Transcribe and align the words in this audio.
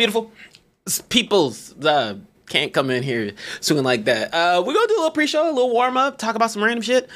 beautiful? 0.00 0.32
People's 1.10 1.74
uh, 1.84 2.14
can't 2.48 2.72
come 2.72 2.90
in 2.90 3.02
here 3.02 3.32
swinging 3.60 3.84
like 3.84 4.06
that. 4.06 4.32
Uh, 4.32 4.62
we're 4.66 4.72
gonna 4.74 4.88
do 4.88 4.94
a 4.94 5.02
little 5.02 5.10
pre-show, 5.10 5.44
a 5.46 5.52
little 5.52 5.70
warm 5.70 5.96
up, 5.98 6.16
talk 6.18 6.34
about 6.36 6.50
some 6.50 6.64
random 6.64 6.82
shit 6.82 7.08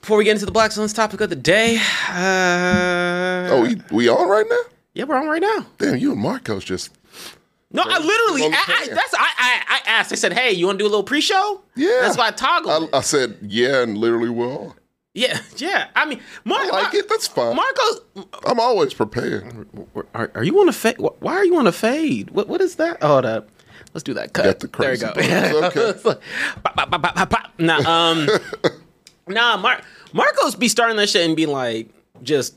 before 0.00 0.16
we 0.18 0.24
get 0.24 0.32
into 0.32 0.44
the 0.44 0.50
Black 0.52 0.72
Suns 0.72 0.92
topic 0.92 1.20
of 1.20 1.30
the 1.30 1.36
day. 1.36 1.76
Uh, 2.08 3.48
Oh, 3.52 3.62
we, 3.62 3.80
we 3.92 4.08
on 4.08 4.28
right 4.28 4.44
now? 4.50 4.60
yeah, 4.94 5.04
we're 5.04 5.16
on 5.16 5.26
right 5.28 5.40
now. 5.40 5.66
Damn, 5.78 5.96
you 5.98 6.12
and 6.12 6.20
Marcos 6.20 6.64
just. 6.64 6.90
No, 7.72 7.82
I 7.84 7.98
literally, 7.98 8.42
I, 8.44 8.62
I, 8.66 8.88
that's 8.94 9.14
I, 9.14 9.18
I, 9.38 9.62
I 9.68 9.90
asked. 9.90 10.12
I 10.12 10.14
said, 10.14 10.32
"Hey, 10.32 10.52
you 10.52 10.66
want 10.66 10.78
to 10.78 10.82
do 10.82 10.86
a 10.86 10.90
little 10.90 11.02
pre-show?" 11.04 11.60
Yeah. 11.74 11.98
that's 12.02 12.16
why 12.16 12.28
I 12.28 12.30
toggled. 12.30 12.90
I. 12.92 12.98
I 12.98 13.00
said, 13.02 13.36
yeah, 13.42 13.82
and 13.82 13.98
literally 13.98 14.30
we're 14.30 14.46
on. 14.52 14.74
Yeah, 15.16 15.40
yeah. 15.56 15.88
I 15.96 16.04
mean, 16.04 16.20
Mar- 16.44 16.60
I 16.60 16.64
like 16.66 16.92
Mar- 16.92 16.96
it. 16.96 17.08
That's 17.08 17.26
fine. 17.26 17.56
Marcos, 17.56 18.00
I'm 18.44 18.60
always 18.60 18.92
prepared. 18.94 19.66
are, 20.14 20.30
are 20.34 20.44
you 20.44 20.60
on 20.60 20.68
a 20.68 20.72
fade? 20.72 20.96
Why 20.98 21.34
are 21.34 21.44
you 21.44 21.56
on 21.56 21.66
a 21.66 21.72
fade? 21.72 22.30
What 22.30 22.48
what 22.48 22.60
is 22.60 22.76
that? 22.76 23.02
Hold 23.02 23.24
up. 23.24 23.48
Let's 23.94 24.04
do 24.04 24.12
that 24.14 24.34
cut. 24.34 24.60
There 24.78 24.92
you 24.92 24.98
go. 25.00 25.08
okay. 25.16 25.92
Pop, 26.02 26.74
pop, 26.76 26.90
pop, 26.90 27.02
pop, 27.16 27.30
pop. 27.30 27.50
Nah, 27.58 27.78
um, 27.78 28.28
nah. 29.26 29.56
Mar- 29.56 29.80
Marcos 30.12 30.54
be 30.54 30.68
starting 30.68 30.96
that 30.98 31.08
shit 31.08 31.26
and 31.26 31.34
be 31.34 31.46
like, 31.46 31.88
just 32.22 32.54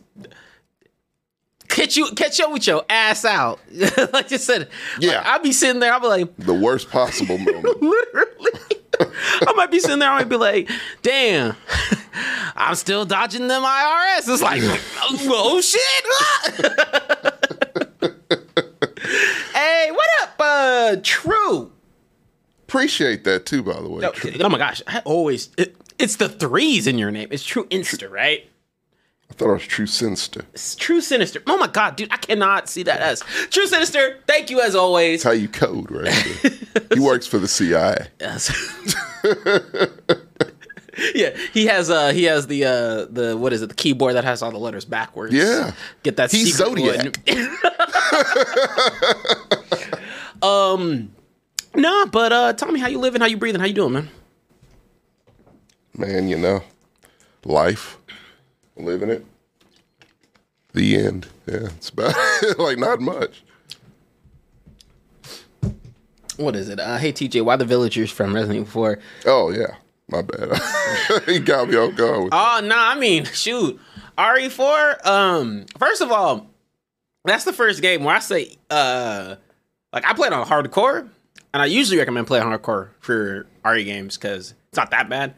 catch 1.70 1.96
you, 1.96 2.08
catch 2.16 2.40
you 2.40 2.50
with 2.52 2.68
your 2.68 2.84
ass 2.90 3.24
out. 3.24 3.60
like 4.14 4.32
you 4.32 4.38
said, 4.38 4.68
Yeah. 5.00 5.18
Like, 5.18 5.26
I'll 5.28 5.40
be 5.42 5.54
sitting 5.54 5.80
there. 5.80 5.94
I'll 5.94 6.00
be 6.02 6.08
like, 6.08 6.36
The 6.38 6.54
worst 6.54 6.90
possible 6.90 7.38
moment. 7.38 7.82
literally. 7.82 8.52
I 9.00 9.54
might 9.56 9.72
be 9.72 9.80
sitting 9.80 10.00
there. 10.00 10.10
I 10.10 10.20
might 10.20 10.30
be 10.30 10.36
like, 10.36 10.70
"Damn, 11.02 11.56
I'm 12.56 12.76
still 12.76 13.06
dodging 13.06 13.48
them 13.48 13.64
IRS." 13.64 14.28
It's 14.28 14.42
like, 14.42 14.62
oh 14.62 15.62
shit! 15.62 16.06
hey, 19.54 19.92
what 19.92 20.10
up, 20.22 20.36
uh, 20.40 20.96
True? 21.04 21.72
Appreciate 22.68 23.24
that 23.24 23.46
too, 23.46 23.64
by 23.64 23.82
the 23.82 23.90
way. 23.90 24.06
Oh, 24.06 24.14
oh 24.42 24.50
my 24.50 24.58
gosh, 24.58 24.82
I 24.88 25.00
always 25.00 25.50
it, 25.58 25.76
it's 25.98 26.18
the 26.18 26.30
threes 26.30 26.88
in 26.88 26.98
your 26.98 27.12
name. 27.12 27.30
It's 27.32 27.44
True 27.44 27.66
Insta, 27.68 28.10
right? 28.10 28.50
I 29.30 29.34
thought 29.34 29.50
it 29.50 29.54
was 29.54 29.68
True 29.68 29.86
Sinister. 29.86 30.44
It's 30.54 30.76
True 30.76 31.02
Sinister. 31.02 31.42
Oh 31.48 31.58
my 31.58 31.68
god, 31.68 31.96
dude, 31.96 32.12
I 32.12 32.18
cannot 32.18 32.68
see 32.70 32.84
that 32.84 33.00
as 33.00 33.22
True 33.50 33.68
Sinister. 33.68 34.20
Thank 34.28 34.50
you 34.50 34.62
as 34.62 34.76
always. 34.76 35.24
That's 35.24 35.36
how 35.36 35.40
you 35.40 35.48
code, 35.48 35.92
right? 35.92 36.14
he 36.94 37.00
works 37.00 37.28
for 37.28 37.38
the 37.40 37.48
CIA. 37.48 38.08
Yes. 38.20 38.52
yeah, 41.16 41.36
he 41.54 41.68
has 41.68 41.90
uh 41.90 42.12
he 42.12 42.24
has 42.24 42.48
the 42.48 42.66
uh 42.66 43.06
the 43.06 43.38
what 43.38 43.54
is 43.54 43.62
it 43.62 43.70
the 43.70 43.76
keyboard 43.76 44.16
that 44.16 44.24
has 44.24 44.42
all 44.42 44.52
the 44.52 44.58
letters 44.58 44.86
backwards. 44.86 45.34
Yeah. 45.34 45.74
get 46.04 46.18
that 46.18 46.32
He's 46.32 46.60
one. 46.60 47.14
um, 50.42 51.12
nah, 51.76 52.06
but 52.06 52.34
uh, 52.34 52.54
tell 52.54 52.72
me 52.72 52.80
how 52.80 52.88
you 52.88 53.00
living, 53.00 53.22
how 53.22 53.28
you 53.28 53.38
breathing, 53.38 53.60
how 53.60 53.68
you 53.68 53.74
doing, 53.74 53.94
man? 53.94 54.10
Man, 55.96 56.28
you 56.28 56.38
know, 56.38 56.64
life, 57.46 57.99
living 58.86 59.10
it. 59.10 59.26
The 60.74 60.98
end. 60.98 61.28
Yeah, 61.48 61.68
it's 61.78 61.90
about 61.90 62.16
like 62.58 62.78
not 62.78 63.02
much. 63.02 63.44
What 66.38 66.56
is 66.56 66.70
it? 66.70 66.80
Uh, 66.80 66.98
hey 66.98 67.12
TJ, 67.12 67.44
why 67.44 67.56
the 67.56 67.66
villagers 67.66 68.12
from 68.12 68.34
Resident 68.34 68.60
Evil 68.62 68.72
4? 68.72 69.00
Oh 69.26 69.50
yeah, 69.52 69.76
my 70.08 70.22
bad. 70.22 70.62
he 71.26 71.40
got 71.40 71.68
me 71.70 71.76
on 71.76 71.96
guard. 71.96 72.24
With 72.26 72.34
Oh 72.34 72.62
no, 72.64 72.78
I 72.78 72.96
mean, 72.96 73.26
shoot. 73.26 73.80
RE4, 74.18 75.06
um, 75.06 75.66
first 75.78 76.02
of 76.02 76.12
all, 76.12 76.48
that's 77.26 77.46
the 77.46 77.54
first 77.54 77.82
game 77.82 78.04
where 78.04 78.16
I 78.16 78.20
say 78.20 78.56
uh 78.70 79.36
like 79.92 80.06
I 80.06 80.14
played 80.14 80.34
on 80.34 80.46
hardcore, 80.48 81.10
and 81.54 81.62
I 81.62 81.66
usually 81.66 81.98
recommend 81.98 82.28
playing 82.28 82.46
hardcore 82.46 82.90
for 83.00 83.48
RE 83.66 83.84
games 83.84 84.18
because 84.18 84.54
it's 84.70 84.78
not 84.78 84.92
that 84.92 85.10
bad. 85.10 85.34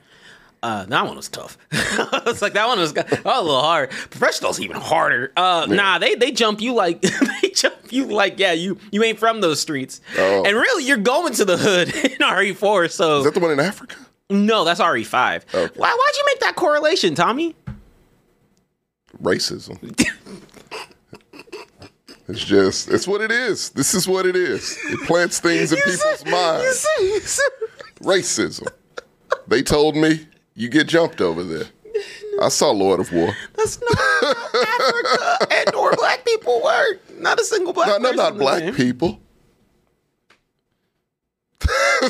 Uh, 0.63 0.85
that 0.85 1.05
one 1.07 1.15
was 1.15 1.27
tough. 1.27 1.57
it's 1.71 2.41
like 2.41 2.53
that 2.53 2.67
one 2.67 2.77
was, 2.77 2.93
that 2.93 3.09
was 3.09 3.19
a 3.25 3.41
little 3.41 3.61
hard. 3.61 3.89
Professionals 3.89 4.59
even 4.59 4.75
harder. 4.77 5.31
Uh, 5.35 5.65
nah, 5.67 5.97
they 5.97 6.13
they 6.13 6.31
jump 6.31 6.61
you 6.61 6.73
like 6.75 7.01
they 7.41 7.49
jump 7.49 7.75
you 7.89 8.05
like 8.05 8.37
yeah 8.37 8.51
you 8.53 8.77
you 8.91 9.01
ain't 9.03 9.17
from 9.17 9.41
those 9.41 9.59
streets, 9.59 10.01
Oh. 10.19 10.43
and 10.45 10.55
really 10.55 10.83
you're 10.85 10.97
going 10.97 11.33
to 11.33 11.45
the 11.45 11.57
hood 11.57 11.87
in 11.95 12.17
RE4. 12.19 12.91
So 12.91 13.17
Is 13.19 13.23
that 13.25 13.33
the 13.33 13.39
one 13.39 13.51
in 13.51 13.59
Africa? 13.59 13.95
no, 14.29 14.63
that's 14.63 14.79
RE5. 14.79 15.35
Okay. 15.53 15.73
Why 15.79 15.89
why'd 15.89 16.15
you 16.17 16.23
make 16.27 16.39
that 16.41 16.55
correlation, 16.55 17.15
Tommy? 17.15 17.55
Racism. 19.21 19.77
it's 22.27 22.43
just, 22.45 22.89
it's 22.89 23.07
what 23.07 23.21
it 23.21 23.31
is. 23.31 23.71
This 23.71 23.93
is 23.93 24.07
what 24.07 24.25
it 24.25 24.35
is. 24.35 24.77
It 24.85 24.99
plants 25.07 25.39
things 25.39 25.71
in 25.71 25.79
people's 25.79 26.25
minds. 26.25 26.87
Racism. 28.01 28.67
They 29.47 29.61
told 29.63 29.95
me 29.95 30.27
you 30.61 30.69
get 30.69 30.87
jumped 30.87 31.21
over 31.21 31.43
there. 31.43 31.65
I 32.41 32.49
saw 32.49 32.69
Lord 32.71 32.99
of 32.99 33.11
War. 33.11 33.35
That's 33.55 33.79
not 33.81 33.97
Africa 34.79 35.47
and 35.51 35.75
or 35.75 35.91
black 35.95 36.23
people 36.23 36.61
work. 36.63 37.01
Not 37.19 37.39
a 37.39 37.43
single 37.43 37.73
black 37.73 37.87
No, 37.87 37.97
no, 37.97 38.11
not 38.11 38.37
black 38.37 38.59
there. 38.61 38.73
people. 38.73 39.19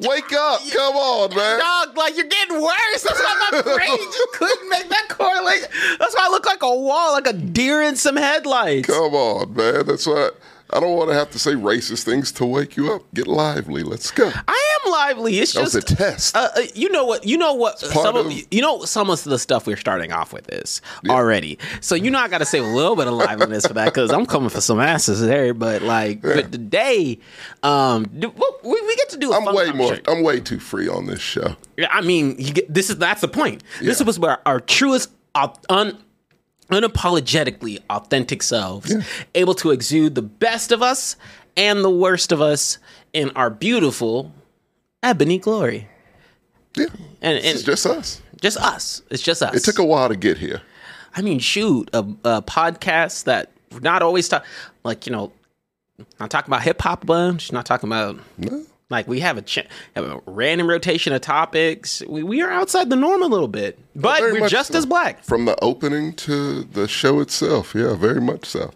Wake 0.00 0.32
up. 0.32 0.60
Come 0.72 0.94
on, 0.96 1.34
man. 1.34 1.58
Dog, 1.58 1.96
like 1.96 2.16
you're 2.16 2.26
getting 2.26 2.60
worse. 2.60 3.02
That's 3.02 3.18
why 3.20 3.48
my 3.50 3.62
brain 3.62 3.88
you 3.98 4.26
couldn't 4.32 4.68
make 4.68 4.88
that 4.88 5.06
correlation. 5.08 5.68
That's 5.98 6.14
why 6.14 6.26
I 6.26 6.30
look 6.30 6.46
like 6.46 6.62
a 6.62 6.74
wall, 6.76 7.12
like 7.12 7.26
a 7.26 7.32
deer 7.32 7.82
in 7.82 7.96
some 7.96 8.16
headlights. 8.16 8.86
Come 8.88 9.14
on, 9.14 9.54
man. 9.54 9.86
That's 9.86 10.06
why 10.06 10.28
I 10.28 10.30
don't 10.80 10.96
want 10.96 11.10
to 11.10 11.14
have 11.14 11.30
to 11.30 11.38
say 11.38 11.52
racist 11.52 12.02
things 12.04 12.32
to 12.32 12.44
wake 12.44 12.76
you 12.76 12.92
up. 12.92 13.02
Get 13.14 13.26
lively. 13.26 13.82
Let's 13.82 14.10
go. 14.10 14.30
I 14.48 14.78
am 14.84 14.90
lively. 14.92 15.38
It's 15.38 15.52
That 15.52 15.62
was 15.62 15.72
just 15.74 15.90
a 15.92 15.94
test. 15.96 16.36
Uh, 16.36 16.48
uh, 16.56 16.62
you 16.74 16.90
know 16.90 17.04
what? 17.04 17.24
You 17.24 17.38
know 17.38 17.54
what? 17.54 17.78
Some 17.78 18.16
of, 18.16 18.26
of- 18.26 18.32
you 18.52 18.60
know 18.60 18.84
some 18.84 19.08
of 19.10 19.22
the 19.24 19.38
stuff 19.38 19.66
we're 19.66 19.76
starting 19.76 20.12
off 20.12 20.32
with 20.32 20.52
is 20.52 20.80
already. 21.08 21.58
So 21.80 21.94
you 21.94 22.10
know 22.10 22.18
I 22.18 22.28
got 22.28 22.38
to 22.38 22.44
save 22.44 22.64
a 22.64 22.66
little 22.66 22.96
bit 22.96 23.06
of 23.06 23.14
liveliness 23.14 23.66
for 23.66 23.74
that 23.74 23.84
because 23.86 24.10
I'm 24.10 24.26
coming 24.26 24.48
for 24.48 24.60
some 24.60 24.80
asses 24.80 25.20
there. 25.20 25.54
But 25.54 25.82
like, 25.82 26.22
but 26.22 26.50
today, 26.52 27.18
um, 27.62 28.06
we, 28.12 28.26
we 28.64 28.96
get 28.96 29.08
to 29.10 29.16
do. 29.18 29.32
A 29.32 29.36
I'm 29.36 29.54
way 29.54 29.70
more. 29.72 29.98
I'm 30.08 30.22
way 30.22 30.40
too 30.40 30.58
free 30.58 30.88
on 30.88 31.06
this 31.06 31.20
show. 31.20 31.56
Yeah, 31.76 31.88
I 31.90 32.00
mean, 32.00 32.36
you 32.38 32.52
get 32.52 32.72
this 32.72 32.90
is 32.90 32.98
that's 32.98 33.20
the 33.20 33.28
point. 33.28 33.62
This 33.80 34.00
Yeah. 34.00 34.08
is 34.08 34.18
where 34.18 34.46
our 34.48 34.60
truest, 34.60 35.10
un, 35.68 35.96
unapologetically 36.70 37.78
authentic 37.90 38.42
selves, 38.42 38.94
able 39.34 39.54
to 39.54 39.70
exude 39.70 40.14
the 40.14 40.22
best 40.22 40.72
of 40.72 40.82
us 40.82 41.16
and 41.56 41.84
the 41.84 41.90
worst 41.90 42.32
of 42.32 42.40
us 42.40 42.78
in 43.12 43.30
our 43.30 43.50
beautiful 43.50 44.32
ebony 45.02 45.38
glory. 45.38 45.88
Yeah, 46.76 46.86
And, 47.22 47.38
it's 47.38 47.62
just 47.62 47.86
us. 47.86 48.20
just 48.40 48.58
us. 48.58 49.02
It's 49.10 49.22
just 49.22 49.42
us. 49.42 49.54
It 49.54 49.64
took 49.64 49.78
a 49.78 49.84
while 49.84 50.08
to 50.08 50.16
get 50.16 50.36
here. 50.38 50.60
I 51.14 51.22
mean, 51.22 51.38
shoot, 51.38 51.88
a, 51.94 52.00
a 52.00 52.42
podcast 52.42 53.24
that 53.24 53.50
not 53.80 54.02
always 54.02 54.28
talk 54.28 54.44
like 54.84 55.06
you 55.06 55.12
know, 55.12 55.32
not 56.20 56.30
talking 56.30 56.50
about 56.50 56.62
hip 56.62 56.82
hop 56.82 57.06
bunch. 57.06 57.50
Not 57.52 57.64
talking 57.64 57.88
about 57.88 58.18
No, 58.36 58.66
like 58.90 59.08
we 59.08 59.20
have 59.20 59.38
a, 59.38 59.42
ch- 59.42 59.66
have 59.94 60.04
a 60.04 60.20
random 60.26 60.68
rotation 60.68 61.12
of 61.12 61.20
topics. 61.20 62.02
We, 62.08 62.22
we 62.22 62.42
are 62.42 62.50
outside 62.50 62.90
the 62.90 62.96
norm 62.96 63.22
a 63.22 63.26
little 63.26 63.48
bit, 63.48 63.78
but 63.94 64.20
very 64.20 64.40
we're 64.40 64.48
just 64.48 64.72
so. 64.72 64.78
as 64.78 64.86
black. 64.86 65.24
from 65.24 65.44
the 65.44 65.62
opening 65.62 66.12
to 66.14 66.62
the 66.62 66.86
show 66.86 67.20
itself. 67.20 67.74
Yeah, 67.74 67.94
very 67.94 68.20
much 68.20 68.46
so. 68.46 68.72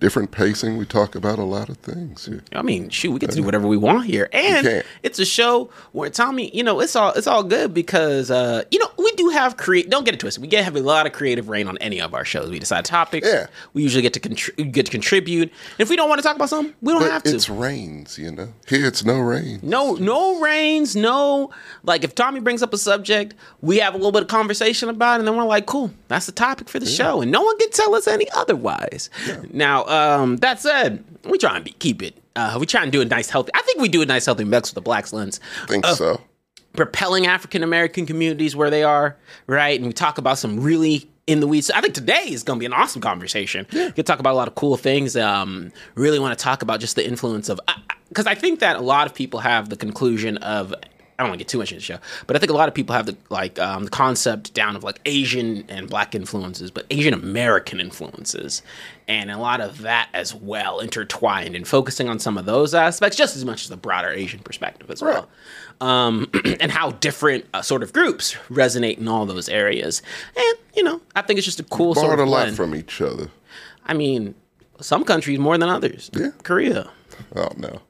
Different 0.00 0.30
pacing. 0.30 0.78
We 0.78 0.86
talk 0.86 1.14
about 1.14 1.38
a 1.38 1.44
lot 1.44 1.68
of 1.68 1.76
things. 1.76 2.28
Yeah. 2.30 2.40
I 2.58 2.62
mean, 2.62 2.88
shoot, 2.88 3.12
we 3.12 3.18
get 3.18 3.30
to 3.30 3.36
do 3.36 3.42
whatever 3.42 3.68
we 3.68 3.76
want 3.76 4.06
here, 4.06 4.28
and 4.32 4.82
it's 5.02 5.18
a 5.18 5.26
show 5.26 5.70
where 5.92 6.08
Tommy, 6.08 6.50
you 6.56 6.64
know, 6.64 6.80
it's 6.80 6.96
all 6.96 7.12
it's 7.12 7.26
all 7.26 7.42
good 7.42 7.74
because 7.74 8.30
uh, 8.30 8.64
you 8.70 8.78
know 8.78 8.88
we 8.96 9.12
do 9.12 9.28
have 9.28 9.56
create. 9.58 9.90
Don't 9.90 10.04
get 10.04 10.14
it 10.14 10.20
twisted. 10.20 10.40
We 10.40 10.48
get 10.48 10.64
have 10.64 10.74
a 10.74 10.80
lot 10.80 11.06
of 11.06 11.12
creative 11.12 11.48
reign 11.48 11.68
on 11.68 11.76
any 11.78 12.00
of 12.00 12.14
our 12.14 12.24
shows. 12.24 12.50
We 12.50 12.58
decide 12.58 12.84
topics. 12.86 13.28
Yeah. 13.28 13.46
we 13.74 13.82
usually 13.82 14.02
get 14.02 14.14
to 14.14 14.20
contri- 14.20 14.72
get 14.72 14.86
to 14.86 14.92
contribute. 14.92 15.52
if 15.78 15.90
we 15.90 15.96
don't 15.96 16.08
want 16.08 16.18
to 16.18 16.26
talk 16.26 16.34
about 16.36 16.48
something, 16.48 16.74
we 16.80 16.92
don't 16.92 17.02
have 17.02 17.22
to. 17.24 17.34
it's 17.34 17.50
rains, 17.50 18.18
you 18.18 18.30
know. 18.30 18.52
Here 18.66 18.86
it's 18.86 19.04
no 19.04 19.18
rain. 19.20 19.60
No, 19.62 19.94
no 19.94 20.40
rains. 20.40 20.96
no 20.96 21.50
like 21.82 22.04
if 22.04 22.14
Tommy 22.14 22.40
brings 22.40 22.62
up 22.62 22.72
a 22.72 22.78
subject, 22.78 23.34
we 23.60 23.78
have 23.78 23.94
a 23.94 23.96
little 23.96 24.12
bit 24.12 24.22
of 24.22 24.28
conversation 24.28 24.88
about 24.88 25.16
it, 25.16 25.18
and 25.20 25.28
then 25.28 25.36
we're 25.36 25.44
like, 25.44 25.66
cool, 25.66 25.90
that's 26.08 26.26
the 26.26 26.32
topic 26.32 26.68
for 26.68 26.78
the 26.78 26.86
show. 26.86 27.20
And 27.20 27.30
no 27.30 27.42
one 27.42 27.58
can 27.58 27.70
tell 27.70 27.94
us 27.94 28.06
any 28.08 28.30
otherwise. 28.34 29.10
Now, 29.52 29.84
um, 29.90 30.36
that 30.38 30.60
said, 30.60 31.04
we 31.24 31.38
try 31.38 31.56
and 31.56 31.64
be, 31.64 31.72
keep 31.72 32.02
it 32.02 32.20
uh, 32.36 32.56
we 32.58 32.66
try 32.66 32.82
and 32.82 32.92
do 32.92 33.00
a 33.00 33.04
nice 33.04 33.28
healthy 33.30 33.50
I 33.54 33.62
think 33.62 33.80
we 33.80 33.88
do 33.88 34.02
a 34.02 34.06
nice 34.06 34.26
healthy 34.26 34.44
mix 34.44 34.70
with 34.70 34.76
the 34.76 34.80
Black 34.80 35.12
Lens. 35.12 35.40
I 35.64 35.66
think 35.66 35.86
so. 35.86 36.20
Propelling 36.74 37.26
African 37.26 37.62
American 37.62 38.06
communities 38.06 38.54
where 38.54 38.70
they 38.70 38.82
are, 38.82 39.16
right? 39.46 39.78
And 39.78 39.86
we 39.86 39.92
talk 39.92 40.18
about 40.18 40.38
some 40.38 40.60
really 40.60 41.08
in 41.26 41.40
the 41.40 41.46
weeds. 41.46 41.66
So 41.66 41.74
I 41.74 41.80
think 41.80 41.94
today 41.94 42.26
is 42.28 42.42
going 42.42 42.58
to 42.58 42.60
be 42.60 42.66
an 42.66 42.72
awesome 42.72 43.02
conversation. 43.02 43.66
We 43.72 43.92
can 43.92 44.04
talk 44.04 44.20
about 44.20 44.32
a 44.32 44.36
lot 44.36 44.48
of 44.48 44.54
cool 44.54 44.76
things. 44.76 45.16
Um, 45.16 45.72
really 45.94 46.18
want 46.18 46.38
to 46.38 46.42
talk 46.42 46.62
about 46.62 46.80
just 46.80 46.96
the 46.96 47.06
influence 47.06 47.48
of 47.48 47.60
because 48.08 48.26
I 48.26 48.34
think 48.34 48.60
that 48.60 48.76
a 48.76 48.80
lot 48.80 49.06
of 49.06 49.14
people 49.14 49.40
have 49.40 49.68
the 49.68 49.76
conclusion 49.76 50.36
of 50.38 50.74
I 51.20 51.22
don't 51.22 51.32
want 51.32 51.38
to 51.38 51.44
get 51.44 51.48
too 51.48 51.58
much 51.58 51.70
into 51.70 51.80
the 51.80 51.84
show, 51.84 51.98
but 52.26 52.34
I 52.34 52.38
think 52.38 52.48
a 52.48 52.54
lot 52.54 52.66
of 52.66 52.74
people 52.74 52.96
have 52.96 53.04
the 53.04 53.14
like 53.28 53.58
um, 53.58 53.84
the 53.84 53.90
concept 53.90 54.54
down 54.54 54.74
of 54.74 54.82
like 54.82 55.02
Asian 55.04 55.66
and 55.68 55.86
Black 55.86 56.14
influences, 56.14 56.70
but 56.70 56.86
Asian 56.88 57.12
American 57.12 57.78
influences, 57.78 58.62
and 59.06 59.30
a 59.30 59.36
lot 59.36 59.60
of 59.60 59.82
that 59.82 60.08
as 60.14 60.34
well 60.34 60.80
intertwined 60.80 61.54
and 61.54 61.68
focusing 61.68 62.08
on 62.08 62.18
some 62.18 62.38
of 62.38 62.46
those 62.46 62.74
aspects 62.74 63.18
just 63.18 63.36
as 63.36 63.44
much 63.44 63.64
as 63.64 63.68
the 63.68 63.76
broader 63.76 64.08
Asian 64.08 64.40
perspective 64.40 64.90
as 64.90 65.02
well. 65.02 65.28
Um, 65.82 66.30
and 66.58 66.72
how 66.72 66.92
different 66.92 67.44
uh, 67.52 67.60
sort 67.60 67.82
of 67.82 67.92
groups 67.92 68.34
resonate 68.48 68.96
in 68.96 69.06
all 69.06 69.26
those 69.26 69.50
areas. 69.50 70.00
And, 70.34 70.58
you 70.74 70.82
know, 70.82 71.02
I 71.14 71.20
think 71.20 71.36
it's 71.36 71.44
just 71.44 71.60
a 71.60 71.64
cool 71.64 71.94
sort 71.94 72.18
of 72.18 72.26
a 72.26 72.30
lot 72.30 72.44
blend. 72.44 72.56
from 72.56 72.74
each 72.74 73.00
other. 73.02 73.28
I 73.84 73.92
mean, 73.92 74.34
some 74.80 75.04
countries 75.04 75.38
more 75.38 75.58
than 75.58 75.68
others. 75.68 76.10
Yeah. 76.14 76.30
Korea. 76.44 76.90
Oh 77.36 77.48
no, 77.56 77.80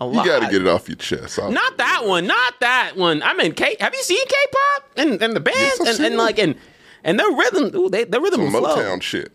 A 0.00 0.06
you 0.06 0.14
got 0.24 0.40
to 0.40 0.46
get 0.50 0.62
it 0.62 0.66
off 0.68 0.88
your 0.88 0.96
chest. 0.96 1.38
I'll- 1.38 1.50
Not 1.50 1.76
that 1.78 2.06
one. 2.06 2.26
Not 2.26 2.60
that 2.60 2.96
one. 2.96 3.22
I 3.22 3.34
mean, 3.34 3.52
K. 3.52 3.76
Have 3.80 3.94
you 3.94 4.02
seen 4.02 4.24
K-pop 4.26 4.90
and 4.96 5.22
and 5.22 5.34
the 5.36 5.40
bands 5.40 5.58
Yes, 5.80 5.98
and, 5.98 6.06
and 6.06 6.16
like 6.16 6.38
and 6.38 6.54
and 7.04 7.18
their 7.18 7.30
rhythm? 7.30 7.74
Ooh, 7.74 7.88
they 7.90 8.04
their 8.04 8.20
rhythm 8.20 8.40
Some 8.50 8.60
flow. 8.62 8.76
Motown 8.76 9.02
shit. 9.02 9.32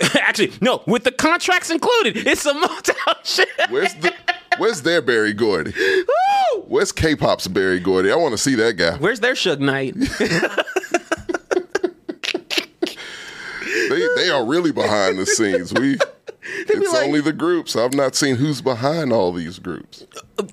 Actually, 0.14 0.52
no. 0.60 0.82
With 0.86 1.04
the 1.04 1.12
contracts 1.12 1.68
included, 1.70 2.16
it's 2.16 2.42
some 2.42 2.62
Motown 2.62 3.16
shit. 3.24 3.48
Where's 3.70 3.94
the 3.94 4.14
Where's 4.58 4.82
their 4.82 5.00
Berry 5.02 5.32
Gordy? 5.32 5.72
Woo! 5.76 6.62
Where's 6.66 6.92
K-pop's 6.92 7.48
Berry 7.48 7.80
Gordy? 7.80 8.10
I 8.12 8.16
want 8.16 8.32
to 8.32 8.38
see 8.38 8.54
that 8.56 8.76
guy. 8.76 8.96
Where's 8.98 9.20
their 9.20 9.34
Suge 9.34 9.58
Knight? 9.60 9.94
They 13.88 14.08
they 14.16 14.30
are 14.30 14.44
really 14.44 14.72
behind 14.72 15.18
the 15.18 15.26
scenes. 15.26 15.72
We 15.74 15.98
it's 16.68 16.92
like- 16.92 17.06
only 17.06 17.20
the 17.20 17.32
groups. 17.32 17.76
I've 17.76 17.94
not 17.94 18.14
seen 18.14 18.36
who's 18.36 18.60
behind 18.62 19.12
all 19.12 19.32
these 19.32 19.58
groups. 19.58 20.06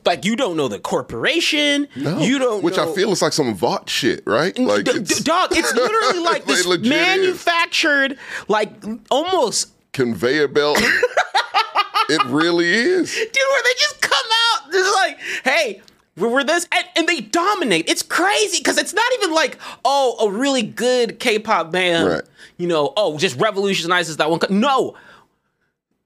like 0.05 0.25
you 0.25 0.35
don't 0.35 0.57
know 0.57 0.67
the 0.67 0.79
corporation. 0.79 1.87
No, 1.95 2.19
you 2.19 2.39
don't. 2.39 2.63
which 2.63 2.77
know. 2.77 2.91
I 2.91 2.95
feel 2.95 3.11
is 3.11 3.21
like 3.21 3.33
some 3.33 3.53
Vought 3.55 3.89
shit, 3.89 4.23
right? 4.25 4.57
Like 4.57 4.85
D- 4.85 4.91
it's 4.91 5.17
d- 5.17 5.23
dog, 5.23 5.49
it's 5.51 5.73
literally 5.75 6.19
like 6.19 6.45
this 6.45 6.65
legit 6.65 6.85
is. 6.85 6.89
manufactured, 6.91 8.17
like 8.47 8.71
almost 9.09 9.69
conveyor 9.93 10.47
belt. 10.49 10.77
it 12.09 12.23
really 12.25 12.69
is. 12.69 13.13
dude, 13.13 13.35
where 13.35 13.63
they 13.63 13.73
just 13.79 14.01
come 14.01 14.27
out, 14.55 14.71
just 14.71 14.95
like, 14.95 15.19
hey, 15.43 15.81
we're, 16.17 16.29
we're 16.29 16.43
this, 16.43 16.67
and, 16.71 16.85
and 16.95 17.07
they 17.07 17.21
dominate. 17.21 17.89
It's 17.89 18.01
crazy 18.03 18.59
because 18.59 18.77
it's 18.77 18.93
not 18.93 19.05
even 19.15 19.33
like, 19.33 19.57
oh, 19.85 20.27
a 20.27 20.31
really 20.31 20.63
good 20.63 21.19
K-pop 21.19 21.71
band, 21.71 22.07
Right. 22.07 22.23
you 22.57 22.67
know, 22.67 22.93
oh, 22.97 23.17
just 23.17 23.39
revolutionizes 23.39 24.17
that 24.17 24.29
one. 24.29 24.39
No. 24.49 24.95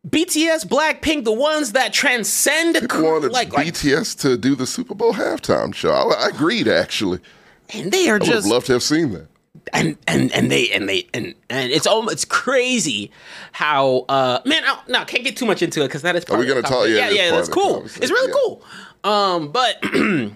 BTS, 0.07 0.65
Blackpink, 0.65 1.25
the 1.25 1.31
ones 1.31 1.73
that 1.73 1.93
transcend 1.93 2.75
People 2.75 3.03
wanted 3.03 3.31
like, 3.31 3.53
like 3.53 3.67
BTS 3.67 4.19
to 4.21 4.35
do 4.35 4.55
the 4.55 4.65
Super 4.65 4.95
Bowl 4.95 5.13
halftime 5.13 5.73
show. 5.75 5.91
I, 5.91 6.25
I 6.25 6.27
agreed 6.29 6.67
actually. 6.67 7.19
and 7.73 7.91
they 7.91 8.09
are 8.09 8.17
just 8.17 8.31
I 8.31 8.35
would 8.35 8.37
just 8.41 8.47
loved 8.47 8.65
to 8.67 8.73
have 8.73 8.83
seen 8.83 9.11
that. 9.13 9.27
and 9.73 9.97
and 10.07 10.31
and 10.31 10.49
they 10.49 10.71
and 10.71 10.89
they 10.89 11.07
and 11.13 11.35
and 11.49 11.71
it's 11.71 11.85
almost 11.85 12.13
it's 12.13 12.25
crazy 12.25 13.11
how 13.51 14.05
uh 14.09 14.39
man 14.45 14.63
I, 14.65 14.79
no 14.87 15.05
can't 15.05 15.23
get 15.23 15.37
too 15.37 15.45
much 15.45 15.61
into 15.61 15.81
it 15.81 15.87
because 15.87 16.01
that 16.01 16.15
is 16.15 16.25
part 16.25 16.39
we 16.39 16.49
of 16.49 16.55
the 16.55 16.61
gonna 16.61 16.73
talk- 16.73 16.87
yeah, 16.87 17.09
is 17.09 17.15
yeah 17.15 17.31
that's 17.31 17.49
cool 17.49 17.83
it's 17.83 17.99
really 18.09 18.29
yeah. 18.29 18.33
cool 18.43 18.63
um 19.03 19.51
but 19.51 19.77
you 19.93 20.31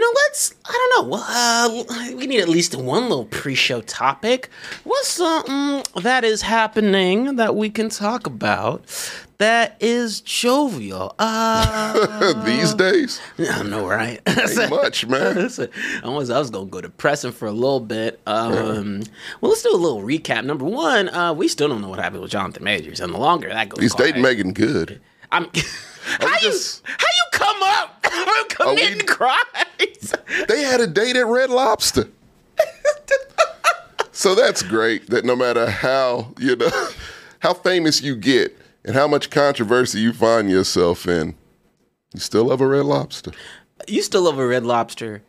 know 0.00 0.10
let's 0.14 0.54
I 0.64 0.72
don't 0.72 1.10
know 1.10 1.18
uh, 1.20 2.14
we 2.16 2.26
need 2.26 2.40
at 2.40 2.48
least 2.48 2.74
one 2.76 3.04
little 3.08 3.24
pre-show 3.26 3.80
topic 3.82 4.48
what's 4.84 5.08
something 5.08 5.82
that 6.02 6.24
is 6.24 6.42
happening 6.42 7.36
that 7.36 7.56
we 7.56 7.70
can 7.70 7.88
talk 7.88 8.26
about 8.26 8.84
that 9.38 9.76
is 9.80 10.20
jovial 10.20 11.14
uh 11.18 12.42
These 12.44 12.74
days, 12.74 13.20
I 13.38 13.62
know 13.62 13.86
right 13.86 14.20
ain't 14.26 14.70
much, 14.70 15.06
man. 15.06 15.34
Listen, 15.34 15.68
I 16.02 16.08
was 16.08 16.30
I 16.30 16.38
was 16.38 16.50
gonna 16.50 16.66
go 16.66 16.80
depressing 16.80 17.32
for 17.32 17.46
a 17.46 17.52
little 17.52 17.80
bit. 17.80 18.20
Um, 18.26 19.02
well, 19.40 19.50
let's 19.50 19.62
do 19.62 19.70
a 19.74 19.76
little 19.76 20.02
recap. 20.02 20.44
Number 20.44 20.64
one, 20.64 21.08
uh, 21.08 21.32
we 21.32 21.48
still 21.48 21.68
don't 21.68 21.80
know 21.80 21.88
what 21.88 21.98
happened 21.98 22.22
with 22.22 22.30
Jonathan 22.30 22.64
Majors, 22.64 23.00
and 23.00 23.12
the 23.12 23.18
longer 23.18 23.48
that 23.48 23.68
goes, 23.68 23.82
He's 23.82 23.94
dating 23.94 24.22
Meagan 24.22 24.52
Good. 24.52 25.00
I'm. 25.32 25.50
How 26.04 26.36
you 26.40 26.52
how 26.84 27.06
you 27.16 27.24
come 27.32 27.62
up 27.62 28.06
from 28.10 28.48
committing 28.48 28.98
we- 28.98 29.04
crimes? 29.04 30.14
They 30.48 30.62
had 30.62 30.80
a 30.80 30.86
date 30.86 31.16
at 31.16 31.26
Red 31.26 31.50
Lobster. 31.50 32.08
so 34.12 34.34
that's 34.34 34.62
great 34.62 35.08
that 35.10 35.24
no 35.24 35.34
matter 35.36 35.68
how, 35.68 36.34
you 36.38 36.56
know, 36.56 36.70
how 37.40 37.54
famous 37.54 38.02
you 38.02 38.16
get 38.16 38.56
and 38.84 38.94
how 38.94 39.06
much 39.08 39.30
controversy 39.30 40.00
you 40.00 40.12
find 40.12 40.50
yourself 40.50 41.06
in, 41.06 41.34
you 42.12 42.20
still 42.20 42.44
love 42.44 42.60
a 42.60 42.66
Red 42.66 42.84
Lobster. 42.84 43.32
you 43.88 44.02
still 44.02 44.22
love 44.22 44.38
a 44.38 44.46
Red 44.46 44.64
Lobster. 44.64 45.22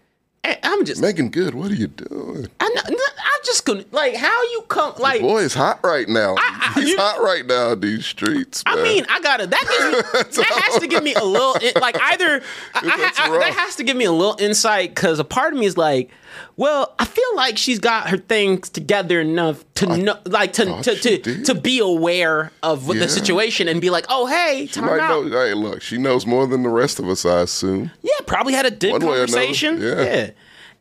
I'm 0.63 0.85
just, 0.85 1.01
Meagan 1.01 1.29
Good, 1.29 1.53
what 1.55 1.71
are 1.71 1.75
you 1.75 1.87
doing? 1.87 2.47
I 2.59 2.69
know, 2.69 2.81
I'm 2.87 3.41
just 3.45 3.65
gonna 3.65 3.85
like 3.91 4.15
how 4.15 4.41
you 4.43 4.63
come 4.67 4.93
like. 4.99 5.21
Boy, 5.21 5.43
it's 5.43 5.53
hot 5.53 5.79
right 5.83 6.07
now. 6.07 6.35
I- 6.37 6.71
He's 6.75 6.89
you- 6.89 6.97
hot 6.97 7.21
right 7.21 7.45
now 7.45 7.71
in 7.71 7.79
these 7.79 8.05
streets. 8.05 8.63
I 8.65 8.81
mean, 8.81 9.05
I 9.09 9.19
gotta. 9.21 9.47
That 9.47 9.61
gives 9.61 10.37
me, 10.37 10.43
that 10.43 10.61
has 10.65 10.79
to 10.81 10.87
give 10.87 11.03
me 11.03 11.13
a 11.13 11.23
little 11.23 11.53
like 11.81 11.97
either 12.01 12.41
I, 12.73 12.79
I, 13.19 13.25
I- 13.35 13.39
that 13.39 13.53
has 13.53 13.75
to 13.77 13.83
give 13.83 13.95
me 13.97 14.05
a 14.05 14.11
little 14.11 14.35
insight 14.39 14.89
because 14.93 15.19
a 15.19 15.23
part 15.23 15.53
of 15.53 15.59
me 15.59 15.65
is 15.65 15.77
like, 15.77 16.09
well, 16.57 16.93
I 16.99 17.05
feel 17.05 17.35
like 17.35 17.57
she's 17.57 17.79
got 17.79 18.09
her 18.09 18.17
things 18.17 18.69
together 18.69 19.19
enough 19.21 19.63
to 19.75 19.97
know, 19.97 20.17
like 20.25 20.53
to 20.53 20.65
to 20.83 20.95
to, 20.95 21.17
did. 21.17 21.45
to 21.45 21.55
be 21.55 21.79
aware 21.79 22.51
of 22.63 22.87
Yeah. 22.87 23.01
the 23.01 23.09
situation 23.09 23.67
and 23.67 23.81
be 23.81 23.89
like, 23.89 24.05
oh 24.09 24.25
hey, 24.27 24.67
She 24.67 24.79
time 24.79 24.89
out. 24.99 25.25
know. 25.25 25.29
Hey, 25.31 25.53
look, 25.53 25.81
she 25.81 25.97
knows 25.97 26.25
more 26.25 26.47
than 26.47 26.63
the 26.63 26.69
rest 26.69 26.99
of 26.99 27.07
us, 27.09 27.25
I 27.25 27.41
assume. 27.41 27.91
Yeah, 28.01 28.11
probably 28.25 28.53
had 28.53 28.65
a 28.65 28.71
good 28.71 28.91
One 28.93 29.01
conversation. 29.01 29.81
yeah. 29.81 30.31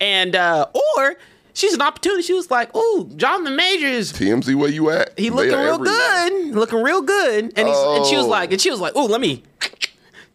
and 0.01 0.37
uh, 0.37 0.67
or. 0.99 1.17
She's 1.56 1.73
an 1.73 1.83
opportunity. 1.83 2.23
She 2.25 2.33
was 2.33 2.51
like, 2.51 2.75
"Ooh, 2.77 3.09
the 3.45 3.51
Majors, 3.53 4.12
TMZ, 4.12 4.56
where 4.56 4.69
you 4.69 4.91
at? 4.91 5.17
he 5.17 5.31
looking 5.31 5.53
real 5.53 5.75
everywhere. 5.75 6.29
good, 6.31 6.55
looking 6.56 6.83
real 6.83 7.01
good." 7.01 7.53
And 7.56 7.69
he's, 7.69 7.77
and 7.79 8.05
she 8.06 8.17
was 8.17 8.25
Oh. 8.27 8.29
like, 8.29 8.51
and 8.51 8.61
she 8.61 8.73
was 8.73 8.81
like, 8.81 8.95
"Oh, 8.97 9.05
let 9.06 9.21
me, 9.21 9.45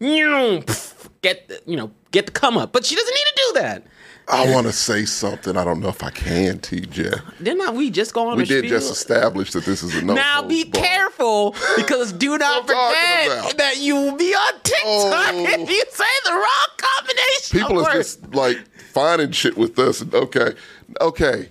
get 1.20 1.46
the, 1.48 1.60
you 1.66 1.76
know, 1.76 1.90
get 2.10 2.24
the 2.24 2.32
come 2.32 2.56
up." 2.56 2.72
But 2.72 2.86
she 2.86 2.94
doesn't 2.96 3.14
need 3.14 3.20
to 3.20 3.34
do 3.48 3.60
that. 3.60 3.82
I 4.32 4.52
want 4.52 4.66
to 4.66 4.72
say 4.72 5.04
something. 5.04 5.56
I 5.56 5.64
don't 5.64 5.80
know 5.80 5.88
if 5.88 6.02
I 6.02 6.10
can, 6.10 6.58
TJ. 6.58 7.20
Didn't 7.42 7.74
we 7.74 7.90
just 7.90 8.14
go 8.14 8.28
on 8.28 8.36
We 8.36 8.44
did 8.44 8.60
spiel? 8.64 8.70
just 8.78 8.90
establish 8.92 9.52
that 9.52 9.64
this 9.64 9.82
is 9.82 9.94
a 9.96 10.02
no. 10.04 10.14
now 10.14 10.42
be 10.42 10.64
barred. 10.64 10.84
careful 10.84 11.54
because 11.76 12.12
do 12.12 12.38
not 12.38 12.62
forget 12.62 13.56
that 13.58 13.78
you 13.78 13.94
will 13.96 14.16
be 14.16 14.32
on 14.32 14.52
TikTok 14.62 14.82
Oh. 14.84 15.44
if 15.48 15.68
you 15.70 15.84
say 15.90 16.04
the 16.24 16.32
wrong 16.32 16.68
combination. 16.76 17.60
People 17.60 17.80
are 17.80 17.94
words. 17.94 18.16
just 18.16 18.34
like 18.34 18.58
finding 18.92 19.32
shit 19.32 19.56
with 19.56 19.78
us. 19.78 20.02
Okay, 20.12 20.54
okay. 21.00 21.48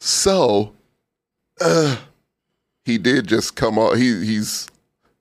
So, 0.00 0.72
uh, 1.60 1.96
he 2.84 2.98
did 2.98 3.26
just 3.28 3.54
come 3.56 3.78
on. 3.78 3.96
He 3.98 4.24
he's 4.24 4.66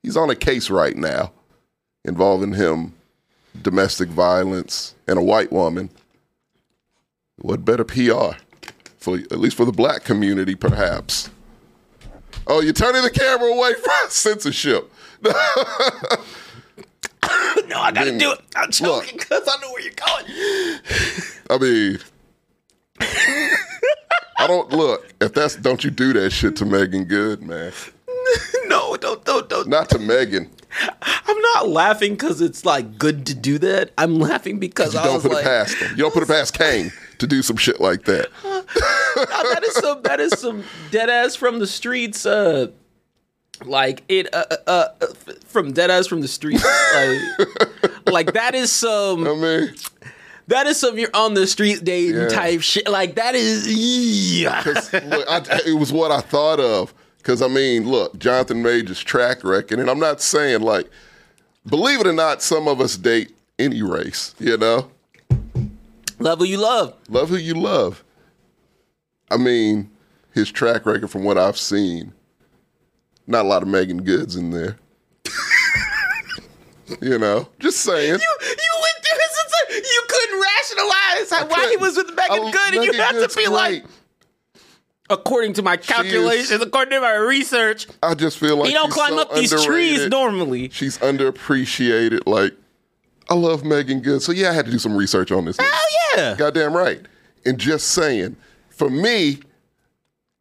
he's 0.01 0.17
on 0.17 0.29
a 0.29 0.35
case 0.35 0.69
right 0.69 0.95
now 0.95 1.31
involving 2.05 2.53
him 2.53 2.93
domestic 3.61 4.09
violence 4.09 4.95
and 5.07 5.19
a 5.19 5.21
white 5.21 5.51
woman. 5.51 5.89
What 7.41 7.65
better 7.65 7.83
PR 7.83 8.37
for 8.97 9.17
at 9.17 9.39
least 9.39 9.57
for 9.57 9.65
the 9.65 9.71
black 9.71 10.03
community, 10.03 10.55
perhaps? 10.55 11.29
Oh, 12.47 12.61
you're 12.61 12.73
turning 12.73 13.01
the 13.03 13.09
camera 13.09 13.47
away 13.51 13.73
from 13.73 13.93
censorship. 14.09 14.91
no, 15.23 15.31
I 17.79 17.91
gotta 17.91 18.05
Then- 18.11 18.17
do 18.17 18.31
it. 18.31 18.39
I'm 18.55 18.71
joking 18.71 19.17
because 19.17 19.47
I 19.47 19.59
know 19.61 19.71
where 19.71 19.81
you're 19.81 19.93
going. 19.93 20.25
I 21.49 21.57
mean, 21.57 21.99
I 24.37 24.47
don't 24.47 24.69
look. 24.71 25.11
If 25.21 25.33
that's 25.33 25.55
don't 25.55 25.83
you 25.83 25.91
do 25.91 26.13
that 26.13 26.31
shit 26.31 26.55
to 26.57 26.65
Meagan 26.65 27.05
Good, 27.05 27.41
man. 27.43 27.71
no, 28.65 28.95
don't, 28.97 29.23
don't, 29.25 29.49
don't. 29.49 29.67
Not 29.67 29.89
to 29.89 29.99
Megan. 29.99 30.49
I'm 31.01 31.39
not 31.55 31.67
laughing 31.69 32.13
because 32.13 32.39
it's 32.39 32.65
like 32.65 32.97
good 32.97 33.25
to 33.27 33.35
do 33.35 33.57
that. 33.59 33.91
I'm 33.97 34.19
laughing 34.19 34.57
because 34.57 34.93
You 34.93 34.99
I 35.01 35.03
don't 35.05 35.13
was 35.15 35.23
put 35.23 35.31
like, 35.33 35.41
it 35.41 35.47
past 35.47 35.79
them. 35.79 35.89
You 35.91 35.97
don't 35.97 36.13
put 36.13 36.23
it 36.23 36.29
past 36.29 36.53
Kang 36.57 36.91
to 37.21 37.27
do 37.27 37.41
some 37.41 37.55
shit 37.55 37.79
like 37.79 38.03
that. 38.05 38.29
"Oh, 38.43 39.53
that 39.53 39.63
is 39.63 39.73
some 39.75 40.01
that 40.01 40.19
is 40.19 40.37
some 40.39 40.63
dead 40.89 41.09
ass 41.09 41.35
from 41.35 41.59
the 41.59 41.67
streets. 41.67 42.25
Uh, 42.25 42.67
like 43.63 44.03
it 44.09 44.33
uh, 44.33 44.43
uh, 44.49 44.87
uh 45.01 45.07
from 45.45 45.71
dead 45.71 45.91
ass 45.91 46.07
from 46.07 46.21
the 46.21 46.27
streets. 46.27 46.65
Like, 46.95 48.05
like 48.07 48.33
that 48.33 48.55
is 48.55 48.71
some 48.71 49.27
I 49.27 49.35
mean, 49.35 49.75
that 50.47 50.65
is 50.65 50.79
some 50.79 50.97
you're 50.97 51.09
on 51.13 51.35
the 51.35 51.45
street 51.45 51.83
dating 51.83 52.15
Yeah. 52.15 52.27
type 52.29 52.61
shit. 52.61 52.89
Like 52.89 53.15
that 53.15 53.35
is, 53.35 53.67
yeah. 53.71 54.63
look, 54.65 55.29
I, 55.29 55.61
it 55.65 55.77
was 55.77 55.93
what 55.93 56.11
I 56.11 56.21
thought 56.21 56.59
of. 56.59 56.93
Because 57.17 57.43
I 57.43 57.47
mean, 57.47 57.87
look, 57.87 58.17
Jonathan 58.17 58.63
Major's 58.63 58.99
track 58.99 59.43
record, 59.43 59.79
and 59.79 59.91
I'm 59.91 59.99
not 59.99 60.21
saying 60.21 60.61
like, 60.61 60.89
believe 61.67 61.99
it 62.01 62.07
or 62.07 62.13
not, 62.13 62.41
some 62.41 62.67
of 62.67 62.81
us 62.81 62.97
date 62.97 63.35
any 63.59 63.83
race. 63.83 64.33
You 64.39 64.57
know, 64.57 64.89
Love 66.21 66.39
who 66.39 66.45
you 66.45 66.57
love. 66.57 66.93
love 67.09 67.29
who 67.29 67.37
you 67.37 67.53
love. 67.53 68.03
I 69.29 69.37
mean, 69.37 69.89
his 70.33 70.51
track 70.51 70.85
record 70.85 71.09
from 71.09 71.23
what 71.23 71.37
I've 71.37 71.57
seen, 71.57 72.13
not 73.27 73.45
a 73.45 73.47
lot 73.47 73.61
of 73.63 73.67
Meagan 73.69 74.03
Goods 74.03 74.35
in 74.35 74.51
there. 74.51 74.77
you 77.01 77.17
know, 77.17 77.47
just 77.59 77.79
saying. 77.81 78.13
You 78.13 78.37
you 78.41 78.71
went 78.81 79.05
through 79.05 79.17
this. 79.17 79.43
It's 79.45 79.53
like, 79.69 79.83
you 79.83 80.03
couldn't 80.09 80.41
rationalize 80.41 81.49
why 81.51 81.69
he 81.69 81.77
was 81.77 81.95
with 81.97 82.07
Megan 82.15 82.47
I- 82.47 82.51
Good, 82.51 82.73
and 82.75 82.83
you 82.85 82.91
Megan 82.91 82.99
have 83.05 83.13
Good's 83.13 83.33
to 83.35 83.39
be 83.41 83.47
like, 83.47 83.85
according 85.09 85.53
to 85.53 85.61
my 85.61 85.77
calculations, 85.77 86.61
according 86.61 86.91
to 86.91 87.01
my 87.01 87.15
research, 87.15 87.87
I 88.03 88.15
just 88.15 88.37
feel 88.37 88.57
like 88.57 88.67
he 88.67 88.73
don't 88.73 88.91
climb 88.91 89.11
so 89.11 89.19
up 89.19 89.33
these 89.33 89.51
trees 89.63 90.07
normally. 90.09 90.69
She's 90.69 90.97
underappreciated. 90.99 92.21
Like, 92.25 92.53
I 93.31 93.33
love 93.33 93.63
Meagan 93.63 94.01
Good. 94.01 94.21
So, 94.21 94.33
yeah, 94.33 94.49
I 94.49 94.53
had 94.53 94.65
to 94.65 94.71
do 94.71 94.77
some 94.77 94.93
research 94.95 95.31
on 95.31 95.45
this. 95.45 95.55
Hell 95.57 95.69
yeah. 96.17 96.35
Goddamn 96.37 96.73
right. 96.75 96.99
And 97.45 97.57
just 97.57 97.87
saying, 97.89 98.35
for 98.69 98.89
me, 98.89 99.39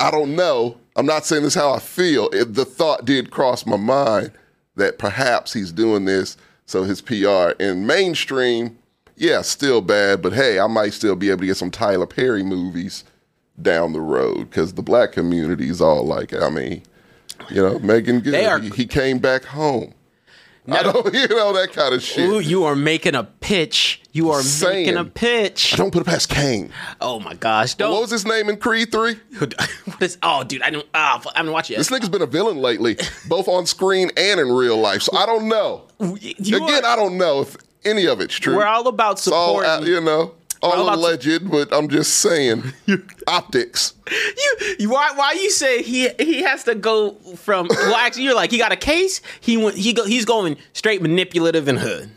I 0.01 0.11
don't 0.11 0.35
know. 0.35 0.77
I'm 0.97 1.07
not 1.07 1.25
saying 1.25 1.45
this 1.45 1.55
how 1.55 1.73
I 1.73 1.79
feel. 1.79 2.29
The 2.31 2.65
thought 2.65 3.05
did 3.05 3.31
cross 3.31 3.65
my 3.65 3.77
mind 3.77 4.33
that 4.75 4.99
perhaps 4.99 5.53
he's 5.53 5.71
doing 5.71 6.05
this 6.05 6.37
so 6.67 6.83
his 6.83 7.01
PR 7.01 7.51
in 7.61 7.87
mainstream, 7.87 8.77
yeah, 9.17 9.43
still 9.43 9.81
bad, 9.81 10.21
but 10.21 10.33
hey, 10.33 10.59
I 10.59 10.67
might 10.67 10.93
still 10.93 11.15
be 11.15 11.31
able 11.31 11.41
to 11.41 11.47
get 11.47 11.57
some 11.57 11.71
Tyler 11.71 12.07
Perry 12.07 12.43
movies 12.43 13.05
down 13.63 13.93
the 13.93 14.01
road 14.01 14.51
because 14.51 14.75
the 14.75 14.83
black 14.83 15.13
community 15.13 15.69
is 15.69 15.81
all 15.81 16.05
like, 16.05 16.33
I 16.33 16.49
mean, 16.49 16.83
you 17.51 17.63
know, 17.63 17.79
Meagan 17.79 18.21
Good, 18.21 18.35
are- 18.45 18.59
he, 18.59 18.71
he 18.71 18.87
came 18.87 19.19
back 19.19 19.45
home. 19.45 19.95
I 20.69 20.83
don't, 20.83 21.13
you 21.15 21.29
know, 21.29 21.53
that 21.55 21.73
kind 21.73 21.95
of 21.95 22.03
shit. 22.05 22.29
Ooh, 22.29 22.39
you 22.39 22.65
are 22.65 22.77
making 22.77 23.15
a 23.15 23.25
pitch. 23.25 24.01
You 24.13 24.31
are 24.31 24.43
Saying. 24.43 24.87
making 24.87 24.97
a 24.99 25.05
pitch. 25.05 25.73
Don't 25.77 25.93
put 25.93 26.03
it 26.03 26.05
past 26.07 26.29
Kang. 26.29 26.71
Oh 27.01 27.19
my 27.21 27.35
gosh! 27.35 27.75
Don't. 27.75 27.93
What 27.93 28.03
was 28.03 28.11
his 28.11 28.27
name 28.27 28.49
in 28.49 28.57
Creed 28.57 28.91
3? 28.93 29.15
what 29.39 29.55
is? 30.01 30.19
Oh, 30.23 30.45
dude, 30.45 30.63
I 30.63 30.71
don't. 30.71 30.87
Ah, 30.95 31.23
I 31.35 31.39
haven't 31.39 31.53
watched 31.53 31.71
it. 31.71 31.77
This 31.79 31.91
nigga's 31.91 32.09
been 32.09 32.23
a 32.23 32.27
villain 32.27 32.59
lately, 32.59 32.97
both 33.29 33.49
on 33.49 33.67
screen 33.67 34.11
and 34.17 34.41
in 34.41 34.49
real 34.53 34.77
life. 34.79 35.03
So 35.03 35.17
I 35.17 35.27
don't 35.27 35.49
know. 35.49 35.85
You 36.01 36.57
Again, 36.65 36.85
are- 36.85 36.93
I 36.93 36.97
don't 36.97 37.17
know 37.19 37.41
if 37.43 37.57
any 37.85 38.07
of 38.07 38.21
it's 38.21 38.35
true. 38.35 38.57
we're 38.57 38.67
all 38.67 38.87
about 38.89 39.27
all, 39.29 39.85
you 39.87 40.01
know, 40.01 40.35
all, 40.63 40.83
about- 40.85 40.99
alleged, 40.99 41.51
but 41.51 41.73
I'm 41.73 41.89
just 41.89 42.15
saying, 42.19 42.65
optics. 43.27 43.95
you, 44.79 44.91
why 44.91 45.13
why 45.15 45.33
you 45.33 45.51
say 45.51 45.83
he 45.83 46.09
he 46.19 46.43
has 46.43 46.65
to 46.65 46.75
go 46.75 47.13
from 47.37 47.69
well 47.69 47.95
actually 47.97 48.25
you're 48.25 48.35
like 48.35 48.51
he 48.51 48.59
got 48.59 48.73
a 48.73 48.77
case 48.77 49.21
he 49.41 49.57
went 49.57 49.77
he 49.77 49.93
go 49.93 50.05
he's 50.05 50.25
going 50.25 50.57
straight 50.73 51.01
manipulative 51.01 51.69
and 51.69 51.79
hood 51.79 52.11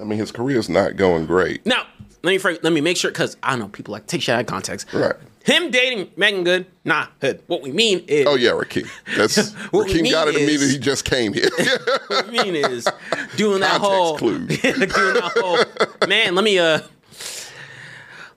I 0.00 0.04
mean, 0.04 0.18
his 0.18 0.30
career's 0.32 0.68
not 0.68 0.96
going 0.96 1.26
great. 1.26 1.64
now 1.66 1.86
let 2.22 2.30
me 2.30 2.38
phrase- 2.38 2.58
let 2.62 2.72
me 2.72 2.80
make 2.80 2.96
sure 2.96 3.10
because 3.10 3.36
I 3.42 3.56
know 3.56 3.68
people 3.68 3.92
like 3.92 4.06
take 4.06 4.22
shit 4.22 4.34
out 4.34 4.40
of 4.42 4.46
context 4.46 4.92
Right. 4.92 5.14
him 5.44 5.70
dating 5.72 6.10
Meagan 6.16 6.44
Good 6.44 6.66
nah 6.84 7.08
hood 7.20 7.42
what 7.48 7.60
we 7.62 7.72
mean 7.72 8.04
is 8.06 8.26
Oh 8.28 8.36
yeah, 8.36 8.50
Raheem. 8.52 8.86
That's 9.16 9.52
What 9.72 9.88
we 9.88 9.94
Raheem 9.94 10.12
got 10.12 10.28
it 10.28 10.36
immediately. 10.36 10.68
He 10.68 10.78
just 10.78 11.04
came 11.04 11.32
here. 11.32 11.50
what 12.06 12.28
we 12.30 12.38
mean 12.38 12.54
is 12.56 12.86
doing 13.36 13.60
that 13.60 13.80
whole 13.80 14.16
clues. 14.16 14.46
doing 14.60 14.78
that 14.78 15.32
whole 15.36 16.08
man 16.08 16.34
let 16.36 16.44
me 16.44 16.58
uh 16.60 16.80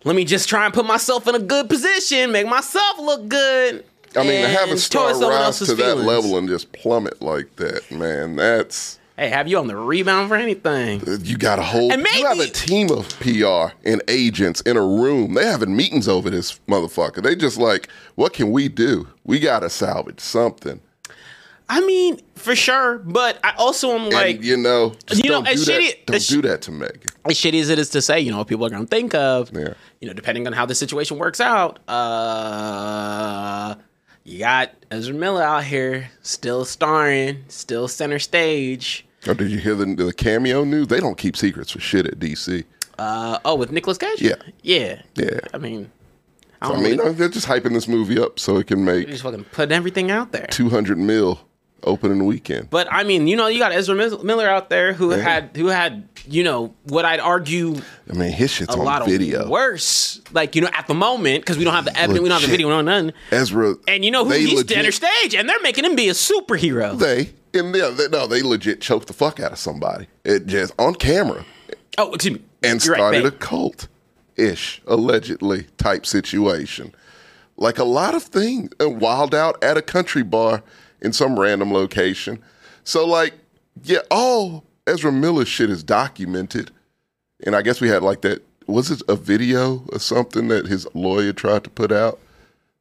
let 0.04 0.16
me 0.16 0.26
just 0.26 0.48
try 0.48 0.66
and 0.66 0.74
put 0.74 0.86
myself 0.86 1.28
in 1.28 1.36
a 1.36 1.40
good 1.40 1.70
position 1.70 2.32
make 2.32 2.48
myself 2.48 3.00
look 3.00 3.28
good 3.28 3.84
I 4.16 4.24
mean, 4.24 4.42
to 4.42 4.48
have 4.48 4.72
a 4.72 4.78
star 4.78 5.14
rise 5.20 5.60
to 5.60 5.76
that 5.76 5.98
level 5.98 6.38
and 6.38 6.48
just 6.48 6.72
plummet 6.72 7.22
like 7.22 7.56
that, 7.58 7.92
man, 7.92 8.36
that's 8.36 9.00
hey 9.18 9.30
have 9.30 9.48
you 9.48 9.58
on 9.58 9.68
the 9.68 9.76
rebound 9.76 10.30
for 10.30 10.36
anything 10.36 11.02
uh, 11.08 11.18
you 11.24 11.38
got 11.38 11.60
a 11.60 11.64
whole 11.64 11.92
And 11.92 12.06
you 12.16 12.26
have 12.26 12.40
a 12.40 12.48
team 12.48 12.92
of 12.92 13.08
PR 13.20 13.76
and 13.84 14.02
agents 14.08 14.62
in 14.62 14.78
a 14.78 14.82
room. 14.82 15.34
They 15.34 15.46
having 15.46 15.76
meetings 15.76 16.08
over 16.08 16.30
this 16.30 16.60
motherfucker. 16.68 17.22
They 17.24 17.36
just 17.36 17.58
like, 17.58 17.90
what 18.16 18.34
can 18.34 18.52
we 18.52 18.70
do? 18.70 19.08
We 19.24 19.40
gotta 19.40 19.70
salvage 19.70 20.20
something. 20.20 20.80
I 21.70 21.82
mean, 21.86 22.20
for 22.36 22.56
sure, 22.56 23.00
but 23.00 23.40
I 23.44 23.54
also 23.58 23.90
am 23.98 24.10
like, 24.10 24.38
and 24.38 24.46
you 24.46 24.56
know, 24.58 24.94
you 25.14 25.24
know, 25.24 25.30
don't 25.44 25.48
as 25.48 25.66
do 25.66 25.74
that. 25.74 25.82
shitty- 25.82 26.06
Don't 26.06 26.16
as 26.16 26.28
do 26.28 26.42
that 26.44 26.62
to 26.62 26.72
Megan. 26.72 27.02
as 27.26 27.34
shitty 27.36 27.60
as 27.62 27.70
it 27.70 27.78
is 27.78 27.90
to 27.90 28.02
say, 28.02 28.20
you 28.22 28.32
know, 28.32 28.38
what 28.38 28.48
people 28.48 28.66
are 28.66 28.70
going 28.70 28.84
to 28.84 28.88
think 28.88 29.14
of, 29.14 29.52
Yeah. 29.54 29.74
you 30.00 30.08
know, 30.08 30.14
depending 30.14 30.48
on 30.48 30.54
how 30.54 30.66
the 30.66 30.74
situation 30.76 31.18
works 31.18 31.42
out. 31.42 31.80
Uh, 31.88 33.76
you 34.24 34.40
got 34.40 34.72
Ezra 34.92 35.14
Miller 35.14 35.44
out 35.44 35.64
here 35.66 36.10
still 36.22 36.64
starring, 36.66 37.44
still 37.50 37.88
center 37.88 38.20
stage. 38.20 39.06
Oh, 39.28 39.34
did 39.34 39.52
you 39.52 39.58
hear 39.60 39.76
the, 39.76 39.86
the 39.94 40.14
cameo 40.14 40.64
news? 40.64 40.88
They 40.88 41.00
don't 41.00 41.18
keep 41.18 41.36
secrets 41.36 41.72
for 41.72 41.80
shit 41.80 42.06
at 42.06 42.20
DC. 42.20 42.64
Uh, 42.98 43.40
oh, 43.46 43.56
with 43.56 43.72
Nicolas 43.72 43.98
Cage? 43.98 44.22
Yeah. 44.22 44.36
Yeah. 44.64 45.02
Yeah. 45.16 45.40
I 45.54 45.58
mean, 45.58 45.92
I 46.62 46.68
I 46.70 46.72
don't 46.74 46.84
mean, 46.84 47.00
uh, 47.00 47.12
they're 47.12 47.30
just 47.30 47.48
hyping 47.48 47.74
this 47.74 47.88
movie 47.88 48.20
up 48.20 48.40
so 48.40 48.58
it 48.58 48.68
can 48.68 48.84
make 48.86 49.08
just 49.08 49.24
fucking 49.24 49.44
putting 49.46 49.76
everything 49.76 50.10
out 50.12 50.32
there. 50.32 50.48
200 50.50 50.98
mil 50.98 51.40
opening 51.88 52.26
weekend. 52.26 52.70
But 52.70 52.88
I 52.92 53.04
mean, 53.04 53.28
you 53.28 53.36
know, 53.36 53.48
you 53.48 53.60
got 53.60 53.72
Ezra 53.72 53.96
Miller 53.96 54.48
out 54.48 54.70
there 54.70 54.94
who 54.94 55.10
had, 55.10 55.52
who 55.56 55.68
had, 55.68 56.08
you 56.28 56.44
know, 56.44 56.74
what 56.84 57.06
I'd 57.06 57.20
argue 57.20 57.76
I 58.10 58.14
mean, 58.14 58.32
his 58.32 58.52
shit's 58.52 58.76
a 58.76 58.78
on 58.78 58.86
lot 58.86 59.06
video. 59.06 59.44
of 59.44 59.50
worse. 59.50 60.22
Like 60.32 60.56
you 60.56 60.62
know, 60.62 60.70
at 60.74 60.88
the 60.88 60.94
moment 60.94 61.42
because 61.42 61.58
we 61.58 61.64
don't 61.64 61.74
have 61.74 61.86
the 61.86 61.98
evidence, 61.98 62.22
we 62.22 62.30
don't 62.30 62.40
have 62.40 62.50
the 62.50 62.52
video, 62.56 62.68
we 62.68 62.74
don't 62.74 62.86
have 62.88 63.04
none. 63.06 63.14
Ezra, 63.32 63.76
And 63.88 64.06
you 64.06 64.12
know 64.12 64.24
who 64.26 64.32
they 64.32 64.42
he's 64.42 64.54
legit- 64.60 64.76
center 64.78 64.92
stage, 64.92 65.34
and 65.36 65.48
they're 65.50 65.62
making 65.62 65.86
him 65.86 65.96
be 65.96 66.10
a 66.10 66.14
superhero. 66.14 66.98
They 66.98 67.32
and 67.58 67.74
yeah, 67.76 67.90
they, 67.90 68.08
no, 68.10 68.28
they 68.28 68.42
legit 68.44 68.82
choked 68.82 69.08
the 69.08 69.14
fuck 69.14 69.40
out 69.40 69.52
of 69.52 69.58
somebody. 69.58 70.08
It 70.24 70.46
just 70.46 70.74
on 70.78 70.96
camera 70.96 71.46
oh, 71.98 72.14
excuse 72.14 72.36
me. 72.40 72.46
and 72.64 72.84
You're 72.84 72.94
right, 72.94 73.00
started 73.00 73.26
a 73.26 73.32
cult 73.32 73.88
ish, 74.36 74.82
allegedly 74.88 75.64
type 75.78 76.06
situation. 76.06 76.94
Like 77.60 77.80
a 77.80 77.84
lot 77.84 78.14
of 78.14 78.24
things, 78.24 78.70
and 78.80 79.02
wild 79.02 79.34
out 79.34 79.62
at 79.64 79.78
a 79.78 79.82
country 79.82 80.22
bar 80.24 80.62
in 81.02 81.14
some 81.14 81.40
random 81.40 81.72
location. 81.72 82.40
So 82.84 83.06
like, 83.06 83.34
yeah, 83.84 84.00
all 84.10 84.64
Ezra 84.86 85.12
Miller 85.12 85.46
shit 85.46 85.70
is 85.70 85.84
documented, 85.84 86.72
and 87.46 87.56
I 87.56 87.62
guess 87.62 87.82
we 87.82 87.90
had 87.90 88.04
like 88.04 88.22
that. 88.22 88.44
Was 88.68 88.92
it 88.92 89.02
a 89.08 89.16
video 89.16 89.84
or 89.94 90.00
something 90.00 90.50
that 90.50 90.68
his 90.68 90.86
lawyer 90.94 91.32
tried 91.34 91.64
to 91.64 91.70
put 91.70 91.92
out? 91.92 92.20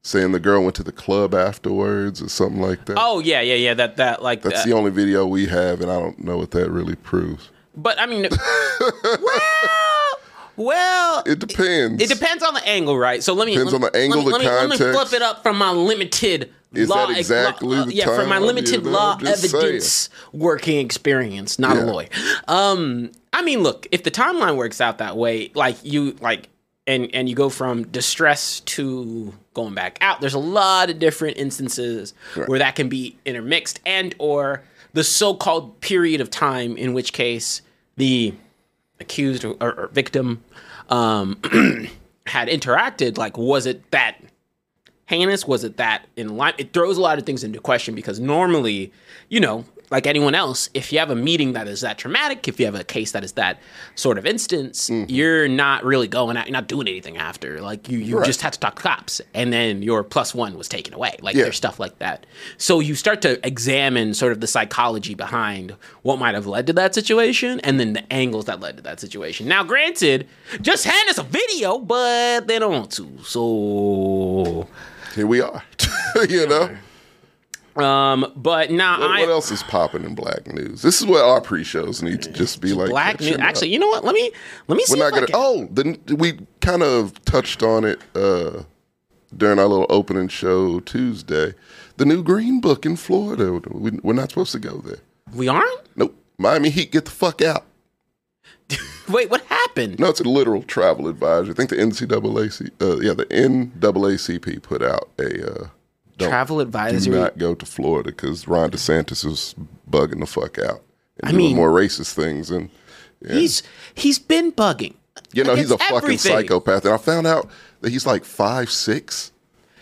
Saying 0.02 0.30
the 0.30 0.38
girl 0.40 0.62
went 0.62 0.76
to 0.76 0.84
the 0.84 0.92
club 0.92 1.34
afterwards 1.34 2.22
or 2.22 2.28
something 2.28 2.60
like 2.62 2.84
that. 2.86 2.96
Oh 2.96 3.18
yeah, 3.18 3.40
yeah, 3.40 3.54
yeah. 3.54 3.74
That 3.74 3.96
that 3.96 4.22
like 4.22 4.42
That's 4.42 4.62
that. 4.62 4.68
the 4.68 4.72
only 4.72 4.92
video 4.92 5.26
we 5.26 5.46
have, 5.46 5.80
and 5.80 5.90
I 5.90 5.98
don't 5.98 6.22
know 6.22 6.36
what 6.36 6.52
that 6.52 6.70
really 6.70 6.94
proves. 6.94 7.50
But 7.76 8.00
I 8.00 8.06
mean, 8.06 8.28
well, 9.00 10.18
well, 10.56 11.22
It 11.26 11.38
depends. 11.40 12.02
It 12.02 12.08
depends 12.08 12.42
on 12.42 12.54
the 12.54 12.66
angle, 12.66 12.96
right? 12.96 13.22
So 13.22 13.34
let 13.34 13.46
me 13.46 13.52
Depends 13.52 13.72
let 13.72 13.82
on 13.84 13.90
the 13.92 13.98
angle, 13.98 14.22
let 14.22 14.40
me, 14.40 14.46
the 14.46 14.52
let 14.52 14.62
me, 14.62 14.76
let 14.76 14.80
me 14.80 14.92
flip 14.92 15.12
it 15.12 15.22
up 15.22 15.42
from 15.42 15.58
my 15.58 15.70
limited 15.70 16.52
Is 16.74 16.88
law. 16.88 17.06
that 17.06 17.16
exactly 17.18 17.76
law- 17.76 17.84
the 17.84 17.94
yeah, 17.94 18.04
from 18.06 18.28
my 18.28 18.38
limited 18.38 18.70
You 18.74 18.80
know, 18.82 18.90
law 18.90 19.18
evidence 19.24 20.08
working 20.32 20.78
experience, 20.78 21.58
not 21.58 21.76
a 21.76 21.80
lawyer. 21.80 22.08
Um, 22.48 23.12
I 23.32 23.42
mean, 23.42 23.62
look, 23.62 23.86
if 23.92 24.02
the 24.02 24.10
timeline 24.10 24.56
works 24.56 24.80
out 24.80 24.98
that 24.98 25.16
way, 25.16 25.50
like 25.54 25.76
you 25.82 26.16
like. 26.20 26.48
And, 26.88 27.12
and 27.12 27.28
you 27.28 27.34
go 27.34 27.48
from 27.48 27.82
distress 27.88 28.60
to 28.60 29.34
going 29.54 29.74
back 29.74 29.98
out. 30.00 30.20
There's 30.20 30.34
a 30.34 30.38
lot 30.38 30.88
of 30.88 31.00
different 31.00 31.36
instances 31.36 32.14
Right. 32.36 32.48
where 32.48 32.60
that 32.60 32.76
can 32.76 32.88
be 32.88 33.16
intermixed, 33.24 33.80
and 33.84 34.14
or 34.20 34.62
the 34.92 35.02
so-called 35.02 35.80
period 35.80 36.20
of 36.20 36.30
time 36.30 36.76
in 36.76 36.92
which 36.94 37.12
case 37.12 37.60
the 37.96 38.34
accused 39.00 39.44
or, 39.44 39.56
or 39.60 39.90
victim 39.94 40.44
um, 40.88 41.40
had 42.28 42.46
interacted, 42.46 43.18
like 43.18 43.36
was 43.36 43.66
it 43.66 43.90
that 43.90 44.20
heinous? 45.06 45.46
Was 45.46 45.64
it 45.64 45.76
that 45.78 46.06
in 46.16 46.36
line? 46.36 46.54
It 46.58 46.72
throws 46.72 46.98
a 46.98 47.00
lot 47.00 47.18
of 47.18 47.26
things 47.26 47.42
into 47.44 47.58
question 47.60 47.94
because 47.94 48.20
normally, 48.20 48.92
you 49.28 49.40
know, 49.40 49.64
like 49.88 50.04
anyone 50.08 50.34
else, 50.34 50.68
if 50.74 50.92
you 50.92 50.98
have 50.98 51.10
a 51.10 51.14
meeting 51.14 51.52
that 51.52 51.68
is 51.68 51.82
that 51.82 51.96
traumatic, 51.96 52.48
if 52.48 52.58
you 52.58 52.66
have 52.66 52.74
a 52.74 52.82
case 52.82 53.12
that 53.12 53.22
is 53.22 53.32
that 53.34 53.60
sort 53.94 54.18
of 54.18 54.26
instance, 54.26 54.90
mm-hmm. 54.90 55.08
you're 55.08 55.46
not 55.46 55.84
really 55.84 56.08
going 56.08 56.36
out, 56.36 56.46
you're 56.46 56.52
not 56.52 56.66
doing 56.66 56.88
anything 56.88 57.16
after. 57.18 57.60
Like 57.60 57.88
you, 57.88 57.98
you 57.98 58.16
Right. 58.18 58.26
just 58.26 58.42
had 58.42 58.52
to 58.54 58.58
talk 58.58 58.74
to 58.76 58.82
cops, 58.82 59.20
and 59.32 59.52
then 59.52 59.82
your 59.82 60.02
plus 60.02 60.34
one 60.34 60.58
was 60.58 60.66
taken 60.68 60.92
away. 60.92 61.16
Like 61.22 61.36
Yeah. 61.36 61.44
there's 61.44 61.56
stuff 61.56 61.78
like 61.78 62.00
that. 62.00 62.26
So 62.56 62.80
you 62.80 62.96
start 62.96 63.22
to 63.22 63.46
examine 63.46 64.12
sort 64.14 64.32
of 64.32 64.40
the 64.40 64.48
psychology 64.48 65.14
behind 65.14 65.76
what 66.02 66.18
might 66.18 66.34
have 66.34 66.48
led 66.48 66.66
to 66.66 66.72
that 66.72 66.92
situation, 66.92 67.60
and 67.60 67.78
then 67.78 67.92
the 67.92 68.12
angles 68.12 68.46
that 68.46 68.58
led 68.58 68.78
to 68.78 68.82
that 68.82 68.98
situation. 68.98 69.46
Now, 69.46 69.62
granted, 69.62 70.26
just 70.62 70.84
hand 70.84 71.08
us 71.10 71.18
a 71.18 71.22
video, 71.22 71.78
but 71.78 72.48
they 72.48 72.58
don't 72.58 72.72
want 72.72 72.90
to. 72.92 73.08
So, 73.22 74.66
Here 75.16 75.26
we 75.26 75.40
are. 75.40 75.62
you 76.28 76.46
know? 76.46 77.82
um, 77.82 78.32
but 78.36 78.70
now 78.70 79.00
What, 79.00 79.10
I 79.10 79.20
what 79.20 79.30
else 79.30 79.50
is 79.50 79.62
popping 79.62 80.04
in 80.04 80.14
black 80.14 80.46
news? 80.52 80.82
This 80.82 81.00
is 81.00 81.06
what 81.06 81.24
our 81.24 81.40
pre-shows 81.40 82.02
need 82.02 82.22
to 82.22 82.30
just 82.32 82.60
be 82.60 82.72
like. 82.72 82.90
black 82.90 83.20
news. 83.20 83.34
up. 83.34 83.40
Actually, 83.40 83.70
you 83.70 83.78
know 83.78 83.88
what? 83.88 84.04
Let 84.04 84.14
me 84.14 84.30
let 84.68 84.76
me 84.76 84.84
see. 84.84 84.94
we're 84.98 85.10
not 85.10 85.14
gonna. 85.14 85.26
Oh, 85.34 85.66
the, 85.72 85.98
we 86.14 86.38
kind 86.60 86.82
of 86.82 87.22
touched 87.24 87.62
on 87.62 87.84
it 87.84 88.00
uh, 88.14 88.62
during 89.36 89.58
our 89.58 89.66
little 89.66 89.86
opening 89.90 90.28
show 90.28 90.80
Tuesday. 90.80 91.54
The 91.96 92.04
new 92.04 92.22
Green 92.22 92.60
Book 92.60 92.84
in 92.86 92.94
Florida. 92.96 93.52
We, 93.70 93.92
we're 94.02 94.12
not 94.12 94.28
supposed 94.30 94.52
to 94.52 94.58
go 94.58 94.78
there. 94.78 94.98
we 95.34 95.48
aren't. 95.48 95.96
Nope. 95.96 96.14
Miami 96.38 96.68
Heat, 96.70 96.92
get 96.92 97.06
the 97.06 97.10
fuck 97.10 97.40
out. 97.40 97.64
Wait, 99.08 99.30
what 99.30 99.42
happened? 99.46 99.98
No, 100.00 100.08
it's 100.08 100.20
a 100.20 100.24
literal 100.24 100.62
travel 100.62 101.06
advisory. 101.08 101.50
I 101.52 101.54
think 101.54 101.70
the 101.70 101.76
NCAA, 101.76 102.70
uh, 102.80 102.98
yeah, 103.00 103.12
the 103.14 103.26
NAACP 103.26 104.62
put 104.62 104.82
out 104.82 105.08
a 105.18 105.46
uh, 105.64 105.68
don't 106.18 106.28
Travel 106.30 106.56
do 106.56 106.62
advisory. 106.62 107.14
not 107.18 107.36
go 107.38 107.54
to 107.54 107.66
Florida 107.66 108.10
because 108.10 108.48
Ron 108.48 108.70
DeSantis 108.70 109.24
is 109.24 109.54
bugging 109.90 110.20
the 110.20 110.26
fuck 110.26 110.58
out 110.58 110.82
and 111.20 111.28
I 111.28 111.30
doing 111.30 111.36
mean- 111.36 111.56
more 111.56 111.70
racist 111.70 112.14
things. 112.14 112.50
And 112.50 112.70
yeah, 113.20 113.34
He's 113.34 113.62
he's 113.94 114.18
been 114.18 114.50
bugging. 114.52 114.94
You 115.32 115.44
know, 115.44 115.54
he's 115.54 115.70
a 115.70 115.74
Against 115.74 115.92
fucking 115.92 116.18
psychopath. 116.18 116.84
And 116.84 116.94
I 116.94 116.96
found 116.96 117.26
out 117.26 117.48
that 117.82 117.90
he's 117.90 118.06
like 118.06 118.24
five 118.24 118.70
six, 118.70 119.30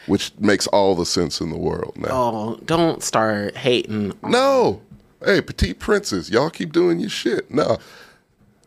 which 0.06 0.32
makes 0.38 0.66
all 0.68 0.94
the 0.94 1.06
sense 1.06 1.40
in 1.40 1.50
the 1.50 1.56
world 1.58 1.94
now. 1.96 2.08
Oh, 2.10 2.60
don't 2.64 3.02
start 3.02 3.56
hating. 3.56 4.12
No. 4.22 4.82
Hey, 5.24 5.40
petite 5.40 5.78
princes, 5.78 6.30
y'all 6.30 6.50
keep 6.50 6.72
doing 6.72 6.98
your 7.00 7.08
shit. 7.10 7.50
No. 7.50 7.78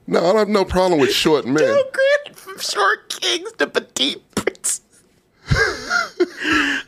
No, 0.07 0.19
I 0.19 0.23
don't 0.23 0.37
have 0.37 0.49
no 0.49 0.63
problem 0.65 0.99
with 0.99 1.11
short 1.11 1.45
men. 1.45 1.57
Downgrade 1.57 2.35
from 2.35 2.59
short 2.59 3.09
kings 3.19 3.51
to 3.53 3.67
petite 3.67 4.23
princes. 4.35 4.81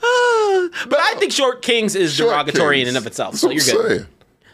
Ah, 0.02 0.70
but 0.90 1.00
I 1.00 1.16
think 1.20 1.32
short 1.32 1.62
kings 1.62 1.96
is 1.96 2.14
Short 2.14 2.32
derogatory 2.32 2.82
in 2.82 2.88
and 2.88 2.98
of 2.98 3.06
itself, 3.08 3.36
so 3.36 3.50
you're 3.50 3.62
I'm 3.64 3.72
good. 3.82 3.88
saying. 3.98 4.08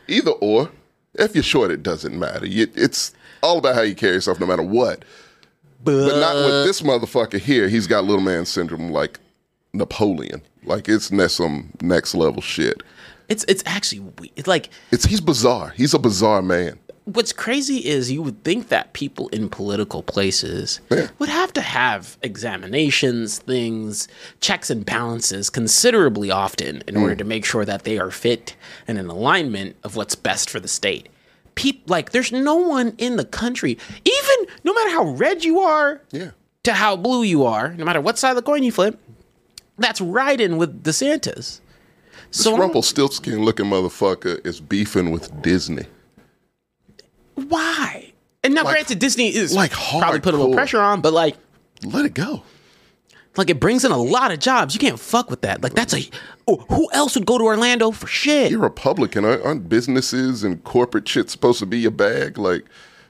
Either 0.07 0.31
or. 0.31 0.69
If 1.13 1.33
you're 1.33 1.43
short, 1.43 1.71
it 1.71 1.81
doesn't 1.81 2.17
matter. 2.17 2.45
You, 2.45 2.67
it's 2.75 3.13
all 3.41 3.57
about 3.57 3.75
how 3.75 3.81
you 3.81 3.95
carry 3.95 4.13
yourself, 4.15 4.39
no 4.39 4.45
matter 4.45 4.63
what. 4.63 5.05
But 5.83 6.19
not 6.19 6.35
with 6.35 6.65
this 6.65 6.81
motherfucker 6.81 7.39
here. 7.39 7.69
He's 7.69 7.87
got 7.87 8.03
little 8.03 8.21
man 8.23 8.45
syndrome 8.45 8.89
like 8.91 9.19
Napoleon. 9.73 10.41
Like 10.63 10.89
it's 10.89 11.11
ne- 11.11 11.27
some 11.27 11.69
next 11.81 12.15
level 12.15 12.41
shit. 12.41 12.81
It's 13.29 13.45
it's 13.47 13.63
actually 13.65 14.11
it's 14.35 14.47
like 14.47 14.69
It's 14.91 15.05
he's 15.05 15.21
bizarre. 15.21 15.69
He's 15.69 15.93
a 15.93 15.99
bizarre 15.99 16.41
man. 16.41 16.77
What's 17.05 17.31
crazy 17.31 17.77
is 17.85 18.11
you 18.11 18.21
would 18.23 18.43
think 18.43 18.69
that 18.69 18.93
people 18.93 19.27
in 19.29 19.47
political 19.49 20.01
places 20.01 20.79
Yeah. 20.89 21.07
would 21.19 21.29
have 21.29 21.53
to 21.53 21.61
have 21.61 22.17
examinations, 22.23 23.37
things, 23.39 24.07
checks 24.41 24.69
and 24.71 24.83
balances 24.85 25.49
considerably 25.49 26.31
often 26.31 26.83
in 26.87 26.95
Hmm. 26.95 27.01
order 27.03 27.15
to 27.15 27.23
make 27.23 27.45
sure 27.45 27.63
that 27.65 27.83
they 27.83 27.99
are 27.99 28.09
fit 28.11 28.55
and 28.87 28.97
in 28.97 29.07
alignment 29.07 29.75
of 29.83 29.95
what's 29.95 30.15
best 30.15 30.49
for 30.49 30.59
the 30.59 30.67
state. 30.67 31.07
Peop 31.53 31.83
like 31.87 32.11
there's 32.11 32.31
no 32.31 32.55
one 32.55 32.93
in 32.97 33.17
the 33.17 33.23
country, 33.25 33.77
even 34.03 34.47
no 34.63 34.73
matter 34.73 34.89
how 34.89 35.03
red 35.05 35.43
you 35.45 35.59
are 35.59 36.01
Yeah. 36.11 36.31
to 36.63 36.73
how 36.73 36.95
blue 36.95 37.21
you 37.23 37.45
are, 37.45 37.73
no 37.77 37.85
matter 37.85 38.01
what 38.01 38.17
side 38.17 38.31
of 38.31 38.35
the 38.35 38.41
coin 38.41 38.63
you 38.63 38.71
flip, 38.71 38.99
that's 39.77 40.01
riding 40.01 40.57
with 40.57 40.83
DeSantis. 40.83 41.59
So 42.31 42.51
I'm- 42.51 42.61
Rumpelstiltskin 42.61 43.45
looking 43.45 43.67
motherfucker 43.67 44.45
is 44.45 44.59
beefing 44.59 45.11
with 45.11 45.41
Disney. 45.43 45.85
Why? 47.35 48.11
And 48.43 48.53
now, 48.53 48.63
granted, 48.63 48.99
Disney 48.99 49.33
is 49.35 49.53
like 49.55 49.71
probably 49.71 50.19
put 50.19 50.33
a 50.33 50.37
little 50.37 50.53
pressure 50.53 50.79
on, 50.79 51.01
but 51.01 51.13
like, 51.13 51.35
Let 51.83 52.05
it 52.05 52.13
go. 52.13 52.43
like 53.37 53.49
it 53.49 53.59
brings 53.59 53.83
in 53.83 53.91
a 53.91 53.97
lot 53.97 54.31
of 54.31 54.39
jobs. 54.39 54.73
You 54.75 54.79
can't 54.79 54.99
fuck 54.99 55.29
with 55.29 55.41
that. 55.41 55.63
Like 55.63 55.73
that's 55.73 55.93
a 55.93 56.07
oh, 56.47 56.57
who 56.69 56.87
else 56.93 57.15
would 57.15 57.25
go 57.25 57.37
to 57.37 57.43
Orlando 57.43 57.91
for 57.91 58.07
shit? 58.07 58.51
You're 58.51 58.59
Republican. 58.59 59.25
Aren't 59.25 59.67
businesses 59.67 60.43
and 60.43 60.63
corporate 60.63 61.07
shit 61.07 61.29
supposed 61.29 61.59
to 61.59 61.65
be 61.65 61.79
your 61.79 61.91
bag? 61.91 62.37
Like, 62.37 62.65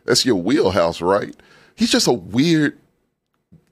that's 0.05 0.25
your 0.25 0.35
wheelhouse, 0.37 1.01
right? 1.01 1.35
He's 1.75 1.91
just 1.91 2.07
a 2.07 2.13
weird, 2.13 2.77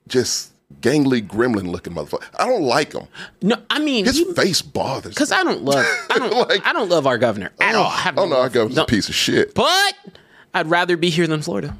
just 0.08 0.52
gangly 0.82 1.26
gremlin 1.26 1.68
looking 1.72 1.94
motherfucker. 1.94 2.24
I 2.38 2.46
don't 2.48 2.64
like 2.64 2.92
him. 2.94 3.08
No, 3.42 3.56
I 3.70 3.80
mean, 3.80 4.04
His 4.06 4.22
face 4.36 4.62
bothers 4.62 5.14
because 5.14 5.32
I 5.32 5.44
don't 5.44 5.64
love, 5.64 5.86
I 6.10 6.18
don't, 6.20 6.50
Like- 6.50 6.66
I 6.66 6.74
don't 6.74 6.90
love 6.90 7.08
our 7.08 7.18
governor 7.18 7.52
at 7.62 7.76
all. 7.76 7.86
I 7.86 7.88
oh, 7.88 7.90
have 7.90 8.18
Oh 8.18 8.26
no, 8.28 8.42
our 8.42 8.50
government's 8.50 8.80
a 8.80 8.86
piece 8.86 9.08
of 9.08 9.16
shit. 9.16 9.54
But 9.54 9.94
I'd 10.54 10.70
rather 10.70 10.98
be 10.98 11.10
here 11.10 11.28
than 11.28 11.42
Florida. 11.42 11.76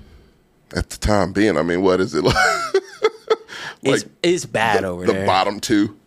At 0.76 0.90
the 0.90 0.98
time 0.98 1.34
being, 1.34 1.58
I 1.58 1.62
mean, 1.64 1.82
what 1.84 2.00
is 2.02 2.16
it 2.16 2.24
like? 2.24 2.36
It's, 3.84 4.06
it's 4.24 4.46
bad 4.46 4.86
over 4.86 5.06
the 5.06 5.12
there, 5.12 5.22
The 5.22 5.28
bottom 5.28 5.60
two. 5.60 5.98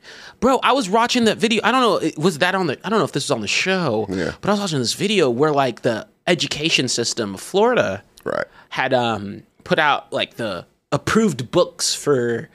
bro. 0.40 0.58
I 0.62 0.72
was 0.72 0.88
watching 0.88 1.24
that 1.26 1.36
video. 1.38 1.60
I 1.62 1.70
don't 1.72 1.80
know, 2.02 2.10
was 2.22 2.38
that 2.38 2.54
on 2.54 2.66
the? 2.68 2.78
I 2.84 2.88
don't 2.88 2.98
know 2.98 3.04
if 3.04 3.12
this 3.12 3.24
was 3.24 3.30
on 3.30 3.42
the 3.42 3.46
show. 3.48 4.06
Yeah. 4.08 4.32
But 4.40 4.48
I 4.48 4.52
was 4.54 4.60
watching 4.60 4.78
this 4.78 4.94
video 4.94 5.28
where 5.30 5.52
like 5.52 5.82
the 5.82 6.08
education 6.26 6.88
system 6.88 7.34
of 7.34 7.40
Florida. 7.40 8.02
Right. 8.24 8.46
had 8.70 8.92
um 8.92 9.42
put 9.62 9.78
out 9.78 10.12
like 10.12 10.34
the 10.34 10.66
approved 10.90 11.50
books 11.52 11.94
for 11.94 12.48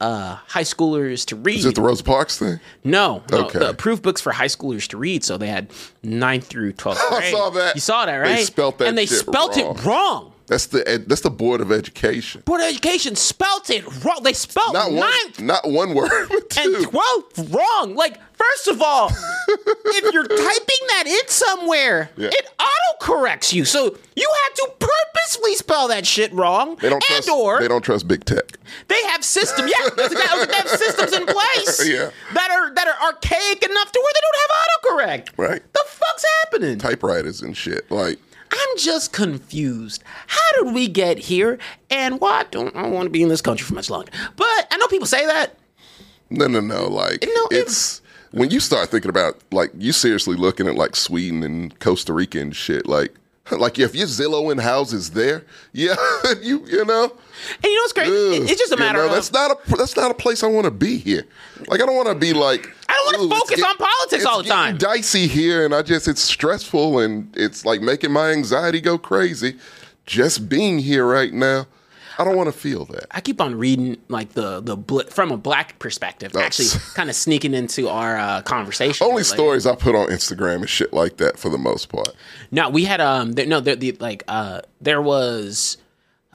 uh 0.00 0.34
high 0.46 0.62
schoolers 0.62 1.24
to 1.26 1.36
read. 1.36 1.58
Is 1.58 1.64
it 1.66 1.74
the 1.74 1.80
Rosa 1.82 2.04
Parks 2.04 2.38
thing? 2.38 2.60
no, 2.84 3.22
no, 3.30 3.46
Okay. 3.46 3.58
the 3.60 3.70
approved 3.70 4.02
books 4.02 4.20
for 4.20 4.32
high 4.32 4.46
schoolers 4.48 4.86
to 4.88 4.96
read. 4.98 5.24
So 5.24 5.38
they 5.38 5.48
had 5.48 5.70
9th 6.04 6.44
through 6.44 6.74
12th 6.74 6.96
I 7.12 7.30
saw 7.30 7.50
that. 7.50 7.74
You 7.74 7.80
saw 7.80 8.04
that, 8.06 8.12
They 8.24 8.32
right? 8.34 8.44
spelt 8.46 8.78
that 8.78 8.88
And 8.88 8.98
they 8.98 9.06
spelt 9.06 9.56
wrong. 9.56 9.76
it 9.76 9.84
wrong. 9.84 10.32
That's 10.46 10.66
the 10.66 10.86
ed- 10.88 11.08
that's 11.08 11.22
the 11.22 11.30
Board 11.30 11.60
of 11.60 11.72
Education. 11.72 12.42
Board 12.44 12.60
of 12.60 12.68
Education 12.68 13.16
spelt 13.16 13.68
it 13.70 13.84
wrong. 14.04 14.20
They 14.22 14.32
spelt 14.32 14.72
Not 14.74 14.92
one, 14.92 15.10
9th 15.32 15.40
not 15.40 15.68
one 15.68 15.92
word, 15.94 16.10
and 16.30 16.48
two. 16.50 16.86
12th 16.88 17.52
wrong. 17.54 17.96
Like, 17.96 18.18
first 18.34 18.68
of 18.68 18.80
all, 18.80 19.10
if 19.48 20.14
you're 20.14 20.22
typing 20.26 20.86
that 20.88 21.04
in 21.06 21.28
somewhere, 21.28 22.10
Yeah. 22.16 22.28
it 22.32 22.48
autocorrects 22.60 23.52
you. 23.52 23.64
So 23.64 23.96
you 24.14 24.30
had 24.44 24.54
to 24.54 24.70
purposely 24.78 25.56
spell 25.56 25.88
that 25.88 26.06
shit 26.06 26.32
wrong. 26.32 26.76
They 26.76 26.90
don't 26.90 27.02
and 27.10 27.24
trust. 27.24 27.28
or 27.28 27.58
they 27.60 27.68
don't 27.68 27.82
trust 27.82 28.06
big 28.06 28.24
tech. 28.24 28.56
They 28.88 29.02
have 29.08 29.24
systems. 29.24 29.72
Yeah, 29.76 29.88
that's 29.96 30.12
exactly, 30.12 30.28
I 30.30 30.38
was 30.38 30.40
like, 30.40 30.48
they 30.48 30.56
have 30.70 30.78
systems 30.78 31.12
in 31.12 31.26
place 31.26 31.88
Yeah. 31.88 32.10
that 32.34 32.50
are 32.52 32.72
that 32.74 32.86
are 32.86 33.06
archaic 33.08 33.62
enough 33.68 33.90
to 33.92 33.98
where 34.00 34.12
they 34.14 34.20
don't 34.22 34.36
have 34.40 34.50
autocorrect. 35.26 35.38
Right. 35.38 35.72
The 35.72 35.82
fuck's 35.86 36.24
happening? 36.44 36.78
Typewriters 36.78 37.42
and 37.42 37.56
shit. 37.56 37.90
Like 37.90 38.18
I'm 38.50 38.78
just 38.78 39.12
confused. 39.12 40.02
How 40.26 40.62
did 40.64 40.74
we 40.74 40.88
get 40.88 41.18
here? 41.18 41.58
And 41.90 42.20
why 42.20 42.44
don't 42.50 42.74
I 42.76 42.86
want 42.88 43.06
to 43.06 43.10
be 43.10 43.22
in 43.22 43.28
this 43.28 43.40
country 43.42 43.64
for 43.64 43.74
much 43.74 43.90
longer? 43.90 44.10
But 44.36 44.66
I 44.70 44.76
know 44.78 44.86
people 44.88 45.06
say 45.06 45.26
that. 45.26 45.56
no, 46.30 46.46
no, 46.46 46.60
no. 46.60 46.86
Like 46.88 47.22
No, 47.22 47.46
it- 47.50 47.58
it's 47.66 48.02
when 48.32 48.50
you 48.50 48.60
start 48.60 48.88
thinking 48.90 49.08
about 49.08 49.40
like 49.52 49.70
you 49.78 49.92
seriously 49.92 50.36
looking 50.36 50.66
at 50.68 50.74
like 50.74 50.96
Sweden 50.96 51.42
and 51.42 51.78
Costa 51.80 52.12
Rica 52.12 52.40
and 52.40 52.54
shit. 52.54 52.86
Like 52.86 53.14
like 53.50 53.78
if 53.78 53.94
you're 53.94 54.06
Zillowing 54.08 54.60
houses 54.60 55.10
there, 55.10 55.44
yeah, 55.72 55.96
you 56.42 56.64
you 56.66 56.84
know. 56.84 57.16
And 57.54 57.64
you 57.64 57.74
know 57.74 57.80
what's 57.82 57.92
crazy? 57.92 58.10
Ugh, 58.42 58.50
it's 58.50 58.60
just 58.60 58.72
a 58.72 58.76
you 58.76 58.80
matter 58.80 58.98
know, 58.98 59.06
of 59.06 59.12
that's 59.12 59.32
not 59.32 59.50
a 59.52 59.76
that's 59.76 59.96
not 59.96 60.10
a 60.10 60.14
place 60.14 60.42
I 60.42 60.46
want 60.48 60.64
to 60.64 60.70
be 60.70 60.98
here. 60.98 61.24
Like 61.68 61.80
I 61.82 61.86
don't 61.86 61.96
want 61.96 62.08
to 62.08 62.14
be 62.14 62.32
like 62.32 62.68
I 62.88 63.10
don't 63.12 63.20
"Ooh, 63.22 63.26
it's 63.30 63.38
focus 63.38 63.62
on 63.64 63.76
politics 63.76 64.24
all 64.24 64.42
the 64.42 64.48
time." 64.48 64.76
Dicey 64.78 65.26
here, 65.26 65.64
and 65.64 65.74
I 65.74 65.82
just 65.82 66.08
it's 66.08 66.20
stressful 66.22 66.98
and 67.00 67.34
it's 67.36 67.64
like 67.64 67.80
making 67.80 68.12
my 68.12 68.30
anxiety 68.30 68.80
go 68.80 68.98
crazy. 68.98 69.56
Just 70.04 70.48
being 70.48 70.78
here 70.78 71.04
right 71.04 71.32
now, 71.32 71.66
I 72.18 72.24
don't 72.24 72.36
want 72.36 72.46
to 72.46 72.52
feel 72.58 72.84
that. 72.86 73.06
I 73.10 73.20
keep 73.20 73.40
on 73.40 73.56
reading 73.56 73.96
like 74.08 74.34
the 74.34 74.60
the 74.60 74.76
bl- 74.76 75.00
from 75.10 75.32
a 75.32 75.36
black 75.36 75.78
perspective, 75.80 76.34
actually 76.36 76.68
kind 76.94 77.10
of 77.10 77.16
sneaking 77.16 77.54
into 77.54 77.88
our 77.88 78.16
uh, 78.16 78.42
conversation. 78.42 79.04
Only 79.04 79.22
Like- 79.22 79.26
stories 79.26 79.66
I 79.66 79.74
put 79.74 79.94
on 79.96 80.06
Instagram 80.08 80.56
and 80.56 80.68
shit 80.70 80.92
like 80.92 81.16
that 81.16 81.38
for 81.38 81.48
the 81.48 81.58
most 81.58 81.88
part. 81.88 82.14
No, 82.52 82.70
we 82.70 82.84
had 82.84 83.00
um 83.00 83.32
there, 83.32 83.46
no 83.46 83.58
there, 83.60 83.74
the 83.76 83.92
like 84.00 84.22
uh 84.28 84.60
there 84.80 85.02
was 85.02 85.76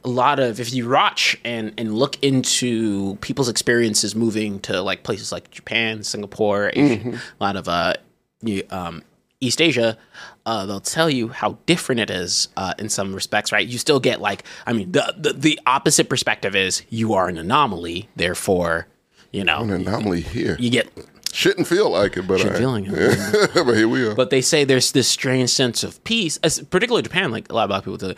a 0.04 0.10
lot 0.10 0.40
of 0.40 0.60
if 0.60 0.74
you 0.74 0.90
watch 0.90 1.38
and 1.46 1.74
and 1.78 1.94
look 1.96 2.22
into 2.24 3.16
people's 3.22 3.50
experiences 3.50 4.16
moving 4.16 4.60
to 4.62 4.82
like 4.82 5.04
places 5.04 5.32
like 5.32 5.52
Japan, 5.52 6.04
Singapore, 6.04 6.72
Asia, 6.74 7.20
a 7.40 7.44
lot 7.44 7.56
of 7.56 7.68
uh 7.68 7.94
you, 8.42 8.64
um 8.70 9.04
East 9.44 9.60
Asia, 9.60 9.98
uh, 10.46 10.68
they'll 10.68 10.80
tell 10.80 11.10
you 11.10 11.30
how 11.30 11.58
different 11.66 12.00
it 12.00 12.12
is 12.12 12.50
uh, 12.58 12.76
in 12.78 12.90
some 12.90 13.12
respects, 13.12 13.52
right? 13.52 13.66
You 13.68 13.80
still 13.80 14.00
get 14.00 14.22
like, 14.22 14.44
I 14.68 14.74
mean, 14.74 14.92
the, 14.92 15.16
the 15.18 15.34
the 15.34 15.60
opposite 15.66 16.10
perspective 16.10 16.56
is 16.56 16.84
you 16.90 17.16
are 17.16 17.28
an 17.28 17.40
anomaly, 17.40 18.08
therefore, 18.16 18.86
you 19.32 19.44
know, 19.44 19.62
An 19.62 19.72
anomaly 19.72 20.22
here. 20.22 20.58
you 20.60 20.70
get 20.70 20.92
Shouldn't 21.34 21.66
feel 21.68 21.90
like 21.90 22.18
it, 22.18 22.28
but 22.28 22.40
Shouldn't 22.40 22.58
I, 22.58 22.60
feel 22.60 22.72
like 22.72 22.84
it. 22.88 23.52
but 23.66 23.74
here 23.76 23.88
we 23.88 24.06
are. 24.06 24.14
but 24.14 24.30
they 24.30 24.42
say 24.42 24.64
there's 24.64 24.92
this 24.92 25.08
strange 25.08 25.50
sense 25.50 25.84
of 25.84 26.04
peace, 26.04 26.38
as, 26.44 26.60
particularly 26.70 27.02
Japan. 27.02 27.32
Like 27.32 27.50
a 27.52 27.56
lot 27.56 27.64
of 27.64 27.70
black 27.70 27.84
people 27.84 27.98
do, 27.98 28.14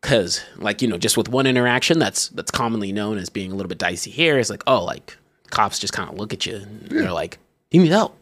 because 0.00 0.42
like 0.56 0.82
you 0.82 0.88
know, 0.88 0.98
just 0.98 1.16
with 1.16 1.28
one 1.28 1.46
interaction 1.46 1.98
that's 1.98 2.28
that's 2.28 2.50
commonly 2.50 2.92
known 2.92 3.18
as 3.18 3.28
being 3.30 3.52
a 3.52 3.54
little 3.54 3.68
bit 3.68 3.78
dicey 3.78 4.10
here, 4.10 4.38
it's 4.38 4.50
like 4.50 4.62
oh, 4.66 4.84
like 4.84 5.16
cops 5.50 5.78
just 5.78 5.92
kind 5.92 6.08
of 6.08 6.16
look 6.16 6.32
at 6.32 6.46
you 6.46 6.56
and 6.56 6.88
they're 6.88 7.12
like, 7.12 7.38
"You 7.70 7.82
need 7.82 7.90
help," 7.92 8.16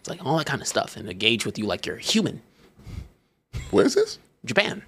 it's 0.00 0.08
like 0.08 0.24
all 0.24 0.38
that 0.38 0.46
kind 0.46 0.60
of 0.62 0.68
stuff, 0.68 0.96
and 0.96 1.08
engage 1.08 1.44
with 1.46 1.58
you 1.58 1.66
like 1.66 1.86
you're 1.86 1.96
human. 1.96 2.42
Where's 3.70 3.94
this? 3.94 4.18
Japan, 4.44 4.82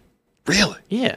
Really? 0.47 0.77
yeah. 0.89 1.17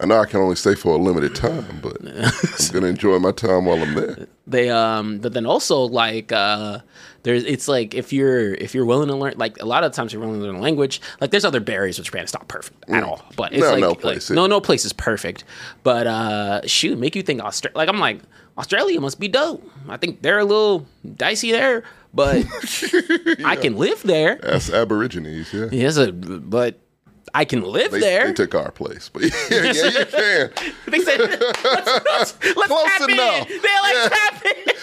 I 0.00 0.06
know 0.06 0.18
I 0.18 0.24
can 0.26 0.40
only 0.40 0.56
stay 0.56 0.74
for 0.74 0.94
a 0.94 0.98
limited 0.98 1.34
time, 1.34 1.78
but 1.82 1.96
I'm 2.04 2.72
gonna 2.72 2.86
enjoy 2.86 3.18
my 3.18 3.32
time 3.32 3.66
while 3.66 3.82
I'm 3.82 3.94
there. 3.94 4.26
they 4.46 4.70
um 4.70 5.18
but 5.18 5.32
then 5.34 5.46
also 5.46 5.80
like 5.80 6.32
uh 6.32 6.78
there's 7.22 7.44
it's 7.44 7.68
like 7.68 7.94
if 7.94 8.12
you're 8.12 8.54
if 8.54 8.74
you're 8.74 8.86
willing 8.86 9.08
to 9.08 9.14
learn 9.14 9.34
like 9.36 9.60
a 9.60 9.66
lot 9.66 9.84
of 9.84 9.92
times 9.92 10.12
you're 10.12 10.22
willing 10.22 10.40
to 10.40 10.46
learn 10.46 10.56
a 10.56 10.60
language 10.60 11.00
like 11.20 11.30
there's 11.30 11.44
other 11.44 11.60
barriers 11.60 11.98
with 11.98 12.06
japan 12.06 12.22
it's 12.22 12.32
not 12.32 12.48
perfect 12.48 12.82
at 12.88 13.02
all 13.04 13.22
but 13.36 13.52
it's 13.52 13.62
Mm. 13.62 13.66
No, 13.66 13.72
like, 13.72 13.80
no 13.82 13.94
place 13.94 14.24
is. 14.24 14.30
no 14.30 14.46
no 14.46 14.60
place 14.60 14.84
is 14.86 14.92
perfect 14.94 15.44
but 15.82 16.06
uh 16.06 16.66
shoot 16.66 16.98
make 16.98 17.14
you 17.14 17.22
think 17.22 17.42
australia 17.42 17.76
like 17.76 17.88
i'm 17.90 18.00
like 18.00 18.20
australia 18.56 18.98
must 19.00 19.20
be 19.20 19.28
dope 19.28 19.62
i 19.88 19.96
think 19.98 20.22
they're 20.22 20.38
a 20.38 20.44
little 20.44 20.86
dicey 21.16 21.52
there 21.52 21.84
but 22.14 22.44
i 23.44 23.54
can 23.56 23.76
live 23.76 24.02
there 24.02 24.40
That's 24.42 24.70
Aborigines, 24.70 25.52
yeah. 25.52 25.68
yes 25.70 25.96
a, 25.98 26.10
but 26.12 26.80
i 27.34 27.44
can 27.44 27.62
live 27.62 27.90
They, 27.92 28.00
there. 28.00 28.26
they 28.28 28.32
took 28.34 28.54
our 28.54 28.70
place, 28.70 29.08
but 29.12 29.22
yeah, 29.22 29.30
yeah, 29.50 29.72
you 29.72 30.04
can. 30.06 30.50
they 30.88 30.98
said 31.00 31.20
let's, 31.20 31.62
let's, 31.64 32.06
let's 32.56 32.66
Close 32.66 32.84
tap 32.84 33.08
enough. 33.08 33.50
in. 33.50 33.60
They 33.62 33.76
like 33.82 34.12
tap 34.12 34.44
in. 34.46 34.74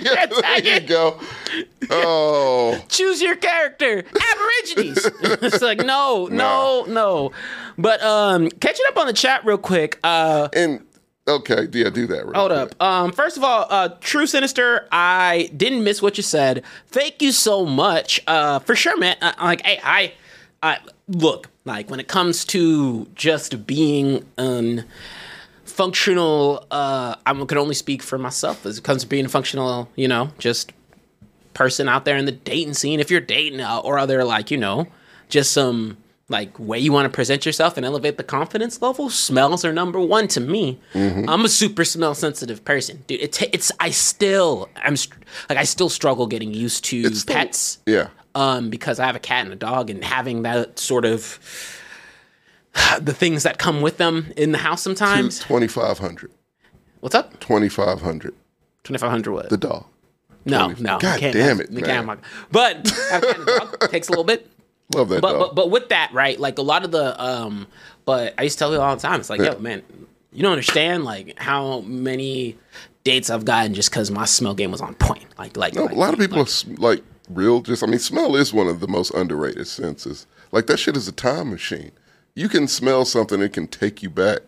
Yeah, 0.04 0.26
there 0.26 0.80
you 0.80 0.80
go. 0.86 1.20
Oh, 1.90 2.82
choose 2.88 3.20
your 3.22 3.36
character. 3.36 3.98
Aborigines. 3.98 5.06
It's 5.42 5.62
like 5.62 5.78
no 5.78 6.26
no 6.30 6.84
no. 6.88 7.32
But 7.78 8.02
um 8.02 8.48
catching 8.60 8.84
up 8.88 8.96
on 8.98 9.06
the 9.06 9.12
chat 9.12 9.44
real 9.44 9.58
quick 9.58 9.98
uh 10.04 10.48
and 10.54 10.84
okay, 11.28 11.68
yeah, 11.72 11.90
do 11.90 12.06
that. 12.08 12.24
Real 12.26 12.34
hold 12.34 12.50
quick. 12.52 12.72
up 12.72 12.82
um 12.82 13.12
first 13.12 13.36
of 13.36 13.44
all 13.44 13.66
uh 13.68 13.88
true 14.00 14.26
sinister 14.26 14.86
i 14.92 15.50
didn't 15.56 15.84
miss 15.84 16.00
what 16.02 16.16
you 16.16 16.22
said. 16.22 16.62
Thank 16.88 17.20
you 17.22 17.32
so 17.32 17.64
much. 17.66 18.20
Uh 18.26 18.58
for 18.60 18.74
sure 18.76 18.96
man. 18.98 19.16
Uh, 19.20 19.32
like 19.42 19.62
hey 19.64 19.80
i 19.82 20.12
i 20.62 20.78
look 21.08 21.48
like 21.64 21.90
when 21.90 22.00
it 22.00 22.08
comes 22.08 22.44
to 22.46 23.06
just 23.14 23.66
being 23.66 24.24
an 24.38 24.84
functional 25.64 26.64
uh 26.70 27.16
i 27.26 27.32
can 27.44 27.58
only 27.58 27.74
speak 27.74 28.02
for 28.02 28.16
myself 28.18 28.64
as 28.64 28.78
it 28.78 28.84
comes 28.84 29.02
to 29.02 29.08
being 29.08 29.24
a 29.24 29.28
functional 29.28 29.88
you 29.96 30.06
know 30.06 30.30
just 30.38 30.72
person 31.52 31.88
out 31.88 32.04
there 32.04 32.16
in 32.16 32.24
the 32.24 32.32
dating 32.32 32.74
scene. 32.74 32.98
If 32.98 33.12
you're 33.12 33.20
dating 33.20 33.60
uh, 33.60 33.78
or 33.78 33.96
other 33.96 34.24
like 34.24 34.50
you 34.50 34.56
know 34.58 34.88
just 35.28 35.52
some 35.52 35.96
like 36.28 36.58
way 36.58 36.80
you 36.80 36.90
want 36.92 37.04
to 37.06 37.14
present 37.14 37.46
yourself 37.46 37.76
and 37.76 37.86
elevate 37.86 38.16
the 38.16 38.24
confidence 38.24 38.82
level 38.82 39.08
smells 39.08 39.64
are 39.64 39.72
number 39.72 40.00
one 40.00 40.26
to 40.28 40.40
me. 40.40 40.80
I'm 40.94 41.44
a 41.44 41.48
super 41.48 41.84
smell 41.84 42.16
sensitive 42.16 42.64
person. 42.64 43.04
Dude 43.06 43.20
it 43.20 43.32
ta- 43.34 43.46
it's 43.52 43.70
i 43.78 43.90
still 43.90 44.68
i'm 44.76 44.96
like 45.48 45.58
i 45.58 45.62
still 45.62 45.88
struggle 45.88 46.26
getting 46.26 46.52
used 46.52 46.84
to 46.86 46.96
It's 47.02 47.20
still- 47.20 47.36
pets. 47.36 47.78
Yeah. 47.86 48.08
Um, 48.34 48.70
because 48.70 48.98
I 48.98 49.06
have 49.06 49.16
a 49.16 49.20
cat 49.20 49.44
and 49.44 49.52
a 49.52 49.56
dog, 49.56 49.90
and 49.90 50.04
having 50.04 50.42
that 50.42 50.78
sort 50.78 51.04
of 51.04 51.38
the 53.00 53.12
things 53.14 53.42
that 53.44 53.58
come 53.58 53.80
with 53.80 53.98
them 53.98 54.32
in 54.36 54.52
the 54.52 54.58
house 54.58 54.82
sometimes. 54.82 55.38
Twenty 55.38 55.68
five 55.68 55.98
hundred. 55.98 56.30
What's 57.00 57.14
up? 57.14 57.38
Twenty 57.40 57.68
five 57.68 58.00
hundred. 58.00 58.34
Twenty 58.82 58.98
five 58.98 59.10
hundred 59.10 59.32
what? 59.32 59.50
The 59.50 59.56
dog. 59.56 59.86
no, 60.44 60.66
20 60.66 60.82
no. 60.82 60.98
God 60.98 61.20
damn 61.20 61.60
it, 61.60 61.70
man. 61.70 62.20
But 62.50 62.88
have 63.10 63.22
a 63.22 63.26
cat 63.26 63.38
and 63.38 63.48
a 63.48 63.58
dog. 63.58 63.90
takes 63.90 64.08
a 64.08 64.12
little 64.12 64.24
bit. 64.24 64.50
Love 64.94 65.08
that 65.08 65.22
But, 65.22 65.32
dog. 65.32 65.40
but 65.40 65.54
but 65.54 65.70
with 65.70 65.88
that, 65.88 66.12
right? 66.12 66.38
Like 66.38 66.58
a 66.58 66.62
lot 66.62 66.84
of 66.84 66.90
the 66.90 67.22
um, 67.22 67.66
but 68.04 68.34
I 68.36 68.42
used 68.42 68.58
to 68.58 68.64
tell 68.64 68.72
you 68.72 68.80
all 68.80 68.94
the 68.96 69.00
time. 69.02 69.20
It's 69.20 69.30
like, 69.30 69.40
Yeah. 69.40 69.52
yo, 69.52 69.58
man, 69.58 69.82
you 70.32 70.42
don't 70.42 70.52
understand 70.52 71.04
like 71.04 71.38
how 71.38 71.80
many 71.82 72.58
dates 73.04 73.30
I've 73.30 73.44
gotten 73.44 73.72
just 73.74 73.90
because 73.90 74.10
my 74.10 74.24
smell 74.26 74.54
game 74.54 74.70
was 74.72 74.80
on 74.80 74.94
point. 74.96 75.24
Like 75.38 75.56
like, 75.56 75.74
No, 75.74 75.84
like 75.84 75.94
a 75.94 75.98
lot 75.98 76.12
of 76.12 76.18
people 76.20 76.40
are 76.40 76.46
like 76.76 77.02
real. 77.28 77.60
Just 77.60 77.82
I 77.82 77.86
mean, 77.86 77.98
smell 77.98 78.36
is 78.36 78.52
one 78.52 78.68
of 78.68 78.80
the 78.80 78.88
most 78.88 79.10
underrated 79.14 79.66
senses. 79.66 80.26
Like 80.52 80.66
that 80.66 80.78
shit 80.78 80.96
is 80.96 81.08
a 81.08 81.12
time 81.12 81.50
machine. 81.50 81.92
You 82.34 82.48
can 82.48 82.68
smell 82.68 83.04
something, 83.04 83.40
it 83.40 83.52
can 83.52 83.68
take 83.68 84.02
you 84.02 84.10
back 84.10 84.40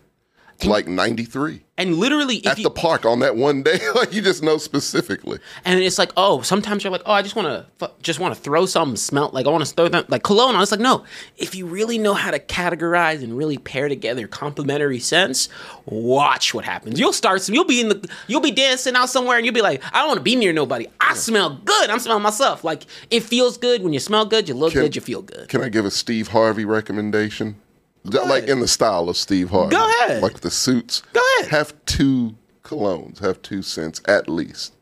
to 0.59 0.69
like 0.69 0.87
ninety 0.87 1.23
three 1.23 1.63
and 1.77 1.95
literally 1.97 2.37
if 2.37 2.47
at 2.47 2.57
you, 2.57 2.63
the 2.63 2.71
park 2.71 3.05
on 3.05 3.19
that 3.19 3.35
one 3.35 3.63
day. 3.63 3.79
like 3.95 4.13
you 4.13 4.21
just 4.21 4.41
know 4.41 4.57
specifically. 4.57 5.39
And 5.63 5.79
it's 5.79 5.97
like, 5.97 6.11
oh, 6.17 6.41
sometimes 6.41 6.83
you're 6.83 6.91
like, 6.91 7.03
oh, 7.05 7.11
I 7.11 7.21
just 7.21 7.35
want 7.35 7.67
to, 7.79 7.91
just 8.01 8.19
want 8.19 8.33
to 8.33 8.41
throw 8.41 8.65
something, 8.65 8.95
smell 8.95 9.29
like 9.33 9.45
I 9.45 9.49
want 9.49 9.65
to 9.65 9.73
throw 9.73 9.87
them 9.87 10.05
like 10.07 10.23
cologne. 10.23 10.55
I 10.55 10.59
was 10.59 10.71
like, 10.71 10.79
no, 10.79 11.03
if 11.37 11.55
you 11.55 11.67
really 11.67 11.97
know 11.97 12.13
how 12.13 12.31
to 12.31 12.39
categorize 12.39 13.23
and 13.23 13.37
really 13.37 13.57
pair 13.57 13.87
together 13.87 14.27
complementary 14.27 14.99
scents, 14.99 15.49
watch 15.85 16.53
what 16.53 16.65
happens. 16.65 16.99
You'll 16.99 17.13
start 17.13 17.41
some, 17.41 17.53
you'll 17.53 17.65
be 17.65 17.81
in 17.81 17.89
the, 17.89 18.09
you'll 18.27 18.41
be 18.41 18.51
dancing 18.51 18.95
out 18.95 19.09
somewhere, 19.09 19.37
and 19.37 19.45
you'll 19.45 19.55
be 19.55 19.61
like, 19.61 19.83
I 19.93 19.99
don't 19.99 20.07
want 20.07 20.17
to 20.19 20.23
be 20.23 20.35
near 20.35 20.53
nobody. 20.53 20.87
I 20.99 21.13
smell 21.13 21.59
good. 21.63 21.89
I'm 21.89 21.99
smelling 21.99 22.23
myself. 22.23 22.63
Like 22.63 22.83
it 23.11 23.21
feels 23.21 23.57
good 23.57 23.83
when 23.83 23.93
you 23.93 23.99
smell 23.99 24.25
good, 24.25 24.49
you 24.49 24.55
look 24.55 24.73
Can- 24.73 24.81
good, 24.81 24.95
you 24.95 25.01
feel 25.01 25.21
good. 25.21 25.47
Can 25.49 25.61
I 25.61 25.69
give 25.69 25.85
a 25.85 25.91
Steve 25.91 26.29
Harvey 26.29 26.65
recommendation? 26.65 27.57
Like 28.03 28.45
in 28.45 28.59
the 28.59 28.67
style 28.67 29.09
of 29.09 29.17
Steve 29.17 29.49
Harvey. 29.49 29.75
Go 29.75 29.89
ahead. 30.01 30.21
Like 30.23 30.39
the 30.41 30.51
suits. 30.51 31.01
Go 31.13 31.21
ahead. 31.39 31.51
Have 31.51 31.73
two 31.85 32.35
colognes. 32.63 33.19
Have 33.19 33.41
two 33.41 33.61
scents 33.61 34.01
at 34.07 34.29
least. 34.29 34.73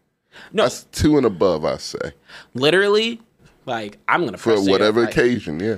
No, 0.51 0.63
That's 0.63 0.83
two 0.91 1.17
and 1.17 1.25
above, 1.25 1.63
I 1.63 1.77
say. 1.77 2.11
literally, 2.53 3.21
like 3.65 3.97
I'm 4.07 4.25
gonna 4.25 4.37
For 4.37 4.59
whatever 4.61 5.01
Like, 5.01 5.11
occasion, 5.11 5.59
yeah. 5.59 5.77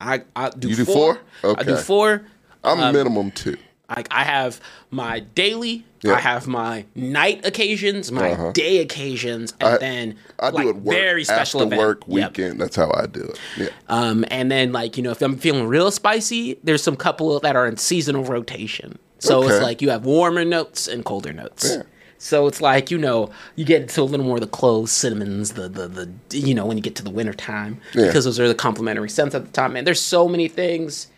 I 0.00 0.22
I 0.36 0.50
do 0.50 0.68
You 0.68 0.76
do 0.76 0.84
four. 0.84 1.18
four? 1.42 1.56
I 1.58 1.62
do 1.64 1.76
four. 1.76 2.22
I'm 2.62 2.78
Um, 2.80 2.94
minimum 2.94 3.30
two. 3.32 3.56
Like 3.88 4.06
I 4.10 4.22
have 4.24 4.60
my 4.90 5.20
daily, 5.20 5.84
Yeah. 6.02 6.14
I 6.14 6.20
have 6.20 6.46
my 6.46 6.86
night 6.94 7.44
occasions, 7.44 8.10
my 8.10 8.32
Uh-huh. 8.32 8.52
day 8.52 8.78
occasions, 8.78 9.52
and 9.60 9.74
I- 9.74 9.78
then 9.78 10.14
I 10.38 10.48
like 10.48 10.64
do 10.64 10.70
it 10.70 10.76
work 10.76 10.94
very 10.96 11.24
special 11.24 11.60
after 11.60 11.74
event. 11.74 11.80
work 11.86 12.02
Yep. 12.06 12.30
weekend. 12.38 12.60
That's 12.60 12.76
how 12.76 12.90
I 12.94 13.06
do 13.06 13.20
it. 13.24 13.38
Yeah. 13.58 13.68
Um, 13.88 14.24
and 14.30 14.50
then 14.50 14.72
like 14.72 14.96
you 14.96 15.02
know, 15.02 15.10
if 15.10 15.20
I'm 15.20 15.36
feeling 15.36 15.66
real 15.66 15.90
spicy, 15.90 16.58
there's 16.64 16.82
some 16.82 16.96
couple 16.96 17.38
that 17.40 17.54
are 17.56 17.66
in 17.66 17.76
seasonal 17.76 18.24
rotation. 18.24 18.98
So 19.18 19.42
it's 19.46 19.60
like 19.62 19.82
you 19.82 19.90
have 19.90 20.06
warmer 20.06 20.44
notes 20.46 20.88
and 20.88 21.04
colder 21.04 21.32
notes. 21.34 21.68
Yeah. 21.76 21.82
So 22.16 22.46
it's 22.46 22.60
like 22.62 22.90
you 22.90 22.96
know 22.98 23.30
you 23.56 23.64
get 23.66 23.82
into 23.82 24.00
a 24.00 24.04
little 24.04 24.24
more 24.24 24.36
of 24.36 24.40
the 24.40 24.46
cloves, 24.46 24.92
cinnamons, 24.92 25.52
the 25.52 25.68
the 25.68 25.86
the 25.88 26.38
you 26.38 26.54
know 26.54 26.64
when 26.64 26.78
you 26.78 26.82
get 26.82 26.94
to 26.96 27.02
the 27.04 27.10
winter 27.10 27.34
time 27.34 27.78
Yeah. 27.94 28.06
because 28.06 28.24
those 28.24 28.40
are 28.40 28.48
the 28.48 28.54
complementary 28.54 29.10
scents 29.10 29.34
at 29.34 29.44
the 29.44 29.52
time. 29.52 29.74
Man, 29.74 29.84
there's 29.84 30.00
so 30.00 30.28
many 30.28 30.48
things. 30.48 31.08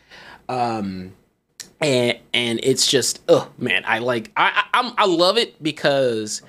Um, 0.48 1.12
and 1.82 2.18
and 2.34 2.60
it's 2.62 2.86
just 2.86 3.20
oh 3.28 3.50
man 3.58 3.82
i 3.86 3.98
like 3.98 4.30
i 4.36 4.64
I, 4.72 4.78
I'm, 4.80 4.92
I 4.98 5.06
love 5.06 5.36
it 5.38 5.62
because 5.62 6.42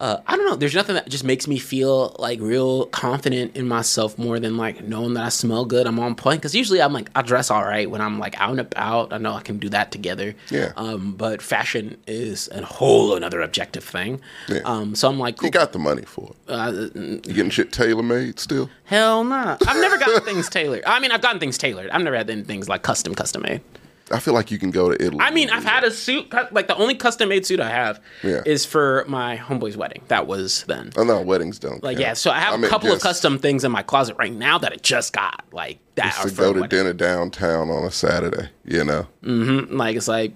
uh, 0.00 0.20
I 0.26 0.36
don't 0.36 0.44
know. 0.44 0.56
There's 0.56 0.74
nothing 0.74 0.96
that 0.96 1.08
just 1.08 1.22
makes 1.22 1.46
me 1.46 1.56
feel 1.56 2.16
like 2.18 2.40
real 2.40 2.86
confident 2.86 3.56
in 3.56 3.68
myself 3.68 4.18
more 4.18 4.40
than 4.40 4.56
like 4.56 4.82
knowing 4.82 5.14
that 5.14 5.22
I 5.24 5.28
smell 5.28 5.64
good. 5.64 5.86
I'm 5.86 6.00
on 6.00 6.16
point 6.16 6.40
because 6.40 6.52
usually 6.52 6.82
I'm 6.82 6.92
like 6.92 7.10
I 7.14 7.22
dress 7.22 7.48
all 7.48 7.62
right 7.64 7.88
when 7.88 8.00
I'm 8.00 8.18
like 8.18 8.38
out 8.40 8.50
and 8.50 8.60
about. 8.60 9.12
I 9.12 9.18
know 9.18 9.32
I 9.34 9.40
can 9.40 9.58
do 9.58 9.68
that 9.68 9.92
together. 9.92 10.34
Yeah. 10.50 10.72
Um, 10.76 11.12
but 11.12 11.40
fashion 11.40 11.96
is 12.08 12.48
a 12.48 12.62
whole 12.64 13.14
another 13.14 13.40
objective 13.40 13.84
thing. 13.84 14.20
Yeah. 14.48 14.62
Um, 14.64 14.96
so 14.96 15.08
I'm 15.08 15.18
like, 15.20 15.38
cool. 15.38 15.46
You 15.46 15.52
got 15.52 15.72
the 15.72 15.78
money 15.78 16.02
for 16.02 16.30
it. 16.32 16.36
uh, 16.52 16.88
You 16.94 17.20
getting 17.20 17.50
shit 17.50 17.70
tailor 17.72 18.02
made 18.02 18.40
still? 18.40 18.68
hell 18.86 19.22
nah. 19.22 19.56
I've 19.66 19.80
never 19.80 19.96
gotten 19.96 20.22
things 20.22 20.50
tailored. 20.50 20.82
I 20.86 20.98
mean, 20.98 21.12
I've 21.12 21.22
gotten 21.22 21.38
things 21.38 21.56
tailored. 21.56 21.88
I've 21.90 22.02
never 22.02 22.16
had 22.16 22.26
things 22.48 22.68
like 22.68 22.82
custom, 22.82 23.14
custom 23.14 23.42
made. 23.42 23.62
I 24.10 24.18
feel 24.20 24.34
like 24.34 24.50
you 24.50 24.58
can 24.58 24.70
go 24.70 24.90
to 24.92 25.02
Italy. 25.02 25.20
I 25.22 25.30
mean, 25.30 25.48
I've 25.48 25.64
had 25.64 25.82
a 25.82 25.90
suit, 25.90 26.32
like 26.52 26.66
the 26.66 26.76
only 26.76 26.94
custom 26.94 27.30
made 27.30 27.46
suit 27.46 27.58
I 27.58 27.70
have 27.70 28.00
Yeah. 28.22 28.42
is 28.44 28.66
for 28.66 29.04
my 29.08 29.36
homeboy's 29.38 29.76
wedding. 29.78 30.02
That 30.08 30.26
was 30.26 30.64
then. 30.64 30.90
I 30.98 31.04
know 31.04 31.22
weddings 31.22 31.58
don't. 31.58 31.82
Like, 31.82 31.96
count. 31.96 32.00
yeah, 32.08 32.12
so 32.14 32.30
I 32.30 32.38
have 32.40 32.52
I 32.52 32.56
a 32.56 32.58
mean, 32.58 32.70
couple 32.70 32.92
of 32.92 33.00
custom 33.00 33.38
things 33.38 33.64
in 33.64 33.72
my 33.72 33.82
closet 33.82 34.16
right 34.18 34.32
now 34.32 34.58
that 34.58 34.72
I 34.72 34.76
just 34.76 35.12
got. 35.14 35.42
Like, 35.52 35.78
that 35.94 36.12
just 36.14 36.18
are 36.20 36.28
to 36.28 36.34
for 36.34 36.42
go 36.42 36.52
to 36.52 36.60
wedding. 36.62 36.78
dinner 36.78 36.92
downtown 36.92 37.70
on 37.70 37.84
a 37.84 37.90
Saturday. 37.90 38.50
You 38.66 38.84
know, 38.84 39.06
Like, 39.22 39.96
it's 39.96 40.08
like, 40.08 40.32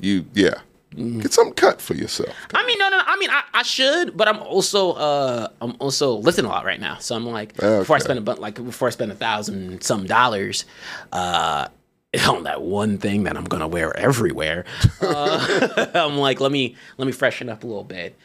you 0.00 0.24
yeah, 0.34 0.54
Mm-hmm. 0.96 1.20
get 1.20 1.32
something 1.32 1.54
cut 1.54 1.80
for 1.80 1.94
yourself. 1.94 2.34
I 2.52 2.66
mean, 2.66 2.76
no, 2.78 2.90
no, 2.90 2.98
no. 2.98 3.02
I 3.06 3.16
mean, 3.16 3.30
I, 3.30 3.42
I 3.54 3.62
should, 3.62 4.14
but 4.14 4.28
I'm 4.28 4.40
also, 4.40 4.92
uh, 4.92 5.48
I'm 5.62 5.74
also 5.78 6.16
lifting 6.16 6.44
a 6.44 6.48
lot 6.48 6.66
right 6.66 6.78
now. 6.78 6.98
So 6.98 7.16
I'm 7.16 7.24
like, 7.24 7.56
before 7.56 7.96
I 7.96 7.98
spend 7.98 8.18
a 8.18 8.22
bu- 8.22 8.38
like 8.38 8.56
before 8.62 8.88
I 8.88 8.90
spend 8.90 9.10
a 9.10 9.14
thousand 9.14 9.82
some 9.82 10.04
dollars, 10.04 10.66
uh, 11.10 11.68
on 12.28 12.44
that 12.44 12.62
one 12.62 12.98
thing 12.98 13.24
that 13.24 13.36
I'm 13.36 13.44
gonna 13.44 13.68
wear 13.68 13.96
everywhere, 13.96 14.64
uh, 15.00 15.90
I'm 15.94 16.18
like, 16.18 16.40
let 16.40 16.52
me 16.52 16.76
let 16.98 17.06
me 17.06 17.12
freshen 17.12 17.48
up 17.48 17.64
a 17.64 17.66
little 17.66 17.84
bit. 17.84 18.16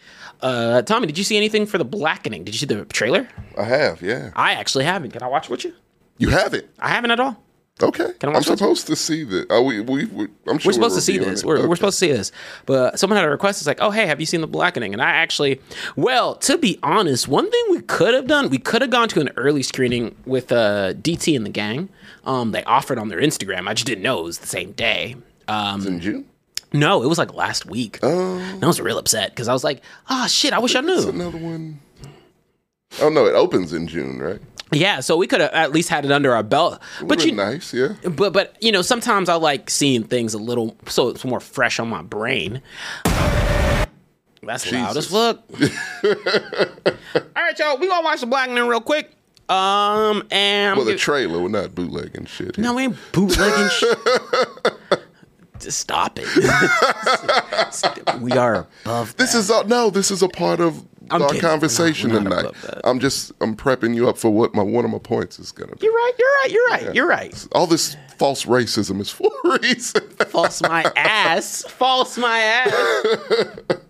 Uh, 0.41 0.81
Tommy, 0.81 1.07
did 1.07 1.17
you 1.17 1.23
see 1.23 1.37
anything 1.37 1.65
for 1.65 1.77
the 1.77 1.85
blackening? 1.85 2.43
Did 2.43 2.53
you 2.53 2.59
see 2.59 2.65
the 2.65 2.85
trailer? 2.85 3.27
I 3.57 3.63
have, 3.63 4.01
yeah. 4.01 4.31
I 4.35 4.53
actually 4.53 4.83
haven't. 4.83 5.11
Can 5.11 5.23
I 5.23 5.27
watch 5.27 5.49
with 5.49 5.63
you? 5.63 5.73
You 6.17 6.29
have 6.29 6.53
it. 6.53 6.69
I 6.79 6.89
haven't 6.89 7.11
at 7.11 7.19
all. 7.19 7.41
Okay. 7.81 8.07
I'm 8.23 8.41
supposed 8.41 8.87
to 8.87 8.95
see 8.95 9.23
this. 9.23 9.45
Oh, 9.51 9.61
we, 9.61 9.81
we, 9.81 10.05
we, 10.05 10.27
I'm 10.47 10.57
sure 10.57 10.69
We're 10.69 10.73
supposed 10.73 10.95
to 10.95 11.01
see 11.01 11.19
this. 11.19 11.45
We're, 11.45 11.57
Okay. 11.59 11.67
we're 11.67 11.75
supposed 11.75 11.99
to 11.99 12.05
see 12.05 12.11
this. 12.11 12.31
But 12.65 12.97
someone 12.99 13.17
had 13.17 13.25
a 13.25 13.29
request. 13.29 13.59
It's 13.61 13.67
like, 13.67 13.77
oh, 13.81 13.91
hey, 13.91 14.07
have 14.07 14.19
you 14.19 14.25
seen 14.25 14.41
The 14.41 14.47
Blackening? 14.47 14.93
And 14.93 15.01
I 15.01 15.11
actually, 15.11 15.61
well, 15.95 16.35
to 16.37 16.57
be 16.57 16.79
honest, 16.81 17.27
one 17.27 17.51
thing 17.51 17.63
we 17.69 17.81
could 17.81 18.15
have 18.15 18.25
done, 18.25 18.49
we 18.49 18.57
could 18.57 18.81
have 18.81 18.89
gone 18.89 19.09
to 19.09 19.19
an 19.21 19.29
early 19.37 19.61
screening 19.61 20.15
with 20.25 20.51
uh, 20.51 20.93
DT 20.93 21.35
and 21.35 21.45
the 21.45 21.51
gang. 21.51 21.89
Um, 22.25 22.51
they 22.51 22.63
offered 22.63 22.97
on 22.97 23.09
their 23.09 23.19
Instagram. 23.21 23.67
I 23.67 23.73
just 23.75 23.85
didn't 23.85 24.03
know 24.03 24.19
it 24.19 24.23
was 24.23 24.39
the 24.39 24.47
same 24.47 24.71
day. 24.71 25.15
Um, 25.47 25.85
in 25.85 25.99
June. 25.99 26.25
no, 26.73 27.03
it 27.03 27.07
was 27.07 27.17
like 27.19 27.33
last 27.35 27.65
week. 27.67 27.99
Oh, 28.01 28.37
And 28.39 28.63
I 28.63 28.67
was 28.67 28.81
real 28.81 28.97
upset 28.97 29.29
because 29.29 29.47
I 29.47 29.53
was 29.53 29.63
like, 29.63 29.83
oh, 30.09 30.25
shit, 30.27 30.51
I 30.51 30.57
wish 30.59 30.75
I 30.75 30.81
knew. 30.81 31.07
another 31.09 31.37
one. 31.37 31.79
Oh 33.01 33.09
no, 33.09 33.25
it 33.27 33.33
opens 33.35 33.71
in 33.73 33.87
June, 33.87 34.19
right? 34.19 34.39
Yeah, 34.71 34.99
so 34.99 35.15
we 35.17 35.27
could 35.27 35.39
have 35.39 35.51
at 35.53 35.71
least 35.71 35.87
had 35.89 36.03
it 36.03 36.11
under 36.11 36.33
our 36.33 36.43
belt. 36.43 36.79
But 37.03 37.23
you, 37.25 37.31
nice, 37.31 37.73
yeah. 37.73 37.93
but 38.09 38.33
but 38.33 38.55
you 38.61 38.71
know 38.71 38.81
sometimes 38.81 39.29
i 39.29 39.35
like 39.35 39.69
seeing 39.69 40.03
things 40.03 40.33
a 40.33 40.37
little 40.37 40.75
so 40.87 41.07
it's 41.09 41.23
more 41.23 41.39
fresh 41.39 41.79
on 41.79 41.87
my 41.89 42.01
brain 42.01 42.61
that's 44.43 44.71
loud 44.71 44.95
as 44.97 45.07
Jesus. 45.07 45.07
fuck 45.07 45.43
all 47.35 47.43
right 47.43 47.57
y'all 47.59 47.77
we 47.77 47.87
gonna 47.87 48.03
watch 48.03 48.21
the 48.21 48.25
Black 48.25 48.47
blackening 48.47 48.67
real 48.69 48.81
quick 48.81 49.11
um 49.49 50.23
and 50.31 50.75
Well, 50.77 50.85
the 50.85 50.95
trailer, 50.97 51.41
we're 51.41 51.49
not 51.49 51.73
bootlegging 51.75 52.25
shit. 52.25 52.55
here. 52.55 52.63
no 52.63 52.73
we 52.73 52.83
ain't 52.83 52.97
bootlegging 53.11 53.69
shit 53.69 53.97
just 55.59 55.79
stop 55.81 56.17
it 56.21 56.27
we 58.21 58.31
are 58.33 58.67
above 58.85 59.15
This 59.17 59.33
is 59.33 59.49
a, 59.49 59.63
no. 59.65 59.89
This 59.89 60.11
is 60.11 60.21
a 60.21 60.27
part 60.29 60.59
of 60.59 60.83
I'm 61.11 61.21
our 61.21 61.27
kidding. 61.29 61.41
conversation 61.41 62.11
We're 62.11 62.21
not- 62.21 62.29
we're 62.35 62.41
not 62.43 62.55
tonight. 62.55 62.81
I'm 62.83 62.99
just 62.99 63.31
I'm 63.41 63.55
prepping 63.55 63.95
you 63.95 64.07
up 64.09 64.17
for 64.17 64.29
what 64.31 64.53
my 64.53 64.61
one 64.63 64.85
of 64.85 64.91
my 64.91 64.99
points 64.99 65.39
is 65.39 65.51
gonna 65.51 65.75
be. 65.75 65.85
you're 65.85 65.93
right 65.93 66.11
you're 66.17 66.27
right 66.43 66.51
you're 66.51 66.67
right 66.69 66.95
you're 66.95 67.07
right 67.07 67.47
All 67.53 67.67
this 67.67 67.95
false 68.17 68.45
racism 68.45 68.99
is 69.01 69.09
for 69.09 69.29
a 69.45 69.59
reason. 69.59 70.01
false 70.27 70.61
my 70.61 70.83
ass 70.95 71.63
false 71.67 72.17
my 72.17 72.39
ass 72.39 73.57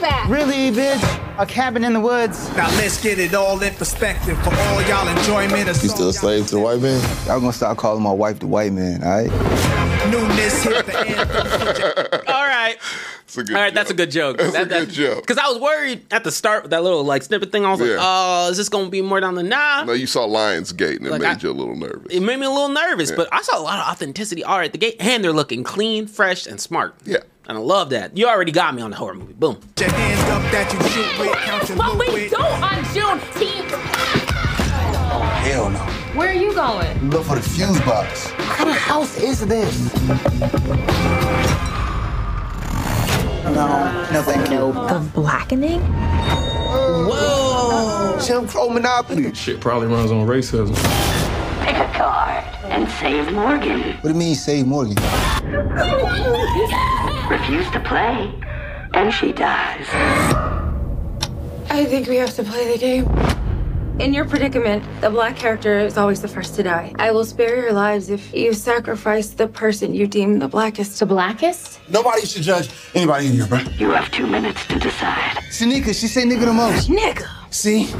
Really, 0.00 0.70
bitch? 0.70 1.38
A 1.38 1.44
cabin 1.44 1.84
in 1.84 1.92
the 1.92 2.00
woods? 2.00 2.48
Now 2.56 2.68
let's 2.76 3.02
get 3.02 3.18
it 3.18 3.34
all 3.34 3.60
in 3.62 3.74
perspective 3.74 4.38
for 4.42 4.54
all 4.54 4.82
y'all 4.82 5.06
enjoyment. 5.08 5.66
You 5.66 5.88
still 5.88 6.08
a 6.08 6.12
slave 6.12 6.46
to 6.46 6.54
the 6.54 6.60
white 6.60 6.80
man? 6.80 7.00
Y'all 7.26 7.40
gonna 7.40 7.52
start 7.52 7.76
calling 7.76 8.02
my 8.02 8.12
wife 8.12 8.38
the 8.38 8.46
white 8.46 8.72
man, 8.72 9.02
all 9.02 9.10
right? 9.10 9.30
Newness 10.10 10.62
hit 10.62 10.86
the 10.86 10.98
anthem. 10.98 12.20
All 12.26 12.46
right. 12.46 12.76
It's 13.24 13.36
a 13.36 13.44
good 13.44 13.54
All 13.54 13.62
right, 13.62 13.74
that's 13.74 13.90
a 13.90 13.94
good 13.94 14.10
joke. 14.10 14.38
That's 14.38 14.52
that, 14.54 14.64
a 14.66 14.68
good 14.86 14.90
joke. 14.90 15.20
Because 15.20 15.36
I 15.36 15.46
was 15.48 15.60
worried 15.60 16.06
at 16.10 16.24
the 16.24 16.32
start 16.32 16.62
with 16.62 16.70
that 16.70 16.82
little 16.82 17.04
like 17.04 17.22
snippet 17.22 17.52
thing. 17.52 17.66
I 17.66 17.70
was 17.70 17.80
like, 17.80 17.96
oh, 18.00 18.48
is 18.50 18.56
this 18.56 18.70
going 18.70 18.86
to 18.86 18.90
be 18.90 19.02
more 19.02 19.20
down 19.20 19.34
the 19.34 19.42
nah? 19.42 19.84
No, 19.84 19.92
you 19.92 20.06
saw 20.06 20.26
Lionsgate 20.26 20.96
and 20.96 21.06
it 21.06 21.10
Like, 21.10 21.20
made 21.20 21.28
I- 21.28 21.38
you 21.40 21.50
a 21.50 21.52
little 21.52 21.76
nervous. 21.76 22.06
It 22.10 22.20
made 22.20 22.40
me 22.40 22.46
a 22.46 22.50
little 22.50 22.70
nervous, 22.70 23.12
but 23.12 23.28
I 23.30 23.42
saw 23.42 23.58
a 23.58 23.62
lot 23.62 23.78
of 23.78 23.86
authenticity 23.92 24.42
all 24.42 24.56
right 24.56 24.66
at 24.66 24.72
the 24.72 24.78
gate, 24.78 24.96
and 24.98 25.22
they're 25.22 25.32
looking 25.34 25.62
clean, 25.64 26.06
fresh, 26.06 26.46
and 26.46 26.58
smart. 26.58 26.94
Yeah. 27.04 27.18
And 27.50 27.58
I 27.58 27.62
love 27.62 27.90
that. 27.90 28.16
You 28.16 28.28
already 28.28 28.52
got 28.52 28.76
me 28.76 28.82
on 28.82 28.90
the 28.92 28.96
horror 28.96 29.14
movie. 29.14 29.32
Boom. 29.32 29.58
Your 29.80 29.90
hand 29.90 30.30
up 30.30 30.52
that 30.52 30.72
you 30.72 30.78
shoot 30.88 31.18
with, 31.18 31.36
count 31.38 31.68
your 31.68 31.78
But 31.78 31.98
we 31.98 32.12
with. 32.14 32.30
don't 32.30 32.62
on 32.62 32.84
Juneteenth. 32.94 33.72
Oh, 35.12 35.20
hell 35.42 35.68
no. 35.68 35.80
Where 36.16 36.28
are 36.28 36.32
you 36.32 36.54
going? 36.54 37.10
Look 37.10 37.24
for 37.24 37.34
the 37.34 37.42
fuse 37.42 37.80
box. 37.80 38.30
What 38.30 38.48
kind 38.56 38.70
of 38.70 38.76
house 38.76 39.18
is 39.18 39.44
this? 39.48 39.92
No, 43.46 44.06
no, 44.12 44.22
thank 44.22 44.48
you. 44.48 44.72
The 44.72 45.10
blackening? 45.12 45.80
Whoa! 47.10 48.16
Jim 48.24 48.46
Crow 48.46 48.68
Monopoly. 48.68 49.34
Shit 49.34 49.60
probably 49.60 49.88
runs 49.88 50.12
on 50.12 50.24
racism. 50.28 50.76
Pick 51.62 51.76
a 51.76 51.92
card 51.94 52.44
and 52.64 52.88
save 52.88 53.32
Morgan. 53.32 53.80
What 53.94 54.02
do 54.02 54.08
you 54.08 54.14
mean, 54.14 54.34
save 54.34 54.66
Morgan? 54.66 54.96
Refuse 57.28 57.70
to 57.70 57.80
play, 57.84 58.32
and 58.94 59.12
she 59.12 59.32
dies. 59.32 59.86
I 61.70 61.84
think 61.84 62.08
we 62.08 62.16
have 62.16 62.34
to 62.34 62.42
play 62.42 62.72
the 62.72 62.78
game. 62.78 63.06
In 64.00 64.14
your 64.14 64.24
predicament, 64.24 64.82
the 65.02 65.10
black 65.10 65.36
character 65.36 65.78
is 65.78 65.98
always 65.98 66.22
the 66.22 66.28
first 66.28 66.54
to 66.54 66.62
die. 66.62 66.92
I 66.98 67.10
will 67.12 67.24
spare 67.26 67.56
your 67.60 67.72
lives 67.74 68.08
if 68.08 68.32
you 68.32 68.54
sacrifice 68.54 69.28
the 69.28 69.46
person 69.46 69.94
you 69.94 70.06
deem 70.06 70.38
the 70.38 70.48
blackest. 70.48 70.98
The 70.98 71.04
blackest? 71.06 71.80
Nobody 71.90 72.24
should 72.24 72.40
judge 72.42 72.70
anybody 72.94 73.26
in 73.26 73.32
here, 73.34 73.46
bro. 73.46 73.58
You 73.76 73.90
have 73.90 74.10
two 74.10 74.26
minutes 74.26 74.66
to 74.68 74.78
decide. 74.78 75.36
Shanika, 75.50 75.88
she 75.88 76.06
say 76.06 76.22
nigga 76.24 76.46
the 76.46 76.52
most. 76.54 76.88
Nigga. 76.88 77.28
See? 77.52 77.92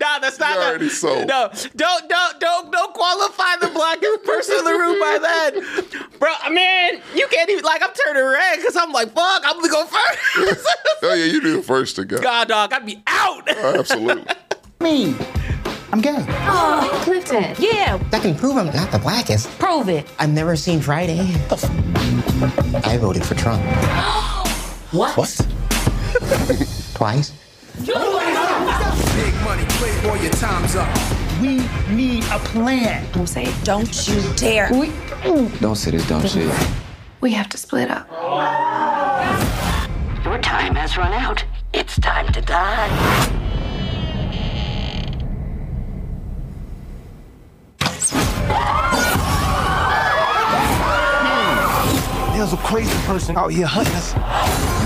Nah, 0.00 0.18
that's 0.20 0.38
not 0.38 0.54
You 0.54 0.60
that. 0.60 0.67
Already 0.78 0.94
sold. 0.94 1.26
No, 1.28 1.50
don't, 1.76 2.08
don't, 2.08 2.40
don't, 2.40 2.72
don't 2.72 2.94
qualify 2.94 3.56
the 3.60 3.68
blackest 3.68 4.22
person 4.24 4.58
in 4.58 4.64
the 4.64 4.70
room 4.72 5.00
by 5.00 5.18
that, 5.20 6.08
bro. 6.18 6.30
Man, 6.52 7.00
you 7.14 7.26
can't 7.28 7.50
even 7.50 7.64
like. 7.64 7.82
I'm 7.82 7.90
turning 8.06 8.24
red 8.24 8.56
because 8.56 8.76
I'm 8.76 8.92
like, 8.92 9.12
fuck, 9.12 9.42
I'm 9.44 9.56
gonna 9.56 9.68
go 9.68 9.84
first. 9.86 10.66
oh 11.02 11.14
yeah, 11.14 11.24
you 11.24 11.40
do 11.40 11.56
the 11.56 11.62
first 11.62 11.96
to 11.96 12.04
go. 12.04 12.20
God, 12.20 12.48
dog, 12.48 12.72
I'd 12.72 12.86
be 12.86 13.02
out. 13.06 13.48
Oh, 13.48 13.78
absolutely. 13.78 14.24
Me. 14.80 15.16
I'm 15.90 16.02
gay. 16.02 16.16
Oh, 16.18 17.00
Clifton. 17.02 17.54
Yeah. 17.58 17.96
That 18.10 18.20
can 18.20 18.36
prove 18.36 18.56
I'm 18.58 18.66
not 18.66 18.92
the 18.92 18.98
blackest. 18.98 19.48
Prove 19.58 19.88
it. 19.88 20.06
I've 20.18 20.30
never 20.30 20.54
seen 20.54 20.80
Friday. 20.80 21.20
I 22.84 22.98
voted 23.00 23.24
for 23.24 23.34
Trump. 23.34 23.62
What? 24.90 25.18
What? 25.18 25.28
Twice. 26.94 27.32
Big 27.78 29.34
money, 29.44 29.64
playboy, 29.98 30.22
your 30.22 30.32
time's 30.32 30.76
up. 30.76 30.88
We 31.40 31.58
need 31.94 32.24
a 32.24 32.38
plan. 32.38 33.06
Don't 33.12 33.26
say 33.26 33.44
it. 33.44 33.64
don't 33.64 34.08
you 34.08 34.22
dare. 34.34 34.68
We, 34.72 34.92
Don't 35.60 35.76
say 35.76 35.90
this 35.92 36.06
dumb 36.08 36.26
shit. 36.26 36.52
we 37.20 37.32
have 37.32 37.48
to 37.50 37.58
split 37.58 37.90
up. 37.90 38.08
Your 40.24 40.38
time 40.38 40.74
has 40.74 40.96
run 40.96 41.12
out. 41.12 41.44
It's 41.72 41.98
time 42.00 42.32
to 42.32 42.40
die. 42.40 43.34
There's 52.36 52.52
a 52.52 52.56
crazy 52.58 52.94
person 53.04 53.36
out 53.36 53.48
here 53.48 53.66
hunting 53.66 53.94
us. 53.94 54.14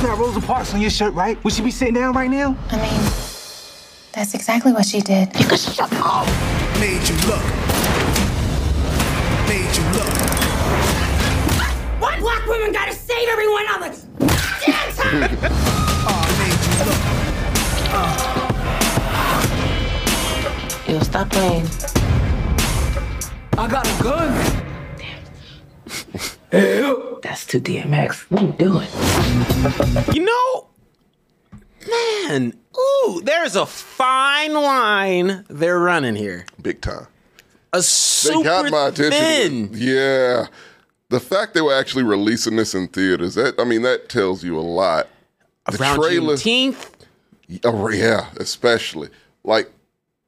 You 0.02 0.08
got 0.08 0.18
Rosa 0.18 0.40
Parks 0.40 0.72
on 0.74 0.80
your 0.80 0.90
shirt, 0.90 1.12
right? 1.12 1.42
Would 1.44 1.52
she 1.52 1.62
be 1.62 1.70
sitting 1.70 1.94
down 1.94 2.14
right 2.14 2.30
now? 2.30 2.56
I 2.70 2.76
mean, 2.76 3.31
that's 4.12 4.34
exactly 4.34 4.72
what 4.72 4.84
she 4.86 5.00
did. 5.00 5.32
Made 5.34 5.42
you 5.42 5.48
look. 7.26 7.44
Made 9.48 9.76
you 9.76 9.84
look. 9.92 10.12
One 12.00 12.20
black 12.20 12.46
woman 12.46 12.72
gotta 12.72 12.92
save 12.94 13.28
everyone 13.28 13.66
on 13.68 13.80
the 13.80 13.88
damn 14.60 14.92
time! 14.92 15.38
Oh, 16.08 16.24
made 16.42 16.66
you 16.66 16.74
look. 16.86 17.00
Yo, 20.88 20.98
stop 21.04 21.28
playing. 21.30 21.66
I 23.58 23.66
got 23.68 23.86
a 23.86 24.02
gun. 24.02 24.32
Damn. 26.50 27.20
That's 27.22 27.46
too 27.46 27.60
DMX. 27.60 28.24
What 28.30 28.42
are 28.42 28.46
you 28.46 28.52
doing? 28.52 28.88
You 30.14 30.24
know, 30.24 30.66
man, 31.88 32.52
ooh, 32.78 33.20
there's 33.24 33.56
a 33.56 33.66
fine 33.66 34.54
line 34.54 35.44
they're 35.48 35.78
running 35.78 36.14
here. 36.14 36.46
Big 36.60 36.80
time. 36.80 37.06
A 37.72 37.78
They 37.78 37.82
super 37.82 38.44
got 38.44 38.70
my 38.70 38.88
attention. 38.88 39.68
thin. 39.68 39.70
Yeah. 39.74 40.46
The 41.08 41.20
fact 41.20 41.54
they 41.54 41.60
were 41.60 41.74
actually 41.74 42.04
releasing 42.04 42.56
this 42.56 42.74
in 42.74 42.88
theaters, 42.88 43.34
that 43.34 43.54
I 43.58 43.64
mean, 43.64 43.82
that 43.82 44.08
tells 44.08 44.42
you 44.44 44.58
a 44.58 44.60
lot. 44.62 45.08
The 45.70 45.80
Around 45.80 45.96
trailer, 46.00 46.34
Juneteenth. 46.34 46.88
oh 47.64 47.88
yeah, 47.90 48.26
especially 48.38 49.08
like 49.44 49.70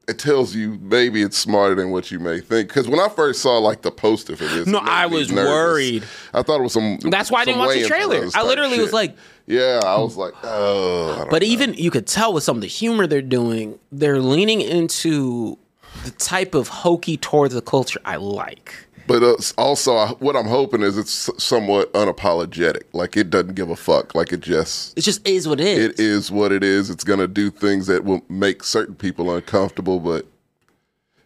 it 0.07 0.19
tells 0.19 0.55
you 0.55 0.79
maybe 0.83 1.23
it's 1.23 1.39
smarter 1.39 1.75
than 1.75 1.91
what 1.91 2.11
you 2.11 2.19
may 2.21 2.41
think. 2.41 2.69
Because 2.69 2.87
when 2.87 3.01
I 3.01 3.09
first 3.09 3.41
saw 3.41 3.57
like 3.59 3.81
the 3.83 3.91
poster 3.91 4.37
for 4.37 4.45
this, 4.45 4.67
No, 4.67 4.79
I 4.79 5.07
was 5.07 5.33
nervous. 5.33 5.51
world. 5.51 6.05
I 6.35 6.43
thought 6.43 6.61
it 6.61 6.63
was 6.63 6.73
some. 6.75 6.99
That's 7.01 7.31
why 7.31 7.41
I 7.41 7.45
didn't 7.47 7.61
watch 7.61 7.75
the 7.75 7.87
trailer. 7.89 8.27
I 8.35 8.43
literally 8.43 8.79
was 8.79 8.93
like- 8.93 9.17
yeah, 9.47 9.81
I 9.85 9.99
was 10.01 10.17
like, 10.17 10.33
oh. 10.43 11.13
I 11.13 11.19
don't 11.19 11.31
But 11.31 11.43
know. 11.43 11.49
even 11.49 11.75
you 11.75 11.91
could 11.91 12.07
tell 12.07 12.33
with 12.33 12.45
some 12.45 12.57
of 12.57 12.63
the 12.63 12.69
humor 12.69 13.07
they're 13.07 13.21
doing, 13.23 13.79
they're 13.93 14.21
leaning 14.21 14.61
into 14.61 15.59
the 16.05 16.11
type 16.13 16.55
of 16.55 16.69
hokey 16.69 17.17
towards 17.17 17.55
the 17.55 17.63
culture 17.63 18.01
I 18.05 18.17
like. 18.17 18.75
But 19.07 19.23
uh, 19.23 19.37
also, 19.59 19.97
I- 19.97 20.09
what 20.19 20.35
I'm 20.35 20.47
hoping 20.47 20.81
is 20.81 20.97
it's 20.97 21.29
somewhat 21.43 21.93
unapologetic. 21.93 22.85
Like 22.95 23.17
it 23.19 23.29
doesn't 23.29 23.55
give 23.55 23.69
a 23.69 23.77
fuck. 23.77 24.15
Like 24.15 24.33
it 24.33 24.41
just 24.41 24.97
It 24.99 25.03
just 25.03 25.27
is 25.29 25.47
what 25.47 25.61
it 25.61 25.67
is. 25.67 25.79
it 25.91 26.01
is 26.01 26.31
what 26.31 26.53
it 26.53 26.65
is. 26.65 26.89
It's 26.89 27.05
gonna 27.05 27.29
do 27.29 27.51
things 27.51 27.87
that 27.89 28.05
will 28.05 28.23
make 28.31 28.65
certain 28.65 28.95
people 28.95 29.35
uncomfortable. 29.35 30.01
But 30.01 30.25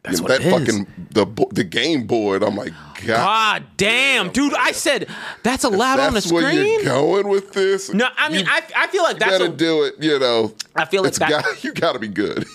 That's 0.05 0.19
you 0.19 0.25
what 0.25 0.41
that 0.41 0.49
fucking 0.51 0.87
the 1.11 1.27
the 1.53 1.65
game 1.65 2.07
board. 2.07 2.43
I'm 2.45 2.55
like, 2.57 2.73
God, 3.05 3.07
God 3.07 3.65
damn, 3.77 4.31
dude! 4.31 4.55
I 4.55 4.71
said 4.73 5.09
that's 5.43 5.65
allowed 5.65 5.99
on 5.99 6.15
the 6.15 6.21
that's 6.21 6.33
where 6.33 6.51
screen. 6.51 6.75
you're 6.77 6.85
going 6.85 7.29
with 7.29 7.53
this. 7.53 7.93
No, 7.93 8.09
I 8.17 8.29
mean, 8.29 8.47
You 8.47 8.51
I, 8.51 8.63
I 8.77 8.87
feel 8.87 9.03
like 9.03 9.19
that's 9.19 9.39
gotta 9.39 9.51
a, 9.53 9.57
do 9.57 9.83
it. 9.85 9.95
You 9.99 10.19
know, 10.21 10.55
I 10.77 10.85
feel 10.85 11.03
like 11.03 11.15
that- 11.15 11.29
got, 11.29 11.65
you 11.65 11.73
got 11.75 11.93
to 11.95 11.99
be 11.99 12.07
good. 12.09 12.47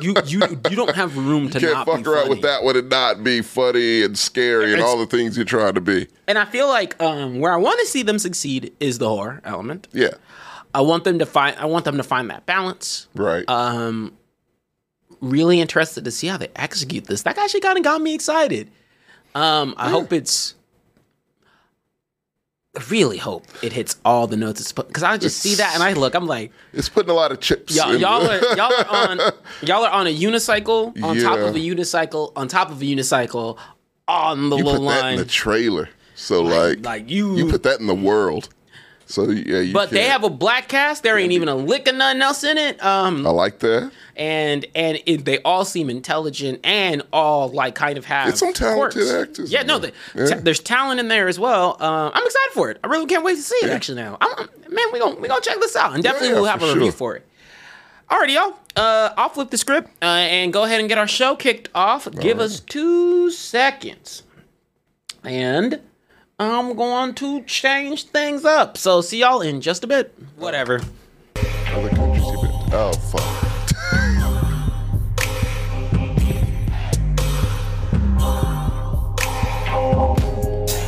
you 0.00 0.14
you 0.26 0.40
you 0.70 0.76
don't 0.76 0.94
have 0.94 1.16
room 1.16 1.48
to 1.50 1.60
can't 1.60 1.72
not 1.72 1.86
fuck 1.86 2.06
around 2.06 2.28
with 2.28 2.42
that 2.42 2.62
one 2.62 2.76
and 2.76 2.90
not 2.90 3.24
be 3.24 3.40
funny 3.40 4.02
and 4.02 4.16
scary 4.18 4.72
and 4.74 4.82
all 4.82 4.98
the 4.98 5.06
things 5.06 5.34
you're 5.36 5.46
trying 5.46 5.74
to 5.74 5.80
be. 5.80 6.06
And 6.28 6.38
I 6.38 6.44
feel 6.44 6.68
like 6.68 7.00
um, 7.02 7.40
where 7.40 7.52
I 7.52 7.56
want 7.56 7.80
to 7.80 7.86
see 7.86 8.02
them 8.02 8.18
succeed 8.18 8.72
is 8.80 8.98
the 8.98 9.08
horror 9.08 9.40
element. 9.44 9.88
Yeah, 9.92 10.10
I 10.74 10.82
want 10.82 11.04
them 11.04 11.18
to 11.20 11.26
find. 11.26 11.56
I 11.56 11.64
want 11.64 11.86
them 11.86 11.96
to 11.96 12.02
find 12.04 12.28
that 12.30 12.44
balance. 12.44 13.08
right. 13.14 13.48
Um, 13.48 14.12
really 15.22 15.60
interested 15.60 16.04
to 16.04 16.10
see 16.10 16.26
how 16.26 16.36
they 16.36 16.48
execute 16.56 17.04
this. 17.06 17.22
That 17.22 17.38
actually 17.38 17.60
kind 17.60 17.78
of 17.78 17.84
got 17.84 18.02
me 18.02 18.14
excited. 18.14 18.70
Um, 19.34 19.74
I 19.78 19.88
hope 19.88 20.12
it's. 20.12 20.54
I 22.76 22.82
really 22.88 23.18
hope 23.18 23.44
it 23.62 23.72
hits 23.74 23.96
all 24.02 24.26
the 24.26 24.36
notes 24.36 24.72
because 24.72 25.02
I 25.02 25.18
just 25.18 25.38
see 25.38 25.56
that 25.56 25.74
and 25.74 25.82
I 25.82 25.92
look. 25.92 26.14
I'm 26.14 26.26
like, 26.26 26.52
it's 26.72 26.88
putting 26.88 27.10
a 27.10 27.14
lot 27.14 27.30
of 27.30 27.38
chips. 27.40 27.76
y'all, 27.76 27.92
in 27.92 28.00
y'all 28.00 28.26
are 28.26 28.56
y'all 28.56 28.72
are 28.72 29.10
on 29.10 29.18
y'all 29.62 29.84
are 29.84 29.90
on 29.90 30.06
a 30.06 30.14
unicycle 30.14 31.02
on 31.02 31.18
top 31.18 31.38
of 31.38 31.54
a 31.54 31.58
unicycle 31.58 32.32
on 32.34 32.48
top 32.48 32.70
of 32.70 32.80
a 32.80 32.84
unicycle 32.84 33.58
on 34.08 34.48
the 34.48 34.56
you 34.56 34.64
little 34.64 34.80
put 34.86 34.94
that 34.94 35.02
line. 35.02 35.12
in 35.14 35.18
the 35.18 35.26
trailer. 35.26 35.88
So 36.14 36.42
like, 36.42 36.84
like 36.84 37.10
you, 37.10 37.36
you 37.36 37.50
put 37.50 37.62
that 37.64 37.80
in 37.80 37.86
the 37.86 37.94
world. 37.94 38.48
So 39.12 39.28
yeah, 39.28 39.60
you 39.60 39.74
but 39.74 39.90
they 39.90 40.04
have 40.08 40.24
a 40.24 40.30
black 40.30 40.68
cast. 40.68 41.02
There 41.02 41.18
ain't 41.18 41.32
even 41.32 41.48
a 41.48 41.54
lick 41.54 41.86
of 41.86 41.96
nothing 41.96 42.22
else 42.22 42.44
in 42.44 42.56
it. 42.56 42.82
Um, 42.82 43.26
I 43.26 43.30
like 43.30 43.58
that. 43.58 43.92
and 44.16 44.64
and 44.74 45.02
it, 45.04 45.26
they 45.26 45.38
all 45.42 45.66
seem 45.66 45.90
intelligent 45.90 46.60
and 46.64 47.02
all 47.12 47.50
like 47.50 47.74
kind 47.74 47.98
of 47.98 48.06
have 48.06 48.30
It's 48.30 48.40
some 48.40 48.54
talented 48.54 49.02
quirks. 49.02 49.12
actors 49.12 49.52
Yeah, 49.52 49.64
no, 49.64 49.78
the, 49.78 49.92
Yeah. 50.14 50.26
ta- 50.28 50.40
there's 50.42 50.60
talent 50.60 50.98
in 50.98 51.08
there 51.08 51.28
as 51.28 51.38
well. 51.38 51.76
Uh, 51.78 52.10
I'm 52.14 52.24
excited 52.24 52.52
for 52.54 52.70
it. 52.70 52.78
I 52.82 52.86
really 52.86 53.04
can't 53.04 53.22
wait 53.22 53.36
to 53.36 53.42
see 53.42 53.56
it. 53.56 53.68
Actually, 53.68 54.00
now, 54.00 54.16
I'm, 54.18 54.30
I'm- 54.38 54.48
man, 54.70 54.86
we 54.94 54.98
gonna 54.98 55.16
we 55.16 55.28
gonna 55.28 55.42
check 55.42 55.60
this 55.60 55.76
out 55.76 55.92
and 55.92 56.02
definitely 56.02 56.28
yeah, 56.28 56.34
we'll 56.36 56.44
have 56.46 56.62
a 56.62 56.68
review 56.68 56.84
sure. 56.84 56.92
for 56.92 57.16
it. 57.16 57.26
Alrighty, 58.10 58.34
y'all. 58.34 58.58
Uh, 58.76 59.12
I'll 59.18 59.28
flip 59.28 59.50
the 59.50 59.58
script 59.58 59.90
uh, 60.00 60.06
and 60.06 60.54
go 60.54 60.64
ahead 60.64 60.80
and 60.80 60.88
get 60.88 60.96
our 60.96 61.06
show 61.06 61.36
kicked 61.36 61.68
off. 61.74 62.10
Give 62.10 62.40
us 62.40 62.60
two 62.60 63.30
seconds, 63.30 64.22
and 65.22 65.80
I'm 66.42 66.74
going 66.74 67.14
to 67.14 67.42
change 67.44 68.06
things 68.06 68.44
up. 68.44 68.76
So 68.76 69.00
see 69.00 69.20
y'all 69.20 69.42
in 69.42 69.60
just 69.60 69.84
a 69.84 69.86
bit. 69.86 70.12
Whatever. 70.36 70.80
Other 71.36 71.88
countries 71.90 72.24
you've 72.26 72.40
been. 72.42 72.50
Oh 72.72 72.92
fuck. 73.10 73.48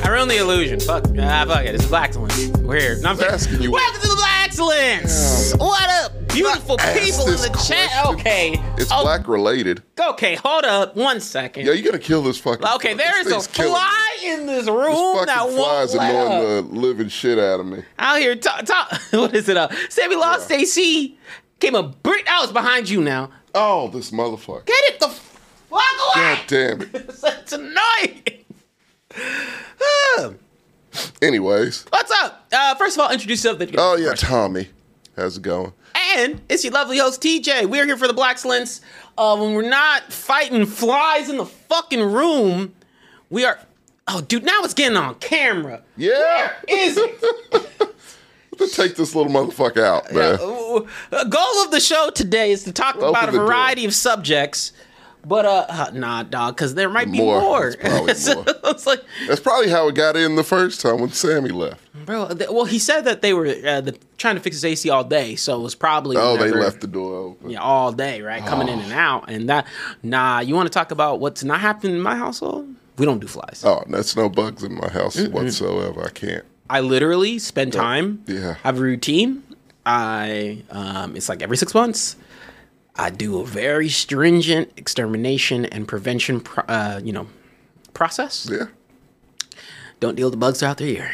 I 0.04 0.08
ruined 0.08 0.30
the 0.30 0.38
illusion. 0.38 0.80
Fuck. 0.80 1.04
Ah, 1.18 1.44
fuck 1.46 1.64
it. 1.64 1.74
It's 1.74 1.86
Blaxcellence. 1.86 2.56
We're 2.62 2.78
here. 2.80 2.96
No, 3.00 3.10
I'm 3.10 3.16
kidding. 3.16 3.32
asking 3.32 3.62
you- 3.62 3.70
Welcome 3.72 4.00
to 4.02 4.08
the 4.08 4.14
Blaxcellence. 4.14 5.58
What 5.58 5.88
up, 5.88 6.12
beautiful 6.34 6.76
people 6.78 7.24
in 7.26 7.32
this 7.32 7.48
the 7.48 7.64
chat? 7.66 8.06
Okay. 8.06 8.60
It's 8.76 8.90
Oh, 8.92 9.02
black 9.02 9.26
related. 9.28 9.82
Okay, 9.98 10.34
hold 10.36 10.64
up 10.64 10.96
one 10.96 11.20
second. 11.20 11.66
Yeah, 11.66 11.72
you're 11.72 11.84
gonna 11.90 11.98
kill 12.02 12.22
this 12.22 12.38
fucking. 12.38 12.66
Okay, 12.66 12.94
fly. 12.94 13.04
there 13.04 13.24
This 13.24 13.32
is 13.32 13.46
a 13.46 13.50
killing 13.50 13.72
me. 13.72 13.78
fly 13.78 14.16
in 14.24 14.46
this 14.46 14.64
This 14.66 14.70
room 14.74 15.14
fucking 15.14 15.26
that 15.26 15.48
fly's 15.50 15.56
won't 15.56 15.94
let 15.94 16.14
up. 16.16 16.26
annoying 16.32 16.68
the 16.70 16.78
living 16.80 17.08
shit 17.08 17.38
out 17.38 17.60
of 17.60 17.66
me. 17.66 17.82
Out 17.98 18.18
here, 18.18 18.34
talk, 18.36 18.64
talk. 18.64 18.92
What 19.12 19.34
is 19.34 19.48
it? 19.48 19.56
Uh, 19.56 19.68
Sammy 19.88 20.16
lost 20.16 20.50
Yeah. 20.50 20.58
AC. 20.58 21.16
Came 21.60 21.74
a 21.76 21.82
brick. 21.84 22.26
I 22.28 22.40
was 22.42 22.52
behind 22.52 22.88
you 22.88 23.00
now. 23.00 23.30
Oh, 23.54 23.88
this 23.88 24.10
motherfucker. 24.10 24.66
Get 24.66 24.84
it 24.92 25.00
the 25.00 25.08
fuck 25.08 25.80
away. 25.80 26.14
God 26.16 26.38
damn 26.48 26.82
it. 26.82 26.90
it's 27.22 27.52
annoying. 27.52 28.22
Anyways. 31.22 31.84
What's 31.90 32.10
up? 32.22 32.46
Uh, 32.52 32.74
first 32.74 32.96
of 32.96 33.02
all, 33.04 33.10
introduce 33.12 33.44
yourself. 33.44 33.68
Oh 33.78 33.96
yeah. 33.96 34.14
Tommy. 34.14 34.68
How's 35.16 35.36
it 35.36 35.42
going? 35.42 35.72
And 36.16 36.40
it's 36.48 36.64
your 36.64 36.72
lovely 36.72 36.98
host 36.98 37.22
TJ. 37.22 37.66
We're 37.66 37.86
here 37.86 37.96
for 37.96 38.08
the 38.08 38.14
Blaxcellence. 38.14 38.80
Uh, 39.16 39.36
when 39.36 39.54
we're 39.54 39.68
not 39.68 40.12
fighting 40.12 40.66
flies 40.66 41.28
in 41.30 41.36
the 41.36 41.46
fucking 41.46 42.00
room, 42.02 42.74
we 43.30 43.44
are. 43.44 43.58
Oh, 44.08 44.20
dude, 44.20 44.44
now 44.44 44.60
it's 44.62 44.74
getting 44.74 44.96
on 44.98 45.14
camera. 45.16 45.82
Yeah. 45.96 46.52
Is 46.68 46.96
it? 46.98 47.22
Let's 48.60 48.76
take 48.76 48.96
this 48.96 49.14
little 49.14 49.32
motherfucker 49.32 49.82
out, 49.82 50.12
man. 50.12 50.34
Uh, 50.34 51.24
goal 51.24 51.64
of 51.64 51.70
the 51.70 51.80
show 51.80 52.10
today 52.10 52.50
is 52.52 52.64
to 52.64 52.72
talk 52.72 52.96
Open 52.96 53.08
about 53.08 53.28
a 53.28 53.32
the 53.32 53.38
door. 53.38 53.46
variety 53.46 53.84
of 53.84 53.94
subjects. 53.94 54.72
But 55.26 55.44
uh, 55.46 55.66
uh 55.68 55.90
nah, 55.94 56.22
dog, 56.22 56.56
because 56.56 56.74
there 56.74 56.88
might 56.90 57.10
be 57.10 57.18
More. 57.18 57.40
more. 57.40 57.66
It's 57.68 57.76
probably 57.76 58.14
So 58.14 58.34
more. 58.34 58.44
it's 58.64 58.86
like, 58.86 59.00
That's 59.26 59.40
probably 59.40 59.70
how 59.70 59.88
it 59.88 59.94
got 59.94 60.16
in 60.16 60.36
the 60.36 60.44
first 60.44 60.80
time 60.80 61.00
when 61.00 61.10
Sammy 61.10 61.50
left. 61.50 61.80
bro. 62.04 62.28
th- 62.28 62.50
well, 62.50 62.64
he 62.66 62.78
said 62.78 63.02
that 63.02 63.22
they 63.22 63.32
were 63.32 63.46
uh, 63.46 63.80
the, 63.80 63.96
trying 64.18 64.34
to 64.34 64.40
fix 64.40 64.56
his 64.56 64.64
AC 64.64 64.90
all 64.90 65.04
day, 65.04 65.34
so 65.36 65.58
it 65.58 65.62
was 65.62 65.74
probably 65.74 66.16
Oh, 66.16 66.36
they 66.36 66.50
left 66.50 66.80
the 66.80 66.86
door 66.86 67.14
open. 67.16 67.50
yeah 67.50 67.60
all 67.60 67.90
day, 67.92 68.20
right, 68.22 68.44
coming 68.44 68.68
in 68.68 68.78
and 68.80 68.92
out, 68.92 69.30
and 69.30 69.48
that. 69.48 69.66
Nah, 70.02 70.40
you 70.40 70.54
want 70.54 70.66
to 70.66 70.72
talk 70.72 70.90
about 70.90 71.20
what's 71.20 71.42
not 71.42 71.60
happening 71.60 71.94
in 71.94 72.02
my 72.02 72.16
household? 72.16 72.68
We 72.98 73.06
don't 73.06 73.18
do 73.18 73.26
flies. 73.26 73.62
Oh, 73.66 73.82
that's 73.88 74.14
no 74.16 74.28
bugs 74.28 74.62
in 74.62 74.74
my 74.74 74.88
house 74.88 75.18
whatsoever. 75.28 76.04
I 76.04 76.10
can't. 76.10 76.44
I 76.70 76.80
literally 76.80 77.38
spend 77.38 77.72
time. 77.72 78.22
yeah. 78.26 78.56
I 78.62 78.68
have 78.68 78.78
a 78.78 78.82
routine. 78.82 79.42
I 79.86 80.62
um, 80.70 81.16
it's 81.16 81.28
like 81.28 81.42
every 81.42 81.56
six 81.56 81.74
months. 81.74 82.16
I 82.96 83.10
do 83.10 83.40
a 83.40 83.44
very 83.44 83.88
stringent 83.88 84.72
extermination 84.76 85.64
and 85.66 85.86
prevention, 85.88 86.40
pro- 86.40 86.64
uh, 86.64 87.00
you 87.02 87.12
know, 87.12 87.26
process. 87.92 88.48
Yeah. 88.50 88.66
Don't 90.00 90.14
deal 90.14 90.26
with 90.26 90.34
the 90.34 90.38
bugs 90.38 90.60
throughout 90.60 90.78
the 90.78 90.86
year. 90.86 91.12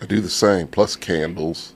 I 0.00 0.06
do 0.06 0.20
the 0.20 0.30
same, 0.30 0.66
plus 0.68 0.96
candles. 0.96 1.74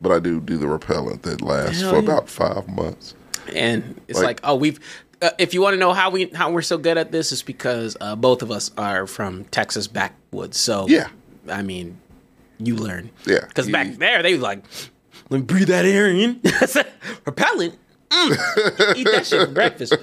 But 0.00 0.12
I 0.12 0.18
do 0.18 0.40
do 0.40 0.58
the 0.58 0.68
repellent 0.68 1.22
that 1.22 1.40
lasts 1.40 1.80
Hell 1.80 1.90
for 1.90 1.96
yeah. 1.96 2.02
about 2.02 2.28
five 2.28 2.68
months. 2.68 3.14
And 3.54 4.00
it's 4.08 4.18
Like- 4.18 4.26
like, 4.26 4.40
oh, 4.44 4.56
we've. 4.56 4.80
Uh, 5.22 5.30
if 5.38 5.54
you 5.54 5.62
want 5.62 5.72
to 5.72 5.78
know 5.78 5.94
how 5.94 6.10
we 6.10 6.26
how 6.26 6.50
we're 6.50 6.60
so 6.60 6.76
good 6.76 6.98
at 6.98 7.10
this, 7.10 7.32
is 7.32 7.42
because 7.42 7.96
uh, 8.02 8.14
both 8.14 8.42
of 8.42 8.50
us 8.50 8.70
are 8.76 9.06
from 9.06 9.44
Texas 9.44 9.86
backwoods. 9.86 10.58
So 10.58 10.86
Yeah. 10.88 11.08
I 11.48 11.62
mean, 11.62 11.96
you 12.58 12.76
learn. 12.76 13.08
Yeah. 13.24 13.46
Because 13.48 13.66
back 13.70 13.94
there, 13.96 14.22
they 14.22 14.34
was 14.34 14.42
like, 14.42 14.62
let 15.30 15.38
me 15.38 15.44
breathe 15.44 15.68
that 15.68 15.84
air 15.84 16.08
in. 16.08 16.40
Repellent. 17.24 17.74
Mm. 18.10 18.96
Eat 18.96 19.04
that 19.10 19.26
shit 19.26 19.48
for 19.48 19.54
breakfast. 19.54 19.94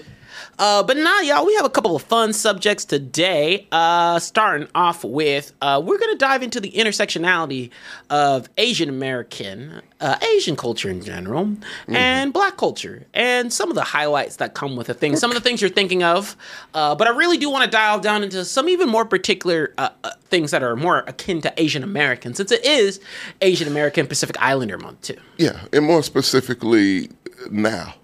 Uh, 0.60 0.84
but 0.84 0.98
now, 0.98 1.20
y'all, 1.22 1.46
we 1.46 1.56
have 1.56 1.66
a 1.66 1.70
couple 1.70 1.96
of 1.96 2.04
fun 2.04 2.34
subjects 2.34 2.86
today. 2.86 3.68
Uh, 3.72 4.20
starting 4.20 4.68
off 4.76 5.04
with, 5.04 5.54
uh, 5.62 5.82
we're 5.84 5.98
going 5.98 6.12
to 6.14 6.18
dive 6.18 6.44
into 6.44 6.60
the 6.60 6.72
intersectionality 6.72 7.72
of 8.10 8.48
Asian 8.58 8.90
American, 8.90 9.82
uh, 10.00 10.18
Asian 10.36 10.56
culture 10.56 10.90
in 10.90 11.02
general, 11.02 11.56
and 11.88 12.32
Black 12.34 12.58
culture, 12.58 13.06
and 13.14 13.52
some 13.52 13.70
of 13.70 13.76
the 13.76 13.84
highlights 13.84 14.36
that 14.38 14.54
come 14.54 14.76
with 14.76 14.88
the 14.88 14.94
thing. 14.94 15.16
Some 15.16 15.32
of 15.32 15.36
the 15.36 15.42
things 15.42 15.62
you're 15.62 15.70
thinking 15.70 16.04
of. 16.04 16.36
Uh, 16.74 16.94
but 16.96 17.08
I 17.08 17.12
really 17.12 17.38
do 17.38 17.50
want 17.50 17.66
to 17.66 17.70
dial 17.70 18.00
down 18.00 18.24
into 18.24 18.46
some 18.46 18.70
even 18.70 18.90
more 18.90 19.06
particular 19.06 19.74
uh, 19.78 19.90
uh, 20.04 20.12
things 20.26 20.52
that 20.52 20.62
are 20.62 20.76
more 20.76 21.00
akin 21.08 21.42
to 21.42 21.54
Asian 21.62 21.84
American, 21.84 22.34
since 22.34 22.52
it 22.52 22.64
is 22.66 23.00
Asian 23.42 23.68
American 23.68 24.08
Pacific 24.08 24.36
Islander 24.40 24.78
month 24.78 25.02
too. 25.02 25.18
Yeah, 25.38 25.66
and 25.74 25.86
more 25.86 26.04
specifically 26.04 27.10
now. 27.50 27.96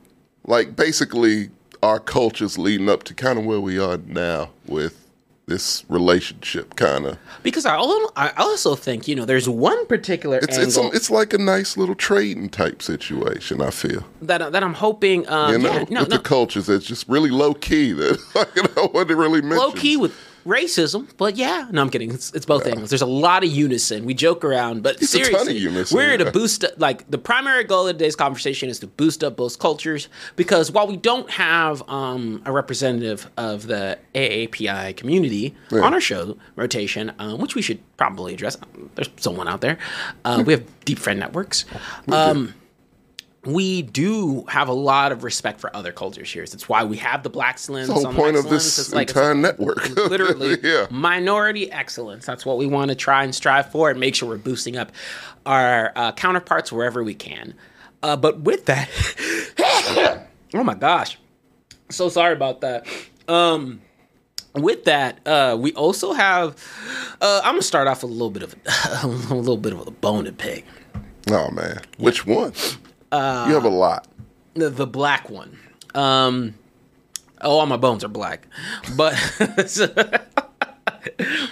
Like 0.45 0.75
basically 0.75 1.49
our 1.81 1.99
cultures 1.99 2.57
leading 2.57 2.89
up 2.89 3.03
to 3.03 3.13
kind 3.13 3.39
of 3.39 3.45
where 3.45 3.59
we 3.59 3.79
are 3.79 3.97
now 3.97 4.49
with 4.65 5.05
this 5.49 5.83
relationship 5.89 6.75
kind 6.75 7.05
of. 7.05 7.17
Because 7.43 7.65
I 7.65 7.75
I 8.15 8.31
also 8.37 8.75
think 8.75 9.07
you 9.07 9.15
know 9.15 9.25
there's 9.25 9.49
one 9.49 9.85
particular 9.87 10.37
It's 10.37 10.57
angle 10.57 10.67
it's 10.67 10.77
a, 10.77 10.95
it's 10.95 11.09
like 11.09 11.33
a 11.33 11.37
nice 11.37 11.75
little 11.75 11.95
trading 11.95 12.49
type 12.49 12.81
situation, 12.81 13.59
I 13.61 13.71
feel. 13.71 14.05
that 14.21 14.51
that 14.51 14.63
I'm 14.63 14.75
hoping. 14.75 15.27
Um, 15.27 15.51
You 15.53 15.57
know, 15.59 15.73
yeah, 15.73 15.85
no, 15.89 16.01
with 16.01 16.09
no, 16.09 16.17
the 16.17 16.19
cultures 16.19 16.69
it's 16.69 16.85
just 16.85 17.07
really 17.09 17.31
low 17.31 17.53
key 17.53 17.91
that 17.93 18.19
like, 18.35 18.55
you 18.55 18.63
know 18.75 18.87
what 18.89 19.09
it 19.11 19.15
really 19.15 19.41
mentions. 19.41 19.59
low 19.59 19.71
key 19.71 19.97
with 19.97 20.13
racism, 20.45 21.07
but 21.17 21.35
yeah, 21.35 21.67
no, 21.71 21.81
I'm 21.81 21.89
kidding. 21.89 22.11
It's, 22.11 22.33
it's 22.33 22.45
both 22.45 22.65
angles. 22.65 22.89
There's 22.89 23.01
a 23.01 23.05
lot 23.05 23.43
of 23.43 23.49
unison. 23.51 24.05
We 24.05 24.13
joke 24.13 24.43
around, 24.43 24.83
but 24.83 25.01
It's 25.01 25.13
a 25.13 25.17
ton 25.19 25.21
of 25.21 25.27
seriously, 25.27 25.57
unison, 25.57 25.95
we're 25.97 26.07
here 26.09 26.17
to 26.17 26.23
yeah. 26.25 26.31
boost. 26.31 26.65
Like 26.77 27.09
the 27.09 27.17
primary 27.17 27.63
goal 27.63 27.87
of 27.87 27.95
today's 27.97 28.15
conversation 28.15 28.69
is 28.69 28.79
to 28.79 28.87
boost 28.87 29.23
up 29.23 29.35
both 29.37 29.59
cultures 29.59 30.07
because 30.35 30.71
while 30.71 30.87
we 30.87 30.97
don't 30.97 31.29
have 31.31 31.87
um, 31.89 32.41
a 32.45 32.51
representative 32.51 33.29
of 33.37 33.67
the 33.67 33.97
AAPI 34.15 34.95
community 34.95 35.55
Yeah. 35.71 35.81
on 35.81 35.93
our 35.93 36.01
show 36.01 36.37
rotation, 36.55 37.11
um, 37.19 37.39
which 37.39 37.55
we 37.55 37.61
should 37.61 37.79
probably 37.97 38.33
address. 38.33 38.57
There's 38.95 39.09
someone 39.17 39.47
out 39.47 39.61
there. 39.61 39.77
Uh, 40.25 40.43
we 40.45 40.53
have 40.53 40.63
deep 40.85 40.99
friend 40.99 41.19
networks. 41.19 41.65
Um, 42.11 42.53
we 43.53 43.81
do 43.81 44.45
have 44.47 44.67
a 44.67 44.73
lot 44.73 45.11
of 45.11 45.23
respect 45.23 45.59
for 45.59 45.75
other 45.75 45.91
cultures 45.91 46.31
here. 46.31 46.43
It's 46.43 46.67
why 46.69 46.83
we 46.83 46.97
have 46.97 47.23
the 47.23 47.29
Black 47.29 47.57
Slims. 47.57 47.87
the 47.87 47.93
whole 47.93 48.07
on 48.07 48.15
point 48.15 48.33
Black 48.33 48.45
of 48.45 48.49
this. 48.51 48.77
It's 48.79 48.93
like- 48.93 49.09
it's 49.09 49.17
entire 49.17 49.35
network. 49.35 49.89
literally 49.95 50.57
yeah. 50.63 50.87
minority 50.89 51.71
excellence. 51.71 52.25
That's 52.25 52.45
what 52.45 52.57
we 52.57 52.65
want 52.65 52.89
to 52.89 52.95
try 52.95 53.23
and 53.23 53.33
strive 53.33 53.71
for 53.71 53.89
and 53.89 53.99
make 53.99 54.15
sure 54.15 54.27
we're 54.29 54.37
boosting 54.37 54.77
up 54.77 54.91
our 55.45 55.91
uh, 55.95 56.11
counterparts 56.13 56.71
wherever 56.71 57.03
we 57.03 57.13
can. 57.15 57.53
Uh, 58.01 58.15
but 58.15 58.41
with 58.41 58.65
that, 58.67 58.89
oh 60.53 60.63
my 60.63 60.73
gosh, 60.75 61.17
so 61.89 62.07
sorry 62.09 62.33
about 62.33 62.61
that. 62.61 62.87
Um, 63.27 63.81
with 64.53 64.85
that, 64.85 65.19
uh, 65.27 65.57
we 65.59 65.73
also 65.73 66.13
have. 66.13 66.55
Uh, 67.21 67.41
I'm 67.43 67.53
gonna 67.53 67.61
start 67.61 67.87
off 67.87 68.01
with 68.03 68.11
a 68.11 68.13
little 68.13 68.29
bit 68.31 68.43
of 68.43 68.55
a 69.03 69.07
little 69.35 69.57
bit 69.57 69.73
of 69.73 69.85
a 69.85 69.91
bone 69.91 70.25
to 70.25 70.31
pick. 70.31 70.65
Oh 71.29 71.51
man. 71.51 71.81
Which 71.97 72.25
one? 72.25 72.53
Uh, 73.11 73.45
you 73.47 73.53
have 73.55 73.65
a 73.65 73.69
lot. 73.69 74.07
the, 74.53 74.69
the 74.69 74.87
black 74.87 75.29
one. 75.29 75.57
Um, 75.95 76.53
oh, 77.41 77.57
all 77.59 77.65
my 77.65 77.77
bones 77.77 78.03
are 78.03 78.07
black, 78.09 78.47
but 78.95 79.13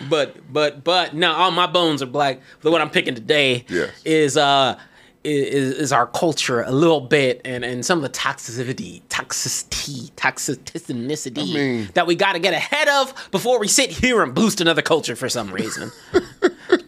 but 0.09 0.35
but 0.53 0.83
but 0.83 1.13
no, 1.13 1.31
all 1.33 1.51
my 1.51 1.67
bones 1.67 2.01
are 2.01 2.05
black. 2.07 2.39
The 2.61 2.71
one 2.71 2.81
I'm 2.81 2.89
picking 2.89 3.15
today 3.15 3.65
Yes. 3.69 3.91
is 4.05 4.37
uh 4.37 4.77
is, 5.23 5.73
is 5.77 5.91
our 5.91 6.07
culture 6.07 6.61
a 6.61 6.71
little 6.71 7.01
bit 7.01 7.41
and, 7.43 7.65
and 7.65 7.85
some 7.85 7.97
of 7.99 8.03
the 8.03 8.09
toxicity, 8.17 9.01
toxicity, 9.09 10.09
toxicity 10.13 11.37
I 11.39 11.53
mean- 11.53 11.89
that 11.95 12.07
we 12.07 12.15
got 12.15 12.33
to 12.33 12.39
get 12.39 12.53
ahead 12.53 12.87
of 12.87 13.13
before 13.31 13.59
we 13.59 13.67
sit 13.67 13.89
here 13.91 14.21
and 14.23 14.33
boost 14.33 14.61
another 14.61 14.81
culture 14.81 15.15
for 15.17 15.27
some 15.27 15.51
reason. 15.51 15.91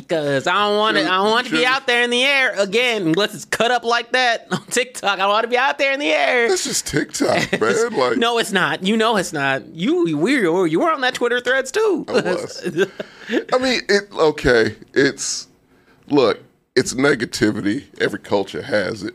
because 0.00 0.46
I 0.46 0.52
don't 0.52 0.76
want 0.76 0.98
to. 0.98 1.04
I 1.04 1.16
don't 1.16 1.30
want 1.30 1.46
to 1.46 1.52
be 1.52 1.64
out 1.64 1.86
there 1.86 2.02
in 2.02 2.10
the 2.10 2.22
air 2.22 2.52
again 2.60 3.06
unless 3.06 3.34
it's 3.34 3.46
cut 3.46 3.70
up 3.70 3.82
like 3.82 4.12
that 4.12 4.46
on 4.52 4.62
TikTok. 4.66 5.14
I 5.14 5.16
don't 5.16 5.30
want 5.30 5.44
to 5.44 5.48
be 5.48 5.56
out 5.56 5.78
there 5.78 5.94
in 5.94 6.00
the 6.00 6.10
air. 6.10 6.48
This 6.48 6.66
is 6.66 6.82
TikTok, 6.82 7.50
man. 7.60 7.96
Like 7.96 8.18
no, 8.18 8.36
it's 8.36 8.52
not. 8.52 8.82
You 8.82 8.94
know 8.94 9.16
it's 9.16 9.32
not. 9.32 9.66
You 9.68 10.18
we 10.18 10.46
were 10.46 10.66
you 10.66 10.80
were 10.80 10.90
on 10.90 11.00
that 11.00 11.14
Twitter 11.14 11.40
threads 11.40 11.72
too. 11.72 12.04
I 12.08 12.12
was. 12.12 12.62
I 13.54 13.58
mean, 13.58 13.80
it 13.88 14.12
okay. 14.12 14.76
It's 14.92 15.48
look, 16.08 16.42
it's 16.74 16.92
negativity. 16.92 17.86
Every 17.98 18.18
culture 18.18 18.62
has 18.62 19.02
it. 19.02 19.14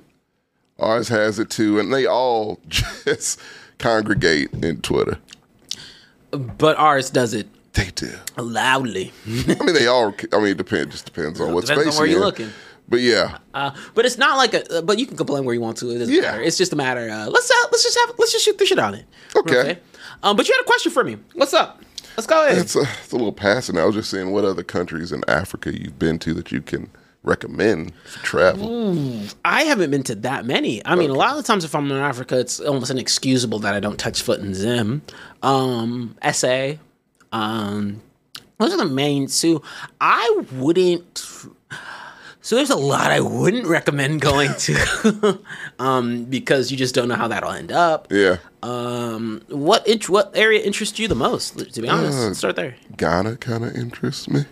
Ours 0.79 1.09
has 1.09 1.37
it 1.37 1.51
too, 1.51 1.79
and 1.79 1.93
they 1.93 2.07
all 2.07 2.59
just 2.67 3.39
congregate 3.77 4.51
in 4.51 4.81
Twitter. 4.81 5.19
but 6.31 6.75
ours 6.77 7.11
does 7.11 7.35
it 7.35 7.47
They 7.73 7.89
do. 7.95 8.11
loudly. 8.37 9.11
I 9.25 9.29
mean, 9.29 9.73
they 9.73 9.87
all. 9.87 10.13
I 10.33 10.37
mean, 10.37 10.47
it 10.47 10.57
depends. 10.57 10.91
Just 10.93 11.05
depends 11.05 11.39
on 11.39 11.53
what 11.53 11.65
Depends 11.65 11.85
on 11.87 11.91
space 11.93 11.99
where 11.99 12.07
you're 12.07 12.17
you're 12.17 12.21
in. 12.21 12.25
looking. 12.25 12.49
But 12.89 12.99
yeah, 12.99 13.37
Uh, 13.53 13.71
but 13.95 14.05
it's 14.05 14.17
not 14.17 14.35
like 14.37 14.53
a. 14.53 14.81
But 14.81 14.99
you 14.99 15.05
can 15.05 15.15
complain 15.15 15.45
where 15.45 15.53
you 15.55 15.61
want 15.61 15.77
to. 15.77 15.89
It 15.89 15.99
doesn't 15.99 16.13
Yeah. 16.13 16.21
matter. 16.21 16.41
It's 16.41 16.57
just 16.57 16.73
a 16.73 16.75
matter. 16.75 17.09
Uh, 17.09 17.27
let's 17.27 17.49
uh, 17.49 17.67
let's 17.71 17.83
just 17.83 17.97
have 17.99 18.15
let's 18.19 18.33
just 18.33 18.43
shoot 18.43 18.57
the 18.57 18.65
shit 18.65 18.79
on 18.79 18.93
it. 18.95 19.05
Okay. 19.37 19.79
Um, 20.23 20.35
but 20.35 20.47
you 20.49 20.53
had 20.53 20.61
a 20.61 20.65
question 20.65 20.91
for 20.91 21.03
me. 21.03 21.17
What's 21.33 21.53
up? 21.53 21.81
Let's 22.17 22.27
go 22.27 22.45
ahead. 22.45 22.57
It's 22.57 22.75
a, 22.75 22.81
it's 22.81 23.13
a 23.13 23.15
little 23.15 23.31
passing. 23.31 23.77
I 23.77 23.85
was 23.85 23.95
just 23.95 24.09
saying, 24.09 24.31
what 24.31 24.43
other 24.43 24.63
countries 24.63 25.13
in 25.13 25.23
Africa 25.29 25.71
you've 25.73 25.97
been 25.97 26.19
to 26.19 26.33
that 26.33 26.51
you 26.51 26.61
can 26.61 26.89
recommend 27.23 27.93
for 28.03 28.19
travel? 28.25 29.23
I 29.45 29.63
haven't 29.63 29.91
been 29.91 30.03
to 30.03 30.15
that 30.15 30.45
many. 30.45 30.85
I 30.85 30.95
mean, 30.95 31.09
a 31.09 31.13
lot 31.13 31.31
of 31.31 31.37
the 31.37 31.43
times 31.43 31.63
if 31.63 31.73
I'm 31.73 31.89
in 31.89 31.97
Africa, 31.97 32.37
it's 32.37 32.59
almost 32.59 32.91
inexcusable 32.91 33.59
that 33.59 33.73
I 33.73 33.79
don't 33.79 33.97
touch 33.97 34.21
foot 34.21 34.41
in 34.41 34.53
Zim. 34.53 35.01
Um, 35.41 36.17
SA. 36.33 36.73
Um, 37.31 38.01
those 38.59 38.73
are 38.73 38.77
the 38.77 38.85
main 38.85 39.27
two. 39.27 39.61
I 39.99 40.43
wouldn't. 40.53 41.25
So 42.43 42.55
there's 42.55 42.71
a 42.71 42.75
lot 42.75 43.11
I 43.11 43.19
wouldn't 43.19 43.67
recommend 43.67 44.19
going 44.19 44.51
to, 44.55 45.39
um, 45.79 46.25
because 46.25 46.71
you 46.71 46.77
just 46.77 46.95
don't 46.95 47.07
know 47.07 47.13
how 47.15 47.27
that'll 47.27 47.51
end 47.51 47.71
up. 47.71 48.07
Yeah, 48.11 48.37
Um, 48.63 49.43
what 49.47 49.87
int- 49.87 50.09
what 50.09 50.31
area 50.35 50.59
interests 50.61 50.97
you 50.97 51.07
the 51.07 51.13
most? 51.15 51.59
To 51.73 51.81
be 51.81 51.87
honest, 51.87 52.17
Uh, 52.17 52.33
start 52.33 52.55
there. 52.55 52.75
Ghana 52.97 53.37
kind 53.37 53.63
of 53.63 53.75
interests 53.75 54.27
me. 54.27 54.45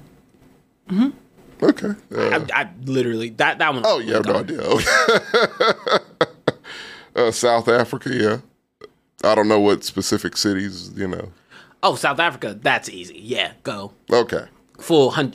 Mm-hmm. 0.89 1.65
Okay. 1.65 1.89
Uh, 2.15 2.45
I, 2.53 2.61
I 2.61 2.69
literally 2.85 3.29
that 3.31 3.57
that 3.57 3.73
one. 3.73 3.81
oh, 3.85 3.97
you 3.99 4.13
have 4.13 4.25
no 4.25 4.35
idea. 4.35 4.61
Uh, 7.15 7.31
South 7.31 7.67
Africa, 7.67 8.13
yeah. 8.15 8.37
I 9.29 9.35
don't 9.35 9.47
know 9.47 9.59
what 9.59 9.83
specific 9.83 10.37
cities, 10.37 10.91
you 10.95 11.07
know. 11.07 11.31
Oh, 11.81 11.95
South 11.95 12.19
Africa. 12.19 12.57
That's 12.61 12.89
easy. 12.89 13.19
Yeah, 13.23 13.53
go. 13.63 13.93
Okay. 14.11 14.45
full 14.79 15.11
hun- 15.11 15.33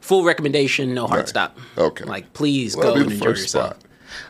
full 0.00 0.24
recommendation, 0.24 0.94
no 0.94 1.06
hard 1.06 1.20
Right. 1.20 1.28
stop. 1.28 1.58
Okay. 1.76 2.04
Like 2.04 2.32
please 2.32 2.74
Well, 2.74 2.84
go 2.86 2.88
that'd 2.94 3.02
and 3.02 3.10
be 3.10 3.16
the 3.16 3.20
enjoy 3.24 3.30
first 3.32 3.42
yourself. 3.54 3.66
spot. 3.80 3.84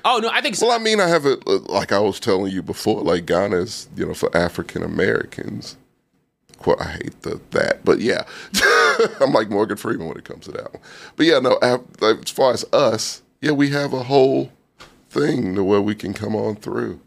Oh 0.04 0.18
no, 0.20 0.28
I 0.30 0.40
think 0.40 0.56
so. 0.56 0.66
Well, 0.66 0.78
I 0.78 0.82
mean, 0.82 1.00
I 1.00 1.06
have 1.08 1.24
it 1.26 1.46
like 1.46 1.92
I 1.92 2.00
was 2.00 2.18
telling 2.18 2.50
you 2.52 2.62
before. 2.62 3.02
Like 3.02 3.24
Ghana 3.26 3.56
is, 3.56 3.88
you 3.96 4.04
know, 4.06 4.14
for 4.14 4.36
African 4.36 4.82
Americans. 4.82 5.76
Quote, 6.58 6.80
I 6.80 6.88
hate 6.88 7.22
the 7.22 7.40
that, 7.52 7.84
but 7.84 8.00
yeah, 8.00 8.24
I'm 9.20 9.32
like 9.32 9.48
Morgan 9.48 9.76
Freeman 9.76 10.08
when 10.08 10.16
it 10.16 10.24
comes 10.24 10.46
to 10.46 10.50
that 10.52 10.72
one. 10.74 10.82
But 11.14 11.26
yeah, 11.26 11.38
no. 11.38 11.52
af- 11.62 11.82
like, 12.00 12.18
As 12.24 12.30
far 12.32 12.52
as 12.52 12.64
us, 12.72 13.22
yeah, 13.40 13.52
we 13.52 13.70
have 13.70 13.92
a 13.92 14.02
whole 14.02 14.50
thing 15.08 15.54
to 15.54 15.62
where 15.62 15.80
we 15.80 15.94
can 15.94 16.12
come 16.14 16.34
on 16.34 16.56
through. 16.56 16.98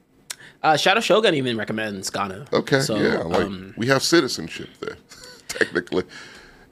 Uh, 0.64 0.78
Shadow 0.78 0.99
Shogun 0.99 1.34
even 1.34 1.57
recommends 1.57 2.09
Ghana. 2.09 2.45
Okay, 2.53 2.82
So, 2.82 2.95
yeah, 2.97 3.18
like 3.24 3.45
um, 3.45 3.74
we 3.78 3.88
have 3.88 4.03
citizenship 4.03 4.70
there, 4.80 4.97
technically, 5.47 6.03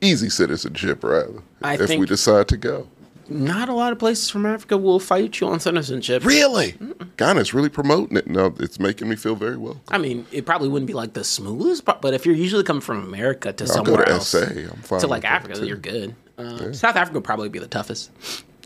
easy 0.01 0.29
citizenship 0.29 1.03
rather. 1.03 1.41
I 1.63 1.73
if 1.75 1.89
we 1.89 2.05
decide 2.05 2.47
to 2.49 2.57
go. 2.57 2.87
not 3.27 3.67
a 3.67 3.73
lot 3.73 3.91
of 3.91 3.97
places 3.99 4.29
from 4.29 4.45
Africa 4.45 4.77
will 4.77 4.99
fight 4.99 5.39
you 5.39 5.47
on 5.47 5.59
citizenship. 5.59 6.23
Really, 6.23 6.75
Ghana's 7.17 7.53
really 7.53 7.69
promoting 7.69 8.17
it. 8.17 8.27
No, 8.27 8.53
it's 8.59 8.79
making 8.79 9.09
me 9.09 9.15
feel 9.15 9.35
very 9.35 9.57
well. 9.57 9.81
I 9.89 9.97
mean, 9.97 10.25
it 10.31 10.45
probably 10.45 10.69
wouldn't 10.69 10.87
be 10.87 10.93
like 10.93 11.13
the 11.13 11.23
smoothest, 11.23 11.83
but 11.85 11.99
but 12.01 12.13
if 12.13 12.25
you're 12.27 12.35
usually 12.35 12.63
coming 12.63 12.81
from 12.81 13.03
America 13.03 13.51
to 13.53 13.63
I'll 13.63 13.67
go 13.67 13.73
somewhere 13.91 14.05
to 14.05 14.11
else, 14.11 14.27
SA. 14.29 14.39
I'm 14.45 14.81
fine 14.83 14.99
to 14.99 15.07
like 15.07 15.25
Africa, 15.25 15.65
you're 15.65 15.77
good. 15.77 16.15
Uh, 16.37 16.71
South 16.73 16.95
Africa 16.95 17.15
would 17.17 17.23
probably 17.25 17.49
be 17.49 17.59
the 17.59 17.67
toughest, 17.67 18.11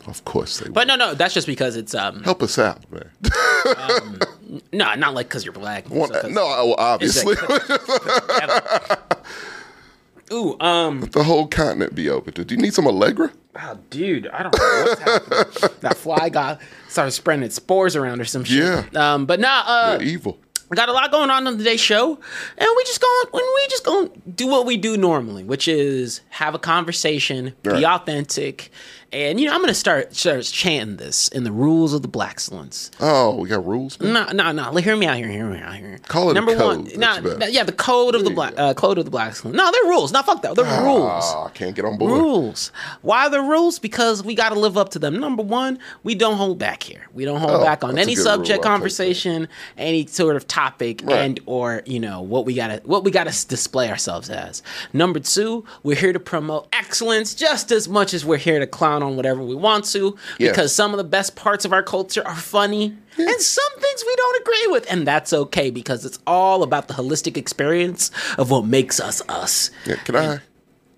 Of 0.06 0.24
course 0.24 0.58
they. 0.58 0.68
but 0.70 0.86
will. 0.88 0.96
no, 0.96 1.06
no, 1.10 1.14
that's 1.14 1.34
just 1.34 1.46
because 1.46 1.76
it's 1.76 1.94
um 1.94 2.22
help 2.24 2.42
us 2.42 2.58
out, 2.58 2.80
man. 2.90 3.10
no, 4.72 4.94
not 4.94 5.14
like 5.14 5.28
because 5.28 5.44
you're 5.44 5.52
black. 5.54 5.88
One- 5.90 6.12
So 6.12 6.28
no, 6.28 6.44
well, 6.44 6.74
obviously, 6.78 7.36
Ooh, 10.32 10.58
um, 10.58 11.02
the 11.12 11.22
whole 11.22 11.46
continent 11.46 11.94
be 11.94 12.08
open 12.08 12.32
to. 12.34 12.44
Do 12.44 12.54
you 12.54 12.60
need 12.60 12.72
some 12.72 12.86
Allegra? 12.86 13.30
Oh, 13.56 13.78
dude, 13.90 14.26
I 14.28 14.42
don't 14.42 14.56
know 14.58 14.84
what's 14.86 15.00
happening. 15.00 15.70
that 15.80 15.96
fly 15.98 16.28
got 16.30 16.60
started 16.88 17.12
spreading 17.12 17.44
its 17.44 17.56
spores 17.56 17.94
around 17.94 18.20
or 18.20 18.24
some 18.24 18.42
shit. 18.42 18.64
Yeah. 18.92 19.14
Um, 19.14 19.26
but 19.26 19.38
nah, 19.38 19.62
uh, 19.66 19.98
They're 19.98 20.06
evil. 20.08 20.38
we 20.70 20.76
got 20.76 20.88
a 20.88 20.92
lot 20.92 21.10
going 21.12 21.28
on 21.30 21.46
on 21.46 21.58
today's 21.58 21.80
show, 21.80 22.18
and 22.58 22.68
we 22.76 22.84
just 22.84 23.00
going 23.02 23.26
when 23.32 23.44
we 23.44 23.66
just 23.68 23.84
going 23.84 24.22
do 24.34 24.46
what 24.48 24.64
we 24.64 24.76
do 24.78 24.96
normally, 24.96 25.44
which 25.44 25.68
is 25.68 26.22
have 26.30 26.54
a 26.54 26.58
conversation, 26.58 27.52
be 27.62 27.84
authentic, 27.84 28.70
and 29.14 29.40
you 29.40 29.46
know 29.48 29.54
I'm 29.54 29.60
gonna 29.60 29.74
start 29.74 30.14
start 30.14 30.44
chanting 30.44 30.96
this 30.96 31.28
in 31.28 31.44
the 31.44 31.52
rules 31.52 31.92
of 31.94 32.02
the 32.02 32.08
Blaxcellence. 32.08 32.90
Oh, 33.00 33.36
we 33.36 33.48
got 33.48 33.64
rules. 33.66 33.98
No, 34.00 34.26
no, 34.32 34.52
no. 34.52 34.72
Hear 34.74 34.96
me 34.96 35.06
out 35.06 35.16
here. 35.16 35.28
Hear 35.28 35.46
me 35.46 35.58
out 35.60 35.76
here. 35.76 35.98
Call 36.08 36.28
it 36.28 36.32
a 36.32 36.34
number 36.34 36.56
code, 36.56 36.78
one. 36.96 37.42
yeah, 37.52 37.62
the 37.62 37.72
code 37.72 38.14
of 38.14 38.24
the 38.24 38.30
black 38.30 38.54
uh, 38.58 38.74
code 38.74 38.98
of 38.98 39.04
the 39.04 39.10
Blaxcellence. 39.10 39.54
No, 39.54 39.70
they're 39.70 39.84
rules. 39.90 40.12
Not 40.12 40.26
fuck 40.26 40.42
that. 40.42 40.56
They're 40.56 40.64
rules 40.82 41.22
Ah, 41.24 41.46
I 41.46 41.50
can't 41.50 41.74
get 41.76 41.84
on 41.84 41.96
board. 41.96 42.12
rules. 42.12 42.72
Why 43.02 43.28
the 43.28 43.40
rules? 43.40 43.78
Because 43.78 44.22
we 44.24 44.34
got 44.34 44.48
to 44.50 44.58
live 44.58 44.76
up 44.76 44.88
to 44.90 44.98
them. 44.98 45.18
Number 45.20 45.42
one, 45.42 45.78
we 46.02 46.14
don't 46.16 46.36
hold 46.36 46.58
back 46.58 46.82
here. 46.82 47.06
We 47.12 47.24
don't 47.24 47.38
hold 47.40 47.52
Oh, 47.52 47.64
back 47.64 47.84
on 47.84 47.96
any 47.98 48.16
subject. 48.16 48.62
Conversation, 48.64 49.48
any 49.78 50.06
sort 50.06 50.34
of 50.36 50.48
topic, 50.48 51.00
Right. 51.04 51.18
and 51.18 51.40
or 51.46 51.82
you 51.86 52.00
know 52.00 52.20
what 52.20 52.44
we 52.44 52.54
gotta 52.54 52.80
what 52.84 53.04
we 53.04 53.10
gotta 53.12 53.30
display 53.46 53.88
ourselves 53.90 54.28
as. 54.28 54.62
Number 54.92 55.20
two, 55.20 55.64
we're 55.84 55.96
here 55.96 56.12
to 56.12 56.18
promote 56.20 56.66
excellence 56.72 57.34
just 57.34 57.70
as 57.70 57.88
much 57.88 58.12
as 58.12 58.24
we're 58.24 58.38
here 58.38 58.58
to 58.58 58.66
clown 58.66 59.03
on 59.04 59.16
whatever 59.16 59.42
we 59.42 59.54
want 59.54 59.84
to. 59.86 60.16
Yes. 60.38 60.52
Because 60.52 60.74
some 60.74 60.92
of 60.92 60.98
the 60.98 61.04
best 61.04 61.36
parts 61.36 61.64
of 61.64 61.72
our 61.72 61.82
culture 61.82 62.26
are 62.26 62.36
funny. 62.36 62.96
And 63.16 63.40
some 63.40 63.80
things 63.80 64.04
we 64.04 64.16
don't 64.16 64.40
agree 64.40 64.66
with, 64.72 64.90
and 64.90 65.06
that's 65.06 65.32
okay 65.32 65.70
because 65.70 66.04
it's 66.04 66.18
all 66.26 66.64
about 66.64 66.88
the 66.88 66.94
holistic 66.94 67.36
experience 67.36 68.10
of 68.38 68.50
what 68.50 68.64
makes 68.64 68.98
us 68.98 69.22
us. 69.28 69.70
Yeah, 69.86 69.96
can 69.96 70.16
I 70.16 70.38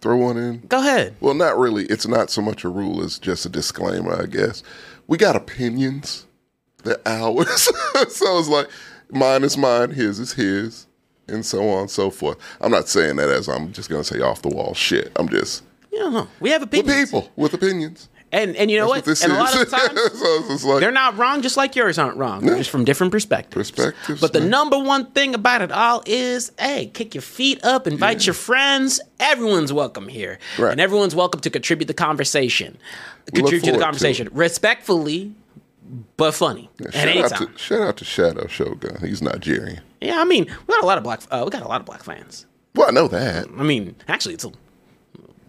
throw 0.01 0.17
one 0.17 0.39
in? 0.39 0.61
Go 0.69 0.79
ahead. 0.79 1.17
Well, 1.21 1.35
not 1.35 1.59
really. 1.59 1.85
It's 1.87 2.07
not 2.07 2.31
so 2.31 2.41
much 2.41 2.65
a 2.65 2.71
rule 2.71 3.03
as 3.03 3.19
just 3.19 3.45
a 3.45 3.51
disclaimer, 3.51 4.23
I 4.23 4.27
guess. 4.27 4.63
We 5.07 5.19
got 5.19 5.37
opinions. 5.37 6.27
They're 6.85 7.01
ours. 7.05 7.63
so 8.09 8.39
it's 8.39 8.49
like 8.49 8.69
mine 9.11 9.45
is 9.45 9.59
mine, 9.59 9.91
his 9.91 10.19
is 10.19 10.33
his, 10.33 10.87
and 11.29 11.45
so 11.45 11.69
on 11.69 11.81
and 11.83 11.91
so 11.91 12.11
forth. 12.11 12.39
I'm 12.61 12.71
not 12.71 12.89
saying 12.89 13.17
that 13.17 13.29
as 13.31 13.49
I'm 13.49 13.73
just 13.73 13.91
gonna 13.91 14.05
say 14.05 14.21
off 14.21 14.43
the 14.43 14.49
wall 14.49 14.75
shit. 14.75 15.13
I'm 15.17 15.29
just 15.29 15.63
You 15.97 16.03
don't 16.03 16.13
know. 16.13 16.29
We 16.41 16.51
have 16.51 16.61
with 16.61 16.69
opinions. 16.75 17.11
people 17.11 17.31
with 17.37 17.55
opinions. 17.55 18.09
And 18.33 18.55
and 18.57 18.71
you 18.71 18.77
know 18.79 18.93
That's 18.93 18.99
what? 18.99 19.05
this 19.07 19.23
And 19.25 19.33
a 19.33 19.37
lot 19.37 19.55
of 19.59 19.71
times 19.71 20.21
so 20.61 20.69
like 20.69 20.81
they're 20.81 20.91
not 20.91 21.17
wrong, 21.17 21.41
just 21.43 21.57
like 21.57 21.75
yours 21.77 21.97
aren't 21.97 22.17
wrong. 22.19 22.45
They're 22.45 22.59
just 22.59 22.71
from 22.71 22.85
different 22.85 23.13
perspectives. 23.13 23.71
Perspectives, 23.71 24.21
But 24.21 24.33
the 24.33 24.41
man. 24.41 24.51
number 24.51 24.79
one 24.79 25.07
thing 25.13 25.35
about 25.35 25.63
it 25.63 25.71
all 25.73 26.03
is, 26.07 26.53
hey, 26.59 26.87
kick 26.93 27.15
your 27.15 27.23
feet 27.23 27.65
up, 27.65 27.87
invite 27.87 28.27
your 28.27 28.35
friends. 28.35 29.01
Everyone's 29.21 29.73
welcome 29.73 30.09
here, 30.09 30.39
Right. 30.59 30.73
and 30.73 30.81
everyone's 30.81 31.15
welcome 31.15 31.41
to 31.41 31.51
contribute 31.51 31.87
the 31.87 31.95
conversation. 31.95 32.77
Contribute 33.33 33.51
to 33.51 33.57
the 33.61 33.67
forward 33.67 33.79
to 33.79 33.85
conversation 33.85 34.29
respectfully, 34.33 35.33
but 36.17 36.33
funny 36.35 36.69
at 36.85 36.93
shout 36.95 37.09
any 37.09 37.23
out, 37.23 37.31
time. 37.31 37.53
to, 37.53 37.59
shout 37.59 37.81
out 37.81 37.97
to 37.99 38.05
Shadow 38.05 38.47
Shogun. 38.49 38.99
He's 39.01 39.23
Nigerian. 39.23 39.81
yeah, 40.01 40.21
I 40.21 40.25
mean, 40.25 40.45
we 40.67 40.75
got 40.75 40.83
a 40.83 40.87
lot 40.87 40.99
of 40.99 41.05
black. 41.05 41.21
Uh, 41.31 41.43
we 41.45 41.51
got 41.51 41.63
a 41.63 41.69
lot 41.69 41.81
of 41.81 41.87
black 41.87 42.03
fans. 42.03 42.45
Well, 42.75 42.89
I 42.89 42.91
know 42.91 43.09
that. 43.09 43.47
I 43.57 43.63
mean, 43.63 43.95
actually, 44.09 44.35
it's 44.35 44.45
a 44.45 44.51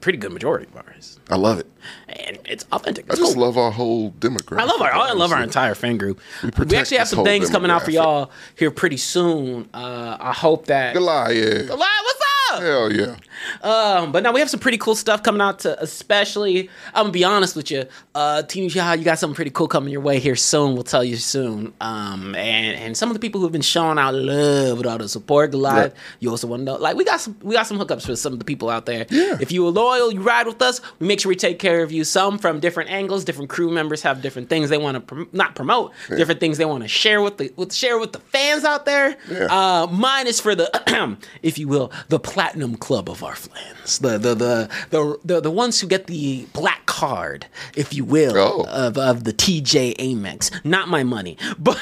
pretty 0.07 0.17
good 0.17 0.31
majority 0.31 0.65
of 0.73 0.77
ours, 0.77 1.19
I 1.29 1.35
love 1.35 1.59
it. 1.59 1.67
and 2.07 2.37
it's 2.45 2.65
authentic. 2.71 3.11
I 3.11 3.15
just 3.15 3.33
cool. 3.35 3.43
love 3.45 3.57
our 3.57 3.71
whole 3.71 4.11
demographic. 4.11 4.57
I 4.61 4.63
love 4.63 4.81
our 4.81 4.91
I 4.93 5.11
love 5.11 5.33
our 5.33 5.43
entire 5.43 5.75
fan 5.75 5.97
group. 5.97 6.21
We, 6.43 6.51
protect 6.51 6.79
actually 6.79 6.97
have 6.99 7.09
some 7.09 7.25
things 7.25 7.49
coming 7.49 7.69
out 7.69 7.83
for 7.83 7.91
y'all 7.91 8.31
here 8.55 8.71
pretty 8.71 8.95
soon. 8.97 9.67
Uh, 9.73 10.15
I 10.19 10.31
hope 10.31 10.67
that. 10.67 10.93
Goliath. 10.93 11.67
Goliath, 11.67 12.03
what's 12.03 12.21
up? 12.53 12.61
Hell 12.61 12.91
yeah. 12.93 13.15
Um, 13.61 14.11
but 14.13 14.23
now 14.23 14.31
we 14.31 14.39
have 14.39 14.49
some 14.49 14.59
pretty 14.61 14.77
cool 14.77 14.95
stuff 14.95 15.21
coming 15.21 15.41
out. 15.41 15.59
To 15.59 15.81
especially, 15.83 16.69
I'm 16.93 17.03
gonna 17.03 17.11
be 17.11 17.23
honest 17.25 17.55
with 17.57 17.69
you, 17.69 17.85
uh, 18.15 18.41
Team 18.43 18.69
you 18.69 19.03
got 19.03 19.19
something 19.19 19.35
pretty 19.35 19.51
cool 19.51 19.67
coming 19.67 19.91
your 19.91 20.01
way 20.01 20.19
here 20.19 20.35
soon. 20.37 20.73
We'll 20.73 20.83
tell 20.83 21.03
you 21.03 21.17
soon. 21.17 21.73
Um, 21.81 22.33
and 22.35 22.77
and 22.83 22.97
some 22.97 23.09
of 23.09 23.15
the 23.15 23.19
people 23.19 23.41
who've 23.41 23.51
been 23.51 23.61
showing 23.75 23.99
out 23.99 24.13
love 24.13 24.77
with 24.77 24.87
all 24.87 24.97
the 24.97 25.09
support, 25.09 25.51
Goliath, 25.51 25.91
Right. 25.91 25.93
you 26.21 26.29
also 26.29 26.47
want 26.47 26.61
to 26.61 26.65
know, 26.65 26.75
like 26.77 26.95
we 26.95 27.03
got 27.03 27.19
some 27.19 27.35
we 27.43 27.53
got 27.53 27.67
some 27.67 27.77
hookups 27.77 28.05
for 28.05 28.15
some 28.15 28.33
of 28.33 28.39
the 28.39 28.45
people 28.45 28.69
out 28.69 28.85
there. 28.85 29.05
Yeah. 29.09 29.37
If 29.41 29.51
you 29.51 29.65
are 29.67 29.71
loyal, 29.71 29.96
you 30.11 30.21
ride 30.21 30.47
with 30.47 30.61
us. 30.61 30.79
We 30.99 31.07
make 31.07 31.19
sure 31.19 31.29
we 31.29 31.35
take 31.35 31.59
care 31.59 31.81
of 31.83 31.91
you. 31.91 32.03
Some 32.03 32.37
from 32.37 32.59
different 32.59 32.89
angles, 32.89 33.25
different 33.25 33.49
crew 33.49 33.69
members 33.71 34.01
have 34.03 34.21
different 34.21 34.49
things 34.49 34.69
they 34.69 34.77
want 34.77 34.95
to 34.95 35.01
prom- 35.01 35.29
not 35.33 35.55
promote, 35.55 35.91
different 36.09 36.39
things 36.39 36.57
they 36.57 36.65
want 36.65 36.83
to 36.83 36.87
share 36.87 37.21
with 37.21 37.37
the 37.37 37.51
with 37.55 37.73
share 37.73 37.97
with 37.99 38.13
the 38.13 38.19
fans 38.19 38.63
out 38.63 38.85
there. 38.85 39.17
Yeah. 39.29 39.47
Uh, 39.49 39.87
mine 39.87 40.27
is 40.27 40.39
for 40.39 40.55
the, 40.55 41.17
if 41.41 41.57
you 41.57 41.67
will, 41.67 41.91
the 42.09 42.19
platinum 42.19 42.75
club 42.77 43.09
of 43.09 43.23
our 43.23 43.35
fans, 43.35 43.99
the 43.99 44.17
the 44.17 44.35
the 44.35 44.69
the 44.91 45.19
the, 45.25 45.41
the 45.41 45.51
ones 45.51 45.81
who 45.81 45.87
get 45.87 46.07
the 46.07 46.45
black 46.53 46.85
card, 46.85 47.47
if 47.75 47.93
you 47.93 48.05
will, 48.05 48.37
Oh. 48.37 48.65
of 48.69 48.97
of 48.97 49.23
the 49.23 49.33
TJ 49.33 49.95
Amex. 49.97 50.51
Not 50.63 50.87
my 50.89 51.03
money, 51.03 51.37
but 51.59 51.77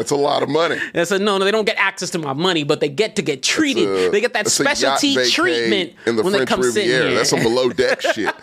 That's 0.00 0.10
a 0.10 0.16
lot 0.16 0.42
of 0.42 0.48
money. 0.48 0.78
I 0.94 1.04
said 1.04 1.20
no, 1.20 1.38
no, 1.38 1.44
they 1.44 1.50
don't 1.50 1.66
get 1.66 1.76
access 1.78 2.10
to 2.10 2.18
my 2.18 2.32
money, 2.32 2.64
but 2.64 2.80
they 2.80 2.88
get 2.88 3.16
to 3.16 3.22
get 3.22 3.42
treated. 3.42 3.88
A- 3.88 4.10
they 4.10 4.20
get 4.20 4.32
that 4.32 4.46
it's 4.46 4.58
a 4.58 4.64
yacht 4.64 4.76
specialty 4.78 5.30
treatment 5.30 5.92
in 6.06 6.16
the 6.16 6.22
when 6.22 6.32
French 6.32 6.48
they 6.48 6.54
come 6.54 6.62
sit 6.62 6.80
Riviera. 6.86 7.06
here. 7.08 7.14
That's 7.16 7.30
some 7.30 7.42
below 7.42 7.68
deck 7.70 8.00
shit. 8.02 8.34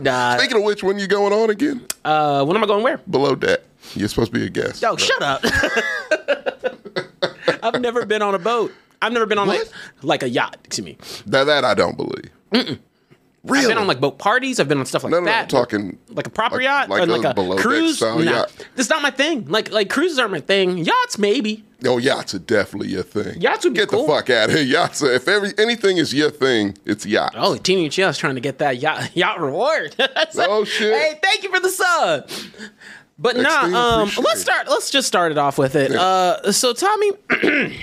Nah, 0.00 0.36
Speaking 0.36 0.58
of 0.58 0.62
which, 0.64 0.82
when 0.82 0.98
you 0.98 1.06
going 1.06 1.32
on 1.32 1.50
again? 1.50 1.86
uh, 2.04 2.44
when 2.44 2.56
am 2.56 2.64
I 2.64 2.66
going 2.66 2.82
where? 2.82 2.98
Below 2.98 3.34
deck. 3.34 3.60
You're 3.94 4.08
supposed 4.08 4.32
to 4.32 4.38
be 4.38 4.46
a 4.46 4.50
guest. 4.50 4.82
Yo, 4.82 4.96
shut 4.96 5.22
up. 5.22 5.44
I've 7.62 7.80
never 7.80 8.04
been 8.06 8.22
on 8.22 8.34
a 8.34 8.38
boat. 8.38 8.72
I've 9.00 9.12
never 9.12 9.26
been 9.26 9.38
on 9.38 9.48
What? 9.48 9.72
a, 10.02 10.06
like 10.06 10.22
a 10.22 10.28
yacht. 10.28 10.56
Excuse 10.64 10.84
me. 10.84 10.96
That, 11.26 11.44
that 11.44 11.64
I 11.64 11.74
don't 11.74 11.96
believe. 11.96 12.30
I've 12.52 12.78
Really? 13.46 13.64
I've 13.66 13.68
been 13.70 13.78
on 13.78 13.86
like 13.86 14.00
boat 14.00 14.18
parties. 14.18 14.60
I've 14.60 14.68
been 14.68 14.78
on 14.78 14.86
stuff 14.86 15.04
like 15.04 15.10
No, 15.10 15.20
no, 15.20 15.26
that. 15.26 15.42
I'm 15.42 15.48
talking 15.48 15.98
like 16.08 16.26
a 16.26 16.30
proper 16.30 16.56
like- 16.56 16.64
yacht, 16.64 16.88
like 16.88 17.02
or 17.02 17.06
like 17.06 17.24
a 17.24 17.34
below 17.34 17.56
cruise. 17.56 17.96
style 17.98 18.18
Nah, 18.18 18.30
yacht. 18.32 18.66
it's 18.76 18.88
not 18.90 19.02
my 19.02 19.10
thing. 19.10 19.46
Like 19.48 19.70
like 19.70 19.88
cruises 19.90 20.18
aren't 20.18 20.32
my 20.32 20.40
thing. 20.40 20.78
Yachts 20.78 21.18
maybe. 21.18 21.64
Oh, 21.84 21.98
yachts 21.98 22.34
are 22.34 22.38
definitely 22.38 22.88
your 22.88 23.02
thing. 23.02 23.40
Yachts 23.40 23.64
would 23.64 23.74
be 23.74 23.80
Get 23.80 23.88
cool. 23.90 24.06
the 24.06 24.12
fuck 24.12 24.30
out 24.30 24.48
of 24.48 24.54
here. 24.56 24.64
Yachts 24.64 25.02
are, 25.02 25.12
if 25.12 25.28
every 25.28 25.52
anything 25.58 25.98
is 25.98 26.14
your 26.14 26.30
thing, 26.30 26.76
it's 26.86 27.04
yacht. 27.04 27.34
Oh, 27.36 27.56
Team 27.56 27.84
is 27.86 27.94
trying 28.18 28.34
to 28.34 28.40
get 28.40 28.58
that 28.58 28.78
yacht 28.78 29.10
yacht 29.16 29.40
reward. 29.40 29.94
Oh, 30.38 30.64
shit. 30.64 30.92
Hey, 30.92 31.18
thank 31.22 31.42
you 31.42 31.50
for 31.50 31.60
the 31.60 31.68
sub. 31.68 32.28
But 33.18 33.36
Extreme 33.36 33.72
nah, 33.72 34.02
um, 34.02 34.10
let's 34.18 34.42
start. 34.42 34.68
Let's 34.68 34.90
just 34.90 35.08
start 35.08 35.32
it 35.32 35.38
off 35.38 35.56
with 35.56 35.74
it. 35.76 35.90
Yeah. 35.92 36.00
Uh, 36.02 36.52
so 36.52 36.72
Tommy, 36.74 37.12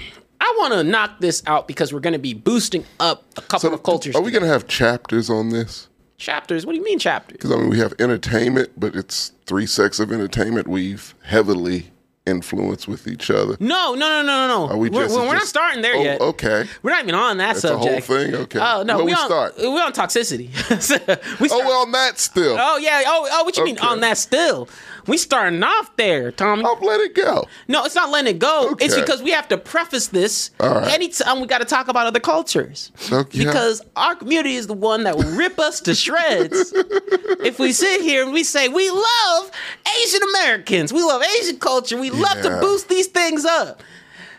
I 0.46 0.54
want 0.58 0.74
to 0.74 0.84
knock 0.84 1.20
this 1.20 1.42
out 1.48 1.68
because 1.68 1.94
we're 1.94 2.00
going 2.02 2.14
to 2.14 2.20
be 2.20 2.34
boosting 2.34 2.84
up 3.00 3.24
a 3.38 3.42
couple 3.42 3.70
So, 3.70 3.74
of 3.74 3.84
cultures. 3.84 4.16
are 4.16 4.22
we 4.22 4.30
going 4.32 4.44
to 4.44 4.50
have 4.50 4.68
chapters 4.68 5.30
on 5.30 5.50
this? 5.50 5.88
chapters? 6.18 6.66
What 6.66 6.74
do 6.74 6.78
you 6.80 6.84
mean 6.86 7.00
chapters? 7.00 7.34
Because 7.38 7.52
I 7.52 7.56
mean, 7.58 7.70
we 7.70 7.80
have 7.80 7.94
entertainment, 8.00 8.72
but 8.78 8.96
it's 8.96 9.32
three 9.46 9.66
sects 9.66 10.00
of 10.00 10.12
entertainment 10.12 10.68
we've 10.68 11.16
heavily 11.24 11.88
influenced 12.26 12.88
with 12.88 13.06
each 13.08 13.30
other. 13.30 13.58
No, 13.60 13.94
no, 13.96 14.08
no, 14.08 14.22
no, 14.22 14.48
no, 14.48 14.68
no. 14.68 14.74
Are 14.74 14.78
we 14.78 14.90
we're, 14.90 15.04
just- 15.04 15.16
we're 15.18 15.26
not 15.26 15.34
just- 15.40 15.50
starting 15.50 15.82
there 15.82 15.96
Oh, 15.96 16.02
yet. 16.02 16.22
okay. 16.22 16.66
We're 16.82 16.92
not 16.92 17.04
even 17.04 17.16
on 17.16 17.38
that 17.38 17.56
That's 17.56 17.66
a 17.66 17.78
whole 17.78 18.00
thing? 18.00 18.34
Okay. 18.36 18.60
Oh 18.62 18.84
no, 18.84 18.96
Where 18.98 19.06
we, 19.06 19.12
we 19.12 19.16
on, 19.18 19.26
start? 19.26 19.56
We're 19.58 19.84
on 19.84 19.92
toxicity. 19.92 20.48
we 21.42 21.50
Oh, 21.50 21.60
start, 21.60 21.66
well, 21.66 21.82
on 21.82 21.92
that 21.92 22.20
still. 22.20 22.56
Oh 22.58 22.78
yeah. 22.78 23.02
Oh, 23.06 23.28
oh. 23.30 23.44
What 23.44 23.54
do 23.56 23.60
you 23.62 23.66
mean 23.66 23.80
on 23.80 24.00
that? 24.02 24.18
Still, 24.18 24.70
we 25.08 25.18
starting 25.18 25.64
off 25.64 25.96
there, 25.98 26.32
Tommy. 26.32 26.64
I'll 26.64 26.80
let 26.80 27.00
it 27.00 27.16
go. 27.16 27.48
No, 27.68 27.86
it's 27.86 27.96
not 27.96 28.10
letting 28.10 28.36
it 28.36 28.40
go. 28.40 28.76
It's 28.80 28.96
because 28.96 29.22
we 29.22 29.32
have 29.32 29.48
to 29.50 29.58
preface 29.58 30.08
this 30.08 30.52
right. 30.60 30.88
anytime 30.92 31.42
we 31.42 31.48
got 31.48 31.60
to 31.60 31.66
talk 31.66 31.88
about 31.88 32.08
other 32.08 32.20
cultures. 32.20 32.92
Okay. 33.12 33.40
Because 33.40 33.82
our 33.96 34.16
community 34.16 34.56
is 34.56 34.68
the 34.68 34.74
one 34.74 35.04
that 35.04 35.18
will 35.18 35.36
rip 35.36 35.60
us 35.60 35.82
to 35.82 35.96
shreds 35.96 36.74
if 36.76 37.60
we 37.60 37.74
sit 37.74 38.02
here 38.02 38.24
and 38.24 38.34
we 38.34 38.44
say 38.44 38.68
we 38.68 38.90
love 38.90 39.52
Asian 40.04 40.22
Americans, 40.24 40.94
we 40.94 41.02
love 41.02 41.22
Asian 41.40 41.58
culture, 41.58 41.98
we 42.00 42.10
love 42.10 42.42
to 42.42 42.60
boost 42.62 42.90
these 42.90 43.08
things 43.08 43.46
up. 43.46 43.82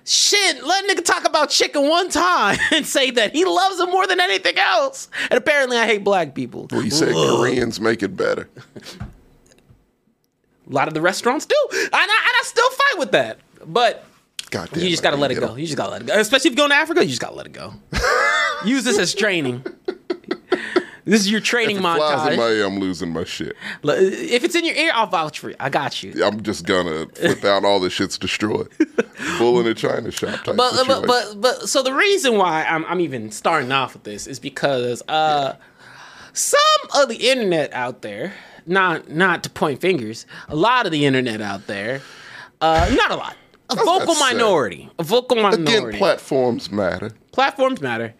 Shit, 0.06 0.62
let 0.62 0.84
a 0.84 0.88
nigga 0.94 1.04
talk 1.04 1.26
about 1.26 1.48
chicken 1.48 1.88
one 1.88 2.10
time 2.10 2.58
and 2.72 2.86
say 2.86 3.10
that 3.12 3.32
he 3.32 3.44
loves 3.44 3.80
it 3.80 3.88
more 3.88 4.06
than 4.06 4.20
anything 4.20 4.58
else. 4.58 5.08
And 5.30 5.38
apparently 5.38 5.78
I 5.78 5.86
hate 5.86 6.04
black 6.04 6.34
people. 6.34 6.68
Well, 6.70 6.82
you 6.82 6.90
say 6.90 7.10
Ugh. 7.10 7.38
Koreans 7.38 7.80
make 7.80 8.02
it 8.02 8.14
better. 8.16 8.48
A 10.68 10.72
lot 10.72 10.88
of 10.88 10.94
the 10.94 11.00
restaurants 11.00 11.46
do. 11.46 11.54
And 11.72 11.90
I, 11.92 12.00
and 12.02 12.10
I 12.10 12.40
still 12.44 12.70
fight 12.70 12.98
with 12.98 13.12
that. 13.12 13.38
But 13.66 14.04
God 14.50 14.70
damn 14.72 14.82
you 14.84 14.90
just 14.90 15.02
gotta 15.02 15.16
let 15.16 15.30
it 15.30 15.36
go. 15.40 15.54
You 15.56 15.66
just 15.66 15.76
gotta 15.76 15.90
let 15.92 16.02
it 16.02 16.06
go. 16.06 16.18
Especially 16.18 16.48
if 16.50 16.56
you're 16.56 16.68
going 16.68 16.70
to 16.70 16.76
Africa, 16.76 17.02
you 17.02 17.08
just 17.10 17.20
gotta 17.20 17.34
let 17.36 17.46
it 17.46 17.52
go. 17.52 17.74
Use 18.64 18.84
this 18.84 18.98
as 18.98 19.14
training. 19.14 19.64
This 21.06 21.20
is 21.20 21.30
your 21.30 21.40
training 21.42 21.76
If 21.76 21.80
it 21.80 21.82
flies 21.84 22.32
in 22.32 22.32
montage. 22.32 22.36
my 22.38 22.48
ear, 22.48 22.64
I'm 22.66 22.78
losing 22.78 23.12
my 23.12 23.24
shit. 23.24 23.54
If 23.82 24.42
it's 24.42 24.54
in 24.54 24.64
your 24.64 24.74
ear, 24.74 24.90
I'll 24.94 25.06
vouch 25.06 25.38
for 25.38 25.50
you. 25.50 25.56
I 25.60 25.68
got 25.68 26.02
you. 26.02 26.24
I'm 26.24 26.42
just 26.42 26.64
gonna 26.64 27.06
flip 27.08 27.44
out. 27.44 27.62
All 27.62 27.78
the 27.78 27.90
shit's 27.90 28.16
destroyed. 28.16 28.68
Bull 29.38 29.60
in 29.60 29.66
a 29.66 29.74
china 29.74 30.10
shop 30.10 30.44
type 30.44 30.56
But, 30.56 30.56
but 30.56 30.72
situation. 30.76 31.06
but 31.06 31.40
but 31.42 31.68
so 31.68 31.82
the 31.82 31.92
reason 31.92 32.38
why 32.38 32.64
I'm 32.64 32.86
I'm 32.86 33.00
even 33.02 33.30
starting 33.32 33.70
off 33.70 33.92
with 33.92 34.04
this 34.04 34.26
is 34.26 34.38
because 34.38 35.02
uh 35.08 35.56
some 36.32 36.60
of 36.96 37.10
the 37.10 37.16
internet 37.16 37.72
out 37.74 38.00
there, 38.00 38.32
not 38.66 39.08
not 39.10 39.42
to 39.44 39.50
point 39.50 39.80
fingers, 39.80 40.26
a 40.48 40.56
lot 40.56 40.86
of 40.86 40.92
the 40.92 41.04
internet 41.06 41.40
out 41.40 41.66
there, 41.66 42.00
uh 42.60 42.90
not 42.96 43.10
a 43.10 43.16
lot. 43.16 43.36
A 43.70 43.76
vocal 43.76 44.14
minority. 44.16 44.90
A 44.98 45.02
vocal 45.02 45.36
minority. 45.36 45.62
Again, 45.62 45.92
platforms 45.98 46.70
matter. 46.70 47.10
platforms 47.32 47.80
matter. 47.80 48.14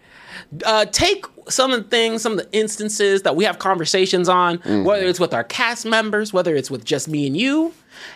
Uh, 0.65 0.85
take 0.87 1.27
some 1.49 1.73
of 1.73 1.83
the 1.85 1.89
things, 1.89 2.23
some 2.23 2.33
of 2.33 2.39
the 2.39 2.49
instances 2.53 3.23
that 3.23 3.37
we 3.37 3.45
have 3.45 3.59
conversations 3.59 4.29
on, 4.29 4.57
whether 4.85 5.07
it's 5.07 5.21
with 5.21 5.35
our 5.35 5.45
cast 5.45 5.85
members, 5.87 6.33
whether 6.33 6.57
it's 6.57 6.71
with 6.71 6.85
just 6.85 7.09
me 7.09 7.27
and 7.27 7.37
you, 7.37 7.73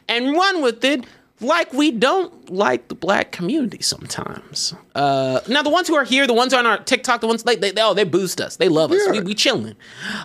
and 0.09 0.33
run 0.35 0.63
with 0.63 0.85
it 0.85 1.05
like 1.41 1.73
we 1.73 1.91
don't 1.91 2.51
like 2.51 2.89
the 2.89 2.95
black 2.95 3.33
community 3.33 3.81
sometimes. 3.83 4.75
Uh, 4.95 5.41
now, 5.49 5.63
the 5.63 5.71
ones 5.71 5.87
who 5.89 5.95
are 5.95 6.05
here, 6.05 6.27
the 6.27 6.35
ones 6.35 6.53
on 6.53 6.67
our 6.67 6.79
TikTok, 6.79 7.21
the 7.21 7.27
ones 7.27 7.43
they, 7.45 7.57
they, 7.57 7.71
they 7.71 7.83
oh 7.83 7.95
they 7.95 8.05
boost 8.05 8.41
us, 8.41 8.57
they 8.57 8.69
love 8.69 8.91
us, 8.93 9.01
we, 9.11 9.17
Yeah. 9.19 9.23
we 9.23 9.35
chilling. 9.35 9.77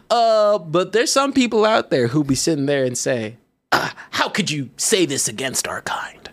Uh, 0.09 0.57
but 0.59 0.91
there's 0.91 1.11
some 1.11 1.33
people 1.33 1.65
out 1.65 1.89
there 1.89 2.07
who 2.07 2.23
be 2.23 2.35
sitting 2.35 2.65
there 2.65 2.83
and 2.83 2.97
say, 2.97 3.37
uh, 3.71 3.89
"How 4.11 4.29
could 4.29 4.49
you 4.51 4.69
say 4.77 5.05
this 5.05 5.27
against 5.27 5.67
our 5.67 5.81
kind?" 5.81 6.29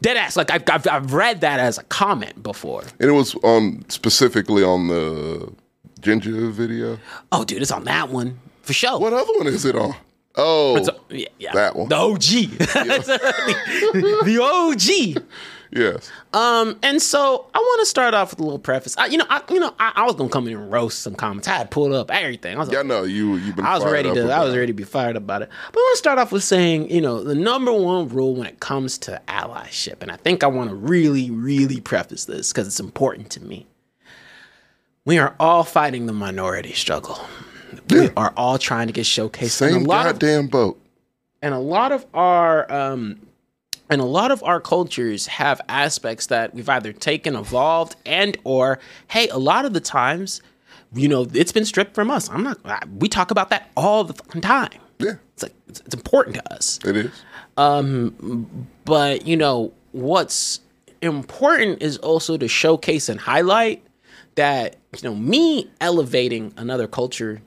Dead 0.00 0.16
ass. 0.16 0.36
Like 0.36 0.50
I've, 0.50 0.62
I've 0.68 0.86
I've 0.88 1.12
read 1.14 1.40
that 1.42 1.60
as 1.60 1.78
a 1.78 1.82
comment 1.84 2.42
before. 2.42 2.82
And 3.00 3.08
it 3.08 3.12
was 3.12 3.34
on 3.36 3.84
specifically 3.88 4.62
on 4.62 4.88
the 4.88 5.52
ginger 6.00 6.50
video. 6.50 6.98
Oh, 7.32 7.44
dude, 7.44 7.62
it's 7.62 7.70
on 7.70 7.84
that 7.84 8.10
one 8.10 8.38
for 8.62 8.72
sure. 8.74 8.98
What 8.98 9.12
other 9.14 9.32
one 9.38 9.46
is 9.46 9.64
it 9.64 9.74
on? 9.76 9.94
Oh, 10.36 10.76
a- 10.76 11.14
yeah, 11.14 11.28
yeah. 11.38 11.52
that 11.52 11.76
one. 11.76 11.88
The 11.88 11.96
OG. 11.96 12.18
the, 12.20 14.22
the 14.24 15.14
OG. 15.16 15.24
yes. 15.70 16.10
Um, 16.32 16.76
and 16.82 17.00
so 17.00 17.46
I 17.54 17.58
want 17.58 17.80
to 17.80 17.86
start 17.86 18.14
off 18.14 18.30
with 18.30 18.40
a 18.40 18.42
little 18.42 18.58
preface. 18.58 18.96
I, 18.98 19.06
you 19.06 19.18
know, 19.18 19.26
I, 19.30 19.42
you 19.48 19.60
know, 19.60 19.72
I, 19.78 19.92
I 19.94 20.02
was 20.04 20.16
gonna 20.16 20.28
come 20.30 20.48
in 20.48 20.54
and 20.56 20.72
roast 20.72 21.00
some 21.02 21.14
comments. 21.14 21.46
I 21.46 21.52
had 21.56 21.70
pulled 21.70 21.92
up 21.92 22.10
everything. 22.10 22.56
I 22.56 22.58
was 22.58 22.68
Yeah, 22.70 22.78
like, 22.78 22.86
know 22.88 23.04
you. 23.04 23.36
You've 23.36 23.54
been. 23.56 23.64
I 23.64 23.74
was 23.74 23.84
ready 23.84 24.12
to. 24.12 24.32
I 24.32 24.42
was 24.44 24.54
ready 24.56 24.68
to 24.68 24.72
be 24.72 24.82
fired 24.84 25.16
about 25.16 25.42
it. 25.42 25.48
But 25.72 25.78
I 25.78 25.82
want 25.82 25.94
to 25.94 25.98
start 25.98 26.18
off 26.18 26.32
with 26.32 26.42
saying, 26.42 26.90
you 26.90 27.00
know, 27.00 27.22
the 27.22 27.34
number 27.36 27.72
one 27.72 28.08
rule 28.08 28.34
when 28.34 28.46
it 28.48 28.58
comes 28.60 28.98
to 28.98 29.20
allyship, 29.28 30.02
and 30.02 30.10
I 30.10 30.16
think 30.16 30.42
I 30.42 30.48
want 30.48 30.70
to 30.70 30.76
really, 30.76 31.30
really 31.30 31.80
preface 31.80 32.24
this 32.24 32.52
because 32.52 32.66
it's 32.66 32.80
important 32.80 33.30
to 33.30 33.44
me. 33.44 33.66
We 35.04 35.18
are 35.18 35.36
all 35.38 35.62
fighting 35.64 36.06
the 36.06 36.12
minority 36.12 36.72
struggle. 36.72 37.20
We 37.90 38.10
are 38.16 38.32
all 38.36 38.58
trying 38.58 38.86
to 38.88 38.92
get 38.92 39.04
showcased. 39.04 39.60
And 39.62 39.70
a 39.70 39.74
Same 39.80 39.84
lot 39.84 40.06
of 40.06 40.12
goddamn 40.14 40.46
boat. 40.48 40.80
and 41.42 41.54
a 41.54 41.58
lot 41.58 41.92
of 41.92 42.06
our 42.14 42.70
um 42.72 43.20
and 43.90 44.00
a 44.00 44.04
lot 44.04 44.30
of 44.30 44.42
our 44.42 44.60
cultures 44.60 45.26
have 45.26 45.60
aspects 45.68 46.26
that 46.28 46.54
we've 46.54 46.68
either 46.68 46.92
taken 46.92 47.36
evolved 47.36 47.96
and 48.06 48.36
or 48.44 48.78
hey 49.08 49.28
a 49.28 49.38
lot 49.38 49.64
of 49.64 49.72
the 49.74 49.80
times 49.80 50.40
you 50.94 51.06
know 51.08 51.26
it's 51.34 51.52
been 51.52 51.64
stripped 51.66 51.94
from 51.94 52.10
us 52.10 52.30
i'm 52.30 52.42
not 52.42 52.58
I- 52.64 52.82
we 52.98 53.08
talk 53.08 53.30
about 53.30 53.50
that 53.50 53.70
all 53.76 54.04
the 54.04 54.14
fucking 54.14 54.40
time 54.40 54.70
Yeah, 54.98 55.14
it's 55.34 55.42
like 55.42 55.54
it's, 55.68 55.80
it's 55.80 55.94
important 55.94 56.36
to 56.36 56.52
us 56.54 56.78
it 56.84 56.96
is. 56.96 57.12
Um, 57.56 58.68
but 58.84 59.26
you 59.26 59.36
know 59.36 59.72
what's 59.92 60.60
important 61.02 61.82
is 61.82 61.98
also 61.98 62.36
to 62.36 62.48
showcase 62.48 63.08
and 63.08 63.20
highlight 63.20 63.82
that 64.36 64.76
you 64.96 65.08
know 65.08 65.14
me 65.14 65.70
elevating 65.80 66.52
another 66.56 66.88
culture 66.88 67.42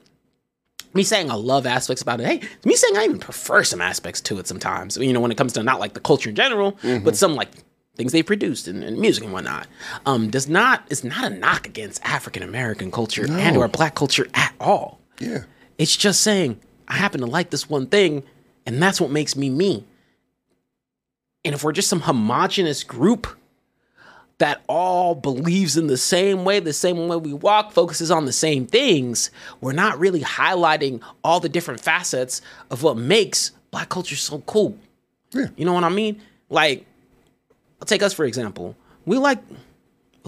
me 0.98 1.04
saying 1.04 1.30
I 1.30 1.34
love 1.34 1.64
aspects 1.64 2.02
about 2.02 2.20
it. 2.20 2.26
Hey, 2.26 2.40
me 2.64 2.74
saying 2.74 2.96
I 2.96 3.04
even 3.04 3.20
prefer 3.20 3.62
some 3.62 3.80
aspects 3.80 4.20
to 4.22 4.38
it 4.40 4.48
sometimes. 4.48 4.96
You 4.96 5.12
know, 5.12 5.20
when 5.20 5.30
it 5.30 5.38
comes 5.38 5.52
to 5.52 5.62
not 5.62 5.78
like 5.78 5.94
the 5.94 6.00
culture 6.00 6.28
in 6.28 6.34
general, 6.34 6.76
but 6.82 7.16
some 7.16 7.36
like 7.36 7.50
things 7.94 8.10
they 8.12 8.22
produced 8.22 8.66
and, 8.66 8.82
and 8.82 8.98
music 8.98 9.22
and 9.22 9.32
whatnot. 9.32 9.68
Um, 10.06 10.28
does 10.28 10.48
not 10.48 10.84
is 10.90 11.04
not 11.04 11.30
a 11.30 11.34
knock 11.34 11.66
against 11.66 12.04
African 12.04 12.42
American 12.42 12.90
culture 12.90 13.26
and 13.30 13.56
or 13.56 13.68
black 13.68 13.94
culture 13.94 14.26
at 14.34 14.52
all. 14.60 15.00
Yeah. 15.20 15.44
It's 15.78 15.96
just 15.96 16.20
saying 16.20 16.60
I 16.88 16.94
happen 16.94 17.20
to 17.20 17.26
like 17.26 17.50
this 17.50 17.70
one 17.70 17.86
thing, 17.86 18.24
and 18.66 18.82
that's 18.82 19.00
what 19.00 19.10
makes 19.10 19.36
me 19.36 19.50
me. 19.50 19.84
And 21.44 21.54
if 21.54 21.62
we're 21.62 21.72
just 21.72 21.88
some 21.88 22.00
homogenous 22.00 22.82
group 22.82 23.28
that 24.38 24.62
all 24.68 25.14
believes 25.14 25.76
in 25.76 25.88
the 25.88 25.96
same 25.96 26.44
way, 26.44 26.60
the 26.60 26.72
same 26.72 27.08
way 27.08 27.16
we 27.16 27.32
walk, 27.32 27.72
focuses 27.72 28.10
on 28.10 28.24
the 28.24 28.32
same 28.32 28.66
things, 28.66 29.30
we're 29.60 29.72
not 29.72 29.98
really 29.98 30.20
highlighting 30.20 31.02
all 31.24 31.40
the 31.40 31.48
different 31.48 31.80
facets 31.80 32.40
of 32.70 32.82
what 32.82 32.96
makes 32.96 33.50
black 33.70 33.88
culture 33.88 34.16
so 34.16 34.38
cool. 34.46 34.78
Yeah. 35.32 35.46
You 35.56 35.64
know 35.64 35.72
what 35.72 35.84
I 35.84 35.88
mean? 35.88 36.22
Like, 36.50 36.86
I'll 37.80 37.86
take 37.86 38.02
us 38.02 38.12
for 38.12 38.24
example. 38.24 38.76
We 39.06 39.18
like 39.18 39.38
we 39.48 39.56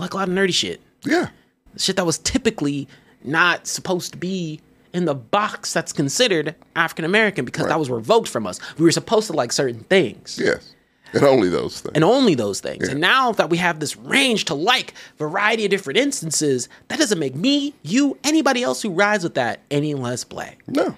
like 0.02 0.12
a 0.14 0.16
lot 0.16 0.28
of 0.28 0.34
nerdy 0.34 0.54
shit. 0.54 0.80
Yeah. 1.04 1.28
Shit 1.76 1.96
that 1.96 2.06
was 2.06 2.18
typically 2.18 2.88
not 3.22 3.66
supposed 3.66 4.12
to 4.12 4.18
be 4.18 4.60
in 4.92 5.04
the 5.04 5.14
box 5.14 5.72
that's 5.72 5.92
considered 5.92 6.54
African 6.74 7.04
American 7.04 7.44
because 7.44 7.66
that 7.66 7.78
was 7.78 7.88
revoked 7.90 8.28
from 8.28 8.46
us. 8.46 8.58
We 8.76 8.84
were 8.84 8.90
supposed 8.90 9.28
to 9.28 9.34
like 9.34 9.52
certain 9.52 9.80
things 9.84 10.38
Yes. 10.42 10.74
And 11.12 11.24
only 11.24 11.48
those 11.48 11.80
things. 11.80 11.92
and 11.94 12.04
only 12.04 12.34
those 12.34 12.60
things. 12.60 12.88
And 12.88 13.00
now 13.00 13.32
that 13.32 13.50
we 13.50 13.56
have 13.58 13.80
this 13.80 13.96
range 13.96 14.44
to 14.46 14.54
like 14.54 14.94
variety 15.18 15.64
of 15.64 15.70
different 15.70 15.98
instances, 15.98 16.68
that 16.88 16.98
doesn't 16.98 17.18
make 17.18 17.34
me, 17.34 17.74
you, 17.82 18.16
anybody 18.24 18.62
else 18.62 18.82
who 18.82 18.90
rides 18.90 19.24
with 19.24 19.34
that 19.34 19.60
any 19.70 19.94
less 19.94 20.24
black. 20.24 20.62
no. 20.66 20.96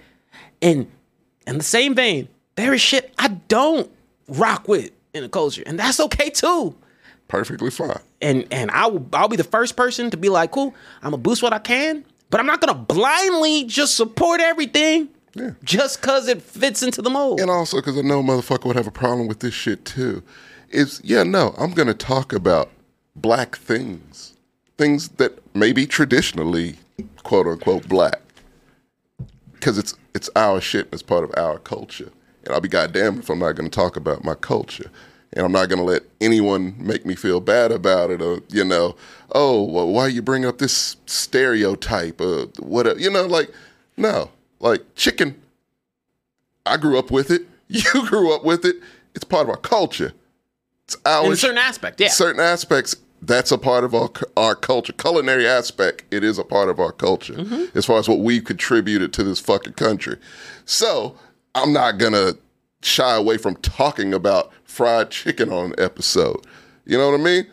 And 0.60 0.86
in 1.46 1.58
the 1.58 1.64
same 1.64 1.94
vein, 1.94 2.28
there 2.54 2.72
is 2.72 2.80
shit 2.80 3.12
I 3.18 3.28
don't 3.48 3.90
rock 4.28 4.68
with 4.68 4.90
in 5.12 5.22
the 5.24 5.28
culture, 5.28 5.62
and 5.66 5.78
that's 5.78 5.98
okay 5.98 6.30
too. 6.30 6.76
Perfectly 7.28 7.70
fine. 7.70 7.98
And 8.20 8.46
and 8.52 8.70
I 8.70 8.86
will 8.86 9.04
I'll 9.12 9.28
be 9.28 9.36
the 9.36 9.42
first 9.44 9.74
person 9.74 10.10
to 10.10 10.16
be 10.16 10.28
like, 10.28 10.52
cool, 10.52 10.74
I'm 11.02 11.10
gonna 11.10 11.18
boost 11.18 11.42
what 11.42 11.52
I 11.52 11.58
can, 11.58 12.04
but 12.30 12.38
I'm 12.38 12.46
not 12.46 12.60
gonna 12.60 12.78
blindly 12.78 13.64
just 13.64 13.96
support 13.96 14.40
everything 14.40 15.08
Yeah. 15.34 15.52
just 15.64 16.02
cause 16.02 16.28
it 16.28 16.42
fits 16.42 16.82
into 16.82 17.00
the 17.02 17.10
mold. 17.10 17.40
And 17.40 17.50
also 17.50 17.78
because 17.78 17.96
I 17.98 18.02
know 18.02 18.20
a 18.20 18.22
motherfucker 18.22 18.66
would 18.66 18.76
have 18.76 18.86
a 18.86 18.90
problem 18.92 19.28
with 19.28 19.40
this 19.40 19.54
shit 19.54 19.84
too. 19.84 20.22
Is 20.70 21.00
yeah, 21.04 21.22
no, 21.22 21.54
I'm 21.58 21.72
gonna 21.72 21.94
talk 21.94 22.32
about 22.32 22.70
black 23.16 23.56
things. 23.56 24.34
Things 24.78 25.08
that 25.10 25.38
may 25.54 25.72
be 25.72 25.86
traditionally 25.86 26.76
quote 27.22 27.46
unquote 27.46 27.88
black. 27.88 28.20
because 29.54 29.78
it's 29.78 29.94
it's 30.14 30.28
our 30.36 30.60
shit. 30.60 30.88
It's 30.92 31.02
part 31.02 31.24
of 31.24 31.32
our 31.36 31.58
culture, 31.58 32.10
and 32.44 32.54
I'll 32.54 32.60
be 32.60 32.68
goddamn 32.68 33.20
if 33.20 33.30
I'm 33.30 33.38
not 33.38 33.52
going 33.52 33.70
to 33.70 33.74
talk 33.74 33.96
about 33.96 34.24
my 34.24 34.34
culture, 34.34 34.90
and 35.32 35.46
I'm 35.46 35.52
not 35.52 35.68
going 35.68 35.78
to 35.78 35.84
let 35.84 36.02
anyone 36.20 36.74
make 36.78 37.06
me 37.06 37.14
feel 37.14 37.40
bad 37.40 37.72
about 37.72 38.10
it, 38.10 38.20
or 38.20 38.40
you 38.48 38.64
know, 38.64 38.96
oh, 39.34 39.62
well, 39.62 39.86
why 39.88 40.08
you 40.08 40.20
bring 40.20 40.44
up 40.44 40.58
this 40.58 40.96
stereotype, 41.06 42.20
or 42.20 42.46
what? 42.58 42.98
You 42.98 43.10
know, 43.10 43.24
like 43.26 43.50
no, 43.96 44.30
like 44.62 44.82
chicken. 44.94 45.34
I 46.64 46.78
grew 46.78 46.98
up 46.98 47.10
with 47.10 47.30
it. 47.30 47.42
You 47.68 48.06
grew 48.06 48.34
up 48.34 48.44
with 48.44 48.64
it. 48.66 48.76
It's 49.14 49.24
part 49.24 49.44
of 49.44 49.48
our 49.50 49.56
culture. 49.56 50.12
It's 50.84 50.96
our 51.06 51.24
In 51.26 51.32
a 51.32 51.36
certain 51.36 51.56
aspect, 51.58 52.00
yeah. 52.00 52.08
certain 52.08 52.40
aspects 52.40 52.96
that's 53.22 53.50
a 53.52 53.56
part 53.58 53.84
of 53.84 53.94
our 53.94 54.10
our 54.36 54.54
culture 54.56 54.92
culinary 54.92 55.46
aspect 55.46 56.02
it 56.12 56.24
is 56.24 56.38
a 56.38 56.44
part 56.44 56.68
of 56.68 56.80
our 56.80 56.90
culture 56.92 57.34
Mm-hmm. 57.34 57.78
as 57.78 57.86
far 57.86 57.98
as 58.00 58.08
what 58.08 58.18
we've 58.18 58.42
contributed 58.44 59.12
to 59.12 59.22
this 59.22 59.38
fucking 59.38 59.74
country 59.74 60.16
so 60.64 61.16
i'm 61.54 61.72
not 61.72 61.98
gonna 61.98 62.32
shy 62.82 63.14
away 63.14 63.36
from 63.38 63.54
talking 63.58 64.12
about 64.12 64.50
fried 64.64 65.12
chicken 65.12 65.52
on 65.52 65.66
an 65.66 65.74
episode 65.78 66.44
you 66.84 66.98
know 66.98 67.08
what 67.12 67.20
i 67.20 67.22
mean 67.22 67.46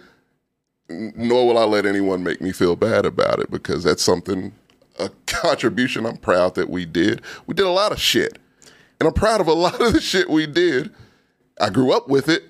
nor 1.15 1.45
will 1.45 1.57
i 1.59 1.63
let 1.65 1.85
anyone 1.85 2.23
make 2.23 2.41
me 2.41 2.51
feel 2.51 2.75
bad 2.75 3.05
about 3.05 3.37
it 3.39 3.51
because 3.51 3.83
that's 3.83 4.01
something 4.03 4.51
a 4.99 5.09
contribution. 5.25 6.05
I'm 6.05 6.17
proud 6.17 6.55
that 6.55 6.69
we 6.69 6.85
did. 6.85 7.21
We 7.47 7.53
did 7.53 7.65
a 7.65 7.71
lot 7.71 7.91
of 7.91 7.99
shit. 7.99 8.37
And 8.99 9.07
i'm 9.07 9.13
proud 9.13 9.39
of 9.39 9.47
a 9.47 9.53
lot 9.53 9.79
of 9.79 9.93
the 9.93 10.01
shit 10.01 10.29
we 10.29 10.45
did. 10.45 10.93
I 11.59 11.69
grew 11.69 11.91
up 11.93 12.09
with 12.09 12.27
it 12.27 12.48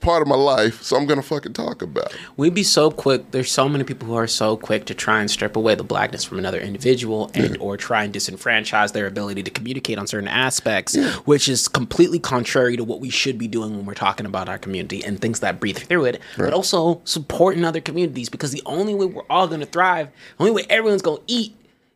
part 0.00 0.22
of 0.22 0.28
my 0.28 0.36
life, 0.36 0.82
so 0.82 0.96
I'm 0.96 1.06
gonna 1.06 1.22
fucking 1.22 1.52
talk 1.52 1.82
about 1.82 2.12
it. 2.12 2.20
We'd 2.36 2.54
be 2.54 2.62
so 2.62 2.90
quick. 2.90 3.30
There's 3.30 3.50
so 3.50 3.68
many 3.68 3.84
people 3.84 4.08
who 4.08 4.14
are 4.14 4.26
so 4.26 4.56
quick 4.56 4.86
to 4.86 4.94
try 4.94 5.20
and 5.20 5.30
strip 5.30 5.56
away 5.56 5.74
the 5.74 5.84
blackness 5.84 6.24
from 6.24 6.38
another 6.38 6.58
individual 6.60 7.30
and 7.34 7.56
or 7.58 7.76
try 7.76 8.04
and 8.04 8.12
disenfranchise 8.12 8.92
their 8.92 9.06
ability 9.06 9.42
to 9.44 9.50
communicate 9.50 9.98
on 9.98 10.06
certain 10.06 10.28
aspects, 10.28 10.96
which 11.24 11.48
is 11.48 11.68
completely 11.68 12.18
contrary 12.18 12.76
to 12.76 12.84
what 12.84 13.00
we 13.00 13.10
should 13.10 13.38
be 13.38 13.48
doing 13.48 13.76
when 13.76 13.86
we're 13.86 13.94
talking 13.94 14.26
about 14.26 14.48
our 14.48 14.58
community 14.58 15.04
and 15.04 15.20
things 15.20 15.40
that 15.40 15.60
breathe 15.60 15.78
through 15.78 16.06
it, 16.06 16.20
but 16.36 16.52
also 16.52 17.00
supporting 17.04 17.64
other 17.64 17.80
communities 17.80 18.28
because 18.28 18.52
the 18.52 18.62
only 18.66 18.94
way 18.94 19.06
we're 19.06 19.22
all 19.30 19.46
gonna 19.46 19.66
thrive, 19.66 20.08
the 20.38 20.44
only 20.44 20.52
way 20.52 20.64
everyone's 20.70 21.02
gonna 21.02 21.20
eat 21.26 21.54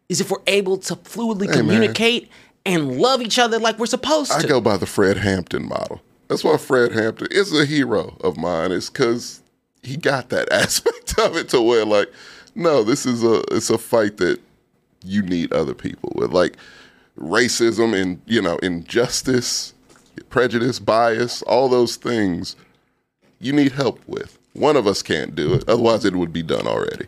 is 0.09 0.21
if 0.21 0.31
we're 0.31 0.39
able 0.47 0.77
to 0.77 0.95
fluidly 0.97 1.47
man. 1.47 1.57
communicate 1.57 2.31
and 2.67 2.99
love 2.99 3.21
each 3.23 3.39
other 3.39 3.59
like 3.59 3.79
we're 3.79 3.87
supposed 3.87 4.31
to. 4.33 4.39
I 4.39 4.43
go 4.43 4.61
by 4.61 4.77
the 4.77 4.87
Fred 4.87 5.19
Hampton 5.19 5.67
model. 5.69 6.01
That's 6.35 6.43
why 6.43 6.57
Fred 6.57 6.91
Hampton 6.91 7.29
is 7.31 7.57
a 7.57 7.65
hero 7.65 8.17
of 8.21 8.37
mine. 8.37 8.73
Is 8.73 8.91
because 8.91 9.41
he 9.85 9.97
got 9.97 10.31
that 10.31 10.51
aspect 10.53 11.17
of 11.17 11.37
it 11.37 11.49
to 11.51 11.63
where 11.63 11.85
like, 11.85 12.11
no, 12.57 12.83
this 12.83 13.07
is 13.07 13.23
a 13.23 13.45
it's 13.53 13.71
a 13.71 13.79
fight 13.79 14.17
that 14.17 14.41
you 15.05 15.23
need 15.23 15.53
other 15.53 15.75
people 15.75 16.13
with, 16.17 16.33
like 16.33 16.57
racism 17.17 17.95
and 17.95 18.21
you 18.27 18.43
know 18.43 18.57
injustice, 18.65 19.75
prejudice, 20.29 20.81
bias, 20.81 21.43
all 21.43 21.69
those 21.69 21.95
things. 21.95 22.57
You 23.39 23.53
need 23.53 23.71
help 23.71 24.01
with. 24.09 24.37
One 24.55 24.77
of 24.77 24.89
us 24.89 25.03
can't 25.03 25.37
do 25.37 25.55
it, 25.55 25.69
otherwise 25.69 26.05
it 26.05 26.17
would 26.17 26.33
be 26.33 26.43
done 26.43 26.67
already. 26.67 27.07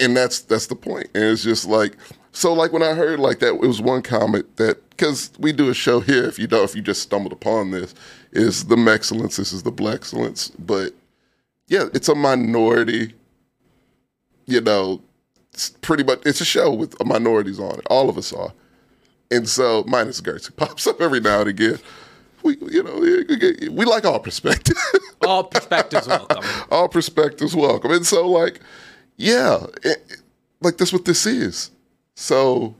And 0.00 0.16
that's 0.16 0.40
that's 0.40 0.68
the 0.68 0.74
point. 0.74 1.08
And 1.14 1.24
it's 1.24 1.44
just 1.44 1.66
like 1.66 1.98
so. 2.32 2.54
Like 2.54 2.72
when 2.72 2.82
I 2.82 2.94
heard 2.94 3.20
like 3.20 3.40
that, 3.40 3.56
it 3.56 3.60
was 3.60 3.82
one 3.82 4.00
comment 4.00 4.56
that 4.56 4.88
because 4.88 5.32
we 5.38 5.52
do 5.52 5.68
a 5.68 5.74
show 5.74 6.00
here. 6.00 6.24
If 6.24 6.38
you 6.38 6.46
don't, 6.46 6.64
if 6.64 6.74
you 6.74 6.80
just 6.80 7.02
stumbled 7.02 7.34
upon 7.34 7.70
this, 7.72 7.94
is 8.34 8.64
the 8.66 8.76
excellence. 8.90 9.36
This 9.36 9.52
is 9.52 9.62
the 9.62 9.72
Blaxcellence. 9.72 10.52
But 10.58 10.92
yeah, 11.68 11.86
it's 11.94 12.08
a 12.08 12.14
minority. 12.14 13.14
You 14.46 14.60
know, 14.60 15.00
it's 15.52 15.70
pretty 15.70 16.04
much 16.04 16.20
it's 16.26 16.40
a 16.40 16.44
show 16.44 16.72
with 16.72 17.02
minorities 17.04 17.58
on 17.58 17.78
it. 17.78 17.86
All 17.88 18.08
of 18.10 18.18
us 18.18 18.32
are, 18.32 18.52
and 19.30 19.48
so 19.48 19.84
minus 19.86 20.20
Gertz 20.20 20.46
who 20.46 20.52
pops 20.56 20.86
up 20.86 21.00
every 21.00 21.20
now 21.20 21.40
and 21.40 21.48
again. 21.48 21.78
We, 22.42 22.58
you 22.70 22.82
know, 22.82 22.98
we- 22.98 23.68
we 23.70 23.84
like 23.86 24.04
all 24.04 24.20
perspectives. 24.20 24.78
all 25.26 25.44
perspectives 25.44 26.06
welcome. 26.06 26.44
all 26.70 26.88
perspectives 26.88 27.56
welcome. 27.56 27.90
And 27.92 28.06
so, 28.06 28.28
like, 28.28 28.60
yeah, 29.16 29.64
it- 29.82 30.20
like 30.60 30.76
that's 30.76 30.92
what 30.92 31.06
this 31.06 31.24
is. 31.24 31.70
So 32.16 32.74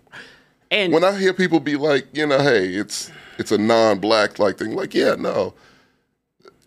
And 0.71 0.93
when 0.93 1.03
I 1.05 1.19
hear 1.19 1.33
people 1.33 1.61
be 1.61 1.77
like, 1.77 2.07
you 2.13 2.27
know, 2.27 2.41
hey, 2.43 2.75
it's 2.75 3.11
it's 3.39 3.53
a 3.53 3.59
non-black 3.59 4.39
like 4.39 4.59
thing, 4.59 4.75
like, 4.75 4.95
yeah, 4.95 5.15
no, 5.19 5.55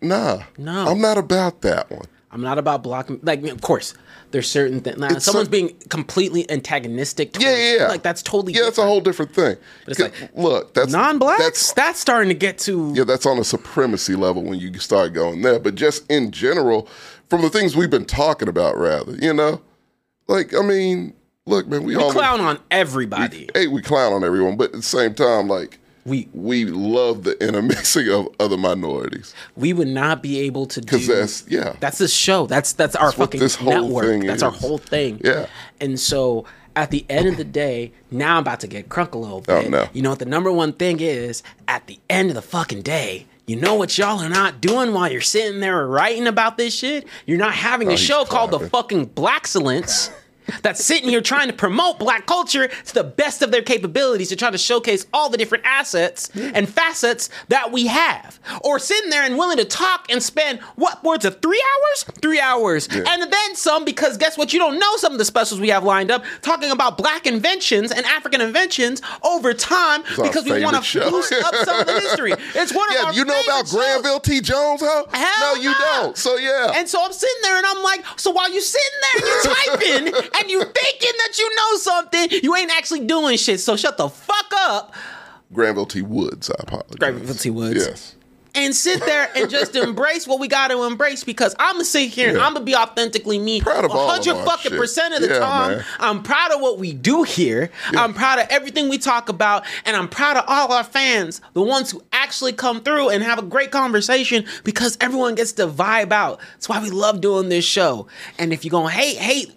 nah, 0.00 0.42
No. 0.56 0.86
I'm 0.88 1.00
not 1.00 1.18
about 1.18 1.62
that 1.62 1.90
one. 1.90 2.06
I'm 2.30 2.42
not 2.42 2.58
about 2.58 2.82
blocking. 2.82 3.20
Like, 3.22 3.42
of 3.44 3.62
course, 3.62 3.94
there's 4.32 4.48
certain 4.50 4.80
things. 4.82 4.98
Nah, 4.98 5.08
someone's 5.18 5.46
some- 5.46 5.50
being 5.50 5.74
completely 5.88 6.48
antagonistic. 6.50 7.32
Towards, 7.32 7.46
Yeah, 7.46 7.56
yeah, 7.56 7.76
yeah. 7.78 7.88
Like 7.88 8.02
that's 8.02 8.22
totally 8.22 8.52
Yeah, 8.52 8.64
that's 8.64 8.76
a 8.76 8.82
whole 8.84 9.00
different 9.00 9.34
thing. 9.34 9.56
But 9.86 9.90
it's 9.92 10.00
like, 10.00 10.30
look, 10.36 10.74
that's 10.74 10.92
non-blacks. 10.92 11.38
That's 11.42 11.72
That's, 11.72 11.98
starting 11.98 12.28
to 12.28 12.34
get 12.34 12.58
to. 12.58 12.92
yeah, 12.94 13.04
that's 13.04 13.24
on 13.24 13.38
a 13.38 13.44
supremacy 13.44 14.14
level 14.14 14.42
when 14.44 14.58
you 14.58 14.74
start 14.78 15.14
going 15.14 15.40
there. 15.40 15.58
But 15.58 15.74
just 15.74 16.10
in 16.10 16.30
general, 16.30 16.86
from 17.30 17.40
the 17.40 17.48
things 17.50 17.74
we've 17.74 17.90
been 17.90 18.04
talking 18.04 18.48
about, 18.48 18.76
rather, 18.76 19.12
you 19.16 19.32
know, 19.32 19.62
like 20.26 20.54
I 20.54 20.60
mean, 20.60 21.14
look, 21.46 21.66
man, 21.66 21.82
we, 21.84 21.96
we 21.96 22.02
all 22.02 22.12
clown 22.12 22.40
on 22.42 22.58
everybody. 22.70 23.48
hey, 23.54 23.68
we 23.68 23.80
clown 23.80 24.12
on 24.12 24.22
everyone, 24.22 24.58
but 24.58 24.66
at 24.66 24.72
the 24.72 24.82
same 24.82 25.14
time, 25.14 25.48
like 25.48 25.78
We 26.08 26.28
we 26.32 26.64
love 26.64 27.24
the 27.24 27.40
intermixing 27.46 28.08
of 28.08 28.28
other 28.40 28.56
minorities 28.56 29.34
we 29.56 29.72
would 29.72 29.88
not 29.88 30.22
be 30.22 30.40
able 30.40 30.66
to 30.66 30.80
do. 30.80 30.98
that's 30.98 31.44
yeah, 31.48 31.76
That's 31.80 31.98
the 31.98 32.08
show. 32.08 32.46
That's 32.46 32.72
that's 32.72 32.96
our 32.96 33.06
what 33.08 33.16
fucking 33.16 33.40
this 33.40 33.54
whole 33.56 33.72
network. 33.82 34.06
thing 34.06 34.26
That's 34.26 34.42
our 34.42 34.50
whole 34.50 34.78
thing. 34.78 35.20
Yeah. 35.24 35.46
And 35.80 35.98
so 36.00 36.44
at 36.76 36.90
the 36.90 37.04
end 37.08 37.28
of 37.28 37.36
the 37.36 37.44
day, 37.44 37.92
now 38.10 38.36
I'm 38.36 38.42
about 38.42 38.60
to 38.60 38.68
get 38.68 38.88
crunk 38.88 39.12
a 39.14 39.18
little 39.18 39.38
oh, 39.48 39.62
bit. 39.62 39.66
Oh, 39.66 39.68
no. 39.68 39.88
You 39.92 40.02
know 40.02 40.10
what 40.10 40.20
the 40.20 40.26
number 40.26 40.52
one 40.52 40.72
thing 40.72 41.00
is? 41.00 41.42
At 41.66 41.86
the 41.88 41.98
end 42.08 42.28
of 42.30 42.34
the 42.36 42.42
fucking 42.42 42.82
day, 42.82 43.26
you 43.46 43.56
know 43.56 43.74
what 43.74 43.96
y'all 43.98 44.20
are 44.20 44.28
not 44.28 44.60
doing 44.60 44.92
while 44.92 45.10
you're 45.10 45.20
sitting 45.20 45.60
there 45.60 45.86
writing 45.86 46.26
about 46.26 46.56
this 46.56 46.74
shit? 46.74 47.06
You're 47.26 47.38
not 47.38 47.54
having 47.54 47.88
a 47.88 47.92
Oh, 47.92 47.96
he's 47.96 48.00
show 48.00 48.24
called 48.24 48.50
the 48.52 48.60
fucking 48.60 49.08
Blaxcellence. 49.08 50.12
That's 50.62 50.84
sitting 50.84 51.08
here 51.08 51.20
trying 51.20 51.48
to 51.48 51.54
promote 51.54 51.98
black 51.98 52.26
culture 52.26 52.68
to 52.68 52.94
the 52.94 53.04
best 53.04 53.42
of 53.42 53.50
their 53.50 53.62
capabilities 53.62 54.28
to 54.30 54.36
try 54.36 54.50
to 54.50 54.58
showcase 54.58 55.06
all 55.12 55.30
the 55.30 55.38
different 55.38 55.64
assets 55.66 56.30
and 56.34 56.68
facets 56.68 57.30
that 57.48 57.72
we 57.72 57.86
have. 57.86 58.38
Or 58.62 58.78
sitting 58.78 59.10
there 59.10 59.24
and 59.24 59.36
willing 59.36 59.58
to 59.58 59.64
talk 59.64 60.06
and 60.10 60.22
spend 60.22 60.60
what 60.76 61.02
words 61.04 61.24
of 61.24 61.40
three 61.40 61.62
hours? 61.62 62.04
Three 62.20 62.40
hours. 62.40 62.88
And 62.88 63.32
then 63.32 63.54
some, 63.54 63.84
because 63.84 64.16
guess 64.16 64.36
what? 64.38 64.52
You 64.52 64.58
don't 64.58 64.78
know 64.78 64.96
some 64.96 65.12
of 65.12 65.18
the 65.18 65.24
specials 65.24 65.60
we 65.60 65.68
have 65.68 65.84
lined 65.84 66.10
up 66.10 66.24
talking 66.42 66.70
about 66.70 66.96
black 66.96 67.26
inventions 67.26 67.92
and 67.92 68.04
African 68.06 68.40
inventions 68.40 69.02
over 69.22 69.54
time 69.54 70.02
our 70.18 70.24
because 70.24 70.44
we 70.44 70.62
want 70.62 70.82
to 70.82 71.10
boost 71.10 71.32
up 71.32 71.54
some 71.54 71.80
of 71.80 71.86
the 71.86 72.00
history. 72.00 72.32
It's 72.54 72.74
one 72.74 72.88
of 72.88 72.94
yeah. 72.94 73.04
our 73.04 73.12
You 73.12 73.24
know 73.24 73.40
about 73.44 73.68
shows. 73.68 73.72
Granville 73.74 74.20
T. 74.20 74.40
Jones, 74.40 74.80
huh? 74.82 75.04
Hell 75.12 75.54
no, 75.54 75.60
you 75.60 75.70
nah. 75.70 75.78
don't. 75.78 76.16
So 76.16 76.36
yeah, 76.36 76.72
And 76.74 76.88
so 76.88 77.02
I'm 77.02 77.12
sitting 77.12 77.42
there 77.42 77.56
and 77.56 77.66
I'm 77.66 77.82
like, 77.82 78.04
so 78.16 78.30
while 78.30 78.50
you're 78.50 78.60
sitting 78.60 78.98
there 79.02 79.22
and 79.22 79.26
you're 79.28 79.54
typing 79.54 80.30
and 80.38 80.50
you 80.50 80.60
thinking 80.60 81.12
that 81.18 81.38
you 81.38 81.56
know 81.56 81.76
something, 81.76 82.28
you 82.42 82.54
ain't 82.56 82.70
actually 82.72 83.06
doing 83.06 83.36
shit. 83.36 83.60
So 83.60 83.76
shut 83.76 83.96
the 83.96 84.08
fuck 84.08 84.52
up 84.56 84.94
Granville 85.52 85.86
T. 85.86 86.02
Woods. 86.02 86.50
I 86.50 86.54
apologize. 86.60 86.96
Granville 86.98 87.34
T. 87.34 87.50
Woods. 87.50 87.86
Yes. 87.86 88.14
And 88.64 88.74
sit 88.74 89.00
there 89.04 89.28
and 89.36 89.48
just 89.50 89.74
embrace 89.84 90.26
what 90.26 90.40
we 90.40 90.48
got 90.48 90.68
to 90.68 90.84
embrace 90.84 91.24
because 91.24 91.54
I'm 91.58 91.74
gonna 91.74 91.84
sit 91.84 92.10
here 92.10 92.28
and 92.28 92.36
Yeah. 92.38 92.46
I'm 92.46 92.52
gonna 92.54 92.64
be 92.64 92.74
authentically 92.76 93.38
me 93.38 93.60
Proud 93.60 93.84
of 93.84 93.90
all 93.92 94.10
of 94.10 94.18
100 94.18 94.36
our 94.36 94.44
fucking 94.44 94.70
shit. 94.72 94.80
percent 94.80 95.14
of 95.14 95.20
the 95.22 95.28
Yeah, 95.28 95.38
time. 95.38 95.70
man. 95.78 95.84
I'm 96.00 96.22
proud 96.22 96.52
of 96.52 96.60
what 96.60 96.78
we 96.78 96.92
do 96.92 97.22
here. 97.22 97.70
I'm 97.94 98.14
proud 98.14 98.38
of 98.38 98.46
everything 98.50 98.88
we 98.88 98.98
talk 98.98 99.28
about, 99.28 99.64
and 99.84 99.96
I'm 99.96 100.08
proud 100.08 100.36
of 100.36 100.44
all 100.48 100.72
our 100.72 100.84
fans, 100.84 101.40
the 101.54 101.62
ones 101.62 101.90
who 101.90 102.02
actually 102.12 102.52
come 102.52 102.82
through 102.82 103.10
and 103.10 103.22
have 103.22 103.38
a 103.38 103.42
great 103.42 103.70
conversation 103.70 104.44
because 104.64 104.96
everyone 105.00 105.34
gets 105.34 105.52
to 105.52 105.66
vibe 105.68 106.12
out. 106.12 106.40
That's 106.54 106.68
why 106.68 106.82
we 106.82 106.90
love 106.90 107.20
doing 107.20 107.48
this 107.48 107.64
show. 107.64 108.06
And 108.38 108.52
if 108.52 108.64
you're 108.64 108.70
gonna 108.70 108.90
hate, 108.90 109.16
hate, 109.18 109.52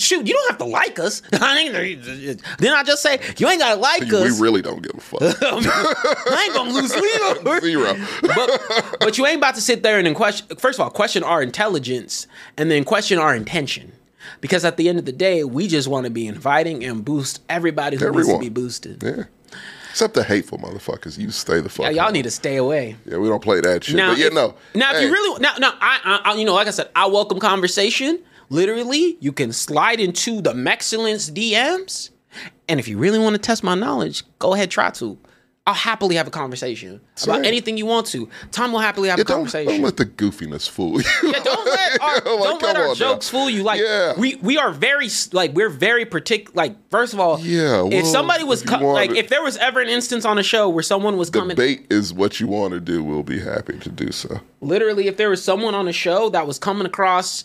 shoot, 0.00 0.26
you 0.26 0.34
don't 0.34 0.50
have 0.50 0.58
to 0.58 0.64
like 0.64 0.98
us. 0.98 1.22
Then 1.32 2.72
I 2.74 2.82
just 2.84 3.02
say 3.02 3.20
you 3.38 3.48
ain't 3.48 3.60
gotta 3.60 3.80
like 3.80 4.02
We 4.02 4.16
us. 4.16 4.38
We 4.38 4.42
really 4.42 4.62
don't 4.62 4.82
give 4.82 4.92
a 4.96 5.00
fuck. 5.00 5.22
I 5.42 6.44
ain't 6.44 6.54
gonna 6.54 6.70
lose 6.72 6.92
sleep 6.92 7.62
Zero. 7.62 7.94
But 8.34 8.96
but 9.00 9.18
you 9.18 9.26
ain't 9.26 9.38
about 9.38 9.54
to 9.56 9.60
sit 9.60 9.82
there 9.82 9.98
and 9.98 10.06
then 10.06 10.14
question. 10.14 10.56
First 10.56 10.78
of 10.78 10.84
all, 10.84 10.90
question 10.90 11.22
our 11.22 11.42
intelligence, 11.42 12.26
and 12.56 12.70
then 12.70 12.84
question 12.84 13.18
our 13.18 13.34
intention. 13.34 13.92
Because 14.40 14.64
at 14.64 14.76
the 14.76 14.88
end 14.88 14.98
of 14.98 15.04
the 15.04 15.12
day, 15.12 15.44
we 15.44 15.68
just 15.68 15.86
want 15.88 16.04
to 16.04 16.10
be 16.10 16.26
inviting 16.26 16.82
and 16.84 17.04
boost 17.04 17.42
everybody 17.48 17.96
who 17.96 18.04
needs 18.04 18.16
Everyone. 18.16 18.40
to 18.40 18.46
be 18.46 18.48
boosted. 18.48 19.02
yeah. 19.02 19.24
Except 19.90 20.14
the 20.14 20.24
hateful 20.24 20.58
motherfuckers. 20.58 21.16
You 21.18 21.30
stay 21.30 21.60
the 21.60 21.68
fuck. 21.68 21.84
Yeah, 21.84 22.02
y'all 22.02 22.10
need 22.10 22.24
to 22.24 22.30
stay 22.30 22.56
away. 22.56 22.96
Yeah, 23.06 23.18
we 23.18 23.28
don't 23.28 23.42
play 23.42 23.60
that 23.60 23.84
shit. 23.84 23.94
Now, 23.94 24.10
but 24.10 24.18
yeah, 24.18 24.26
if, 24.26 24.32
no. 24.32 24.54
Now, 24.74 24.92
if 24.92 25.02
you 25.02 25.12
really 25.12 25.40
now, 25.40 25.54
now, 25.60 25.72
I, 25.80 26.00
I, 26.04 26.32
I, 26.32 26.34
you 26.34 26.44
know, 26.44 26.54
like 26.54 26.66
I 26.66 26.72
said, 26.72 26.88
I 26.96 27.06
welcome 27.06 27.38
conversation. 27.38 28.18
Literally, 28.48 29.16
you 29.20 29.30
can 29.32 29.52
slide 29.52 30.00
into 30.00 30.40
the 30.40 30.52
Mexcellence 30.52 31.30
DMs, 31.30 32.10
and 32.68 32.80
if 32.80 32.88
you 32.88 32.98
really 32.98 33.20
want 33.20 33.34
to 33.34 33.38
test 33.38 33.62
my 33.62 33.76
knowledge, 33.76 34.24
go 34.40 34.54
ahead, 34.54 34.70
try 34.70 34.90
to. 34.90 35.16
I'll 35.66 35.72
happily 35.72 36.16
have 36.16 36.26
a 36.26 36.30
conversation 36.30 37.00
Same. 37.14 37.34
about 37.36 37.46
anything 37.46 37.78
you 37.78 37.86
want 37.86 38.06
to. 38.08 38.28
Tom 38.50 38.70
will 38.72 38.80
happily 38.80 39.08
have 39.08 39.18
Yeah, 39.18 39.22
a 39.22 39.24
don't, 39.24 39.36
conversation. 39.38 39.72
don't 39.72 39.80
let 39.82 39.96
the 39.96 40.04
goofiness 40.04 40.68
fool 40.68 41.00
you. 41.00 41.08
yeah, 41.22 41.40
don't 41.42 41.64
let 41.66 42.00
our, 42.02 42.14
Like, 42.16 42.22
don't 42.24 42.62
let 42.62 42.76
our 42.76 42.82
on 42.82 42.88
now. 42.88 42.94
jokes 42.94 43.30
fool 43.30 43.48
you. 43.48 43.62
Like 43.62 43.80
Yeah. 43.80 44.12
we 44.18 44.34
we 44.36 44.58
are 44.58 44.72
very 44.72 45.08
like 45.32 45.54
we're 45.54 45.70
very 45.70 46.04
particular. 46.04 46.52
Like 46.54 46.76
first 46.90 47.14
of 47.14 47.20
all, 47.20 47.40
Yeah, 47.40 47.82
if 47.90 48.04
somebody 48.06 48.44
was 48.44 48.60
if 48.62 48.68
co- 48.68 48.92
like 48.92 49.10
to- 49.10 49.16
if 49.16 49.28
there 49.30 49.42
was 49.42 49.56
ever 49.56 49.80
an 49.80 49.88
instance 49.88 50.26
on 50.26 50.36
a 50.36 50.42
show 50.42 50.68
where 50.68 50.82
someone 50.82 51.16
was 51.16 51.30
coming, 51.30 51.56
Debate 51.56 51.86
is 51.88 52.12
what 52.12 52.40
you 52.40 52.46
want 52.46 52.74
to 52.74 52.80
do. 52.80 53.02
We'll 53.02 53.22
be 53.22 53.40
happy 53.40 53.78
to 53.78 53.88
do 53.88 54.12
so. 54.12 54.40
literally, 54.60 55.06
if 55.08 55.16
there 55.16 55.30
was 55.30 55.42
someone 55.42 55.74
on 55.74 55.88
a 55.88 55.92
show 55.94 56.28
that 56.28 56.46
was 56.46 56.58
coming 56.58 56.84
across 56.84 57.44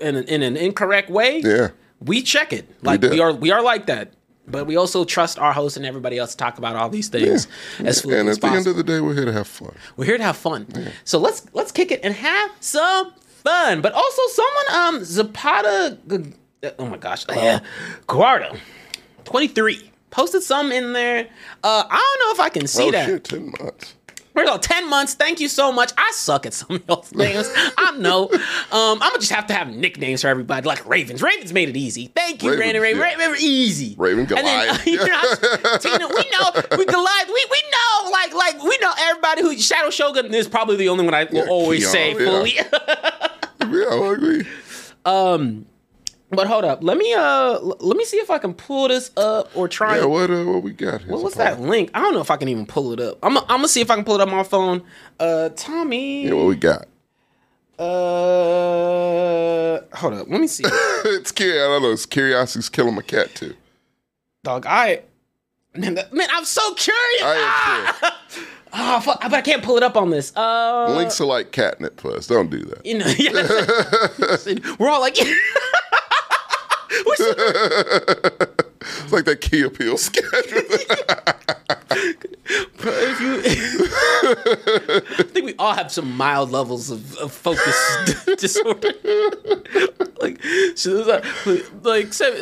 in 0.00 0.16
an, 0.16 0.24
in 0.24 0.42
an 0.42 0.58
incorrect 0.58 1.08
way, 1.08 1.40
Yeah. 1.42 1.68
we 2.04 2.20
check 2.20 2.52
it. 2.52 2.68
Like 2.82 3.00
we, 3.00 3.08
do. 3.08 3.22
are 3.22 3.32
we 3.32 3.50
are 3.52 3.62
like 3.62 3.86
that. 3.86 4.12
But 4.46 4.66
we 4.66 4.76
also 4.76 5.04
trust 5.04 5.38
our 5.38 5.52
host 5.52 5.76
and 5.76 5.86
everybody 5.86 6.18
else 6.18 6.32
to 6.32 6.36
talk 6.36 6.58
about 6.58 6.76
all 6.76 6.88
these 6.90 7.08
things 7.08 7.48
as 7.78 8.02
fluently 8.02 8.20
and 8.20 8.28
as 8.28 8.38
possible. 8.38 8.58
at 8.58 8.64
the 8.64 8.70
end 8.70 8.78
of 8.78 8.86
the 8.86 8.92
day, 8.92 9.00
we're 9.00 9.14
here 9.14 9.24
to 9.24 9.32
have 9.32 9.46
fun. 9.46 9.74
We're 9.96 10.04
here 10.04 10.18
to 10.18 10.22
have 10.24 10.36
fun. 10.36 10.66
So 11.04 11.18
let's 11.18 11.46
let's 11.54 11.72
kick 11.72 11.90
it 11.90 12.00
and 12.02 12.14
have 12.14 12.50
some 12.60 13.12
fun. 13.42 13.80
But 13.80 13.92
also 13.94 14.22
someone 14.28 14.96
um 14.98 15.04
Zapata 15.04 15.98
oh 16.78 16.86
my 16.86 16.98
gosh. 16.98 17.24
Yeah. 17.30 17.60
Guardo 18.06 18.56
23 19.24 19.90
posted 20.10 20.42
some 20.42 20.72
in 20.72 20.92
there. 20.92 21.26
Uh 21.62 21.84
I 21.88 22.16
don't 22.18 22.28
know 22.28 22.32
if 22.34 22.40
I 22.40 22.48
can 22.50 22.66
see 22.66 22.84
oh 22.88 22.90
that. 22.90 23.06
shit, 23.06 23.24
ten 23.24 23.52
months. 23.60 23.94
We're 24.34 24.44
going 24.46 24.60
10 24.60 24.90
months. 24.90 25.14
Thank 25.14 25.38
you 25.38 25.48
so 25.48 25.70
much. 25.70 25.92
I 25.96 26.10
suck 26.14 26.44
at 26.44 26.54
some 26.54 26.76
of 26.76 26.82
y'all's 26.88 27.12
names. 27.14 27.48
I 27.78 27.96
know. 27.98 28.28
Um, 28.32 28.40
I'm 28.72 28.98
gonna 28.98 29.18
just 29.20 29.30
have 29.32 29.46
to 29.46 29.54
have 29.54 29.68
nicknames 29.68 30.22
for 30.22 30.28
everybody, 30.28 30.66
like 30.66 30.84
Ravens. 30.88 31.22
Ravens 31.22 31.52
made 31.52 31.68
it 31.68 31.76
easy. 31.76 32.08
Thank 32.08 32.42
you, 32.42 32.54
Brandon 32.56 32.82
Raven. 32.82 33.00
yeah. 33.00 33.14
Raven, 33.16 33.36
easy. 33.40 33.94
Raven 33.96 34.20
And 34.36 34.46
then, 34.46 34.66
Goliath. 34.66 34.86
you 34.86 34.96
know, 34.96 35.78
Tina, 35.78 36.08
we 36.08 36.24
know 36.32 36.76
we 36.78 36.84
Goliath. 36.84 37.28
We 37.28 37.46
we 37.50 37.62
know 37.70 38.10
like 38.10 38.34
like 38.34 38.62
we 38.62 38.76
know 38.82 38.92
everybody 38.98 39.42
who 39.42 39.56
Shadow 39.56 39.90
Shogun 39.90 40.34
is 40.34 40.48
probably 40.48 40.76
the 40.76 40.88
only 40.88 41.04
one 41.04 41.14
I 41.14 41.24
will 41.24 41.34
Yeah, 41.44 41.44
always 41.50 41.80
Keon, 41.80 41.92
say 41.92 42.10
yeah. 42.12 42.24
fully. 42.24 42.54
Yeah, 42.54 43.86
I 43.90 44.12
agree. 44.12 44.46
but 46.34 46.46
hold 46.46 46.64
up, 46.64 46.82
let 46.82 46.96
me 46.96 47.12
uh 47.14 47.58
let 47.60 47.96
me 47.96 48.04
see 48.04 48.18
if 48.18 48.30
I 48.30 48.38
can 48.38 48.54
pull 48.54 48.88
this 48.88 49.10
up 49.16 49.54
or 49.56 49.68
try. 49.68 49.98
Yeah, 49.98 50.06
what 50.06 50.30
uh, 50.30 50.44
what 50.44 50.62
we 50.62 50.72
got 50.72 51.02
here? 51.02 51.12
What 51.12 51.22
was 51.22 51.34
that 51.34 51.60
link? 51.60 51.90
I 51.94 52.00
don't 52.00 52.14
know 52.14 52.20
if 52.20 52.30
I 52.30 52.36
can 52.36 52.48
even 52.48 52.66
pull 52.66 52.92
it 52.92 53.00
up. 53.00 53.18
I'm 53.22 53.36
I'm 53.38 53.46
gonna 53.46 53.68
see 53.68 53.80
if 53.80 53.90
I 53.90 53.96
can 53.96 54.04
pull 54.04 54.16
it 54.16 54.20
up 54.20 54.28
on 54.28 54.36
my 54.36 54.42
phone. 54.42 54.82
Uh, 55.18 55.50
Tommy. 55.56 56.26
Yeah, 56.26 56.34
what 56.34 56.46
we 56.46 56.56
got? 56.56 56.86
Uh, 57.78 59.80
hold 59.94 60.14
up. 60.14 60.28
Let 60.28 60.40
me 60.40 60.46
see. 60.46 60.64
it's 60.66 61.32
curious. 61.32 61.62
I 61.62 61.66
don't 61.66 61.82
know. 61.82 61.92
It's 61.92 62.06
curiosity's 62.06 62.68
killing 62.68 62.94
my 62.94 63.02
cat 63.02 63.34
too. 63.34 63.54
Dog, 64.44 64.66
I 64.66 65.02
man, 65.74 65.98
man, 66.12 66.28
I'm 66.30 66.44
so 66.44 66.74
curious. 66.74 67.22
I 67.22 67.34
am 67.34 67.94
ah! 68.02 68.20
Ah, 68.76 68.98
fuck, 68.98 69.20
but 69.22 69.32
I 69.32 69.40
can't 69.40 69.62
pull 69.62 69.76
it 69.76 69.84
up 69.84 69.96
on 69.96 70.10
this. 70.10 70.36
Uh, 70.36 70.92
Links 70.96 71.20
are 71.20 71.26
like 71.26 71.52
catnip 71.52 71.96
plus. 71.96 72.26
Don't 72.26 72.50
do 72.50 72.58
that. 72.64 72.84
you 72.84 72.98
know, 72.98 73.06
yeah. 73.18 74.74
we're 74.80 74.90
all 74.90 75.00
like, 75.00 75.16
It's 79.04 79.12
like 79.12 79.24
that 79.24 79.40
Key 79.40 79.68
& 79.68 79.70
Peele 79.70 79.96
sketch. 79.96 80.24
if 82.86 83.20
you, 83.20 83.40
I 85.18 85.22
think 85.22 85.46
we 85.46 85.54
all 85.58 85.72
have 85.72 85.90
some 85.90 86.16
mild 86.16 86.50
levels 86.50 86.90
of, 86.90 87.16
of 87.18 87.32
focus 87.32 88.24
disorder. 88.38 88.92
like, 90.20 90.42
so 90.74 91.02
like, 91.02 91.24
like, 91.82 92.12
Sam, 92.12 92.34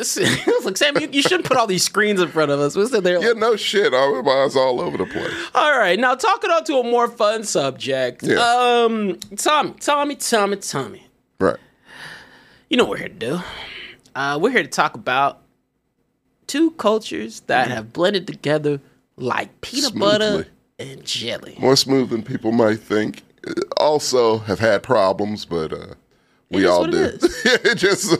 like 0.65 0.77
Sam, 0.77 0.97
you, 0.99 1.09
you 1.11 1.21
shouldn't 1.21 1.45
put 1.45 1.57
all 1.57 1.67
these 1.67 1.83
screens 1.83 2.19
in 2.21 2.27
front 2.29 2.51
of 2.51 2.59
us. 2.59 2.75
We're 2.75 2.87
sitting 2.87 3.03
there. 3.03 3.19
Like, 3.19 3.27
yeah, 3.27 3.33
no 3.33 3.55
shit. 3.55 3.91
My 3.93 4.43
eyes 4.43 4.55
all 4.55 4.81
over 4.81 4.97
the 4.97 5.05
place. 5.05 5.33
All 5.55 5.77
right, 5.77 5.99
now 5.99 6.15
talking 6.15 6.51
on 6.51 6.63
to 6.65 6.77
a 6.77 6.83
more 6.83 7.07
fun 7.07 7.43
subject. 7.43 8.23
Yeah. 8.23 8.39
Um, 8.39 9.19
Tommy, 9.37 9.73
Tommy, 9.79 10.15
Tommy, 10.15 10.57
Tommy. 10.57 11.07
Right. 11.39 11.57
You 12.69 12.77
know 12.77 12.85
what 12.85 12.91
we're 12.91 12.97
here 12.97 13.09
to 13.09 13.13
do. 13.13 13.39
Uh, 14.15 14.37
we're 14.41 14.51
here 14.51 14.63
to 14.63 14.69
talk 14.69 14.95
about 14.95 15.39
two 16.47 16.71
cultures 16.71 17.41
that 17.41 17.69
have 17.69 17.93
blended 17.93 18.27
together 18.27 18.79
like 19.17 19.61
peanut 19.61 19.97
butter 19.97 20.47
and 20.79 21.03
jelly. 21.05 21.55
More 21.59 21.75
smooth 21.75 22.09
than 22.09 22.23
people 22.23 22.51
might 22.51 22.79
think. 22.79 23.23
Also 23.77 24.39
have 24.39 24.59
had 24.59 24.83
problems, 24.83 25.45
but 25.45 25.73
uh, 25.73 25.93
we 26.49 26.65
all 26.65 26.85
do. 26.85 27.17
it 27.21 27.75
just 27.77 28.15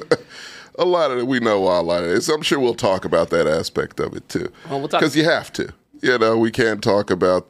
a 0.78 0.86
lot 0.86 1.12
of 1.12 1.20
it. 1.20 1.28
We 1.28 1.40
know 1.40 1.62
why 1.62 1.78
a 1.78 1.82
lot 1.82 2.04
of 2.04 2.10
it 2.10 2.18
is. 2.18 2.30
I'm 2.30 2.42
sure 2.42 2.60
we'll 2.60 2.74
talk 2.76 3.06
about 3.06 3.30
that 3.30 3.48
aspect 3.48 4.00
of 4.00 4.16
it 4.16 4.28
too. 4.30 4.52
Well, 4.70 4.80
we'll 4.80 4.88
talk- 4.90 5.02
Because 5.02 5.16
you 5.16 5.24
have 5.26 5.52
to. 5.54 5.70
You 6.02 6.18
know, 6.18 6.38
we 6.38 6.52
can't 6.52 6.84
talk 6.84 7.10
about. 7.10 7.48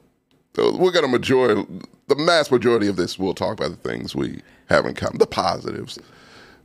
We're 0.56 0.92
gonna 0.92 1.08
majority. 1.08 1.66
The 2.08 2.16
mass 2.16 2.52
majority 2.52 2.88
of 2.88 2.96
this, 2.98 3.18
we'll 3.18 3.34
talk 3.34 3.54
about 3.54 3.72
the 3.72 3.90
things 3.90 4.14
we 4.16 4.42
have 4.68 4.86
in 4.86 4.94
common, 4.94 5.18
the 5.18 5.26
positives. 5.26 5.98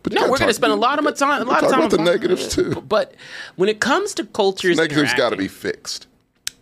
But 0.02 0.12
No, 0.12 0.22
we're 0.30 0.38
going 0.38 0.48
to 0.48 0.54
spend 0.54 0.72
a 0.72 0.76
lot 0.76 0.98
of 0.98 1.04
my 1.04 1.10
time. 1.12 1.42
A 1.42 1.44
lot 1.44 1.62
of 1.64 1.70
time 1.70 1.80
about 1.80 1.90
the 1.90 1.98
negatives 1.98 2.48
too. 2.54 2.82
But 2.86 3.14
when 3.56 3.68
it 3.68 3.80
comes 3.80 4.14
to 4.14 4.24
cultures, 4.24 4.76
the 4.76 4.82
Negatives 4.84 5.14
got 5.14 5.30
to 5.30 5.36
be 5.36 5.48
fixed. 5.48 6.06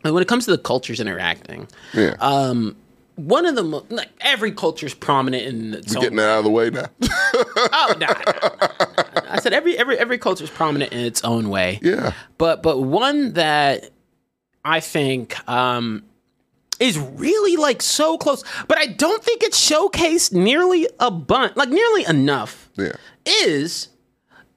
when 0.03 0.23
it 0.23 0.29
comes 0.29 0.45
to 0.47 0.51
the 0.53 0.59
cultures 0.59 1.01
interacting, 1.01 1.69
Yeah. 1.93 2.15
um, 2.21 2.77
one 3.17 3.47
of 3.47 3.55
the 3.55 3.63
mo- 3.63 3.85
like 3.91 4.09
every 4.21 4.53
culture 4.53 4.87
is 4.87 4.95
prominent 4.95 5.45
in 5.45 5.75
its 5.75 5.91
we 5.93 5.97
own 5.97 6.03
getting 6.03 6.17
that 6.19 6.29
out 6.29 6.39
of 6.39 6.45
the 6.45 6.51
way 6.51 6.71
now. 6.71 6.87
Oh, 7.03 7.95
nah, 7.99 8.07
nah, 8.07 8.51
nah. 8.61 9.21
I 9.31 9.39
said 9.41 9.53
every 9.53 9.77
every 9.79 9.99
every 9.99 10.19
culture 10.19 10.45
is 10.45 10.51
prominent 10.51 10.93
in 10.93 11.01
its 11.01 11.23
own 11.25 11.49
way. 11.49 11.79
yeah. 11.83 12.13
But 12.39 12.63
but 12.63 12.79
one 12.81 13.33
that 13.35 13.91
I 14.65 14.81
think 14.81 15.37
um 15.49 16.05
is 16.79 16.99
really 16.99 17.57
like 17.57 17.81
so 17.81 18.19
close, 18.19 18.45
but 18.69 18.77
I 18.79 18.87
don't 18.87 19.23
think 19.25 19.43
it's 19.43 19.59
showcased 19.71 20.33
nearly 20.35 20.87
a 21.01 21.11
bunch, 21.11 21.57
like 21.57 21.71
nearly 21.71 22.05
enough. 22.05 22.69
Yeah. 22.77 22.93
Is 23.27 23.89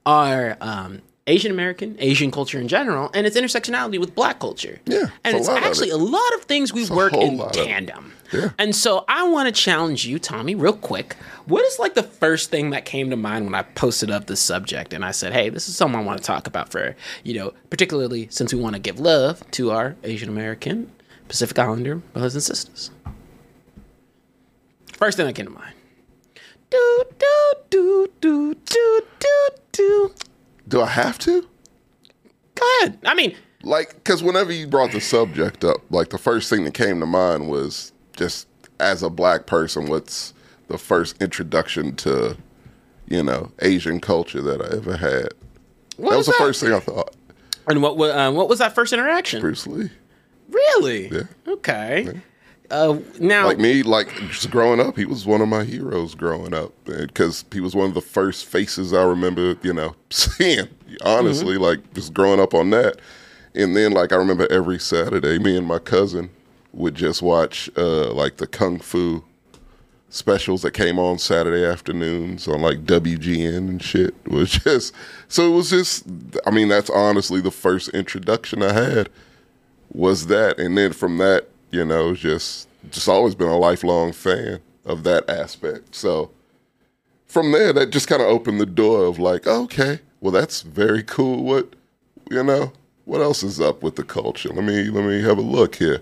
our 0.06 0.56
um 0.60 1.02
Asian 1.26 1.52
American, 1.52 1.94
Asian 2.00 2.30
culture 2.32 2.58
in 2.58 2.66
general, 2.66 3.08
and 3.14 3.24
its 3.26 3.36
intersectionality 3.38 4.00
with 4.00 4.14
black 4.16 4.40
culture. 4.40 4.80
Yeah, 4.86 5.10
And 5.22 5.36
it's 5.36 5.46
it's 5.46 5.64
actually 5.64 5.90
it. 5.90 5.94
a 5.94 5.96
lot 5.98 6.34
of 6.34 6.42
things 6.44 6.72
we 6.72 6.88
a 6.88 6.92
work 6.92 7.12
in 7.12 7.36
lot 7.36 7.54
of 7.56 7.62
it. 7.62 7.66
tandem. 7.66 8.12
Yeah. 8.32 8.50
And 8.58 8.74
so 8.74 9.04
I 9.06 9.28
want 9.28 9.46
to 9.46 9.52
challenge 9.52 10.04
you, 10.06 10.18
Tommy, 10.18 10.54
real 10.56 10.72
quick. 10.72 11.14
What 11.46 11.64
is 11.66 11.78
like 11.78 11.94
the 11.94 12.02
first 12.02 12.50
thing 12.50 12.70
that 12.70 12.84
came 12.84 13.10
to 13.10 13.16
mind 13.16 13.44
when 13.44 13.54
I 13.54 13.62
posted 13.62 14.10
up 14.10 14.26
this 14.26 14.40
subject 14.40 14.92
and 14.92 15.04
I 15.04 15.10
said, 15.12 15.32
hey, 15.32 15.50
this 15.50 15.68
is 15.68 15.76
something 15.76 16.00
I 16.00 16.02
want 16.02 16.18
to 16.18 16.24
talk 16.24 16.46
about 16.48 16.70
for, 16.70 16.96
you 17.22 17.34
know, 17.34 17.52
particularly 17.70 18.26
since 18.30 18.52
we 18.52 18.60
want 18.60 18.74
to 18.74 18.80
give 18.80 18.98
love 18.98 19.48
to 19.52 19.70
our 19.70 19.94
Asian 20.02 20.28
American, 20.28 20.90
Pacific 21.28 21.58
Islander 21.58 21.96
brothers 21.96 22.34
and 22.34 22.42
sisters. 22.42 22.90
First 24.94 25.16
thing 25.16 25.26
that 25.26 25.34
came 25.34 25.46
to 25.46 25.52
mind. 25.52 25.74
Do, 26.70 27.04
do, 27.18 27.52
do, 27.70 28.08
do, 28.20 28.54
do, 28.54 29.00
do, 29.18 29.48
do. 29.72 30.14
Do 30.68 30.80
I 30.82 30.86
have 30.86 31.18
to? 31.20 31.48
Go 32.54 32.66
ahead. 32.80 32.98
I 33.04 33.14
mean, 33.14 33.34
like 33.62 33.94
because 33.94 34.22
whenever 34.22 34.52
you 34.52 34.66
brought 34.66 34.92
the 34.92 35.00
subject 35.00 35.64
up 35.64 35.78
like 35.90 36.10
the 36.10 36.18
first 36.18 36.48
thing 36.48 36.64
that 36.64 36.74
came 36.74 37.00
to 37.00 37.06
mind 37.06 37.48
was 37.50 37.92
just 38.16 38.46
as 38.78 39.02
a 39.02 39.10
black 39.10 39.46
person 39.46 39.86
what's 39.86 40.32
the 40.68 40.78
first 40.78 41.20
introduction 41.20 41.94
to 41.96 42.34
you 43.06 43.22
know 43.22 43.50
asian 43.60 44.00
culture 44.00 44.40
that 44.40 44.62
i 44.62 44.76
ever 44.76 44.96
had 44.96 45.28
what 45.98 46.10
that 46.10 46.18
is 46.20 46.26
was 46.26 46.26
the 46.28 46.32
first 46.34 46.60
thing 46.62 46.72
i 46.72 46.80
thought 46.80 47.14
And 47.68 47.82
what, 47.82 47.98
uh, 47.98 48.32
what 48.32 48.48
was 48.48 48.58
that 48.60 48.74
first 48.74 48.94
interaction? 48.94 49.40
bruce 49.42 49.66
lee 49.66 49.90
Really? 50.48 51.08
Yeah. 51.08 51.22
Okay. 51.46 52.20
Uh, 52.70 52.98
now, 53.18 53.46
like 53.46 53.58
me 53.58 53.82
like 53.82 54.08
just 54.28 54.48
growing 54.50 54.78
up 54.80 54.96
he 54.96 55.04
was 55.04 55.26
one 55.26 55.40
of 55.40 55.48
my 55.48 55.64
heroes 55.64 56.14
growing 56.14 56.54
up 56.54 56.72
because 56.84 57.44
he 57.52 57.58
was 57.60 57.74
one 57.74 57.88
of 57.88 57.94
the 57.94 58.00
first 58.00 58.46
faces 58.46 58.92
i 58.92 59.02
remember 59.02 59.56
you 59.62 59.72
know 59.72 59.94
seeing 60.10 60.68
honestly 61.04 61.54
Mm-hmm. 61.54 61.62
like 61.64 61.94
just 61.94 62.14
growing 62.14 62.38
up 62.40 62.54
on 62.54 62.70
that. 62.70 63.00
And 63.56 63.74
then 63.76 63.90
like 63.92 64.12
i 64.12 64.16
remember 64.16 64.46
every 64.52 64.78
saturday 64.78 65.38
me 65.40 65.56
and 65.56 65.66
my 65.66 65.80
cousin 65.80 66.30
would 66.72 66.94
just 66.94 67.22
watch 67.22 67.68
uh 67.76 68.12
like 68.12 68.36
the 68.36 68.46
kung 68.46 68.78
fu 68.78 69.24
specials 70.08 70.62
that 70.62 70.70
came 70.72 70.98
on 70.98 71.18
saturday 71.18 71.64
afternoons 71.64 72.46
on 72.46 72.60
like 72.62 72.84
wgn 72.84 73.56
and 73.68 73.82
shit. 73.82 74.14
It 74.24 74.30
was 74.32 74.50
just 74.52 74.94
so 75.26 75.52
it 75.52 75.56
was 75.56 75.70
just 75.70 76.04
i 76.46 76.50
mean 76.52 76.68
that's 76.68 76.90
honestly 76.90 77.40
the 77.40 77.50
first 77.50 77.88
introduction 77.88 78.62
i 78.62 78.72
had 78.72 79.08
was 79.92 80.28
that. 80.28 80.60
And 80.60 80.78
then 80.78 80.92
from 80.92 81.18
that 81.18 81.48
you 81.70 81.84
know 81.84 82.14
just 82.14 82.68
just 82.90 83.08
always 83.08 83.34
been 83.34 83.48
a 83.48 83.58
lifelong 83.58 84.12
fan 84.12 84.60
of 84.84 85.04
that 85.04 85.28
aspect. 85.28 85.94
So 85.94 86.30
from 87.26 87.52
there 87.52 87.72
that 87.72 87.90
just 87.90 88.08
kind 88.08 88.22
of 88.22 88.28
opened 88.28 88.60
the 88.60 88.66
door 88.66 89.04
of 89.04 89.18
like 89.18 89.46
okay 89.46 90.00
well 90.20 90.32
that's 90.32 90.62
very 90.62 91.02
cool. 91.02 91.44
What 91.44 91.74
you 92.30 92.42
know 92.42 92.72
what 93.04 93.20
else 93.20 93.42
is 93.42 93.60
up 93.60 93.82
with 93.82 93.96
the 93.96 94.04
culture? 94.04 94.50
Let 94.50 94.64
me 94.64 94.84
let 94.90 95.04
me 95.04 95.22
have 95.22 95.38
a 95.38 95.42
look 95.42 95.76
here. 95.76 96.00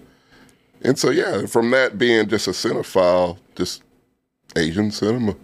And 0.83 0.99
so 0.99 1.11
yeah 1.11 1.47
from 1.47 1.71
that 1.73 1.99
being 1.99 2.29
just 2.29 2.47
a 2.49 2.53
cinephile 2.53 3.39
just 3.57 3.83
asian 4.57 4.91
cinema 4.91 5.35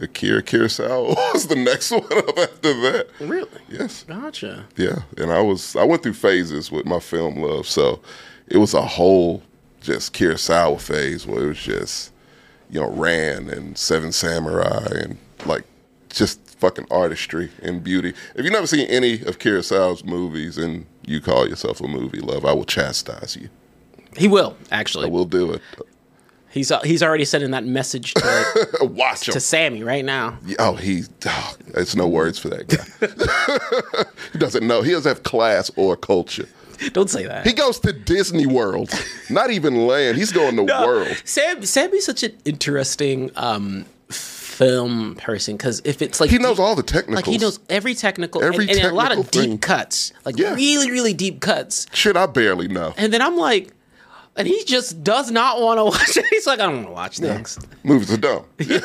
akira 0.00 0.42
kurosawa 0.42 1.14
was 1.32 1.46
the 1.46 1.54
next 1.56 1.90
one 1.92 2.02
up 2.02 2.38
after 2.38 2.72
that. 2.80 3.06
Really? 3.20 3.48
yes. 3.68 4.04
Gotcha. 4.04 4.66
yeah, 4.76 5.02
and 5.16 5.32
I 5.32 5.40
was 5.40 5.76
I 5.76 5.84
went 5.84 6.02
through 6.02 6.14
phases 6.14 6.70
with 6.70 6.86
my 6.86 6.98
film 6.98 7.36
love, 7.36 7.66
so 7.66 8.00
it 8.48 8.58
was 8.58 8.74
a 8.74 8.82
whole 8.82 9.42
just 9.82 10.14
Kurosawa 10.14 10.80
phase 10.80 11.26
where 11.26 11.44
it 11.44 11.48
was 11.48 11.58
just 11.58 12.12
you 12.70 12.80
know 12.80 12.90
Ran 12.90 13.50
and 13.50 13.76
Seven 13.76 14.12
Samurai 14.12 14.86
and 14.90 15.18
like 15.46 15.64
just 16.08 16.40
fucking 16.58 16.86
artistry 16.90 17.50
and 17.62 17.82
beauty. 17.82 18.10
If 18.34 18.44
you've 18.44 18.52
never 18.52 18.66
seen 18.66 18.86
any 18.88 19.14
of 19.22 19.38
Kurosawa's 19.38 20.04
movies 20.04 20.58
and 20.58 20.86
you 21.04 21.20
call 21.20 21.48
yourself 21.48 21.80
a 21.80 21.88
movie 21.88 22.20
love, 22.20 22.44
I 22.44 22.52
will 22.52 22.64
chastise 22.64 23.36
you. 23.36 23.48
He 24.16 24.28
will 24.28 24.56
actually. 24.70 25.06
I 25.06 25.10
will 25.10 25.24
do 25.24 25.52
it. 25.52 25.62
He's 26.52 26.70
uh, 26.70 26.80
he's 26.82 27.02
already 27.02 27.24
sending 27.24 27.50
that 27.52 27.64
message 27.64 28.12
to, 28.14 28.66
Watch 28.82 29.26
him. 29.28 29.32
to 29.32 29.40
Sammy 29.40 29.82
right 29.82 30.04
now. 30.04 30.38
Oh, 30.58 30.74
he. 30.74 31.04
Oh, 31.26 31.54
there's 31.68 31.96
no 31.96 32.06
words 32.06 32.38
for 32.38 32.50
that 32.50 32.68
guy. 32.68 34.04
he 34.32 34.38
doesn't 34.38 34.66
know. 34.66 34.82
He 34.82 34.90
doesn't 34.92 35.08
have 35.08 35.22
class 35.22 35.70
or 35.76 35.96
culture. 35.96 36.46
Don't 36.92 37.08
say 37.08 37.26
that. 37.26 37.46
He 37.46 37.52
goes 37.52 37.78
to 37.80 37.92
Disney 37.92 38.44
World, 38.46 38.90
not 39.30 39.50
even 39.50 39.86
land. 39.86 40.18
He's 40.18 40.32
going 40.32 40.56
to 40.56 40.64
No, 40.64 40.86
world. 40.86 41.22
Sam 41.24 41.64
Sammy's 41.64 42.04
such 42.04 42.22
an 42.22 42.36
interesting 42.44 43.30
um, 43.36 43.86
film 44.10 45.14
person 45.16 45.56
because 45.56 45.80
if 45.84 46.02
it's 46.02 46.20
like 46.20 46.28
He 46.30 46.38
knows 46.38 46.58
all 46.58 46.74
the 46.74 46.82
technical, 46.82 47.14
like 47.16 47.24
he 47.26 47.38
knows 47.38 47.58
every 47.70 47.94
technical 47.94 48.42
Every 48.42 48.68
and, 48.68 48.78
and 48.78 48.88
a 48.88 48.94
lot 48.94 49.12
of 49.12 49.18
technical 49.30 49.52
deep 49.52 49.60
cuts, 49.62 50.12
like 50.24 50.36
Yeah. 50.38 50.54
really 50.54 50.90
really 50.90 51.14
deep 51.14 51.40
cuts. 51.40 51.86
Shit, 51.92 52.16
I 52.16 52.26
barely 52.26 52.68
know. 52.68 52.94
And 52.96 53.12
then 53.12 53.22
I'm 53.22 53.36
like, 53.36 53.72
and 54.36 54.48
he 54.48 54.64
just 54.64 55.02
does 55.04 55.30
not 55.30 55.60
want 55.60 55.78
to 55.78 55.84
watch 55.98 56.16
it. 56.16 56.24
He's 56.30 56.46
like, 56.46 56.60
I 56.60 56.66
don't 56.66 56.76
want 56.76 56.86
to 56.88 56.92
watch 56.92 57.18
things. 57.18 57.58
Movies 57.84 58.12
are 58.12 58.16
dumb. 58.16 58.44
Which 58.58 58.76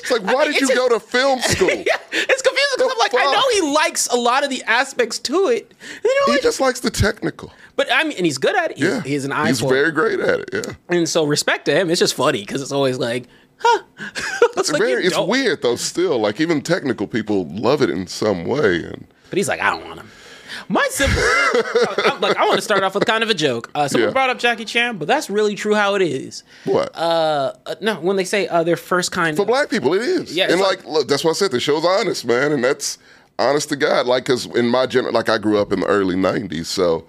It's 0.00 0.10
like, 0.10 0.22
why 0.22 0.44
did 0.46 0.60
you 0.60 0.68
go 0.74 0.88
to 0.88 1.00
film 1.00 1.40
school? 1.40 1.68
yeah, 1.68 1.82
it's 2.12 2.42
confusing 2.42 2.74
because 2.76 2.92
I'm 2.92 2.98
like, 2.98 3.12
I 3.14 3.32
know 3.32 3.42
he 3.66 3.74
likes 3.74 4.06
a 4.08 4.16
lot 4.16 4.44
of 4.44 4.50
the 4.50 4.62
aspects 4.64 5.18
to 5.20 5.48
it. 5.48 5.72
You're 6.04 6.12
He 6.26 6.32
like, 6.32 6.42
just 6.42 6.60
likes 6.60 6.80
the 6.80 6.90
technical. 6.90 7.52
but 7.76 7.86
I 7.92 8.04
mean, 8.04 8.16
and 8.16 8.26
he's 8.26 8.38
good 8.38 8.56
at 8.56 8.72
it. 8.72 8.78
He's, 8.78 8.86
Yeah, 8.86 9.02
he's 9.02 9.24
an 9.24 9.32
eye 9.32 9.48
He's 9.48 9.60
very 9.60 9.88
it. 9.88 9.94
great 9.94 10.20
at 10.20 10.40
it. 10.40 10.50
Yeah, 10.52 10.74
And 10.88 11.08
so 11.08 11.24
respect 11.24 11.64
to 11.66 11.72
him. 11.74 11.90
It's 11.90 12.00
just 12.00 12.14
funny 12.14 12.40
because 12.40 12.62
it's 12.62 12.72
always 12.72 12.98
like, 12.98 13.26
huh? 13.58 13.82
it's 13.98 14.56
it's 14.56 14.72
like, 14.72 14.82
very. 14.82 15.04
It's 15.04 15.18
weird 15.18 15.62
though. 15.62 15.76
Still, 15.76 16.18
like 16.18 16.40
even 16.40 16.62
technical 16.62 17.06
people 17.06 17.46
love 17.48 17.82
it 17.82 17.90
in 17.90 18.06
some 18.06 18.44
way. 18.44 18.82
And 18.84 19.06
But 19.30 19.36
he's 19.38 19.48
like, 19.48 19.60
I 19.60 19.70
don't 19.70 19.86
want 19.86 20.00
him. 20.00 20.10
My 20.68 20.86
simple, 20.90 21.22
I'm, 22.12 22.20
like, 22.20 22.36
I 22.36 22.44
want 22.44 22.56
to 22.56 22.62
start 22.62 22.82
off 22.82 22.94
with 22.94 23.06
kind 23.06 23.22
of 23.22 23.30
a 23.30 23.34
joke. 23.34 23.70
Uh, 23.74 23.88
someone 23.88 24.08
Yeah. 24.10 24.12
brought 24.12 24.30
up 24.30 24.38
Jackie 24.38 24.64
Chan, 24.64 24.98
but 24.98 25.08
that's 25.08 25.28
really 25.30 25.54
true 25.54 25.74
how 25.74 25.94
it 25.94 26.02
is. 26.02 26.42
what 26.64 26.90
Uh, 26.96 27.52
no, 27.80 27.94
when 27.96 28.16
they 28.16 28.24
say 28.24 28.46
uh, 28.48 28.62
their 28.62 28.76
first 28.76 29.12
kind 29.12 29.36
for 29.36 29.42
of, 29.42 29.48
black 29.48 29.70
people, 29.70 29.94
it 29.94 30.02
is. 30.02 30.34
Yeah, 30.36 30.50
and 30.50 30.60
like, 30.60 30.78
like- 30.84 30.86
look, 30.86 31.08
that's 31.08 31.24
why 31.24 31.30
I 31.30 31.34
said 31.34 31.50
the 31.50 31.60
show's 31.60 31.84
honest, 31.84 32.24
man, 32.24 32.52
and 32.52 32.62
that's 32.64 32.98
honest 33.38 33.68
to 33.70 33.76
God. 33.76 34.06
Like, 34.06 34.24
cause 34.24 34.46
in 34.46 34.68
my 34.68 34.86
gener, 34.86 35.12
like 35.12 35.28
I 35.28 35.38
grew 35.38 35.58
up 35.58 35.72
in 35.72 35.80
the 35.80 35.86
early 35.86 36.16
'90s, 36.16 36.66
so 36.66 37.04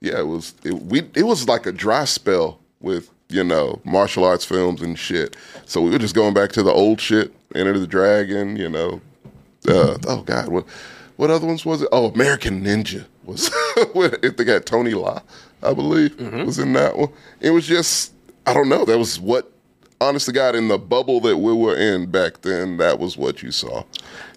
yeah, 0.00 0.18
it 0.18 0.26
was 0.26 0.54
it, 0.64 0.74
we 0.74 1.02
it 1.14 1.24
was 1.24 1.48
like 1.48 1.66
a 1.66 1.72
dry 1.72 2.04
spell 2.04 2.58
with 2.80 3.10
you 3.28 3.42
know 3.42 3.80
martial 3.84 4.24
arts 4.24 4.44
films 4.44 4.82
and 4.82 4.98
shit. 4.98 5.36
So 5.66 5.80
we 5.80 5.90
were 5.90 5.98
just 5.98 6.14
going 6.14 6.34
back 6.34 6.52
to 6.52 6.62
the 6.62 6.70
old 6.72 7.00
shit, 7.00 7.32
Enter 7.54 7.78
the 7.78 7.86
Dragon, 7.86 8.56
you 8.56 8.68
know. 8.68 9.00
Uh, 9.66 9.96
oh 10.06 10.22
God, 10.26 10.48
what 10.48 10.66
what 11.16 11.30
other 11.30 11.46
ones 11.46 11.64
was 11.64 11.82
it? 11.82 11.88
Oh, 11.92 12.10
American 12.10 12.62
Ninja 12.64 13.06
was. 13.24 13.50
if 13.76 14.36
they 14.36 14.44
got 14.44 14.66
Tony 14.66 14.94
La, 14.94 15.20
I 15.62 15.72
believe 15.72 16.16
mm-hmm. 16.16 16.44
was 16.44 16.58
in 16.58 16.72
that 16.74 16.96
one. 16.96 17.12
It 17.40 17.50
was 17.50 17.66
just 17.66 18.12
I 18.46 18.52
don't 18.52 18.68
know. 18.68 18.84
That 18.84 18.98
was 18.98 19.18
what 19.18 19.50
honest 20.00 20.26
to 20.26 20.32
God, 20.32 20.54
in 20.54 20.68
the 20.68 20.78
bubble 20.78 21.20
that 21.20 21.38
we 21.38 21.52
were 21.52 21.76
in 21.76 22.10
back 22.10 22.42
then, 22.42 22.76
that 22.76 22.98
was 22.98 23.16
what 23.16 23.42
you 23.42 23.50
saw. 23.50 23.84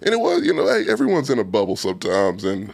And 0.02 0.14
it 0.14 0.20
was, 0.20 0.44
you 0.44 0.54
know, 0.54 0.66
hey, 0.66 0.90
everyone's 0.90 1.30
in 1.30 1.38
a 1.38 1.44
bubble 1.44 1.76
sometimes, 1.76 2.44
and 2.44 2.72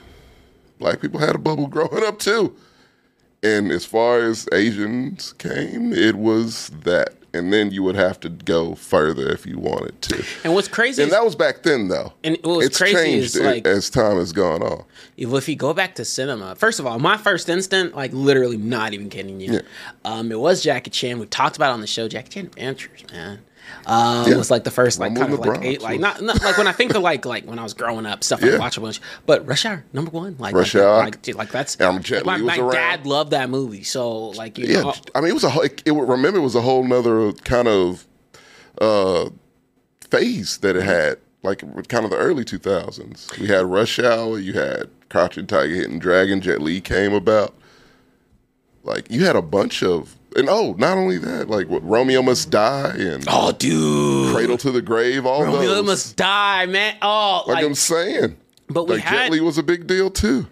black 0.79 1.01
people 1.01 1.21
had 1.21 1.35
a 1.35 1.39
bubble 1.39 1.67
growing 1.69 2.05
up 2.05 2.19
too. 2.19 2.55
And 3.43 3.71
as 3.71 3.85
far 3.85 4.21
as 4.21 4.49
Asians 4.53 5.35
came, 5.35 5.93
it 5.93 6.17
was 6.17 6.71
that. 6.85 7.15
And 7.35 7.53
then 7.53 7.71
you 7.73 7.83
would 7.83 7.97
have 7.97 8.21
to 8.21 8.29
go 8.29 8.75
further 8.77 9.29
if 9.33 9.45
you 9.45 9.59
wanted 9.59 10.01
to. 10.03 10.25
and 10.45 10.55
what's 10.55 10.69
crazy 10.69 11.03
And 11.03 11.09
is, 11.09 11.13
that 11.15 11.25
was 11.25 11.35
back 11.35 11.63
then, 11.65 11.89
though. 11.89 12.13
And 12.23 12.39
what 12.43 12.59
was 12.59 12.67
it's 12.67 12.79
crazy 12.79 12.95
changed 12.95 13.37
is, 13.37 13.41
like- 13.41 13.67
as 13.67 13.91
time 13.91 14.17
has 14.19 14.33
gone 14.33 14.63
on. 14.63 14.85
if 15.17 15.49
you 15.49 15.57
go 15.57 15.75
back 15.75 15.97
to 15.97 16.05
cinema, 16.05 16.55
first 16.55 16.79
of 16.81 16.87
all, 16.87 16.99
my 16.99 17.17
first 17.17 17.49
instant, 17.49 17.95
like 17.97 18.13
literally 18.13 18.57
not 18.57 18.95
even 18.95 19.11
kidding 19.11 19.41
you, 19.41 19.55
Yeah. 19.55 19.61
um, 20.05 20.31
it 20.31 20.39
was 20.39 20.63
Jackie 20.63 20.91
Chan. 20.91 21.19
We 21.19 21.27
talked 21.27 21.57
about 21.57 21.71
it 21.71 21.75
on 21.75 21.81
the 21.81 21.87
show, 21.89 22.07
Jackie 22.09 22.31
Chan 22.31 22.47
Adventures, 22.47 23.05
man. 23.13 23.41
Um, 23.87 24.31
Yeah. 24.31 24.37
was 24.39 24.51
like 24.51 24.65
the 24.65 24.71
first, 24.71 24.99
like 24.99 25.17
Rumble 25.17 25.39
kind 25.39 25.55
of 25.55 25.61
like, 25.61 25.65
eight, 25.69 25.83
like 25.83 26.01
not, 26.01 26.23
not 26.23 26.43
like 26.43 26.57
when 26.57 26.67
I 26.67 26.73
think 26.73 26.95
of 26.95 27.03
like 27.03 27.25
like 27.27 27.45
when 27.45 27.59
I 27.59 27.63
was 27.63 27.75
growing 27.75 28.07
up, 28.07 28.25
stuff 28.25 28.43
Yeah. 28.43 28.53
I 28.55 28.59
watch 28.59 28.77
a 28.77 28.81
bunch. 28.81 29.01
But 29.27 29.47
Rush 29.47 29.65
Hour, 29.65 29.85
number 29.93 30.11
one, 30.11 30.37
like 30.39 30.55
Rush 30.55 30.75
like, 30.75 30.85
Hour. 30.85 30.99
like, 31.01 31.23
dude, 31.23 31.35
like 31.37 31.51
that's 31.51 31.81
Um, 31.81 31.97
like, 31.97 32.11
Li 32.11 32.23
my, 32.25 32.39
my 32.39 32.73
dad 32.73 33.07
loved 33.07 33.31
that 33.33 33.51
movie, 33.51 33.83
so 33.83 34.29
like 34.31 34.59
you 34.59 34.67
Yeah, 34.67 34.83
know, 34.83 34.95
I 35.15 35.21
mean, 35.21 35.31
it 35.31 35.35
was 35.35 35.45
a 35.45 35.51
whole. 35.51 35.63
It, 35.63 35.83
it, 35.85 35.93
remember, 35.93 36.39
it 36.39 36.43
was 36.43 36.55
a 36.55 36.63
whole 36.63 36.83
nother 36.85 37.33
kind 37.33 37.69
of 37.69 38.07
uh, 38.81 39.29
phase 40.11 40.59
that 40.59 40.77
it 40.77 40.83
had. 40.83 41.19
Like 41.43 41.61
kind 41.89 42.07
of 42.07 42.11
the 42.11 42.17
early 42.17 42.43
two 42.43 42.57
thousands, 42.59 43.29
we 43.39 43.49
had 43.49 43.67
Rush 43.67 43.99
Hour. 43.99 44.39
You 44.39 44.55
had 44.55 44.89
Crouching 45.11 45.47
Tiger, 45.47 45.75
Hidden 45.75 45.99
Dragon. 45.99 46.41
Jet 46.41 46.63
Li 46.63 46.81
came 46.81 47.13
about. 47.13 47.55
Like 48.83 49.11
you 49.11 49.25
had 49.27 49.37
a 49.37 49.43
bunch 49.43 49.83
of, 49.83 50.17
and 50.37 50.49
oh, 50.49 50.75
not 50.79 50.97
only 50.99 51.19
that, 51.19 51.49
like 51.49 51.69
what, 51.69 51.83
Romeo 51.85 52.23
Must 52.23 52.51
Die 52.51 52.95
and 52.99 53.25
oh 53.29 53.53
dude, 53.53 54.35
Cradle 54.35 54.59
to 54.59 54.71
the 54.71 54.83
Grave. 54.83 55.27
All 55.27 55.45
Romeo 55.45 55.61
those. 55.77 55.87
must 55.87 56.17
die, 56.17 56.67
man. 56.67 56.97
Oh, 57.03 57.45
like, 57.47 57.57
like, 57.57 57.65
I'm 57.65 57.75
saying, 57.75 58.37
but 58.69 58.85
we 58.89 58.95
like 58.97 59.05
had 59.05 59.25
Jet 59.27 59.33
Li 59.33 59.41
was 59.41 59.59
a 59.59 59.63
big 59.63 59.87
deal 59.87 60.11
too. 60.11 60.47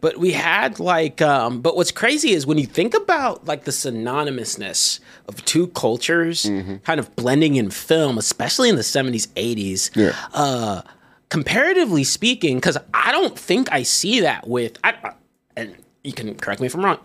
But 0.00 0.16
we 0.18 0.30
had 0.30 0.78
like, 0.78 1.20
um, 1.20 1.60
but 1.60 1.74
what's 1.74 1.90
crazy 1.90 2.30
is 2.30 2.46
when 2.46 2.56
you 2.56 2.66
think 2.66 2.94
about 2.94 3.46
like 3.46 3.64
the 3.64 3.72
synonymousness 3.72 5.00
of 5.26 5.44
two 5.44 5.66
cultures 5.68 6.44
Mm-hmm. 6.44 6.76
kind 6.78 7.00
of 7.00 7.14
blending 7.16 7.56
in 7.56 7.70
film, 7.70 8.16
especially 8.18 8.68
in 8.68 8.76
the 8.76 8.82
70s, 8.82 9.26
80s. 9.34 9.90
Yeah. 9.96 10.12
Uh, 10.32 10.82
comparatively 11.30 12.04
speaking, 12.04 12.56
because 12.58 12.78
I 12.94 13.10
don't 13.12 13.36
think 13.38 13.72
I 13.72 13.82
see 13.82 14.20
that 14.20 14.46
with, 14.46 14.78
I, 14.84 14.90
I- 15.02 15.12
and 15.56 15.74
you 16.04 16.12
can 16.12 16.34
correct 16.36 16.60
me 16.60 16.66
if 16.68 16.74
I'm 16.76 16.84
wrong. 16.84 16.98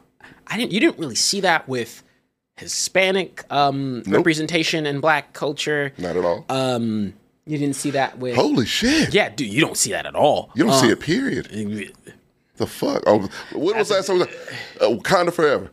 I 0.47 0.57
didn't. 0.57 0.71
You 0.71 0.79
didn't 0.79 0.99
really 0.99 1.15
see 1.15 1.41
that 1.41 1.67
with 1.67 2.03
Hispanic 2.57 3.43
um, 3.51 4.03
Nope. 4.05 4.17
representation 4.17 4.85
in 4.85 4.99
Black 4.99 5.33
culture. 5.33 5.93
Not 5.97 6.15
at 6.15 6.23
all. 6.25 6.45
Um, 6.49 7.13
you 7.45 7.57
didn't 7.57 7.75
see 7.75 7.91
that 7.91 8.19
with. 8.19 8.35
Holy 8.35 8.65
shit! 8.65 9.13
Yeah, 9.13 9.29
dude, 9.29 9.47
you 9.51 9.59
don't 9.61 9.77
see 9.77 9.91
that 9.91 10.05
at 10.05 10.15
all. 10.15 10.51
You 10.55 10.63
don't 10.63 10.73
Uh, 10.73 10.81
see 10.81 10.89
it. 10.89 10.99
Period. 10.99 11.93
The 12.57 12.67
fuck? 12.67 13.01
Oh, 13.07 13.27
what 13.53 13.75
was 13.75 13.89
that? 13.89 14.05
song? 14.05 14.21
Uh, 14.21 14.25
Wakanda 14.81 15.33
Forever. 15.33 15.71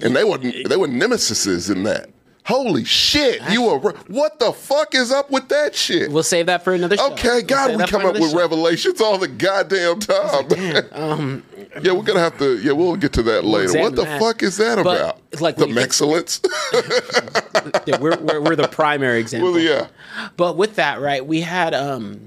And 0.00 0.16
they 0.16 0.24
were 0.24 0.38
they 0.38 0.76
were 0.76 0.88
nemesises 0.88 1.70
in 1.70 1.84
that. 1.84 2.10
Holy 2.46 2.84
shit! 2.84 3.42
You 3.50 3.62
were 3.62 3.78
what 4.06 4.38
the 4.38 4.52
fuck 4.52 4.94
is 4.94 5.10
up 5.10 5.30
with 5.32 5.48
that 5.48 5.74
shit? 5.74 6.10
We'll 6.12 6.22
save 6.22 6.46
that 6.46 6.62
for 6.62 6.72
another 6.74 6.96
show. 6.96 7.12
Okay, 7.12 7.28
We'll 7.28 7.42
God, 7.42 7.76
we 7.76 7.84
come 7.86 8.06
up 8.06 8.14
with 8.14 8.30
show. 8.30 8.38
revelations 8.38 9.00
all 9.00 9.18
the 9.18 9.26
goddamn 9.28 9.98
time. 10.00 10.46
Um, 10.92 11.42
yeah, 11.82 11.92
we're 11.92 12.02
gonna 12.04 12.20
have 12.20 12.38
to. 12.38 12.58
Yeah, 12.58 12.72
we'll 12.72 12.94
get 12.96 13.12
to 13.14 13.22
that 13.24 13.44
later. 13.44 13.80
What 13.80 13.96
the 13.96 14.04
that. 14.04 14.20
fuck 14.20 14.42
is 14.44 14.56
that 14.58 14.82
But, 14.82 15.00
about? 15.00 15.40
like, 15.40 15.56
the 15.56 15.62
when 15.62 15.70
you 15.70 15.74
get- 15.74 15.84
excellence. 15.84 16.40
yeah, 17.86 17.98
we're, 18.00 18.16
we're, 18.18 18.40
we're 18.40 18.56
the 18.56 18.68
primary 18.68 19.18
example. 19.20 19.52
well, 19.52 19.60
yeah. 19.60 19.88
But 20.36 20.56
with 20.56 20.76
that, 20.76 21.00
right, 21.00 21.24
we 21.26 21.40
had 21.40 21.74
um 21.74 22.20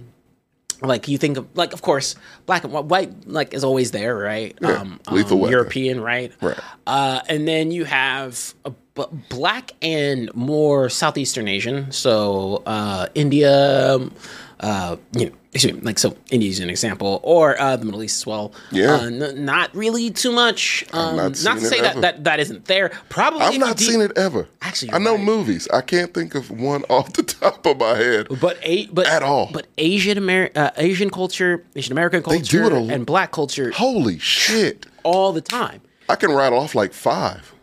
like 0.81 1.07
you 1.07 1.17
think 1.17 1.37
of 1.37 1.47
like 1.55 1.73
of 1.73 1.81
course 1.81 2.15
black 2.45 2.63
and 2.63 2.71
white, 2.73 2.85
white 2.85 3.27
like 3.27 3.53
is 3.53 3.63
always 3.63 3.91
there, 3.91 4.15
right? 4.17 4.57
Yeah, 4.61 4.81
Um, 4.81 4.99
lethal 5.11 5.43
um. 5.45 5.49
European, 5.51 6.01
right? 6.01 6.31
Right. 6.41 6.57
Uh, 6.87 7.21
and 7.27 7.47
then 7.47 7.71
you 7.71 7.85
have 7.85 8.53
a, 8.65 8.73
b- 9.07 9.17
black 9.29 9.71
and 9.81 10.33
more 10.35 10.89
southeastern 10.89 11.47
Asian, 11.47 11.91
so 11.91 12.63
uh, 12.65 13.07
India, 13.15 13.95
um, 13.95 14.13
uh, 14.59 14.97
you 15.13 15.25
know, 15.27 15.31
excuse 15.53 15.73
me, 15.73 15.81
like 15.81 15.97
so 15.97 16.15
India 16.31 16.49
is 16.49 16.59
an 16.59 16.69
example, 16.69 17.19
or 17.23 17.59
uh, 17.59 17.75
the 17.75 17.85
Middle 17.85 18.03
East 18.03 18.21
as 18.21 18.27
well. 18.27 18.53
Yeah. 18.71 18.95
uh, 18.95 19.05
n- 19.05 19.45
not 19.45 19.73
really 19.75 20.11
too 20.11 20.31
much. 20.31 20.85
Um, 20.93 21.15
not 21.15 21.43
not, 21.43 21.59
to 21.59 21.65
say 21.65 21.81
that, 21.81 22.01
that 22.01 22.23
that 22.25 22.39
isn't 22.39 22.65
there. 22.65 22.89
Probably 23.09 23.41
I've 23.41 23.57
not 23.59 23.79
seen 23.79 24.01
it 24.01 24.11
ever. 24.17 24.47
Actually, 24.61 24.91
I 24.91 24.97
know 24.97 25.15
right. 25.15 25.23
movies. 25.23 25.67
I 25.73 25.81
can't 25.81 26.13
think 26.13 26.35
of 26.35 26.51
one 26.51 26.83
off 26.89 27.13
the 27.13 27.23
top 27.23 27.65
of 27.65 27.77
my 27.77 27.95
head. 27.95 28.27
But 28.41 28.57
a, 28.63 28.87
but 28.87 29.07
At 29.07 29.23
all. 29.23 29.49
But 29.51 29.67
Asian 29.77 30.17
Amer- 30.17 30.51
uh, 30.55 30.71
Asian 30.77 31.09
culture, 31.09 31.65
Asian 31.75 31.93
American 31.93 32.21
They 32.27 32.39
do 32.39 32.69
culture, 32.69 32.93
and 32.93 33.05
Black 33.05 33.31
culture 33.31 33.71
Holy 33.71 34.19
shit! 34.19 34.85
all 35.03 35.31
the 35.31 35.41
time. 35.41 35.81
I 36.09 36.15
can 36.15 36.31
rattle 36.33 36.59
off 36.59 36.73
like 36.73 36.91
five, 36.91 37.53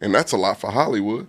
and 0.00 0.14
that's 0.14 0.32
a 0.32 0.36
lot 0.36 0.60
for 0.60 0.70
Hollywood. 0.70 1.26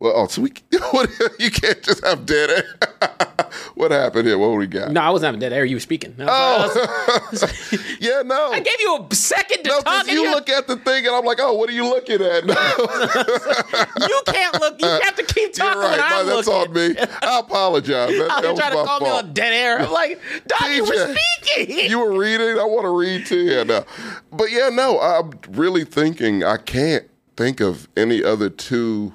Well, 0.00 0.12
oh, 0.16 0.26
so 0.26 0.42
we 0.42 0.52
you 1.38 1.50
can't 1.50 1.82
just 1.82 2.04
have 2.04 2.26
dead 2.26 2.50
air. 2.50 3.18
what 3.74 3.90
happened 3.90 4.26
here? 4.26 4.38
What 4.38 4.56
we 4.56 4.66
got? 4.66 4.92
No, 4.92 5.00
I 5.00 5.10
wasn't 5.10 5.26
having 5.28 5.40
dead 5.40 5.52
air. 5.52 5.64
You 5.64 5.76
were 5.76 5.80
speaking. 5.80 6.14
No, 6.18 6.26
Oh, 6.28 7.26
yeah, 8.00 8.22
no. 8.24 8.52
I 8.52 8.60
gave 8.60 8.80
you 8.80 9.06
a 9.10 9.14
second 9.14 9.62
to 9.64 9.68
no, 9.70 9.80
talk. 9.80 10.06
you 10.06 10.30
look 10.30 10.48
at 10.48 10.66
the 10.66 10.76
thing 10.76 11.06
and 11.06 11.14
I'm 11.14 11.24
like, 11.24 11.38
oh, 11.40 11.54
what 11.54 11.68
are 11.68 11.72
you 11.72 11.84
looking 11.84 12.20
at? 12.22 12.44
No. 12.46 12.54
you 14.06 14.22
can't 14.26 14.60
look. 14.60 14.80
You 14.80 14.88
have 14.88 15.16
to 15.16 15.22
keep 15.24 15.56
You're 15.56 15.66
talking 15.66 15.80
right. 15.80 15.90
when 15.90 15.98
man, 16.00 16.12
I'm 16.12 16.26
that's 16.26 16.46
looking. 16.46 16.70
on 16.70 16.96
me. 16.96 16.96
I 17.22 17.38
apologize. 17.40 18.08
That, 18.10 18.28
oh, 18.30 18.34
Out 18.36 18.42
that 18.42 18.50
was 18.50 18.58
trying 18.58 18.72
to 18.72 18.84
call 18.84 19.00
me 19.00 19.06
fault. 19.06 19.24
on 19.24 19.32
dead 19.32 19.52
air. 19.52 19.78
I'm 19.80 19.92
like, 19.92 20.20
Doc, 20.46 20.68
you 20.70 20.84
were 20.84 21.14
speaking. 21.16 21.90
You 21.90 21.98
were 21.98 22.18
reading. 22.18 22.58
I 22.58 22.64
want 22.64 22.84
to 22.84 22.90
read 22.96 23.26
to 23.26 23.38
you 23.38 23.64
now. 23.64 23.84
But 24.32 24.50
yeah, 24.50 24.68
no, 24.70 25.00
I'm 25.00 25.30
really 25.50 25.84
thinking 25.84 26.42
I 26.44 26.56
can't 26.56 27.04
think 27.36 27.60
of 27.60 27.88
any 27.96 28.22
other 28.22 28.48
two 28.50 29.12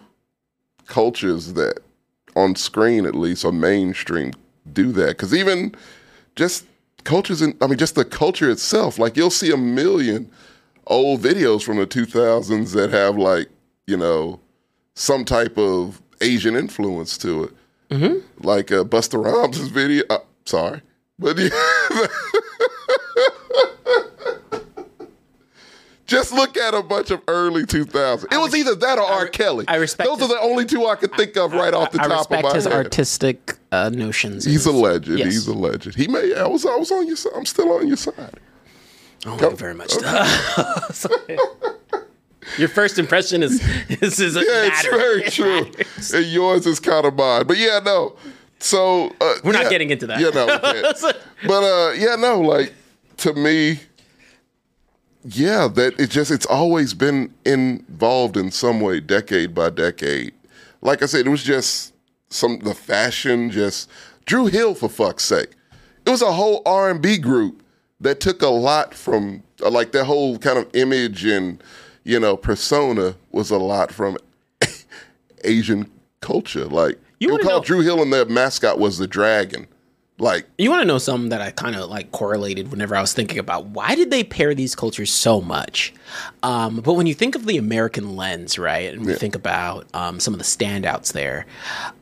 cultures 0.86 1.54
that 1.54 1.80
on 2.40 2.56
screen 2.56 3.06
at 3.06 3.16
least 3.16 3.44
or 3.46 3.52
mainstream 3.52 4.34
do 4.72 4.92
that. 4.94 5.10
Because 5.10 5.34
even 5.34 5.76
just 6.36 6.66
cultures 7.04 7.42
in 7.42 7.56
I 7.62 7.68
mean 7.68 7.78
just 7.78 7.96
the 7.96 8.06
culture 8.06 8.50
itself, 8.50 8.98
like 8.98 9.18
you'll 9.18 9.30
see 9.30 9.52
a 9.52 9.58
million 9.58 10.32
old 10.88 11.22
videos 11.22 11.64
from 11.64 11.78
the 11.78 11.88
2000s 11.88 12.74
that 12.74 12.92
have 12.92 13.16
like, 13.18 13.48
you 13.88 13.98
know, 13.98 14.40
some 14.96 15.24
type 15.24 15.58
of 15.58 16.02
Asian 16.22 16.56
influence 16.56 17.18
to 17.20 17.46
it. 17.46 17.54
Mm-hmm. 17.90 18.46
Like 18.46 18.72
uh, 18.72 18.84
Busta 18.84 19.24
Rhymes' 19.24 19.58
video. 19.70 20.04
Uh, 20.10 20.20
sorry. 20.46 20.82
But 21.18 21.38
yeah. 21.40 21.50
Just 26.10 26.34
look 26.34 26.58
at 26.58 26.74
a 26.74 26.82
bunch 26.82 27.12
of 27.12 27.22
early 27.28 27.64
2000s. 27.64 28.34
It 28.34 28.38
was 28.38 28.56
either 28.56 28.74
that 28.74 28.98
or 28.98 29.04
R. 29.04 29.28
Kelly. 29.28 29.66
I 29.68 29.76
respect 29.76 30.10
Those 30.10 30.24
are 30.24 30.28
the 30.28 30.40
only 30.42 30.66
two 30.66 30.88
I 30.88 30.96
could 30.96 31.14
think 31.14 31.38
of 31.38 31.54
right 31.54 31.74
off 31.74 31.92
the 31.92 32.02
I 32.02 32.08
top 32.08 32.12
of 32.12 32.18
respect 32.18 32.44
my 32.44 32.54
his 32.54 32.66
artistic 32.66 33.58
uh, 33.72 33.90
notions. 33.90 34.44
He's 34.44 34.66
a 34.66 34.72
legend. 34.72 35.20
Yes. 35.20 35.34
He's 35.34 35.48
a 35.48 35.54
legend. 35.54 35.96
He 35.96 36.08
may. 36.08 36.34
I 36.34 36.48
was. 36.48 36.66
I 36.66 36.76
was 36.76 36.92
on 36.92 37.06
your. 37.06 37.16
side. 37.16 37.34
I'm 37.36 37.46
still 37.46 37.72
on 37.74 37.88
your 37.88 37.98
side. 37.98 38.40
Oh, 39.26 39.38
thank 39.38 39.52
you 39.52 39.58
very 39.58 39.76
much. 39.76 39.92
Sorry. 40.92 41.38
Your 42.58 42.70
first 42.70 42.98
impression 42.98 43.44
is 43.44 43.62
is, 43.90 44.20
is 44.20 44.36
Yeah, 44.36 44.42
it's 44.44 44.88
very 44.88 45.24
true. 45.24 45.72
And 46.18 46.26
yours 46.26 46.66
is 46.66 46.80
kind 46.80 47.06
of 47.06 47.16
mine. 47.16 47.46
But 47.46 47.58
yeah, 47.58 47.80
no. 47.84 48.16
So 48.60 49.16
uh, 49.22 49.36
We're 49.44 49.54
not 49.54 49.64
yeah. 49.64 49.70
getting 49.70 49.90
into 49.92 50.08
that. 50.08 50.20
Yeah, 50.20 50.30
no. 50.30 50.46
we 50.46 50.60
can't. 50.60 51.18
but 51.48 51.64
uh, 51.64 51.92
yeah, 51.92 52.16
no. 52.16 52.42
Like 52.42 52.74
to 53.18 53.34
me, 53.34 53.80
yeah, 55.24 55.68
that 55.68 56.00
it 56.00 56.10
just 56.10 56.32
it's 56.32 56.46
always 56.46 56.94
been 56.94 57.34
involved 57.46 58.38
in 58.38 58.52
some 58.52 58.80
way, 58.80 59.00
decade 59.00 59.54
by 59.54 59.70
decade. 59.70 60.34
Like 60.82 61.04
I 61.04 61.08
said, 61.08 61.28
it 61.28 61.30
was 61.30 61.44
just 61.44 61.94
some 62.30 62.60
the 62.60 62.74
fashion. 62.74 63.52
Just 63.52 63.90
Dru 64.26 64.48
Hill 64.48 64.76
for 64.76 64.90
fuck's 64.90 65.26
sake. 65.26 65.52
It 66.06 66.10
was 66.10 66.22
a 66.22 66.32
whole 66.32 66.62
R 66.66 66.90
and 66.90 67.02
B 67.02 67.18
group 67.18 67.64
that 68.00 68.20
took 68.20 68.42
a 68.42 68.48
lot 68.48 68.94
from 68.94 69.44
like 69.60 69.92
that 69.92 70.06
whole 70.06 70.38
kind 70.38 70.58
of 70.58 70.74
image 70.74 71.26
and 71.26 71.62
you 72.04 72.20
know 72.20 72.38
persona 72.38 73.16
was 73.32 73.52
a 73.52 73.58
lot 73.58 73.92
from 73.92 74.18
Asian 75.44 75.90
culture. 76.22 76.66
Like 76.66 76.98
You 77.20 77.38
call 77.40 77.60
Dru 77.60 77.82
Hill 77.82 78.02
and 78.02 78.14
their 78.14 78.26
mascot 78.26 78.80
was 78.80 78.98
the 78.98 79.08
dragon. 79.08 79.68
Like 80.20 80.46
You 80.58 80.70
want 80.70 80.82
to 80.82 80.86
know 80.86 80.98
something 80.98 81.30
that 81.30 81.42
I 81.42 81.52
kind 81.52 81.76
of 81.76 81.90
like 81.90 82.12
correlated 82.12 82.72
whenever 82.72 82.94
I 82.96 83.02
was 83.02 83.14
thinking 83.14 83.40
about 83.40 83.68
why 83.68 83.96
did 83.96 84.12
they 84.12 84.24
pair 84.24 84.54
these 84.54 84.76
cultures 84.76 85.12
so 85.12 85.40
much? 85.40 85.94
Um, 86.44 86.78
but 86.82 86.94
when 86.94 87.08
you 87.08 87.14
think 87.14 87.36
of 87.36 87.46
the 87.46 87.58
American 87.58 88.16
lens, 88.18 88.60
right, 88.60 88.94
and 88.94 89.06
we 89.06 89.14
Yeah. 89.14 89.18
think 89.18 89.36
about 89.36 89.88
um, 89.94 90.20
some 90.20 90.34
of 90.34 90.38
the 90.38 90.44
standouts 90.44 91.14
there, 91.14 91.46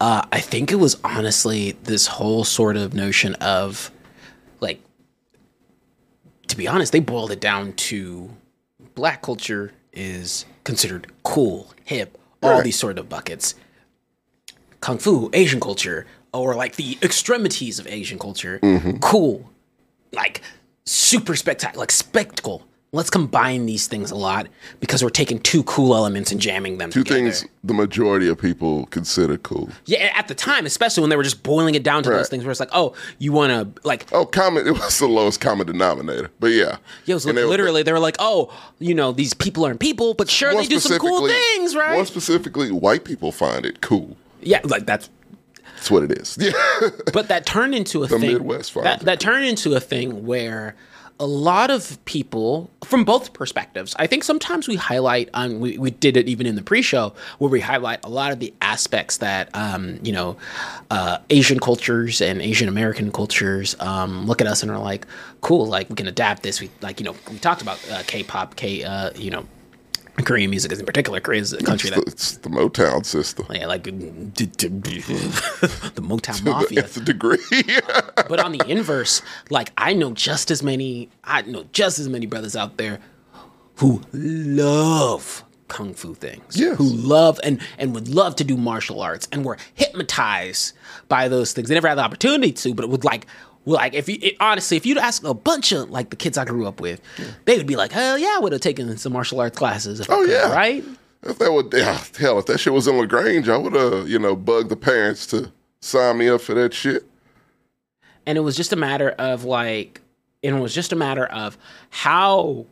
uh, 0.02 0.24
I 0.32 0.40
think 0.40 0.72
it 0.72 0.76
was 0.78 0.98
honestly 1.04 1.74
this 1.84 2.08
whole 2.08 2.44
sort 2.44 2.76
of 2.76 2.94
notion 2.96 3.36
of 3.36 3.92
like, 4.60 4.82
to 6.48 6.58
be 6.58 6.68
honest, 6.68 6.92
they 6.92 7.00
boiled 7.00 7.32
it 7.32 7.40
down 7.40 7.74
to 7.74 8.32
black 8.96 9.22
culture 9.22 9.74
is 9.94 10.46
considered 10.64 11.08
cool, 11.24 11.72
hip, 11.86 12.18
all 12.42 12.52
Right. 12.56 12.64
these 12.64 12.80
sort 12.80 12.98
of 12.98 13.10
buckets 13.10 13.54
kung 14.80 14.98
fu, 15.00 15.30
Asian 15.34 15.60
culture, 15.60 16.06
or 16.42 16.56
like 16.56 16.76
the 16.76 16.98
extremities 17.02 17.80
of 17.80 17.88
Asian 17.88 18.20
culture, 18.20 18.60
Mm-hmm. 18.62 18.98
cool, 18.98 19.50
like 20.14 20.42
super 20.86 21.36
spectacular, 21.36 21.82
like 21.82 21.92
spectacle. 21.92 22.64
Let's 22.94 23.10
combine 23.10 23.66
these 23.66 23.86
things 23.88 24.12
a 24.12 24.16
lot 24.16 24.48
because 24.80 25.04
we're 25.04 25.10
taking 25.10 25.40
two 25.42 25.62
cool 25.64 25.94
elements 25.94 26.32
and 26.32 26.40
jamming 26.40 26.78
them 26.78 26.90
two 26.90 27.04
together. 27.04 27.20
things 27.32 27.46
the 27.62 27.74
majority 27.74 28.30
of 28.30 28.40
people 28.40 28.86
consider 28.86 29.38
cool. 29.38 29.70
Yeah, 29.86 30.10
at 30.16 30.30
the 30.30 30.34
time, 30.34 30.66
especially 30.66 31.02
when 31.02 31.10
they 31.10 31.18
were 31.18 31.24
just 31.24 31.44
boiling 31.44 31.76
it 31.76 31.84
down 31.84 32.02
to 32.04 32.10
those 32.10 32.20
Right. 32.20 32.28
things 32.28 32.46
where 32.46 32.52
it's 32.52 32.62
like, 32.62 32.70
oh, 32.72 32.94
you 33.20 33.34
want 33.34 33.52
to 33.76 33.82
like 33.86 34.08
Oh, 34.14 34.26
common. 34.26 34.66
It 34.66 34.72
was 34.72 35.00
the 35.00 35.08
lowest 35.08 35.42
common 35.42 35.68
denominator. 35.68 36.32
But 36.40 36.52
yeah, 36.52 36.78
Yeah, 37.04 37.12
it 37.12 37.14
was 37.16 37.26
And 37.26 37.38
they- 37.38 37.44
literally 37.44 37.84
they 37.84 37.92
were 37.92 38.00
like, 38.00 38.16
oh, 38.20 38.54
you 38.80 38.96
know, 38.96 39.12
these 39.12 39.34
people 39.34 39.66
aren't 39.66 39.82
people, 39.82 40.14
but 40.14 40.30
sure 40.30 40.56
they 40.56 40.66
do 40.66 40.80
some 40.80 40.98
cool 40.98 41.28
things, 41.28 41.76
right? 41.76 41.94
More 41.96 42.06
specifically, 42.06 42.72
white 42.72 43.04
people 43.04 43.34
find 43.34 43.66
it 43.66 43.82
cool. 43.82 44.16
yeah, 44.42 44.62
like 44.64 44.86
that's 44.86 45.10
That's 45.78 45.92
what 45.92 46.04
it 46.04 46.12
is. 46.12 46.38
Yeah. 46.42 46.52
but 47.14 47.28
that 47.30 47.46
turned 47.46 47.76
into 47.76 48.04
a 48.04 48.08
The 48.08 48.20
thing. 48.20 48.34
Midwest 48.34 48.74
that 48.74 49.02
that 49.02 49.20
turned 49.20 49.46
into 49.46 49.76
a 49.76 49.80
thing 49.80 50.26
where 50.26 50.76
a 51.20 51.26
lot 51.26 51.72
of 51.72 52.04
people 52.06 52.70
from 52.84 53.04
both 53.04 53.34
perspectives. 53.34 53.96
I 53.98 54.06
think 54.06 54.24
sometimes 54.24 54.68
we 54.68 54.76
highlight 54.76 55.30
on 55.34 55.60
we, 55.60 55.78
we 55.78 55.92
did 55.92 56.16
it 56.16 56.28
even 56.28 56.46
in 56.46 56.56
the 56.56 56.62
pre-show 56.62 57.14
where 57.40 57.50
we 57.50 57.60
highlight 57.60 58.00
a 58.04 58.10
lot 58.10 58.32
of 58.32 58.40
the 58.40 58.54
aspects 58.62 59.18
that 59.18 59.50
um, 59.56 60.00
you 60.04 60.12
know 60.14 60.38
uh, 60.92 61.18
Asian 61.30 61.60
cultures 61.60 62.22
and 62.22 62.42
Asian 62.42 62.68
American 62.68 63.12
cultures 63.12 63.76
um, 63.80 64.28
look 64.28 64.42
at 64.42 64.48
us 64.48 64.62
and 64.62 64.72
are 64.72 64.80
like, 64.80 65.08
cool, 65.42 65.66
like 65.66 65.90
we 65.90 65.96
can 65.96 66.08
adapt 66.08 66.44
this. 66.44 66.62
We 66.62 66.70
like 66.82 67.00
you 67.00 67.06
know 67.06 67.16
we 67.32 67.40
talked 67.40 67.62
about 67.62 67.80
uh, 67.92 68.04
K-pop, 68.06 68.56
K 68.56 68.84
uh, 68.84 69.12
you 69.16 69.32
know. 69.32 69.46
Korean 70.26 70.50
music 70.50 70.72
is 70.72 70.80
in 70.80 70.86
particular. 70.86 71.20
Korea 71.20 71.42
is 71.42 71.54
a 71.54 71.58
country 71.58 71.90
it's, 71.90 71.96
that 71.96 72.06
the, 72.06 72.12
it's 72.12 72.38
the 72.38 72.50
Motown 72.50 73.06
system. 73.06 73.46
Oh, 73.50 73.54
yeah, 73.54 73.68
like 73.68 73.84
the 73.84 73.92
Motown 76.02 76.44
Mafia. 76.52 76.82
That's 76.82 76.98
a 76.98 77.02
degree. 77.02 77.38
but 78.16 78.40
on 78.40 78.52
the 78.54 78.64
inverse, 78.68 79.22
like 79.50 79.72
I 79.78 79.94
know 79.94 80.12
just 80.12 80.50
as 80.50 80.64
many, 80.64 81.10
I 81.24 81.44
know 81.44 81.66
just 81.72 82.00
as 82.00 82.10
many 82.10 82.26
brothers 82.26 82.56
out 82.56 82.78
there 82.78 83.00
who 83.76 84.02
love 84.12 85.44
kung 85.68 85.94
fu 85.94 86.16
things. 86.16 86.58
Yes. 86.58 86.78
Who 86.78 86.86
love 86.86 87.40
and 87.44 87.62
and 87.78 87.94
would 87.94 88.08
love 88.08 88.36
to 88.38 88.44
do 88.44 88.58
martial 88.58 89.02
arts 89.02 89.28
and 89.32 89.46
were 89.46 89.58
hypnotized 89.76 90.74
by 91.08 91.28
those 91.28 91.54
things. 91.54 91.70
They 91.70 91.76
never 91.76 91.88
had 91.88 91.98
the 91.98 92.04
opportunity 92.04 92.52
to, 92.54 92.74
but 92.74 92.84
it 92.84 92.90
would 92.90 93.04
like 93.04 93.28
like 93.76 93.94
if 93.94 94.08
you 94.10 94.18
it, 94.22 94.36
honestly, 94.40 94.78
if 94.78 94.86
you'd 94.86 94.98
ask 94.98 95.24
a 95.24 95.34
bunch 95.34 95.72
of 95.72 95.90
like 95.90 96.10
the 96.10 96.16
kids 96.16 96.38
I 96.38 96.46
grew 96.46 96.66
up 96.68 96.80
with, 96.82 97.02
they 97.46 97.58
would 97.58 97.68
be 97.68 97.76
like, 97.76 97.92
hell 97.92 98.18
yeah, 98.18 98.36
I 98.36 98.40
would 98.40 98.52
have 98.52 98.62
taken 98.62 98.96
some 98.98 99.14
martial 99.14 99.40
arts 99.40 99.58
classes. 99.58 100.02
Oh, 100.10 100.22
could, 100.22 100.30
yeah. 100.30 100.54
right? 100.54 100.84
if 101.24 101.40
that 101.40 101.52
would, 101.52 101.74
yeah, 101.74 102.02
hell, 102.18 102.40
if 102.40 102.46
that 102.46 102.60
shit 102.60 102.72
was 102.74 102.88
in 102.88 102.98
Lagrange, 102.98 103.50
I 103.50 103.58
would 103.58 103.74
have, 103.74 104.08
you 104.08 104.20
know, 104.20 104.36
bugged 104.36 104.70
the 104.70 104.78
parents 104.78 105.26
to 105.28 105.52
sign 105.82 106.18
me 106.20 106.30
up 106.30 106.42
for 106.42 106.54
that 106.54 106.74
shit. 106.74 107.04
and 108.26 108.38
it 108.38 108.42
was 108.42 108.56
just 108.56 108.72
a 108.72 108.76
matter 108.76 109.10
of 109.12 109.44
like 109.44 110.02
and 110.44 110.56
it 110.56 110.60
was 110.60 110.74
just 110.74 110.92
a 110.94 110.96
matter 110.96 111.26
of 111.26 111.58
how 111.90 112.66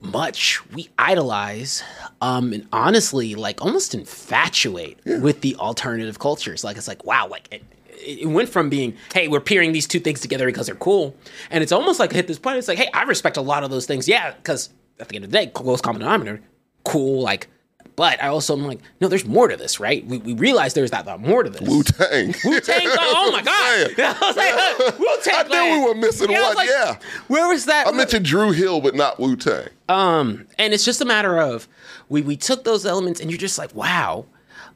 much 0.00 0.66
we 0.72 0.88
idolize 0.98 1.82
um 2.22 2.52
and 2.54 2.66
honestly 2.72 3.34
like 3.34 3.60
almost 3.62 3.94
infatuate 3.94 4.98
with 5.04 5.42
the 5.42 5.54
alternative 5.56 6.18
cultures 6.18 6.64
like 6.64 6.76
it's 6.78 6.88
like 6.88 7.04
wow 7.04 7.28
like 7.28 7.46
it, 7.52 7.62
it 8.02 8.28
went 8.28 8.48
from 8.48 8.68
being 8.68 8.96
hey 9.12 9.28
we're 9.28 9.40
pairing 9.40 9.72
these 9.72 9.86
two 9.86 10.00
things 10.00 10.20
together 10.20 10.46
because 10.46 10.66
they're 10.66 10.74
cool 10.76 11.14
and 11.50 11.62
it's 11.62 11.72
almost 11.72 12.00
like 12.00 12.12
hit 12.12 12.26
this 12.26 12.38
point 12.38 12.56
it's 12.56 12.68
like 12.68 12.78
hey 12.78 12.88
i 12.94 13.02
respect 13.02 13.36
a 13.36 13.40
lot 13.42 13.62
of 13.62 13.70
those 13.70 13.86
things 13.86 14.08
yeah 14.08 14.32
because 14.32 14.70
at 14.98 15.08
the 15.08 15.16
end 15.16 15.24
of 15.24 15.30
the 15.30 15.36
day 15.36 15.46
close 15.46 15.80
common 15.80 16.00
denominator 16.00 16.40
cool 16.84 17.20
like 17.22 17.48
but 18.00 18.22
I 18.22 18.28
also 18.28 18.56
am 18.56 18.66
like, 18.66 18.80
no, 19.02 19.08
there's 19.08 19.26
more 19.26 19.48
to 19.48 19.58
this, 19.58 19.78
right? 19.78 20.02
We, 20.06 20.16
we 20.16 20.32
realize 20.32 20.72
there's 20.72 20.90
that, 20.90 21.04
that 21.04 21.20
more 21.20 21.42
to 21.42 21.50
this. 21.50 21.68
Wu 21.68 21.82
Tang. 21.82 22.34
Wu 22.46 22.58
Tang. 22.58 22.80
Oh 22.86 23.30
my 23.30 23.42
god! 23.42 23.94
I 23.98 24.26
was 24.26 24.36
like, 24.38 24.98
Wu 24.98 25.16
Tang. 25.22 25.44
I 25.52 25.68
knew 25.68 25.80
we 25.80 25.86
were 25.86 25.94
missing 25.94 26.30
was 26.30 26.40
one. 26.42 26.54
like, 26.54 26.70
yeah, 26.70 26.96
Where 27.28 27.46
was 27.48 27.66
that? 27.66 27.86
I 27.86 27.90
mentioned 27.90 28.24
Dru 28.24 28.52
Hill, 28.52 28.80
but 28.80 28.94
not 28.94 29.20
Wu 29.20 29.36
Tang. 29.36 29.68
Um, 29.90 30.46
and 30.58 30.72
it's 30.72 30.82
just 30.82 31.02
a 31.02 31.04
matter 31.04 31.38
of 31.38 31.68
we 32.08 32.22
we 32.22 32.38
took 32.38 32.64
those 32.64 32.86
elements, 32.86 33.20
and 33.20 33.30
you're 33.30 33.36
just 33.36 33.58
like, 33.58 33.74
wow. 33.74 34.24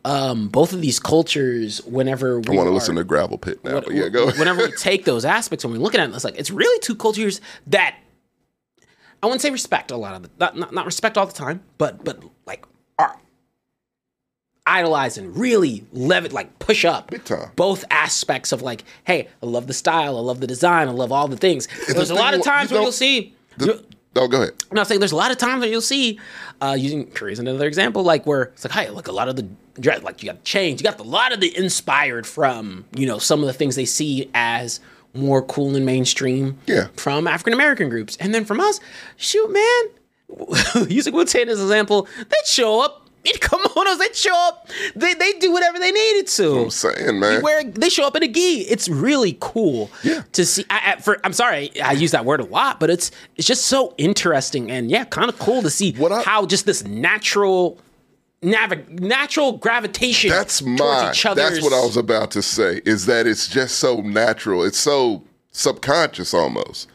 Um, 0.06 0.48
both 0.48 0.72
of 0.74 0.82
these 0.82 1.00
cultures, 1.00 1.80
whenever 1.86 2.38
we 2.40 2.52
I 2.54 2.56
want 2.56 2.66
to 2.66 2.72
listen 2.72 2.96
to 2.96 3.04
Gravel 3.04 3.38
Pit 3.38 3.64
now. 3.64 3.80
when- 3.80 3.96
yeah, 3.96 4.08
go. 4.10 4.30
whenever 4.32 4.62
we 4.64 4.72
take 4.72 5.04
those 5.06 5.24
aspects 5.24 5.64
and 5.64 5.72
we're 5.72 5.80
looking 5.80 6.00
at 6.00 6.10
it, 6.10 6.14
it's 6.14 6.24
like 6.24 6.38
it's 6.38 6.50
really 6.50 6.78
two 6.80 6.94
cultures 6.94 7.40
that 7.68 7.96
I 9.22 9.26
wouldn't 9.26 9.40
say 9.40 9.50
respect 9.50 9.90
a 9.90 9.96
lot 9.96 10.14
of 10.14 10.22
the 10.22 10.30
not 10.38 10.56
not, 10.58 10.74
not 10.74 10.84
respect 10.84 11.16
all 11.16 11.24
the 11.26 11.32
time, 11.32 11.62
but 11.78 12.04
but 12.04 12.22
like 12.46 12.66
are 12.98 13.16
idolize 14.66 15.16
and 15.18 15.36
really 15.36 15.84
lev 15.92 16.24
it 16.24 16.32
like 16.32 16.58
push 16.58 16.84
up 16.84 17.10
both 17.56 17.84
aspects 17.90 18.52
of 18.52 18.62
like, 18.62 18.84
hey, 19.04 19.28
I 19.42 19.46
love 19.46 19.66
the 19.66 19.74
style, 19.74 20.16
I 20.16 20.20
love 20.20 20.40
the 20.40 20.46
design, 20.46 20.88
I 20.88 20.92
love 20.92 21.12
all 21.12 21.28
the 21.28 21.36
things. 21.36 21.66
There's 21.86 22.10
a 22.10 22.14
thing 22.14 22.22
lot 22.22 22.34
of 22.34 22.42
times 22.42 22.70
you 22.70 22.76
where 22.76 22.82
you'll 22.82 22.92
see. 22.92 23.34
The- 23.58 23.84
oh, 24.16 24.28
go 24.28 24.42
ahead. 24.42 24.52
I'm 24.70 24.74
not 24.74 24.86
saying 24.86 25.00
there's 25.00 25.12
a 25.12 25.16
lot 25.16 25.30
of 25.30 25.38
times 25.38 25.60
where 25.60 25.70
you'll 25.70 25.80
see, 25.80 26.18
uh, 26.62 26.76
using 26.78 27.10
Korea 27.10 27.32
as 27.32 27.38
another 27.38 27.66
example, 27.66 28.02
like 28.02 28.26
where 28.26 28.42
it's 28.44 28.64
like, 28.64 28.72
hey, 28.72 28.90
like 28.90 29.08
a 29.08 29.12
lot 29.12 29.28
of 29.28 29.36
the 29.36 29.46
dress 29.80 30.02
like 30.02 30.22
you 30.22 30.28
got 30.28 30.36
the 30.38 30.44
chains. 30.44 30.80
You 30.80 30.84
got 30.88 30.98
a 31.00 31.02
lot 31.02 31.32
of 31.32 31.40
the 31.40 31.56
inspired 31.56 32.26
from 32.26 32.84
you 32.96 33.06
know 33.06 33.18
some 33.18 33.40
of 33.40 33.46
the 33.46 33.52
things 33.52 33.76
they 33.76 33.84
see 33.84 34.30
as 34.34 34.80
more 35.14 35.42
cool 35.42 35.76
and 35.76 35.86
mainstream. 35.86 36.58
Yeah. 36.66 36.88
From 36.96 37.26
African 37.26 37.52
American 37.52 37.88
groups, 37.88 38.16
and 38.18 38.34
then 38.34 38.44
from 38.44 38.60
us, 38.60 38.80
shoot, 39.16 39.50
man. 39.50 40.88
Using 40.88 41.14
Wu 41.14 41.24
Tang 41.24 41.48
as 41.48 41.60
an 41.60 41.66
example, 41.66 42.08
they'd 42.18 42.46
show 42.46 42.80
up 42.80 43.08
in 43.24 43.32
kimonos. 43.34 43.98
They'd 43.98 44.16
show 44.16 44.34
up. 44.34 44.68
They 44.96 45.14
they 45.14 45.32
do 45.34 45.52
whatever 45.52 45.78
they 45.78 45.92
needed 45.92 46.26
to. 46.28 46.58
I'm 46.64 46.70
saying, 46.70 47.20
man. 47.20 47.36
They 47.36 47.40
wear 47.42 47.64
they 47.64 47.88
show 47.88 48.06
up 48.06 48.16
in 48.16 48.22
a 48.22 48.28
gi. 48.28 48.62
It's 48.62 48.88
really 48.88 49.36
cool 49.40 49.90
Yeah. 50.02 50.22
to 50.32 50.44
see. 50.44 50.64
I, 50.70 50.94
I, 50.96 51.00
for 51.00 51.20
I'm 51.24 51.32
sorry, 51.32 51.78
I 51.80 51.92
use 51.92 52.10
that 52.10 52.24
word 52.24 52.40
a 52.40 52.44
lot, 52.44 52.80
but 52.80 52.90
it's 52.90 53.10
it's 53.36 53.46
just 53.46 53.66
so 53.66 53.94
interesting 53.98 54.70
and 54.70 54.90
yeah, 54.90 55.04
kind 55.04 55.28
of 55.28 55.38
cool 55.38 55.62
to 55.62 55.70
see 55.70 55.92
What 55.92 56.10
I- 56.12 56.22
how 56.22 56.46
just 56.46 56.66
this 56.66 56.84
natural. 56.84 57.78
Navi- 58.44 59.00
natural 59.00 59.52
gravitation. 59.52 60.30
That's 60.30 60.60
each 60.60 61.22
That's 61.22 61.62
what 61.62 61.72
I 61.72 61.80
was 61.80 61.96
about 61.96 62.30
to 62.32 62.42
say. 62.42 62.82
Is 62.84 63.06
that 63.06 63.26
it's 63.26 63.48
just 63.48 63.76
so 63.78 64.00
natural. 64.02 64.62
It's 64.62 64.78
so 64.78 65.24
subconscious 65.50 66.34
almost. 66.34 66.88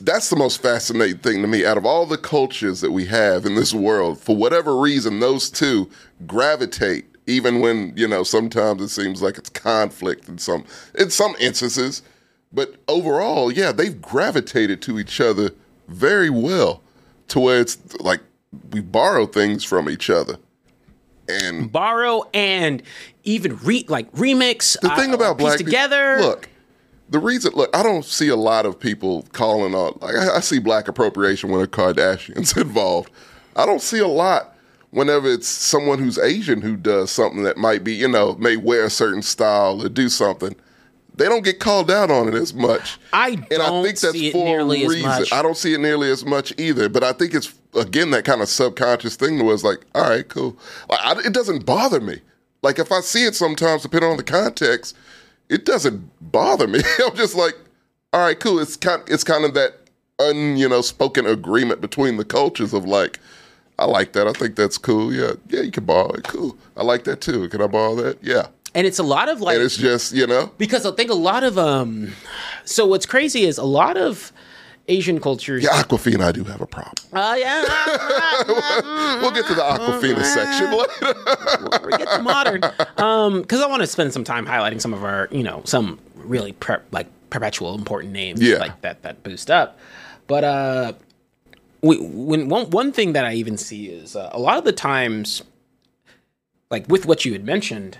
That's 0.00 0.28
the 0.28 0.36
most 0.36 0.60
fascinating 0.60 1.18
thing 1.18 1.42
to 1.42 1.48
me. 1.48 1.64
Out 1.64 1.78
of 1.78 1.86
all 1.86 2.04
the 2.04 2.18
cultures 2.18 2.80
that 2.80 2.90
we 2.90 3.06
have 3.06 3.46
in 3.46 3.54
this 3.54 3.72
world, 3.72 4.18
for 4.18 4.36
whatever 4.36 4.76
reason, 4.76 5.20
those 5.20 5.50
two 5.50 5.88
gravitate. 6.26 7.06
Even 7.26 7.60
when 7.60 7.92
you 7.96 8.08
know, 8.08 8.24
sometimes 8.24 8.82
it 8.82 8.88
seems 8.88 9.22
like 9.22 9.38
it's 9.38 9.50
conflict 9.50 10.28
in 10.28 10.38
some 10.38 10.64
in 10.98 11.10
some 11.10 11.36
instances, 11.38 12.02
but 12.52 12.74
overall, 12.88 13.52
yeah, 13.52 13.70
they've 13.70 14.00
gravitated 14.02 14.82
to 14.82 14.98
each 14.98 15.20
other 15.20 15.50
very 15.86 16.30
well, 16.30 16.82
to 17.28 17.38
where 17.38 17.60
it's 17.60 17.78
like 18.00 18.20
we 18.72 18.80
borrow 18.80 19.26
things 19.26 19.64
from 19.64 19.88
each 19.88 20.10
other. 20.10 20.36
And 21.28 21.70
borrow 21.70 22.28
and 22.34 22.82
even 23.22 23.56
re 23.58 23.84
like 23.88 24.10
remix. 24.12 24.76
the 24.80 24.88
thing 24.90 25.12
uh, 25.12 25.14
about 25.14 25.38
piece 25.38 25.44
black 25.44 25.58
people- 25.58 25.70
together. 25.70 26.16
look, 26.20 26.48
the 27.08 27.20
reason, 27.20 27.52
look, 27.54 27.74
I 27.74 27.82
don't 27.82 28.04
see 28.04 28.28
a 28.28 28.36
lot 28.36 28.66
of 28.66 28.78
people 28.78 29.24
calling 29.32 29.74
on. 29.74 29.98
Like, 30.00 30.16
I, 30.16 30.36
I 30.36 30.40
see 30.40 30.58
black 30.58 30.88
appropriation 30.88 31.50
when 31.50 31.62
a 31.62 31.66
Kardashians 31.66 32.56
involved. 32.60 33.10
I 33.54 33.66
don't 33.66 33.82
see 33.82 33.98
a 33.98 34.08
lot 34.08 34.56
whenever 34.90 35.28
it's 35.28 35.46
someone 35.46 36.00
who's 36.00 36.18
Asian 36.18 36.60
who 36.60 36.76
does 36.76 37.10
something 37.10 37.44
that 37.44 37.56
might 37.56 37.84
be, 37.84 37.94
you 37.94 38.08
know, 38.08 38.34
may 38.34 38.56
wear 38.56 38.84
a 38.84 38.90
certain 38.90 39.22
style 39.22 39.84
or 39.84 39.88
do 39.88 40.08
something. 40.08 40.56
They 41.14 41.26
don't 41.26 41.44
get 41.44 41.60
called 41.60 41.90
out 41.90 42.10
on 42.10 42.28
it 42.28 42.34
as 42.34 42.54
much. 42.54 42.98
I 43.12 43.34
do 43.34 43.44
and 43.50 43.62
I 43.62 43.66
don't 43.66 43.84
think 43.84 43.98
that's 43.98 44.12
see 44.12 44.28
it 44.28 44.32
for 44.32 44.44
nearly 44.44 44.82
a 44.82 44.84
as 44.84 44.90
reason. 44.90 45.08
much. 45.08 45.32
I 45.32 45.42
don't 45.42 45.56
see 45.56 45.74
it 45.74 45.80
nearly 45.80 46.10
as 46.10 46.24
much 46.24 46.52
either. 46.58 46.88
But 46.88 47.04
I 47.04 47.12
think 47.12 47.34
it's 47.34 47.52
again 47.74 48.10
that 48.12 48.24
kind 48.24 48.40
of 48.40 48.48
subconscious 48.48 49.16
thing 49.16 49.44
was 49.44 49.62
like, 49.64 49.80
all 49.94 50.08
right, 50.08 50.28
cool. 50.28 50.56
Like, 50.88 51.00
I, 51.02 51.18
it 51.20 51.34
doesn't 51.34 51.66
bother 51.66 52.00
me. 52.00 52.20
Like 52.62 52.78
if 52.78 52.92
I 52.92 53.00
see 53.00 53.24
it 53.24 53.34
sometimes, 53.34 53.82
depending 53.82 54.10
on 54.10 54.16
the 54.16 54.22
context, 54.22 54.96
it 55.48 55.64
doesn't 55.64 56.10
bother 56.32 56.66
me. 56.66 56.80
I'm 57.06 57.16
just 57.16 57.34
like, 57.34 57.54
all 58.12 58.20
right, 58.20 58.38
cool. 58.38 58.58
It's 58.58 58.76
kind, 58.76 59.02
it's 59.06 59.24
kind 59.24 59.44
of 59.44 59.54
that 59.54 59.74
un, 60.18 60.56
you 60.56 60.68
know, 60.68 60.80
spoken 60.80 61.26
agreement 61.26 61.80
between 61.80 62.16
the 62.16 62.24
cultures 62.24 62.72
of 62.74 62.84
like, 62.84 63.18
I 63.78 63.86
like 63.86 64.12
that. 64.12 64.26
I 64.26 64.32
think 64.32 64.56
that's 64.56 64.76
cool. 64.76 65.12
Yeah, 65.12 65.32
yeah, 65.48 65.62
you 65.62 65.70
can 65.70 65.84
borrow 65.84 66.10
it. 66.12 66.24
Cool. 66.24 66.56
I 66.76 66.82
like 66.82 67.04
that 67.04 67.20
too. 67.20 67.48
Can 67.48 67.62
I 67.62 67.66
borrow 67.66 67.94
that? 67.96 68.22
Yeah. 68.22 68.48
And 68.74 68.86
it's 68.86 68.98
a 68.98 69.02
lot 69.02 69.28
of 69.28 69.40
like 69.40 69.56
And 69.56 69.64
it's 69.64 69.76
just, 69.76 70.12
you 70.14 70.26
know, 70.26 70.52
because 70.58 70.86
I 70.86 70.92
think 70.92 71.10
a 71.10 71.14
lot 71.14 71.42
of 71.44 71.58
um. 71.58 72.12
So 72.64 72.86
what's 72.86 73.06
crazy 73.06 73.42
is 73.44 73.58
a 73.58 73.64
lot 73.64 73.96
of 73.96 74.32
Asian 74.88 75.20
cultures. 75.20 75.62
yeah, 75.64 75.70
Awkwafina, 75.82 76.22
I 76.24 76.32
do 76.32 76.44
have 76.44 76.60
a 76.60 76.66
problem. 76.66 76.94
Oh 77.12 77.34
yeah. 77.34 77.62
We'll 79.20 79.30
get 79.32 79.46
to 79.46 79.54
the 79.54 79.62
Awkwafina 79.62 80.24
section 80.24 80.70
later. 80.76 81.86
we 81.86 81.96
get 81.98 82.08
to 82.16 82.22
modern. 82.22 82.62
Um, 82.96 83.42
because 83.42 83.60
I 83.60 83.66
want 83.66 83.82
to 83.82 83.86
spend 83.86 84.12
some 84.12 84.24
time 84.24 84.46
highlighting 84.46 84.80
some 84.80 84.92
of 84.94 85.04
our, 85.04 85.28
you 85.30 85.42
know, 85.42 85.62
some 85.64 85.98
really 86.14 86.54
like 86.92 87.06
perpetual 87.30 87.74
important 87.76 88.12
names, 88.12 88.40
Yeah. 88.42 88.56
like 88.58 88.80
that 88.82 89.02
that 89.02 89.22
boost 89.22 89.50
up. 89.50 89.78
But 90.26 90.44
uh, 90.44 90.92
we, 91.82 91.98
when 92.00 92.48
one 92.48 92.70
one 92.70 92.92
thing 92.92 93.12
that 93.14 93.24
I 93.24 93.34
even 93.34 93.56
see 93.58 93.86
is 93.86 94.14
uh, 94.16 94.30
a 94.32 94.38
lot 94.38 94.58
of 94.58 94.64
the 94.64 94.72
times, 94.72 95.42
like 96.70 96.88
with 96.88 97.06
what 97.06 97.24
you 97.24 97.32
had 97.32 97.44
mentioned, 97.44 97.98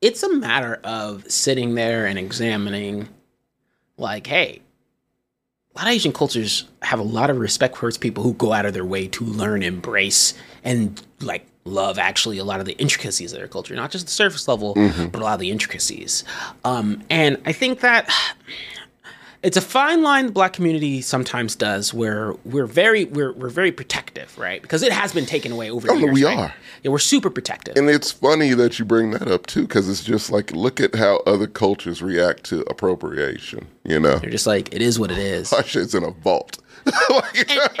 it's 0.00 0.22
a 0.22 0.32
matter 0.32 0.80
of 0.84 1.30
sitting 1.30 1.74
there 1.74 2.06
and 2.06 2.18
examining, 2.18 3.08
like, 3.96 4.26
hey. 4.26 4.62
A 5.76 5.78
lot 5.78 5.86
of 5.86 5.92
Asian 5.92 6.12
cultures 6.12 6.64
have 6.82 6.98
a 6.98 7.04
lot 7.04 7.30
of 7.30 7.38
respect 7.38 7.76
towards 7.76 7.96
people 7.96 8.24
who 8.24 8.34
go 8.34 8.52
out 8.52 8.66
of 8.66 8.74
their 8.74 8.84
way 8.84 9.06
to 9.06 9.24
learn, 9.24 9.62
embrace, 9.62 10.34
and 10.64 11.00
like 11.20 11.46
love 11.64 11.96
actually 11.96 12.38
a 12.38 12.44
lot 12.44 12.58
of 12.58 12.66
the 12.66 12.72
intricacies 12.78 13.32
of 13.32 13.38
their 13.38 13.46
culture, 13.46 13.76
not 13.76 13.92
just 13.92 14.06
the 14.06 14.12
surface 14.12 14.48
level, 14.48 14.74
but 14.74 15.20
a 15.20 15.24
lot 15.24 15.34
of 15.34 15.40
the 15.40 15.50
intricacies. 15.50 16.24
Um, 16.64 17.04
and 17.08 17.40
I 17.46 17.52
think 17.52 17.80
that 17.80 18.12
it's 19.42 19.56
a 19.56 19.60
fine 19.62 20.02
line 20.02 20.26
the 20.26 20.32
black 20.32 20.52
community 20.52 21.00
sometimes 21.00 21.56
does 21.56 21.94
where 21.94 22.34
we're 22.44 22.66
very 22.66 23.04
we're, 23.06 23.32
we're 23.32 23.48
very 23.48 23.72
protective, 23.72 24.36
right? 24.38 24.60
Because 24.60 24.82
it 24.82 24.92
has 24.92 25.12
been 25.14 25.24
taken 25.26 25.50
away 25.52 25.70
over 25.70 25.86
the 25.86 25.92
Oh, 25.94 25.96
years. 25.96 26.12
we 26.14 26.24
right? 26.26 26.38
are. 26.38 26.54
Yeah, 26.82 26.90
we're 26.90 26.98
super 26.98 27.30
protective 27.30 27.76
And 27.76 27.88
it's 27.88 28.10
funny 28.10 28.52
that 28.54 28.78
you 28.78 28.84
bring 28.84 29.12
that 29.12 29.28
up 29.28 29.46
too, 29.46 29.62
because 29.62 29.88
it's 29.88 30.04
just 30.04 30.30
like 30.30 30.52
look 30.52 30.80
at 30.80 30.94
how 30.94 31.18
other 31.26 31.46
cultures 31.46 32.02
react 32.02 32.44
to 32.44 32.60
appropriation. 32.62 33.66
You 33.84 33.98
know, 34.00 34.18
They're 34.18 34.30
just 34.30 34.46
like 34.46 34.74
it 34.74 34.82
is 34.82 34.98
what 34.98 35.10
it 35.10 35.18
is. 35.18 35.54
shit's 35.66 35.94
in 35.94 36.04
a 36.04 36.10
vault. 36.10 36.58
Like- 37.10 37.50
and, 37.50 37.58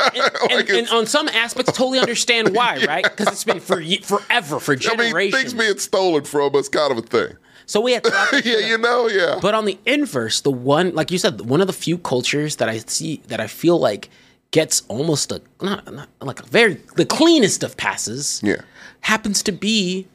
like 0.50 0.68
and 0.68 0.68
it's- 0.70 0.92
on 0.92 1.06
some 1.06 1.28
aspects, 1.28 1.72
totally 1.72 1.98
understand 1.98 2.54
why, 2.54 2.84
right? 2.86 3.04
Because 3.04 3.28
it's 3.28 3.44
been 3.44 3.60
for 3.60 3.82
forever, 4.02 4.60
for 4.60 4.76
generations. 4.76 5.14
I 5.14 5.18
mean, 5.18 5.32
things 5.32 5.54
being 5.54 5.78
stolen 5.78 6.24
from 6.24 6.54
us, 6.54 6.68
kind 6.68 6.92
of 6.92 6.98
a 6.98 7.02
thing. 7.02 7.36
So 7.70 7.80
we 7.80 7.92
have 7.92 8.02
to 8.02 8.10
lock 8.10 8.30
that 8.32 8.44
yeah, 8.44 8.58
you 8.58 8.76
know, 8.78 9.08
yeah. 9.08 9.38
But 9.40 9.54
on 9.54 9.64
the 9.64 9.78
inverse, 9.86 10.40
the 10.40 10.50
one, 10.50 10.92
like 10.92 11.12
you 11.12 11.18
said, 11.18 11.40
one 11.42 11.60
of 11.60 11.68
the 11.68 11.72
few 11.72 11.98
cultures 11.98 12.56
that 12.56 12.68
I 12.68 12.78
see 12.78 13.22
that 13.28 13.38
I 13.38 13.46
feel 13.46 13.78
like 13.78 14.10
gets 14.50 14.82
almost 14.88 15.30
a 15.30 15.40
not, 15.62 15.92
not 15.92 16.08
like 16.20 16.40
a 16.40 16.46
very 16.46 16.74
the 16.96 17.06
cleanest 17.06 17.62
of 17.62 17.76
passes. 17.76 18.40
Yeah. 18.42 18.62
happens 19.02 19.42
to 19.44 19.52
be 19.52 20.08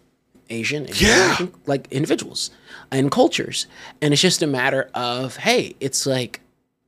Asian, 0.50 0.86
and 0.86 1.02
Yeah. 1.02 1.16
American, 1.24 1.54
like 1.66 1.88
individuals 1.92 2.52
and 2.92 3.10
cultures, 3.10 3.68
and 4.02 4.12
it's 4.14 4.22
just 4.22 4.42
a 4.44 4.48
matter 4.48 4.90
of 4.94 5.38
hey, 5.38 5.76
it's 5.80 6.06
like 6.06 6.42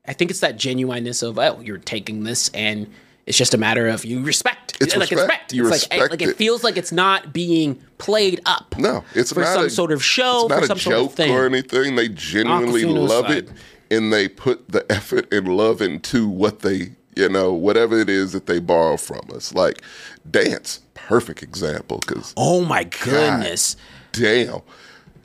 I 0.06 0.12
think 0.12 0.32
it's 0.32 0.42
that 0.42 0.58
genuineness 0.58 1.24
of 1.24 1.40
oh, 1.40 1.62
you're 1.62 1.78
taking 1.78 2.26
this 2.26 2.50
and. 2.54 2.88
It's 3.28 3.38
just 3.38 3.54
a 3.54 3.58
matter 3.58 3.88
of 3.88 4.04
you 4.06 4.24
respect. 4.24 4.78
It's 4.82 4.96
like 4.96 5.12
respect. 5.12 5.54
You 5.54 5.64
it's 5.68 5.72
like, 5.72 5.82
respect 6.00 6.12
like 6.12 6.22
it 6.22 6.30
it. 6.30 6.38
feels 6.38 6.64
like 6.64 6.78
it's 6.78 6.92
not 6.92 7.34
being 7.34 7.80
played 7.98 8.40
up. 8.46 8.76
No, 8.78 9.04
it's 9.14 9.32
for 9.34 9.42
not 9.42 9.54
some 9.54 9.66
a- 9.66 9.70
sort 9.70 9.92
of 9.92 10.04
show, 10.04 10.42
It's 10.46 10.50
not 10.50 10.58
for 10.60 10.64
a 10.64 10.68
some 10.68 10.78
joke 10.78 10.94
sort 10.94 11.06
of 11.12 11.14
thing. 11.16 11.32
or 11.34 11.46
anything. 11.46 11.96
They 11.96 12.08
genuinely 12.10 12.86
love 12.86 13.26
side. 13.28 13.38
it, 13.38 13.50
and 13.92 14.12
they 14.14 14.28
put 14.30 14.70
the 14.72 14.90
effort 14.92 15.32
and 15.34 15.48
love 15.58 15.82
into 15.82 16.28
what 16.30 16.60
they, 16.60 16.92
you 17.16 17.28
know, 17.30 17.52
whatever 17.54 18.00
it 18.00 18.10
is 18.10 18.32
that 18.32 18.46
they 18.46 18.60
borrow 18.60 18.96
from 18.98 19.22
us. 19.34 19.54
Like 19.54 19.82
dance, 20.30 20.80
perfect 20.94 21.44
example. 21.44 22.00
Because 22.08 22.34
Oh 22.38 22.64
my 22.64 22.86
goodness. 22.86 23.76
damn, 24.14 24.62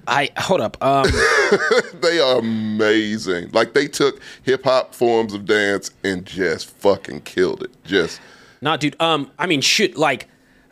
I 0.06 0.30
hold 0.36 0.60
up. 0.60 0.76
Um, 0.82 1.06
they 2.00 2.18
are 2.20 2.38
amazing. 2.38 3.50
Like 3.52 3.74
they 3.74 3.86
took 3.88 4.20
hip 4.42 4.64
hop 4.64 4.94
forms 4.94 5.32
of 5.34 5.44
dance 5.44 5.90
and 6.04 6.24
just 6.24 6.68
fucking 6.70 7.20
killed 7.22 7.62
it. 7.62 7.70
Just, 7.84 8.20
nah, 8.60 8.76
dude. 8.76 8.96
Um, 9.00 9.30
I 9.38 9.46
mean, 9.46 9.60
shoot, 9.60 9.96
like 9.96 10.28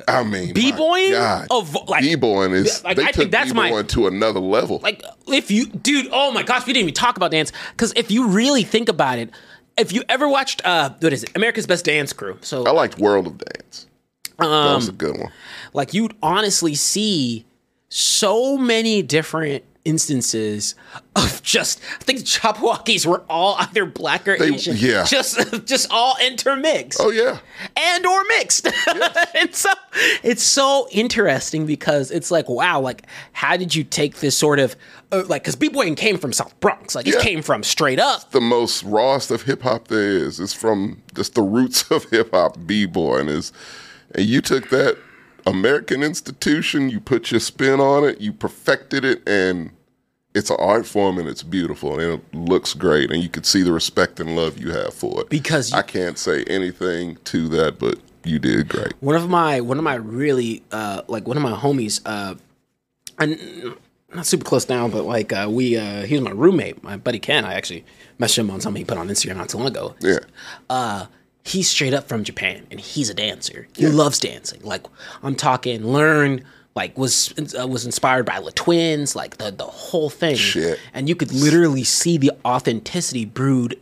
I 0.09 0.23
mean, 0.25 0.55
B-boying 0.55 1.15
of, 1.51 1.75
like- 1.89 2.03
b-boying 2.03 2.53
is 2.53 2.83
like, 2.83 2.97
they 2.97 3.03
I 3.05 3.07
took 3.07 3.17
think 3.17 3.31
that's 3.33 3.53
my- 3.55 3.69
b-boying 3.69 3.87
to 3.89 4.07
another 4.07 4.41
level. 4.41 4.81
like 4.83 5.03
if 5.29 5.51
you 5.51 5.67
dude 5.67 6.09
oh 6.11 6.33
my 6.33 6.43
gosh 6.43 6.67
we 6.67 6.73
didn't 6.73 6.85
even 6.85 6.95
talk 6.95 7.17
about 7.17 7.31
dance 7.31 7.53
because 7.73 7.93
if 7.97 8.11
you 8.11 8.27
really 8.29 8.63
think 8.65 8.89
about 8.89 9.19
it 9.19 9.31
if 9.77 9.93
you 9.93 10.03
ever 10.09 10.27
watched 10.29 10.61
uh 10.65 10.91
what 11.01 11.13
is 11.13 11.23
it 11.23 11.31
america's 11.37 11.67
best 11.67 11.85
dance 11.85 12.13
crew 12.15 12.37
so 12.41 12.65
I 12.67 12.71
liked 12.71 12.99
World 12.99 13.27
of 13.27 13.37
Dance. 13.39 13.87
that 14.39 14.47
Um, 14.47 14.77
was 14.77 14.89
a 14.89 14.93
good 14.93 15.19
one. 15.19 15.31
like 15.75 15.93
you'd 15.95 16.15
honestly 16.23 16.75
see 16.75 17.45
so 17.91 18.57
many 18.57 19.03
different 19.03 19.65
instances 19.83 20.75
of 21.17 21.43
just 21.43 21.81
I 22.01 22.05
think 22.05 22.19
the 22.21 22.25
Jabbawockeez 22.27 23.07
were 23.07 23.23
all 23.31 23.57
either 23.59 23.87
black 23.87 24.29
or 24.29 24.37
They- 24.39 24.55
Asian. 24.55 24.77
yeah. 24.79 25.05
Just 25.05 25.65
just 25.67 25.91
all 25.91 26.17
intermixed. 26.25 27.01
Oh 27.03 27.11
yeah. 27.11 27.39
and 27.77 28.07
or 28.07 28.23
mixed. 28.39 28.69
and 29.35 29.55
so 29.55 29.71
it's 30.23 30.43
so 30.43 30.87
interesting 30.93 31.65
because 31.67 32.11
it's 32.11 32.31
like, 32.31 32.49
wow, 32.49 32.79
like 32.81 33.07
how 33.33 33.57
did 33.57 33.75
you 33.75 33.83
take 33.83 34.17
this 34.17 34.37
sort 34.37 34.59
of 34.59 34.77
uh, 35.13 35.25
like 35.29 35.43
because 35.43 35.57
b-boying 35.57 35.95
came 35.97 36.19
from 36.19 36.33
South 36.35 36.59
Bronx, 36.61 36.95
like 36.95 37.07
it 37.09 37.19
came 37.21 37.41
from 37.43 37.63
straight 37.65 37.99
up. 37.99 38.31
the 38.33 38.41
most 38.41 38.83
rawest 38.85 39.31
of 39.31 39.43
hip 39.43 39.63
hop 39.63 39.89
there 39.89 40.11
is. 40.11 40.39
It's 40.39 40.53
from 40.53 41.03
just 41.15 41.35
the 41.35 41.43
roots 41.43 41.91
of 41.91 42.05
hip 42.11 42.31
hop, 42.33 42.59
b 42.67 42.85
boy, 42.87 43.21
and 43.21 43.31
is, 43.31 43.51
and 44.15 44.27
you 44.27 44.41
took 44.43 44.69
that 44.69 44.99
American 45.47 46.03
institution, 46.03 46.91
you 46.91 47.01
put 47.01 47.31
your 47.31 47.41
spin 47.41 47.81
on 47.81 48.05
it, 48.05 48.21
you 48.21 48.33
perfected 48.33 49.05
it, 49.05 49.23
and 49.29 49.71
it's 50.35 50.49
an 50.51 50.57
art 50.61 50.87
form 50.87 51.19
and 51.19 51.27
it's 51.29 51.43
beautiful 51.43 51.99
and 51.99 52.21
it 52.21 52.35
looks 52.35 52.73
great, 52.75 53.11
and 53.11 53.23
you 53.23 53.29
can 53.29 53.43
see 53.45 53.63
the 53.63 53.73
respect 53.73 54.21
and 54.21 54.37
love 54.37 54.59
you 54.59 54.71
have 54.71 54.95
for 54.95 55.23
it. 55.23 55.29
Because 55.29 55.71
you- 55.73 55.79
I 55.79 55.83
can't 55.83 56.19
say 56.19 56.45
anything 56.45 57.17
to 57.25 57.49
that, 57.49 57.79
but 57.79 57.99
you 58.23 58.39
did 58.39 58.69
great. 58.69 58.93
one 59.01 59.17
of 59.17 59.29
my 59.31 59.61
one 59.63 59.79
of 59.79 59.83
my 59.85 59.95
really 59.95 60.63
uh 60.73 61.01
like 61.09 61.27
one 61.27 61.39
of 61.39 61.43
my 61.43 61.53
homies 61.53 62.03
uh 62.05 62.35
and 63.19 63.75
not 64.15 64.27
super 64.27 64.45
close 64.45 64.69
now 64.69 64.89
but 64.89 65.05
like 65.07 65.33
uh 65.33 65.47
we 65.51 65.77
uh 65.79 66.03
he 66.05 66.15
was 66.17 66.23
my 66.23 66.31
roommate 66.31 66.83
my 66.83 66.99
buddy 66.99 67.19
ken 67.19 67.47
i 67.47 67.55
actually 67.55 67.83
messaged 68.19 68.41
him 68.41 68.51
on 68.51 68.61
something 68.61 68.81
he 68.81 68.85
put 68.85 68.99
on 68.99 69.09
instagram 69.09 69.37
not 69.39 69.49
too 69.49 69.57
long 69.57 69.69
ago 69.69 69.95
Yeah. 70.01 70.19
uh 70.69 71.07
he's 71.45 71.69
straight 71.71 71.95
up 71.95 72.09
from 72.09 72.23
japan 72.25 72.67
and 72.71 72.81
he's 72.81 73.09
a 73.11 73.15
dancer 73.15 73.67
he 73.77 73.87
loves 73.87 74.19
dancing 74.19 74.61
like 74.63 74.85
i'm 75.23 75.35
talking 75.35 75.85
learn 75.87 76.45
like 76.77 76.97
was 76.99 77.33
uh, 77.59 77.67
was 77.67 77.85
inspired 77.87 78.25
by 78.27 78.41
the 78.41 78.53
twins 78.53 79.17
like 79.17 79.37
the 79.39 79.51
the 79.51 79.65
whole 79.65 80.11
thing 80.11 80.37
Shit. 80.37 80.79
and 80.95 81.09
you 81.09 81.15
could 81.17 81.33
literally 81.33 81.85
see 81.85 82.19
the 82.19 82.31
authenticity 82.45 83.25
brewed 83.25 83.81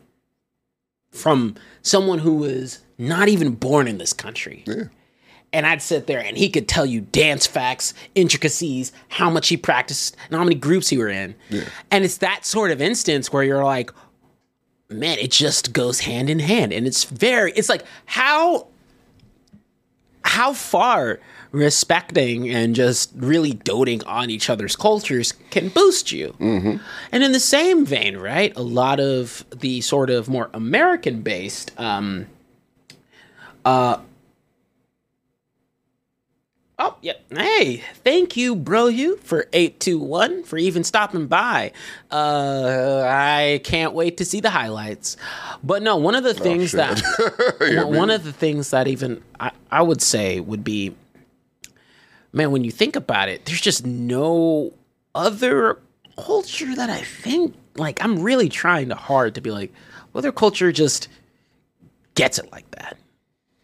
from 1.10 1.55
someone 1.82 2.18
who 2.20 2.35
was 2.36 2.80
not 2.98 3.28
even 3.28 3.51
born 3.55 3.89
in 3.89 3.98
this 3.98 4.12
country 4.12 4.62
Yeah. 4.66 4.85
and 5.52 5.66
I'd 5.66 5.82
sit 5.82 6.06
there 6.06 6.20
and 6.20 6.36
he 6.36 6.48
could 6.51 6.68
tell 6.68 6.85
you 6.85 7.01
dance 7.01 7.47
facts, 7.47 7.94
intricacies, 8.14 8.93
how 9.09 9.30
much 9.30 9.48
he 9.48 9.56
practiced, 9.56 10.16
and 10.28 10.36
how 10.36 10.44
many 10.44 10.56
groups 10.56 10.89
he 10.89 10.98
were 10.98 11.09
in. 11.09 11.35
Yeah. 11.48 11.64
And 11.90 12.05
it's 12.05 12.18
that 12.18 12.44
sort 12.44 12.70
of 12.70 12.82
instance 12.82 13.32
where 13.32 13.43
you're 13.43 13.64
like, 13.64 13.90
man, 14.90 15.19
it 15.19 15.31
just 15.31 15.73
goes 15.73 16.01
hand 16.01 16.31
in 16.31 16.39
hand. 16.39 16.73
And 16.73 16.86
it's 16.86 17.05
very, 17.05 17.52
it's 17.52 17.69
like 17.69 17.85
how 18.06 18.69
how 20.24 20.52
far 20.52 21.20
respecting 21.52 22.51
and 22.51 22.74
just 22.74 23.10
really 23.16 23.52
doting 23.55 24.05
on 24.05 24.28
each 24.28 24.51
other's 24.51 24.77
cultures 24.77 25.32
can 25.51 25.69
boost 25.70 26.12
you. 26.12 26.35
And 27.12 27.24
in 27.24 27.32
the 27.32 27.40
same 27.40 27.86
vein, 27.86 28.16
right, 28.19 28.52
a 28.55 28.62
lot 28.62 29.01
of 29.01 29.44
the 29.56 29.81
sort 29.81 30.10
of 30.10 30.28
more 30.28 30.51
American 30.52 31.23
based 31.23 31.73
um, 31.81 32.27
Oh, 36.80 36.96
yeah. 37.02 37.14
Hey, 37.30 37.78
thank 38.05 38.36
you, 38.36 38.55
bro, 38.55 38.86
you 38.86 39.16
for 39.16 39.48
821 39.52 40.44
for 40.44 40.56
even 40.59 40.84
stopping 40.84 41.26
by. 41.26 41.72
Uh, 42.09 43.02
I 43.05 43.60
can't 43.64 43.94
wait 43.94 44.18
to 44.18 44.24
see 44.24 44.40
the 44.40 44.50
highlights. 44.50 45.16
But 45.64 45.82
no, 45.82 45.96
one 45.96 46.14
of 46.14 46.22
the 46.22 46.34
things 46.34 46.72
that 46.72 47.02
Yeah, 47.60 47.82
one, 47.82 47.96
one 47.96 48.10
of 48.10 48.22
the 48.22 48.32
things 48.32 48.70
that 48.70 48.86
even 48.86 49.22
I, 49.40 49.50
I 49.72 49.82
would 49.82 50.00
say 50.00 50.38
would 50.38 50.62
be 50.62 50.94
man, 52.32 52.52
when 52.52 52.62
you 52.62 52.70
think 52.70 52.94
about 52.94 53.28
it, 53.28 53.44
there's 53.46 53.60
just 53.60 53.84
no 53.84 54.72
other 55.14 55.80
culture 56.16 56.74
that 56.76 56.90
I 56.90 57.00
think 57.00 57.56
like 57.76 58.02
I'm 58.05 58.20
really 58.22 58.48
trying 58.48 58.88
to 58.90 58.94
hard 58.94 59.34
to 59.34 59.40
be 59.40 59.50
like, 59.50 59.72
well, 60.12 60.22
their 60.22 60.32
culture 60.32 60.70
just 60.70 61.09
gets 62.14 62.38
it 62.38 62.50
like 62.52 62.70
that. 62.72 62.96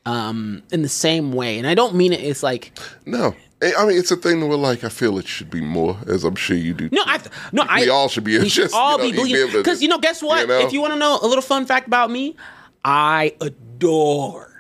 Um, 0.07 0.63
in 0.71 0.83
the 0.83 0.89
same 0.89 1.33
way, 1.33 1.59
and 1.59 1.67
I 1.67 1.75
don't 1.75 1.95
mean 1.95 2.13
it. 2.13 2.21
It's 2.21 2.43
like 2.43 2.79
No. 3.07 3.35
I 3.63 3.87
mean, 3.87 3.97
it's 3.97 4.11
a 4.11 4.17
thing 4.17 4.47
where, 4.47 4.59
like, 4.59 4.85
I 4.85 4.91
feel 4.91 5.17
it 5.17 5.27
should 5.27 5.49
be 5.49 5.63
more, 5.63 5.97
as 6.07 6.25
I'm 6.25 6.35
sure 6.35 6.55
you 6.55 6.75
do. 6.75 6.91
No, 6.93 7.03
too. 7.05 7.11
I 7.11 7.21
no, 7.53 7.65
I 7.67 7.81
We 7.81 7.89
all 7.89 8.09
should 8.09 8.25
be 8.25 8.39
We 8.39 8.49
should 8.51 8.65
just, 8.65 8.75
all 8.75 8.93
you 8.93 8.99
know, 8.99 9.05
be 9.05 9.11
be 9.13 9.17
believing 9.17 9.41
able 9.41 9.53
to- 9.53 9.59
because 9.59 9.81
you 9.81 9.89
know, 9.89 9.97
guess 9.99 10.23
what? 10.23 10.43
you 10.43 10.47
know? 10.49 10.59
If 10.59 10.75
you 10.75 10.83
want 10.83 10.93
to 10.93 10.99
know 10.99 11.19
a 11.23 11.27
little 11.27 11.41
fun 11.41 11.65
fact 11.65 11.87
about 11.87 12.11
me, 12.11 12.37
I 12.85 13.35
adore 13.41 14.51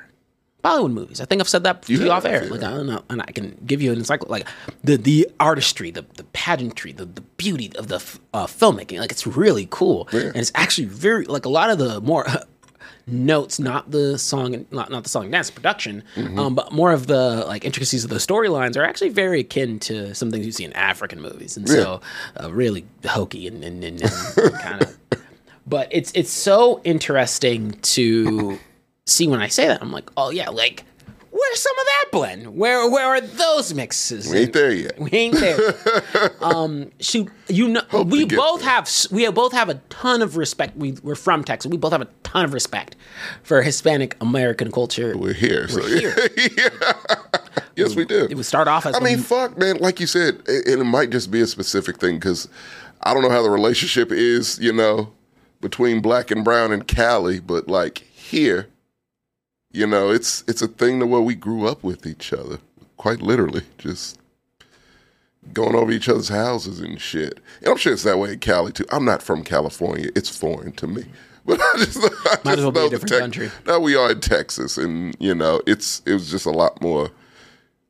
Bollywood 0.62 0.93
movies. 0.95 1.21
I 1.21 1.27
think 1.27 1.43
I've 1.43 1.49
said 1.49 1.65
that 1.65 1.83
to 1.83 1.93
You 1.93 2.11
off 2.11 2.25
air. 2.25 2.45
yeah. 2.45 2.51
Like 2.51 2.62
I 2.62 2.71
don't 2.71 2.87
know, 2.87 3.03
and 3.11 3.21
I 3.21 3.27
can 3.27 3.61
give 3.66 3.83
you 3.83 3.93
an 3.93 3.99
encycl 4.01 4.31
like 4.31 4.49
the 4.83 4.97
the 4.97 5.29
artistry, 5.39 5.91
the 5.91 6.07
the 6.16 6.25
pageantry, 6.33 6.93
the 6.93 7.05
the 7.05 7.21
beauty 7.37 7.71
of 7.77 7.89
the 7.89 7.97
uh, 8.33 8.47
filmmaking. 8.47 8.99
Like 9.01 9.11
it's 9.12 9.27
really 9.27 9.69
cool, 9.71 10.09
and 10.12 10.37
it's 10.37 10.53
actually 10.55 10.87
very 10.87 11.27
like 11.27 11.45
a 11.45 11.51
lot 11.51 11.69
of 11.69 11.77
the 11.79 12.01
more. 12.01 12.27
notes 13.06 13.59
not 13.59 13.90
the 13.90 14.18
song 14.18 14.55
and 14.55 14.70
not, 14.72 14.90
not 14.90 15.02
the 15.02 15.09
song 15.09 15.24
and 15.24 15.32
dance 15.32 15.51
production 15.51 16.02
Mm-hmm. 16.16 16.39
um, 16.39 16.55
but 16.55 16.72
more 16.72 16.93
of 16.93 17.06
the 17.06 17.44
like 17.47 17.64
intricacies 17.64 18.05
of 18.05 18.10
the 18.10 18.16
storylines 18.16 18.76
are 18.76 18.85
actually 18.85 19.10
very 19.10 19.40
akin 19.40 19.78
to 19.81 20.14
some 20.14 20.31
things 20.31 20.47
you 20.47 20.52
see 20.52 20.64
in 20.64 20.72
african 20.72 21.20
movies 21.20 21.56
and 21.56 21.68
so 21.68 22.01
uh, 22.43 22.52
really 22.52 22.86
hokey 23.05 23.47
and, 23.47 23.62
and, 23.62 23.85
and, 23.85 24.02
and 24.02 24.55
kind 24.60 24.82
of 24.82 24.97
but 25.66 25.89
it's 25.90 26.12
it's 26.14 26.31
so 26.31 26.81
interesting 26.85 27.72
to 27.82 28.59
see 29.06 29.28
when 29.28 29.40
I 29.40 29.48
say 29.48 29.66
that. 29.66 29.82
I'm 29.82 29.93
like, 29.93 30.10
oh 30.16 30.31
yeah, 30.31 30.51
like 30.51 30.85
where's 31.35 31.61
some 31.61 31.78
of 31.78 31.85
that 31.86 32.05
blend? 32.12 32.56
Where 32.56 32.89
where 32.89 33.06
are 33.06 33.20
those 33.20 33.74
mixes? 33.74 34.31
We 34.31 34.39
ain't 34.39 34.52
there 34.52 34.73
yet. 34.73 34.98
We 34.98 35.11
ain't 35.11 35.35
there. 35.35 35.74
um, 36.40 36.90
shoot, 37.01 37.28
you 37.48 37.69
know, 37.69 37.82
Hope 37.89 38.09
we 38.09 38.24
both 38.24 38.61
there. 38.61 38.70
have 38.70 38.89
we 39.11 39.28
both 39.31 39.52
have 39.52 39.69
a 39.69 39.74
ton 39.89 40.23
of 40.23 40.36
respect. 40.36 40.77
We 40.77 40.93
we're 41.02 41.16
from 41.16 41.43
Texas. 41.43 41.70
We 41.70 41.77
both 41.77 41.93
have 41.93 42.02
a 42.02 42.09
ton 42.23 42.44
of 42.44 42.55
respect 42.55 42.94
for 43.43 43.62
Hispanic 43.62 44.16
American 44.20 44.70
culture. 44.70 45.16
We're 45.19 45.32
here. 45.32 45.66
We're 45.73 45.89
here. 45.98 46.15
yes, 47.77 47.97
we 47.97 48.05
do. 48.05 48.27
It 48.31 48.36
would 48.36 48.47
start 48.47 48.69
off 48.69 48.86
as 48.86 48.94
I 48.94 49.01
mean, 49.01 49.19
fuck, 49.19 49.59
man. 49.59 49.78
Like 49.78 49.98
you 50.01 50.06
said, 50.06 50.40
it, 50.47 50.78
it 50.78 50.85
might 50.85 51.11
just 51.11 51.31
be 51.31 51.40
a 51.40 51.47
specific 51.47 51.98
thing 51.98 52.16
because 52.16 52.48
I 53.02 53.12
don't 53.12 53.23
know 53.23 53.31
how 53.31 53.43
the 53.43 53.51
relationship 53.51 54.12
is, 54.12 54.59
you 54.61 54.73
know, 54.73 55.12
between 55.61 56.01
black 56.01 56.31
and 56.31 56.44
brown 56.44 56.73
in 56.73 56.82
Cali, 56.82 57.40
but 57.40 57.66
like 57.69 57.98
here, 57.98 58.69
you 59.74 59.86
know, 59.86 60.10
it's 60.10 60.44
it's 60.46 60.62
a 60.62 60.68
thing 60.68 61.01
to 61.01 61.06
where 61.06 61.20
we 61.20 61.34
grew 61.34 61.66
up 61.66 61.82
with 61.82 62.06
each 62.06 62.32
other, 62.32 62.59
quite 62.96 63.20
literally, 63.20 63.62
just 63.76 64.18
going 65.52 65.74
over 65.74 65.90
each 65.90 66.09
other's 66.09 66.28
houses 66.28 66.80
and 66.80 67.01
shit. 67.01 67.40
And 67.60 67.68
I'm 67.68 67.76
sure 67.76 67.92
it's 67.92 68.05
that 68.05 68.18
way 68.18 68.32
in 68.32 68.38
Cali 68.38 68.72
too. 68.72 68.86
I'm 68.90 69.05
not 69.05 69.20
from 69.20 69.42
California; 69.42 70.10
it's 70.14 70.28
foreign 70.34 70.72
to 70.72 70.86
me. 70.86 71.05
But 71.46 71.60
I 71.60 71.72
just, 71.76 71.98
I 71.98 72.09
just 72.09 72.44
Might 72.46 72.59
as 72.59 72.64
well 72.64 72.72
be 72.72 72.78
a 72.78 72.82
know 72.84 72.88
different 72.88 73.20
country. 73.20 73.51
Now 73.66 73.78
we 73.78 73.94
are 73.96 74.12
in 74.12 74.20
Texas, 74.20 74.78
and 74.78 75.14
you 75.20 75.34
know, 75.34 75.60
it's 75.66 76.01
it 76.06 76.14
was 76.14 76.30
just 76.30 76.46
a 76.46 76.51
lot 76.51 76.80
more 76.80 77.10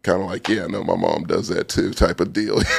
kind 0.05 0.23
of 0.23 0.29
like, 0.29 0.49
yeah, 0.49 0.67
no, 0.67 0.85
my 0.85 0.95
mom 0.97 1.25
does 1.25 1.49
that 1.49 1.69
too, 1.69 1.93
type 1.93 2.21
of 2.21 2.33
deal. 2.33 2.57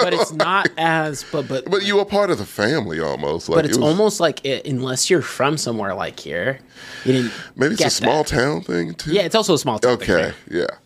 but 0.00 0.12
it's 0.12 0.32
not 0.32 0.68
as 0.76 1.24
but 1.30 1.46
but 1.46 1.70
but 1.70 1.84
you 1.84 1.96
were 1.96 2.04
part 2.04 2.30
of 2.30 2.38
the 2.38 2.44
family 2.46 2.98
almost. 2.98 3.48
Like 3.48 3.58
but 3.58 3.64
it's 3.66 3.76
it 3.76 3.80
was- 3.80 3.88
almost 3.90 4.18
like 4.18 4.44
it, 4.44 4.66
unless 4.66 5.08
you're 5.08 5.22
from 5.22 5.56
somewhere 5.56 5.94
like 5.94 6.18
here, 6.18 6.58
you 7.04 7.12
didn't. 7.12 7.32
maybe 7.54 7.74
it's 7.74 7.84
a 7.84 7.90
small 7.90 8.24
that. 8.24 8.28
town 8.34 8.62
thing 8.62 8.94
too. 8.94 9.12
Yeah, 9.12 9.22
it's 9.22 9.34
also 9.36 9.54
a 9.54 9.58
small 9.58 9.78
town. 9.78 9.92
okay, 9.92 10.06
here. 10.06 10.34
yeah. 10.50 10.76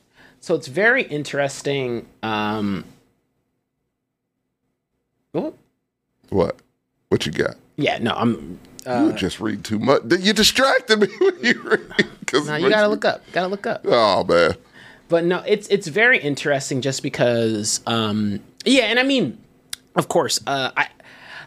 So 0.41 0.55
it's 0.55 0.69
very 0.69 1.05
interesting. 1.05 2.07
Um, 2.23 2.85
oh, 5.35 5.55
What? 6.31 6.57
What 7.09 7.27
you 7.27 7.33
got? 7.33 7.57
yeah, 7.77 7.99
no, 7.99 8.13
I'm. 8.15 8.59
you 8.87 8.91
Uh, 8.93 9.05
would 9.07 9.17
just 9.17 9.41
read 9.41 9.65
too 9.65 9.79
much. 9.79 10.03
You 10.21 10.33
distracted 10.33 11.01
me 11.01 11.09
when 11.21 11.39
you 11.45 11.61
read. 11.63 12.47
Now 12.47 12.57
you 12.57 12.69
gotta 12.71 12.89
look 12.89 13.05
up. 13.05 13.23
Gotta 13.33 13.49
look 13.49 13.67
up. 13.67 13.83
Oh 13.87 14.23
man, 14.25 14.55
But 15.11 15.25
no, 15.25 15.43
it's 15.47 15.69
it's 15.69 15.89
very 15.89 16.19
interesting 16.19 16.81
just 16.81 17.03
because. 17.03 17.81
Um, 17.87 18.41
yeah, 18.65 18.85
and 18.85 18.99
I 18.99 19.03
mean, 19.03 19.37
of 19.97 20.09
course, 20.09 20.41
uh, 20.47 20.71
I 20.77 20.89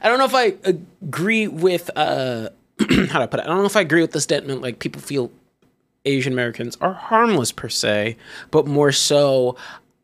I 0.02 0.10
don't 0.10 0.19
know 0.19 0.26
if 0.26 0.35
I 0.35 0.53
agree 0.65 1.48
with 1.48 1.90
uh, 1.95 2.49
how 3.10 3.19
to 3.19 3.27
put 3.27 3.40
it? 3.40 3.44
I 3.44 3.48
don't 3.48 3.60
know 3.60 3.65
if 3.65 3.77
I 3.77 3.81
agree 3.81 4.02
with 4.02 4.11
the 4.11 4.22
statement 4.22 4.61
like 4.61 4.80
people 4.80 5.02
feel 5.02 5.31
Asian 6.06 6.34
Americans 6.34 6.77
are 6.81 6.94
harmless 6.94 7.52
per 7.52 7.69
se, 7.69 8.18
but 8.52 8.68
more 8.68 8.91
so. 8.91 9.56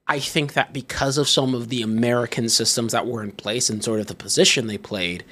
I 0.07 0.18
think 0.18 0.53
that 0.53 0.73
because 0.73 1.19
of 1.19 1.30
some 1.30 1.53
of 1.53 1.69
the 1.69 1.84
American 1.84 2.49
systems 2.49 2.94
that 2.94 3.06
were 3.06 3.22
in 3.22 3.31
place 3.31 3.69
and 3.69 3.84
sort 3.84 3.99
of 3.99 4.07
the 4.07 4.15
position 4.15 4.65
they 4.65 4.80
played, 4.80 5.23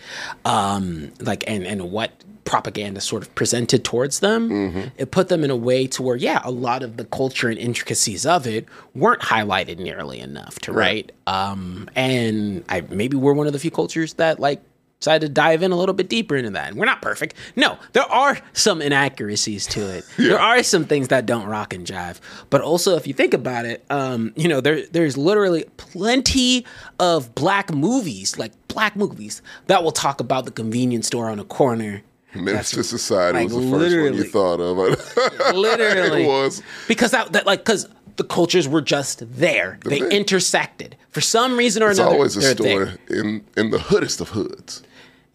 um, 0.45 1.14
like 1.20 1.44
and 1.48 1.66
and 1.66 1.91
what 1.91 2.12
propaganda 2.48 3.02
sort 3.02 3.22
of 3.24 3.36
presented 3.36 3.84
towards 3.84 4.22
them, 4.22 4.91
it 4.98 5.11
put 5.11 5.28
them 5.28 5.44
in 5.44 5.52
a 5.52 5.56
way 5.56 5.86
to 5.88 6.02
where 6.02 6.15
yeah, 6.15 6.41
a 6.44 6.52
lot 6.52 6.82
of 6.82 6.98
the 6.98 7.06
culture 7.06 7.49
and 7.49 7.60
intricacies 7.60 8.26
of 8.26 8.48
it 8.48 8.65
weren't 8.95 9.22
highlighted 9.22 9.78
nearly 9.78 10.19
enough 10.19 10.57
to 10.60 10.72
right. 10.72 11.11
Um, 11.28 11.90
and 11.95 12.64
I 12.69 12.82
maybe 12.82 13.18
we're 13.18 13.34
one 13.34 13.48
of 13.48 13.53
the 13.53 13.60
few 13.60 13.72
cultures 13.72 14.14
that 14.14 14.40
like 14.40 14.61
decided 14.99 15.28
to 15.28 15.34
dive 15.34 15.61
in 15.61 15.72
a 15.72 15.76
little 15.76 15.94
bit 15.94 16.10
deeper 16.10 16.36
into 16.36 16.49
that. 16.52 16.69
And 16.69 16.78
we're 16.78 16.86
not 16.86 17.02
perfect. 17.02 17.36
No, 17.56 17.78
there 17.94 18.10
are 18.11 18.40
some 18.53 18.82
inaccuracies 18.82 19.68
to 19.68 19.82
it. 19.82 20.06
There 20.18 20.40
are 20.40 20.64
some 20.64 20.86
things 20.86 21.07
that 21.10 21.26
don't 21.26 21.45
rock 21.45 21.74
and 21.74 21.86
jive. 21.86 22.19
But 22.49 22.61
also, 22.61 22.95
if 22.95 23.07
you 23.07 23.14
think 23.14 23.34
about 23.34 23.65
it, 23.65 23.86
um, 23.90 24.34
you 24.36 24.48
know, 24.48 24.60
there 24.61 24.86
there's 24.88 25.18
literally 25.18 25.65
plenty 25.78 26.65
of 26.99 27.34
black 27.36 27.74
movies, 27.74 28.38
like 28.38 28.52
black 28.68 28.95
movies, 28.95 29.41
that 29.68 29.84
will 29.84 29.91
talk 29.91 30.19
about 30.19 30.45
the 30.45 30.52
convenience 30.52 31.07
store 31.07 31.30
on 31.30 31.40
a 31.40 31.45
corner. 31.45 32.02
Menace 32.36 32.72
to 32.72 32.84
Society 32.84 33.40
like, 33.40 33.49
was 33.49 33.56
the 33.56 33.72
first 33.72 33.95
one 33.95 34.14
you 34.14 34.24
thought 34.26 34.60
of. 34.60 34.78
Literally, 35.56 36.24
it 36.24 36.28
was. 36.28 36.62
because 36.88 37.12
that, 37.12 37.32
that 37.34 37.45
like 37.45 37.60
because 37.60 37.88
the 38.18 38.24
cultures 38.24 38.68
were 38.68 38.82
just 38.82 39.24
there. 39.40 39.80
They 39.86 39.99
there. 39.99 40.10
intersected 40.10 40.95
for 41.10 41.22
some 41.22 41.58
reason 41.58 41.84
or 41.84 41.90
It's 41.91 41.99
another. 41.99 42.16
It's 42.26 42.36
always 42.36 42.38
a 42.38 42.56
store 42.56 42.86
there. 42.86 43.20
in 43.20 43.45
in 43.56 43.70
the 43.72 43.80
hoodest 43.80 44.22
of 44.22 44.30
hoods, 44.30 44.84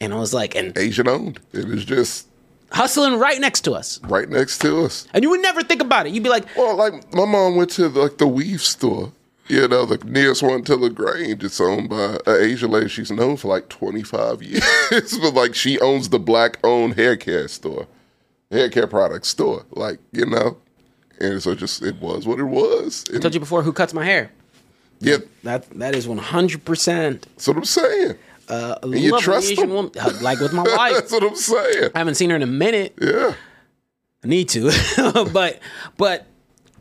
And 0.00 0.12
I 0.12 0.16
was 0.16 0.32
like, 0.34 0.54
and 0.54 0.76
Asian 0.76 1.08
owned. 1.08 1.40
It 1.52 1.66
was 1.66 1.84
just 1.84 2.28
hustling 2.72 3.18
right 3.18 3.40
next 3.40 3.62
to 3.62 3.72
us. 3.72 4.00
right 4.04 4.28
next 4.28 4.58
to 4.62 4.84
us. 4.84 5.06
And 5.12 5.22
you 5.22 5.30
would 5.30 5.42
never 5.42 5.62
think 5.62 5.82
about 5.82 6.06
it. 6.06 6.12
You'd 6.12 6.22
be 6.22 6.28
like, 6.30 6.46
Well, 6.56 6.76
like 6.76 7.12
my 7.14 7.24
mom 7.24 7.56
went 7.56 7.70
to 7.72 7.88
like 7.88 8.18
the 8.18 8.26
weave 8.26 8.62
store. 8.62 9.12
You 9.48 9.66
know, 9.68 9.84
the 9.84 9.98
nearest 10.06 10.42
one 10.42 10.62
to 10.64 10.76
Lagrange. 10.76 11.42
It's 11.44 11.60
owned 11.60 11.88
by 11.90 12.18
an 12.26 12.40
Asian 12.42 12.70
lady. 12.70 12.88
She's 12.88 13.10
known 13.10 13.36
for 13.36 13.48
like 13.48 13.68
25 13.68 14.42
years. 14.42 14.62
but 15.20 15.34
like 15.34 15.54
she 15.54 15.78
owns 15.80 16.08
the 16.08 16.18
black 16.18 16.58
owned 16.64 16.94
hair 16.94 17.16
care 17.16 17.48
store, 17.48 17.86
hair 18.50 18.70
care 18.70 18.86
product 18.86 19.26
store. 19.26 19.64
Like, 19.72 19.98
you 20.12 20.26
know, 20.26 20.56
and 21.20 21.42
so 21.42 21.54
just 21.54 21.82
it 21.82 21.96
was 22.00 22.26
what 22.26 22.38
it 22.38 22.44
was. 22.44 23.04
I 23.14 23.18
told 23.18 23.34
you 23.34 23.40
before 23.40 23.62
who 23.62 23.72
cuts 23.72 23.92
my 23.92 24.04
hair. 24.04 24.30
yeah, 25.00 25.18
That 25.42 25.68
that 25.78 25.94
is 25.96 26.06
one 26.06 26.18
hundred 26.18 26.64
percent. 26.64 27.22
that's 27.22 27.48
what 27.48 27.56
I'm 27.56 27.64
saying. 27.64 28.14
Uh, 28.48 28.76
a 28.82 28.86
And 28.86 28.98
you 29.00 29.18
trust 29.20 29.50
Asian 29.50 29.68
them? 29.68 29.74
woman, 29.74 29.92
uh, 30.00 30.12
like 30.22 30.38
with 30.40 30.52
my 30.52 30.62
wife. 30.76 30.94
That's 30.94 31.12
what 31.12 31.24
I'm 31.24 31.36
saying. 31.36 31.90
I 31.94 31.98
haven't 31.98 32.14
seen 32.14 32.30
her 32.30 32.36
in 32.36 32.42
a 32.42 32.46
minute. 32.46 32.94
Yeah. 33.00 33.34
I 34.24 34.28
need 34.28 34.48
to, 34.50 34.70
but 35.32 35.58
but 35.96 36.26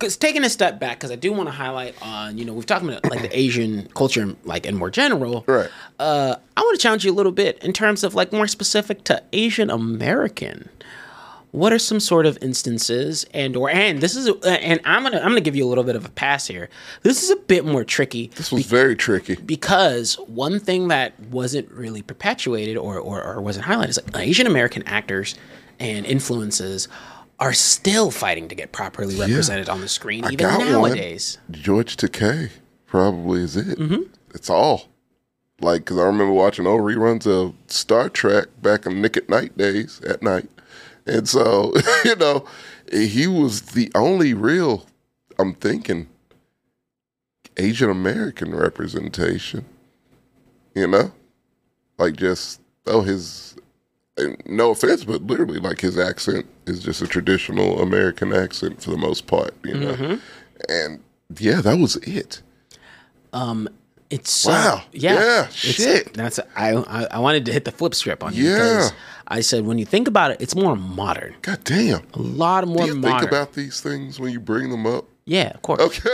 because 0.01 0.17
taking 0.17 0.43
a 0.43 0.49
step 0.49 0.79
back, 0.79 0.97
because 0.97 1.11
I 1.11 1.15
do 1.15 1.31
want 1.31 1.47
to 1.47 1.51
highlight 1.53 1.95
on 2.01 2.37
you 2.37 2.45
know 2.45 2.53
we've 2.53 2.65
talked 2.65 2.83
about 2.83 3.09
like 3.09 3.21
the 3.21 3.37
Asian 3.37 3.87
culture 3.95 4.35
like 4.43 4.65
in 4.65 4.75
more 4.75 4.89
general. 4.89 5.43
Right. 5.47 5.69
Uh, 5.99 6.35
I 6.57 6.61
want 6.61 6.77
to 6.79 6.81
challenge 6.81 7.05
you 7.05 7.11
a 7.11 7.13
little 7.15 7.31
bit 7.31 7.63
in 7.63 7.73
terms 7.73 8.03
of 8.03 8.15
like 8.15 8.31
more 8.33 8.47
specific 8.47 9.03
to 9.05 9.23
Asian 9.33 9.69
American. 9.69 10.69
What 11.51 11.73
are 11.73 11.79
some 11.79 11.99
sort 11.99 12.25
of 12.25 12.37
instances 12.41 13.25
and 13.33 13.57
or 13.57 13.69
and 13.69 13.99
this 13.99 14.15
is 14.15 14.29
a, 14.29 14.63
and 14.63 14.79
I'm 14.85 15.03
gonna 15.03 15.17
I'm 15.17 15.29
gonna 15.31 15.41
give 15.41 15.55
you 15.55 15.65
a 15.65 15.69
little 15.69 15.83
bit 15.83 15.97
of 15.97 16.05
a 16.05 16.09
pass 16.09 16.47
here. 16.47 16.69
This 17.03 17.23
is 17.23 17.29
a 17.29 17.35
bit 17.35 17.65
more 17.65 17.83
tricky 17.83 18.27
This 18.35 18.53
was 18.53 18.65
very 18.65 18.95
tricky. 18.95 19.35
because 19.35 20.15
one 20.27 20.61
thing 20.61 20.87
that 20.87 21.19
wasn't 21.19 21.69
really 21.71 22.03
perpetuated 22.03 22.77
or, 22.77 22.97
or, 22.99 23.21
or 23.21 23.41
wasn't 23.41 23.65
highlighted 23.65 23.89
is 23.89 23.99
like 24.13 24.25
Asian 24.25 24.47
American 24.47 24.83
actors 24.83 25.35
and 25.77 26.05
influences 26.05 26.87
are 27.41 27.53
still 27.53 28.11
fighting 28.11 28.47
to 28.47 28.55
get 28.55 28.72
properly 28.72 29.19
represented 29.19 29.68
on 29.68 29.81
the 29.81 29.89
screen, 29.89 30.23
even 30.31 30.38
nowadays. 30.38 31.39
one. 31.49 31.59
George 31.59 31.97
Takei 31.97 32.51
probably 32.85 33.41
is 33.41 33.57
it. 33.57 33.80
Mm-hmm. 33.80 34.03
It's 34.35 34.49
all. 34.49 34.84
Like, 35.59 35.81
because 35.81 35.97
I 35.97 36.03
remember 36.03 36.34
watching 36.34 36.68
old 36.68 36.81
reruns 36.81 37.26
of 37.26 37.55
Star 37.65 38.09
Trek 38.09 38.47
back 38.61 38.85
in 38.85 39.01
Nick 39.01 39.18
at 39.18 39.27
Nite 39.27 39.57
days 39.57 40.01
at 40.01 40.22
night. 40.22 40.49
And 41.07 41.27
so, 41.27 41.73
you 42.05 42.15
know, 42.15 42.45
he 42.91 43.26
was 43.26 43.61
the 43.61 43.91
only 43.95 44.35
real, 44.35 44.85
I'm 45.39 45.55
thinking, 45.55 46.09
Asian 47.57 47.89
American 47.89 48.53
representation. 48.53 49.65
You 50.76 50.88
know? 50.88 51.11
Like, 51.97 52.18
just, 52.18 52.61
oh, 52.85 53.01
his, 53.01 53.55
no 54.45 54.71
offense, 54.71 55.03
but 55.03 55.23
literally, 55.23 55.59
like, 55.59 55.79
his 55.81 55.97
accent 55.97 56.45
is 56.67 56.83
just 56.83 57.01
a 57.01 57.07
traditional 57.07 57.81
American 57.81 58.33
accent 58.33 58.81
for 58.83 58.91
the 58.91 58.97
most 58.97 59.25
part, 59.27 59.53
you 59.63 59.73
know? 59.75 59.93
Mm-hmm. 59.93 60.15
And 60.69 60.99
yeah, 61.39 61.61
that 61.61 61.77
was 61.79 61.95
it. 61.97 62.41
Um, 63.33 63.67
It's 64.09 64.29
so, 64.29 64.51
Wow. 64.51 64.83
yeah, 64.91 65.13
Yeah, 65.13 65.39
It's- 65.43 65.53
shit. 65.53 66.13
That's 66.13 66.39
I, 66.55 66.73
I 66.73 67.05
I 67.11 67.19
wanted 67.19 67.45
to 67.45 67.53
hit 67.53 67.63
the 67.63 67.71
flip 67.71 67.95
script 67.95 68.21
on 68.23 68.33
you 68.33 68.43
Yeah. 68.49 68.89
I 69.29 69.39
said 69.39 69.65
when 69.65 69.77
you 69.77 69.85
think 69.85 70.09
about 70.09 70.31
it, 70.31 70.41
it's 70.41 70.53
more 70.55 70.75
modern, 70.75 71.33
God 71.41 71.63
damn. 71.63 72.01
a 72.13 72.19
lot 72.19 72.67
more 72.67 72.85
Do 72.85 72.88
you 72.88 72.95
modern. 72.99 73.19
think 73.19 73.31
about 73.31 73.53
these 73.53 73.79
things 73.79 74.19
when 74.19 74.33
you 74.33 74.41
bring 74.41 74.69
them 74.69 74.85
up? 74.85 75.05
yeah, 75.25 75.51
of 75.51 75.61
course. 75.61 75.79
Okay. 75.81 76.09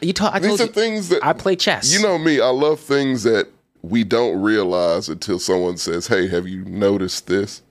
you 0.00 0.12
talk. 0.12 0.34
I 0.34 0.40
These 0.40 0.48
told 0.48 0.60
are 0.60 0.64
you 0.66 0.72
things 0.72 1.08
that 1.10 1.24
I 1.24 1.32
play 1.32 1.54
chess. 1.54 1.92
You 1.92 2.02
know 2.02 2.18
me, 2.18 2.40
I 2.40 2.48
love 2.48 2.80
things 2.80 3.22
that 3.22 3.46
we 3.82 4.04
don't 4.04 4.40
realize 4.40 5.08
until 5.08 5.38
someone 5.38 5.76
says, 5.76 6.06
"Hey, 6.06 6.28
have 6.28 6.46
you 6.46 6.64
noticed 6.64 7.26
this?" 7.26 7.62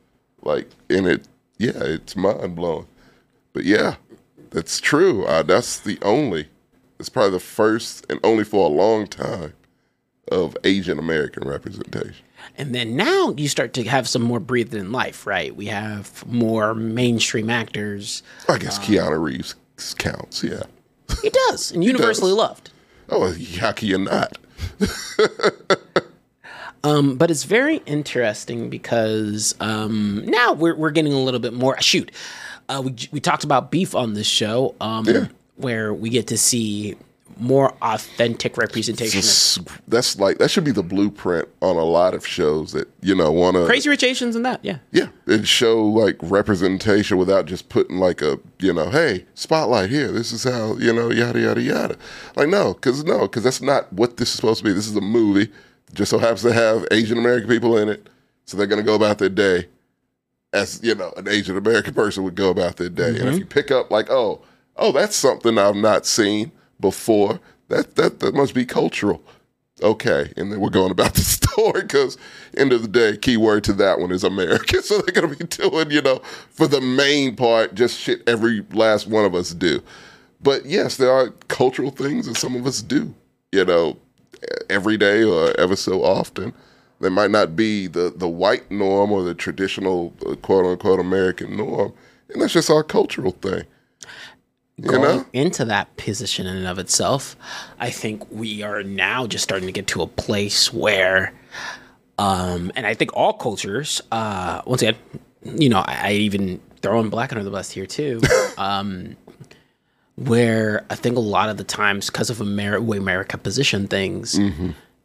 Like, 0.43 0.69
and 0.89 1.07
it, 1.07 1.27
yeah, 1.57 1.71
it's 1.75 2.15
mind 2.15 2.55
blowing. 2.55 2.88
But 3.53 3.63
yeah, 3.63 3.95
that's 4.51 4.79
true. 4.79 5.25
Uh, 5.25 5.43
that's 5.43 5.79
the 5.79 5.97
only. 6.01 6.47
It's 6.99 7.09
probably 7.09 7.31
the 7.31 7.39
first 7.39 8.05
and 8.09 8.19
only 8.23 8.43
for 8.43 8.65
a 8.65 8.73
long 8.73 9.07
time 9.07 9.53
of 10.31 10.55
Asian 10.63 10.99
American 10.99 11.47
representation. 11.47 12.25
And 12.57 12.73
then 12.75 12.95
now 12.95 13.33
you 13.38 13.47
start 13.47 13.73
to 13.73 13.83
have 13.83 14.07
some 14.07 14.21
more 14.21 14.39
breathing 14.39 14.79
in 14.79 14.91
life, 14.91 15.25
right? 15.25 15.55
We 15.55 15.67
have 15.67 16.25
more 16.27 16.73
mainstream 16.73 17.49
actors. 17.49 18.23
I 18.47 18.57
guess 18.57 18.79
Keanu 18.79 19.21
Reeves 19.21 19.55
counts. 19.97 20.43
Yeah. 20.43 20.63
He 21.21 21.29
does, 21.29 21.71
and 21.71 21.83
universally 21.93 22.31
does. 22.31 22.38
loved. 22.38 22.71
Oh, 23.09 23.35
how 23.59 23.71
can 23.71 23.88
you 23.88 23.97
not? 23.97 24.38
Um, 26.83 27.15
but 27.15 27.29
it's 27.29 27.43
very 27.43 27.77
interesting 27.85 28.71
because 28.71 29.53
um, 29.59 30.23
now 30.25 30.53
we're 30.53 30.75
we're 30.75 30.89
getting 30.89 31.13
a 31.13 31.19
little 31.19 31.39
bit 31.39 31.53
more. 31.53 31.79
Shoot, 31.79 32.11
uh, 32.69 32.81
we 32.83 32.95
we 33.11 33.19
talked 33.19 33.43
about 33.43 33.69
beef 33.69 33.93
on 33.93 34.13
this 34.13 34.25
show, 34.25 34.73
um, 34.81 35.05
Yeah. 35.05 35.27
where 35.57 35.93
we 35.93 36.09
get 36.09 36.25
to 36.29 36.39
see 36.39 36.95
more 37.39 37.73
authentic 37.81 38.57
representation. 38.57 39.21
that's 39.87 40.19
like 40.19 40.37
that 40.37 40.49
should 40.49 40.63
be 40.63 40.71
the 40.71 40.83
blueprint 40.83 41.47
on 41.61 41.75
a 41.75 41.83
lot 41.83 42.13
of 42.13 42.25
shows 42.25 42.71
that 42.71 42.87
you 43.01 43.15
know 43.15 43.31
want 43.31 43.55
to 43.55 43.65
Crazy 43.65 43.89
Rich 43.89 44.03
Asians 44.03 44.35
and 44.35 44.45
that, 44.45 44.63
yeah. 44.63 44.79
Yeah, 44.91 45.09
and 45.27 45.47
show 45.47 45.83
like 45.83 46.17
representation 46.21 47.17
without 47.17 47.45
just 47.45 47.69
putting 47.69 47.97
like 47.97 48.21
a 48.21 48.39
you 48.59 48.73
know, 48.73 48.89
hey, 48.89 49.25
spotlight 49.33 49.89
here. 49.89 50.11
This 50.11 50.31
is 50.31 50.43
how 50.43 50.75
you 50.77 50.93
know, 50.93 51.11
yada 51.11 51.39
yada 51.39 51.61
yada. 51.61 51.97
Like 52.35 52.49
no, 52.49 52.73
because 52.73 53.03
no, 53.03 53.21
because 53.21 53.43
that's 53.43 53.61
not 53.61 53.91
what 53.93 54.17
this 54.17 54.29
is 54.29 54.35
supposed 54.35 54.59
to 54.59 54.65
be. 54.65 54.73
This 54.73 54.87
is 54.87 54.95
a 54.95 55.01
movie. 55.01 55.51
Just 55.93 56.11
so 56.11 56.19
happens 56.19 56.43
to 56.43 56.53
have 56.53 56.85
Asian 56.91 57.17
American 57.17 57.49
people 57.49 57.77
in 57.77 57.89
it, 57.89 58.07
so 58.45 58.55
they're 58.57 58.67
gonna 58.67 58.83
go 58.83 58.95
about 58.95 59.17
their 59.17 59.29
day 59.29 59.67
as 60.53 60.79
you 60.83 60.95
know 60.95 61.13
an 61.17 61.27
Asian 61.27 61.57
American 61.57 61.93
person 61.93 62.23
would 62.23 62.35
go 62.35 62.49
about 62.49 62.77
their 62.77 62.89
day. 62.89 63.09
And 63.09 63.17
if 63.17 63.23
mm-hmm. 63.23 63.37
you 63.37 63.45
pick 63.45 63.71
up 63.71 63.91
like, 63.91 64.09
oh, 64.09 64.41
oh, 64.75 64.91
that's 64.91 65.15
something 65.15 65.57
I've 65.57 65.75
not 65.75 66.05
seen 66.05 66.51
before. 66.81 67.39
That 67.69 67.95
that 67.95 68.19
that 68.19 68.35
must 68.35 68.53
be 68.53 68.65
cultural 68.65 69.23
okay, 69.81 70.31
and 70.37 70.51
then 70.51 70.59
we're 70.59 70.69
going 70.69 70.91
about 70.91 71.13
the 71.15 71.21
story 71.21 71.81
because 71.81 72.17
end 72.57 72.73
of 72.73 72.81
the 72.81 72.87
day, 72.87 73.17
key 73.17 73.37
word 73.37 73.63
to 73.65 73.73
that 73.73 73.99
one 73.99 74.11
is 74.11 74.23
American. 74.23 74.81
So 74.91 74.99
they're 74.99 75.13
gonna 75.13 75.35
be 75.35 75.45
doing, 75.45 75.91
you 75.91 76.01
know, 76.01 76.17
for 76.49 76.67
the 76.67 76.81
main 76.81 77.35
part, 77.35 77.75
just 77.75 77.99
shit 77.99 78.27
every 78.27 78.65
last 78.73 79.07
one 79.07 79.25
of 79.25 79.35
us 79.35 79.51
do. 79.51 79.81
But 80.41 80.65
yes, 80.65 80.97
there 80.97 81.11
are 81.11 81.29
cultural 81.47 81.91
things 81.91 82.25
that 82.25 82.35
some 82.35 82.55
of 82.55 82.65
us 82.65 82.81
do, 82.81 83.13
you 83.51 83.63
know, 83.63 83.97
every 84.69 84.97
day 84.97 85.23
or 85.23 85.57
ever 85.59 85.75
so 85.75 86.03
often. 86.03 86.53
They 86.99 87.09
might 87.09 87.31
not 87.31 87.55
be 87.55 87.87
the 87.87 88.13
the 88.15 88.27
white 88.27 88.69
norm 88.71 89.11
or 89.11 89.23
the 89.23 89.33
traditional 89.33 90.13
uh, 90.27 90.35
quote 90.35 90.65
unquote 90.65 90.99
American 90.99 91.55
norm, 91.57 91.93
and 92.29 92.41
that's 92.41 92.53
just 92.53 92.69
our 92.69 92.83
cultural 92.83 93.31
thing. 93.31 93.63
You 94.81 94.89
going 94.89 95.17
know? 95.17 95.25
into 95.33 95.65
that 95.65 95.95
position 95.97 96.47
in 96.47 96.57
and 96.57 96.67
of 96.67 96.79
itself, 96.79 97.35
I 97.79 97.89
think 97.89 98.29
we 98.31 98.63
are 98.63 98.83
now 98.83 99.27
just 99.27 99.43
starting 99.43 99.67
to 99.67 99.71
get 99.71 99.87
to 99.87 100.01
a 100.01 100.07
place 100.07 100.73
where, 100.73 101.33
um, 102.17 102.71
and 102.75 102.87
I 102.87 102.93
think 102.93 103.15
all 103.15 103.33
cultures, 103.33 104.01
uh, 104.11 104.61
once 104.65 104.81
again, 104.81 104.95
you 105.43 105.69
know, 105.69 105.79
I, 105.79 105.99
I 106.03 106.11
even 106.13 106.59
throw 106.81 106.99
in 106.99 107.09
black 107.09 107.31
under 107.31 107.43
the 107.43 107.51
bus 107.51 107.69
here 107.69 107.85
too, 107.85 108.21
um, 108.57 109.15
where 110.15 110.83
I 110.89 110.95
think 110.95 111.15
a 111.15 111.21
lot 111.21 111.49
of 111.49 111.57
the 111.57 111.63
times, 111.63 112.09
because 112.09 112.29
of 112.29 112.41
Amer- 112.41 112.81
way 112.81 112.97
America 112.97 113.37
positioned 113.37 113.89
things, 113.89 114.39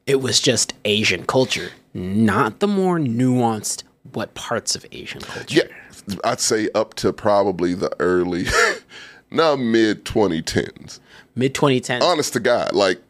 it 0.06 0.20
was 0.20 0.40
just 0.40 0.72
Asian 0.84 1.26
culture, 1.26 1.70
not 1.92 2.60
the 2.60 2.68
more 2.68 2.98
nuanced 2.98 3.82
what 4.12 4.34
parts 4.34 4.74
of 4.74 4.86
Asian 4.92 5.20
culture. 5.20 5.68
Yeah, 5.68 6.16
I'd 6.24 6.40
say 6.40 6.68
up 6.74 6.94
to 6.94 7.12
probably 7.12 7.74
the 7.74 7.90
early, 7.98 8.46
no 9.36 9.56
mid 9.56 10.04
2010s. 10.04 11.00
Mid 11.34 11.54
2010s. 11.54 12.02
Honest 12.02 12.32
to 12.32 12.40
God, 12.40 12.72
like 12.74 13.00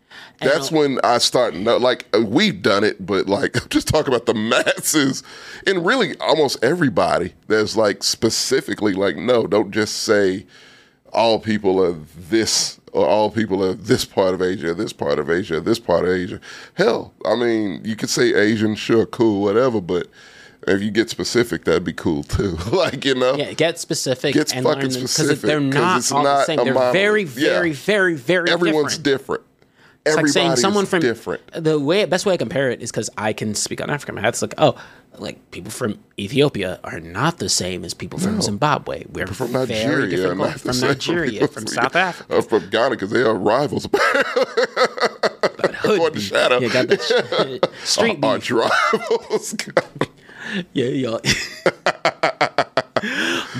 that's 0.40 0.70
when 0.70 1.01
I 1.03 1.19
start. 1.19 1.55
Like 1.55 2.07
uh, 2.15 2.20
we've 2.20 2.61
done 2.61 2.85
it, 2.85 3.05
but 3.05 3.27
like 3.27 3.57
I'm 3.62 3.69
just 3.69 3.89
talking 3.89 4.12
about 4.12 4.27
the 4.27 4.35
masses, 4.35 5.23
and 5.66 5.85
really 5.86 6.16
almost 6.19 6.62
everybody. 6.62 7.35
that's 7.48 7.77
like 7.77 8.03
specifically 8.03 8.93
like 8.93 9.16
no, 9.16 9.47
don't 9.47 9.70
just 9.70 10.03
say 10.03 10.47
all 11.12 11.39
people 11.39 11.82
are 11.82 11.93
this 11.93 12.78
or 12.93 13.07
all 13.07 13.31
people 13.31 13.65
are 13.65 13.74
this 13.74 14.05
part 14.05 14.35
of 14.35 14.43
Asia, 14.43 14.74
this 14.74 14.93
part 14.93 15.19
of 15.19 15.31
Asia, 15.31 15.61
this 15.61 15.78
part 15.78 16.05
of 16.05 16.11
Asia. 16.11 16.40
Hell, 16.74 17.12
I 17.24 17.35
mean, 17.36 17.81
you 17.85 17.97
could 17.97 18.11
say 18.11 18.35
Asian, 18.35 18.74
sure, 18.74 19.07
cool, 19.07 19.43
whatever, 19.43 19.81
but 19.81 20.09
if 20.66 20.82
you 20.82 20.90
get 20.90 21.10
specific, 21.10 21.64
that'd 21.64 21.84
be 21.84 21.93
cool 21.93 22.22
too. 22.22 22.56
like 22.72 23.05
you 23.05 23.14
know, 23.14 23.36
Yeah, 23.36 23.52
get 23.52 23.78
specific 23.78 24.34
Get 24.34 24.55
and 24.55 24.64
fucking 24.64 24.82
learn 24.82 24.90
them 24.93 25.06
specific, 25.06 25.40
They're 25.43 25.60
not 25.60 25.98
it's 25.98 26.12
all 26.12 26.22
the 26.22 26.44
same. 26.44 26.56
They're 26.56 26.74
monolith. 26.74 26.93
very, 26.93 27.22
Yeah. 27.22 27.28
very, 27.59 27.72
very, 27.72 28.14
very 28.16 28.51
everyone's 28.51 28.98
different. 28.98 29.05
different. 29.20 29.43
It's 30.05 30.14
like 30.14 30.20
Everybody's 30.22 30.34
saying 30.34 30.56
someone 30.56 30.86
from 30.86 31.01
different. 31.01 31.43
The 31.52 31.78
way 31.80 32.05
best 32.05 32.26
way 32.26 32.34
I 32.34 32.36
compare 32.36 32.70
it 32.70 32.80
is 32.80 32.93
because 32.93 33.10
I 33.18 33.32
can 33.32 33.55
speak 33.56 33.80
on 33.80 33.90
Africa. 33.90 34.12
It's 34.28 34.40
like 34.40 34.55
oh, 34.56 34.76
like 35.18 35.51
people 35.51 35.72
from 35.72 35.98
Ethiopia 36.16 36.78
are 36.84 37.01
not 37.01 37.38
the 37.38 37.48
same 37.48 37.84
as 37.84 37.93
people 37.93 38.20
from 38.20 38.36
No. 38.36 38.40
Zimbabwe. 38.40 39.05
We're 39.10 39.26
From 39.26 39.51
Nigeria, 39.51 40.06
different 40.09 40.38
not 40.38 40.60
from 40.60 40.78
Nigeria, 40.78 41.48
from 41.48 41.66
South 41.66 41.97
Africa. 41.97 42.36
uh, 42.38 42.40
from 42.43 42.70
Ghana 42.70 42.90
because 42.90 43.10
they 43.10 43.22
are 43.22 43.34
rivals. 43.34 43.88
Hood 45.80 46.14
the 46.14 46.20
shadow. 46.20 46.60
Yeah, 46.60 46.68
got 46.68 46.88
that 46.88 47.60
sh- 47.82 47.88
street 47.88 48.20
beef. 48.20 48.24
Arch 48.24 48.51
rivals. 48.52 49.56
Yeah, 50.73 50.86
y'all. 50.86 51.20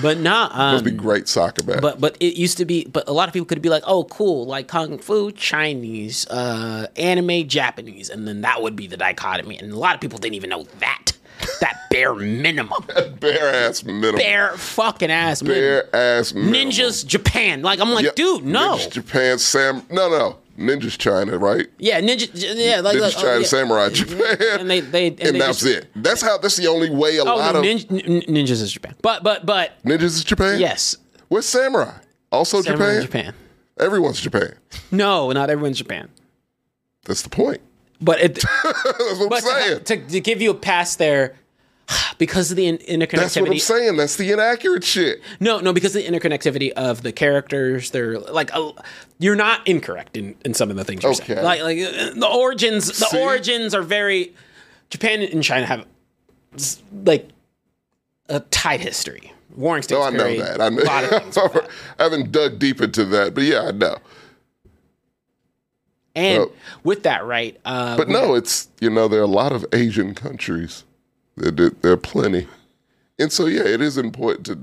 but 0.01 0.19
not. 0.19 0.51
Um, 0.53 0.73
Must 0.73 0.85
be 0.85 0.91
great 0.91 1.27
soccer 1.27 1.63
match. 1.63 1.81
But 1.81 1.99
but 1.99 2.17
it 2.19 2.35
used 2.35 2.57
to 2.57 2.65
be. 2.65 2.85
But 2.85 3.07
a 3.07 3.13
lot 3.13 3.27
of 3.27 3.33
people 3.33 3.45
could 3.45 3.61
be 3.61 3.69
like, 3.69 3.83
oh, 3.85 4.03
cool, 4.05 4.45
like 4.45 4.67
kung 4.67 4.97
fu, 4.97 5.31
Chinese, 5.31 6.27
uh, 6.27 6.87
anime, 6.95 7.47
Japanese, 7.47 8.09
and 8.09 8.27
then 8.27 8.41
that 8.41 8.61
would 8.61 8.75
be 8.75 8.87
the 8.87 8.97
dichotomy. 8.97 9.57
And 9.57 9.71
a 9.71 9.77
lot 9.77 9.95
of 9.95 10.01
people 10.01 10.19
didn't 10.19 10.35
even 10.35 10.49
know 10.49 10.63
that. 10.79 11.11
that 11.61 11.77
bare 11.91 12.15
minimum, 12.15 12.83
bare 13.19 13.53
ass 13.67 13.83
minimum. 13.83 14.15
bare 14.15 14.57
fucking 14.57 15.11
ass 15.11 15.43
minimum. 15.43 15.61
Bare 15.91 15.95
ass 15.95 16.33
minimum. 16.33 16.53
Ninjas 16.53 17.05
Japan. 17.05 17.61
Like 17.61 17.79
I'm 17.79 17.91
like, 17.91 18.05
Yep. 18.05 18.15
dude, 18.15 18.45
no. 18.45 18.75
Ninjas 18.77 18.91
Japan, 18.91 19.37
Sam. 19.37 19.83
No, 19.91 20.09
no. 20.09 20.37
Ninjas 20.57 20.97
China, 20.97 21.37
right? 21.37 21.67
Yeah, 21.77 22.01
ninja. 22.01 22.29
Yeah, 22.33 22.79
like 22.81 22.97
Ninjas 22.97 23.01
like, 23.01 23.13
oh, 23.17 23.21
China, 23.21 23.39
yeah. 23.41 23.45
Samurai 23.45 23.89
Japan. 23.89 24.59
And 24.59 24.69
they 24.69 24.79
they 24.79 25.07
and, 25.07 25.19
And, 25.21 25.35
they 25.35 25.39
that's 25.39 25.59
just- 25.59 25.65
it. 25.65 25.87
That's 25.95 26.21
how. 26.21 26.37
That's 26.39 26.55
the 26.55 26.67
only 26.67 26.89
way 26.89 27.17
a 27.17 27.21
Oh 27.21 27.25
lot 27.35 27.53
no, 27.53 27.59
of 27.59 27.65
ninja, 27.65 28.25
ninjas 28.27 28.61
is 28.61 28.71
Japan. 28.71 28.95
But 29.01 29.23
but 29.23 29.45
but 29.45 29.73
ninjas 29.83 30.03
is 30.03 30.23
Japan. 30.23 30.59
yes, 30.59 30.97
Where's 31.27 31.45
Samurai? 31.45 31.93
Also 32.31 32.61
Samurai 32.61 33.01
Japan. 33.01 33.25
Japan. 33.25 33.33
Everyone's 33.79 34.19
Japan. 34.19 34.55
No, 34.91 35.31
not 35.31 35.49
everyone's 35.51 35.77
Japan. 35.77 36.09
That's 37.05 37.21
the 37.21 37.29
point. 37.29 37.61
But 38.01 38.19
it, 38.19 38.35
That's 38.63 39.19
what 39.19 39.29
but 39.29 39.43
I'm 39.45 39.61
saying. 39.61 39.83
to, 39.85 39.97
to, 39.97 40.07
to 40.09 40.19
give 40.21 40.41
you 40.41 40.51
a 40.51 40.55
pass 40.55 40.95
there, 40.97 41.35
because 42.17 42.51
of 42.51 42.57
the 42.57 42.67
in- 42.67 42.77
interconnectivity. 42.79 43.11
That's 43.19 43.35
what 43.37 43.51
I'm 43.51 43.59
saying. 43.59 43.97
That's 43.97 44.15
the 44.15 44.31
inaccurate 44.31 44.83
shit. 44.83 45.21
No, 45.39 45.59
no, 45.59 45.73
because 45.73 45.95
of 45.95 46.03
the 46.03 46.09
interconnectivity 46.09 46.71
of 46.71 47.03
the 47.03 47.11
characters, 47.11 47.91
they're 47.91 48.19
like 48.19 48.51
you're 49.19 49.35
not 49.35 49.65
incorrect 49.67 50.17
in, 50.17 50.35
in 50.45 50.53
some 50.53 50.69
of 50.69 50.75
the 50.77 50.83
things 50.83 51.03
you're 51.03 51.13
saying. 51.13 51.43
Like 51.43 51.61
like 51.61 51.77
uh, 51.79 52.11
the 52.13 52.27
origins, 52.31 52.87
the 52.87 52.93
See? 53.05 53.19
origins 53.19 53.73
are 53.73 53.81
very. 53.83 54.33
Japan 54.89 55.21
and 55.21 55.43
China 55.43 55.65
have 55.65 55.85
like 57.05 57.27
a 58.29 58.39
tight 58.39 58.79
history. 58.79 59.33
Warring 59.55 59.83
States. 59.83 59.99
No, 59.99 60.05
I 60.05 60.09
know 60.11 60.37
that. 60.37 60.61
I 60.61 60.69
know. 60.69 60.81
A 60.81 60.83
lot 60.83 61.03
of 61.03 61.09
things. 61.09 61.35
with 61.35 61.53
that. 61.53 61.69
I 61.99 62.03
haven't 62.03 62.31
dug 62.31 62.59
deep 62.59 62.79
into 62.79 63.03
that, 63.05 63.33
but 63.33 63.43
yeah, 63.43 63.63
I 63.63 63.71
know. 63.71 63.97
And 66.15 66.43
Oh. 66.43 66.51
with 66.83 67.03
that, 67.03 67.25
right? 67.25 67.59
Uh, 67.65 67.97
But 67.97 68.07
no, 68.09 68.35
it's 68.35 68.69
you 68.79 68.89
know 68.89 69.07
there 69.07 69.19
are 69.19 69.23
a 69.23 69.27
lot 69.27 69.51
of 69.51 69.65
Asian 69.73 70.15
countries. 70.15 70.83
There, 71.37 71.69
there, 71.69 71.91
are 71.91 71.97
plenty, 71.97 72.47
and 73.19 73.31
so 73.31 73.45
yeah, 73.45 73.63
it 73.63 73.79
is 73.81 73.97
important 73.97 74.45
to 74.47 74.59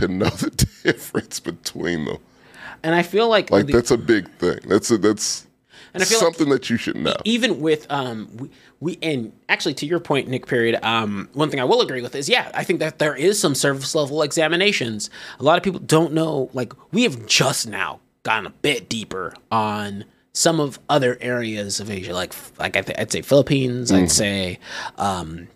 to 0.00 0.08
know 0.08 0.26
the 0.30 0.50
difference 0.84 1.40
between 1.40 2.04
them. 2.06 2.18
and 2.82 2.94
I 2.94 3.02
feel 3.02 3.28
like, 3.28 3.50
Like 3.50 3.66
the- 3.66 3.72
that's 3.72 3.90
a 3.90 3.98
big 3.98 4.30
thing. 4.38 4.58
That's 4.66 4.90
a, 4.90 4.98
that's 4.98 5.46
And 5.92 6.02
I 6.02 6.06
feel 6.06 6.18
like- 6.18 6.24
something 6.24 6.48
that 6.50 6.70
you 6.70 6.76
should 6.76 6.96
know. 6.96 7.14
even 7.24 7.60
with 7.60 7.86
um 7.90 8.28
we, 8.36 8.50
we 8.80 8.98
and 9.02 9.32
actually 9.48 9.74
to 9.74 9.86
your 9.86 10.00
point 10.00 10.28
nick 10.28 10.46
period 10.46 10.78
um 10.84 11.28
one 11.32 11.48
thing 11.50 11.60
i 11.60 11.64
will 11.64 11.80
agree 11.80 12.02
with 12.02 12.14
is 12.14 12.28
yeah 12.28 12.50
i 12.54 12.62
think 12.64 12.80
that 12.80 12.98
there 12.98 13.14
is 13.16 13.38
some 13.38 13.54
service 13.54 13.94
level 13.94 14.22
examinations 14.22 15.10
a 15.38 15.42
lot 15.44 15.56
of 15.56 15.62
people 15.62 15.80
don't 15.80 16.12
know 16.12 16.50
like 16.52 16.72
we 16.92 17.02
have 17.04 17.24
just 17.26 17.66
now 17.68 18.00
gotten 18.24 18.46
a 18.46 18.50
bit 18.50 18.88
deeper 18.88 19.32
on 19.52 20.04
some 20.32 20.58
of 20.60 20.78
other 20.88 21.16
areas 21.20 21.78
of 21.80 21.88
asia 21.90 22.12
like 22.12 22.34
like 22.58 22.76
I 22.76 22.82
th- 22.82 22.98
i'd 22.98 23.12
say 23.12 23.22
philippines 23.22 23.92
i'd 23.92 24.10
say 24.10 24.58
um 24.98 25.46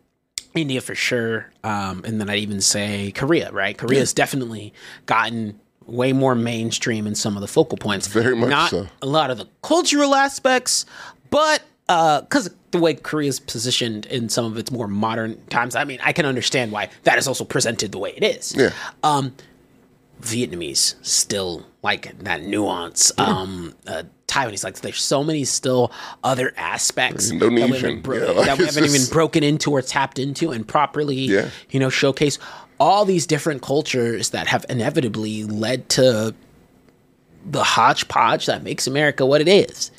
India 0.55 0.81
for 0.81 0.95
sure, 0.95 1.51
um, 1.65 2.03
and 2.05 2.21
then 2.21 2.29
I'd 2.31 2.39
even 2.39 2.61
say 2.61 3.13
Korea. 3.13 3.51
Right, 3.53 3.77
Korea's 3.77 4.13
definitely 4.13 4.73
gotten 5.07 5.59
way 5.87 6.13
more 6.13 6.35
mainstream 6.35 7.07
in 7.07 7.15
some 7.15 7.37
of 7.37 7.41
the 7.41 7.49
focal 7.49 7.79
points. 7.79 8.07
Very 8.09 8.37
much 8.37 8.51
Not 8.51 8.71
so. 8.71 8.87
a 9.01 9.07
lot 9.07 9.31
of 9.31 9.39
the 9.39 9.47
cultural 9.63 10.15
aspects, 10.15 10.85
but 11.31 11.63
because 11.87 12.51
the 12.71 12.79
way 12.79 12.93
Korea's 12.95 13.41
positioned 13.41 14.05
in 14.07 14.29
some 14.29 14.45
of 14.45 14.59
its 14.59 14.71
more 14.71 14.87
modern 14.89 15.43
times, 15.47 15.75
I 15.75 15.85
mean, 15.85 15.99
I 16.03 16.13
can 16.13 16.27
understand 16.27 16.71
why 16.73 16.91
that 17.05 17.17
is 17.19 17.27
also 17.27 17.45
presented 17.45 17.93
the 17.93 17.99
way 17.99 18.13
it 18.15 18.23
is. 18.23 18.55
Yeah. 18.55 18.71
Um, 19.03 19.35
Vietnamese 20.21 20.95
still 21.05 21.67
like 21.83 22.19
that 22.19 22.43
nuance. 22.43 23.13
Um, 23.19 23.75
uh, 23.87 24.03
Taiwanese 24.27 24.63
like 24.65 24.81
there's 24.81 25.01
so 25.01 25.25
many 25.25 25.45
still 25.45 25.91
other 26.23 26.53
aspects 26.57 27.31
that 27.31 27.35
we 27.37 27.41
haven't, 27.45 27.59
Indonesian, 27.77 28.01
bro- 28.03 28.17
yeah, 28.19 28.31
like, 28.33 28.47
that 28.47 28.59
we 28.59 28.67
haven't 28.67 28.85
even 28.85 29.07
broken 29.13 29.43
into 29.43 29.71
or 29.71 29.81
tapped 29.83 30.19
into 30.19 30.51
and 30.51 30.67
properly, 30.69 31.17
Yeah. 31.17 31.49
you 31.71 31.81
know, 31.81 31.89
showcase 31.89 32.39
all 32.81 33.05
these 33.05 33.27
different 33.27 33.63
cultures 33.63 34.31
that 34.31 34.47
have 34.49 34.67
inevitably 34.69 35.45
led 35.45 35.89
to 35.91 36.35
the 37.51 37.65
hodgepodge 37.65 38.47
that 38.47 38.63
makes 38.63 38.87
America 38.87 39.25
what 39.25 39.41
it 39.41 39.49
is. 39.49 39.91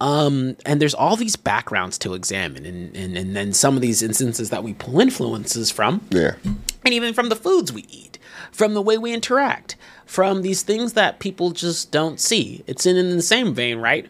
Um, 0.00 0.56
and 0.64 0.80
there's 0.80 0.94
all 0.94 1.16
these 1.16 1.36
backgrounds 1.36 1.98
to 1.98 2.14
examine, 2.14 2.64
and, 2.64 2.96
and 2.96 3.18
and 3.18 3.36
then 3.36 3.52
some 3.52 3.76
of 3.76 3.82
these 3.82 4.02
instances 4.02 4.48
that 4.50 4.64
we 4.64 4.72
pull 4.72 5.00
influences 5.00 5.70
from, 5.70 6.00
yeah, 6.10 6.36
and 6.44 6.94
even 6.94 7.12
from 7.12 7.28
the 7.28 7.36
foods 7.36 7.70
we 7.72 7.82
eat, 7.90 8.18
from 8.52 8.74
the 8.74 8.82
way 8.82 8.98
we 8.98 9.12
interact, 9.12 9.76
from 10.06 10.42
these 10.42 10.62
things 10.62 10.94
that 10.94 11.18
people 11.20 11.50
just 11.50 11.90
don't 11.90 12.18
see. 12.20 12.64
It's 12.66 12.86
in, 12.86 12.96
in 12.96 13.16
the 13.16 13.22
same 13.22 13.54
vein, 13.54 13.78
right? 13.78 14.06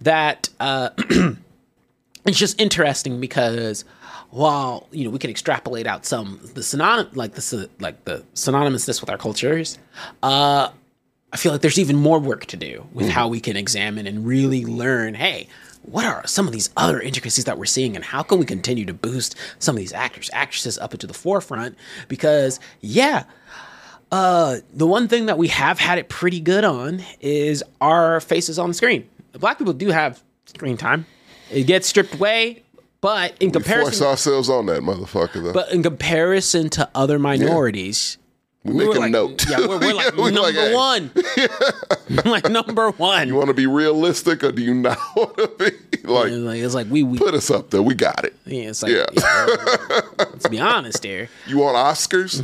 That 0.00 0.48
uh, 0.60 0.90
it's 2.26 2.38
just 2.38 2.60
interesting 2.60 3.20
because 3.20 3.84
while 4.30 4.86
you 4.90 5.04
know 5.04 5.10
we 5.10 5.18
can 5.18 5.30
extrapolate 5.30 5.86
out 5.86 6.04
some 6.04 6.40
the 6.54 6.62
synonym 6.62 7.08
like 7.14 7.32
the 7.32 7.70
like 7.80 8.04
the 8.04 8.24
synonymousness 8.34 9.00
with 9.00 9.10
our 9.10 9.18
cultures, 9.18 9.78
uh, 10.22 10.70
I 11.32 11.36
feel 11.36 11.52
like 11.52 11.60
there's 11.60 11.78
even 11.78 11.96
more 11.96 12.18
work 12.18 12.46
to 12.46 12.56
do 12.56 12.86
with 12.92 13.08
how 13.08 13.28
we 13.28 13.40
can 13.40 13.56
examine 13.56 14.06
and 14.06 14.26
really 14.26 14.64
learn. 14.64 15.14
Hey, 15.14 15.48
what 15.82 16.04
are 16.04 16.26
some 16.26 16.46
of 16.46 16.52
these 16.52 16.70
other 16.76 17.00
intricacies 17.00 17.44
that 17.44 17.58
we're 17.58 17.64
seeing, 17.64 17.96
and 17.96 18.04
how 18.04 18.22
can 18.22 18.38
we 18.38 18.44
continue 18.44 18.84
to 18.84 18.94
boost 18.94 19.36
some 19.58 19.74
of 19.74 19.80
these 19.80 19.92
actors, 19.92 20.30
actresses 20.32 20.78
up 20.78 20.92
into 20.92 21.06
the 21.06 21.14
forefront? 21.14 21.76
Because 22.08 22.60
yeah, 22.80 23.24
uh, 24.10 24.56
the 24.72 24.86
one 24.86 25.08
thing 25.08 25.26
that 25.26 25.38
we 25.38 25.48
have 25.48 25.78
had 25.78 25.98
it 25.98 26.08
pretty 26.08 26.40
good 26.40 26.64
on 26.64 27.02
is 27.20 27.62
our 27.80 28.20
faces 28.20 28.58
on 28.58 28.68
the 28.70 28.74
screen. 28.74 29.08
Black 29.32 29.58
people 29.58 29.72
do 29.72 29.88
have 29.88 30.22
screen 30.46 30.76
time. 30.76 31.06
It 31.50 31.64
gets 31.66 31.86
stripped 31.86 32.14
away, 32.14 32.62
but 33.00 33.36
in 33.40 33.50
we 33.50 33.62
force 33.62 34.02
ourselves 34.02 34.50
on 34.50 34.66
that 34.66 34.82
motherfucker 34.82 35.42
though. 35.42 35.52
but 35.52 35.72
in 35.72 35.82
comparison 35.82 36.68
to 36.70 36.88
other 36.94 37.18
minorities, 37.18 38.18
we 38.64 38.72
we 38.72 38.78
make 38.78 38.88
were 38.88 38.96
a 38.96 39.00
like, 39.00 39.10
note. 39.12 39.48
yeah, 39.48 39.60
we're, 39.60 39.78
we're 39.78 39.94
like 39.94 40.16
We 40.16 40.30
number 40.32 40.52
hey, 40.52 40.74
one, 40.74 41.10
like 42.24 42.50
number 42.50 42.90
one. 42.90 43.28
You 43.28 43.34
want 43.36 43.48
to 43.48 43.54
be 43.54 43.66
realistic 43.66 44.42
or 44.42 44.52
do 44.52 44.62
you 44.62 44.74
not 44.74 44.98
want 45.16 45.36
to 45.36 45.48
be 45.58 45.70
like? 46.08 46.32
It's 46.32 46.38
like, 46.38 46.58
it's 46.60 46.74
like 46.74 46.86
we, 46.90 47.02
we 47.02 47.18
Put 47.18 47.34
us 47.34 47.50
up 47.50 47.70
there. 47.70 47.82
We 47.82 47.94
got 47.94 48.24
it. 48.24 48.34
yeah, 48.46 48.68
it's 48.70 48.82
like, 48.82 48.92
Yeah. 48.92 49.06
yeah, 49.12 50.00
let's 50.18 50.48
be 50.48 50.58
honest 50.58 51.04
here. 51.04 51.28
You 51.46 51.58
want 51.58 51.76
Oscars? 51.76 52.42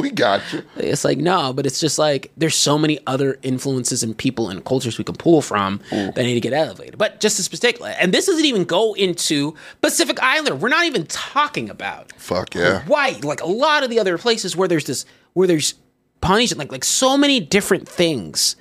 we 0.00 0.10
got 0.10 0.40
you. 0.52 0.62
It's 0.76 1.04
like 1.04 1.18
no, 1.18 1.52
but 1.52 1.66
it's 1.66 1.80
just 1.80 1.98
like 1.98 2.30
there's 2.36 2.54
so 2.56 2.78
many 2.78 2.98
other 3.06 3.38
influences 3.42 4.02
and 4.02 4.16
people 4.16 4.48
and 4.48 4.64
cultures 4.64 4.96
we 4.96 5.04
can 5.04 5.16
pull 5.16 5.42
from 5.42 5.80
that 5.90 6.16
need 6.16 6.34
to 6.34 6.40
get 6.40 6.52
elevated. 6.52 6.96
But 6.98 7.20
just 7.20 7.38
as 7.40 7.48
particular, 7.48 7.90
and 8.00 8.14
this 8.14 8.26
doesn't 8.26 8.44
even 8.44 8.64
go 8.64 8.94
into 8.94 9.54
Pacific 9.82 10.22
Islander. 10.22 10.54
We're 10.54 10.68
not 10.68 10.86
even 10.86 11.06
talking 11.06 11.68
about 11.68 12.12
Fuck 12.12 12.54
yeah. 12.54 12.80
Hawaii, 12.80 13.20
like 13.22 13.40
a 13.40 13.46
lot 13.46 13.82
of 13.82 13.90
the 13.90 13.98
other 13.98 14.16
places 14.18 14.56
where 14.56 14.68
there's 14.68 14.84
this, 14.84 14.99
where 15.32 15.46
there's 15.46 15.74
Polynesian, 16.20 16.58
like 16.58 16.72
like 16.72 16.84
so 16.84 17.16
many 17.16 17.40
different 17.40 17.88
things 17.88 18.56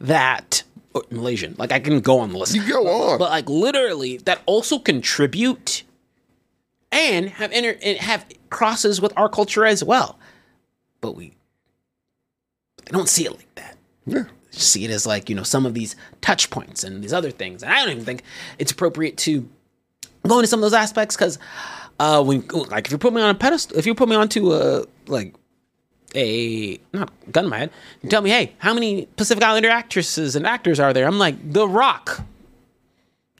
that 0.00 0.62
or 0.94 1.02
Malaysian, 1.10 1.54
like 1.58 1.72
I 1.72 1.80
can 1.80 2.00
go 2.00 2.18
on 2.20 2.32
the 2.32 2.38
list. 2.38 2.54
You 2.54 2.66
go 2.66 2.86
on. 2.86 3.18
but 3.18 3.30
like 3.30 3.48
literally 3.48 4.18
that 4.18 4.40
also 4.46 4.78
contribute 4.78 5.84
and 6.90 7.28
have 7.30 7.52
inter 7.52 7.76
and 7.82 7.98
have 7.98 8.26
crosses 8.50 9.00
with 9.00 9.12
our 9.16 9.28
culture 9.28 9.64
as 9.64 9.84
well. 9.84 10.18
But 11.00 11.16
we 11.16 11.34
I 12.86 12.90
don't 12.90 13.08
see 13.08 13.26
it 13.26 13.32
like 13.32 13.54
that. 13.56 13.76
Yeah. 14.06 14.24
See 14.50 14.84
it 14.84 14.90
as 14.90 15.06
like, 15.06 15.28
you 15.28 15.36
know, 15.36 15.42
some 15.42 15.66
of 15.66 15.74
these 15.74 15.94
touch 16.20 16.50
points 16.50 16.82
and 16.82 17.02
these 17.02 17.12
other 17.12 17.30
things. 17.30 17.62
And 17.62 17.72
I 17.72 17.80
don't 17.80 17.90
even 17.92 18.04
think 18.04 18.22
it's 18.58 18.72
appropriate 18.72 19.16
to 19.18 19.48
go 20.26 20.38
into 20.38 20.48
some 20.48 20.58
of 20.58 20.62
those 20.62 20.74
aspects 20.74 21.16
because 21.16 21.38
uh 22.00 22.22
when 22.22 22.46
like 22.70 22.86
if 22.86 22.92
you 22.92 22.98
put 22.98 23.12
me 23.12 23.22
on 23.22 23.30
a 23.30 23.34
pedestal 23.34 23.78
if 23.78 23.86
you 23.86 23.94
put 23.94 24.08
me 24.08 24.16
onto 24.16 24.52
a 24.52 24.84
like 25.06 25.34
a 26.14 26.78
not 26.92 27.10
gun 27.32 27.48
my 27.48 27.58
head, 27.58 27.70
you 28.02 28.08
tell 28.08 28.22
me, 28.22 28.30
hey, 28.30 28.52
how 28.58 28.74
many 28.74 29.06
Pacific 29.16 29.42
Islander 29.42 29.70
actresses 29.70 30.36
and 30.36 30.46
actors 30.46 30.80
are 30.80 30.92
there? 30.92 31.06
I'm 31.06 31.18
like, 31.18 31.52
The 31.52 31.68
Rock. 31.68 32.22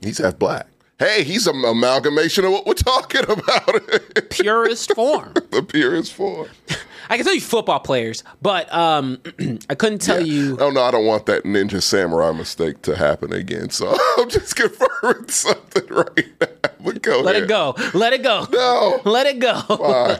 He's 0.01 0.19
half 0.19 0.39
black. 0.39 0.66
Hey, 0.99 1.23
he's 1.23 1.47
an 1.47 1.65
amalgamation 1.65 2.45
of 2.45 2.51
what 2.51 2.66
we're 2.66 2.74
talking 2.74 3.23
about. 3.23 4.28
Purest 4.31 4.93
form. 4.95 5.32
the 5.51 5.62
purest 5.62 6.12
form. 6.12 6.49
I 7.11 7.16
can 7.16 7.24
tell 7.24 7.35
you 7.35 7.40
football 7.40 7.78
players, 7.81 8.23
but 8.43 8.73
um 8.74 9.19
I 9.70 9.74
couldn't 9.77 10.01
tell 10.01 10.20
you 10.20 10.59
Oh 10.61 10.70
no, 10.70 10.82
I 10.82 10.90
don't 10.90 11.07
want 11.07 11.27
that 11.27 11.45
ninja 11.45 11.81
samurai 11.82 12.32
mistake 12.32 12.82
to 12.82 12.97
happen 12.97 13.32
again. 13.32 13.70
So 13.70 13.97
I'm 14.19 14.28
just 14.28 14.57
confirming 14.57 15.28
something 15.28 15.86
right 15.89 16.27
now. 16.40 16.49
But 16.83 17.03
go 17.03 17.21
let 17.21 17.35
ahead. 17.35 17.45
it 17.45 17.49
go. 17.49 17.75
Let 17.95 18.13
it 18.13 18.23
go. 18.23 18.47
No. 18.53 19.01
Let 19.11 19.27
it 19.27 19.39
go. 19.39 20.17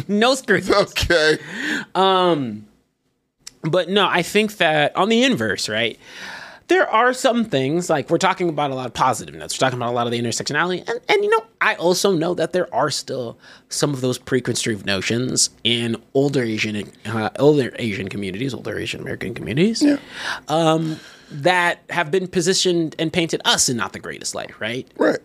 No 0.08 0.34
screws. 0.34 0.70
Okay. 0.70 1.38
Um, 1.94 2.66
but 3.62 3.88
no, 3.88 4.06
I 4.08 4.22
think 4.22 4.56
that 4.56 4.96
on 4.96 5.08
the 5.08 5.22
inverse, 5.24 5.68
right? 5.68 5.98
There 6.68 6.88
are 6.88 7.12
some 7.12 7.44
things 7.44 7.90
like 7.90 8.08
we're 8.08 8.18
talking 8.18 8.48
about 8.48 8.70
a 8.70 8.74
lot 8.74 8.86
of 8.86 8.94
positive 8.94 9.34
notes. 9.34 9.54
We're 9.56 9.66
talking 9.66 9.78
about 9.78 9.90
a 9.90 9.94
lot 9.94 10.06
of 10.06 10.12
the 10.12 10.20
intersectionality, 10.20 10.88
and, 10.88 11.00
and 11.08 11.22
you 11.22 11.28
know, 11.28 11.44
I 11.60 11.74
also 11.74 12.12
know 12.12 12.32
that 12.34 12.52
there 12.52 12.72
are 12.74 12.88
still 12.90 13.36
some 13.68 13.92
of 13.92 14.00
those 14.00 14.16
preconceived 14.16 14.86
notions 14.86 15.50
in 15.64 15.96
older 16.14 16.42
Asian, 16.42 16.90
uh, 17.04 17.28
older 17.38 17.74
Asian 17.78 18.08
communities, 18.08 18.54
older 18.54 18.78
Asian 18.78 19.00
American 19.02 19.34
communities, 19.34 19.84
um, 20.48 20.98
that 21.30 21.80
have 21.90 22.10
been 22.10 22.26
positioned 22.26 22.94
and 22.98 23.12
painted 23.12 23.42
us 23.44 23.68
in 23.68 23.76
not 23.76 23.92
the 23.92 23.98
greatest 23.98 24.34
light, 24.34 24.58
right? 24.58 24.88
Right. 24.96 25.18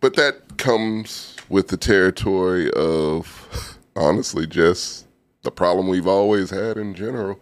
But 0.00 0.14
that 0.14 0.58
comes 0.58 1.36
with 1.48 1.68
the 1.68 1.76
territory 1.76 2.70
of 2.72 3.76
honestly 3.96 4.46
just 4.46 5.06
the 5.42 5.50
problem 5.50 5.88
we've 5.88 6.06
always 6.06 6.50
had 6.50 6.76
in 6.76 6.94
general, 6.94 7.40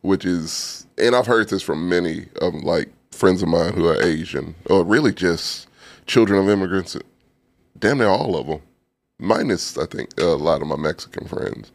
which 0.00 0.24
is, 0.24 0.86
and 0.96 1.14
I've 1.14 1.26
heard 1.26 1.48
this 1.48 1.62
from 1.62 1.88
many 1.88 2.26
of 2.40 2.54
like 2.54 2.90
friends 3.10 3.42
of 3.42 3.48
mine 3.48 3.74
who 3.74 3.86
are 3.88 4.02
Asian, 4.02 4.54
or 4.66 4.84
really 4.84 5.12
just 5.12 5.68
children 6.06 6.40
of 6.40 6.48
immigrants. 6.48 6.96
Damn 7.78 7.98
near 7.98 8.08
all 8.08 8.36
of 8.36 8.46
them, 8.46 8.60
minus 9.18 9.76
I 9.76 9.86
think 9.86 10.18
a 10.18 10.24
lot 10.24 10.62
of 10.62 10.68
my 10.68 10.76
Mexican 10.76 11.26
friends, 11.26 11.72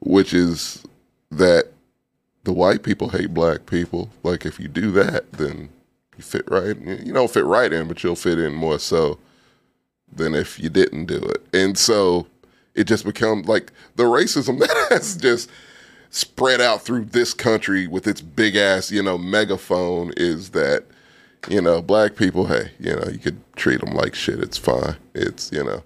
which 0.00 0.34
is 0.34 0.82
that 1.30 1.68
the 2.44 2.52
white 2.52 2.82
people 2.82 3.10
hate 3.10 3.32
black 3.32 3.66
people. 3.66 4.10
Like 4.22 4.44
if 4.44 4.58
you 4.58 4.66
do 4.66 4.90
that, 4.92 5.32
then 5.32 5.68
you 6.16 6.24
fit 6.24 6.50
right. 6.50 6.76
You 6.76 7.12
don't 7.12 7.30
fit 7.30 7.44
right 7.44 7.72
in, 7.72 7.86
but 7.86 8.02
you'll 8.02 8.16
fit 8.16 8.38
in 8.38 8.54
more 8.54 8.78
so 8.78 9.18
than 10.14 10.34
if 10.34 10.58
you 10.58 10.68
didn't 10.68 11.06
do 11.06 11.18
it. 11.18 11.44
And 11.52 11.76
so 11.78 12.26
it 12.74 12.84
just 12.84 13.04
becomes 13.04 13.48
like 13.48 13.72
the 13.96 14.04
racism 14.04 14.58
that 14.60 14.88
has 14.90 15.16
just 15.16 15.50
spread 16.10 16.60
out 16.60 16.82
through 16.82 17.06
this 17.06 17.32
country 17.34 17.86
with 17.86 18.06
its 18.06 18.20
big 18.20 18.56
ass, 18.56 18.90
you 18.90 19.02
know, 19.02 19.16
megaphone 19.16 20.12
is 20.16 20.50
that, 20.50 20.84
you 21.48 21.60
know, 21.60 21.80
black 21.80 22.16
people, 22.16 22.46
hey, 22.46 22.70
you 22.78 22.94
know, 22.94 23.08
you 23.10 23.18
could 23.18 23.40
treat 23.56 23.80
them 23.80 23.94
like 23.94 24.14
shit. 24.14 24.38
It's 24.38 24.58
fine. 24.58 24.96
It's, 25.14 25.50
you 25.50 25.64
know, 25.64 25.82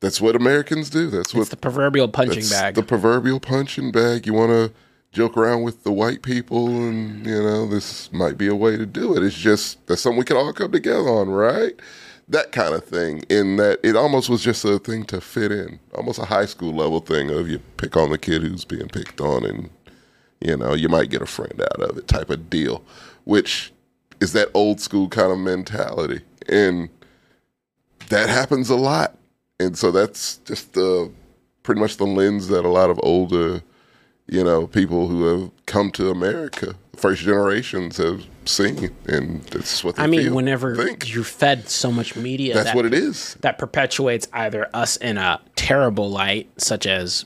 that's 0.00 0.20
what 0.20 0.36
Americans 0.36 0.90
do. 0.90 1.08
That's 1.10 1.34
what 1.34 1.42
It's 1.42 1.50
the 1.50 1.56
proverbial 1.56 2.08
punching 2.08 2.48
bag. 2.48 2.74
The 2.74 2.82
proverbial 2.82 3.40
punching 3.40 3.90
bag. 3.92 4.26
You 4.26 4.34
want 4.34 4.50
to 4.50 4.72
joke 5.12 5.36
around 5.36 5.62
with 5.62 5.84
the 5.84 5.92
white 5.92 6.22
people, 6.22 6.68
and 6.68 7.26
you 7.26 7.42
know 7.42 7.66
this 7.66 8.12
might 8.12 8.38
be 8.38 8.46
a 8.46 8.54
way 8.54 8.76
to 8.76 8.86
do 8.86 9.16
it. 9.16 9.24
It's 9.24 9.36
just 9.36 9.84
that's 9.86 10.02
something 10.02 10.18
we 10.18 10.24
can 10.24 10.36
all 10.36 10.52
come 10.52 10.70
together 10.70 11.08
on, 11.08 11.30
right? 11.30 11.74
That 12.28 12.52
kind 12.52 12.74
of 12.74 12.84
thing. 12.84 13.22
In 13.30 13.56
that 13.56 13.80
it 13.82 13.96
almost 13.96 14.28
was 14.28 14.42
just 14.42 14.64
a 14.64 14.78
thing 14.78 15.04
to 15.06 15.20
fit 15.20 15.50
in, 15.50 15.80
almost 15.94 16.18
a 16.18 16.26
high 16.26 16.46
school 16.46 16.72
level 16.72 17.00
thing 17.00 17.30
of 17.30 17.48
you 17.48 17.58
pick 17.76 17.96
on 17.96 18.10
the 18.10 18.18
kid 18.18 18.42
who's 18.42 18.64
being 18.64 18.88
picked 18.88 19.20
on, 19.20 19.44
and 19.44 19.70
you 20.40 20.56
know 20.56 20.74
you 20.74 20.88
might 20.88 21.10
get 21.10 21.22
a 21.22 21.26
friend 21.26 21.60
out 21.60 21.80
of 21.80 21.96
it, 21.96 22.06
type 22.06 22.30
of 22.30 22.50
deal. 22.50 22.84
Which 23.24 23.72
is 24.20 24.32
that 24.34 24.50
old 24.54 24.80
school 24.80 25.08
kind 25.08 25.32
of 25.32 25.38
mentality, 25.38 26.20
and 26.48 26.90
that 28.08 28.28
happens 28.28 28.68
a 28.70 28.76
lot. 28.76 29.16
And 29.60 29.76
so 29.76 29.90
that's 29.90 30.36
just 30.38 30.74
the 30.74 31.10
pretty 31.62 31.80
much 31.80 31.96
the 31.96 32.06
lens 32.06 32.48
that 32.48 32.64
a 32.64 32.68
lot 32.68 32.90
of 32.90 33.00
older, 33.02 33.62
you 34.26 34.44
know, 34.44 34.66
people 34.66 35.08
who 35.08 35.24
have 35.24 35.50
come 35.66 35.90
to 35.92 36.10
America, 36.10 36.74
first 36.96 37.22
generations 37.22 37.96
have 37.98 38.24
seen, 38.48 38.94
and 39.06 39.42
that's 39.44 39.82
what 39.84 39.98
I 39.98 40.06
mean, 40.06 40.22
feel, 40.24 40.34
whenever 40.34 40.74
think. 40.76 41.12
you're 41.12 41.24
fed 41.24 41.68
so 41.68 41.90
much 41.92 42.16
media, 42.16 42.54
That's 42.54 42.66
that- 42.68 42.76
what 42.76 42.84
it 42.86 42.94
is. 42.94 43.36
That 43.40 43.58
perpetuates 43.58 44.28
either 44.32 44.68
us 44.74 44.96
in 44.96 45.18
a 45.18 45.40
terrible 45.56 46.10
light, 46.10 46.48
such 46.56 46.86
as 46.86 47.24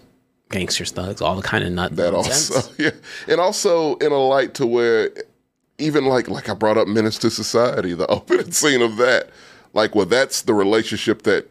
gangsters, 0.50 0.90
thugs, 0.90 1.20
all 1.22 1.36
the 1.36 1.42
kind 1.42 1.64
of 1.64 1.72
nut. 1.72 1.96
That 1.96 2.12
nonsense. 2.12 2.50
also, 2.54 2.72
yeah, 2.78 2.90
and 3.28 3.40
also 3.40 3.96
in 3.96 4.12
a 4.12 4.18
light 4.18 4.54
to 4.54 4.66
where 4.66 5.10
even 5.78 6.04
like 6.04 6.28
like 6.28 6.48
I 6.48 6.54
brought 6.54 6.76
up 6.78 6.86
Menace 6.88 7.18
to 7.18 7.30
Society, 7.30 7.94
the 7.94 8.06
opening 8.08 8.52
scene 8.52 8.82
of 8.82 8.96
that, 8.98 9.30
like 9.72 9.94
well, 9.94 10.06
that's 10.06 10.42
the 10.42 10.54
relationship 10.54 11.22
that 11.22 11.48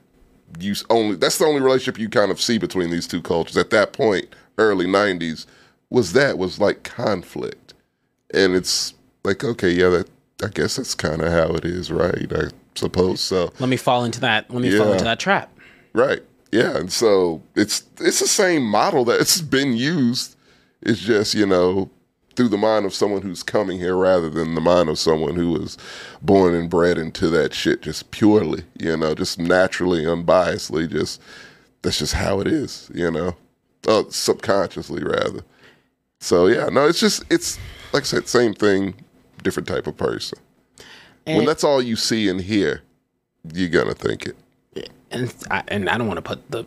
you 0.59 0.75
only 0.89 1.15
that's 1.15 1.37
the 1.37 1.45
only 1.45 1.61
relationship 1.61 1.99
you 1.99 2.09
kind 2.09 2.29
of 2.31 2.39
see 2.41 2.57
between 2.57 2.89
these 2.91 3.07
two 3.07 3.21
cultures 3.21 3.57
at 3.57 3.69
that 3.71 3.93
point, 3.93 4.27
early 4.57 4.85
'90s, 4.85 5.45
was 5.89 6.13
that 6.13 6.37
was 6.37 6.59
like 6.59 6.83
conflict, 6.83 7.73
and 8.33 8.53
it's 8.55 8.93
like 9.23 9.43
okay, 9.43 9.71
yeah, 9.71 9.89
that 9.89 10.09
I 10.43 10.47
guess 10.47 10.77
that's 10.77 10.95
kind 10.95 11.21
of 11.21 11.31
how 11.31 11.53
it 11.55 11.65
is, 11.65 11.91
right? 11.91 12.31
I 12.31 12.49
suppose 12.75 13.21
so. 13.21 13.51
Let 13.59 13.69
me 13.69 13.77
fall 13.77 14.03
into 14.03 14.19
that. 14.21 14.49
Let 14.49 14.61
me 14.61 14.75
fall 14.77 14.91
into 14.91 15.03
that 15.03 15.19
trap. 15.19 15.51
Right. 15.93 16.21
Yeah, 16.51 16.77
and 16.77 16.91
so 16.91 17.41
it's 17.55 17.83
it's 17.99 18.19
the 18.19 18.27
same 18.27 18.63
model 18.63 19.05
that's 19.05 19.41
been 19.41 19.73
used. 19.73 20.35
It's 20.81 20.99
just 20.99 21.33
you 21.33 21.45
know 21.45 21.89
through 22.35 22.49
the 22.49 22.57
mind 22.57 22.85
of 22.85 22.93
someone 22.93 23.21
who's 23.21 23.43
coming 23.43 23.77
here 23.77 23.95
rather 23.95 24.29
than 24.29 24.55
the 24.55 24.61
mind 24.61 24.89
of 24.89 24.97
someone 24.97 25.35
who 25.35 25.51
was 25.51 25.77
born 26.21 26.55
and 26.55 26.69
bred 26.69 26.97
into 26.97 27.29
that 27.29 27.53
shit 27.53 27.81
just 27.81 28.09
purely, 28.11 28.63
you 28.79 28.95
know, 28.95 29.13
just 29.13 29.37
naturally, 29.37 30.03
unbiasedly, 30.03 30.89
just 30.89 31.21
that's 31.81 31.99
just 31.99 32.13
how 32.13 32.39
it 32.39 32.47
is, 32.47 32.89
you 32.93 33.11
know, 33.11 33.35
uh, 33.87 34.03
subconsciously 34.09 35.03
rather. 35.03 35.41
So 36.19 36.47
yeah, 36.47 36.67
no, 36.67 36.87
it's 36.87 36.99
just 36.99 37.23
it's 37.29 37.57
like 37.93 38.03
I 38.03 38.05
said, 38.05 38.27
same 38.27 38.53
thing, 38.53 38.95
different 39.43 39.67
type 39.67 39.87
of 39.87 39.97
person. 39.97 40.39
when 41.25 41.45
that's 41.45 41.63
all 41.63 41.81
you 41.81 41.95
see 41.95 42.27
and 42.29 42.41
hear, 42.41 42.81
you're 43.53 43.69
gonna 43.69 43.93
think 43.93 44.25
it. 44.27 44.89
and 45.11 45.33
I, 45.49 45.63
and 45.67 45.89
I 45.89 45.97
don't 45.97 46.07
want 46.07 46.17
to 46.17 46.21
put 46.21 46.49
the 46.51 46.65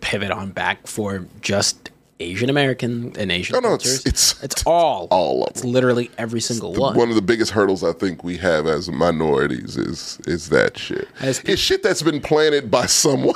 pivot 0.00 0.30
on 0.30 0.50
back 0.50 0.86
for 0.86 1.26
just 1.40 1.90
Asian 2.20 2.50
American 2.50 3.12
and 3.16 3.30
Asian 3.30 3.52
No, 3.54 3.60
no, 3.60 3.74
it's- 3.74 4.02
cultures. 4.02 4.06
it's- 4.06 4.34
it's 4.42 4.62
all 4.66 5.06
all 5.10 5.44
of 5.44 5.50
It's 5.50 5.64
literally 5.64 6.10
every 6.18 6.40
single 6.40 6.72
one. 6.74 6.96
One 6.96 7.10
of 7.10 7.14
the 7.14 7.22
biggest 7.22 7.52
hurdles 7.52 7.84
I 7.84 7.92
think 7.92 8.24
we 8.24 8.36
have 8.38 8.66
as 8.66 8.90
minorities 8.90 9.76
is 9.76 10.18
is 10.26 10.48
that 10.48 10.76
shit. 10.78 11.06
As 11.20 11.40
it's 11.44 11.60
shit 11.62 11.82
that's 11.82 12.02
been 12.02 12.20
planted 12.20 12.70
by 12.70 12.86
someone, 13.04 13.34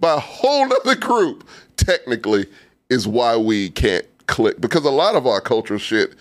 by 0.00 0.14
a 0.14 0.20
whole 0.20 0.72
other 0.72 0.96
group. 0.96 1.46
Technically, 1.76 2.46
is 2.90 3.06
why 3.06 3.36
we 3.36 3.70
can't 3.70 4.04
click 4.26 4.60
because 4.60 4.84
a 4.84 4.90
lot 4.90 5.14
of 5.16 5.26
our 5.26 5.40
cultural 5.40 5.78
shit 5.78 6.14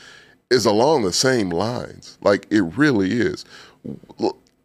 is 0.54 0.66
along 0.66 1.04
the 1.04 1.14
same 1.14 1.50
lines. 1.50 2.18
Like 2.22 2.48
it 2.50 2.62
really 2.62 3.12
is. 3.14 3.44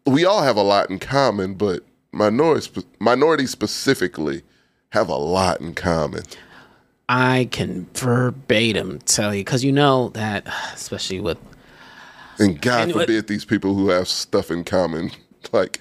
We 0.07 0.25
all 0.25 0.43
have 0.43 0.57
a 0.57 0.63
lot 0.63 0.91
in 0.91 0.99
common, 0.99 1.55
but 1.55 1.83
minorities 2.13 2.71
minorities 2.99 3.51
specifically 3.51 4.43
have 4.91 5.09
a 5.09 5.17
lot 5.17 5.61
in 5.61 5.75
common. 5.75 6.23
I 7.09 7.49
can 7.51 7.87
verbatim 7.95 8.99
tell 9.01 9.35
you 9.35 9.41
because 9.41 9.65
you 9.65 9.73
know 9.73 10.11
that, 10.11 10.47
especially 10.75 11.21
with 11.21 11.39
And 12.39 12.61
God 12.61 12.83
And 12.83 12.95
what- 12.95 13.03
forbid 13.07 13.27
these 13.29 13.45
people 13.45 13.75
who 13.75 13.89
have 13.89 14.09
stuff 14.09 14.51
in 14.51 14.65
common 14.65 15.11
like 15.53 15.79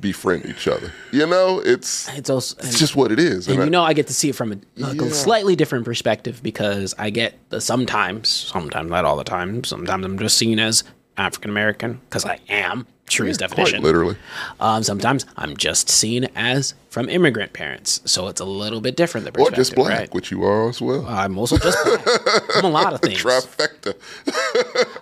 befriend 0.00 0.46
each 0.46 0.66
other. 0.68 0.92
You 1.12 1.26
know, 1.26 1.60
it's 1.60 2.08
it's 2.16 2.30
also 2.30 2.56
it's 2.60 2.78
just 2.78 2.96
what 2.96 3.12
it 3.12 3.18
is. 3.18 3.48
and 3.48 3.60
I- 3.60 3.64
you 3.64 3.70
know 3.70 3.82
I 3.82 3.92
get 3.92 4.06
to 4.08 4.14
see 4.14 4.28
it 4.30 4.34
from 4.34 4.52
a 4.52 4.56
Yeah. 4.76 5.08
slightly 5.10 5.56
different 5.56 5.84
perspective 5.84 6.42
because 6.42 6.94
I 6.98 7.10
get 7.10 7.34
the 7.50 7.60
sometimes, 7.60 8.28
sometimes 8.28 8.90
not 8.90 9.04
all 9.04 9.16
the 9.16 9.24
time. 9.24 9.64
Sometimes 9.64 10.04
I'm 10.04 10.18
just 10.18 10.36
seen 10.38 10.58
as 10.58 10.84
African 11.20 11.50
American 11.50 12.00
because 12.08 12.24
I 12.24 12.38
am 12.48 12.86
truest 13.06 13.40
quite 13.40 13.50
definition. 13.50 13.82
literally. 13.82 14.16
Um, 14.60 14.82
sometimes 14.82 15.26
I'm 15.36 15.56
just 15.56 15.90
seen 15.90 16.28
as 16.36 16.74
from 16.88 17.08
immigrant 17.08 17.52
parents, 17.52 18.00
so 18.04 18.28
it's 18.28 18.40
a 18.40 18.44
little 18.44 18.80
bit 18.80 18.96
different. 18.96 19.32
The 19.32 19.40
Or 19.40 19.50
just 19.50 19.74
black, 19.74 19.98
right? 19.98 20.14
which 20.14 20.30
you 20.30 20.44
are 20.44 20.68
as 20.68 20.80
well. 20.80 21.04
I'm 21.06 21.36
also 21.38 21.58
just 21.58 21.78
black. 21.84 22.54
I'm 22.56 22.64
a 22.64 22.70
lot 22.70 22.92
of 22.92 23.00
things. 23.00 23.22
Trifecta. 23.22 23.94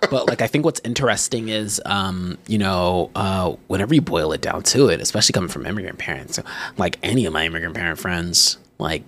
but 0.09 0.27
like 0.27 0.41
I 0.41 0.47
think 0.47 0.65
what's 0.65 0.81
interesting 0.83 1.49
is 1.49 1.81
um, 1.85 2.37
you 2.47 2.57
know, 2.57 3.11
uh, 3.15 3.55
whenever 3.67 3.93
you 3.93 4.01
boil 4.01 4.31
it 4.33 4.41
down 4.41 4.63
to 4.63 4.89
it, 4.89 4.99
especially 5.01 5.33
coming 5.33 5.49
from 5.49 5.65
immigrant 5.65 5.99
parents, 5.99 6.39
like 6.77 6.97
any 7.03 7.25
of 7.25 7.33
my 7.33 7.45
immigrant 7.45 7.75
parent 7.75 7.99
friends, 7.99 8.57
like 8.77 9.03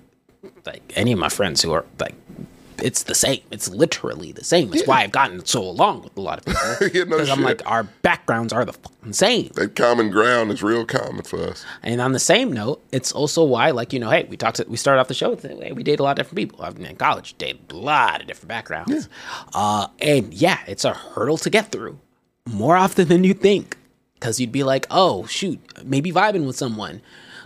like 0.66 0.82
any 0.96 1.12
of 1.12 1.20
my 1.20 1.30
friends 1.30 1.62
who 1.62 1.72
are 1.72 1.86
like 2.00 2.16
it's 2.82 3.04
the 3.04 3.16
same. 3.16 3.42
It's 3.52 3.70
literally 3.70 4.32
the 4.32 4.44
same. 4.44 4.74
It's 4.74 4.88
why 4.88 5.02
I've 5.02 5.12
gotten 5.12 5.46
so 5.46 5.62
along 5.62 6.04
with 6.04 6.18
a 6.18 6.22
lot 6.22 6.40
of 6.40 6.46
people. 6.46 6.62
Yeah, 6.94 7.04
no 7.04 7.18
Because 7.18 7.30
I'm 7.30 7.42
like, 7.42 7.62
our 7.66 7.84
backgrounds 7.84 8.52
are 8.54 8.66
the 8.66 8.74
fucking 8.74 9.14
same. 9.14 9.50
That 9.56 9.76
common 9.76 10.10
ground 10.10 10.52
is 10.52 10.62
real 10.62 10.86
common 10.86 11.24
for 11.24 11.42
us. 11.44 11.66
And 11.84 12.02
on 12.02 12.12
the 12.12 12.20
same 12.20 12.52
note, 12.52 12.84
it's 12.92 13.12
also 13.12 13.44
why, 13.44 13.72
like, 13.72 13.94
you 13.94 14.00
know, 14.00 14.10
hey, 14.10 14.26
we 14.30 14.38
talked, 14.38 14.58
to, 14.58 14.66
we 14.68 14.78
started 14.78 15.00
off 15.00 15.08
the 15.08 15.14
show 15.14 15.30
with, 15.32 15.44
hey, 15.44 15.72
we 15.72 15.84
date 15.84 16.00
a 16.00 16.04
lot 16.04 16.12
of 16.12 16.18
different 16.18 16.38
people. 16.38 16.66
I've 16.66 16.76
been 16.76 16.86
in 16.86 16.96
college, 16.96 17.38
dated 17.38 17.72
a 17.72 17.78
lot 17.78 18.22
of 18.22 18.28
different 18.28 18.50
backgrounds. 18.50 19.08
Uh, 19.54 19.88
and 20.00 20.34
yeah, 20.34 20.60
it's 20.68 20.86
a 20.86 20.94
hurdle 20.94 21.38
to 21.38 21.50
get 21.50 21.72
through 21.72 22.00
more 22.50 22.76
often 22.76 23.08
than 23.08 23.24
you 23.24 23.34
think. 23.34 23.78
Cause 24.20 24.40
you'd 24.40 24.52
be 24.52 24.64
like, 24.64 24.86
oh, 24.92 25.26
shoot, 25.26 25.60
maybe 25.84 26.12
vibing 26.12 26.46
with 26.46 26.56
someone 26.56 27.02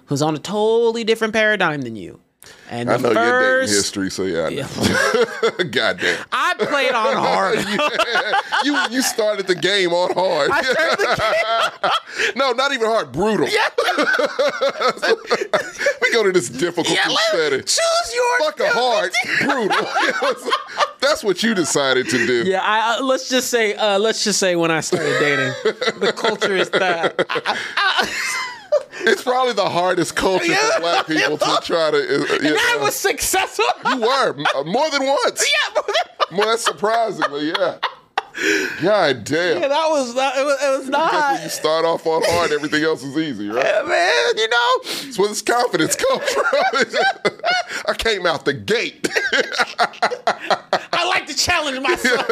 who's 0.08 0.22
on 0.22 0.36
a 0.36 0.40
totally 0.40 1.04
different 1.06 1.34
paradigm 1.34 1.82
than 1.84 1.96
you. 1.96 2.20
And 2.68 2.90
I 2.90 2.98
know 2.98 3.12
your 3.12 3.62
dating 3.62 3.76
history, 3.76 4.10
so 4.10 4.24
yeah. 4.24 4.48
I 4.48 4.50
know. 4.50 5.64
Goddamn. 5.70 6.18
I 6.32 6.56
played 6.58 6.94
on 6.94 7.16
hard. 7.16 7.60
you 8.64 8.76
you 8.90 9.02
started 9.04 9.46
the 9.46 9.54
game 9.54 9.94
on 9.94 10.12
hard. 10.14 10.50
I 10.52 10.64
started 10.64 10.98
the 10.98 12.36
no, 12.36 12.54
not 12.54 12.72
even 12.74 12.88
hard, 12.88 13.12
brutal. 13.12 13.46
we 16.02 16.12
go 16.12 16.24
to 16.24 16.32
this 16.32 16.50
difficult 16.50 16.90
Yeah, 16.96 17.16
setting. 17.32 17.60
choose 17.62 18.14
your 18.16 18.40
Fuck 18.40 18.60
a 18.62 18.70
hard, 18.70 19.12
brutal. 19.42 20.50
That's 21.02 21.24
what 21.24 21.44
you 21.44 21.54
decided 21.54 22.10
to 22.10 22.18
do. 22.26 22.44
Yeah, 22.50 22.62
I, 22.64 22.98
uh, 22.98 23.04
let's 23.04 23.30
just 23.30 23.50
say, 23.52 23.76
uh, 23.76 24.00
let's 24.00 24.24
just 24.24 24.40
say 24.40 24.56
when 24.56 24.72
I 24.72 24.80
started 24.82 25.20
dating, 25.20 25.54
the 26.00 26.12
culture 26.18 26.56
is 26.56 26.72
that 26.72 27.16
It's 29.02 29.22
probably 29.24 29.54
the 29.54 29.70
hardest 29.70 30.16
culture 30.16 30.54
for 30.56 30.80
black 30.80 31.08
people 31.08 31.38
to 31.38 31.60
try 31.64 31.92
to. 31.92 31.98
uh, 31.98 32.00
you 32.42 32.50
and 32.50 32.58
I 32.58 32.76
know. 32.78 32.84
was 32.86 32.96
successful. 32.96 33.66
You 33.90 34.02
were 34.02 34.36
uh, 34.56 34.64
more 34.64 34.90
than 34.90 35.06
once. 35.06 35.52
yeah, 35.76 35.82
More 36.32 36.46
than 36.46 36.58
surprisingly, 36.58 37.50
yeah. 37.50 37.78
God 38.82 39.24
damn. 39.24 39.62
yeah, 39.62 39.68
that 39.70 39.88
was 39.90 40.14
that, 40.16 40.38
it 40.38 40.44
was, 40.44 40.62
it 40.62 40.80
was 40.80 40.90
not. 40.90 41.42
you 41.42 41.50
start 41.50 41.86
off 41.86 42.06
on 42.06 42.22
hard, 42.26 42.52
everything 42.52 42.84
else 42.84 43.02
is 43.02 43.18
easy, 43.18 43.48
right? 43.48 43.66
Yeah, 43.66 43.84
man, 43.88 44.38
you 44.38 44.50
know, 44.50 44.80
That's 44.84 45.18
where 45.18 45.30
this 45.30 45.42
confidence 45.42 45.96
comes 45.96 46.30
from. 46.30 46.44
I 47.88 47.94
came 47.98 48.26
out 48.26 48.44
the 48.44 48.54
gate. 48.54 49.08
I 50.92 51.08
like 51.08 51.28
to 51.28 51.36
challenge 51.36 51.80
myself. 51.80 52.28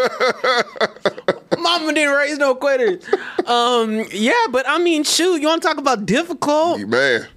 Mama 1.60 1.94
didn't 1.94 2.14
raise 2.16 2.38
no 2.38 2.56
quitters. 2.56 3.06
Um, 3.46 4.04
yeah, 4.12 4.48
but 4.52 4.68
I 4.68 4.80
mean, 4.80 5.06
shoot, 5.06 5.42
you 5.42 5.48
want 5.48 5.62
to 5.62 5.68
talk 5.68 5.78
about 5.78 6.06
difficult? 6.06 6.82
Man, 6.82 7.28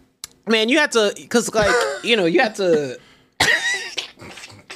Man, 0.48 0.68
you 0.68 0.78
had 0.78 0.92
to, 0.92 1.12
cause 1.28 1.52
like, 1.54 1.74
you 2.04 2.16
know, 2.16 2.24
you 2.24 2.40
had 2.40 2.54
to. 2.56 2.98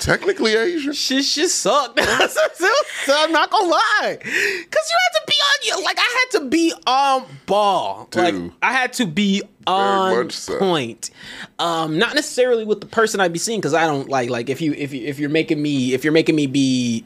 Technically 0.01 0.55
Asian. 0.55 0.93
Shit, 0.93 1.25
shit 1.25 1.51
sucked. 1.51 2.01
so 3.05 3.15
I'm 3.17 3.33
not 3.33 3.51
gonna 3.51 3.69
lie, 3.69 4.19
cause 4.21 4.25
you 4.25 4.97
had 5.05 5.21
to 5.21 5.23
be 5.27 5.35
on 5.35 5.79
you. 5.79 5.85
Like 5.85 5.99
I 5.99 6.27
had 6.31 6.41
to 6.41 6.49
be 6.49 6.73
on 6.87 7.27
ball. 7.47 8.09
Like 8.15 8.35
I 8.63 8.73
had 8.73 8.93
to 8.95 9.07
be 9.07 9.43
on 9.67 10.31
so. 10.31 10.59
point. 10.59 11.11
Um, 11.59 11.99
not 11.99 12.15
necessarily 12.15 12.65
with 12.65 12.81
the 12.81 12.87
person 12.87 13.21
I'd 13.21 13.33
be 13.33 13.39
seeing, 13.39 13.61
cause 13.61 13.75
I 13.75 13.87
don't 13.87 14.09
like 14.09 14.31
like 14.31 14.49
if 14.49 14.61
you 14.61 14.73
if 14.73 14.93
you 14.93 15.07
if 15.07 15.19
you're 15.19 15.31
making 15.31 15.63
me 15.63 15.93
if 15.93 16.03
you're 16.03 16.13
making 16.13 16.35
me 16.35 16.47
be 16.47 17.05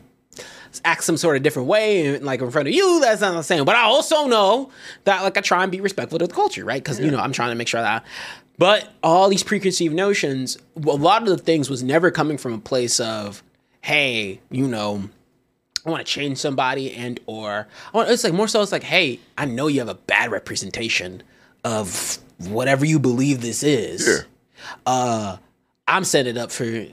act 0.85 1.05
some 1.05 1.17
sort 1.17 1.37
of 1.37 1.43
different 1.43 1.69
way 1.69 2.07
and 2.07 2.25
like 2.25 2.41
in 2.41 2.51
front 2.51 2.67
of 2.67 2.75
you 2.75 2.99
that's 3.01 3.21
not 3.21 3.33
the 3.33 3.43
same 3.43 3.65
but 3.65 3.77
i 3.77 3.83
also 3.83 4.27
know 4.27 4.71
that 5.05 5.23
like 5.23 5.37
i 5.39 5.41
try 5.41 5.63
and 5.63 5.71
be 5.71 5.81
respectful 5.81 6.19
to 6.19 6.27
the 6.27 6.35
culture 6.35 6.65
right 6.65 6.83
because 6.83 6.99
you 6.99 7.13
know 7.13 7.19
i'm 7.19 7.31
trying 7.31 7.51
to 7.51 7.55
make 7.55 7.69
sure 7.69 7.81
that 7.81 8.05
but 8.59 8.93
all 9.03 9.29
these 9.29 9.43
preconceived 9.43 9.95
notions 9.95 10.59
a 10.77 10.81
lot 10.81 11.23
of 11.23 11.29
the 11.29 11.37
things 11.39 11.69
was 11.71 11.83
never 11.83 12.11
coming 12.11 12.39
from 12.39 12.53
a 12.53 12.59
place 12.59 13.01
of 13.01 13.43
hey 13.81 14.41
you 14.51 14.67
know 14.69 15.03
I 15.87 15.91
want 15.91 16.07
to 16.07 16.11
change 16.11 16.39
somebody 16.39 16.93
and 16.95 17.21
or 17.27 17.67
I 17.93 17.97
want, 17.97 18.11
it's 18.11 18.25
like 18.25 18.33
more 18.33 18.49
so 18.49 18.63
it's 18.63 18.73
like 18.73 18.83
hey 18.85 19.21
I 19.37 19.45
know 19.45 19.67
you 19.67 19.81
have 19.81 19.89
a 19.89 19.95
bad 19.95 20.31
representation 20.31 21.23
of 21.65 22.19
whatever 22.39 22.85
you 22.85 22.99
believe 22.99 23.41
this 23.41 23.63
is 23.63 24.07
Yeah. 24.07 24.71
uh 24.87 25.37
I'm 25.87 26.05
setting 26.05 26.37
it 26.37 26.39
up 26.39 26.51
for 26.51 26.87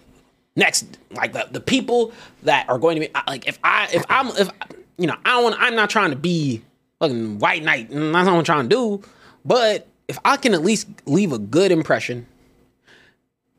next 0.56 0.98
like 1.12 1.32
the, 1.34 1.48
the 1.52 1.62
people 1.62 2.12
that 2.44 2.68
are 2.70 2.78
going 2.78 2.96
to 3.00 3.08
be 3.08 3.10
like 3.28 3.48
if 3.48 3.58
I 3.64 3.88
if 3.94 4.04
I'm 4.10 4.28
if 4.30 4.50
you 4.98 5.08
know 5.08 5.16
I 5.26 5.30
don't 5.32 5.44
want 5.44 5.56
I'm 5.60 5.76
not 5.76 5.90
trying 5.90 6.10
to 6.12 6.18
be 6.18 6.62
fucking 7.00 7.40
white 7.40 7.64
knight 7.64 7.90
and 7.90 8.14
that's 8.14 8.26
not 8.26 8.34
what 8.34 8.40
I'm 8.40 8.44
trying 8.44 8.68
to 8.70 8.76
do 8.76 9.04
but 9.46 9.88
if 10.12 10.20
I 10.26 10.36
can 10.38 10.54
at 10.54 10.62
least 10.62 10.88
leave 11.06 11.32
a 11.32 11.40
good 11.40 11.72
impression 11.72 12.28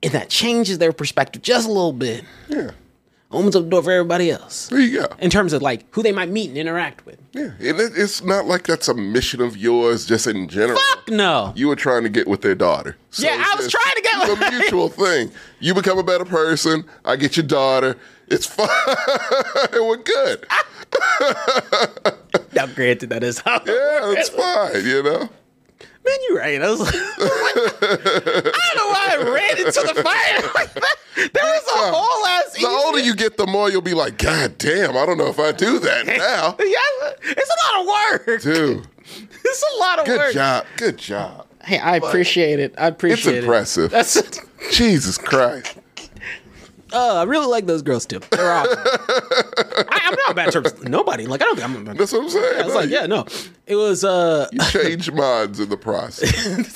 and 0.03 0.13
that 0.13 0.29
changes 0.29 0.77
their 0.79 0.93
perspective 0.93 1.41
just 1.43 1.67
a 1.67 1.73
little 1.73 1.95
bit 1.95 2.25
Yeah. 2.49 2.73
opens 3.31 3.57
up 3.57 3.65
the 3.65 3.71
door 3.71 3.83
for 3.83 3.91
everybody 3.91 4.31
else 4.31 4.69
There 4.69 4.79
you 4.81 5.01
go. 5.01 5.07
in 5.19 5.31
terms 5.31 5.55
of 5.55 5.63
like 5.63 5.87
who 5.95 6.03
they 6.03 6.13
might 6.13 6.29
meet 6.29 6.51
and 6.51 6.59
interact 6.59 7.07
with 7.07 7.19
Yeah. 7.33 7.53
And 7.59 7.81
it, 7.81 7.93
it's 7.97 8.23
not 8.23 8.45
like 8.45 8.67
that's 8.67 8.89
a 8.89 8.95
mission 8.95 9.41
of 9.41 9.57
yours 9.57 10.05
just 10.05 10.27
in 10.27 10.47
general. 10.49 10.79
fuck 10.91 11.09
no 11.09 11.53
You 11.57 11.69
were 11.69 11.77
trying 11.77 12.03
to 12.03 12.11
get 12.11 12.29
with 12.29 12.43
their 12.43 12.55
daughter. 12.55 12.97
So 13.11 13.25
Yeah, 13.27 13.43
I 13.45 13.57
was 13.57 13.69
trying 13.71 13.95
to 13.97 14.03
get 14.03 14.29
it's 14.29 14.41
a 14.43 14.51
mutual 14.61 14.89
thing. 14.91 15.33
You 15.61 15.73
become 15.75 15.99
a 15.99 16.03
better 16.05 16.25
person. 16.27 16.85
I 17.05 17.17
get 17.17 17.37
your 17.37 17.47
daughter. 17.47 17.97
It's 18.29 18.47
fine. 18.47 18.69
We're 19.73 19.97
good. 19.97 20.47
now 22.55 22.67
granted 22.67 23.11
that 23.11 23.23
is 23.25 23.39
how 23.41 23.61
Yeah, 23.67 24.13
it's 24.19 24.29
fine. 24.31 24.85
You 24.85 25.03
know. 25.03 25.29
Man, 26.05 26.15
you're 26.29 26.39
right. 26.39 26.61
I 26.61 26.71
was 26.71 26.81
like, 26.81 26.95
I 26.95 28.41
don't 28.43 28.77
know 28.77 28.89
why 28.89 29.09
I 29.13 29.17
ran 29.35 29.59
into 29.59 29.81
the 29.95 30.03
fire 30.03 30.51
like 30.55 30.73
that. 30.75 30.97
There 31.17 31.45
was 31.45 31.63
a 31.69 31.93
whole 31.95 32.27
ass. 32.27 32.53
The 32.55 32.67
older 32.67 32.99
you 32.99 33.15
get, 33.15 33.37
the 33.37 33.47
more 33.47 33.71
you'll 33.71 33.83
be 33.83 33.95
like, 33.95 34.19
God 34.19 34.59
damn, 34.59 34.97
I 34.97 35.07
don't 35.07 35.19
know 35.19 35.29
if 35.29 35.39
I 35.39 35.53
do 35.53 35.79
that 35.79 36.07
now. 36.07 36.57
yeah, 36.59 37.31
it's 37.31 37.51
a 37.51 37.77
lot 37.77 37.81
of 37.81 37.87
work. 38.27 38.43
Dude, 38.43 38.87
It's 39.45 39.65
a 39.75 39.79
lot 39.81 39.99
of 40.01 40.07
good 40.07 40.19
work. 40.19 40.33
job. 40.35 40.67
Good 40.77 40.99
job. 40.99 41.47
Hey, 41.63 41.79
I 41.79 41.97
appreciate 41.97 42.59
it. 42.59 42.75
I 42.77 42.89
It's 42.89 42.95
appreciate 42.97 43.35
it. 43.35 43.37
It's 43.39 43.45
impressive. 43.45 43.91
That's. 43.93 44.21
Jesus 44.73 45.19
Christ. 45.19 45.77
Uh, 46.93 47.15
I 47.17 47.23
really 47.25 47.47
like 47.47 47.67
those 47.67 47.83
girls 47.83 48.07
too. 48.07 48.21
They're 48.31 48.53
awesome. 48.53 48.79
I, 48.85 50.01
I'm 50.05 50.17
not 50.27 50.37
bad 50.37 50.53
terms. 50.53 50.73
with 50.73 50.89
Nobody. 50.89 51.27
Like 51.27 51.43
I 51.43 51.47
don't 51.47 51.57
think 51.59 51.69
I'm. 51.69 51.89
I 51.89 51.95
That's 51.95 52.13
what 52.13 52.23
I'm 52.23 52.31
saying. 52.31 52.61
I 52.61 52.65
was 52.65 52.75
like, 52.75 52.91
yeah, 52.91 53.07
no. 53.07 53.27
It 53.67 53.77
was 53.77 54.05
uh, 54.05 54.49
You 54.53 54.61
change 54.67 55.11
minds 55.13 55.61
in 55.61 55.69
the 55.69 55.77
process. 55.77 56.31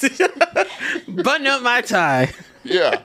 button 1.09 1.47
up 1.47 1.63
my 1.63 1.81
tie. 1.83 2.33
Yeah. 2.65 3.03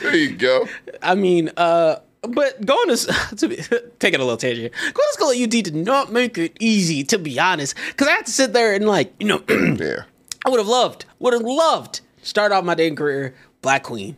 There 0.00 0.16
you 0.16 0.36
go. 0.36 0.66
I 1.02 1.14
mean, 1.14 1.50
uh, 1.56 1.96
but 2.22 2.64
going 2.64 2.88
to, 2.96 3.36
to 3.36 3.48
be, 3.48 3.56
taking 3.98 4.20
a 4.20 4.24
little 4.24 4.36
tangent. 4.36 4.72
Going 4.72 4.94
to 4.94 5.12
school 5.12 5.30
at 5.30 5.38
UT 5.38 5.50
did 5.50 5.74
not 5.74 6.12
make 6.12 6.38
it 6.38 6.56
easy, 6.60 7.04
to 7.04 7.18
be 7.18 7.38
honest, 7.38 7.74
because 7.88 8.08
I 8.08 8.12
had 8.12 8.26
to 8.26 8.32
sit 8.32 8.52
there 8.52 8.74
and 8.74 8.86
like, 8.86 9.12
you 9.20 9.26
know, 9.26 9.42
Yeah. 9.48 10.04
I 10.44 10.48
would 10.48 10.58
have 10.58 10.68
loved, 10.68 11.04
would 11.18 11.34
have 11.34 11.42
loved 11.42 12.00
to 12.22 12.26
start 12.26 12.50
off 12.52 12.64
my 12.64 12.74
dating 12.74 12.96
career 12.96 13.34
black 13.62 13.82
queen. 13.82 14.16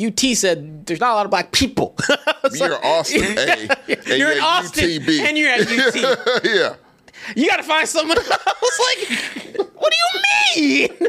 UT 0.00 0.20
said 0.36 0.86
there's 0.86 1.00
not 1.00 1.12
a 1.12 1.14
lot 1.14 1.26
of 1.26 1.30
black 1.30 1.52
people. 1.52 1.96
You're 2.52 2.84
Austin 2.84 3.20
You're 4.06 4.32
in 4.32 4.40
Austin, 4.40 4.84
UTB. 4.84 5.20
and 5.20 5.36
you're 5.38 5.50
at 5.50 5.60
UT. 5.60 6.44
yeah. 6.44 6.74
you 7.36 7.46
got 7.48 7.56
to 7.58 7.62
find 7.62 7.86
someone 7.88 8.16
else. 8.18 8.28
Like, 8.28 9.68
what 9.74 9.92
do 9.92 9.96
you 10.56 10.88
mean? 10.88 11.08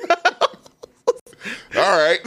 All 1.76 1.98
right. 1.98 2.20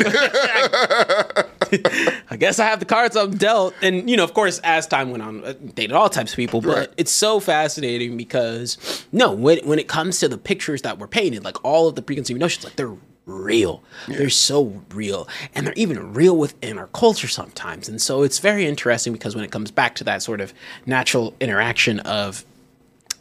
I 2.30 2.36
guess 2.36 2.58
I 2.58 2.64
have 2.64 2.80
the 2.80 2.86
cards 2.86 3.14
I'm 3.16 3.36
dealt. 3.36 3.74
And, 3.82 4.08
you 4.10 4.16
know, 4.16 4.24
of 4.24 4.34
course, 4.34 4.58
as 4.64 4.86
time 4.86 5.10
went 5.10 5.22
on, 5.22 5.44
uh, 5.44 5.48
I 5.48 5.52
dated 5.52 5.92
all 5.92 6.08
types 6.08 6.32
of 6.32 6.36
people. 6.36 6.60
But 6.60 6.76
Right. 6.76 6.88
it's 6.96 7.12
so 7.12 7.38
fascinating 7.40 8.16
because, 8.16 9.04
no, 9.12 9.32
when, 9.32 9.58
when 9.66 9.78
it 9.78 9.86
comes 9.88 10.18
to 10.20 10.28
the 10.28 10.38
pictures 10.38 10.82
that 10.82 10.98
were 10.98 11.06
painted, 11.08 11.44
like 11.44 11.62
all 11.64 11.86
of 11.88 11.94
the 11.94 12.02
preconceived 12.02 12.40
notions, 12.40 12.64
like 12.64 12.76
they're 12.76 12.94
real. 13.26 13.82
They're 14.06 14.30
so 14.30 14.82
real. 14.92 15.28
And 15.54 15.66
they're 15.66 15.74
even 15.76 16.12
real 16.12 16.36
within 16.36 16.78
our 16.78 16.88
culture 16.88 17.28
sometimes. 17.28 17.88
And 17.88 18.00
so 18.00 18.22
it's 18.22 18.38
very 18.38 18.66
interesting 18.66 19.12
because 19.12 19.34
when 19.34 19.44
it 19.44 19.50
comes 19.50 19.70
back 19.70 19.94
to 19.96 20.04
that 20.04 20.22
sort 20.22 20.40
of 20.40 20.52
natural 20.86 21.34
interaction 21.40 22.00
of, 22.00 22.44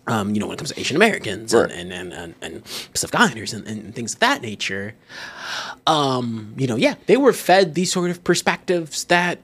um, 0.08 0.34
you 0.34 0.42
know, 0.42 0.48
when 0.48 0.56
it 0.56 0.58
comes 0.58 0.72
to 0.74 0.80
Asian 0.80 0.98
Americans 0.98 1.54
Right. 1.54 1.72
and, 1.72 1.94
and, 1.94 2.12
and, 2.12 2.36
and 2.42 2.64
Pacific 2.92 3.16
Islanders 3.16 3.54
and, 3.54 3.66
and 3.66 3.96
things 3.96 4.14
of 4.16 4.20
that 4.20 4.42
nature, 4.42 4.96
um, 5.88 6.54
you 6.58 6.68
know, 6.68 6.76
yeah, 6.76 6.96
they 7.06 7.16
were 7.16 7.32
fed 7.32 7.74
these 7.74 7.92
sort 7.94 8.10
of 8.10 8.24
perspectives 8.24 9.06
that 9.06 9.40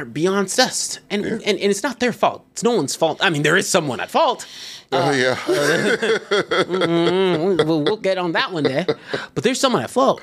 are 0.00 0.04
beyond 0.04 0.46
us. 0.58 0.98
And, 1.10 1.24
and 1.24 1.42
and 1.42 1.58
it's 1.58 1.82
not 1.82 2.00
their 2.00 2.12
fault. 2.12 2.44
It's 2.52 2.62
no 2.62 2.72
one's 2.76 2.94
fault. 2.96 3.18
I 3.22 3.30
mean, 3.30 3.42
there 3.42 3.56
is 3.56 3.68
someone 3.68 4.00
at 4.00 4.10
fault. 4.10 4.46
Oh, 4.92 5.10
yeah. 5.12 5.34
Mm, 6.64 7.66
we'll, 7.66 7.82
we'll 7.84 7.96
get 7.96 8.18
on 8.18 8.32
that 8.32 8.52
one 8.52 8.64
day. 8.64 8.86
But 9.34 9.44
there's 9.44 9.60
someone 9.60 9.82
at 9.82 9.90
fault. 9.90 10.20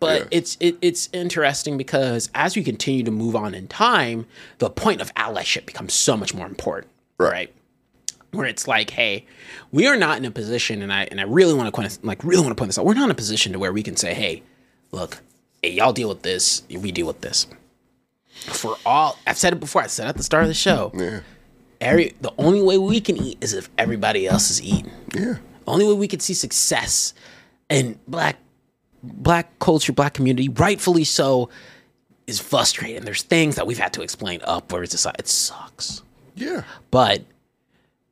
But 0.00 0.22
Yeah. 0.22 0.28
it's 0.30 0.56
it, 0.60 0.76
it's 0.82 1.08
interesting 1.12 1.76
because 1.78 2.30
as 2.34 2.56
we 2.56 2.62
continue 2.62 3.02
to 3.04 3.10
move 3.10 3.36
on 3.36 3.54
in 3.54 3.68
time, 3.68 4.26
the 4.58 4.70
point 4.70 5.00
of 5.00 5.14
allyship 5.14 5.66
becomes 5.66 5.94
so 5.94 6.16
much 6.16 6.34
more 6.34 6.46
important. 6.46 6.90
Right. 7.18 7.32
right? 7.32 7.54
where 8.32 8.46
it's 8.46 8.66
like, 8.66 8.90
hey, 8.90 9.24
we 9.70 9.86
are 9.86 9.96
not 9.96 10.18
in 10.18 10.24
a 10.24 10.30
position, 10.30 10.82
and 10.82 10.92
I 10.92 11.04
and 11.04 11.20
I 11.20 11.24
really 11.24 11.54
want 11.54 11.68
to 11.68 11.72
point 11.72 11.98
like 12.04 12.24
really 12.24 12.42
want 12.42 12.50
to 12.56 12.60
point 12.60 12.68
this 12.70 12.78
out. 12.78 12.84
We're 12.84 12.94
not 12.94 13.04
in 13.04 13.10
a 13.12 13.14
position 13.14 13.52
to 13.52 13.58
where 13.60 13.72
we 13.72 13.82
can 13.82 13.94
say, 13.96 14.12
hey, 14.12 14.42
look, 14.90 15.18
hey, 15.62 15.70
y'all 15.70 15.92
deal 15.92 16.08
with 16.08 16.22
this, 16.22 16.62
we 16.68 16.90
deal 16.90 17.06
with 17.06 17.20
this. 17.20 17.46
For 18.34 18.76
all, 18.84 19.18
I've 19.26 19.38
said 19.38 19.52
it 19.52 19.60
before. 19.60 19.82
I 19.82 19.86
said 19.86 20.08
at 20.08 20.16
the 20.16 20.22
start 20.22 20.42
of 20.42 20.48
the 20.48 20.54
show. 20.54 20.92
Yeah. 20.94 21.20
Every 21.80 22.14
the 22.20 22.32
only 22.38 22.62
way 22.62 22.78
we 22.78 23.00
can 23.00 23.16
eat 23.16 23.38
is 23.42 23.52
if 23.52 23.68
everybody 23.78 24.26
else 24.26 24.50
is 24.50 24.62
eating. 24.62 24.90
Yeah. 25.14 25.34
The 25.64 25.70
only 25.70 25.86
way 25.86 25.94
we 25.94 26.08
can 26.08 26.20
see 26.20 26.34
success 26.34 27.14
in 27.70 27.98
black 28.06 28.36
black 29.02 29.58
culture, 29.58 29.92
black 29.92 30.14
community, 30.14 30.48
rightfully 30.48 31.04
so, 31.04 31.50
is 32.26 32.40
frustrating. 32.40 33.04
There's 33.04 33.22
things 33.22 33.56
that 33.56 33.66
we've 33.66 33.78
had 33.78 33.92
to 33.94 34.02
explain 34.02 34.40
upwards. 34.44 34.94
It's 34.94 35.04
like, 35.04 35.16
it 35.18 35.28
sucks. 35.28 36.02
Yeah. 36.34 36.64
But 36.90 37.22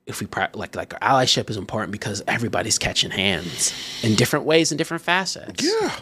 if 0.07 0.20
we 0.20 0.27
like 0.55 0.74
like 0.74 0.94
our 0.94 1.01
allyship 1.01 1.49
is 1.49 1.57
important 1.57 1.93
because 1.93 2.23
everybody's 2.27 2.78
catching 2.78 3.11
hands 3.11 3.73
in 4.03 4.15
different 4.16 4.44
ways 4.44 4.73
in 4.73 4.78
different 4.78 5.03
facets. 5.03 5.65
Yeah. 5.65 5.97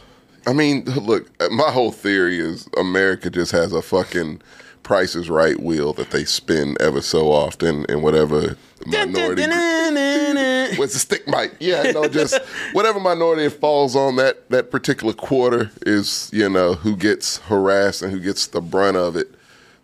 I 0.46 0.52
mean, 0.52 0.84
look, 0.96 1.28
my 1.50 1.70
whole 1.70 1.92
theory 1.92 2.38
is 2.38 2.68
America 2.76 3.30
just 3.30 3.52
has 3.52 3.72
a 3.72 3.82
fucking 3.82 4.40
Price 4.82 5.14
is 5.14 5.30
Right 5.30 5.60
wheel 5.60 5.92
that 5.92 6.10
they 6.10 6.24
spin 6.24 6.76
ever 6.80 7.00
so 7.00 7.30
often 7.30 7.84
in 7.88 8.02
whatever 8.02 8.56
minority. 8.86 9.42
What's 10.78 10.94
the 10.94 10.98
stick 10.98 11.28
mic? 11.28 11.52
Yeah, 11.60 11.92
no, 11.92 12.08
just 12.08 12.40
whatever 12.72 12.98
minority 12.98 13.44
it 13.44 13.50
falls 13.50 13.94
on 13.94 14.16
that 14.16 14.48
that 14.50 14.70
particular 14.70 15.12
quarter 15.12 15.70
is, 15.82 16.30
you 16.32 16.48
know, 16.48 16.74
who 16.74 16.96
gets 16.96 17.36
harassed 17.38 18.02
and 18.02 18.10
who 18.10 18.18
gets 18.20 18.46
the 18.48 18.60
brunt 18.60 18.96
of 18.96 19.16
it 19.16 19.32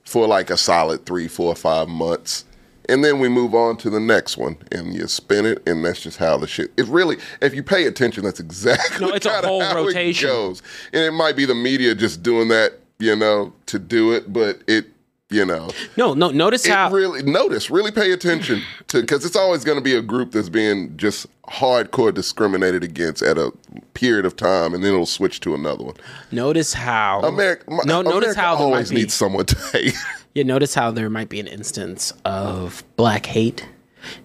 for 0.05 0.27
like 0.27 0.51
a 0.51 0.57
solid 0.57 1.05
three, 1.05 1.29
four, 1.29 1.55
five 1.55 1.89
months. 1.89 2.45
And 2.89 3.05
then 3.05 3.19
we 3.19 3.29
move 3.29 3.55
on 3.55 3.77
to 3.79 3.91
the 3.91 4.01
next 4.01 4.37
one 4.37 4.57
and 4.73 4.95
you 4.95 5.07
spin 5.09 5.45
it, 5.45 5.63
and 5.67 5.85
that's 5.85 6.01
just 6.01 6.19
how 6.19 6.37
the 6.37 6.47
shit. 6.47 6.73
It 6.77 6.87
really, 6.87 7.17
if 7.43 7.55
you 7.55 7.63
pay 7.63 7.87
attention, 7.87 8.25
that's 8.25 8.41
exactly 8.41 9.07
No, 9.07 9.13
it's 9.15 9.27
a 9.27 9.43
whole 9.47 9.61
how 9.61 9.79
it 9.79 9.87
rotation. 9.87 10.29
goes. 10.29 10.63
And 10.93 11.03
it 11.03 11.11
might 11.13 11.37
be 11.37 11.45
the 11.45 11.55
media 11.55 11.95
just 11.95 12.23
doing 12.23 12.49
that, 12.49 12.75
you 12.99 13.17
know, 13.17 13.53
to 13.67 13.79
do 13.79 14.13
it, 14.13 14.33
but 14.33 14.63
it 14.69 14.87
You 15.29 15.45
know, 15.45 15.69
No, 15.97 16.15
no. 16.15 16.31
Notice 16.31 16.65
how 16.65 16.89
really 16.93 17.25
notice, 17.25 17.69
really 17.69 17.91
pay 17.91 18.13
attention 18.13 18.63
to 18.87 19.01
because 19.01 19.25
it's 19.25 19.35
always 19.35 19.65
going 19.65 19.77
to 19.77 19.83
be 19.83 19.97
a 19.97 20.01
group 20.01 20.31
that's 20.31 20.49
being 20.49 20.97
just 20.97 21.27
hardcore 21.49 22.15
discriminated 22.15 22.85
against 22.85 23.23
at 23.23 23.37
a 23.37 23.51
period 23.95 24.25
of 24.25 24.37
time, 24.37 24.73
and 24.73 24.85
then 24.85 24.93
it'll 24.93 25.05
switch 25.05 25.41
to 25.41 25.55
another 25.57 25.83
one. 25.83 25.97
notice 26.31 26.73
how 26.75 27.23
America, 27.23 27.65
No, 27.85 28.03
notice 28.03 28.37
how 28.37 28.55
always 28.55 28.93
needs 28.93 29.15
someone 29.15 29.47
to 29.47 29.57
hate. 29.73 29.95
Yeah, 30.37 30.43
notice 30.43 30.75
how 30.75 30.91
there 30.91 31.09
might 31.09 31.31
be 31.31 31.41
an 31.41 31.47
instance 31.47 32.13
of 32.27 32.85
black 32.97 33.25
hate, 33.25 33.67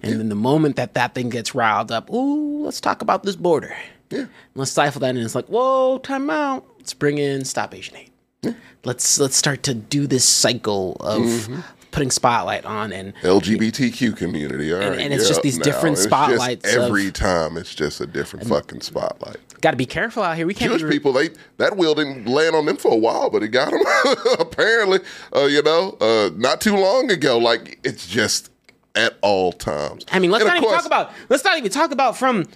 and 0.02 0.20
then 0.20 0.28
the 0.28 0.34
moment 0.34 0.76
that 0.76 0.92
that 0.92 1.14
thing 1.14 1.30
gets 1.30 1.54
riled 1.54 1.90
up, 1.90 2.10
ooh, 2.10 2.62
let's 2.62 2.82
talk 2.82 3.00
about 3.00 3.22
this 3.22 3.34
border. 3.34 3.74
Yeah. 4.10 4.26
Let's 4.54 4.72
stifle 4.72 5.00
that, 5.00 5.08
and 5.08 5.18
it's 5.20 5.34
like, 5.34 5.46
whoa, 5.46 5.96
time 5.96 6.28
out. 6.28 6.66
Let's 6.76 6.92
bring 6.92 7.16
in 7.16 7.46
stop 7.46 7.74
Asian 7.74 7.94
hate. 7.94 8.54
Let's 8.84 9.18
let's 9.18 9.36
start 9.36 9.62
to 9.62 9.72
do 9.72 10.06
this 10.06 10.28
cycle 10.28 10.98
of 11.00 11.22
Mm-hmm. 11.22 11.60
Putting 11.92 12.10
spotlight 12.10 12.64
on 12.64 12.92
and 12.92 13.12
LGBTQ 13.22 14.16
community, 14.16 14.72
all 14.72 14.80
right, 14.80 14.88
And- 14.92 15.00
and 15.00 15.14
it's 15.14 15.28
just 15.28 15.42
these 15.42 15.58
different 15.58 15.98
spotlights 15.98 16.74
of- 16.74 16.82
every 16.84 17.12
time, 17.12 17.56
it's 17.56 17.74
just 17.74 18.00
a 18.00 18.06
different 18.06 18.48
fucking 18.48 18.80
spotlight. 18.80 19.36
got 19.60 19.70
to 19.70 19.76
be 19.76 19.86
careful 19.86 20.24
out 20.24 20.36
here. 20.36 20.44
We 20.46 20.54
can't 20.54 20.70
Jewish 20.72 20.82
be- 20.82 20.88
people, 20.90 21.12
they 21.12 21.30
that 21.58 21.76
wheel 21.76 21.94
didn't 21.94 22.26
land 22.26 22.56
on 22.56 22.66
them 22.66 22.76
for 22.76 22.92
a 22.92 22.96
while, 22.96 23.30
but 23.30 23.44
it 23.44 23.48
got 23.48 23.70
them 23.70 23.82
apparently. 24.40 24.98
Uh, 25.34 25.44
you 25.44 25.62
know, 25.62 25.96
uh, 26.00 26.30
not 26.36 26.60
too 26.60 26.76
long 26.76 27.10
ago. 27.12 27.38
Like 27.38 27.78
it's 27.84 28.08
just 28.08 28.50
at 28.96 29.16
all 29.22 29.52
times. 29.52 30.04
I 30.10 30.18
mean, 30.18 30.32
let's 30.32 30.42
And 30.42 30.48
not 30.48 30.56
even 30.56 30.68
course- 30.68 30.78
talk 30.82 30.86
about 30.86 31.12
let's 31.28 31.44
not 31.44 31.56
even 31.58 31.70
talk 31.70 31.92
about 31.92 32.16
from 32.16 32.46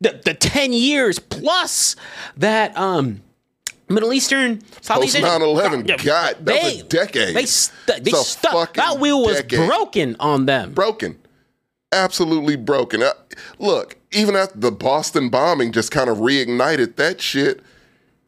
the, 0.00 0.18
the 0.24 0.32
ten 0.34 0.72
years 0.72 1.18
plus 1.18 1.96
that 2.38 2.74
um 2.78 3.20
Middle 3.94 4.12
Eastern 4.12 4.60
Southeast 4.80 5.14
Post 5.16 5.24
Asian- 5.24 5.40
9/11, 5.40 5.88
Yeah, 5.88 5.96
God, 5.96 6.36
that 6.46 6.62
was 6.64 6.80
a 6.80 6.84
decade. 6.84 7.34
They 7.36 7.46
stu- 7.46 8.00
they 8.00 8.10
stuck. 8.12 8.74
That 8.74 8.98
wheel 8.98 9.22
was 9.22 9.36
decade. 9.42 9.66
broken 9.68 10.16
on 10.20 10.46
them. 10.46 10.72
broken, 10.72 11.18
absolutely 11.92 12.56
broken. 12.56 13.02
Uh, 13.02 13.12
look, 13.58 13.96
even 14.12 14.36
after 14.36 14.58
the 14.58 14.72
Boston 14.72 15.28
bombing, 15.28 15.72
just 15.72 15.90
kind 15.90 16.08
of 16.10 16.18
reignited 16.18 16.96
that 16.96 17.20
shit, 17.20 17.60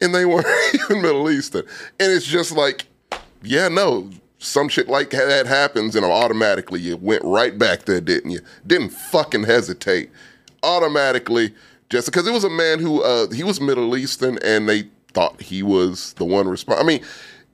and 0.01 0.13
they 0.15 0.25
weren't 0.25 0.47
even 0.73 1.01
Middle 1.01 1.29
Eastern. 1.29 1.63
And 1.99 2.11
it's 2.11 2.25
just 2.25 2.51
like, 2.51 2.85
yeah, 3.43 3.67
no, 3.67 4.09
some 4.39 4.69
shit 4.69 4.87
like 4.87 5.09
that 5.11 5.47
happens, 5.47 5.95
and 5.95 6.05
automatically 6.05 6.79
you 6.79 6.97
went 6.97 7.23
right 7.23 7.57
back 7.57 7.85
there, 7.85 8.01
didn't 8.01 8.31
you? 8.31 8.39
Didn't 8.65 8.89
fucking 8.89 9.43
hesitate. 9.43 10.09
Automatically, 10.63 11.53
just 11.89 12.07
because 12.07 12.27
it 12.27 12.31
was 12.33 12.43
a 12.43 12.49
man 12.49 12.79
who 12.79 13.01
uh, 13.01 13.29
he 13.31 13.43
was 13.43 13.61
Middle 13.61 13.95
Eastern, 13.95 14.37
and 14.43 14.67
they 14.67 14.89
thought 15.17 15.41
he 15.41 15.63
was 15.63 16.13
the 16.13 16.25
one 16.25 16.47
responsible. 16.47 16.83
I 16.85 16.87
mean. 16.87 17.03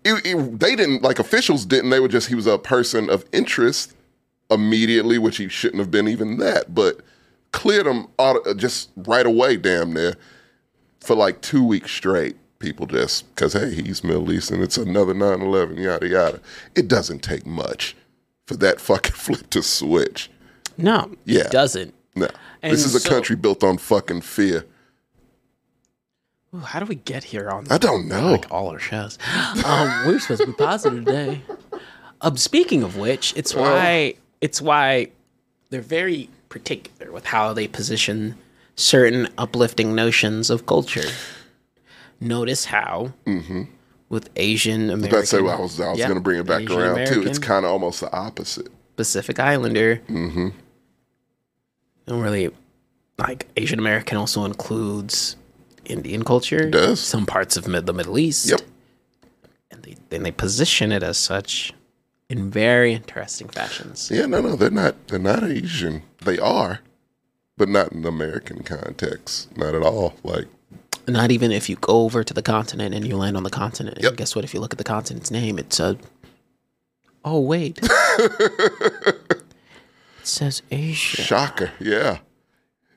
It, 0.05 0.25
it- 0.25 0.59
they 0.59 0.75
didn't 0.75 1.01
like 1.01 1.17
officials 1.17 1.63
didn't. 1.65 1.89
They 1.89 2.01
were 2.01 2.09
just 2.09 2.27
he 2.27 2.35
was 2.35 2.45
a 2.45 2.57
person 2.57 3.09
of 3.09 3.23
interest 3.31 3.93
immediately, 4.51 5.17
which 5.17 5.37
he 5.37 5.47
shouldn't 5.47 5.79
have 5.79 5.89
been 5.89 6.09
even 6.09 6.39
that, 6.39 6.75
but 6.75 6.99
cleared 7.53 7.87
him 7.87 8.07
auto, 8.17 8.41
uh, 8.41 8.53
just 8.53 8.89
right 8.97 9.25
away, 9.25 9.55
damn 9.55 9.93
near, 9.93 10.15
for 10.99 11.15
like 11.15 11.39
two 11.41 11.63
weeks 11.63 11.89
straight. 11.91 12.35
People 12.59 12.85
just, 12.85 13.33
because 13.33 13.53
hey, 13.53 13.73
he's 13.73 14.03
Middle 14.03 14.29
East 14.33 14.51
and 14.51 14.61
it's 14.61 14.77
another 14.77 15.13
9 15.13 15.41
11, 15.41 15.77
yada 15.77 16.05
yada. 16.07 16.41
It 16.75 16.89
doesn't 16.89 17.19
take 17.23 17.45
much 17.45 17.95
for 18.45 18.57
that 18.57 18.81
fucking 18.81 19.11
flip 19.15 19.49
to 19.51 19.63
switch. 19.63 20.29
No, 20.77 21.11
Yeah. 21.23 21.43
it 21.45 21.51
doesn't. 21.51 21.93
No. 22.13 22.27
And 22.61 22.73
this 22.73 22.85
is 22.85 22.93
a 22.93 22.99
so- 22.99 23.09
country 23.09 23.37
built 23.37 23.63
on 23.63 23.77
fucking 23.77 24.19
fear. 24.21 24.65
Ooh, 26.55 26.59
how 26.59 26.79
do 26.79 26.85
we 26.85 26.95
get 26.95 27.23
here 27.23 27.49
on? 27.49 27.65
I 27.71 27.77
don't 27.77 28.07
know. 28.07 28.31
Like 28.31 28.51
all 28.51 28.69
our 28.69 28.79
shows. 28.79 29.17
Um, 29.65 30.03
we're 30.07 30.19
supposed 30.19 30.41
to 30.41 30.47
be 30.47 30.53
positive 30.53 31.05
today. 31.05 31.41
Um, 32.21 32.37
speaking 32.37 32.83
of 32.83 32.95
which, 32.97 33.33
it's 33.35 33.53
why 33.55 34.15
it's 34.39 34.61
why 34.61 35.07
they're 35.69 35.81
very 35.81 36.29
particular 36.49 37.11
with 37.11 37.25
how 37.25 37.53
they 37.53 37.67
position 37.67 38.37
certain 38.75 39.27
uplifting 39.37 39.95
notions 39.95 40.49
of 40.49 40.65
culture. 40.65 41.09
Notice 42.19 42.65
how 42.65 43.13
with 44.09 44.29
Asian 44.35 44.89
American, 44.91 45.09
That's 45.19 45.29
say 45.31 45.37
I 45.39 45.41
was, 45.41 45.79
I 45.79 45.89
was 45.89 45.99
Yeah, 45.99 46.07
going 46.07 46.19
to 46.19 46.23
bring 46.23 46.39
it 46.39 46.45
back 46.45 46.61
Asian 46.61 46.79
around 46.79 47.07
too. 47.07 47.23
It's 47.23 47.39
kind 47.39 47.65
of 47.65 47.71
almost 47.71 47.99
the 48.01 48.11
opposite. 48.15 48.67
Pacific 48.95 49.39
Islander. 49.39 49.97
Mm-hmm. 50.07 50.49
Don't 52.05 52.21
really 52.21 52.51
like 53.17 53.47
Asian 53.57 53.79
American 53.79 54.17
also 54.17 54.45
includes 54.45 55.35
Indian 55.85 56.23
culture. 56.23 56.69
does. 56.69 56.99
some 56.99 57.25
parts 57.25 57.57
of 57.57 57.67
mid, 57.67 57.85
the 57.85 57.93
Middle 57.93 58.17
East. 58.17 58.49
Yep. 58.49 58.61
and 59.71 59.83
they 59.83 59.95
then 60.09 60.23
they 60.23 60.31
position 60.31 60.91
it 60.91 61.03
as 61.03 61.17
such 61.17 61.73
in 62.29 62.49
very 62.49 62.93
interesting 62.93 63.47
fashions. 63.49 64.09
Yeah, 64.11 64.25
no, 64.25 64.41
no, 64.41 64.55
they're 64.55 64.69
not. 64.71 65.07
They're 65.07 65.19
not 65.19 65.43
Asian. 65.43 66.03
They 66.23 66.39
are, 66.39 66.79
but 67.57 67.69
not 67.69 67.91
in 67.91 68.01
the 68.01 68.09
American 68.09 68.63
context. 68.63 69.55
Not 69.57 69.75
at 69.75 69.83
all. 69.83 70.15
Like, 70.23 70.47
Not 71.07 71.31
even 71.31 71.51
if 71.51 71.69
you 71.69 71.75
go 71.75 72.01
over 72.03 72.23
to 72.23 72.33
the 72.33 72.41
continent 72.41 72.95
and 72.95 73.05
you 73.05 73.17
land 73.17 73.35
on 73.37 73.43
the 73.43 73.49
continent. 73.49 73.97
Yep. 74.01 74.09
And 74.11 74.17
guess 74.17 74.35
what? 74.35 74.45
If 74.45 74.53
you 74.53 74.59
look 74.61 74.73
at 74.73 74.77
the 74.77 74.83
continent's 74.85 75.29
name, 75.31 75.59
it's 75.59 75.79
a. 75.79 75.97
Oh 77.25 77.39
wait. 77.39 77.79
it 77.83 79.21
says 80.23 80.61
Asia. 80.71 81.21
shocker. 81.21 81.71
Yeah, 81.79 82.19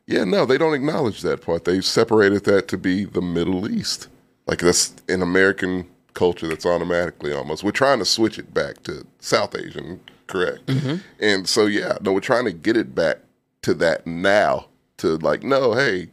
yeah. 0.06 0.24
No, 0.24 0.46
they 0.46 0.58
don't 0.58 0.74
acknowledge 0.74 1.22
that 1.22 1.42
part. 1.42 1.64
They've 1.64 1.84
separated 1.84 2.44
that 2.44 2.68
to 2.68 2.78
be 2.78 3.04
the 3.04 3.22
Middle 3.22 3.70
East. 3.70 4.08
Like 4.46 4.58
that's 4.58 4.94
an 5.08 5.22
American 5.22 5.88
culture. 6.14 6.48
That's 6.48 6.66
automatically 6.66 7.32
almost. 7.32 7.64
We're 7.64 7.72
trying 7.72 7.98
to 7.98 8.04
switch 8.04 8.38
it 8.38 8.52
back 8.52 8.82
to 8.84 9.06
South 9.20 9.56
Asian, 9.56 10.00
correct? 10.26 10.66
Mm-hmm. 10.66 10.96
And 11.20 11.48
so 11.48 11.66
yeah, 11.66 11.98
no, 12.00 12.12
we're 12.12 12.20
trying 12.20 12.44
to 12.46 12.52
get 12.52 12.76
it 12.76 12.94
back 12.94 13.18
to 13.62 13.74
that 13.74 14.06
now. 14.06 14.66
To 14.98 15.18
like, 15.18 15.42
no, 15.42 15.74
hey, 15.74 16.08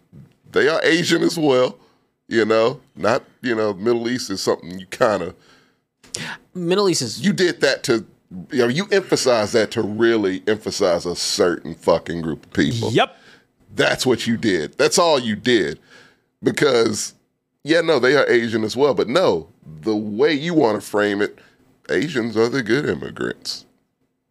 they 0.51 0.67
are 0.67 0.83
Asian 0.83 1.23
as 1.23 1.37
well. 1.37 1.77
You 2.27 2.45
know, 2.45 2.81
not 2.95 3.23
you 3.41 3.55
know, 3.55 3.73
Middle 3.73 4.09
East 4.09 4.29
is 4.29 4.41
something 4.41 4.79
you 4.79 4.85
kind 4.87 5.23
of 5.23 5.35
Middle 6.53 6.89
East 6.89 7.01
is 7.01 7.23
you 7.25 7.33
did 7.33 7.61
that 7.61 7.83
to 7.83 8.05
you 8.51 8.59
know 8.59 8.67
you 8.67 8.87
emphasize 8.91 9.51
that 9.51 9.71
to 9.71 9.81
really 9.81 10.43
emphasize 10.47 11.05
a 11.05 11.15
certain 11.15 11.75
fucking 11.75 12.21
group 12.21 12.45
of 12.45 12.53
people. 12.53 12.91
Yep. 12.91 13.17
That's 13.75 14.05
what 14.05 14.27
you 14.27 14.37
did. 14.37 14.77
That's 14.77 14.99
all 14.99 15.19
you 15.19 15.35
did. 15.35 15.79
Because 16.41 17.13
yeah, 17.63 17.81
no, 17.81 17.99
they 17.99 18.15
are 18.15 18.29
Asian 18.29 18.63
as 18.63 18.75
well, 18.75 18.93
but 18.93 19.07
no, 19.07 19.47
the 19.81 19.95
way 19.95 20.33
you 20.33 20.53
want 20.53 20.79
to 20.81 20.87
frame 20.87 21.21
it, 21.21 21.39
Asians 21.89 22.35
are 22.35 22.49
the 22.49 22.61
good 22.61 22.87
immigrants. 22.87 23.65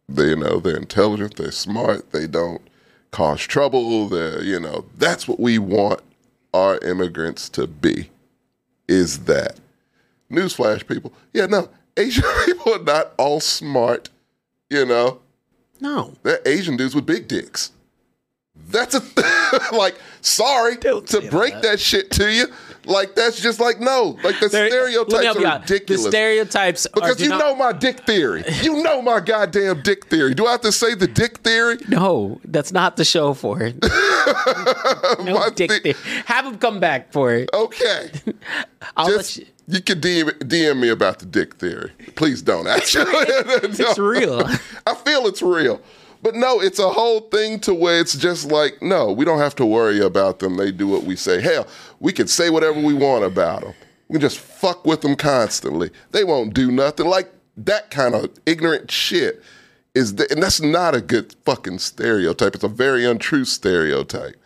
They 0.07 0.29
you 0.29 0.35
know, 0.35 0.59
they're 0.59 0.77
intelligent, 0.77 1.37
they're 1.37 1.51
smart, 1.51 2.11
they 2.11 2.27
don't 2.27 2.61
cause 3.11 3.41
trouble, 3.41 4.07
they're, 4.07 4.43
you 4.43 4.59
know, 4.59 4.85
that's 4.97 5.27
what 5.27 5.39
we 5.39 5.57
want 5.57 6.01
our 6.53 6.77
immigrants 6.79 7.49
to 7.49 7.65
be. 7.65 8.11
Is 8.87 9.25
that 9.25 9.59
newsflash 10.29 10.87
people. 10.87 11.13
Yeah, 11.33 11.47
no, 11.47 11.69
Asian 11.97 12.23
people 12.45 12.75
are 12.75 12.83
not 12.83 13.13
all 13.17 13.39
smart, 13.39 14.09
you 14.69 14.85
know. 14.85 15.21
no. 15.79 16.13
They're 16.23 16.41
Asian 16.45 16.77
dudes 16.77 16.95
with 16.95 17.05
big 17.05 17.27
dicks. 17.27 17.71
That's 18.55 18.95
a 18.95 19.01
like 19.75 19.95
sorry 20.21 20.75
Don't 20.77 21.07
to 21.07 21.21
break 21.29 21.53
that. 21.55 21.61
that. 21.63 21.79
shit 21.79 22.11
to 22.11 22.31
you. 22.31 22.45
Like 22.85 23.15
that's 23.15 23.41
just 23.41 23.59
like 23.59 23.79
no. 23.79 24.17
Like 24.23 24.39
the 24.39 24.47
There- 24.49 24.69
stereotypes 24.69 25.25
are 25.37 25.59
ridiculous. 25.59 26.03
The 26.03 26.09
stereotypes 26.11 26.87
because 26.93 27.19
you 27.21 27.29
not- 27.29 27.39
know 27.39 27.55
my 27.55 27.71
dick 27.71 28.01
theory. 28.05 28.43
You 28.61 28.83
know 28.83 29.01
my 29.01 29.21
goddamn 29.21 29.81
dick 29.81 30.05
theory. 30.05 30.33
Do 30.35 30.45
I 30.45 30.51
have 30.51 30.61
to 30.61 30.71
say 30.71 30.93
the 30.93 31.07
dick 31.07 31.37
theory? 31.39 31.77
No, 31.87 32.39
that's 32.45 32.71
not 32.71 32.97
the 32.97 33.05
show 33.05 33.33
for 33.33 33.61
it. 33.61 33.75
no 35.23 35.33
My 35.33 35.49
dick 35.55 35.71
thi- 35.71 35.93
thing. 35.93 36.23
Have 36.25 36.45
him 36.45 36.57
come 36.57 36.79
back 36.79 37.11
for 37.11 37.33
it. 37.33 37.49
Okay. 37.53 38.11
I'll 38.97 39.07
Just 39.09 39.37
let 39.39 39.47
you. 39.47 39.53
you 39.67 39.81
can 39.81 39.99
DM, 40.01 40.29
DM 40.39 40.79
me 40.79 40.89
about 40.89 41.19
the 41.19 41.25
dick 41.25 41.55
theory. 41.55 41.91
Please 42.15 42.41
don't. 42.41 42.67
Actually, 42.67 43.05
It's 43.17 43.97
real. 43.97 44.45
I 44.85 44.93
feel 44.95 45.25
it's 45.27 45.41
real. 45.41 45.81
But 46.23 46.35
no, 46.35 46.61
it's 46.61 46.79
a 46.79 46.89
whole 46.89 47.19
thing 47.19 47.59
to 47.59 47.73
where 47.73 47.99
it's 47.99 48.15
just 48.17 48.49
like, 48.49 48.81
no, 48.81 49.11
we 49.11 49.25
don't 49.25 49.39
have 49.39 49.55
to 49.57 49.65
worry 49.65 49.99
about 49.99 50.39
them. 50.39 50.55
They 50.55 50.71
do 50.71 50.87
what 50.87 51.03
we 51.03 51.17
say. 51.17 51.41
Hell, 51.41 51.67
we 51.99 52.13
can 52.13 52.27
say 52.27 52.49
whatever 52.49 52.79
we 52.79 52.93
want 52.93 53.25
about 53.25 53.61
them. 53.61 53.73
We 54.07 54.13
can 54.13 54.21
just 54.21 54.39
fuck 54.39 54.85
with 54.85 55.01
them 55.01 55.17
constantly. 55.17 55.91
They 56.11 56.23
won't 56.23 56.53
do 56.53 56.71
nothing. 56.71 57.07
Like 57.07 57.29
that 57.57 57.91
kind 57.91 58.15
of 58.15 58.31
ignorant 58.45 58.89
shit 58.89 59.43
is, 59.93 60.15
the, 60.15 60.31
and 60.31 60.41
that's 60.41 60.61
not 60.61 60.95
a 60.95 61.01
good 61.01 61.35
fucking 61.43 61.79
stereotype. 61.79 62.55
It's 62.55 62.63
a 62.63 62.69
very 62.69 63.03
untrue 63.03 63.43
stereotype. 63.43 64.37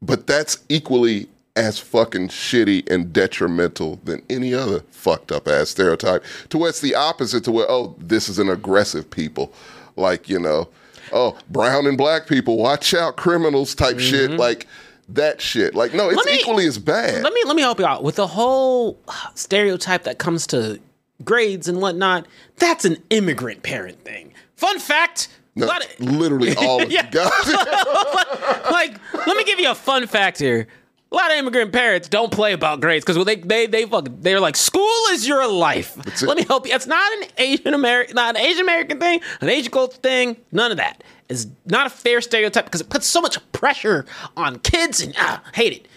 But 0.00 0.28
that's 0.28 0.58
equally 0.68 1.26
as 1.56 1.80
fucking 1.80 2.28
shitty 2.28 2.88
and 2.88 3.12
detrimental 3.12 3.96
than 4.04 4.22
any 4.30 4.54
other 4.54 4.84
fucked 4.90 5.32
up 5.32 5.48
ass 5.48 5.70
stereotype. 5.70 6.24
To 6.50 6.58
where 6.58 6.70
it's 6.70 6.80
the 6.80 6.94
opposite 6.94 7.42
to 7.44 7.50
where, 7.50 7.68
oh, 7.68 7.96
this 7.98 8.28
is 8.28 8.38
an 8.38 8.48
aggressive 8.48 9.10
people. 9.10 9.52
Like, 9.96 10.28
you 10.28 10.38
know, 10.38 10.68
oh, 11.12 11.36
brown 11.50 11.86
and 11.86 11.96
black 11.98 12.26
people, 12.26 12.56
watch 12.56 12.94
out, 12.94 13.16
criminals 13.16 13.74
type 13.74 13.98
shit. 13.98 14.32
Like 14.32 14.66
that 15.08 15.40
shit. 15.40 15.74
Like, 15.74 15.92
no, 15.94 16.08
it's 16.10 16.20
Mm-hmm. 16.20 16.30
Me- 16.34 16.40
equally 16.40 16.66
as 16.66 16.78
bad. 16.78 17.22
Let 17.22 17.32
me 17.32 17.42
let 17.46 17.56
me 17.56 17.62
help 17.62 17.78
you 17.78 17.86
out 17.86 18.02
with 18.02 18.16
the 18.16 18.26
whole 18.26 18.98
stereotype 19.34 20.04
that 20.04 20.18
comes 20.18 20.46
to 20.48 20.80
grades 21.24 21.68
and 21.68 21.80
whatnot, 21.80 22.26
that's 22.56 22.84
an 22.84 22.96
immigrant 23.10 23.62
parent 23.62 24.02
thing. 24.04 24.32
Fun 24.56 24.78
fact. 24.78 25.28
No, 25.54 25.66
of- 25.68 26.00
literally 26.00 26.54
all 26.60 26.82
of 26.82 26.90
Yeah. 26.90 27.04
you 27.04 27.10
guys. 27.10 27.52
like, 28.70 28.96
let 29.26 29.36
me 29.36 29.44
give 29.44 29.60
you 29.60 29.70
a 29.70 29.74
fun 29.74 30.06
fact 30.06 30.38
here. 30.38 30.66
A 31.12 31.14
lot 31.14 31.30
of 31.30 31.36
immigrant 31.36 31.72
parents 31.72 32.08
don't 32.08 32.32
play 32.32 32.54
about 32.54 32.80
grades 32.80 33.04
because 33.04 33.22
they 33.26 33.36
they 33.36 33.66
they 33.66 33.84
fuck 33.84 34.08
they're 34.20 34.40
like 34.40 34.56
school 34.56 34.88
is 35.10 35.28
your 35.28 35.46
life. 35.46 35.94
it. 36.06 36.22
Let 36.22 36.38
me 36.38 36.44
help 36.44 36.66
you. 36.66 36.74
It's 36.74 36.86
not 36.86 37.12
an 37.18 37.24
Asian 37.36 37.74
American, 37.74 38.14
not 38.14 38.34
an 38.34 38.40
Asian 38.40 38.62
American 38.62 38.98
thing, 38.98 39.20
an 39.42 39.50
Asian 39.50 39.70
culture 39.70 39.98
thing. 39.98 40.38
None 40.52 40.70
of 40.70 40.78
that. 40.78 41.04
It's 41.28 41.46
not 41.66 41.86
a 41.86 41.90
fair 41.90 42.22
stereotype 42.22 42.64
because 42.64 42.80
it 42.80 42.88
puts 42.88 43.06
so 43.06 43.20
much 43.20 43.38
pressure 43.52 44.06
on 44.38 44.58
kids 44.60 45.02
and 45.02 45.14
ah, 45.18 45.42
hate 45.52 45.74
it. 45.74 45.88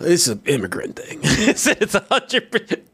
It's 0.00 0.26
an 0.28 0.42
immigrant 0.44 0.96
thing. 0.96 1.20
it's 1.22 1.66
it's 1.66 1.94
a 1.94 2.00
hundred 2.10 2.50
percent. 2.50 2.86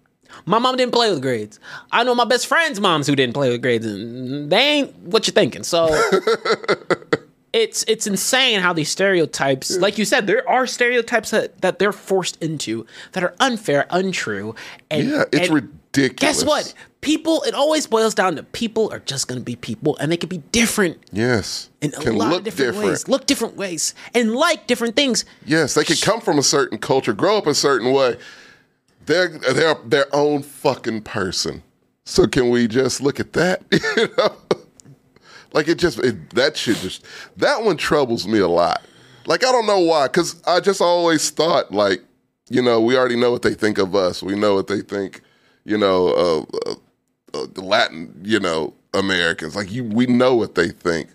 My 0.47 0.61
mom 0.61 0.77
didn't 0.77 0.93
play 0.93 1.11
with 1.11 1.21
grades. 1.21 1.59
I 1.91 2.05
know 2.05 2.15
my 2.15 2.25
best 2.25 2.47
friends' 2.47 2.81
moms 2.81 3.09
who 3.09 3.17
didn't 3.17 3.35
play 3.35 3.51
with 3.51 3.63
grades, 3.63 3.85
and 3.85 4.49
they 4.49 4.61
ain't 4.61 4.97
what 4.99 5.27
you're 5.27 5.35
thinking. 5.35 5.65
So 5.65 5.89
it's 7.53 7.85
it's 7.89 8.07
insane 8.07 8.61
how 8.61 8.73
these 8.73 8.91
stereotypes, 8.91 9.77
like 9.79 9.99
you 9.99 10.05
said, 10.05 10.27
there 10.27 10.49
are 10.49 10.67
stereotypes 10.67 11.31
that, 11.31 11.61
that 11.63 11.79
they're 11.79 11.93
forced 11.93 12.43
into 12.43 12.87
that 13.13 13.23
are 13.25 13.35
unfair, 13.41 13.87
untrue, 13.91 14.55
and 14.91 15.09
Yeah, 15.09 15.25
it's 15.33 15.49
and 15.49 15.55
ridiculous. 15.55 16.39
Guess 16.41 16.45
what? 16.45 16.75
People. 17.01 17.43
It 17.45 17.55
always 17.55 17.87
boils 17.87 18.15
down 18.15 18.37
to 18.37 18.43
people 18.43 18.93
are 18.93 18.99
just 19.01 19.29
going 19.29 19.41
to 19.41 19.45
be 19.45 19.57
people, 19.57 19.97
and 19.99 20.13
they 20.13 20.17
can 20.17 20.29
be 20.29 20.39
different 20.53 20.99
yes. 21.13 21.71
in 21.81 21.95
a 21.95 22.01
Can 22.01 22.17
lot 22.17 22.31
look 22.31 22.39
of 22.41 22.45
different, 22.45 22.75
different. 22.75 22.91
ways, 22.91 23.09
look 23.09 23.27
different 23.27 23.57
ways, 23.57 23.95
and 24.15 24.35
like 24.35 24.67
different 24.67 24.97
things. 24.97 25.25
Yes, 25.45 25.75
they 25.75 25.85
could 25.85 26.03
come 26.03 26.21
from 26.21 26.39
a 26.39 26.43
certain 26.43 26.79
culture, 26.79 27.13
grow 27.13 27.39
up 27.39 27.47
a 27.47 27.55
certain 27.55 27.93
way. 27.93 28.17
They're 29.07 29.29
they're 29.29 29.77
their 29.87 30.15
own 30.15 30.43
fucking 30.43 31.03
person. 31.03 31.63
So 32.05 32.27
can 32.27 32.51
we 32.51 32.67
just 32.69 33.01
look 33.03 33.21
at 33.21 33.35
that? 33.35 33.63
you 33.71 34.09
know? 34.17 34.35
Like 35.53 35.69
it 35.69 35.79
just 35.79 35.99
it, 35.99 36.31
that 36.31 36.57
shit 36.57 36.77
just 36.79 37.05
that 37.37 37.63
one 37.63 37.77
troubles 37.77 38.27
me 38.27 38.39
a 38.39 38.49
lot. 38.49 38.83
Like 39.27 39.45
I 39.45 39.53
don't 39.53 39.67
know 39.67 39.81
why, 39.81 40.07
because 40.07 40.43
I 40.47 40.61
just 40.61 40.81
always 40.81 41.31
thought 41.31 41.73
like, 41.73 42.03
you 42.49 42.63
know, 42.63 42.81
we 42.81 42.97
already 42.97 43.17
know 43.17 43.31
what 43.31 43.43
they 43.43 43.55
think 43.55 43.79
of 43.79 43.95
us. 43.95 44.23
We 44.23 44.35
know 44.35 44.55
what 44.55 44.67
they 44.67 44.81
think, 44.81 45.23
you 45.65 45.79
know, 45.79 46.09
uh, 46.09 46.71
uh, 46.71 46.75
uh, 47.35 47.47
the 47.53 47.63
Latin, 47.63 48.21
you 48.23 48.41
know, 48.41 48.75
Americans. 48.95 49.55
Like 49.57 49.71
you, 49.71 49.85
we 49.85 50.07
know 50.07 50.35
what 50.35 50.55
they 50.55 50.69
think 50.69 51.09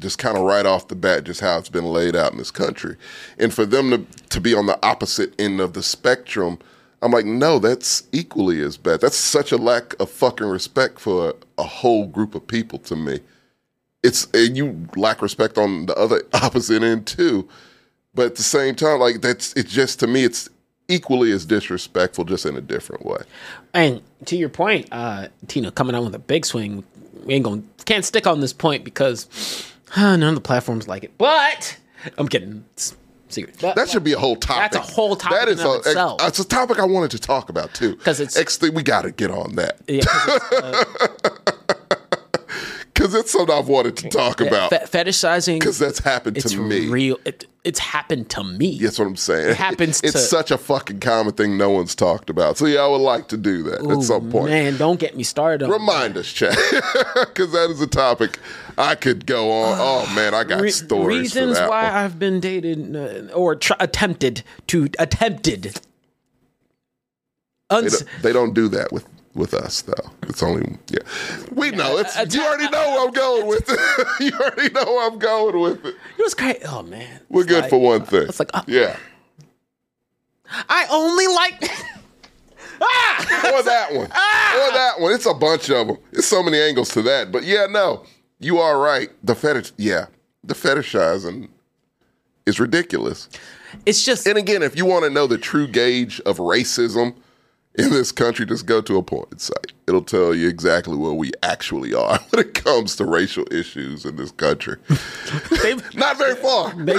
just 0.00 0.18
kind 0.18 0.36
of 0.36 0.44
right 0.44 0.64
off 0.64 0.88
the 0.88 0.94
bat, 0.94 1.24
just 1.24 1.40
how 1.40 1.58
it's 1.58 1.68
been 1.68 1.84
laid 1.84 2.14
out 2.14 2.32
in 2.32 2.38
this 2.38 2.50
country. 2.50 2.96
And 3.38 3.52
for 3.52 3.66
them 3.66 3.90
to, 3.90 4.28
to 4.28 4.40
be 4.40 4.54
on 4.54 4.66
the 4.66 4.78
opposite 4.84 5.38
end 5.40 5.60
of 5.60 5.72
the 5.72 5.82
spectrum, 5.82 6.58
I'm 7.02 7.10
like, 7.10 7.24
no, 7.24 7.58
that's 7.58 8.04
equally 8.12 8.60
as 8.60 8.76
bad. 8.76 9.00
That's 9.00 9.16
such 9.16 9.50
a 9.50 9.56
lack 9.56 10.00
of 10.00 10.10
fucking 10.10 10.46
respect 10.46 11.00
for 11.00 11.34
a 11.56 11.64
whole 11.64 12.06
group 12.06 12.34
of 12.34 12.46
people 12.46 12.78
to 12.80 12.96
me. 12.96 13.20
It's 14.02 14.26
and 14.32 14.56
you 14.56 14.86
lack 14.96 15.22
respect 15.22 15.58
on 15.58 15.86
the 15.86 15.94
other 15.96 16.22
opposite 16.34 16.82
end 16.82 17.06
too. 17.06 17.48
But 18.14 18.26
at 18.26 18.34
the 18.36 18.42
same 18.42 18.74
time, 18.74 19.00
like 19.00 19.20
that's 19.20 19.52
it's 19.54 19.72
just 19.72 20.00
to 20.00 20.06
me, 20.06 20.24
it's 20.24 20.48
equally 20.88 21.32
as 21.32 21.44
disrespectful, 21.44 22.24
just 22.24 22.46
in 22.46 22.56
a 22.56 22.60
different 22.60 23.04
way. 23.04 23.20
And 23.74 24.02
to 24.26 24.36
your 24.36 24.48
point, 24.48 24.88
uh, 24.90 25.28
Tina 25.46 25.70
coming 25.70 25.94
out 25.94 26.04
with 26.04 26.14
a 26.14 26.18
big 26.18 26.46
swing, 26.46 26.84
we 27.24 27.34
ain't 27.34 27.44
gonna 27.44 27.62
can't 27.84 28.04
stick 28.04 28.26
on 28.26 28.40
this 28.40 28.52
point 28.52 28.84
because 28.84 29.26
uh, 29.96 30.00
none 30.16 30.22
of 30.30 30.34
the 30.34 30.40
platforms 30.40 30.88
like 30.88 31.04
it. 31.04 31.12
But 31.18 31.76
I'm 32.16 32.28
kidding. 32.28 32.64
It's 32.74 32.96
secret. 33.28 33.56
But, 33.60 33.76
That 33.76 33.88
should 33.88 34.04
be 34.04 34.12
a 34.12 34.18
whole 34.18 34.36
topic. 34.36 34.72
That's 34.72 34.88
a 34.88 34.92
whole 34.92 35.16
topic 35.16 35.38
That 35.38 35.48
is 35.48 35.62
a, 35.62 35.74
itself. 35.74 36.20
It's 36.22 36.38
a 36.38 36.46
topic 36.46 36.78
I 36.78 36.84
wanted 36.86 37.10
to 37.12 37.18
talk 37.18 37.48
about 37.50 37.74
too. 37.74 37.96
Because 37.96 38.20
it's- 38.20 38.36
X 38.36 38.56
thing, 38.56 38.74
we 38.74 38.82
got 38.82 39.02
to 39.02 39.10
get 39.10 39.30
on 39.30 39.56
that. 39.56 39.78
yeah, 39.86 40.02
Because 42.98 43.14
it's 43.14 43.30
something 43.30 43.54
I've 43.56 43.68
wanted 43.68 43.96
to 43.98 44.08
talk 44.08 44.40
about. 44.40 44.70
fe- 44.70 44.78
fetishizing. 45.04 45.60
Because 45.60 45.78
that's 45.78 46.00
happened 46.00 46.36
to 46.40 46.60
me. 46.60 46.88
real. 46.88 47.16
It, 47.24 47.46
it's 47.62 47.78
happened 47.78 48.28
to 48.30 48.42
me. 48.42 48.78
That's 48.78 48.98
what 48.98 49.06
I'm 49.06 49.14
saying. 49.14 49.50
It 49.50 49.56
happens 49.56 50.00
It's 50.02 50.14
to- 50.14 50.18
such 50.18 50.50
a 50.50 50.58
fucking 50.58 50.98
common 50.98 51.34
thing 51.34 51.56
no 51.56 51.70
one's 51.70 51.94
talked 51.94 52.28
about. 52.28 52.56
So 52.58 52.66
yeah, 52.66 52.80
I 52.80 52.88
would 52.88 52.96
like 53.00 53.28
to 53.28 53.36
do 53.36 53.62
that 53.64 53.88
at 53.88 54.02
some 54.02 54.30
point. 54.32 54.50
Man, 54.50 54.76
don't 54.78 54.98
get 54.98 55.16
me 55.16 55.22
started. 55.22 55.66
On 55.66 55.70
Remind 55.70 56.16
us, 56.16 56.32
Chad, 56.32 56.56
because 57.14 57.52
that 57.52 57.68
is 57.70 57.80
a 57.80 57.86
topic 57.86 58.40
I 58.76 58.96
could 58.96 59.26
go 59.26 59.50
on. 59.52 59.76
Oh 59.80 60.12
man, 60.16 60.34
I 60.34 60.42
got 60.42 60.60
Re- 60.60 60.70
stories 60.70 61.20
reasons 61.36 61.56
that 61.56 61.68
why 61.70 61.84
one. 61.84 61.92
I've 61.92 62.18
been 62.18 62.40
dated 62.40 62.96
uh, 62.96 63.32
or 63.32 63.54
tr- 63.54 63.74
attempted 63.78 64.42
to 64.68 64.88
attempted. 64.98 65.80
They 67.70 67.80
don't, 67.88 68.06
they 68.22 68.32
don't 68.32 68.54
do 68.54 68.68
that 68.68 68.92
with 68.92 69.06
with 69.38 69.54
us 69.54 69.82
though. 69.82 70.10
It's 70.24 70.42
only 70.42 70.76
yeah. 70.88 70.98
We 71.52 71.70
know 71.70 71.96
it's. 71.98 72.16
uh, 72.16 72.26
you 72.28 72.42
already 72.42 72.68
know 72.68 72.90
where 72.90 73.06
I'm 73.06 73.12
going 73.12 73.46
with 73.46 73.64
it. 73.68 73.80
you 74.20 74.32
already 74.38 74.70
know 74.74 74.84
where 74.84 75.10
I'm 75.10 75.18
going 75.18 75.60
with 75.60 75.84
it. 75.86 75.94
it 76.18 76.22
was 76.22 76.34
great. 76.34 76.58
Oh 76.66 76.82
man, 76.82 77.20
We're 77.30 77.42
It's 77.42 77.48
good 77.50 77.60
like- 77.62 77.70
for 77.70 77.80
one 77.80 78.04
thing. 78.04 78.22
It's 78.28 78.38
like 78.38 78.50
uh, 78.52 78.62
yeah. 78.66 78.96
I 80.68 80.86
only 80.90 81.26
like. 81.26 81.62
ah! 82.80 83.54
or 83.54 83.62
that 83.62 83.88
one, 83.92 84.06
or 84.06 84.72
that 84.72 84.94
one. 84.98 85.12
It's 85.12 85.26
a 85.26 85.34
bunch 85.34 85.68
of 85.70 85.86
them. 85.88 85.98
There's 86.12 86.26
so 86.26 86.42
many 86.42 86.58
angles 86.58 86.90
to 86.90 87.02
that. 87.02 87.30
But 87.32 87.44
yeah, 87.44 87.66
no, 87.70 88.04
you 88.40 88.58
are 88.58 88.78
right. 88.78 89.10
The 89.22 89.34
fetish, 89.34 89.72
yeah, 89.76 90.06
the 90.44 90.54
fetishizing 90.54 91.48
is 92.46 92.58
ridiculous. 92.58 93.28
It's 93.84 94.02
just 94.04 94.26
And 94.26 94.38
again, 94.38 94.62
if 94.62 94.76
you 94.76 94.86
want 94.86 95.04
to 95.04 95.10
know 95.10 95.26
the 95.26 95.36
true 95.36 95.66
gauge 95.66 96.20
of 96.20 96.38
racism 96.38 97.14
in 97.84 97.90
this 97.90 98.12
country, 98.12 98.44
just 98.46 98.66
go 98.66 98.80
to 98.80 98.96
a 98.96 99.02
porn 99.02 99.38
site. 99.38 99.72
It'll 99.86 100.02
tell 100.02 100.34
you 100.34 100.48
exactly 100.48 100.96
where 100.96 101.12
we 101.12 101.30
actually 101.42 101.94
are 101.94 102.18
when 102.30 102.44
it 102.46 102.54
comes 102.54 102.96
to 102.96 103.04
racial 103.04 103.44
issues 103.50 104.04
in 104.04 104.16
this 104.16 104.30
country. 104.32 104.76
they, 105.62 105.74
Not 105.94 106.18
very 106.18 106.34
far. 106.36 106.74
they, 106.74 106.94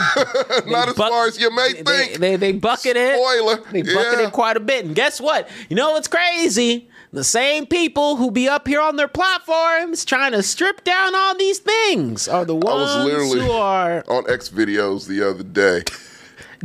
Not 0.65 0.89
as 0.89 0.95
buck- 0.95 1.09
far 1.11 1.27
as 1.27 1.39
you 1.39 1.53
may 1.55 1.73
they, 1.73 1.83
think. 1.83 2.19
They, 2.19 2.35
they 2.37 2.51
bucket 2.53 2.95
it. 2.97 3.15
Spoiler. 3.15 3.57
They 3.71 3.81
bucket 3.83 4.19
Yeah. 4.19 4.27
it 4.27 4.31
quite 4.33 4.57
a 4.57 4.61
bit. 4.61 4.85
And 4.85 4.95
guess 4.95 5.21
what? 5.21 5.49
You 5.69 5.75
know 5.75 5.91
what's 5.91 6.07
crazy? 6.07 6.89
The 7.11 7.23
same 7.23 7.65
people 7.65 8.17
who 8.17 8.29
be 8.31 8.47
up 8.47 8.67
here 8.67 8.81
on 8.81 8.95
their 8.95 9.07
platforms 9.07 10.05
trying 10.05 10.31
to 10.33 10.43
strip 10.43 10.83
down 10.83 11.15
all 11.15 11.35
these 11.35 11.57
things 11.59 12.27
are 12.27 12.45
the 12.45 12.55
I 12.55 12.59
ones 12.63 12.95
was 12.95 13.05
literally 13.05 13.39
who 13.41 13.51
are 13.51 14.03
on 14.07 14.23
XVideos 14.25 15.07
the 15.07 15.27
other 15.27 15.41
day. 15.43 15.83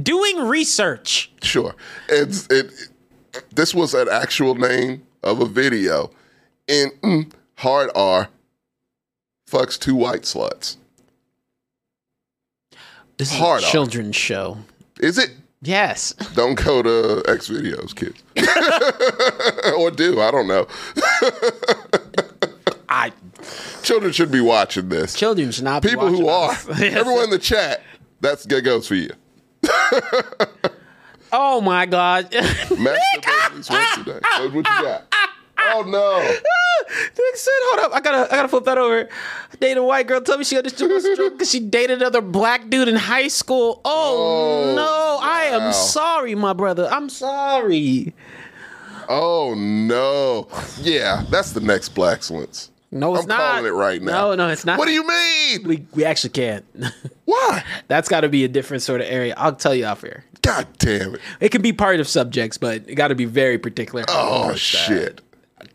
doing 0.03 0.47
research. 0.47 1.32
Sure. 1.43 1.74
It's 2.11 2.47
it. 2.51 2.70
This 3.52 3.74
was 3.74 3.94
an 3.94 4.09
actual 4.11 4.55
name 4.55 5.06
of 5.23 5.40
a 5.40 5.47
video, 5.47 6.11
and 6.69 6.93
mm, 7.02 7.32
hard 7.56 7.90
R 7.94 8.28
fucks 9.51 9.78
two 9.78 9.94
white 9.94 10.23
sluts. 10.23 10.77
This 13.16 13.32
is 13.32 13.39
Hard 13.39 13.62
a 13.62 13.66
children's 13.66 14.16
show. 14.16 14.59
Is 15.01 15.19
it? 15.19 15.31
Yes. 15.62 16.12
Don't 16.35 16.56
go 16.62 16.82
to 16.82 17.23
XVideos, 17.27 17.94
kids, 17.94 18.23
or 19.78 19.90
do 19.90 20.20
I 20.20 20.31
don't 20.31 20.47
know. 20.48 20.66
I 22.89 23.12
Children 23.82 24.12
should 24.12 24.31
be 24.31 24.40
watching 24.40 24.89
this. 24.89 25.15
children 25.15 25.51
should 25.51 25.65
not 25.65 25.82
be 25.82 25.94
watching. 25.94 26.16
People 26.16 26.24
who 26.24 26.28
are 26.28 26.52
everyone 26.85 27.24
in 27.24 27.31
the 27.31 27.39
chat. 27.39 27.82
That's 28.20 28.47
good 28.47 28.65
goes 28.65 28.89
for 28.89 28.94
you. 28.94 29.11
Oh 31.33 31.61
my 31.61 31.87
god. 31.87 32.31
Masturbate 32.31 33.27
at 33.27 33.55
least 33.55 33.71
once 33.71 33.97
a 33.99 34.05
day. 34.05 34.21
What, 34.23 34.55
you 34.55 34.63
got? 34.63 35.03
Oh 35.67 35.83
no! 35.87 36.21
Nick 36.99 37.37
said, 37.37 37.53
hold 37.55 37.87
up, 37.87 37.97
I 37.97 38.01
gotta 38.01 38.33
I 38.33 38.37
gotta 38.37 38.49
flip 38.49 38.65
that 38.65 38.77
over. 38.77 39.09
I 39.53 39.57
dated 39.59 39.79
a 39.79 39.83
white 39.85 40.07
girl, 40.07 40.21
tell 40.21 40.37
me 40.37 40.45
she 40.45 40.57
understood 40.59 40.91
my 40.91 40.99
stroke 40.99 41.33
because 41.35 41.51
she 41.51 41.61
dated 41.61 42.01
another 42.03 42.21
black 42.21 42.69
dude 42.69 42.89
in 42.89 42.97
high 42.97 43.29
school. 43.29 43.81
Oh, 43.85 44.73
Oh, 44.73 44.75
no, 44.75 45.19
I 45.27 45.45
am 45.45 45.73
sorry, 45.73 46.35
my 46.35 46.53
brother. 46.53 46.87
I'm 46.91 47.09
sorry. 47.09 48.15
Oh 49.09 49.55
no! 49.57 50.49
Yeah, 50.83 51.25
that's 51.31 51.53
the 51.53 51.61
next 51.61 51.95
Blaxcellence. 51.95 52.69
No, 52.95 53.15
it's 53.16 53.25
I'm 53.25 53.29
not. 53.29 53.39
calling 53.39 53.66
it 53.66 53.71
right 53.71 54.01
now. 54.01 54.29
No, 54.29 54.35
no, 54.37 54.49
it's 54.49 54.65
not. 54.65 54.79
What 54.79 54.87
do 54.87 54.93
you 54.93 55.07
mean? 55.07 55.66
we 55.66 55.87
we 55.93 56.05
actually 56.05 56.31
can't. 56.31 56.65
Why? 57.25 57.65
That's 57.89 58.09
gotta 58.09 58.29
be 58.29 58.45
a 58.45 58.49
different 58.49 58.85
sort 58.85 59.01
of 59.01 59.09
area. 59.09 59.35
I'll 59.37 59.57
tell 59.57 59.75
you 59.75 59.85
off 59.85 60.05
air. 60.05 60.25
God 60.43 60.69
damn 60.79 61.16
it! 61.16 61.21
It 61.41 61.49
can 61.51 61.61
be 61.61 61.73
part 61.73 61.99
of 61.99 62.07
subjects, 62.07 62.57
but 62.57 62.89
it 62.89 62.95
gotta 62.95 63.16
be 63.16 63.25
very 63.25 63.59
particular. 63.59 64.05
Oh 64.09 64.55
shit! 64.55 65.21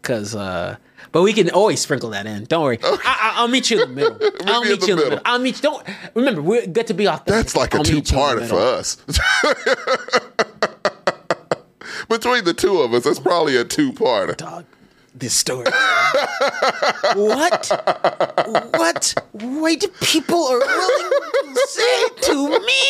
Cause 0.02 0.34
uh 0.34 0.78
but 1.12 1.24
we 1.24 1.34
can 1.34 1.50
always 1.50 1.82
sprinkle 1.82 2.12
that 2.12 2.26
in. 2.26 2.46
Don't 2.46 2.64
worry. 2.64 2.80
I, 2.84 2.98
I, 3.04 3.34
I'll 3.36 3.48
meet 3.48 3.70
you 3.72 3.82
in 3.84 3.90
the 3.90 3.96
middle. 3.96 4.18
I'll 4.46 4.64
meet 4.64 4.88
you 4.88 4.94
in 4.94 4.98
the 5.00 5.04
middle. 5.04 5.10
middle. 5.10 5.22
I'll 5.26 5.40
meet 5.40 5.56
you. 5.58 5.62
Don't 5.62 5.88
remember. 6.14 6.42
We're 6.42 6.68
good 6.68 6.88
to 6.88 6.94
be 6.94 7.08
authentic. 7.08 7.34
That's 7.34 7.56
like 7.56 7.74
a 7.74 7.78
I'll 7.78 7.84
meet 7.84 7.90
you 7.90 7.98
in 7.98 8.04
the 8.04 8.10
two-parter 8.10 8.48
for 8.48 8.60
us. 8.60 8.98
Between 12.10 12.44
the 12.44 12.54
two 12.54 12.80
of 12.80 12.94
us, 12.94 13.04
that's 13.04 13.20
probably 13.20 13.56
a 13.56 13.66
two-parter. 13.66 14.38
Dog, 14.38 14.66
this 15.16 15.34
story. 15.34 15.66
what? 17.16 17.70
What? 18.76 19.14
Why 19.32 19.76
do 19.76 19.88
people 20.02 20.44
are 20.48 20.60
willing 20.60 21.12
to 21.54 21.68
say 21.68 22.08
to 22.22 22.60
me 22.60 22.84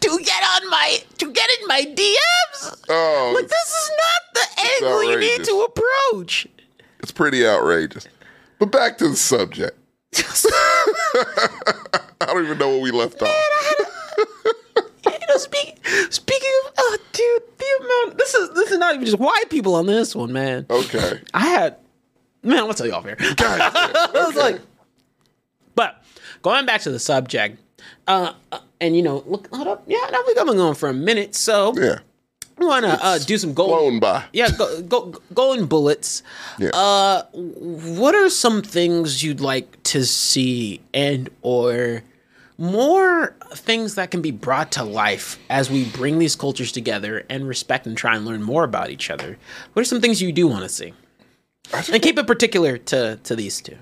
to 0.00 0.18
get 0.24 0.42
on 0.62 0.70
my 0.70 0.98
to 1.18 1.30
get 1.32 1.50
in 1.60 1.66
my 1.66 1.82
DMs? 1.82 2.84
Oh, 2.88 3.32
Like 3.34 3.48
this 3.48 3.68
is 3.68 3.90
not 3.90 4.34
the 4.34 4.46
angle 4.86 5.04
you 5.04 5.18
need 5.18 5.44
to 5.44 5.60
approach. 5.68 6.46
It's 7.00 7.12
pretty 7.12 7.46
outrageous. 7.46 8.06
But 8.58 8.70
back 8.72 8.98
to 8.98 9.08
the 9.08 9.16
subject. 9.16 9.76
I 12.20 12.26
don't 12.26 12.44
even 12.44 12.58
know 12.58 12.68
where 12.70 12.80
we 12.80 12.90
left 12.90 13.22
off. 13.22 13.28
you 13.28 13.34
know, 13.86 13.86
speak, 14.44 14.56
speaking 16.10 16.50
of, 16.66 16.72
oh, 16.78 16.98
dude, 17.12 17.42
the 17.58 17.84
amount. 17.84 18.18
This 18.18 18.34
is 18.34 18.50
this 18.54 18.70
is 18.70 18.78
not 18.78 18.94
even 18.94 19.06
just 19.06 19.18
white 19.18 19.50
people 19.50 19.74
on 19.74 19.86
this 19.86 20.14
one, 20.14 20.32
man. 20.32 20.66
Okay. 20.68 21.20
I 21.34 21.46
had, 21.46 21.76
man, 22.42 22.58
I'm 22.58 22.64
gonna 22.64 22.74
tell 22.74 22.86
you 22.86 22.94
off 22.94 23.04
here. 23.04 23.16
I 23.20 24.10
was 24.14 24.36
like, 24.36 24.60
but 25.74 26.02
going 26.42 26.66
back 26.66 26.82
to 26.82 26.90
the 26.90 26.98
subject, 26.98 27.58
uh, 28.06 28.32
uh, 28.52 28.58
and 28.80 28.96
you 28.96 29.02
know, 29.02 29.22
look, 29.26 29.52
hold 29.54 29.68
up, 29.68 29.84
yeah, 29.86 30.06
now 30.10 30.22
we've 30.26 30.36
been 30.36 30.46
going 30.46 30.74
for 30.74 30.88
a 30.88 30.94
minute, 30.94 31.34
so 31.34 31.74
yeah. 31.76 31.98
we 32.58 32.66
want 32.66 32.84
to 32.84 33.04
uh, 33.04 33.18
do 33.18 33.38
some 33.38 33.54
gold. 33.54 33.70
Blown 33.70 34.00
by. 34.00 34.24
Yeah, 34.32 34.50
go, 34.56 34.82
go, 34.82 35.14
golden 35.34 35.66
bullets. 35.66 36.22
Yeah. 36.58 36.70
Uh, 36.72 37.22
what 37.32 38.14
are 38.14 38.30
some 38.30 38.62
things 38.62 39.22
you'd 39.22 39.40
like 39.40 39.82
to 39.84 40.04
see, 40.04 40.80
and 40.92 41.28
or 41.42 42.02
more 42.60 43.34
things 43.52 43.94
that 43.94 44.10
can 44.10 44.20
be 44.20 44.30
brought 44.30 44.70
to 44.72 44.84
life 44.84 45.38
as 45.48 45.70
we 45.70 45.86
bring 45.86 46.18
these 46.18 46.36
cultures 46.36 46.70
together 46.70 47.24
and 47.30 47.48
respect 47.48 47.86
and 47.86 47.96
try 47.96 48.14
and 48.14 48.24
learn 48.24 48.42
more 48.42 48.64
about 48.64 48.90
each 48.90 49.10
other? 49.10 49.38
What 49.72 49.80
are 49.80 49.86
some 49.86 50.00
things 50.00 50.20
you 50.20 50.30
do 50.30 50.46
want 50.46 50.62
to 50.62 50.68
see? 50.68 50.92
And 51.72 52.02
keep 52.02 52.18
it 52.18 52.26
particular 52.26 52.78
to 52.78 53.18
to 53.22 53.34
these 53.34 53.60
two. 53.60 53.76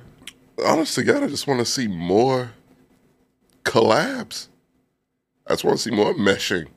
Honestly, 0.65 1.05
God, 1.05 1.23
I 1.23 1.27
just 1.27 1.47
want 1.47 1.61
to 1.61 1.67
see 1.67 1.89
more 1.89 2.53
collabs. 3.65 4.49
I 5.47 5.53
just 5.53 5.65
want 5.65 5.79
to 5.79 5.83
see 5.83 5.95
more 5.95 6.15
meshing. 6.15 6.69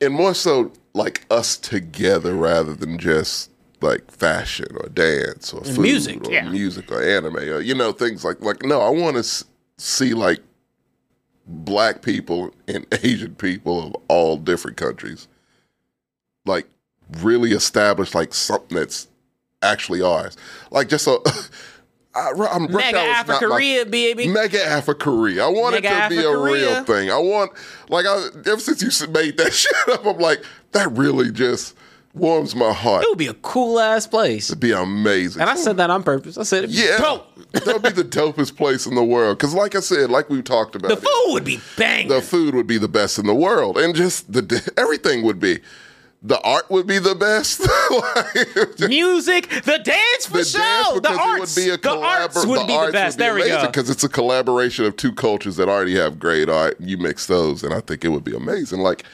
And 0.00 0.14
more 0.14 0.34
so 0.34 0.72
like 0.94 1.26
us 1.30 1.56
together 1.56 2.34
rather 2.34 2.74
than 2.74 2.98
just 2.98 3.50
like 3.80 4.10
fashion 4.10 4.66
or 4.76 4.88
dance 4.88 5.52
or 5.52 5.62
food 5.64 5.80
music, 5.80 6.26
or 6.26 6.32
yeah. 6.32 6.48
music 6.50 6.90
or 6.92 7.02
anime 7.02 7.36
or 7.36 7.60
you 7.60 7.74
know 7.74 7.92
things 7.92 8.24
like 8.24 8.40
like 8.42 8.62
no, 8.62 8.80
I 8.80 8.90
want 8.90 9.16
to 9.16 9.44
see 9.78 10.14
like 10.14 10.40
black 11.50 12.02
people 12.02 12.52
and 12.68 12.86
Asian 13.04 13.34
people 13.34 13.88
of 13.88 13.96
all 14.08 14.36
different 14.36 14.76
countries 14.76 15.28
like 16.46 16.66
really 17.18 17.52
establish 17.52 18.14
like 18.14 18.32
something 18.32 18.76
that's 18.76 19.08
actually 19.62 20.00
ours. 20.00 20.36
Like 20.70 20.88
just 20.88 21.06
a 21.06 21.18
I, 22.14 22.30
I'm 22.50 22.72
Mega 22.72 22.96
not 22.96 23.42
my- 23.84 23.84
baby. 23.88 24.26
Mega 24.26 24.64
Africa. 24.64 25.10
I 25.10 25.46
want 25.46 25.74
Mega 25.74 25.88
it 25.88 26.02
to 26.02 26.08
be 26.08 26.24
a 26.24 26.36
real 26.36 26.82
thing. 26.82 27.08
I 27.08 27.18
want, 27.18 27.52
like, 27.88 28.04
I, 28.04 28.26
ever 28.46 28.58
since 28.58 28.82
you 28.82 29.06
made 29.08 29.36
that 29.36 29.52
shit 29.52 29.72
up, 29.88 30.04
I'm 30.04 30.18
like, 30.18 30.42
that 30.72 30.90
really 30.90 31.30
just 31.30 31.76
warms 32.14 32.54
my 32.56 32.72
heart. 32.72 33.04
It 33.04 33.08
would 33.10 33.18
be 33.18 33.28
a 33.28 33.34
cool 33.34 33.78
ass 33.78 34.06
place. 34.06 34.50
It'd 34.50 34.60
be 34.60 34.72
amazing. 34.72 35.40
And 35.40 35.50
I 35.50 35.54
said 35.54 35.76
that 35.76 35.90
on 35.90 36.02
purpose. 36.02 36.36
I 36.38 36.42
said, 36.42 36.70
yeah, 36.70 36.98
dope. 36.98 37.26
that 37.52 37.66
would 37.66 37.82
be 37.82 37.90
the 38.02 38.04
dopest 38.08 38.56
place 38.56 38.86
in 38.86 38.94
the 38.94 39.04
world. 39.04 39.38
Because, 39.38 39.54
like 39.54 39.74
I 39.74 39.80
said, 39.80 40.10
like 40.10 40.28
we 40.28 40.42
talked 40.42 40.74
about, 40.74 40.88
The 40.88 40.94
it, 40.96 41.00
food 41.00 41.32
would 41.34 41.44
be 41.44 41.60
bang. 41.76 42.08
the 42.08 42.20
food 42.20 42.54
would 42.54 42.66
be 42.66 42.78
the 42.78 42.88
best 42.88 43.18
in 43.18 43.26
the 43.26 43.34
world, 43.34 43.78
and 43.78 43.94
just 43.94 44.32
the 44.32 44.72
everything 44.76 45.22
would 45.22 45.38
be. 45.40 45.60
The 46.22 46.38
art 46.42 46.70
would 46.70 46.86
be 46.86 46.98
the 46.98 47.14
best. 47.14 47.62
Like, 47.90 48.88
Music, 48.90 49.48
the 49.48 49.78
dance 49.82 50.26
for 50.26 50.36
the 50.38 50.44
sure. 50.44 50.60
dance 50.60 51.00
The 51.00 51.18
arts, 51.18 51.56
would 51.56 51.64
be 51.64 51.70
a 51.70 51.76
the 51.78 51.90
arts 51.98 52.44
would 52.46 52.66
be 52.66 52.76
the 52.76 52.90
best. 52.92 53.16
there 53.18 53.34
we 53.34 53.48
go. 53.48 53.66
Because 53.66 53.88
it's 53.88 54.04
a 54.04 54.08
collaboration 54.08 54.84
of 54.84 54.96
two 54.96 55.12
cultures 55.12 55.56
that 55.56 55.68
already 55.68 55.96
have 55.96 56.18
great 56.18 56.48
art. 56.50 56.76
You 56.78 56.98
mix 56.98 57.26
those, 57.26 57.62
and 57.64 57.72
I 57.72 57.80
think 57.80 58.04
it 58.04 58.08
would 58.08 58.22
be 58.24 58.36
amazing. 58.36 58.80
Like, 58.80 59.04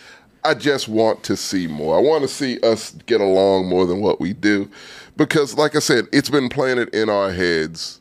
I 0.47 0.55
just 0.55 0.89
want 0.89 1.24
to 1.24 1.36
see 1.36 1.66
more. 1.66 1.97
I 1.97 2.01
want 2.01 2.23
to 2.23 2.28
see 2.28 2.60
us 2.60 2.93
get 3.06 3.20
along 3.20 3.66
more 3.66 3.85
than 3.85 4.01
what 4.01 4.20
we 4.20 4.32
do, 4.32 4.70
because, 5.16 5.56
like 5.56 5.74
I 5.74 5.81
said, 5.81 6.06
it's 6.12 6.31
been 6.31 6.48
planted 6.48 6.94
in 6.94 7.09
our 7.09 7.32
heads 7.32 8.01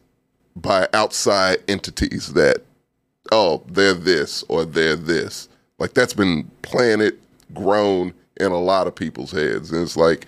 by 0.55 0.87
outside 0.93 1.57
entities 1.67 2.33
that, 2.33 2.57
oh, 3.31 3.63
they're 3.67 3.93
this 3.95 4.43
or 4.47 4.63
they're 4.63 4.95
this. 4.95 5.49
Like 5.79 5.93
that's 5.93 6.13
been 6.13 6.49
planted, 6.61 7.17
grown 7.53 8.13
in 8.39 8.51
a 8.51 8.59
lot 8.59 8.87
of 8.87 8.95
people's 8.95 9.31
heads. 9.31 9.71
And 9.71 9.81
it's 9.81 9.97
like, 9.97 10.25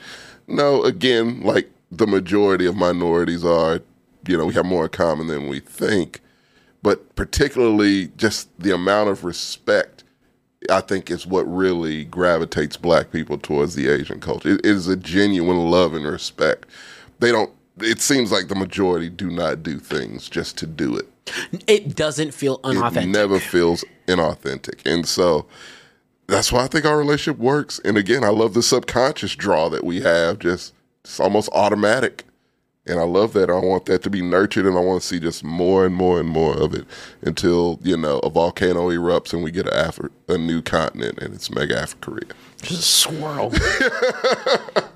no, 0.48 0.84
again, 0.84 1.42
like 1.42 1.70
the 1.92 2.08
majority 2.08 2.66
of 2.66 2.76
minorities 2.76 3.46
are, 3.46 3.80
you 4.28 4.38
know, 4.38 4.48
we 4.48 4.54
have 4.56 4.66
more 4.66 4.86
in 4.86 4.90
common 4.90 5.28
than 5.28 5.48
we 5.48 5.60
think. 5.60 6.22
But 6.82 7.16
particularly 7.16 8.12
just 8.18 8.50
the 8.60 8.74
amount 8.74 9.10
of 9.10 9.24
respect, 9.24 9.97
I 10.70 10.82
think, 10.82 11.10
is 11.12 11.26
what 11.26 11.44
really 11.44 12.06
gravitates 12.06 12.78
black 12.78 13.12
people 13.12 13.38
towards 13.38 13.76
the 13.76 13.88
Asian 13.88 14.20
culture. 14.20 14.50
It 14.56 14.66
is 14.66 14.88
a 14.88 14.96
genuine 14.96 15.70
love 15.72 15.94
and 15.94 16.06
respect. 16.06 16.66
They 17.20 17.32
don't, 17.32 17.52
it 17.80 18.00
seems 18.02 18.32
like 18.32 18.48
the 18.48 18.56
majority 18.56 19.10
do 19.10 19.30
not 19.30 19.64
do 19.64 19.80
things 19.80 20.30
just 20.30 20.58
to 20.60 20.68
do 20.68 20.96
it 20.98 21.08
It 21.68 21.96
doesn't 21.96 22.34
feel 22.34 22.60
unauthentic. 22.64 23.04
it 23.04 23.08
never 23.08 23.40
feels 23.40 23.84
inauthentic. 24.08 24.86
And 24.86 25.08
so 25.08 25.46
that's 26.28 26.52
why 26.52 26.64
I 26.64 26.68
think 26.68 26.86
our 26.86 26.98
relationship 26.98 27.40
works. 27.40 27.80
And 27.86 27.98
again, 27.98 28.24
I 28.24 28.30
love 28.30 28.54
the 28.54 28.64
subconscious 28.64 29.36
draw 29.36 29.70
that 29.70 29.84
we 29.84 30.02
have, 30.02 30.40
just 30.40 30.74
it's 31.04 31.20
almost 31.20 31.50
automatic. 31.54 32.26
And 32.90 33.00
I 33.00 33.04
love 33.04 33.34
that. 33.34 33.50
I 33.50 33.60
want 33.60 33.86
that 33.88 34.02
to 34.04 34.10
be 34.10 34.22
nurtured 34.22 34.66
and 34.66 34.78
I 34.78 34.82
want 34.82 35.02
to 35.02 35.08
see 35.08 35.20
just 35.20 35.44
more 35.44 35.86
and 35.86 35.94
more 35.94 36.20
and 36.20 36.30
more 36.30 36.56
of 36.58 36.74
it 36.74 36.86
until, 37.22 37.80
you 37.84 37.98
know, 37.98 38.20
a 38.20 38.30
volcano 38.30 38.90
erupts 38.90 39.34
and 39.34 39.44
we 39.44 39.52
get 39.52 39.68
a, 39.68 39.72
Afri- 39.72 40.10
a 40.30 40.38
new 40.38 40.62
continent 40.62 41.20
and 41.20 41.34
it's 41.34 41.50
mega 41.52 41.78
Africa. 41.80 42.26
just 42.62 42.80
a 42.80 42.84
swirl. 42.84 43.50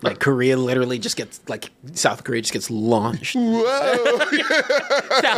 like 0.02 0.20
Korea 0.20 0.58
literally 0.58 0.98
just 1.00 1.16
gets 1.18 1.42
like 1.48 1.70
South 1.94 2.24
Korea 2.24 2.42
just 2.42 2.54
gets 2.54 2.70
launched. 2.72 3.34
South 3.34 3.46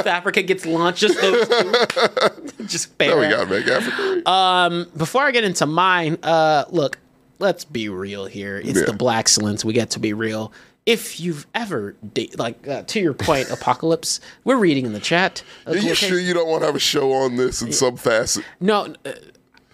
Africa 0.08 0.42
gets 0.44 0.66
launched. 0.66 1.00
Just 1.00 1.20
those 1.22 1.48
two. 1.48 2.66
just 2.66 2.98
There 2.98 3.18
we 3.20 3.28
got 3.30 3.50
mega 3.50 3.76
Africa. 3.76 4.30
Um, 4.30 4.88
before 4.96 5.24
I 5.24 5.32
get 5.32 5.44
into 5.44 5.66
mine, 5.66 6.18
uh, 6.24 6.66
look, 6.70 6.98
let's 7.40 7.66
be 7.66 7.90
real 7.90 8.26
here. 8.26 8.58
It's 8.58 8.80
Yeah. 8.80 8.86
the 8.86 8.94
Blaxcellence. 8.94 9.66
We 9.66 9.74
get 9.74 9.90
to 9.92 10.00
be 10.00 10.14
real. 10.14 10.52
If 10.86 11.20
you've 11.20 11.48
ever, 11.56 11.96
da- 12.14 12.30
like, 12.38 12.68
uh, 12.68 12.84
to 12.84 13.00
your 13.00 13.14
point, 13.14 13.50
Apocalypse, 13.52 14.20
we're 14.44 14.58
reading 14.58 14.86
in 14.86 14.94
the 14.94 15.00
chat. 15.00 15.44
Are 15.66 15.76
you 15.78 15.96
sure 15.96 16.20
you 16.20 16.34
don't 16.34 16.48
want 16.50 16.62
to 16.62 16.66
have 16.68 16.76
a 16.76 16.80
show 16.80 17.14
on 17.14 17.38
this 17.38 17.62
in 17.62 17.72
some 17.72 17.96
facet? 17.96 18.44
No, 18.60 18.94
uh, 19.06 19.12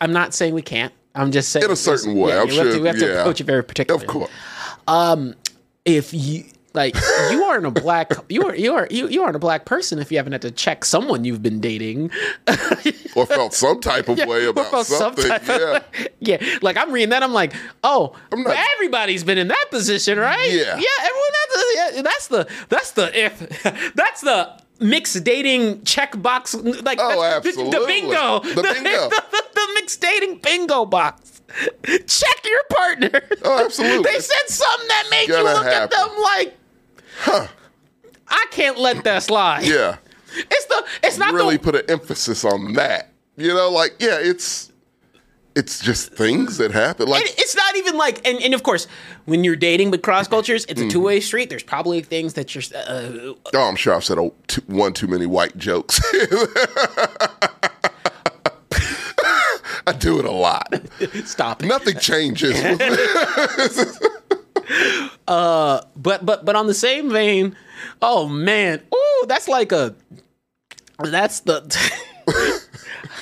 I'm 0.02 0.14
not 0.14 0.34
saying 0.34 0.54
we 0.54 0.62
can't. 0.62 0.94
I'm 1.16 1.32
just 1.32 1.50
saying 1.50 1.66
In 1.66 1.72
a 1.72 1.76
certain 1.76 2.16
way, 2.16 2.32
Yeah, 2.32 2.42
I'm 2.42 2.48
we 2.48 2.56
have 2.56 2.66
to, 2.68 2.72
sure, 2.74 2.82
we 2.82 2.88
have 2.88 3.00
to 3.00 3.20
approach 3.22 3.42
it 3.42 3.46
very 3.46 3.64
particularly. 3.64 4.06
Of 4.06 4.12
course. 4.12 4.32
Um, 4.88 5.34
if 5.86 6.14
you 6.14 6.46
like, 6.74 6.96
you 7.32 7.44
aren't 7.44 7.66
a 7.66 7.72
black, 7.72 8.12
you 8.30 8.44
are 8.48 8.56
you 8.56 8.74
are 8.76 8.88
you, 8.92 9.08
you 9.08 9.24
aren't 9.24 9.36
a 9.36 9.40
black 9.40 9.66
person 9.66 9.98
if 10.00 10.12
you 10.12 10.18
haven't 10.18 10.34
had 10.34 10.42
to 10.44 10.52
check 10.52 10.86
someone 10.86 11.26
you've 11.26 11.42
been 11.44 11.60
dating. 11.60 12.12
Or 13.16 13.26
felt 13.26 13.54
some 13.56 13.82
type 13.82 14.08
of 14.08 14.18
Yeah, 14.20 14.28
way 14.28 14.46
about 14.46 14.86
some 14.86 15.16
something. 15.16 15.32
of- 15.32 15.48
yeah. 15.48 15.80
yeah, 16.20 16.58
like 16.62 16.78
I'm 16.78 16.92
reading 16.92 17.10
that, 17.10 17.24
I'm 17.24 17.34
like, 17.34 17.54
oh, 17.84 18.16
not- 18.32 18.56
everybody's 18.76 19.24
been 19.24 19.38
in 19.40 19.48
that 19.48 19.66
position, 19.72 20.20
right? 20.20 20.50
Yeah. 20.52 20.76
yeah, 20.78 21.02
everyone. 21.02 21.34
That's, 21.50 21.76
yeah, 21.96 22.02
that's 22.04 22.28
the 22.28 22.48
that's 22.70 22.92
the 22.92 23.20
if 23.26 23.94
that's 23.96 24.22
the 24.22 24.62
mixed 24.80 25.24
dating 25.24 25.80
checkbox. 25.82 26.84
Like 26.86 27.00
Oh, 27.02 27.10
the- 27.10 27.16
the 27.16 27.50
absolutely. 27.50 27.86
bingo, 27.88 28.40
The 28.42 28.62
bingo. 28.62 29.10
the, 29.10 29.24
the, 29.32 29.44
the 29.56 29.68
mixed 29.74 30.02
dating 30.02 30.38
bingo 30.44 30.86
box. 30.86 31.39
Check 32.08 32.46
your 32.46 32.62
partner. 32.70 33.22
Oh, 33.44 33.66
absolutely. 33.66 34.04
they 34.12 34.20
said 34.20 34.48
something 34.48 34.88
that 34.88 35.04
made 35.12 35.28
you 35.28 35.44
look 35.44 35.66
at 35.66 35.90
them 35.92 36.10
like, 36.22 36.58
huh? 37.22 37.48
I 38.28 38.46
can't 38.52 38.78
let 38.78 39.04
that 39.06 39.24
slide. 39.24 39.66
Yeah. 39.66 39.98
It's 40.36 40.66
the 40.66 40.86
it's 41.04 41.18
not 41.18 41.34
really 41.34 41.58
the 41.58 41.64
put 41.64 41.76
an 41.76 41.84
emphasis 41.90 42.46
on 42.46 42.74
that. 42.74 43.12
You 43.36 43.48
know, 43.54 43.70
like 43.72 43.96
yeah, 44.00 44.20
it's 44.22 44.72
it's 45.56 45.80
just 45.80 46.12
things 46.14 46.58
that 46.58 46.72
happen. 46.72 47.08
Like 47.08 47.22
And 47.26 47.34
it's 47.38 47.56
not 47.56 47.76
even 47.76 47.98
like, 47.98 48.26
and, 48.26 48.40
and 48.42 48.54
of 48.54 48.62
course, 48.64 48.88
when 49.26 49.44
you're 49.44 49.56
dating 49.56 49.90
with 49.92 50.04
cross 50.04 50.28
cultures, 50.28 50.64
it's 50.70 50.80
a 50.80 50.86
Mm. 50.86 50.92
two 50.92 51.02
way 51.02 51.20
street. 51.20 51.50
There's 51.50 51.64
probably 51.64 52.02
things 52.02 52.36
that 52.36 52.54
you're. 52.54 52.64
Uh, 52.74 53.34
oh, 53.56 53.68
I'm 53.68 53.76
sure 53.76 53.96
I've 53.96 54.06
said 54.06 54.20
a, 54.20 54.32
two, 54.48 54.62
one 54.68 54.94
too 54.94 55.08
many 55.08 55.26
white 55.26 55.58
jokes. 55.58 56.00
I 59.90 59.94
do 59.98 60.20
it 60.20 60.26
a 60.26 60.32
lot. 60.32 60.74
stop 61.26 61.64
it. 61.64 61.68
Nothing 61.68 61.98
changes. 61.98 62.56
Uh, 65.28 65.82
but 65.96 66.26
but 66.26 66.46
but 66.46 66.56
on 66.56 66.68
the 66.68 66.74
same 66.76 67.10
vein, 67.12 67.56
oh 68.04 68.28
man, 68.28 68.82
ooh, 68.94 69.26
that's 69.28 69.48
like 69.48 69.72
a, 69.72 69.96
that's 71.00 71.40
the. 71.42 71.62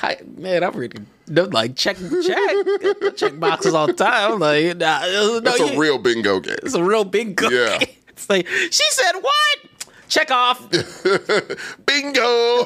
I, 0.02 0.18
man, 0.38 0.64
I'm 0.64 0.74
reading. 0.74 1.06
Like 1.30 1.76
check 1.76 1.98
check 1.98 3.16
check 3.16 3.40
boxes 3.40 3.74
all 3.74 3.88
the 3.88 3.94
time. 3.94 4.40
Like, 4.40 4.78
nah, 4.78 5.02
no, 5.06 5.40
That's 5.40 5.60
you- 5.60 5.68
a 5.68 5.78
real 5.78 5.98
bingo 6.00 6.40
game. 6.40 6.56
It's 6.64 6.76
a 6.76 6.84
real 6.84 7.04
big 7.06 7.36
go. 7.36 7.50
Yeah. 7.50 7.80
It's 8.10 8.30
like 8.30 8.48
she 8.48 8.84
said 8.90 9.14
what? 9.20 9.58
Check 10.08 10.32
off. 10.32 10.70
Bingo. 11.86 12.64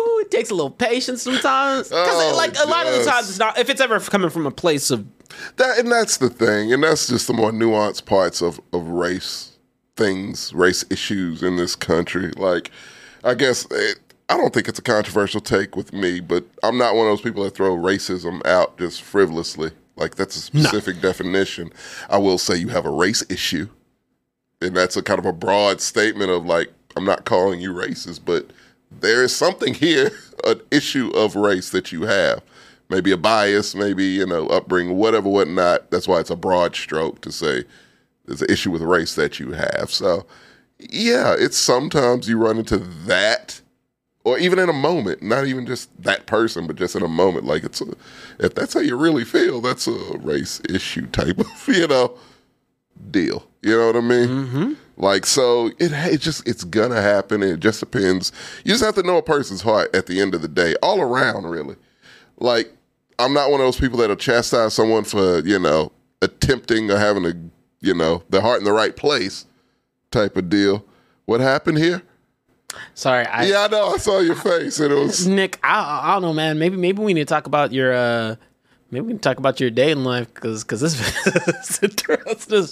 Ooh, 0.00 0.18
it 0.20 0.30
takes 0.30 0.50
a 0.50 0.54
little 0.54 0.70
patience 0.70 1.22
sometimes. 1.22 1.88
Because 1.88 2.32
Oh, 2.32 2.36
like 2.36 2.56
a 2.58 2.66
lot 2.68 2.86
of 2.86 2.94
the 2.94 3.04
times 3.04 3.28
it's 3.28 3.38
not 3.38 3.58
if 3.58 3.68
it's 3.68 3.80
ever 3.80 4.00
coming 4.00 4.30
from 4.30 4.46
a 4.46 4.50
place 4.50 4.90
of 4.90 5.06
That 5.56 5.78
and 5.78 5.90
that's 5.90 6.16
the 6.18 6.30
thing, 6.30 6.72
and 6.72 6.82
that's 6.82 7.08
just 7.08 7.26
the 7.26 7.32
more 7.32 7.50
nuanced 7.52 8.04
parts 8.06 8.40
of 8.42 8.60
of 8.72 8.88
race 8.88 9.58
things, 9.96 10.52
race 10.54 10.84
issues 10.90 11.42
in 11.42 11.56
this 11.56 11.76
country. 11.76 12.30
Like, 12.36 12.70
I 13.22 13.34
guess 13.34 13.66
it, 13.70 13.98
I 14.30 14.36
don't 14.36 14.54
think 14.54 14.68
it's 14.68 14.78
a 14.78 14.82
controversial 14.82 15.40
take 15.40 15.76
with 15.76 15.92
me, 15.92 16.20
but 16.20 16.44
I'm 16.62 16.78
not 16.78 16.94
one 16.94 17.06
of 17.06 17.12
those 17.12 17.20
people 17.20 17.44
that 17.44 17.54
throw 17.54 17.76
racism 17.76 18.44
out 18.46 18.78
just 18.78 19.02
frivolously. 19.02 19.72
Like 19.96 20.14
that's 20.14 20.36
a 20.36 20.40
specific 20.40 21.00
definition. 21.02 21.70
I 22.08 22.16
will 22.18 22.38
say 22.38 22.56
you 22.56 22.68
have 22.68 22.86
a 22.86 22.90
race 22.90 23.22
issue, 23.28 23.68
and 24.62 24.74
that's 24.74 24.96
a 24.96 25.02
kind 25.02 25.18
of 25.18 25.26
a 25.26 25.32
broad 25.32 25.80
statement 25.80 26.30
of 26.30 26.46
like 26.46 26.72
I'm 26.96 27.04
not 27.04 27.24
calling 27.24 27.60
you 27.60 27.72
racist, 27.72 28.20
but 28.24 28.50
there 29.00 29.22
is 29.22 29.34
something 29.34 29.74
here, 29.74 30.10
an 30.44 30.60
issue 30.70 31.10
of 31.14 31.36
race 31.36 31.70
that 31.70 31.92
you 31.92 32.02
have. 32.02 32.42
Maybe 32.88 33.12
a 33.12 33.16
bias, 33.16 33.74
maybe 33.74 34.04
you 34.04 34.26
know 34.26 34.48
upbringing, 34.48 34.96
whatever, 34.96 35.28
whatnot. 35.28 35.90
That's 35.90 36.08
why 36.08 36.20
it's 36.20 36.30
a 36.30 36.36
broad 36.36 36.74
stroke 36.74 37.20
to 37.22 37.30
say 37.30 37.64
there's 38.24 38.42
an 38.42 38.50
issue 38.50 38.70
with 38.70 38.82
race 38.82 39.14
that 39.14 39.38
you 39.38 39.52
have. 39.52 39.90
So, 39.90 40.26
yeah, 40.78 41.34
it's 41.38 41.56
sometimes 41.56 42.28
you 42.28 42.38
run 42.38 42.58
into 42.58 42.78
that, 42.78 43.60
or 44.24 44.38
even 44.38 44.58
in 44.58 44.68
a 44.68 44.72
moment, 44.72 45.22
not 45.22 45.46
even 45.46 45.66
just 45.66 45.90
that 46.02 46.26
person, 46.26 46.66
but 46.66 46.76
just 46.76 46.96
in 46.96 47.02
a 47.02 47.08
moment. 47.08 47.44
Like 47.44 47.62
it's 47.64 47.80
a, 47.80 47.86
if 48.38 48.54
that's 48.54 48.74
how 48.74 48.80
you 48.80 48.96
really 48.96 49.24
feel, 49.24 49.60
that's 49.60 49.86
a 49.86 50.18
race 50.18 50.60
issue 50.68 51.06
type 51.06 51.38
of 51.38 51.46
you 51.68 51.86
know 51.86 52.18
deal. 53.10 53.46
You 53.62 53.76
know 53.76 53.86
what 53.86 53.96
I 53.96 54.00
mean? 54.00 54.28
Mm-hmm. 54.28 54.72
Like 55.00 55.24
so, 55.24 55.68
it 55.78 55.92
it 55.92 56.20
just 56.20 56.46
it's 56.46 56.62
gonna 56.62 57.00
happen. 57.00 57.42
It 57.42 57.58
just 57.60 57.80
depends. 57.80 58.32
You 58.64 58.72
just 58.72 58.84
have 58.84 58.94
to 58.96 59.02
know 59.02 59.16
a 59.16 59.22
person's 59.22 59.62
heart 59.62 59.94
at 59.96 60.06
the 60.06 60.20
end 60.20 60.34
of 60.34 60.42
the 60.42 60.48
day, 60.48 60.74
all 60.82 61.00
around, 61.00 61.46
really. 61.46 61.76
Like 62.38 62.70
I'm 63.18 63.32
not 63.32 63.50
one 63.50 63.60
of 63.60 63.66
those 63.66 63.80
people 63.80 63.98
that'll 63.98 64.16
chastise 64.16 64.74
someone 64.74 65.04
for 65.04 65.38
you 65.40 65.58
know 65.58 65.90
attempting 66.20 66.90
or 66.90 66.98
having 66.98 67.24
a 67.24 67.32
you 67.80 67.94
know 67.94 68.22
their 68.28 68.42
heart 68.42 68.58
in 68.58 68.64
the 68.64 68.72
right 68.72 68.94
place 68.94 69.46
type 70.10 70.36
of 70.36 70.50
deal. 70.50 70.84
What 71.24 71.40
happened 71.40 71.78
here? 71.78 72.02
Sorry, 72.92 73.24
I, 73.24 73.46
Yeah, 73.46 73.64
I 73.64 73.68
know. 73.68 73.94
I 73.94 73.96
saw 73.96 74.18
your 74.18 74.34
face, 74.36 74.80
and 74.80 74.92
it 74.92 74.96
was 74.96 75.26
Nick. 75.26 75.58
I, 75.62 76.02
I 76.02 76.12
don't 76.12 76.22
know, 76.22 76.34
man. 76.34 76.58
Maybe 76.58 76.76
maybe 76.76 77.02
we 77.02 77.14
need 77.14 77.22
to 77.26 77.32
talk 77.34 77.46
about 77.46 77.72
your. 77.72 77.94
uh 77.94 78.36
Maybe 78.92 79.06
we 79.06 79.12
can 79.12 79.20
talk 79.20 79.38
about 79.38 79.60
your 79.60 79.70
day 79.70 79.92
in 79.92 80.02
life 80.02 80.32
because 80.34 80.64
because 80.64 80.80
this 80.80 80.98
is 81.80 81.82
interesting. 81.82 82.64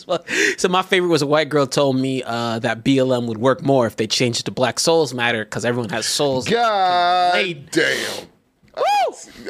So 0.58 0.68
my 0.68 0.82
favorite 0.82 1.10
was 1.10 1.22
a 1.22 1.26
white 1.26 1.48
girl 1.48 1.66
told 1.66 1.96
me 1.96 2.22
uh, 2.24 2.58
that 2.58 2.84
BLM 2.84 3.26
would 3.26 3.38
work 3.38 3.62
more 3.62 3.86
if 3.86 3.96
they 3.96 4.06
changed 4.08 4.40
it 4.40 4.42
to 4.44 4.50
Black 4.50 4.80
Souls 4.80 5.14
Matter 5.14 5.44
because 5.44 5.64
everyone 5.64 5.90
has 5.90 6.06
souls. 6.06 6.48
God 6.48 7.70
damn. 7.70 8.26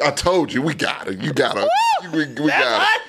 I 0.03 0.11
told 0.11 0.53
you, 0.53 0.61
we 0.61 0.73
got 0.75 1.07
it. 1.07 1.19
You 1.19 1.33
got 1.33 1.57
it. 1.57 1.69
We, 2.13 2.25
we 2.41 2.49
got 2.49 2.87
it. 2.95 3.01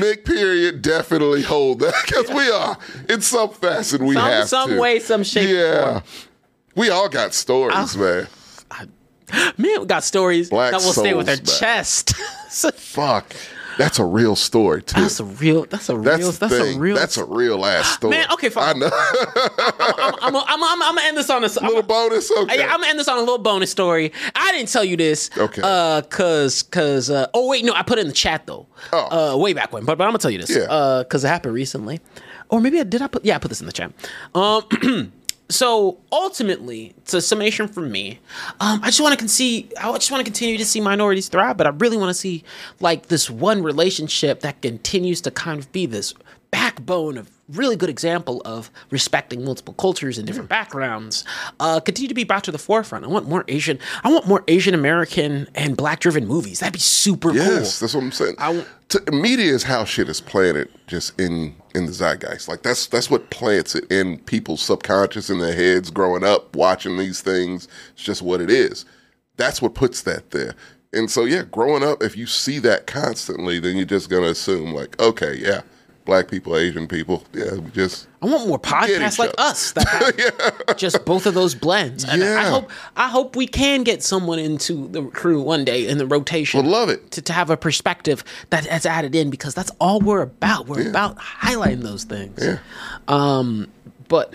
Nick, 0.00 0.24
period, 0.24 0.80
definitely 0.82 1.42
hold 1.42 1.80
that 1.80 1.94
because 2.06 2.28
we 2.30 2.48
are 2.52 2.78
in 3.08 3.20
some 3.20 3.50
facet. 3.50 4.00
We 4.00 4.14
Some- 4.14 4.24
have 4.24 4.48
some 4.48 4.70
to. 4.70 4.78
way, 4.80 4.98
some 5.00 5.24
shape, 5.24 5.48
Yeah, 5.48 6.02
we 6.76 6.88
all 6.90 7.08
got 7.08 7.34
stories, 7.34 7.96
man. 7.96 8.06
Man, 8.18 8.26
we 9.58 9.84
got 9.86 10.04
stories 10.04 10.50
Black 10.50 10.72
that 10.72 10.80
will 10.80 10.92
stay 10.92 11.14
with 11.14 11.28
our 11.28 11.36
Souls 11.36 11.48
Matter. 11.48 11.58
chest. 11.60 12.14
Fuck, 12.76 13.34
that's 13.78 13.98
a 13.98 14.04
real 14.04 14.36
story 14.36 14.82
too. 14.82 15.00
that's 15.00 15.20
a 15.20 15.24
real. 15.24 15.64
That's 15.64 15.88
a 15.88 15.96
That's 15.96 16.18
real. 16.18 16.32
That's 16.32 16.54
thing. 16.54 16.76
a 16.76 16.80
real. 16.80 16.96
That's 16.96 17.16
a 17.16 17.24
real 17.24 17.64
ass 17.64 17.88
story. 17.94 18.10
Man, 18.12 18.26
okay, 18.32 18.48
fine. 18.50 18.76
I 18.76 18.78
know. 18.78 18.90
I'm, 20.20 20.36
I'm, 20.36 20.36
I'm, 20.36 20.62
I'm, 20.64 20.82
I'm 20.82 20.94
gonna 20.96 21.06
end 21.08 21.16
this 21.16 21.30
on 21.30 21.44
a 21.44 21.48
I'm, 21.60 21.66
Little 21.66 21.82
bonus. 21.82 22.30
Okay. 22.30 22.58
Yeah, 22.58 22.66
I'm 22.66 22.80
gonna 22.80 22.88
end 22.88 22.98
this 22.98 23.08
on 23.08 23.16
a 23.16 23.20
little 23.20 23.38
bonus 23.38 23.70
story. 23.70 24.12
I 24.34 24.52
didn't 24.52 24.68
tell 24.68 24.84
you 24.84 24.96
this. 24.96 25.30
Okay. 25.36 25.62
Uh, 25.64 26.02
cause, 26.02 26.62
cause, 26.64 27.08
uh, 27.10 27.26
oh 27.34 27.48
wait, 27.48 27.64
no, 27.64 27.72
I 27.72 27.82
put 27.82 27.98
it 27.98 28.02
in 28.02 28.08
the 28.08 28.12
chat 28.12 28.46
though. 28.46 28.66
Oh. 28.92 29.34
Uh, 29.34 29.36
way 29.38 29.52
back 29.54 29.72
when, 29.72 29.84
but, 29.84 29.96
but 29.96 30.04
I'm 30.04 30.10
gonna 30.10 30.18
tell 30.18 30.30
you 30.30 30.38
this. 30.38 30.50
Yeah. 30.50 30.64
Uh, 30.64 31.04
cause 31.04 31.24
it 31.24 31.28
happened 31.28 31.54
recently, 31.54 32.00
or 32.50 32.60
maybe 32.60 32.78
I 32.78 32.84
did. 32.84 33.00
I 33.00 33.06
put, 33.06 33.24
yeah, 33.24 33.36
I 33.36 33.38
put 33.38 33.48
this 33.48 33.60
in 33.60 33.66
the 33.66 33.72
chat. 33.72 33.92
Um. 34.34 35.12
So 35.52 35.98
ultimately, 36.10 36.94
a 37.12 37.20
summation 37.20 37.68
from 37.68 37.92
me. 37.92 38.20
Um, 38.58 38.80
I 38.82 38.86
just 38.86 39.02
want 39.02 39.18
to 39.18 39.28
see. 39.28 39.68
I 39.78 39.92
just 39.92 40.10
want 40.10 40.20
to 40.20 40.24
continue 40.24 40.56
to 40.56 40.64
see 40.64 40.80
minorities 40.80 41.28
thrive, 41.28 41.58
but 41.58 41.66
I 41.66 41.70
really 41.70 41.98
want 41.98 42.08
to 42.08 42.14
see 42.14 42.42
like 42.80 43.08
this 43.08 43.28
one 43.28 43.62
relationship 43.62 44.40
that 44.40 44.62
continues 44.62 45.20
to 45.22 45.30
kind 45.30 45.58
of 45.58 45.70
be 45.70 45.84
this 45.84 46.14
backbone 46.52 47.18
of 47.18 47.28
really 47.48 47.74
good 47.76 47.88
example 47.90 48.40
of 48.44 48.70
respecting 48.90 49.44
multiple 49.44 49.74
cultures 49.74 50.16
and 50.18 50.26
different 50.26 50.48
backgrounds 50.48 51.24
uh, 51.60 51.80
continue 51.80 52.08
to 52.08 52.14
be 52.14 52.24
brought 52.24 52.44
to 52.44 52.52
the 52.52 52.58
forefront. 52.58 53.04
I 53.04 53.08
want 53.08 53.28
more 53.28 53.44
Asian. 53.48 53.78
I 54.04 54.12
want 54.12 54.28
more 54.28 54.44
Asian 54.46 54.74
American 54.74 55.48
and 55.56 55.76
black 55.76 56.00
driven 56.00 56.26
movies. 56.26 56.60
That'd 56.60 56.74
be 56.74 56.78
super 56.78 57.32
Yes, 57.32 57.48
cool. 57.48 57.86
that's 57.86 57.94
what 57.94 58.04
I'm 58.04 58.12
saying. 58.12 58.34
I 58.38 58.46
w- 58.48 58.64
To- 58.90 59.12
media 59.12 59.52
is 59.52 59.64
how 59.64 59.84
shit 59.84 60.08
is 60.08 60.20
planted, 60.20 60.68
just 60.86 61.18
in 61.20 61.54
in 61.74 61.86
the 61.86 61.92
zeitgeist. 61.92 62.48
Like 62.48 62.62
that's 62.62 62.86
that's 62.86 63.10
what 63.10 63.30
plants 63.30 63.74
it 63.74 63.90
in 63.90 64.18
people's 64.18 64.62
subconscious 64.62 65.28
in 65.30 65.38
their 65.40 65.54
heads. 65.54 65.90
Growing 65.90 66.22
up, 66.22 66.54
watching 66.54 66.96
these 66.98 67.20
things, 67.22 67.66
it's 67.94 68.04
just 68.04 68.22
what 68.22 68.40
it 68.40 68.50
is. 68.50 68.84
That's 69.36 69.60
what 69.62 69.74
puts 69.74 70.02
that 70.02 70.30
there. 70.30 70.54
And 70.94 71.10
so, 71.10 71.24
yeah, 71.24 71.44
growing 71.50 71.82
up, 71.82 72.02
if 72.02 72.18
you 72.18 72.26
see 72.26 72.58
that 72.58 72.86
constantly, 72.86 73.58
then 73.58 73.76
you're 73.76 73.86
just 73.86 74.10
gonna 74.10 74.26
assume 74.26 74.74
like, 74.74 75.00
okay, 75.00 75.34
yeah, 75.34 75.62
black 76.04 76.28
people, 76.28 76.56
Asian 76.56 76.86
people, 76.88 77.24
yeah, 77.32 77.54
we 77.54 77.70
just 77.70 78.08
I 78.22 78.26
want 78.26 78.46
more 78.48 78.58
podcasts 78.58 79.18
like 79.18 79.30
other. 79.38 79.48
us 79.50 79.72
that 79.72 79.86
have 80.68 80.76
just 80.76 81.04
both 81.04 81.26
of 81.26 81.34
those 81.34 81.54
blends. 81.54 82.04
And 82.04 82.22
I 82.22 82.26
Yeah. 82.26 82.50
hope 82.50 82.70
I 82.96 83.08
hope 83.08 83.36
we 83.36 83.46
can 83.46 83.82
get 83.84 84.02
someone 84.02 84.38
into 84.38 84.88
the 84.88 85.02
crew 85.04 85.40
one 85.42 85.64
day 85.64 85.86
in 85.86 85.98
the 85.98 86.06
rotation. 86.06 86.58
Would 86.62 86.70
love 86.70 86.88
it. 86.88 87.10
to, 87.12 87.22
to 87.22 87.32
have 87.32 87.50
a 87.50 87.56
perspective 87.56 88.24
that 88.50 88.64
that's 88.64 88.86
added 88.86 89.14
in 89.14 89.30
because 89.30 89.54
that's 89.54 89.70
all 89.80 90.00
we're 90.00 90.22
about. 90.22 90.66
We're 90.68 90.88
about 90.88 91.18
highlighting 91.18 91.82
those 91.82 92.04
things. 92.04 92.38
Yeah. 92.42 92.58
Um, 93.08 93.68
but 94.08 94.34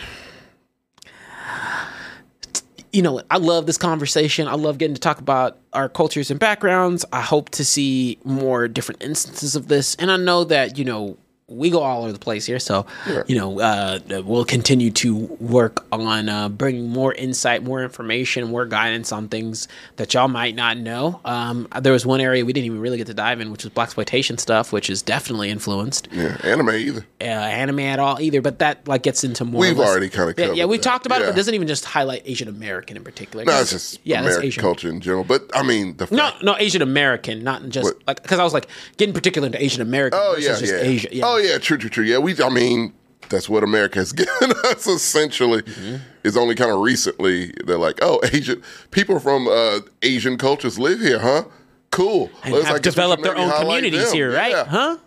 you 2.93 3.01
know, 3.01 3.21
I 3.29 3.37
love 3.37 3.65
this 3.65 3.77
conversation. 3.77 4.47
I 4.47 4.53
love 4.55 4.77
getting 4.77 4.95
to 4.95 4.99
talk 5.01 5.19
about 5.19 5.57
our 5.73 5.89
cultures 5.89 6.31
and 6.31 6.39
backgrounds. 6.39 7.05
I 7.11 7.21
hope 7.21 7.49
to 7.51 7.65
see 7.65 8.17
more 8.23 8.67
different 8.67 9.03
instances 9.03 9.55
of 9.55 9.67
this. 9.67 9.95
And 9.95 10.09
I 10.09 10.17
know 10.17 10.45
that, 10.45 10.77
you 10.77 10.85
know, 10.85 11.17
we 11.49 11.69
go 11.69 11.81
all 11.81 12.03
over 12.03 12.11
the 12.11 12.19
place 12.19 12.45
here. 12.45 12.59
So, 12.59 12.85
you 13.25 13.37
know, 13.37 13.61
uh, 13.61 13.99
we'll 14.25 14.43
continue 14.43 14.91
to 14.91 15.15
work 15.15 15.85
on 15.93 16.27
uh, 16.27 16.49
bringing 16.49 16.89
more 16.89 17.13
insight, 17.13 17.63
more 17.63 17.81
information, 17.81 18.49
more 18.49 18.65
guidance 18.65 19.13
on 19.13 19.29
things 19.29 19.69
that 19.95 20.13
y'all 20.13 20.27
might 20.27 20.55
not 20.55 20.77
know. 20.77 21.21
Um, 21.23 21.69
there 21.81 21.93
was 21.93 22.05
one 22.05 22.19
area 22.19 22.43
we 22.43 22.51
didn't 22.51 22.65
even 22.65 22.81
really 22.81 22.97
get 22.97 23.07
to 23.07 23.13
dive 23.13 23.39
in, 23.39 23.49
which 23.49 23.63
was 23.63 23.71
blaxploitation 23.71 24.37
stuff, 24.37 24.73
which 24.73 24.89
is 24.89 25.01
definitely 25.01 25.49
influenced 25.49 26.09
yeah, 26.11 26.35
anime 26.43 26.69
either. 26.71 27.05
uh, 27.21 27.23
anime 27.23 27.79
at 27.79 27.99
all 27.99 28.19
either, 28.19 28.41
but 28.41 28.59
that 28.59 28.85
like 28.85 29.03
gets 29.03 29.23
into 29.23 29.45
more. 29.45 29.61
We've 29.61 29.79
already 29.79 30.09
kinda 30.09 30.33
Yeah, 30.37 30.51
yeah, 30.51 30.65
we 30.65 30.75
that, 30.75 30.83
talked 30.83 31.05
about 31.05 31.21
it, 31.21 31.25
yeah. 31.25 31.29
but 31.31 31.37
doesn't 31.37 31.53
even 31.55 31.69
just 31.69 31.85
highlight 31.85 32.23
Asian 32.25 32.49
American 32.49 32.97
in 32.97 33.05
particular. 33.05 33.45
No, 33.45 33.57
it's 33.61 33.69
just 33.71 34.01
yeah, 34.03 34.19
American 34.19 34.43
Asian. 34.47 34.61
culture 34.61 34.89
in 34.89 34.99
general. 34.99 35.23
But 35.23 35.49
I 35.53 35.63
mean, 35.63 35.95
the 35.95 36.09
No, 36.11 36.31
no, 36.43 36.57
Asian 36.57 36.81
American, 36.81 37.41
not 37.45 37.69
just 37.69 37.85
What? 37.85 38.05
like 38.05 38.21
because 38.21 38.39
I 38.39 38.43
was 38.43 38.51
like 38.51 38.67
getting 38.97 39.13
particular 39.13 39.45
into 39.45 39.63
Asian 39.63 39.81
American 39.81 40.19
Oh 40.21 40.35
yeah, 40.37 40.47
just 40.59 40.65
yeah. 40.65 40.79
Asia. 40.81 41.07
Yeah. 41.09 41.23
Oh 41.25 41.36
yeah, 41.37 41.57
true, 41.57 41.77
true, 41.77 41.89
true. 41.89 42.03
Yeah, 42.03 42.17
we. 42.19 42.41
I 42.41 42.49
mean, 42.49 42.93
that's 43.29 43.49
what 43.49 43.63
America 43.63 43.99
has 43.99 44.11
given 44.23 44.51
us. 44.65 44.87
Essentially, 44.87 45.61
Mm-hmm. 45.63 45.95
is 46.23 46.37
only 46.37 46.55
kind 46.55 46.71
of 46.71 46.79
recently 46.81 47.53
they're 47.65 47.77
like, 47.77 47.99
oh, 48.01 48.19
Asian 48.33 48.61
people 48.91 49.19
from 49.19 49.47
uh, 49.47 49.79
Asian 50.01 50.37
cultures 50.37 50.77
live 50.79 50.99
here, 50.99 51.19
huh? 51.19 51.43
Cool. 51.91 52.29
and 52.43 52.51
Well, 52.51 52.61
it's 52.61 52.67
have 52.67 52.75
like, 52.75 52.81
developed 52.83 53.23
their 53.23 53.37
own 53.37 53.51
communities 53.59 54.11
here, 54.11 54.31
right? 54.33 54.51
Yeah. 54.51 54.65
Huh? 54.65 54.97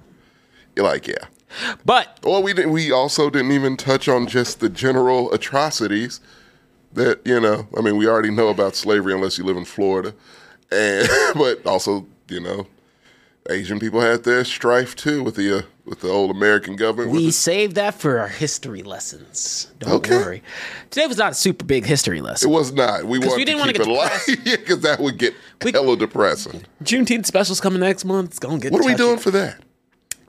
You're 0.77 0.86
like, 0.86 1.07
yeah. 1.07 1.27
But 1.85 2.20
Well, 2.23 2.43
we 2.43 2.52
didn't. 2.55 2.70
We 2.73 2.93
also 2.93 3.28
didn't 3.28 3.52
even 3.52 3.77
touch 3.77 4.09
on 4.09 4.27
just 4.28 4.61
the 4.61 4.69
general 4.69 5.32
atrocities 5.32 6.20
that 6.93 7.20
you 7.24 7.40
know. 7.40 7.66
I 7.77 7.81
mean, 7.82 7.97
we 7.97 8.07
already 8.09 8.31
know 8.31 8.48
about 8.48 8.77
slavery 8.77 9.12
unless 9.12 9.36
you 9.36 9.44
live 9.44 9.57
in 9.57 9.65
Florida, 9.65 10.15
and 10.70 11.09
but 11.35 11.66
also 11.66 12.07
you 12.28 12.40
know, 12.40 12.66
Asian 13.51 13.81
people 13.81 14.01
had 14.01 14.23
their 14.23 14.44
strife 14.44 14.94
too 14.94 15.23
with 15.24 15.35
the 15.35 15.59
uh, 15.59 15.62
with 15.91 16.01
the 16.01 16.09
old 16.09 16.31
American 16.31 16.77
government. 16.77 17.11
we 17.12 17.31
saved 17.33 17.75
that 17.75 17.95
for 17.95 18.19
our 18.21 18.29
history 18.29 18.83
lessons. 18.83 19.67
Don't 19.81 19.93
Okay. 19.95 20.17
worry. 20.17 20.43
Today 20.91 21.07
was 21.07 21.19
not 21.19 21.33
a 21.33 21.35
super 21.35 21.65
big 21.65 21.85
history 21.85 22.23
lesson. 22.23 22.49
It 22.49 22.53
was 22.55 22.73
not. 22.73 23.05
We 23.05 23.19
wanted 23.19 23.37
we 23.37 23.45
didn't 23.45 23.59
to 23.59 23.61
wanna 23.61 23.73
get 23.75 23.87
it 23.87 23.91
light, 23.91 24.39
because 24.65 24.81
that 24.81 25.01
would 25.01 25.19
get 25.19 25.35
We- 25.65 25.73
hella 25.73 25.97
depressing. 25.97 26.62
Juneteenth 26.83 27.27
special's 27.27 27.61
coming 27.61 27.81
next 27.81 28.05
month. 28.07 28.31
It's 28.31 28.39
gonna 28.39 28.59
get. 28.61 28.73
What 28.73 28.83
are 28.83 28.87
we 28.87 28.95
doing 28.95 29.19
for 29.19 29.33
that? 29.33 29.59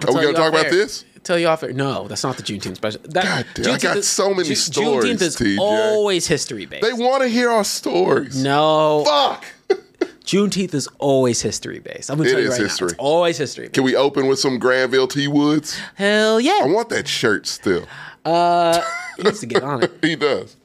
I'll 0.01 0.09
Are 0.09 0.19
we 0.19 0.25
gonna 0.25 0.33
talk 0.37 0.49
about 0.51 0.65
air. 0.65 0.71
this? 0.71 1.05
Tell 1.23 1.37
you 1.37 1.45
off 1.45 1.61
air. 1.61 1.71
No, 1.71 2.07
that's 2.07 2.23
not 2.23 2.35
the 2.35 2.41
Juneteenth 2.41 2.77
special. 2.77 2.99
That, 3.03 3.23
God 3.23 3.45
damn, 3.63 3.75
I 3.75 3.77
got 3.77 3.97
is- 3.97 4.07
so 4.07 4.33
many 4.33 4.49
Ju- 4.49 4.55
stories, 4.55 5.05
Juneteenth 5.05 5.21
is 5.21 5.35
TJ. 5.37 5.57
always 5.59 6.25
history 6.25 6.65
based. 6.65 6.81
They 6.81 6.93
want 6.93 7.21
to 7.21 7.29
hear 7.29 7.51
our 7.51 7.63
stories. 7.63 8.35
no, 8.43 9.03
Fuck. 9.05 9.45
Juneteenth 10.25 10.73
is 10.73 10.87
always 10.99 11.41
history 11.41 11.79
based. 11.79 12.09
I'm 12.09 12.17
gonna 12.17 12.29
It 12.29 12.33
tell 12.33 12.41
you 12.41 12.49
right 12.51 12.59
history. 12.61 12.87
now. 12.87 12.91
It's 12.91 12.99
always 12.99 13.37
history. 13.37 13.69
Can 13.69 13.83
we 13.83 13.95
open 13.95 14.27
with 14.27 14.39
some 14.39 14.59
Granville 14.59 15.07
T. 15.07 15.27
Woods? 15.27 15.79
Hell 15.95 16.39
yeah! 16.39 16.61
I 16.63 16.67
want 16.67 16.89
that 16.89 17.07
shirt 17.07 17.47
still. 17.47 17.85
He 18.23 19.23
needs 19.23 19.39
to 19.39 19.45
get 19.45 19.63
on 19.63 19.83
it. 19.83 19.91
He 20.01 20.15
does. 20.15 20.55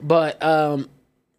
But 0.00 0.42
um, 0.42 0.88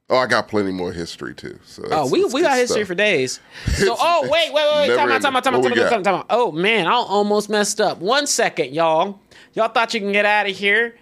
Oh, 0.10 0.18
I 0.18 0.27
got 0.27 0.48
plenty 0.48 0.72
more 0.72 0.91
history 0.91 1.34
too. 1.34 1.57
So 1.64 1.84
oh, 1.90 2.10
we 2.10 2.23
we 2.26 2.41
got 2.41 2.57
history 2.57 2.81
stuff. 2.81 2.88
for 2.90 2.95
days. 2.95 3.40
So 3.73 3.95
oh 3.98 4.27
wait 4.30 4.53
wait 4.53 4.65
wait 4.76 4.90
wait 4.90 4.95
time 4.95 5.11
out 5.11 5.22
time 5.22 5.35
out 5.35 5.44
time 5.44 5.56
out 5.56 5.64
time 5.64 5.80
out 5.94 6.03
time 6.03 6.15
out. 6.15 6.26
Oh 6.30 6.52
man, 6.52 6.85
I 6.85 6.91
almost 6.91 7.49
messed 7.49 7.80
up. 7.81 7.99
One 7.99 8.27
second, 8.27 8.73
y'all. 8.73 9.19
Y'all 9.53 9.69
thought 9.69 9.94
you 9.94 9.99
can 10.02 10.11
get 10.11 10.26
out 10.26 10.48
of 10.49 10.56
here. 10.56 10.95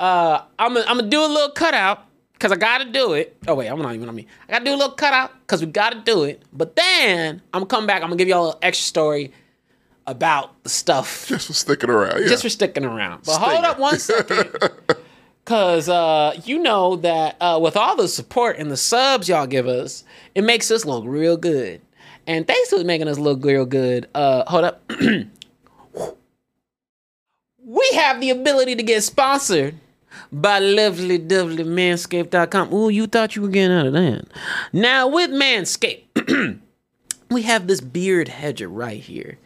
Uh, 0.00 0.42
I'm 0.58 0.74
gonna 0.74 0.86
I'm 0.88 0.96
gonna 0.98 1.08
do 1.10 1.20
a 1.20 1.26
little 1.26 1.50
cutout 1.50 2.04
because 2.44 2.58
I 2.58 2.60
gotta 2.60 2.84
do 2.84 3.14
it. 3.14 3.38
Oh 3.48 3.54
wait, 3.54 3.68
I'm 3.68 3.80
not 3.80 3.94
even 3.94 4.06
on 4.06 4.14
me. 4.14 4.26
I 4.46 4.52
gotta 4.52 4.66
do 4.66 4.72
a 4.72 4.76
little 4.76 4.92
cutout 4.92 5.32
because 5.40 5.64
we 5.64 5.66
gotta 5.66 6.00
do 6.00 6.24
it. 6.24 6.42
But 6.52 6.76
then 6.76 7.40
I'm 7.54 7.60
gonna 7.60 7.66
come 7.66 7.86
back. 7.86 8.02
I'm 8.02 8.08
gonna 8.08 8.16
give 8.16 8.28
y'all 8.28 8.50
an 8.52 8.58
extra 8.60 8.84
story 8.84 9.32
about 10.06 10.62
the 10.62 10.68
stuff 10.68 11.26
Just 11.28 11.46
for 11.46 11.54
sticking 11.54 11.88
around. 11.88 12.20
Yeah. 12.20 12.28
just 12.28 12.42
for 12.42 12.50
sticking 12.50 12.84
around. 12.84 13.22
But 13.24 13.38
hold 13.38 13.64
up 13.64 13.78
one 13.78 13.98
second. 13.98 14.50
Cause 15.46 15.88
uh, 15.88 16.38
you 16.44 16.58
know 16.58 16.96
that 16.96 17.38
uh, 17.40 17.58
with 17.62 17.78
all 17.78 17.96
the 17.96 18.08
support 18.08 18.58
and 18.58 18.70
the 18.70 18.76
subs 18.76 19.26
y'all 19.26 19.46
give 19.46 19.66
us, 19.66 20.04
it 20.34 20.44
makes 20.44 20.70
us 20.70 20.84
look 20.84 21.04
real 21.06 21.38
good. 21.38 21.80
And 22.26 22.46
thanks 22.46 22.68
to 22.70 22.84
making 22.84 23.08
us 23.08 23.18
look 23.18 23.42
real 23.42 23.64
good, 23.64 24.06
uh, 24.14 24.44
hold 24.50 24.64
up. 24.64 24.82
we 27.64 27.90
have 27.94 28.20
the 28.20 28.28
ability 28.28 28.74
to 28.76 28.82
get 28.82 29.02
sponsored 29.02 29.76
by 30.32 30.58
lovely 30.58 31.18
dovely 31.18 31.64
manscaped.com. 31.64 32.72
Ooh, 32.72 32.88
you 32.88 33.06
thought 33.06 33.36
you 33.36 33.42
were 33.42 33.48
getting 33.48 33.76
out 33.76 33.86
of 33.86 33.92
that. 33.92 34.26
Now 34.72 35.08
with 35.08 35.30
Manscaped, 35.30 36.60
we 37.30 37.42
have 37.42 37.66
this 37.66 37.80
beard 37.80 38.28
hedger 38.28 38.68
right 38.68 39.00
here. 39.00 39.38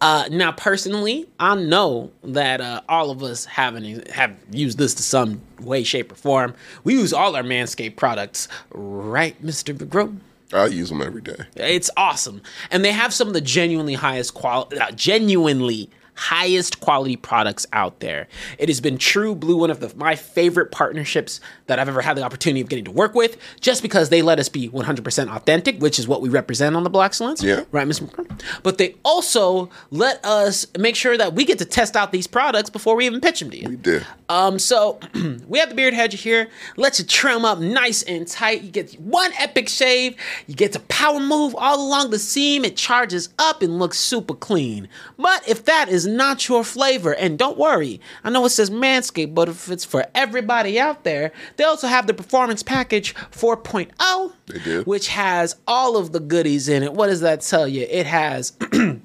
Uh, 0.00 0.28
now, 0.30 0.52
personally, 0.52 1.26
I 1.38 1.54
know 1.56 2.12
that 2.22 2.60
uh, 2.60 2.82
all 2.88 3.10
of 3.10 3.22
us 3.22 3.44
haven't 3.44 4.08
have 4.10 4.36
used 4.50 4.78
this 4.78 4.94
to 4.94 5.02
some 5.02 5.40
way, 5.60 5.82
shape, 5.82 6.12
or 6.12 6.14
form. 6.14 6.54
We 6.84 6.94
use 6.94 7.12
all 7.12 7.36
our 7.36 7.42
Manscaped 7.42 7.96
products, 7.96 8.48
right, 8.70 9.40
Mister 9.42 9.74
McGrew? 9.74 10.18
I 10.52 10.66
use 10.66 10.90
them 10.90 11.02
every 11.02 11.22
day. 11.22 11.46
It's 11.56 11.90
awesome, 11.96 12.42
and 12.70 12.84
they 12.84 12.92
have 12.92 13.12
some 13.12 13.28
of 13.28 13.34
the 13.34 13.40
genuinely 13.40 13.94
highest 13.94 14.34
quality, 14.34 14.78
uh, 14.78 14.92
genuinely 14.92 15.90
highest 16.14 16.80
quality 16.80 17.16
products 17.16 17.66
out 17.72 18.00
there. 18.00 18.28
It 18.58 18.68
has 18.68 18.80
been 18.80 18.98
true 18.98 19.34
blue 19.34 19.56
one 19.56 19.70
of 19.70 19.80
the, 19.80 19.92
my 19.96 20.14
favorite 20.16 20.70
partnerships 20.70 21.40
that 21.66 21.78
I've 21.78 21.88
ever 21.88 22.02
had 22.02 22.16
the 22.16 22.22
opportunity 22.22 22.60
of 22.60 22.68
getting 22.68 22.84
to 22.84 22.90
work 22.90 23.14
with, 23.14 23.36
just 23.60 23.82
because 23.82 24.08
they 24.08 24.22
let 24.22 24.38
us 24.38 24.48
be 24.48 24.68
100% 24.68 25.34
authentic, 25.34 25.80
which 25.80 25.98
is 25.98 26.06
what 26.06 26.20
we 26.20 26.28
represent 26.28 26.76
on 26.76 26.84
the 26.84 26.90
Blaxcellence. 26.90 27.42
Yeah. 27.42 27.64
right. 27.72 27.86
McCrum? 27.86 28.40
But 28.62 28.78
they 28.78 28.94
also 29.04 29.70
let 29.90 30.24
us 30.24 30.66
make 30.78 30.96
sure 30.96 31.16
that 31.16 31.34
we 31.34 31.44
get 31.44 31.58
to 31.58 31.64
test 31.64 31.96
out 31.96 32.12
these 32.12 32.26
products 32.26 32.70
before 32.70 32.96
we 32.96 33.06
even 33.06 33.20
pitch 33.20 33.40
them 33.40 33.50
to 33.50 33.58
you. 33.58 33.68
We 33.68 33.76
did. 33.76 34.06
Um, 34.28 34.58
so 34.58 34.98
we 35.48 35.58
have 35.58 35.68
the 35.68 35.74
beard 35.74 35.94
hedger 35.94 36.16
here. 36.16 36.48
Lets 36.76 36.98
you 36.98 37.04
trim 37.04 37.44
up 37.44 37.58
nice 37.58 38.02
and 38.02 38.26
tight. 38.26 38.62
You 38.62 38.70
get 38.70 38.98
one 39.00 39.32
epic 39.38 39.68
shave. 39.68 40.16
You 40.46 40.54
get 40.54 40.72
to 40.72 40.80
power 40.80 41.20
move 41.20 41.54
all 41.56 41.86
along 41.86 42.10
the 42.10 42.18
seam. 42.18 42.64
It 42.64 42.76
charges 42.76 43.28
up 43.38 43.62
and 43.62 43.78
looks 43.78 43.98
super 43.98 44.34
clean. 44.34 44.88
But 45.18 45.46
if 45.48 45.64
that 45.66 45.88
is 45.88 46.03
not 46.06 46.48
your 46.48 46.64
flavor, 46.64 47.14
and 47.14 47.38
don't 47.38 47.58
worry, 47.58 48.00
I 48.22 48.30
know 48.30 48.44
it 48.44 48.50
says 48.50 48.70
Manscaped, 48.70 49.34
but 49.34 49.48
if 49.48 49.70
it's 49.70 49.84
for 49.84 50.06
everybody 50.14 50.78
out 50.78 51.04
there, 51.04 51.32
they 51.56 51.64
also 51.64 51.86
have 51.86 52.06
the 52.06 52.14
Performance 52.14 52.62
Package 52.62 53.14
4.0, 53.14 54.32
They 54.46 54.58
did. 54.58 54.86
which 54.86 55.08
has 55.08 55.56
all 55.66 55.96
of 55.96 56.12
the 56.12 56.20
goodies 56.20 56.68
in 56.68 56.82
it. 56.82 56.92
What 56.94 57.06
does 57.08 57.20
that 57.20 57.40
tell 57.42 57.66
you? 57.68 57.86
It 57.90 58.06
has 58.06 58.52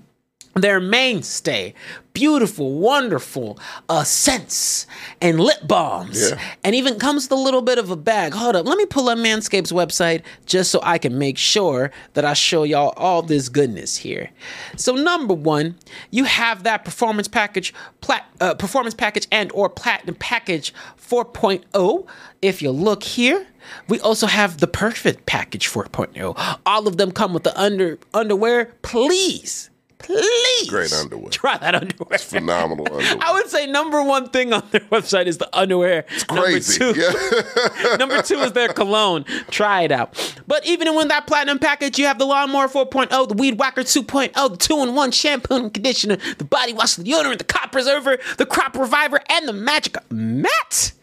their 0.62 0.80
mainstay 0.80 1.74
beautiful 2.14 2.74
wonderful 2.74 3.58
uh 3.88 4.04
scents 4.04 4.86
and 5.22 5.40
lip 5.40 5.66
balms. 5.66 6.32
Yeah. 6.32 6.42
and 6.64 6.76
even 6.76 7.00
comes 7.00 7.26
with 7.26 7.32
a 7.32 7.42
little 7.42 7.62
bit 7.62 7.78
of 7.78 7.92
a 7.92 7.96
bag. 7.96 8.34
Hold 8.34 8.56
up 8.56 8.66
let 8.66 8.78
me 8.78 8.86
pull 8.86 9.10
up 9.10 9.18
manscaped's 9.18 9.72
website 9.72 10.24
just 10.46 10.72
so 10.72 10.80
i 10.84 10.98
can 10.98 11.18
make 11.18 11.38
sure 11.38 11.92
that 12.14 12.26
i 12.26 12.34
show 12.34 12.64
y'all 12.64 12.94
all 12.98 13.22
this 13.22 13.48
goodness 13.48 13.96
here. 13.98 14.32
So 14.76 14.96
number 14.96 15.34
one 15.34 15.76
you 16.12 16.26
have 16.26 16.64
that 16.64 16.84
performance 16.84 17.28
package 17.28 17.74
plat 18.02 18.26
uh, 18.42 18.54
performance 18.56 18.96
package 18.96 19.28
and 19.32 19.52
or 19.54 19.70
platinum 19.70 20.16
package 20.16 20.74
4.0 21.00 22.08
if 22.42 22.62
you 22.62 22.72
look 22.72 23.04
here 23.04 23.48
we 23.88 24.00
also 24.00 24.28
have 24.28 24.58
the 24.58 24.68
perfect 24.68 25.26
package 25.26 25.70
4.0 25.70 26.60
all 26.66 26.88
of 26.88 26.98
them 26.98 27.12
come 27.12 27.34
with 27.34 27.44
the 27.44 27.58
under 27.60 27.98
underwear. 28.14 28.74
Please 28.82 29.70
please 30.00 30.70
Great 30.70 30.92
underwear. 30.94 31.30
try 31.30 31.58
that 31.58 31.76
underwear 31.76 32.18
Phenomenal 32.18 32.88
underwear. 32.92 33.18
I 33.22 33.34
would 33.34 33.48
say 33.50 33.68
number 33.68 34.02
one 34.04 34.30
thing 34.30 34.52
on 34.54 34.64
their 34.72 34.82
website 34.82 35.28
is 35.28 35.38
the 35.38 35.50
underwear. 35.58 36.06
It's 36.10 36.24
Crazy. 36.24 36.80
Number 36.80 36.94
two, 36.96 37.02
Yeah. 37.02 37.96
number 37.98 38.22
two 38.22 38.40
is 38.40 38.54
their 38.54 38.70
cologne. 38.70 39.26
Try 39.52 39.84
it 39.84 39.92
out. 39.92 40.16
But 40.48 40.66
even 40.66 40.96
with 40.96 41.10
that 41.10 41.28
platinum 41.28 41.60
package, 41.60 42.00
you 42.00 42.06
have 42.06 42.18
the 42.18 42.26
Lawnmower 42.26 42.68
4.0, 42.68 43.28
the 43.28 43.34
Weed 43.36 43.60
Whacker 43.60 43.82
2.0, 43.84 44.34
the 44.52 44.58
two-in-one 44.58 45.12
shampoo 45.12 45.56
and 45.56 45.74
conditioner, 45.74 46.18
the 46.38 46.44
body 46.46 46.74
wash, 46.74 46.96
the 46.96 47.04
deodorant, 47.04 47.38
the 47.38 47.44
crop 47.44 47.72
preserver, 47.72 48.18
the 48.38 48.46
crop 48.46 48.76
reviver, 48.76 49.20
and 49.30 49.48
the 49.48 49.54
magic 49.54 49.96
mat. 50.12 50.94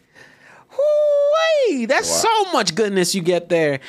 That's 1.87 2.09
so 2.09 2.51
much 2.53 2.75
goodness 2.75 3.13
you 3.15 3.21
get 3.21 3.49
there. 3.49 3.79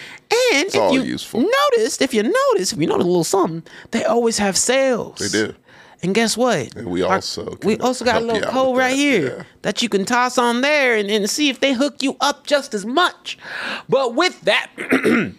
And 0.55 0.69
if 0.69 0.77
all 0.77 0.93
you 0.93 1.03
useful. 1.03 1.41
noticed, 1.41 2.03
if 2.03 2.13
you 2.15 2.23
notice, 2.23 2.73
if 2.73 2.79
you 2.79 2.87
notice 2.87 3.05
a 3.05 3.09
little 3.09 3.25
something, 3.25 3.63
they 3.91 4.05
always 4.05 4.39
have 4.39 4.57
sales. 4.57 5.19
They 5.19 5.29
do. 5.29 5.55
And 6.03 6.15
guess 6.15 6.37
what? 6.37 6.77
And 6.77 6.89
we 6.89 7.03
Our- 7.03 7.17
also 7.17 7.59
we 7.65 7.77
also 7.79 8.05
got 8.05 8.23
a 8.23 8.25
little 8.25 8.49
code 8.51 8.77
right 8.77 8.91
that, 8.91 8.97
here 8.97 9.37
yeah. 9.39 9.43
that 9.63 9.83
you 9.83 9.89
can 9.89 10.05
toss 10.05 10.39
on 10.39 10.61
there 10.61 10.97
and, 10.97 11.11
and 11.11 11.29
see 11.29 11.49
if 11.49 11.59
they 11.59 11.73
hook 11.73 12.03
you 12.03 12.17
up 12.21 12.47
just 12.47 12.73
as 12.73 12.87
much. 12.87 13.37
But 13.89 14.15
with 14.15 14.41
that, 14.43 14.71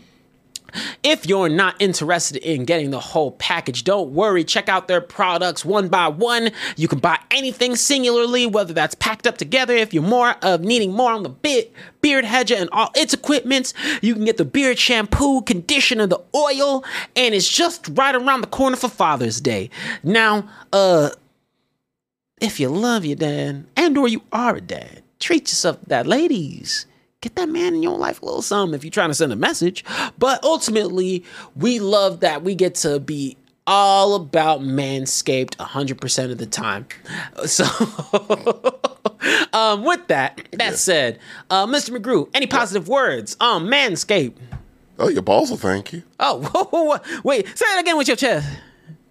if 1.04 1.26
you're 1.26 1.50
not 1.50 1.76
interested 1.80 2.38
in 2.38 2.66
getting 2.66 2.92
the 2.92 3.00
whole 3.00 3.32
package, 3.32 3.84
don't 3.84 4.12
worry. 4.12 4.44
Check 4.44 4.70
out 4.70 4.88
their 4.88 5.02
products 5.02 5.64
one 5.64 5.88
by 5.88 6.08
one. 6.08 6.52
You 6.76 6.88
can 6.88 7.00
buy 7.00 7.20
anything 7.32 7.76
singularly, 7.76 8.46
whether 8.46 8.74
that's 8.74 8.96
packed 8.96 9.28
up 9.28 9.38
together. 9.38 9.74
If 9.74 9.94
you're 9.94 10.04
more 10.04 10.36
of 10.42 10.62
needing 10.62 10.94
more 10.94 11.12
on 11.12 11.24
the 11.24 11.30
bit, 11.30 11.74
beard 12.02 12.26
hedger 12.26 12.56
and 12.56 12.70
all 12.72 12.92
its 12.96 13.14
equipments, 13.14 13.74
you 14.02 14.14
can 14.14 14.26
get 14.26 14.38
the 14.38 14.46
beard 14.46 14.80
shampoo, 14.80 15.42
conditioner, 15.42 16.08
the 16.08 16.22
oil, 16.36 16.84
and 17.16 17.36
it's 17.36 17.50
just 17.50 17.90
right 17.94 18.16
around 18.16 18.42
the 18.42 18.48
corner 18.48 18.76
for 18.76 18.90
Father's 18.90 19.42
Day. 19.42 19.70
Now, 20.04 20.50
uh, 20.74 21.10
if 22.42 22.60
you 22.60 22.70
love 22.70 23.06
your 23.06 23.18
dad 23.18 23.66
and 23.76 23.98
or 23.98 24.08
you 24.08 24.22
are 24.32 24.56
a 24.56 24.62
dad, 24.62 25.04
treat 25.20 25.50
yourself 25.50 25.82
to 25.82 25.86
that, 25.88 26.08
ladies. 26.08 26.86
Get 27.22 27.36
that 27.36 27.50
man 27.50 27.76
in 27.76 27.84
your 27.84 27.98
life 27.98 28.22
a 28.22 28.26
little 28.26 28.42
something 28.42 28.74
if 28.74 28.86
you're 28.86 28.92
trying 28.92 29.10
to 29.10 29.14
send 29.14 29.34
a 29.34 29.36
message. 29.36 29.84
But 30.18 30.42
ultimately, 30.44 31.26
we 31.54 31.80
love 31.80 32.22
that 32.22 32.44
we 32.44 32.56
get 32.56 32.76
to 32.76 32.98
be 33.02 33.36
all 33.68 34.16
about 34.16 34.62
Manscaped 34.62 35.58
100% 35.58 36.32
of 36.32 36.38
the 36.38 36.46
time. 36.46 36.88
So, 37.46 37.66
um, 39.54 39.84
with 39.84 40.08
that, 40.08 40.48
that 40.54 40.76
said, 40.76 41.20
uh, 41.50 41.66
Mr. 41.68 41.98
McGrew, 41.98 42.30
any 42.34 42.48
positive 42.48 42.88
words 42.88 43.36
on 43.40 43.66
Manscaped? 43.66 44.36
Oh, 44.98 45.10
your 45.10 45.22
balls 45.22 45.50
will 45.50 45.58
thank 45.58 45.94
you. 45.94 46.04
Oh, 46.20 46.42
whoa, 46.42 46.64
whoa, 46.72 46.84
whoa. 46.84 47.22
wait, 47.24 47.48
say 47.58 47.66
it 47.66 47.82
again 47.82 47.98
with 47.98 48.08
your 48.08 48.18
chest. 48.18 48.48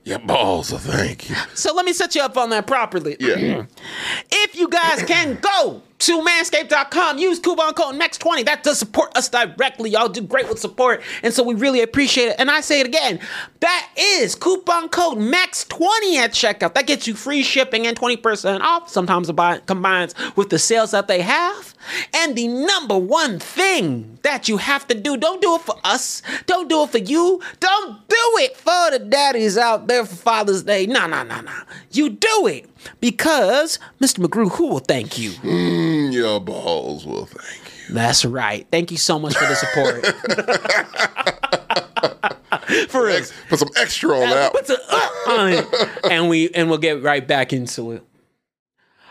Your 0.04 0.18
balls 0.18 0.72
will 0.72 0.78
thank 0.78 1.28
you. 1.28 1.36
So 1.54 1.74
let 1.74 1.84
me 1.84 1.92
set 1.92 2.14
you 2.14 2.22
up 2.22 2.36
on 2.38 2.48
that 2.50 2.66
properly. 2.66 3.16
Yeah. 3.20 3.66
If 4.30 4.56
you 4.56 4.68
guys 4.68 5.02
can 5.02 5.38
go 5.40 5.82
to 5.98 6.20
manscaped.com, 6.20 7.18
use 7.18 7.38
coupon 7.38 7.74
code 7.74 7.96
NEXT20. 7.96 8.44
That 8.44 8.62
does 8.62 8.78
support 8.78 9.16
us 9.16 9.28
directly. 9.28 9.90
Y'all 9.90 10.08
do 10.08 10.22
great 10.22 10.48
with 10.48 10.58
support. 10.58 11.02
And 11.22 11.34
so 11.34 11.42
we 11.42 11.54
really 11.54 11.82
appreciate 11.82 12.28
it. 12.28 12.36
And 12.38 12.50
I 12.50 12.60
say 12.60 12.80
it 12.80 12.86
again 12.86 13.20
that 13.60 13.90
is 13.98 14.34
coupon 14.34 14.88
code 14.88 15.18
NEXT20 15.18 16.16
at 16.16 16.32
checkout. 16.32 16.74
That 16.74 16.86
gets 16.86 17.06
you 17.06 17.14
free 17.14 17.42
shipping 17.42 17.86
and 17.86 17.98
20% 17.98 18.60
off. 18.60 18.88
Sometimes 18.88 19.28
it 19.28 19.66
combines 19.66 20.14
with 20.36 20.50
the 20.50 20.58
sales 20.58 20.92
that 20.92 21.08
they 21.08 21.22
have. 21.22 21.74
And 22.14 22.36
the 22.36 22.48
number 22.48 22.98
one 22.98 23.38
thing 23.38 24.18
that 24.22 24.48
you 24.48 24.56
have 24.58 24.86
to 24.88 24.94
do 24.94 25.16
don't 25.16 25.40
do 25.40 25.54
it 25.54 25.62
for 25.62 25.76
us, 25.84 26.22
don't 26.46 26.68
do 26.68 26.82
it 26.82 26.90
for 26.90 26.98
you, 26.98 27.40
don't 27.60 28.08
do 28.08 28.16
it 28.38 28.56
for 28.56 28.90
the 28.90 28.98
daddies 28.98 29.56
out 29.56 29.86
there 29.88 30.04
for 30.04 30.16
Father's 30.16 30.64
Day. 30.64 30.86
No, 30.86 31.06
no, 31.06 31.22
no, 31.22 31.40
no. 31.40 31.52
You 31.90 32.10
do 32.10 32.46
it 32.46 32.68
because 33.00 33.78
Mr. 34.00 34.24
McGrew, 34.24 34.50
who 34.52 34.68
will 34.68 34.78
thank 34.80 35.18
you? 35.18 35.30
Mm, 35.30 36.12
your 36.12 36.40
balls 36.40 37.06
will 37.06 37.26
thank 37.26 37.88
you. 37.88 37.94
That's 37.94 38.24
right. 38.24 38.66
Thank 38.70 38.90
you 38.90 38.96
so 38.98 39.18
much 39.18 39.34
for 39.34 39.46
the 39.46 39.54
support. 39.54 40.06
for 42.90 43.06
real. 43.06 43.16
Ex- 43.16 43.32
put 43.48 43.58
some 43.58 43.68
extra 43.76 44.10
on 44.14 44.28
that. 44.30 44.52
Put 44.52 44.66
the 44.66 44.78
uh 44.90 45.32
on 45.32 45.52
it. 45.52 45.66
And 46.10 46.28
we 46.28 46.50
and 46.50 46.68
we'll 46.68 46.78
get 46.78 47.02
right 47.02 47.26
back 47.26 47.52
into 47.52 47.92
it. 47.92 48.02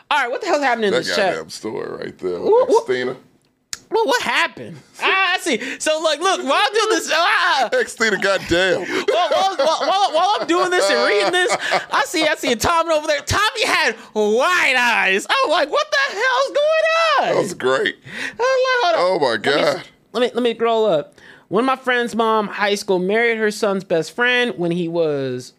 All 0.09 0.19
right, 0.21 0.29
what 0.31 0.41
the 0.41 0.47
hell's 0.47 0.63
happening 0.63 0.87
in 0.87 0.93
That 0.93 1.03
this 1.03 1.15
chat? 1.15 1.33
goddamn 1.35 1.49
story 1.49 1.97
right 2.05 2.17
there. 2.17 2.39
Woo. 2.39 2.65
Xtina. 2.65 3.17
Well, 3.89 4.05
what 4.05 4.21
happened? 4.21 4.77
Ah, 5.01 5.35
I 5.35 5.37
see. 5.39 5.79
So, 5.79 5.99
like, 6.01 6.19
look, 6.19 6.43
while 6.43 6.53
I'm 6.61 6.73
doing 6.73 6.89
this, 6.89 7.09
ah, 7.13 7.69
Xtina, 7.71 8.21
goddamn. 8.21 8.81
while, 8.81 9.29
while, 9.29 9.57
while, 9.79 10.13
while, 10.13 10.37
I'm 10.41 10.47
doing 10.47 10.69
this 10.71 10.89
and 10.89 11.07
reading 11.07 11.31
this, 11.31 11.55
I 11.91 12.03
see, 12.05 12.25
I 12.27 12.35
see 12.35 12.55
Tommy 12.55 12.91
over 12.93 13.07
there. 13.07 13.21
Tommy 13.21 13.65
had 13.65 13.95
white 14.13 14.75
eyes. 14.77 15.25
I'm 15.29 15.49
like, 15.49 15.69
what 15.71 15.87
the 15.89 16.13
hell's 16.15 16.47
going 16.47 17.29
on? 17.29 17.35
That 17.35 17.41
was 17.41 17.53
great. 17.53 17.95
Like. 18.03 18.95
Oh 18.99 19.17
my 19.21 19.27
Let 19.31 19.37
me- 19.45 19.51
god. 19.51 19.83
Let 20.13 20.21
me 20.21 20.31
let 20.33 20.43
me 20.43 20.55
scroll 20.55 20.85
up. 20.85 21.15
One 21.49 21.63
of 21.63 21.65
my 21.67 21.75
friend's 21.77 22.15
mom, 22.15 22.47
high 22.47 22.75
school, 22.75 22.97
married 22.99 23.37
her 23.37 23.51
son's 23.51 23.83
best 23.83 24.13
friend 24.13 24.53
when 24.57 24.71
he 24.71 24.87
was 24.89 25.53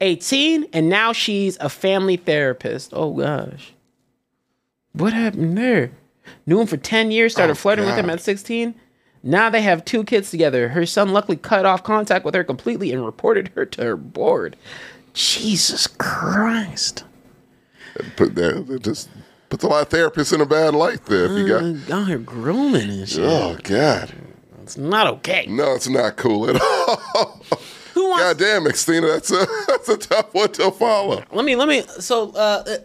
18, 0.00 0.66
and 0.72 0.88
now 0.88 1.12
she's 1.12 1.56
a 1.58 1.68
family 1.68 2.16
therapist. 2.16 2.90
Oh 2.92 3.12
gosh. 3.12 3.72
What 4.92 5.12
happened 5.12 5.56
there? 5.58 5.92
Knew 6.46 6.60
him 6.60 6.66
for 6.66 6.76
10 6.76 7.10
years, 7.10 7.32
started 7.32 7.52
Oh, 7.52 7.56
flirting 7.56 7.84
with 7.84 7.94
him 7.96 8.10
at 8.10 8.20
16. 8.20 8.74
Now 9.22 9.50
they 9.50 9.62
have 9.62 9.84
two 9.84 10.04
kids 10.04 10.30
together. 10.30 10.68
Her 10.68 10.86
son 10.86 11.12
luckily 11.12 11.36
cut 11.36 11.66
off 11.66 11.82
contact 11.82 12.24
with 12.24 12.34
her 12.34 12.44
completely 12.44 12.92
and 12.92 13.04
reported 13.04 13.48
her 13.54 13.64
to 13.66 13.82
her 13.84 13.96
board. 13.96 14.56
Jesus 15.14 15.86
Christ. 15.86 17.04
Put 18.16 18.34
that, 18.34 18.80
just 18.82 19.08
puts 19.48 19.64
a 19.64 19.68
lot 19.68 19.82
of 19.82 19.88
therapists 19.88 20.32
in 20.32 20.40
a 20.40 20.46
bad 20.46 20.74
light 20.74 21.04
there. 21.06 21.24
If 21.26 21.30
you 21.38 21.48
got, 21.48 21.92
uh, 21.92 22.00
Out 22.00 22.08
here 22.08 22.18
grooming 22.18 22.90
and 22.90 23.08
shit. 23.08 23.24
oh 23.24 23.56
God, 23.62 24.12
It's 24.62 24.76
not 24.76 25.06
okay. 25.06 25.46
no, 25.48 25.74
it's 25.74 25.88
not 25.88 26.16
cool 26.16 26.48
at 26.50 26.60
all. 27.14 27.42
Who 28.06 28.10
wants 28.10 28.24
God 28.24 28.38
damn, 28.38 28.64
Xtina, 28.64 29.14
that's 29.14 29.32
a 29.32 29.46
that's 29.66 29.88
a 29.88 29.96
tough 29.96 30.32
one 30.32 30.52
to 30.52 30.70
follow. 30.70 31.24
Let 31.32 31.44
me 31.44 31.56
let 31.56 31.66
me. 31.66 31.82
So, 31.98 32.30
uh, 32.30 32.62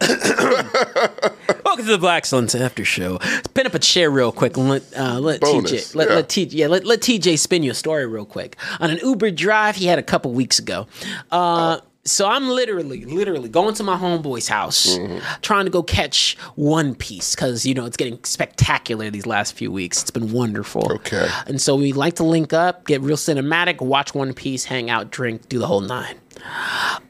welcome 1.64 1.86
to 1.86 1.92
the 1.92 2.00
Black 2.00 2.26
Suns 2.26 2.56
After 2.56 2.84
Show. 2.84 3.20
Pin 3.54 3.68
up 3.68 3.76
a 3.76 3.80
chair 3.80 4.10
real 4.10 4.32
quick 4.32 4.58
and 4.58 4.68
let 4.68 4.82
uh, 4.98 5.20
let 5.20 5.42
Bonus, 5.42 5.94
TJ 5.94 5.96
let, 5.96 6.10
yeah. 6.10 6.16
let 6.16 6.28
TJ 6.28 6.48
yeah 6.54 6.68
let, 6.68 6.86
let 6.86 7.02
TJ 7.02 7.38
spin 7.38 7.62
you 7.62 7.70
a 7.70 7.76
story 7.76 8.08
real 8.08 8.26
quick 8.26 8.58
on 8.80 8.90
an 8.90 8.98
Uber 8.98 9.30
drive 9.30 9.76
he 9.76 9.86
had 9.86 10.00
a 10.00 10.04
couple 10.04 10.34
weeks 10.34 10.58
ago. 10.58 10.88
Uh, 11.30 11.82
so 12.04 12.28
I'm 12.28 12.50
literally 12.50 13.06
literally 13.06 13.50
going 13.50 13.76
to 13.76 13.84
my 13.84 13.96
homeboy's 13.98 14.48
house, 14.48 14.98
Mm-hmm. 14.98 15.20
trying 15.42 15.66
to 15.66 15.72
go 15.72 15.84
catch 15.84 16.36
One 16.56 16.96
Piece 16.96 17.36
because 17.36 17.66
you 17.66 17.74
know 17.74 17.86
it's 17.86 17.98
getting 17.98 18.20
spectacular 18.24 19.10
these 19.10 19.26
last 19.26 19.54
few 19.54 19.72
weeks. 19.72 20.02
It's 20.02 20.12
been 20.12 20.32
wonderful. 20.32 20.92
Okay. 20.94 21.28
and 21.48 21.62
so 21.62 21.76
we 21.76 21.94
like 21.94 22.16
to 22.16 22.24
link 22.24 22.54
up, 22.54 22.86
get 22.86 23.02
real 23.02 23.18
cinematic, 23.18 23.82
watch 23.82 24.14
One 24.16 24.34
Piece, 24.34 24.66
hang 24.66 24.90
out, 24.90 25.12
drink, 25.12 25.48
do 25.50 25.60
the 25.60 25.68
whole 25.68 25.82
nine. 25.82 26.16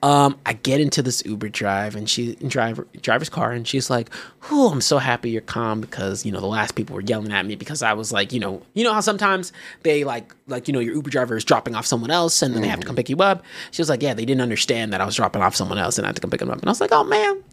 Um, 0.03 0.37
I 0.45 0.53
get 0.53 0.81
into 0.81 1.01
this 1.01 1.23
Uber 1.25 1.49
drive 1.49 1.95
and 1.95 2.09
she 2.09 2.35
driver 2.35 2.87
driver's 3.01 3.29
car 3.29 3.51
and 3.51 3.67
she's 3.67 3.89
like, 3.89 4.09
"Oh, 4.49 4.71
I'm 4.71 4.81
so 4.81 4.97
happy 4.97 5.29
you're 5.29 5.41
calm 5.41 5.79
because 5.81 6.25
you 6.25 6.31
know 6.31 6.39
the 6.39 6.47
last 6.47 6.75
people 6.75 6.95
were 6.95 7.01
yelling 7.01 7.31
at 7.31 7.45
me 7.45 7.55
because 7.55 7.81
I 7.83 7.93
was 7.93 8.11
like, 8.11 8.33
you 8.33 8.39
know, 8.39 8.61
you 8.73 8.83
know 8.83 8.93
how 8.93 9.01
sometimes 9.01 9.53
they 9.83 10.03
like 10.03 10.33
like 10.47 10.67
you 10.67 10.73
know 10.73 10.79
your 10.79 10.95
Uber 10.95 11.09
driver 11.09 11.35
is 11.35 11.45
dropping 11.45 11.75
off 11.75 11.85
someone 11.85 12.11
else 12.11 12.41
and 12.41 12.53
then 12.55 12.61
they 12.61 12.67
have 12.67 12.79
to 12.79 12.87
come 12.87 12.95
pick 12.95 13.09
you 13.09 13.17
up." 13.17 13.43
She 13.71 13.81
was 13.81 13.89
like, 13.89 14.01
"Yeah, 14.01 14.13
they 14.13 14.25
didn't 14.25 14.41
understand 14.41 14.91
that 14.93 15.01
I 15.01 15.05
was 15.05 15.15
dropping 15.15 15.41
off 15.41 15.55
someone 15.55 15.77
else 15.77 15.97
and 15.97 16.05
I 16.05 16.09
had 16.09 16.15
to 16.15 16.21
come 16.21 16.31
pick 16.31 16.39
them 16.39 16.49
up." 16.49 16.59
And 16.59 16.67
I 16.67 16.71
was 16.71 16.81
like, 16.81 16.91
"Oh 16.91 17.03
man, 17.03 17.43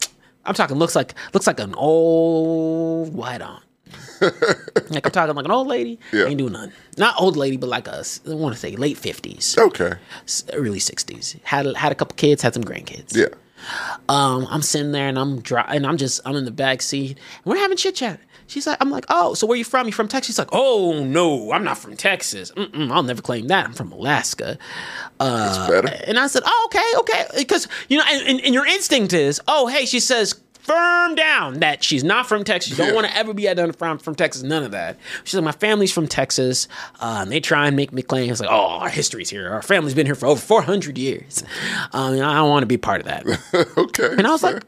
I'm 0.44 0.54
talking 0.54 0.76
looks 0.78 0.96
like 0.96 1.14
looks 1.34 1.46
like 1.46 1.60
an 1.60 1.74
old 1.74 3.14
white 3.14 3.42
on." 3.42 3.60
like 4.90 5.06
I'm 5.06 5.12
talking 5.12 5.34
like 5.34 5.44
an 5.44 5.50
old 5.50 5.66
lady. 5.68 5.98
Yeah. 6.12 6.26
Ain't 6.26 6.38
doing 6.38 6.52
nothing. 6.52 6.72
Not 6.96 7.14
old 7.20 7.36
lady, 7.36 7.56
but 7.56 7.68
like 7.68 7.86
a 7.88 8.04
I 8.28 8.34
want 8.34 8.54
to 8.54 8.60
say 8.60 8.74
late 8.76 8.98
fifties. 8.98 9.56
Okay, 9.58 9.92
early 10.52 10.78
60s 10.78 11.40
had 11.44 11.66
had 11.76 11.92
a 11.92 11.94
couple 11.94 12.16
kids 12.16 12.42
had 12.42 12.54
some 12.54 12.64
grandkids. 12.64 13.16
Yeah, 13.16 13.26
um 14.08 14.46
i'm 14.50 14.62
sitting 14.62 14.92
there 14.92 15.08
and 15.08 15.18
i'm 15.18 15.40
dry 15.40 15.64
and 15.68 15.86
i'm 15.86 15.96
just 15.96 16.20
i'm 16.24 16.36
in 16.36 16.44
the 16.44 16.50
back 16.50 16.82
seat. 16.82 17.10
And 17.10 17.44
we're 17.46 17.58
having 17.58 17.76
chit 17.76 17.96
chat. 17.96 18.20
She's 18.46 18.66
like 18.66 18.78
i'm 18.80 18.90
like 18.90 19.04
oh 19.08 19.34
so 19.34 19.46
where 19.46 19.58
you 19.58 19.64
from? 19.64 19.86
You 19.86 19.92
from 19.92 20.08
texas? 20.08 20.34
She's 20.34 20.38
like 20.38 20.48
oh 20.52 21.04
no 21.04 21.52
i'm 21.52 21.64
not 21.64 21.76
from 21.78 21.96
texas. 21.96 22.50
Mm-mm, 22.52 22.90
i'll 22.90 23.02
never 23.02 23.20
claim 23.22 23.48
that. 23.48 23.66
I'm 23.66 23.72
from 23.74 23.92
alaska. 23.92 24.58
That's 25.18 25.70
better. 25.70 25.88
and 26.06 26.18
i 26.18 26.26
said 26.28 26.42
oh 26.46 26.68
okay 26.70 26.98
okay. 27.00 27.26
Because 27.38 27.68
you 27.88 27.98
know 27.98 28.04
and, 28.08 28.26
and, 28.26 28.40
and 28.40 28.54
your 28.54 28.66
instinct 28.66 29.12
is 29.12 29.40
oh 29.48 29.66
hey 29.66 29.84
she 29.86 30.00
says 30.00 30.34
firm 30.68 31.14
down 31.16 31.60
that 31.60 31.82
she's 31.82 32.04
not 32.04 32.28
from 32.28 32.44
Texas. 32.44 32.70
You 32.72 32.76
don't 32.76 32.88
Yeah. 32.88 32.94
want 32.94 33.06
to 33.08 33.16
ever 33.16 33.34
be 33.34 33.48
identified 33.48 33.76
from, 33.78 33.98
from 33.98 34.14
Texas. 34.14 34.42
None 34.42 34.62
of 34.62 34.70
that. 34.70 34.96
She's 35.24 35.34
like, 35.34 35.44
my 35.44 35.52
family's 35.52 35.92
from 35.92 36.06
Texas, 36.06 36.68
uh, 37.00 37.18
and 37.22 37.32
they 37.32 37.40
try 37.40 37.66
and 37.66 37.74
make 37.74 37.92
me 37.92 38.02
claim. 38.02 38.30
It's 38.30 38.40
like, 38.40 38.50
oh, 38.50 38.66
our 38.80 38.88
history's 38.90 39.30
here. 39.30 39.48
Our 39.50 39.62
family's 39.62 39.94
been 39.94 40.06
here 40.06 40.14
for 40.14 40.26
over 40.26 40.40
400 40.40 40.96
years. 40.98 41.42
Um, 41.92 42.14
I 42.14 42.34
don't 42.34 42.48
want 42.50 42.62
to 42.62 42.66
be 42.66 42.76
part 42.76 43.00
of 43.00 43.06
that. 43.06 43.24
okay, 43.78 44.10
And 44.16 44.26
I 44.26 44.30
was 44.30 44.42
like, 44.42 44.62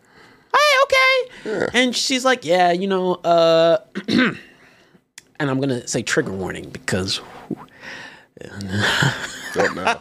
hey, 0.52 1.28
okay. 1.47 1.68
And 1.74 1.94
she's 1.94 2.24
like, 2.24 2.44
yeah, 2.44 2.72
you 2.72 2.89
know, 2.89 3.14
uh, 3.16 3.78
and 4.09 4.36
I'm 5.39 5.56
going 5.59 5.68
to 5.68 5.86
say 5.86 6.02
trigger 6.02 6.32
warning 6.32 6.70
because. 6.70 7.20
don't 9.55 9.75
know. 9.75 10.01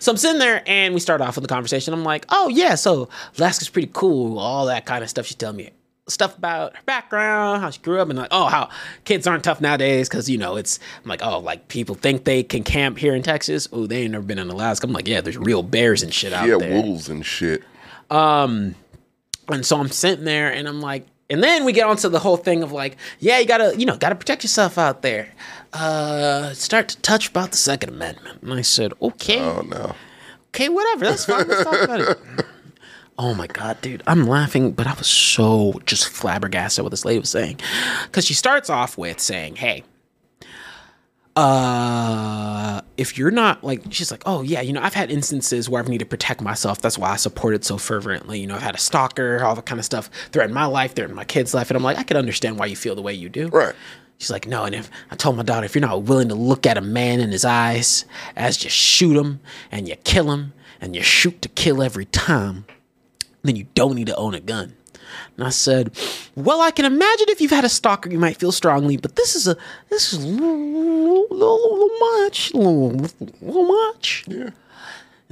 So 0.00 0.12
I'm 0.12 0.16
sitting 0.18 0.38
there 0.38 0.62
and 0.66 0.94
we 0.94 1.00
start 1.00 1.20
off 1.20 1.36
with 1.36 1.42
the 1.42 1.48
conversation. 1.48 1.94
I'm 1.94 2.04
like, 2.04 2.26
oh, 2.30 2.48
yeah, 2.48 2.74
so 2.74 3.08
Alaska's 3.38 3.68
pretty 3.68 3.90
cool, 3.92 4.38
all 4.38 4.66
that 4.66 4.84
kind 4.86 5.02
of 5.02 5.10
stuff. 5.10 5.26
She's 5.26 5.36
telling 5.36 5.56
me 5.56 5.70
stuff 6.08 6.36
about 6.36 6.74
her 6.76 6.82
background, 6.84 7.62
how 7.62 7.70
she 7.70 7.80
grew 7.80 8.00
up, 8.00 8.08
and 8.10 8.18
like, 8.18 8.28
oh, 8.32 8.46
how 8.46 8.68
kids 9.04 9.26
aren't 9.26 9.44
tough 9.44 9.60
nowadays 9.60 10.08
because, 10.08 10.28
you 10.28 10.36
know, 10.36 10.56
it's, 10.56 10.78
I'm 11.02 11.08
like, 11.08 11.22
oh, 11.22 11.38
like 11.38 11.68
people 11.68 11.94
think 11.94 12.24
they 12.24 12.42
can 12.42 12.64
camp 12.64 12.98
here 12.98 13.14
in 13.14 13.22
Texas. 13.22 13.68
Oh, 13.72 13.86
they 13.86 14.02
ain't 14.02 14.12
never 14.12 14.24
been 14.24 14.38
in 14.38 14.50
Alaska. 14.50 14.86
I'm 14.86 14.92
like, 14.92 15.08
yeah, 15.08 15.20
there's 15.20 15.38
real 15.38 15.62
bears 15.62 16.02
and 16.02 16.12
shit 16.12 16.32
out 16.32 16.48
Yeah, 16.48 16.58
there. 16.58 16.70
Yeah, 16.70 16.82
wolves 16.82 17.08
and 17.08 17.24
shit. 17.24 17.62
Um, 18.10 18.74
and 19.48 19.64
so 19.64 19.78
I'm 19.78 19.88
sitting 19.88 20.24
there 20.24 20.52
and 20.52 20.68
I'm 20.68 20.80
like, 20.80 21.06
and 21.30 21.42
then 21.42 21.64
we 21.64 21.72
get 21.72 21.86
onto 21.86 22.08
the 22.08 22.18
whole 22.18 22.36
thing 22.36 22.62
of 22.62 22.72
like, 22.72 22.96
yeah, 23.18 23.38
you 23.38 23.46
gotta, 23.46 23.74
you 23.78 23.86
know, 23.86 23.96
gotta 23.96 24.16
protect 24.16 24.42
yourself 24.42 24.76
out 24.76 25.00
there. 25.02 25.32
Uh, 25.72 26.52
start 26.52 26.88
to 26.88 26.96
touch 27.00 27.28
about 27.30 27.50
the 27.50 27.56
Second 27.56 27.90
Amendment. 27.90 28.42
And 28.42 28.52
I 28.52 28.62
said, 28.62 28.92
okay, 29.00 29.40
Oh 29.40 29.62
no. 29.62 29.94
okay, 30.48 30.68
whatever, 30.68 31.06
that's 31.06 31.24
fine. 31.24 31.48
Let's 31.48 31.64
talk 31.64 31.82
about 31.82 32.00
it. 32.00 32.18
Oh 33.18 33.34
my 33.34 33.46
god, 33.46 33.78
dude, 33.82 34.02
I'm 34.06 34.26
laughing, 34.26 34.72
but 34.72 34.86
I 34.86 34.94
was 34.94 35.06
so 35.06 35.80
just 35.84 36.08
flabbergasted 36.08 36.82
what 36.82 36.88
this 36.90 37.04
lady 37.04 37.20
was 37.20 37.28
saying, 37.28 37.60
because 38.04 38.24
she 38.24 38.32
starts 38.32 38.70
off 38.70 38.96
with 38.96 39.20
saying, 39.20 39.56
"Hey, 39.56 39.84
uh, 41.36 42.80
if 42.96 43.18
you're 43.18 43.30
not 43.30 43.62
like, 43.62 43.82
she's 43.90 44.10
like, 44.10 44.22
oh 44.26 44.42
yeah, 44.42 44.60
you 44.62 44.72
know, 44.72 44.80
I've 44.82 44.94
had 44.94 45.10
instances 45.10 45.68
where 45.68 45.80
I've 45.82 45.88
needed 45.88 46.04
to 46.06 46.08
protect 46.08 46.40
myself. 46.40 46.80
That's 46.80 46.98
why 46.98 47.10
I 47.10 47.16
supported 47.16 47.64
so 47.64 47.76
fervently. 47.78 48.40
You 48.40 48.46
know, 48.46 48.54
I've 48.56 48.62
had 48.62 48.74
a 48.74 48.78
stalker, 48.78 49.44
all 49.44 49.54
that 49.54 49.66
kind 49.66 49.78
of 49.78 49.84
stuff 49.84 50.08
threaten 50.32 50.54
my 50.54 50.64
life, 50.64 50.94
threaten 50.94 51.14
my 51.14 51.24
kid's 51.24 51.54
life, 51.54 51.70
and 51.70 51.76
I'm 51.76 51.82
like, 51.82 51.98
I 51.98 52.02
can 52.04 52.16
understand 52.16 52.58
why 52.58 52.66
you 52.66 52.76
feel 52.76 52.94
the 52.94 53.02
way 53.02 53.14
you 53.14 53.28
do. 53.28 53.48
Right. 53.48 53.74
She's 54.22 54.30
like, 54.30 54.46
no, 54.46 54.62
and 54.62 54.72
if 54.72 54.88
I 55.10 55.16
told 55.16 55.36
my 55.36 55.42
daughter, 55.42 55.66
if 55.66 55.74
you're 55.74 55.80
not 55.80 56.04
willing 56.04 56.28
to 56.28 56.36
look 56.36 56.64
at 56.64 56.78
a 56.78 56.80
man 56.80 57.18
in 57.18 57.32
his 57.32 57.44
eyes 57.44 58.04
as 58.36 58.56
just 58.56 58.76
shoot 58.76 59.16
him 59.16 59.40
and 59.72 59.88
you 59.88 59.96
kill 59.96 60.30
him 60.30 60.52
and 60.80 60.94
you 60.94 61.02
shoot 61.02 61.42
to 61.42 61.48
kill 61.48 61.82
every 61.82 62.04
time, 62.04 62.64
then 63.42 63.56
you 63.56 63.66
don't 63.74 63.96
need 63.96 64.06
to 64.06 64.14
own 64.14 64.32
a 64.32 64.38
gun. 64.38 64.76
And 65.36 65.44
I 65.44 65.50
said, 65.50 65.90
well, 66.36 66.60
I 66.60 66.70
can 66.70 66.84
imagine 66.84 67.30
if 67.30 67.40
you've 67.40 67.50
had 67.50 67.64
a 67.64 67.68
stalker, 67.68 68.10
you 68.10 68.18
might 68.20 68.36
feel 68.36 68.52
strongly, 68.52 68.96
but 68.96 69.16
this 69.16 69.34
is 69.34 69.48
a 69.48 69.56
this 69.88 70.12
is 70.12 70.22
a 70.22 70.26
little, 70.28 71.26
little, 71.28 71.72
little 71.72 71.98
much, 71.98 72.54
little, 72.54 72.90
little 72.92 73.64
much. 73.64 74.24
Yeah. 74.28 74.50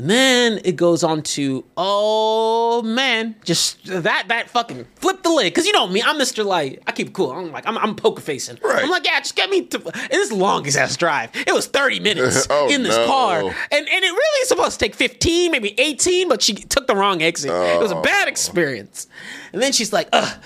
And 0.01 0.09
then 0.09 0.61
it 0.65 0.77
goes 0.77 1.05
on 1.05 1.21
to, 1.37 1.63
oh 1.77 2.81
man, 2.81 3.35
just 3.45 3.85
that 3.85 4.29
that 4.29 4.49
fucking 4.49 4.87
flip 4.95 5.23
the 5.23 5.29
lid. 5.29 5.55
Cause 5.55 5.67
you 5.67 5.75
know 5.75 5.87
me, 5.87 6.03
I'm 6.03 6.17
Mr. 6.17 6.43
Like, 6.43 6.83
I 6.87 6.93
keep 6.93 7.09
it 7.09 7.13
cool. 7.13 7.31
I'm 7.33 7.53
like, 7.53 7.67
I'm, 7.67 7.77
I'm 7.77 7.95
poker 7.95 8.23
facing. 8.23 8.59
Right. 8.65 8.83
I'm 8.83 8.89
like, 8.89 9.05
yeah, 9.05 9.19
just 9.21 9.37
get 9.37 9.51
me 9.51 9.67
to 9.67 9.77
and 9.95 10.11
this 10.11 10.33
longest 10.33 10.79
ass 10.79 10.97
drive. 10.97 11.29
It 11.35 11.53
was 11.53 11.67
30 11.67 12.01
minutes 12.01 12.47
Oh, 12.51 12.71
in 12.71 12.83
this 12.83 12.97
no. 12.97 13.07
car. 13.07 13.41
And 13.41 13.53
and 13.73 13.87
it 13.89 14.11
really 14.11 14.41
is 14.41 14.49
supposed 14.49 14.81
to 14.81 14.87
take 14.87 14.95
15, 14.95 15.51
maybe 15.53 15.79
18, 15.79 16.31
but 16.31 16.41
she 16.41 16.55
took 16.55 16.87
the 16.87 16.97
wrong 16.97 17.21
exit. 17.21 17.51
It 17.51 17.79
was 17.79 17.91
a 17.93 17.97
Oh. 17.97 18.03
bad 18.03 18.27
experience. 18.27 19.07
And 19.53 19.61
then 19.61 19.73
she's 19.73 19.93
like, 19.93 20.09
ugh, 20.15 20.43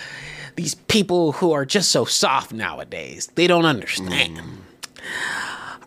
these 0.57 0.75
people 0.75 1.31
who 1.31 1.53
are 1.53 1.65
just 1.65 1.93
so 1.93 2.05
soft 2.05 2.53
nowadays, 2.53 3.29
they 3.37 3.47
don't 3.47 3.67
understand. 3.67 4.37
Hmm. 4.41 4.55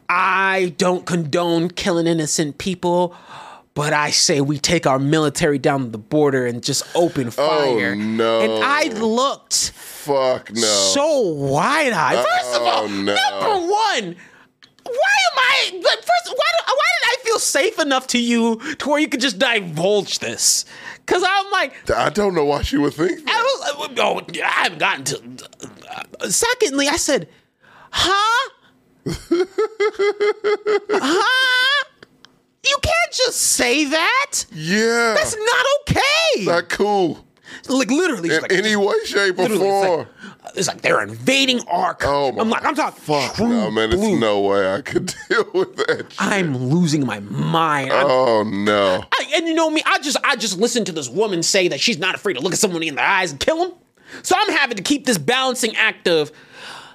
I 0.08 0.74
don't 0.78 1.06
condone 1.06 1.70
killing 1.70 2.08
innocent 2.08 2.60
people, 2.60 3.14
but 3.78 3.94
I 3.94 4.10
say 4.10 4.42
we 4.42 4.58
take 4.58 4.88
our 4.88 4.98
military 5.00 5.60
down 5.60 5.92
the 5.92 5.98
border 6.00 6.48
and 6.48 6.64
just 6.64 6.84
open 6.96 7.30
fire. 7.30 7.92
Oh, 7.92 7.96
no. 7.96 8.40
And 8.42 8.64
I 8.64 8.86
looked 9.00 9.70
Fuck 9.72 10.52
no. 10.52 10.62
so 10.62 11.20
wide 11.22 11.94
eyed. 11.94 12.18
First 12.18 12.56
of 12.56 12.62
Oh, 12.64 12.66
all, 12.66 12.88
no. 12.90 13.14
number 13.16 13.68
one, 13.72 14.16
why 14.84 15.18
am 15.30 15.38
I 15.38 15.72
like, 15.74 15.84
first? 16.00 16.28
Why, 16.28 16.34
do, 16.34 16.64
why 16.66 16.90
did 17.04 17.06
I 17.12 17.16
feel 17.24 17.38
safe 17.40 17.78
enough 17.80 18.08
to 18.08 18.18
you 18.20 18.60
to 18.78 18.90
where 18.90 19.00
you 19.00 19.08
could 19.08 19.22
just 19.22 19.38
divulge 19.38 20.18
this? 20.20 20.66
Because 21.06 21.24
I'm 21.28 21.52
like, 21.52 21.90
I 21.92 22.10
don't 22.10 22.34
know 22.34 22.46
why 22.46 22.64
she 22.64 22.78
would 22.78 22.94
think 22.96 23.24
that. 23.26 23.30
I 23.30 23.42
was, 23.78 23.90
oh, 24.00 24.22
I 24.44 24.48
haven't 24.64 24.80
gotten 24.80 25.04
to. 25.06 25.22
uh, 26.22 26.30
secondly, 26.30 26.88
I 26.88 26.96
said, 26.98 27.30
huh? 27.92 28.50
huh? 30.90 31.24
You 32.68 32.78
can't 32.82 33.14
just 33.14 33.40
say 33.40 33.86
that. 33.86 34.46
yeah. 34.52 35.14
That's 35.18 35.36
not 35.36 35.66
okay. 35.82 36.46
not 36.46 36.70
cool. 36.70 37.24
like 37.70 37.90
literally, 37.90 38.30
In 38.36 38.42
like, 38.42 38.52
any 38.54 38.76
way, 38.76 38.94
shape, 39.06 39.38
or 39.40 39.44
literally, 39.44 39.68
it's 39.68 39.86
form. 39.88 40.00
like, 40.00 40.08
it's 40.58 40.68
like 40.68 40.82
they're 40.82 41.02
invading 41.02 41.62
Ark. 41.68 42.02
Oh 42.06 42.32
my 42.32 42.42
I'm 42.42 42.50
like, 42.50 42.66
I'm 42.66 42.76
talking 42.76 43.00
Fuck 43.02 43.40
no, 43.40 43.72
man. 43.72 43.90
There's 43.90 44.02
blue. 44.02 44.20
no 44.20 44.40
way 44.42 44.74
I 44.74 44.82
could 44.82 45.14
deal 45.30 45.46
with 45.54 45.76
that. 45.78 46.12
shit. 46.12 46.22
I'm 46.22 46.56
losing 46.58 47.06
my 47.06 47.20
mind. 47.22 47.92
I'm- 47.92 48.08
Oh 48.10 48.44
no. 48.44 49.04
I, 49.12 49.32
and 49.36 49.48
you 49.48 49.54
know 49.54 49.70
me, 49.70 49.82
I 49.86 50.00
just 50.00 50.18
I 50.24 50.36
just 50.36 50.58
listened 50.58 50.86
to 50.88 50.92
this 50.92 51.10
woman 51.10 51.44
say 51.44 51.68
that 51.70 51.80
she's 51.80 51.98
not 51.98 52.16
afraid 52.16 52.34
to 52.36 52.42
look 52.42 52.54
at 52.54 52.60
someone 52.60 52.84
in 52.84 52.96
the 52.96 53.04
eyes 53.04 53.32
and 53.32 53.40
kill 53.40 53.58
them. 53.70 53.78
So 54.24 54.36
I'm 54.38 54.52
having 54.54 54.78
to 54.78 54.84
keep 54.84 55.06
this 55.06 55.18
balancing 55.18 55.76
act 55.76 56.08
of, 56.08 56.32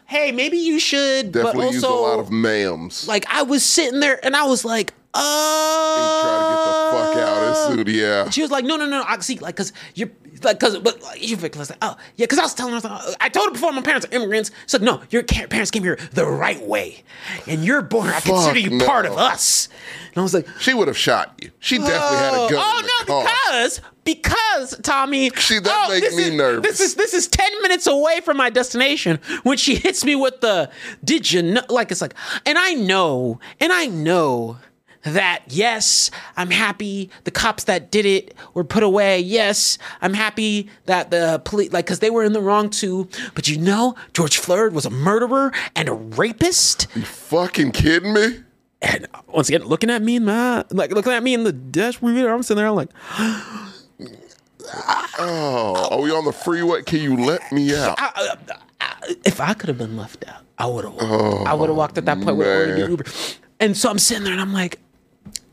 hey, 0.07 0.32
maybe 0.32 0.57
you 0.57 0.78
should, 0.81 1.32
Definitely 1.32 1.66
but 1.66 1.73
use 1.74 1.85
also 1.85 1.99
a 1.99 2.03
lot 2.09 2.19
of 2.20 2.28
ma'ams. 2.31 3.07
like 3.07 3.27
I 3.28 3.43
was 3.43 3.65
sitting 3.65 4.01
there 4.01 4.19
and 4.24 4.35
I 4.35 4.44
was 4.47 4.65
like, 4.65 4.94
oh. 5.14 6.20
Try 6.22 6.39
to 6.39 6.55
get 6.55 6.64
the 6.64 7.22
fuck 7.22 7.28
out 7.28 7.43
as 7.51 7.56
oh. 7.59 7.76
soon. 7.76 7.94
Yeah. 7.94 8.30
She 8.30 8.43
was 8.43 8.51
like, 8.51 8.64
no, 8.64 8.76
no, 8.76 8.86
no. 8.86 9.05
I 9.06 9.18
see, 9.20 9.39
like, 9.39 9.56
cause 9.56 9.72
you're 9.94 10.10
like, 10.43 10.59
cause, 10.59 10.78
but 10.78 11.02
like, 11.02 11.26
you 11.26 11.36
was 11.36 11.70
like, 11.70 11.78
oh, 11.82 11.97
yeah, 12.16 12.26
cause 12.26 12.39
I 12.39 12.43
was 12.43 12.55
telling 12.55 12.74
her, 12.74 12.80
I, 12.84 12.93
like, 12.93 13.09
uh, 13.09 13.14
I 13.20 13.28
told 13.28 13.48
her 13.48 13.52
before 13.52 13.72
my 13.72 13.82
parents 13.82 14.06
are 14.06 14.14
immigrants. 14.14 14.51
She's 14.66 14.74
like, 14.74 14.82
no, 14.82 15.02
your 15.10 15.22
parents 15.22 15.70
came 15.70 15.82
here 15.82 15.98
the 16.12 16.26
right 16.26 16.60
way, 16.66 17.05
and 17.47 17.64
you're 17.64 17.82
born. 17.82 18.09
I 18.09 18.20
consider 18.20 18.59
you 18.59 18.70
no. 18.70 18.86
part 18.86 19.06
of 19.06 19.16
us. 19.16 19.68
And 20.09 20.18
I 20.18 20.22
was 20.22 20.34
like, 20.34 20.47
She 20.60 20.74
would 20.74 20.89
have 20.89 20.97
shot 20.97 21.34
you. 21.40 21.51
She 21.59 21.78
definitely 21.78 22.18
had 22.18 22.34
a 22.34 22.36
oh, 22.36 22.48
gun. 22.51 22.62
Oh 22.62 22.78
in 22.78 23.06
the 23.06 23.12
no, 23.12 23.22
because 23.22 23.80
because 24.05 24.78
Tommy. 24.82 25.30
she 25.36 25.59
that 25.59 25.86
oh, 25.86 25.90
make 25.90 26.02
me 26.14 26.24
is, 26.24 26.34
nervous. 26.34 26.62
This 26.62 26.80
is 26.80 26.94
this 26.97 27.14
is 27.14 27.28
ten 27.28 27.51
minutes 27.62 27.86
away 27.86 28.20
from 28.20 28.36
my 28.36 28.51
destination 28.51 29.20
when 29.43 29.56
she 29.56 29.76
hits 29.76 30.05
me 30.05 30.14
with 30.14 30.40
the. 30.40 30.70
Did 31.02 31.32
you 31.32 31.43
know? 31.43 31.62
Like 31.70 31.90
it's 31.90 32.02
like, 32.02 32.14
and 32.44 32.59
I 32.59 32.74
know, 32.74 33.40
and 33.59 33.72
I 33.72 33.86
know 33.86 34.59
that 35.04 35.42
yes, 35.48 36.10
I'm 36.36 36.50
happy 36.50 37.10
the 37.24 37.30
cops 37.30 37.64
that 37.64 37.90
did 37.90 38.06
it 38.06 38.34
were 38.54 38.64
put 38.64 38.82
away. 38.82 39.18
Yes, 39.20 39.78
I'm 40.00 40.14
happy 40.14 40.68
that 40.86 41.10
the 41.10 41.40
police, 41.44 41.72
like, 41.72 41.86
because 41.86 42.00
they 42.00 42.10
were 42.10 42.24
in 42.24 42.32
the 42.32 42.40
wrong 42.40 42.70
too. 42.70 43.08
But 43.34 43.48
you 43.48 43.58
know, 43.58 43.94
George 44.12 44.38
Floyd 44.38 44.72
was 44.72 44.86
a 44.86 44.90
murderer 44.90 45.52
and 45.74 45.88
a 45.88 45.94
rapist. 45.94 46.86
You 46.94 47.02
fucking 47.02 47.72
kidding 47.72 48.14
me? 48.14 48.42
And 48.80 49.06
uh, 49.14 49.20
once 49.28 49.48
again, 49.48 49.64
looking 49.64 49.90
at 49.90 50.02
me 50.02 50.16
in 50.16 50.24
my 50.24 50.64
like 50.70 50.90
looking 50.92 51.12
at 51.12 51.22
me 51.22 51.34
in 51.34 51.44
the 51.44 51.52
dashboard, 51.52 52.16
I'm 52.16 52.42
sitting 52.42 52.58
there, 52.58 52.68
I'm 52.68 52.74
like, 52.74 52.90
Oh, 54.74 55.08
oh 55.18 55.88
are 55.90 56.00
we 56.00 56.10
on 56.10 56.24
the 56.24 56.32
freeway? 56.32 56.82
Can 56.82 57.00
you 57.00 57.16
let 57.16 57.50
me 57.52 57.74
out? 57.76 57.96
I, 57.98 58.12
I, 58.14 58.54
I, 58.80 59.14
if 59.24 59.40
I 59.40 59.54
could 59.54 59.68
have 59.68 59.78
been 59.78 59.96
left 59.96 60.26
out, 60.28 60.42
I 60.58 60.66
would 60.66 60.84
have. 60.84 60.94
Oh, 61.00 61.44
I 61.44 61.54
would 61.54 61.68
have 61.68 61.76
walked 61.76 61.98
at 61.98 62.06
that 62.06 62.18
point 62.18 62.38
ordered. 62.38 62.88
Uber. 62.88 63.04
And 63.60 63.76
so 63.76 63.90
I'm 63.90 63.98
sitting 63.98 64.24
there 64.24 64.32
and 64.32 64.42
I'm 64.42 64.52
like, 64.52 64.80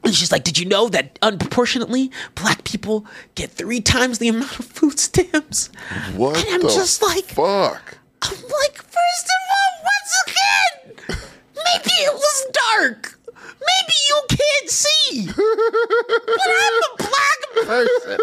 and 0.04 0.14
she's 0.16 0.32
like, 0.32 0.44
"Did 0.44 0.58
you 0.58 0.66
know 0.66 0.90
that 0.90 1.18
unproportionately 1.22 2.12
black 2.36 2.64
people 2.64 3.06
get 3.36 3.52
three 3.52 3.82
times 3.82 4.18
the 4.20 4.28
amount 4.30 4.60
of 4.60 4.66
food 4.66 5.00
stamps?" 5.00 5.70
What 6.16 6.38
And 6.38 6.56
I'm 6.56 6.62
the 6.62 6.68
just 6.70 7.02
like, 7.02 7.26
fuck? 7.26 7.98
I'm 8.22 8.32
like, 8.32 8.76
first 8.78 9.26
of 9.26 9.42
all, 9.56 9.72
once 9.84 10.14
again, 10.28 11.18
maybe 11.56 11.92
it 12.02 12.14
was 12.14 12.46
dark. 12.70 13.20
Maybe 13.44 13.94
you 14.10 14.22
can't 14.30 14.70
see. 14.70 15.28
but 15.28 16.50
I'm 16.60 16.84
a 16.84 16.98
black 16.98 17.40
person. 17.68 18.18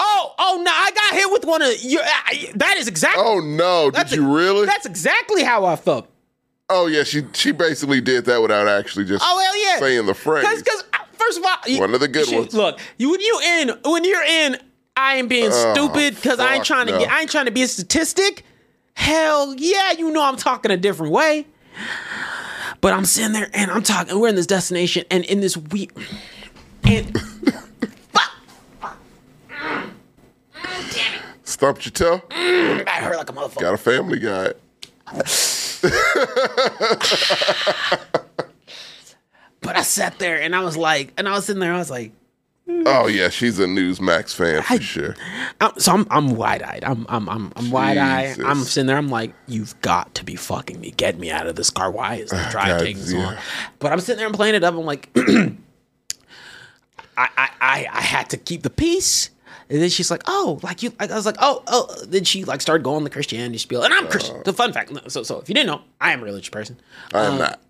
Oh, 0.00 0.34
oh 0.38 0.62
no! 0.64 0.70
I 0.70 0.90
got 0.94 1.14
hit 1.14 1.30
with 1.30 1.44
one 1.44 1.62
of 1.62 1.72
your. 1.82 2.02
I- 2.04 2.50
That 2.56 2.76
is 2.78 2.88
exactly. 2.88 3.22
Oh 3.24 3.40
no! 3.40 3.86
Did 3.90 3.94
that's 3.94 4.12
you 4.12 4.34
really? 4.34 4.66
That's 4.66 4.86
exactly 4.86 5.42
how 5.42 5.64
I 5.64 5.76
felt. 5.76 6.08
Oh 6.70 6.86
yeah, 6.86 7.02
she 7.04 7.22
she 7.34 7.52
basically 7.52 8.00
did 8.00 8.24
that 8.24 8.40
without 8.40 8.66
actually 8.68 9.04
just 9.04 9.22
Oh 9.26 9.38
hell 9.38 9.64
yeah! 9.74 9.78
saying 9.80 10.06
the 10.06 10.14
phrase. 10.14 10.46
Because 10.62 10.84
first 11.12 11.38
of 11.38 11.44
all, 11.44 11.56
you- 11.66 11.80
One 11.80 11.92
of 11.94 12.00
the 12.00 12.08
good 12.08 12.26
shit, 12.26 12.38
ones. 12.38 12.54
Look, 12.54 12.80
you 12.96 13.10
when 13.10 13.20
you 13.20 13.40
in 13.44 13.70
when 13.84 14.04
you're 14.04 14.22
in, 14.24 14.56
I 14.96 15.16
ain't 15.16 15.28
being 15.28 15.50
Oh, 15.52 15.74
stupid 15.74 16.14
because 16.14 16.40
I 16.40 16.54
ain't 16.54 16.64
trying 16.64 16.86
to 16.86 16.92
get. 16.92 17.10
I 17.10 17.20
ain't 17.20 17.30
trying 17.30 17.44
to 17.46 17.50
be 17.50 17.62
a 17.62 17.68
statistic. 17.68 18.44
Hell 18.94 19.54
yeah, 19.58 19.92
you 19.92 20.10
know 20.10 20.22
I'm 20.22 20.36
talking 20.36 20.70
a 20.70 20.76
different 20.76 21.12
way. 21.12 21.46
But 22.80 22.92
I'm 22.92 23.04
sitting 23.04 23.32
there 23.32 23.50
and 23.52 23.70
I'm 23.70 23.82
talking. 23.82 24.18
We're 24.18 24.28
in 24.28 24.34
this 24.36 24.46
destination 24.46 25.04
and 25.10 25.24
in 25.24 25.40
this 25.40 25.56
week. 25.56 25.90
And 26.84 27.18
Stumped 31.44 31.84
your 31.86 31.92
toe. 31.92 32.22
I 32.30 32.84
hurt 33.00 33.16
like 33.16 33.28
a 33.30 33.32
motherfucker. 33.32 33.60
Got 33.60 33.74
a 33.74 33.78
family 33.78 34.18
guy. 34.18 34.52
But 39.64 39.76
I 39.76 39.82
sat 39.82 40.18
there 40.18 40.40
and 40.40 40.54
I 40.54 40.62
was 40.62 40.76
like, 40.76 41.12
and 41.16 41.26
I 41.26 41.32
was 41.32 41.46
sitting 41.46 41.60
there. 41.60 41.72
I 41.72 41.78
was 41.78 41.90
like, 41.90 42.12
hmm. 42.66 42.82
Oh 42.86 43.06
yeah, 43.06 43.30
she's 43.30 43.58
a 43.58 43.64
Newsmax 43.64 44.34
fan 44.34 44.62
for 44.62 44.80
sure. 44.82 45.16
I'm, 45.60 45.72
so 45.78 45.92
I'm 45.92 46.06
I'm 46.10 46.36
wide 46.36 46.62
eyed. 46.62 46.84
I'm 46.84 47.06
I'm 47.08 47.28
I'm, 47.30 47.50
I'm 47.56 47.70
wide 47.70 47.96
eyed. 47.96 48.40
I'm 48.40 48.60
sitting 48.60 48.86
there. 48.86 48.98
I'm 48.98 49.08
like, 49.08 49.34
you've 49.46 49.80
got 49.80 50.14
to 50.16 50.24
be 50.24 50.36
fucking 50.36 50.78
me. 50.80 50.90
Get 50.90 51.18
me 51.18 51.30
out 51.30 51.46
of 51.46 51.56
this 51.56 51.70
car. 51.70 51.90
Why 51.90 52.16
is 52.16 52.28
the 52.28 52.46
drive 52.50 52.82
taking 52.82 53.02
so 53.02 53.16
long? 53.16 53.36
But 53.78 53.92
I'm 53.92 54.00
sitting 54.00 54.18
there 54.18 54.26
and 54.26 54.36
playing 54.36 54.54
it 54.54 54.62
up. 54.64 54.74
I'm 54.74 54.84
like, 54.84 55.08
I, 55.16 55.54
I 57.16 57.28
I 57.60 57.86
I 57.90 58.00
had 58.02 58.28
to 58.30 58.36
keep 58.36 58.62
the 58.64 58.70
peace. 58.70 59.30
And 59.70 59.80
then 59.80 59.88
she's 59.88 60.10
like, 60.10 60.22
"Oh, 60.26 60.60
like 60.62 60.82
you." 60.82 60.92
I 61.00 61.06
was 61.06 61.24
like, 61.26 61.36
"Oh, 61.40 61.62
oh." 61.66 61.94
Then 62.06 62.24
she 62.24 62.44
like 62.44 62.60
started 62.60 62.84
going 62.84 63.04
the 63.04 63.10
Christianity 63.10 63.58
spiel, 63.58 63.82
and 63.82 63.94
I'm 63.94 64.08
Christian. 64.08 64.42
The 64.44 64.52
fun 64.52 64.72
fact. 64.72 64.92
So, 65.10 65.22
so 65.22 65.40
if 65.40 65.48
you 65.48 65.54
didn't 65.54 65.68
know, 65.68 65.82
I 66.00 66.12
am 66.12 66.20
a 66.20 66.24
religious 66.24 66.50
person, 66.50 66.78
I 67.12 67.24
am 67.24 67.32
Um, 67.34 67.38
not. 67.38 67.60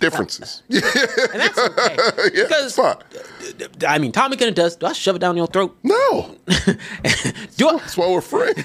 Differences. 0.00 0.64
and 0.68 0.82
that's 0.82 1.56
okay. 1.56 1.96
yeah, 2.34 2.44
because. 2.48 2.78
I 3.86 3.98
mean, 3.98 4.10
Tommy 4.10 4.36
gonna 4.36 4.50
does. 4.50 4.74
Do 4.74 4.86
I 4.86 4.92
shove 4.92 5.14
it 5.14 5.20
down 5.20 5.36
your 5.36 5.46
throat? 5.46 5.76
No, 5.84 6.34
Do 7.56 7.68
I? 7.68 7.76
that's 7.78 7.96
why 7.96 8.10
we're 8.10 8.20
friends. 8.20 8.64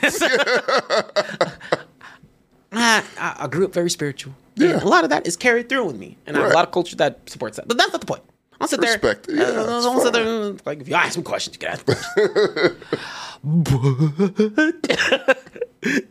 I, 2.71 3.03
I 3.17 3.47
grew 3.47 3.65
up 3.65 3.73
very 3.73 3.89
spiritual. 3.89 4.33
Yeah. 4.55 4.71
And 4.71 4.81
a 4.81 4.87
lot 4.87 5.03
of 5.03 5.09
that 5.11 5.25
is 5.27 5.37
carried 5.37 5.69
through 5.69 5.85
with 5.85 5.97
me, 5.97 6.17
and 6.25 6.35
I 6.35 6.41
have 6.41 6.51
a 6.51 6.53
lot 6.53 6.65
of 6.65 6.71
culture 6.71 6.95
that 6.97 7.29
supports 7.29 7.57
that. 7.57 7.67
But 7.67 7.77
that's 7.77 7.91
not 7.91 8.01
the 8.01 8.07
point. 8.07 8.23
I'll 8.61 8.67
sit 8.67 8.81
there. 8.81 8.91
Respect. 8.93 9.27
Yeah, 9.29 9.43
uh, 9.43 9.77
it's 9.77 9.85
I'll 9.85 10.01
sit 10.01 10.13
fine. 10.13 10.25
there. 10.25 10.55
Like 10.65 10.81
if 10.81 10.87
you 10.89 10.95
ask 10.95 11.17
me 11.17 11.23
questions, 11.23 11.55
you 11.55 11.59
can 11.59 11.69
ask. 11.69 11.85
But 13.41 13.75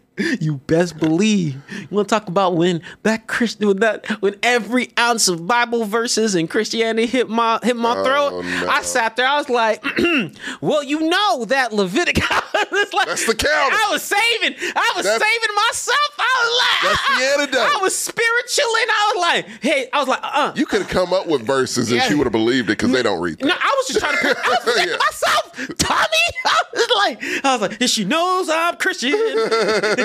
you 0.40 0.56
best 0.66 0.98
believe 0.98 1.56
you 1.70 1.86
want 1.90 2.08
to 2.08 2.14
talk 2.14 2.28
about 2.28 2.56
when 2.56 2.82
that 3.02 3.26
Christian, 3.26 3.68
when 3.68 3.76
that, 3.78 4.06
when 4.20 4.34
every 4.42 4.90
ounce 4.98 5.28
of 5.28 5.46
Bible 5.46 5.84
verses 5.84 6.34
and 6.34 6.48
Christianity 6.50 7.06
hit 7.06 7.28
my 7.28 7.58
hit 7.62 7.76
my 7.76 7.94
throat. 7.94 8.30
Oh, 8.34 8.42
no. 8.42 8.68
I 8.68 8.82
sat 8.82 9.16
there. 9.16 9.26
I 9.26 9.38
was 9.38 9.48
like, 9.48 9.84
well, 10.60 10.82
you 10.82 11.00
know 11.08 11.44
that 11.46 11.72
Leviticus. 11.72 12.28
like, 12.30 13.06
That's 13.06 13.26
the 13.26 13.34
counter. 13.34 13.76
I 13.76 13.88
was 13.92 14.02
saving. 14.02 14.56
I 14.74 14.92
was 14.96 15.04
That's- 15.04 15.20
saving 15.22 15.54
myself. 15.54 16.10
I 16.18 16.34
was 16.42 16.60
like, 16.62 16.82
That's 16.92 17.06
the 17.18 17.40
antidote. 17.42 17.78
I 17.78 17.82
was 17.82 17.96
spiritual 17.96 18.72
and 18.80 18.90
I 18.90 19.12
was 19.14 19.20
like, 19.22 19.62
hey, 19.62 19.88
I 19.92 19.98
was 19.98 20.08
like, 20.08 20.20
uh. 20.22 20.52
You 20.56 20.66
could 20.66 20.82
have 20.82 20.90
come 20.90 21.12
up 21.12 21.26
with 21.26 21.42
verses 21.46 21.90
and 21.90 22.00
Yeah. 22.00 22.08
she 22.08 22.14
would 22.14 22.24
have 22.24 22.32
believed 22.32 22.68
it 22.70 22.78
because 22.78 22.90
they 22.92 23.02
don't 23.02 23.20
read 23.20 23.38
that. 23.38 23.46
No, 23.46 23.54
I 23.54 23.74
was 23.78 23.86
just 23.88 24.00
trying 24.00 24.16
to. 24.18 24.38
I 24.38 24.56
was 24.64 24.76
Yeah. 24.86 24.96
myself, 24.96 25.78
Tommy. 25.78 26.08
I 26.44 26.62
was 26.74 26.88
like, 26.96 27.44
I 27.44 27.56
was 27.56 27.60
like, 27.70 27.80
if 27.82 27.90
she 27.90 28.04
knows 28.04 28.48
I'm 28.48 28.76
Christian, 28.76 29.12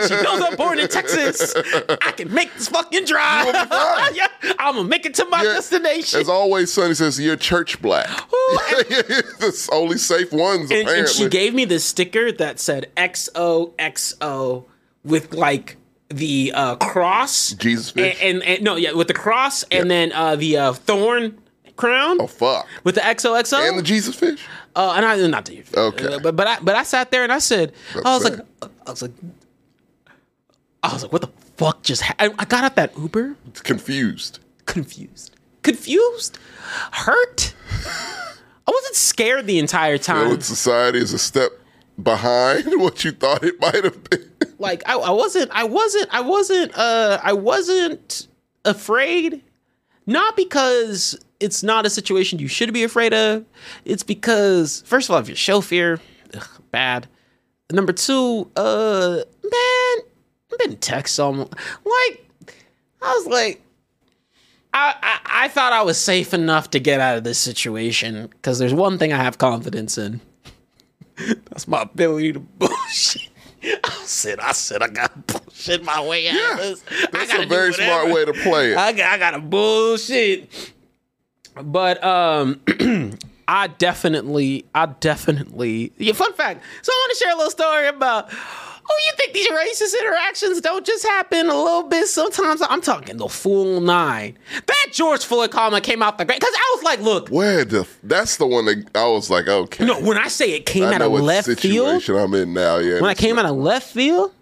she 0.07 0.15
knows 0.21 0.41
I'm 0.41 0.55
born 0.55 0.79
in 0.79 0.87
Texas, 0.87 1.53
I 1.55 2.11
can 2.11 2.33
make 2.33 2.53
this 2.55 2.67
fucking 2.69 3.05
drive. 3.05 3.45
You'll 3.45 3.53
be 3.63 3.69
fine. 3.69 4.15
yeah, 4.15 4.27
I'm 4.59 4.75
gonna 4.75 4.87
make 4.87 5.05
it 5.05 5.13
to 5.15 5.25
my 5.25 5.43
Yeah. 5.43 5.53
destination. 5.53 6.19
As 6.21 6.29
always, 6.29 6.71
Sonny 6.71 6.93
says 6.93 7.19
you're 7.19 7.35
church 7.35 7.81
black. 7.81 8.07
the 8.29 9.69
only 9.71 9.97
safe 9.97 10.31
ones, 10.31 10.71
and, 10.71 10.81
apparently. 10.81 10.99
and 10.99 11.09
she 11.09 11.27
gave 11.29 11.53
me 11.53 11.65
this 11.65 11.83
sticker 11.85 12.31
that 12.33 12.59
said 12.59 12.89
XOXO 12.97 14.65
with 15.03 15.33
like 15.33 15.77
the 16.09 16.51
uh, 16.53 16.75
cross, 16.75 17.51
Jesus 17.53 17.91
fish. 17.91 18.17
and, 18.21 18.41
and, 18.41 18.43
and 18.43 18.63
no, 18.63 18.75
yeah, 18.75 18.93
with 18.93 19.07
the 19.07 19.13
cross, 19.13 19.63
and 19.71 19.89
then 19.89 20.11
uh, 20.13 20.35
the 20.35 20.57
uh, 20.57 20.73
thorn 20.73 21.39
crown 21.75 22.17
oh 22.21 22.27
fuck. 22.27 22.67
with 22.83 22.95
the 22.95 23.01
XOXO, 23.01 23.67
And 23.69 23.79
the 23.79 23.83
Jesus 23.83 24.15
fish. 24.15 24.45
Uh, 24.75 24.93
and 24.95 25.05
I 25.05 25.15
not 25.27 25.45
the 25.45 25.55
Jesus 25.55 25.69
fish. 25.69 25.77
Okay. 25.77 26.13
uh, 26.13 26.19
but 26.19 26.35
but 26.35 26.47
I 26.47 26.59
but 26.61 26.75
I 26.75 26.83
sat 26.83 27.11
there 27.11 27.23
and 27.23 27.31
I 27.31 27.39
said 27.39 27.73
I 28.05 28.15
was 28.15 28.23
That's 28.23 28.37
like 28.61 28.71
I 28.85 28.89
was 28.91 29.01
like 29.01 29.11
I 30.83 30.93
was 30.93 31.03
like 31.03 31.11
what 31.13 31.21
the 31.21 31.29
fuck 31.57 31.81
just 31.81 32.01
ha-? 32.03 32.15
I, 32.19 32.27
got 32.45 32.63
out 32.63 32.75
that 32.75 32.97
Uber. 32.97 33.35
Confused. 33.63 34.39
confused. 34.65 35.35
Confused? 35.61 36.37
Hurt? 36.91 37.53
I 38.67 38.71
wasn't 38.71 38.95
scared 38.95 39.47
the 39.47 39.59
entire 39.59 39.97
time. 39.97 40.25
Feeling 40.25 40.41
society 40.41 40.99
is 40.99 41.13
a 41.13 41.19
step 41.19 41.51
behind 42.01 42.65
what 42.81 43.03
you 43.03 43.11
thought 43.11 43.43
it 43.43 43.59
might 43.61 43.83
have 43.83 44.03
been. 44.09 44.29
like 44.59 44.83
I, 44.85 44.95
I 44.95 45.11
wasn't 45.11 45.51
I 45.51 45.63
wasn't 45.63 46.07
I 46.11 46.21
wasn't 46.21 46.77
uh 46.77 47.19
I 47.23 47.33
wasn't 47.33 48.27
afraid. 48.65 49.41
Not 50.05 50.35
because 50.35 51.17
it's 51.39 51.63
not 51.63 51.85
a 51.85 51.89
situation 51.89 52.39
you 52.39 52.49
should 52.49 52.73
be 52.73 52.83
afraid 52.83 53.13
of. 53.13 53.45
It's 53.85 54.03
because 54.03 54.83
first 54.85 55.07
of 55.09 55.13
all 55.15 55.21
if 55.21 55.29
you 55.29 55.35
show 55.35 55.61
fear 55.61 55.99
ugh, 56.33 56.47
bad. 56.71 57.07
Number 57.71 57.93
two 57.93 58.49
uh 58.57 59.19
man 59.43 59.97
been 60.59 60.77
text 60.77 61.15
someone 61.15 61.49
like 61.49 62.29
I 63.01 63.13
was 63.13 63.27
like 63.27 63.61
I, 64.73 64.95
I 65.01 65.45
I 65.45 65.47
thought 65.49 65.73
I 65.73 65.81
was 65.83 65.97
safe 65.97 66.33
enough 66.33 66.71
to 66.71 66.79
get 66.79 66.99
out 66.99 67.17
of 67.17 67.23
this 67.23 67.37
situation 67.37 68.27
because 68.27 68.59
there's 68.59 68.73
one 68.73 68.97
thing 68.97 69.13
I 69.13 69.17
have 69.17 69.37
confidence 69.37 69.97
in 69.97 70.21
that's 71.49 71.67
my 71.67 71.81
ability 71.81 72.33
to 72.33 72.39
bullshit. 72.39 73.29
I 73.63 73.89
said, 74.03 74.39
I 74.39 74.51
said, 74.51 74.81
I 74.81 74.87
got 74.87 75.27
to 75.27 75.39
bullshit 75.39 75.83
my 75.83 76.05
way 76.05 76.27
out 76.27 76.53
of 76.53 76.57
this. 76.57 76.83
That's 77.11 77.33
a 77.33 77.45
very 77.45 77.73
smart 77.73 78.09
way 78.09 78.25
to 78.25 78.33
play 78.33 78.71
it. 78.71 78.77
I 78.77 78.91
got, 78.91 79.13
I 79.13 79.17
got 79.17 79.31
to 79.31 79.39
bullshit. 79.39 80.73
But 81.55 82.03
um, 82.03 82.59
I 83.47 83.67
definitely, 83.67 84.65
I 84.75 84.87
definitely. 84.87 85.93
Yeah, 85.97 86.13
fun 86.13 86.33
fact. 86.33 86.63
So 86.81 86.91
I 86.91 86.95
want 86.95 87.17
to 87.17 87.23
share 87.23 87.33
a 87.33 87.37
little 87.37 87.51
story 87.51 87.87
about. 87.87 88.31
Oh, 88.89 89.01
you 89.05 89.11
think 89.15 89.33
these 89.33 89.47
racist 89.47 89.97
interactions 89.99 90.59
don't 90.61 90.85
just 90.85 91.03
happen 91.05 91.47
a 91.49 91.55
little 91.55 91.83
bit? 91.83 92.07
Sometimes 92.07 92.61
I'm 92.67 92.81
talking 92.81 93.17
the 93.17 93.29
full 93.29 93.79
nine. 93.79 94.37
That 94.65 94.87
George 94.91 95.23
Floyd 95.25 95.51
comment 95.51 95.83
came 95.83 96.03
out 96.03 96.17
the 96.17 96.25
great 96.25 96.39
because 96.39 96.53
I 96.53 96.73
was 96.75 96.83
like, 96.83 96.99
look, 96.99 97.29
Where 97.29 97.63
the? 97.63 97.87
That's 98.03 98.37
the 98.37 98.45
one 98.45 98.65
that 98.65 98.85
I 98.95 99.07
was 99.07 99.29
like, 99.29 99.47
okay. 99.47 99.85
no, 99.85 99.99
when 100.01 100.17
I 100.17 100.27
say 100.27 100.51
it 100.51 100.65
came 100.65 100.83
I 100.83 100.95
out 100.95 101.01
of 101.01 101.11
left 101.13 101.47
field, 101.47 102.01
situation 102.01 102.15
I'm 102.15 102.33
in 102.33 102.53
now. 102.53 102.77
Yeah. 102.77 102.95
when 102.99 103.09
I 103.09 103.13
came 103.13 103.39
out 103.39 103.45
of 103.45 103.55
left 103.55 103.89
field, 103.89 104.33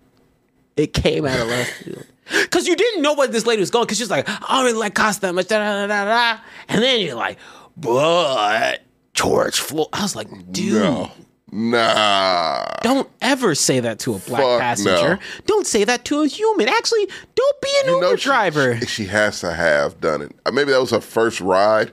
it 0.75 0.93
came 0.93 1.25
out 1.25 1.39
of 1.39 1.47
left 1.47 1.71
field. 1.83 2.05
Cause 2.49 2.65
you 2.65 2.75
didn't 2.75 3.01
know 3.01 3.13
what 3.13 3.31
this 3.31 3.45
lady 3.45 3.59
was 3.59 3.69
going, 3.71 3.85
cause 3.87 3.97
she's 3.97 4.09
like, 4.09 4.27
I 4.27 4.55
don't 4.57 4.65
really 4.65 4.77
like 4.79 4.95
Costa 4.95 5.21
that 5.21 5.33
much, 5.35 5.47
da, 5.49 5.59
da, 5.59 5.85
da, 5.85 6.05
da, 6.05 6.05
da. 6.35 6.41
and 6.69 6.81
then 6.81 7.01
you're 7.01 7.15
like, 7.15 7.37
but 7.77 8.79
George 9.13 9.59
Floyd. 9.59 9.87
I 9.93 10.01
was 10.01 10.15
like, 10.15 10.29
dude, 10.51 10.81
No. 10.81 11.11
Nah. 11.51 12.65
don't 12.81 13.09
ever 13.21 13.55
say 13.55 13.79
that 13.81 13.99
to 13.99 14.13
a 14.15 14.19
black 14.19 14.41
Fuck 14.41 14.59
passenger. 14.61 15.15
no. 15.15 15.19
Don't 15.45 15.67
say 15.67 15.83
that 15.83 16.05
to 16.05 16.21
a 16.21 16.27
human. 16.27 16.69
Actually, 16.69 17.07
don't 17.35 17.61
be 17.61 17.69
an 17.81 17.87
You 17.89 17.95
Uber 17.95 18.05
know 18.05 18.15
she- 18.15 18.23
driver. 18.29 18.77
She, 18.81 18.85
she 18.85 19.05
has 19.05 19.39
to 19.41 19.51
have 19.53 19.99
done 19.99 20.21
it. 20.21 20.31
Uh, 20.45 20.51
Maybe 20.51 20.71
that 20.71 20.79
was 20.79 20.91
her 20.91 21.01
first 21.01 21.41
ride. 21.41 21.91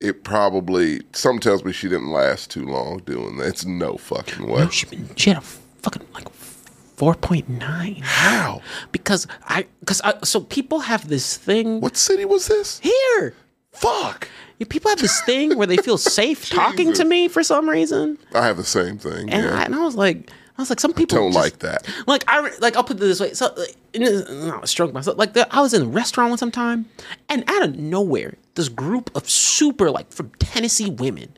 It 0.00 0.24
probably. 0.24 1.02
Some 1.12 1.38
tells 1.38 1.64
me 1.64 1.72
she 1.72 1.88
didn't 1.88 2.10
last 2.10 2.50
too 2.50 2.64
long 2.66 2.98
doing 3.06 3.36
that. 3.36 3.46
It's 3.48 3.64
no 3.64 3.96
fucking 3.96 4.46
way. 4.48 4.62
no, 4.64 4.68
she, 4.70 4.86
been, 4.86 5.08
she 5.14 5.30
had 5.30 5.38
a 5.38 5.42
fucking 5.42 6.04
like 6.12 6.28
four 6.32 7.14
point 7.14 7.48
nine. 7.48 8.00
How? 8.02 8.62
Because 8.90 9.28
I, 9.48 9.66
because 9.78 10.00
I, 10.02 10.14
so 10.24 10.40
people 10.40 10.80
have 10.80 11.06
this 11.08 11.36
thing 11.36 11.80
What 11.80 11.96
city 11.96 12.24
was 12.24 12.48
this? 12.48 12.80
here. 12.80 13.34
Fuck. 13.70 14.26
People 14.68 14.90
have 14.90 15.00
this 15.00 15.20
thing 15.22 15.56
where 15.56 15.66
they 15.66 15.76
feel 15.76 15.98
safe 15.98 16.48
talking 16.50 16.92
to 16.94 17.04
me 17.04 17.28
for 17.28 17.42
some 17.42 17.68
reason, 17.68 18.16
I 18.34 18.46
have 18.46 18.56
the 18.56 18.64
same 18.64 18.98
thing. 18.98 19.28
and, 19.30 19.44
yeah. 19.44 19.58
I, 19.58 19.62
and 19.64 19.74
I 19.74 19.78
was 19.82 19.96
like, 19.96 20.30
I 20.56 20.62
was 20.62 20.70
like, 20.70 20.80
some 20.80 20.92
people 20.92 21.18
don't 21.18 21.32
just- 21.32 21.42
like 21.44 21.58
that. 21.60 21.88
Like 22.06 22.24
I 22.28 22.48
like 22.58 22.76
I'll 22.76 22.84
put 22.84 22.96
it 22.96 23.00
this 23.00 23.20
way. 23.20 23.32
So 23.34 23.52
like, 23.56 23.76
no, 23.96 24.60
I 24.62 24.66
stroke 24.66 24.92
myself. 24.92 25.18
Like 25.18 25.32
the, 25.32 25.52
I 25.54 25.60
was 25.60 25.74
in 25.74 25.82
a 25.82 25.86
restaurant 25.86 26.30
one 26.30 26.38
sometime, 26.38 26.86
and 27.28 27.42
out 27.50 27.62
of 27.62 27.76
nowhere, 27.78 28.34
this 28.54 28.68
group 28.68 29.10
of 29.16 29.28
super 29.28 29.90
like 29.90 30.12
from 30.12 30.30
Tennessee 30.38 30.90
women 30.90 31.36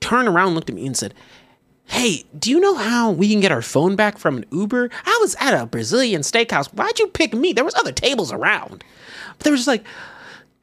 turned 0.00 0.28
around, 0.28 0.54
looked 0.54 0.70
at 0.70 0.74
me, 0.76 0.86
and 0.86 0.96
said, 0.96 1.12
"Hey, 1.86 2.24
do 2.38 2.50
you 2.50 2.58
know 2.60 2.74
how 2.76 3.10
we 3.10 3.28
can 3.30 3.40
get 3.40 3.52
our 3.52 3.62
phone 3.62 3.96
back 3.96 4.16
from 4.18 4.36
an 4.38 4.44
Uber? 4.50 4.90
I 5.04 5.18
was 5.20 5.36
at 5.40 5.60
a 5.60 5.66
Brazilian 5.66 6.22
steakhouse. 6.22 6.72
Why'd 6.72 6.98
you 6.98 7.08
pick 7.08 7.34
me? 7.34 7.52
There 7.52 7.64
was 7.64 7.74
other 7.74 7.92
tables 7.92 8.32
around, 8.32 8.82
but 9.36 9.44
they 9.44 9.50
were 9.50 9.56
just 9.56 9.68
like." 9.68 9.84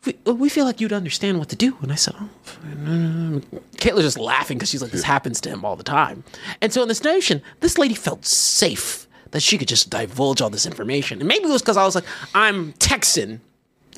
We, 0.05 0.13
we 0.31 0.49
feel 0.49 0.65
like 0.65 0.79
you'd 0.79 0.93
understand 0.93 1.39
what 1.39 1.49
to 1.49 1.55
do. 1.55 1.77
And 1.81 1.91
I 1.91 1.95
said, 1.95 2.15
oh, 2.19 2.29
no, 2.77 2.95
no, 2.95 3.29
no. 3.29 3.39
Kayla's 3.77 4.03
just 4.03 4.17
laughing 4.17 4.57
because 4.57 4.69
she's 4.69 4.81
like, 4.81 4.91
this 4.91 5.03
happens 5.03 5.41
to 5.41 5.49
him 5.49 5.65
all 5.65 5.75
the 5.75 5.83
time. 5.83 6.23
And 6.61 6.71
so 6.71 6.81
in 6.81 6.87
this 6.87 7.03
notion, 7.03 7.41
this 7.59 7.77
lady 7.77 7.95
felt 7.95 8.25
safe 8.25 9.07
that 9.31 9.41
she 9.41 9.57
could 9.57 9.67
just 9.67 9.89
divulge 9.89 10.41
all 10.41 10.49
this 10.49 10.65
information. 10.65 11.19
And 11.19 11.27
maybe 11.27 11.45
it 11.45 11.49
was 11.49 11.61
because 11.61 11.77
I 11.77 11.83
was 11.83 11.95
like, 11.95 12.05
I'm 12.33 12.71
Texan. 12.73 13.41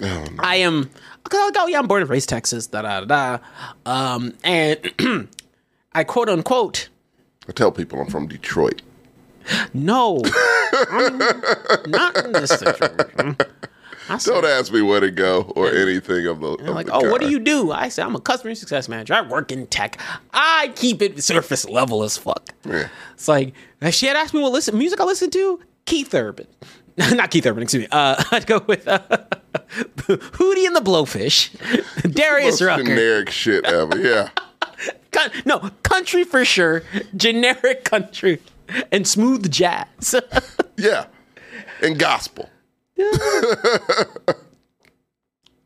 Oh, 0.02 0.26
I 0.40 0.56
am, 0.58 0.90
because 1.24 1.40
I 1.40 1.52
go, 1.52 1.68
yeah, 1.68 1.78
I'm 1.80 1.88
born 1.88 2.02
and 2.02 2.10
raised 2.10 2.30
Texas, 2.30 2.66
da 2.68 2.82
da 2.82 3.02
da. 3.02 3.38
da. 3.38 3.40
Um, 3.86 4.34
and 4.44 5.30
I 5.94 6.04
quote 6.04 6.30
unquote, 6.30 6.90
I 7.48 7.52
tell 7.52 7.72
people 7.72 8.00
I'm 8.02 8.08
from 8.08 8.28
Detroit. 8.28 8.82
no, 9.74 10.22
I'm 10.92 11.18
not 11.88 12.18
in 12.26 12.32
this 12.32 12.52
situation. 12.52 13.38
I 14.10 14.18
said, 14.18 14.32
Don't 14.32 14.46
ask 14.46 14.72
me 14.72 14.82
where 14.82 15.00
to 15.00 15.12
go 15.12 15.44
or 15.56 15.70
anything 15.72 16.28
of 16.28 16.40
the. 16.40 16.58
They're 16.58 16.72
like, 16.72 16.88
the 16.88 16.94
oh, 16.94 17.10
what 17.12 17.22
do 17.22 17.30
you 17.30 17.40
do? 17.40 17.72
I 17.72 17.90
say, 17.90 18.04
I'm 18.04 18.16
a 18.16 18.20
customer 18.20 18.54
success 18.56 18.90
manager. 18.90 19.14
I 19.14 19.22
work 19.22 19.52
in 19.52 19.68
tech. 19.68 20.00
I 20.34 20.72
keep 20.76 21.02
it 21.02 21.24
surface 21.24 21.68
level 21.68 22.04
as 22.04 22.18
fuck. 22.18 22.50
Yeah. 22.66 22.90
It's 23.14 23.28
like, 23.28 23.54
she 23.92 24.08
had 24.08 24.16
asked 24.16 24.34
me 24.34 24.42
what 24.42 24.52
listen, 24.52 24.78
music 24.78 25.00
I 25.00 25.04
listen 25.04 25.30
to, 25.32 25.60
Keith 25.86 26.14
Urban. 26.14 26.48
Not 26.98 27.32
Keith 27.32 27.46
Urban, 27.46 27.64
excuse 27.64 27.84
me. 27.84 27.88
Uh, 27.92 28.22
I'd 28.32 28.48
go 28.48 28.60
with 28.68 28.88
uh, 28.88 29.00
Hootie 29.98 30.66
and 30.68 30.76
the 30.76 30.82
Blowfish, 30.82 31.56
Darius 32.12 32.60
Most 32.60 32.62
Rucker. 32.62 32.84
generic 32.84 33.30
shit 33.30 33.66
ever. 33.66 33.98
Yeah. 33.98 34.30
No, 35.46 35.70
country 35.84 36.24
for 36.24 36.44
sure. 36.46 36.84
Generic 37.16 37.84
country 37.84 38.40
and 38.92 39.08
smooth 39.08 39.52
jazz. 39.52 40.16
Yeah. 40.78 41.06
And 41.82 42.00
gospel. 42.00 42.50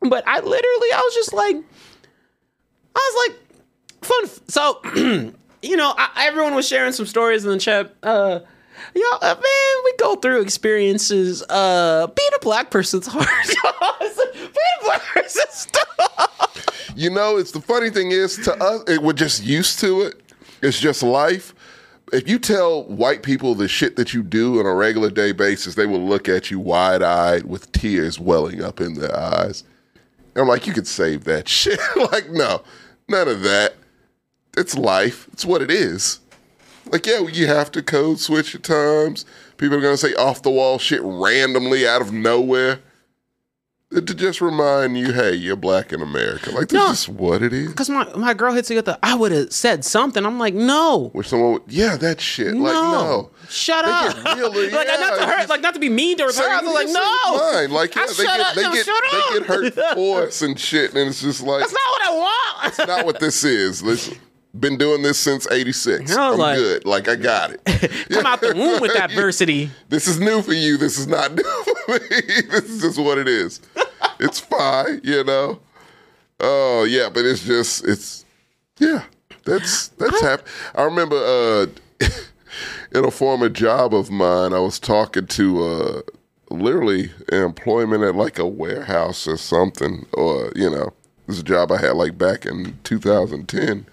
But 0.08 0.24
I 0.26 0.36
literally, 0.40 0.88
I 0.94 1.00
was 1.04 1.14
just 1.14 1.32
like, 1.32 1.56
I 2.94 3.12
was 3.12 3.28
like, 3.28 3.38
fun. 4.02 4.30
So, 4.48 4.80
you 5.62 5.76
know, 5.76 5.94
I, 5.96 6.26
everyone 6.26 6.54
was 6.54 6.68
sharing 6.68 6.92
some 6.92 7.06
stories 7.06 7.44
in 7.44 7.50
the 7.50 7.58
chat. 7.58 7.94
Uh, 8.02 8.40
Y'all, 8.94 9.18
uh, 9.22 9.34
man, 9.34 9.84
we 9.84 9.94
go 9.98 10.16
through 10.16 10.42
experiences. 10.42 11.42
Uh, 11.48 12.06
being 12.08 12.30
a 12.36 12.38
black 12.40 12.70
person's 12.70 13.06
hard. 13.06 13.26
being 13.98 14.50
a 14.80 14.84
black 14.84 15.02
person's 15.02 15.66
tough. 15.72 16.92
You 16.94 17.10
know, 17.10 17.38
it's 17.38 17.52
the 17.52 17.60
funny 17.60 17.90
thing 17.90 18.10
is 18.10 18.36
to 18.44 18.54
us, 18.62 18.82
it, 18.86 19.02
we're 19.02 19.14
just 19.14 19.42
used 19.42 19.80
to 19.80 20.02
it. 20.02 20.22
It's 20.62 20.78
just 20.78 21.02
life. 21.02 21.54
If 22.12 22.28
you 22.28 22.38
tell 22.38 22.84
white 22.84 23.22
people 23.22 23.54
the 23.54 23.66
shit 23.66 23.96
that 23.96 24.14
you 24.14 24.22
do 24.22 24.60
on 24.60 24.66
a 24.66 24.74
regular 24.74 25.10
day 25.10 25.32
basis, 25.32 25.74
they 25.74 25.86
will 25.86 26.04
look 26.06 26.28
at 26.28 26.50
you 26.50 26.60
wide 26.60 27.02
eyed 27.02 27.44
with 27.46 27.72
tears 27.72 28.20
welling 28.20 28.62
up 28.62 28.80
in 28.80 28.94
their 28.94 29.14
eyes. 29.16 29.64
And 30.34 30.42
I'm 30.42 30.48
like, 30.48 30.66
you 30.66 30.72
could 30.72 30.86
save 30.86 31.24
that 31.24 31.48
shit. 31.48 31.80
like, 32.12 32.30
no, 32.30 32.62
none 33.08 33.26
of 33.28 33.42
that. 33.42 33.74
It's 34.56 34.76
life. 34.76 35.28
It's 35.32 35.44
what 35.44 35.62
it 35.62 35.70
is. 35.70 36.20
Like, 36.92 37.06
yeah, 37.06 37.20
you 37.20 37.48
have 37.48 37.72
to 37.72 37.82
code 37.82 38.20
switch 38.20 38.54
at 38.54 38.62
times. 38.62 39.24
People 39.56 39.78
are 39.78 39.80
gonna 39.80 39.96
say 39.96 40.14
off 40.14 40.42
the 40.42 40.50
wall 40.50 40.78
shit 40.78 41.00
randomly 41.02 41.86
out 41.86 42.00
of 42.02 42.12
nowhere. 42.12 42.80
To 43.92 44.00
just 44.02 44.40
remind 44.40 44.98
you, 44.98 45.12
hey, 45.12 45.32
you're 45.32 45.54
black 45.54 45.92
in 45.92 46.02
America. 46.02 46.50
Like, 46.50 46.68
this 46.70 46.72
No. 46.72 46.90
is 46.90 47.08
what 47.08 47.40
it 47.40 47.52
is. 47.52 47.68
Because 47.68 47.88
my, 47.88 48.04
my 48.16 48.34
girl 48.34 48.52
hits 48.52 48.68
me 48.68 48.74
with 48.74 48.86
the, 48.86 48.98
I 49.00 49.14
would 49.14 49.30
have 49.30 49.52
said 49.52 49.84
something. 49.84 50.26
I'm 50.26 50.40
like, 50.40 50.54
no. 50.54 51.10
Where 51.12 51.22
someone 51.22 51.52
would, 51.52 51.62
yeah, 51.68 51.96
that 51.98 52.20
shit. 52.20 52.48
Like, 52.56 52.72
no. 52.72 53.30
Shut 53.48 53.84
They 53.84 53.92
up. 54.32 54.36
really- 54.36 54.70
like, 54.70 54.88
not 54.88 55.18
to 55.20 55.26
hurt, 55.26 55.48
like, 55.48 55.60
not 55.60 55.74
to 55.74 55.80
be 55.80 55.88
mean 55.88 56.16
to 56.18 56.24
her. 56.24 56.32
Say, 56.32 56.44
I 56.44 56.60
was 56.62 56.74
like, 56.74 56.88
no. 56.88 57.52
Mine. 57.52 57.70
Like, 57.70 57.96
I 57.96 58.00
yeah, 58.00 58.06
they 58.08 58.12
shut 58.14 58.26
get, 58.26 58.40
up. 58.40 58.54
they 58.56 58.62
No, 58.62 58.72
get, 58.72 58.86
they 58.86 59.38
get 59.38 59.46
hurt 59.46 59.74
for 59.94 60.22
us 60.24 60.42
and 60.42 60.58
shit. 60.58 60.90
And 60.94 61.08
it's 61.08 61.22
just 61.22 61.42
like, 61.44 61.60
That's 61.60 61.72
not 61.72 61.80
what 61.88 62.08
I 62.08 62.12
want. 62.18 62.62
That's 62.76 62.88
not 62.88 63.06
what 63.06 63.20
this 63.20 63.44
is. 63.44 63.84
Listen, 63.84 64.18
been 64.60 64.76
doing 64.78 65.02
this 65.02 65.18
since 65.18 65.50
86. 65.50 66.14
I 66.16 66.30
was 66.30 66.34
I'm 66.34 66.38
like- 66.40 66.56
good. 66.58 66.84
Like, 66.84 67.08
I 67.08 67.16
got 67.16 67.50
it. 67.52 67.64
Come 68.10 68.26
out 68.26 68.40
the 68.40 68.54
womb 68.54 68.80
with 68.80 68.96
adversity. 68.96 69.70
This 69.88 70.06
is 70.08 70.18
new 70.20 70.42
for 70.42 70.52
you. 70.52 70.76
This 70.76 70.98
is 70.98 71.06
not 71.06 71.34
new 71.36 71.42
for 71.86 71.92
me. 71.92 72.20
this 72.50 72.64
is 72.64 72.82
just 72.82 72.98
what 72.98 73.18
it 73.18 73.28
is. 73.28 73.60
It's 74.20 74.40
fine, 74.40 75.00
you 75.04 75.24
know. 75.24 75.60
Oh 76.40 76.84
yeah, 76.84 77.08
but 77.12 77.24
it's 77.24 77.44
just 77.44 77.84
it's 77.86 78.24
yeah. 78.78 79.04
That's 79.44 79.88
that's 79.88 80.20
hap- 80.20 80.46
I 80.74 80.82
remember 80.82 81.16
uh 81.16 81.66
in 82.92 83.04
a 83.04 83.10
former 83.10 83.48
job 83.48 83.94
of 83.94 84.10
mine, 84.10 84.52
I 84.52 84.58
was 84.58 84.78
talking 84.78 85.26
to 85.28 85.64
uh 85.64 86.02
literally 86.50 87.10
employment 87.32 88.02
at 88.04 88.14
like 88.14 88.38
a 88.38 88.46
warehouse 88.46 89.26
or 89.26 89.36
something, 89.36 90.06
or 90.12 90.52
you 90.54 90.68
know, 90.70 90.92
this 91.26 91.36
is 91.36 91.40
a 91.40 91.44
job 91.44 91.70
I 91.72 91.78
had 91.80 91.92
like 91.94 92.16
back 92.18 92.44
in 92.46 92.76
2010, 92.84 93.86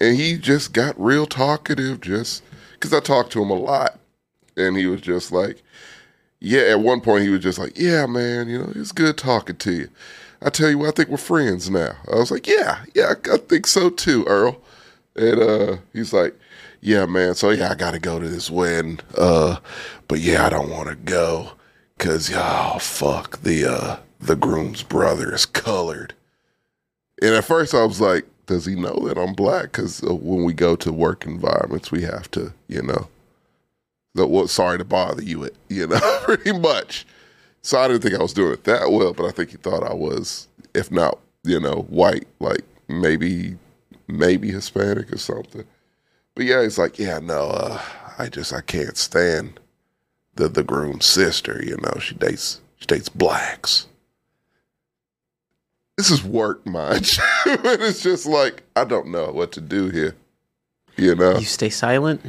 and 0.00 0.16
he 0.16 0.38
just 0.38 0.72
got 0.72 1.00
real 1.00 1.26
talkative, 1.26 2.00
just 2.00 2.42
because 2.72 2.92
I 2.92 3.00
talked 3.00 3.32
to 3.32 3.42
him 3.42 3.50
a 3.50 3.54
lot, 3.54 3.98
and 4.56 4.76
he 4.76 4.86
was 4.86 5.00
just 5.00 5.30
like, 5.30 5.62
yeah. 6.40 6.62
At 6.62 6.80
one 6.80 7.00
point, 7.00 7.24
he 7.24 7.28
was 7.28 7.42
just 7.42 7.58
like, 7.58 7.78
yeah, 7.78 8.06
man, 8.06 8.48
you 8.48 8.58
know, 8.58 8.72
it's 8.74 8.92
good 8.92 9.18
talking 9.18 9.56
to 9.56 9.72
you. 9.72 9.88
I 10.42 10.48
tell 10.48 10.70
you 10.70 10.78
what, 10.78 10.88
I 10.88 10.92
think 10.92 11.10
we're 11.10 11.18
friends 11.18 11.68
now. 11.68 11.96
I 12.10 12.16
was 12.16 12.30
like, 12.30 12.46
yeah, 12.46 12.84
yeah, 12.94 13.12
I, 13.30 13.36
think 13.36 13.66
so 13.66 13.90
too, 13.90 14.24
Earl. 14.24 14.58
And 15.14 15.40
uh, 15.40 15.76
he's 15.92 16.14
like, 16.14 16.34
yeah, 16.80 17.04
man. 17.04 17.34
So 17.34 17.50
yeah, 17.50 17.70
I 17.70 17.74
got 17.74 17.90
to 17.90 17.98
go 17.98 18.18
to 18.18 18.28
this 18.28 18.50
wedding. 18.50 19.00
Uh, 19.18 19.58
but 20.08 20.20
yeah, 20.20 20.46
I 20.46 20.48
don't 20.48 20.70
want 20.70 20.88
to 20.88 20.94
go 20.94 21.52
because 21.98 22.30
oh 22.34 22.78
fuck, 22.80 23.42
the 23.42 23.66
uh, 23.66 23.96
the 24.18 24.36
groom's 24.36 24.82
brother 24.82 25.34
is 25.34 25.44
colored. 25.44 26.14
And 27.20 27.34
at 27.34 27.44
first, 27.44 27.74
I 27.74 27.84
was 27.84 28.00
like, 28.00 28.24
does 28.50 28.66
he 28.66 28.74
know 28.74 29.06
that 29.06 29.16
I'm 29.16 29.32
black? 29.32 29.70
Because 29.70 30.02
uh, 30.02 30.12
when 30.12 30.44
we 30.44 30.52
go 30.52 30.74
to 30.74 30.92
work 30.92 31.24
environments, 31.24 31.92
we 31.92 32.02
have 32.02 32.28
to, 32.32 32.52
you 32.66 32.82
know. 32.82 33.08
The, 34.14 34.26
well, 34.26 34.48
sorry 34.48 34.76
to 34.78 34.84
bother 34.84 35.22
you, 35.22 35.44
it 35.44 35.54
you 35.68 35.86
know, 35.86 36.00
pretty 36.24 36.52
much. 36.58 37.06
So 37.62 37.78
I 37.78 37.86
didn't 37.86 38.02
think 38.02 38.16
I 38.16 38.22
was 38.22 38.32
doing 38.32 38.52
it 38.52 38.64
that 38.64 38.90
well, 38.90 39.12
but 39.14 39.26
I 39.26 39.30
think 39.30 39.50
he 39.50 39.56
thought 39.56 39.84
I 39.84 39.94
was, 39.94 40.48
if 40.74 40.90
not, 40.90 41.20
you 41.44 41.60
know, 41.60 41.86
white, 41.88 42.26
like 42.40 42.62
maybe, 42.88 43.56
maybe 44.08 44.50
Hispanic 44.50 45.12
or 45.12 45.18
something. 45.18 45.64
But 46.34 46.44
yeah, 46.44 46.62
he's 46.62 46.78
like, 46.78 46.98
yeah, 46.98 47.20
no, 47.20 47.50
uh, 47.50 47.80
I 48.18 48.28
just 48.28 48.52
I 48.52 48.62
can't 48.62 48.96
stand 48.96 49.60
the 50.34 50.48
the 50.48 50.64
groom's 50.64 51.06
sister. 51.06 51.62
You 51.64 51.76
know, 51.76 52.00
she 52.00 52.16
dates 52.16 52.60
she 52.78 52.86
dates 52.86 53.08
blacks. 53.08 53.86
This 56.00 56.10
is 56.10 56.24
work, 56.24 56.62
and 56.64 56.74
it's 57.46 58.02
just 58.02 58.24
like 58.24 58.62
I 58.74 58.84
don't 58.84 59.08
know 59.08 59.32
what 59.32 59.52
to 59.52 59.60
do 59.60 59.90
here. 59.90 60.16
You 60.96 61.14
know, 61.14 61.36
You 61.36 61.44
stay 61.44 61.68
silent. 61.68 62.22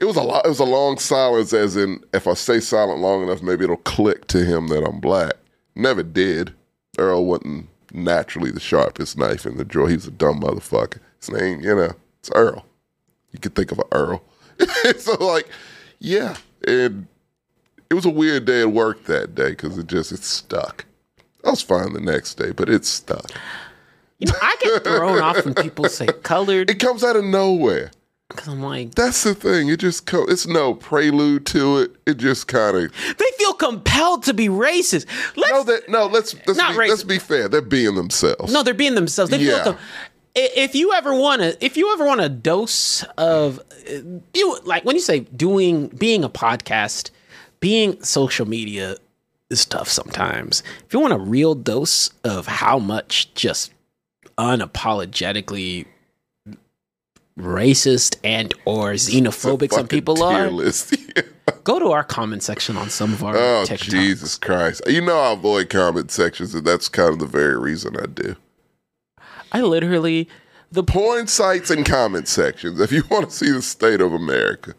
It 0.00 0.06
was 0.06 0.16
a 0.16 0.22
lot. 0.22 0.46
It 0.46 0.48
was 0.48 0.58
a 0.58 0.64
long 0.64 0.96
silence, 0.96 1.52
as 1.52 1.76
in, 1.76 2.02
if 2.14 2.26
I 2.26 2.32
stay 2.32 2.60
silent 2.60 3.00
long 3.00 3.22
enough, 3.22 3.42
maybe 3.42 3.64
it'll 3.64 3.76
click 3.76 4.26
to 4.28 4.42
him 4.42 4.68
that 4.68 4.82
I'm 4.86 5.00
black. 5.00 5.34
Never 5.74 6.02
did. 6.02 6.54
Earl 6.96 7.26
wasn't 7.26 7.68
naturally 7.92 8.52
the 8.52 8.58
sharpest 8.58 9.18
knife 9.18 9.44
in 9.44 9.58
the 9.58 9.66
drawer. 9.66 9.90
He's 9.90 10.06
a 10.06 10.10
dumb 10.10 10.40
motherfucker. 10.40 11.00
His 11.18 11.30
name, 11.30 11.60
you 11.60 11.76
know, 11.76 11.92
it's 12.20 12.30
Earl. 12.34 12.64
You 13.32 13.38
could 13.38 13.54
think 13.54 13.70
of 13.70 13.80
an 13.80 13.88
Earl. 13.92 14.22
so, 14.96 15.22
like, 15.22 15.46
yeah, 15.98 16.38
and 16.66 17.06
it 17.90 17.94
was 17.94 18.06
a 18.06 18.10
weird 18.10 18.46
day 18.46 18.62
at 18.62 18.72
work 18.72 19.04
that 19.04 19.34
day 19.34 19.50
because 19.50 19.76
it 19.76 19.88
just 19.88 20.10
it 20.10 20.22
stuck. 20.24 20.86
I 21.44 21.50
was 21.50 21.62
fine 21.62 21.92
the 21.92 22.00
next 22.00 22.34
day, 22.34 22.52
but 22.52 22.68
it 22.68 22.84
stuck. 22.84 23.30
You 24.18 24.26
know, 24.26 24.34
I 24.42 24.56
get 24.60 24.84
thrown 24.84 25.20
off 25.20 25.44
when 25.44 25.54
people 25.54 25.88
say 25.88 26.06
colored 26.22 26.68
It 26.70 26.78
comes 26.78 27.02
out 27.02 27.16
of 27.16 27.24
nowhere. 27.24 27.90
because 28.28 28.48
I'm 28.48 28.60
like, 28.62 28.94
That's 28.94 29.22
the 29.24 29.34
thing. 29.34 29.68
It 29.70 29.80
just 29.80 30.04
co- 30.06 30.26
it's 30.26 30.46
no 30.46 30.74
prelude 30.74 31.46
to 31.46 31.78
it. 31.78 31.92
It 32.06 32.18
just 32.18 32.46
kind 32.46 32.76
of 32.76 32.92
they 32.92 33.24
feel 33.38 33.54
compelled 33.54 34.24
to 34.24 34.34
be 34.34 34.48
racist. 34.48 35.06
Let's, 35.36 35.50
no 35.52 35.62
that 35.64 35.88
no. 35.88 36.06
Let's 36.06 36.34
let's 36.46 36.58
Not 36.58 36.72
be, 36.72 36.78
racist. 36.80 36.88
let's 36.88 37.04
be 37.04 37.18
fair. 37.18 37.48
They're 37.48 37.62
being 37.62 37.94
themselves. 37.94 38.52
No, 38.52 38.62
they're 38.62 38.74
being 38.74 38.94
themselves. 38.94 39.30
They 39.30 39.38
Yeah. 39.38 39.64
feel 39.64 39.72
com- 39.72 39.82
if 40.34 40.74
you 40.76 40.92
ever 40.92 41.14
want 41.14 41.40
to 41.42 41.64
if 41.64 41.76
you 41.78 41.92
ever 41.94 42.04
want 42.04 42.20
a 42.20 42.28
dose 42.28 43.02
of 43.18 43.58
you 44.34 44.58
like 44.64 44.84
when 44.84 44.94
you 44.96 45.02
say 45.02 45.20
doing 45.20 45.88
being 45.88 46.22
a 46.24 46.28
podcast, 46.28 47.10
being 47.60 48.00
social 48.04 48.46
media 48.46 48.96
is 49.50 49.64
tough 49.64 49.88
sometimes. 49.88 50.62
If 50.86 50.92
you 50.92 51.00
want 51.00 51.12
a 51.12 51.18
real 51.18 51.54
dose 51.54 52.10
of 52.24 52.46
how 52.46 52.78
much 52.78 53.32
just 53.34 53.72
unapologetically 54.38 55.86
racist 57.38 58.16
and 58.22 58.54
or 58.64 58.92
xenophobic 58.92 59.72
some 59.72 59.88
people 59.88 60.22
are, 60.22 60.50
list. 60.50 60.94
go 61.64 61.78
to 61.78 61.90
our 61.90 62.04
comment 62.04 62.42
section 62.42 62.76
on 62.76 62.90
some 62.90 63.12
of 63.12 63.24
our 63.24 63.36
oh. 63.36 63.64
Jesus 63.66 64.36
Christ! 64.36 64.82
You 64.86 65.00
know 65.00 65.18
I 65.18 65.32
avoid 65.32 65.70
comment 65.70 66.10
sections, 66.10 66.54
and 66.54 66.66
that's 66.66 66.88
kind 66.88 67.12
of 67.12 67.18
the 67.18 67.26
very 67.26 67.58
reason 67.58 67.96
I 67.96 68.06
do. 68.06 68.36
I 69.52 69.62
literally 69.62 70.28
the 70.70 70.84
Porn 70.84 71.26
sites 71.26 71.70
and 71.70 71.84
comment 71.84 72.28
sections. 72.28 72.80
If 72.80 72.92
you 72.92 73.02
want 73.10 73.30
to 73.30 73.36
see 73.36 73.50
the 73.50 73.62
state 73.62 74.00
of 74.00 74.12
America, 74.12 74.74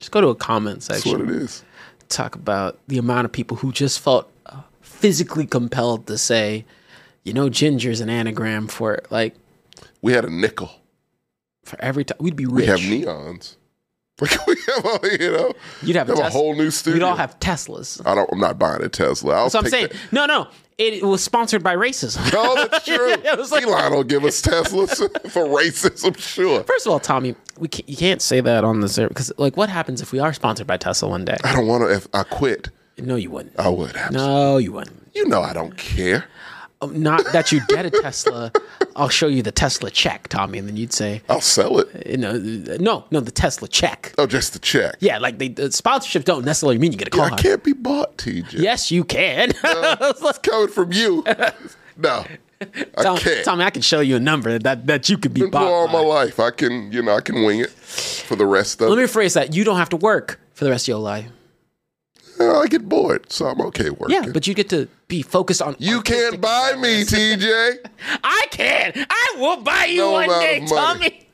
just 0.00 0.12
go 0.12 0.20
to 0.20 0.28
a 0.28 0.34
comment 0.34 0.82
that's 0.82 1.02
section. 1.02 1.26
what 1.26 1.28
it 1.28 1.42
is. 1.42 1.64
Talk 2.10 2.34
about 2.34 2.78
the 2.88 2.98
amount 2.98 3.24
of 3.24 3.32
people 3.32 3.56
who 3.58 3.72
just 3.72 4.00
felt 4.00 4.30
uh, 4.46 4.60
physically 4.82 5.46
compelled 5.46 6.06
to 6.08 6.18
say, 6.18 6.64
you 7.24 7.32
know, 7.32 7.48
ginger's 7.48 8.00
an 8.00 8.10
anagram 8.10 8.66
for 8.68 9.00
like 9.10 9.34
We 10.02 10.12
had 10.12 10.24
a 10.24 10.30
nickel. 10.30 10.70
for 11.64 11.80
every 11.80 12.04
time 12.04 12.18
we'd 12.20 12.36
be 12.36 12.46
rich. 12.46 12.66
We 12.66 12.66
have 12.66 12.80
neons. 12.80 13.56
We 14.46 14.56
have, 14.74 14.84
all- 14.86 15.00
you 15.08 15.30
know, 15.32 15.52
You'd 15.82 15.96
have, 15.96 16.08
have 16.08 16.18
a 16.18 16.22
Tes- 16.22 16.32
whole 16.32 16.54
new 16.54 16.70
studio. 16.70 16.98
We'd 16.98 17.10
all 17.10 17.16
have 17.16 17.38
Teslas. 17.40 18.00
I 18.06 18.14
don't. 18.14 18.28
I'm 18.32 18.40
not 18.40 18.58
buying 18.58 18.82
a 18.82 18.88
Tesla. 18.88 19.34
I'll 19.36 19.44
what 19.44 19.54
I'm 19.56 19.66
saying. 19.66 19.88
No, 20.12 20.26
no, 20.26 20.48
it, 20.78 20.94
it 20.94 21.04
was 21.04 21.22
sponsored 21.22 21.62
by 21.62 21.74
racism. 21.76 22.32
No, 22.32 22.40
oh, 22.56 22.66
that's 22.70 22.84
true. 22.86 23.10
It 23.12 23.38
was 23.38 23.52
like- 23.52 23.64
Elon 23.64 23.92
will 23.92 24.04
give 24.04 24.24
us 24.24 24.40
Teslas 24.42 24.96
for 25.30 25.44
racism, 25.44 26.16
sure. 26.18 26.62
First 26.64 26.86
of 26.86 26.92
all, 26.92 27.00
Tommy, 27.00 27.34
we 27.58 27.68
can't, 27.68 27.88
you 27.88 27.96
can't 27.96 28.22
say 28.22 28.40
that 28.40 28.64
on 28.64 28.80
the 28.80 28.88
server 28.88 29.08
because, 29.08 29.32
like, 29.38 29.56
what 29.56 29.68
happens 29.68 30.00
if 30.02 30.12
we 30.12 30.18
are 30.18 30.32
sponsored 30.32 30.66
by 30.66 30.76
Tesla 30.76 31.08
one 31.08 31.24
day? 31.24 31.36
I 31.44 31.54
don't 31.54 31.66
want 31.66 31.82
to. 31.84 31.92
If 31.94 32.06
I 32.14 32.22
quit, 32.24 32.70
No, 32.98 33.16
you 33.16 33.30
wouldn't. 33.30 33.58
I 33.58 33.68
would 33.68 33.96
have. 33.96 34.12
No, 34.12 34.56
you 34.58 34.72
wouldn't. 34.72 34.96
You 35.14 35.26
know 35.28 35.42
I 35.42 35.52
don't 35.52 35.76
care. 35.76 36.26
Oh, 36.82 36.86
Not 36.86 37.24
that 37.32 37.52
you 37.52 37.60
get 37.68 37.84
a 37.84 37.90
Tesla. 37.90 38.52
I'll 38.96 39.10
show 39.10 39.26
you 39.26 39.42
the 39.42 39.52
Tesla 39.52 39.90
check, 39.90 40.28
Tommy, 40.28 40.58
and 40.58 40.66
then 40.66 40.76
you'd 40.78 40.92
say, 40.94 41.20
I'll 41.28 41.40
sell 41.42 41.78
it. 41.78 42.06
you 42.06 42.16
know, 42.16 42.38
no, 42.38 43.04
no, 43.10 43.20
the 43.20 43.30
Tesla 43.30 43.68
check. 43.68 44.14
Oh, 44.16 44.26
just 44.26 44.54
the 44.54 44.58
check. 44.58 44.96
Yeah, 45.00 45.18
like 45.18 45.38
they, 45.38 45.48
the 45.48 45.64
sponsorships 45.64 46.24
don't 46.24 46.44
necessarily 46.44 46.78
mean 46.78 46.92
you 46.92 46.98
get 46.98 47.08
a 47.08 47.10
car. 47.10 47.30
I 47.32 47.36
can't 47.36 47.62
be 47.62 47.74
bought, 47.74 48.16
TJ. 48.16 48.54
Yes, 48.54 48.90
you 48.90 49.04
can. 49.04 49.52
It's 49.62 50.38
coming 50.38 50.68
from 50.68 50.92
you. 50.92 51.24
No, 52.02 52.24
I 52.96 53.02
Tom, 53.02 53.18
can't. 53.18 53.44
Tommy, 53.44 53.62
I 53.64 53.68
can 53.68 53.82
show 53.82 54.00
you 54.00 54.16
a 54.16 54.20
number 54.20 54.58
that, 54.58 54.86
that 54.86 55.10
you 55.10 55.18
could 55.18 55.34
be 55.34 55.42
poor 55.46 55.60
all 55.60 55.86
bought. 55.86 55.92
my 55.92 56.00
life. 56.00 56.40
I 56.40 56.50
can, 56.50 56.90
you 56.90 57.02
know, 57.02 57.14
I 57.14 57.20
can 57.20 57.44
wing 57.44 57.60
it 57.60 57.68
for 57.70 58.36
the 58.36 58.46
rest 58.46 58.80
of 58.80 58.88
Let 58.88 58.96
me 58.96 59.04
rephrase 59.04 59.34
that. 59.34 59.54
You 59.54 59.64
don't 59.64 59.76
have 59.76 59.90
to 59.90 59.96
work 59.98 60.40
for 60.54 60.64
the 60.64 60.70
rest 60.70 60.84
of 60.84 60.88
your 60.88 60.98
life. 60.98 61.26
I 62.40 62.66
get 62.68 62.88
bored, 62.88 63.30
so 63.30 63.46
I'm 63.46 63.60
okay 63.62 63.90
working. 63.90 64.22
Yeah, 64.22 64.30
but 64.32 64.46
you 64.46 64.54
get 64.54 64.68
to 64.70 64.88
be 65.08 65.22
focused 65.22 65.60
on. 65.62 65.76
you 65.78 66.00
can't 66.02 66.40
buy 66.40 66.74
me, 66.78 67.04
TJ. 67.04 67.78
I 68.24 68.46
can. 68.50 68.92
I 69.10 69.34
will 69.38 69.58
buy 69.62 69.86
you 69.86 69.98
No 69.98 70.12
one 70.12 70.28
day. 70.28 70.64
Tommy. 70.66 71.26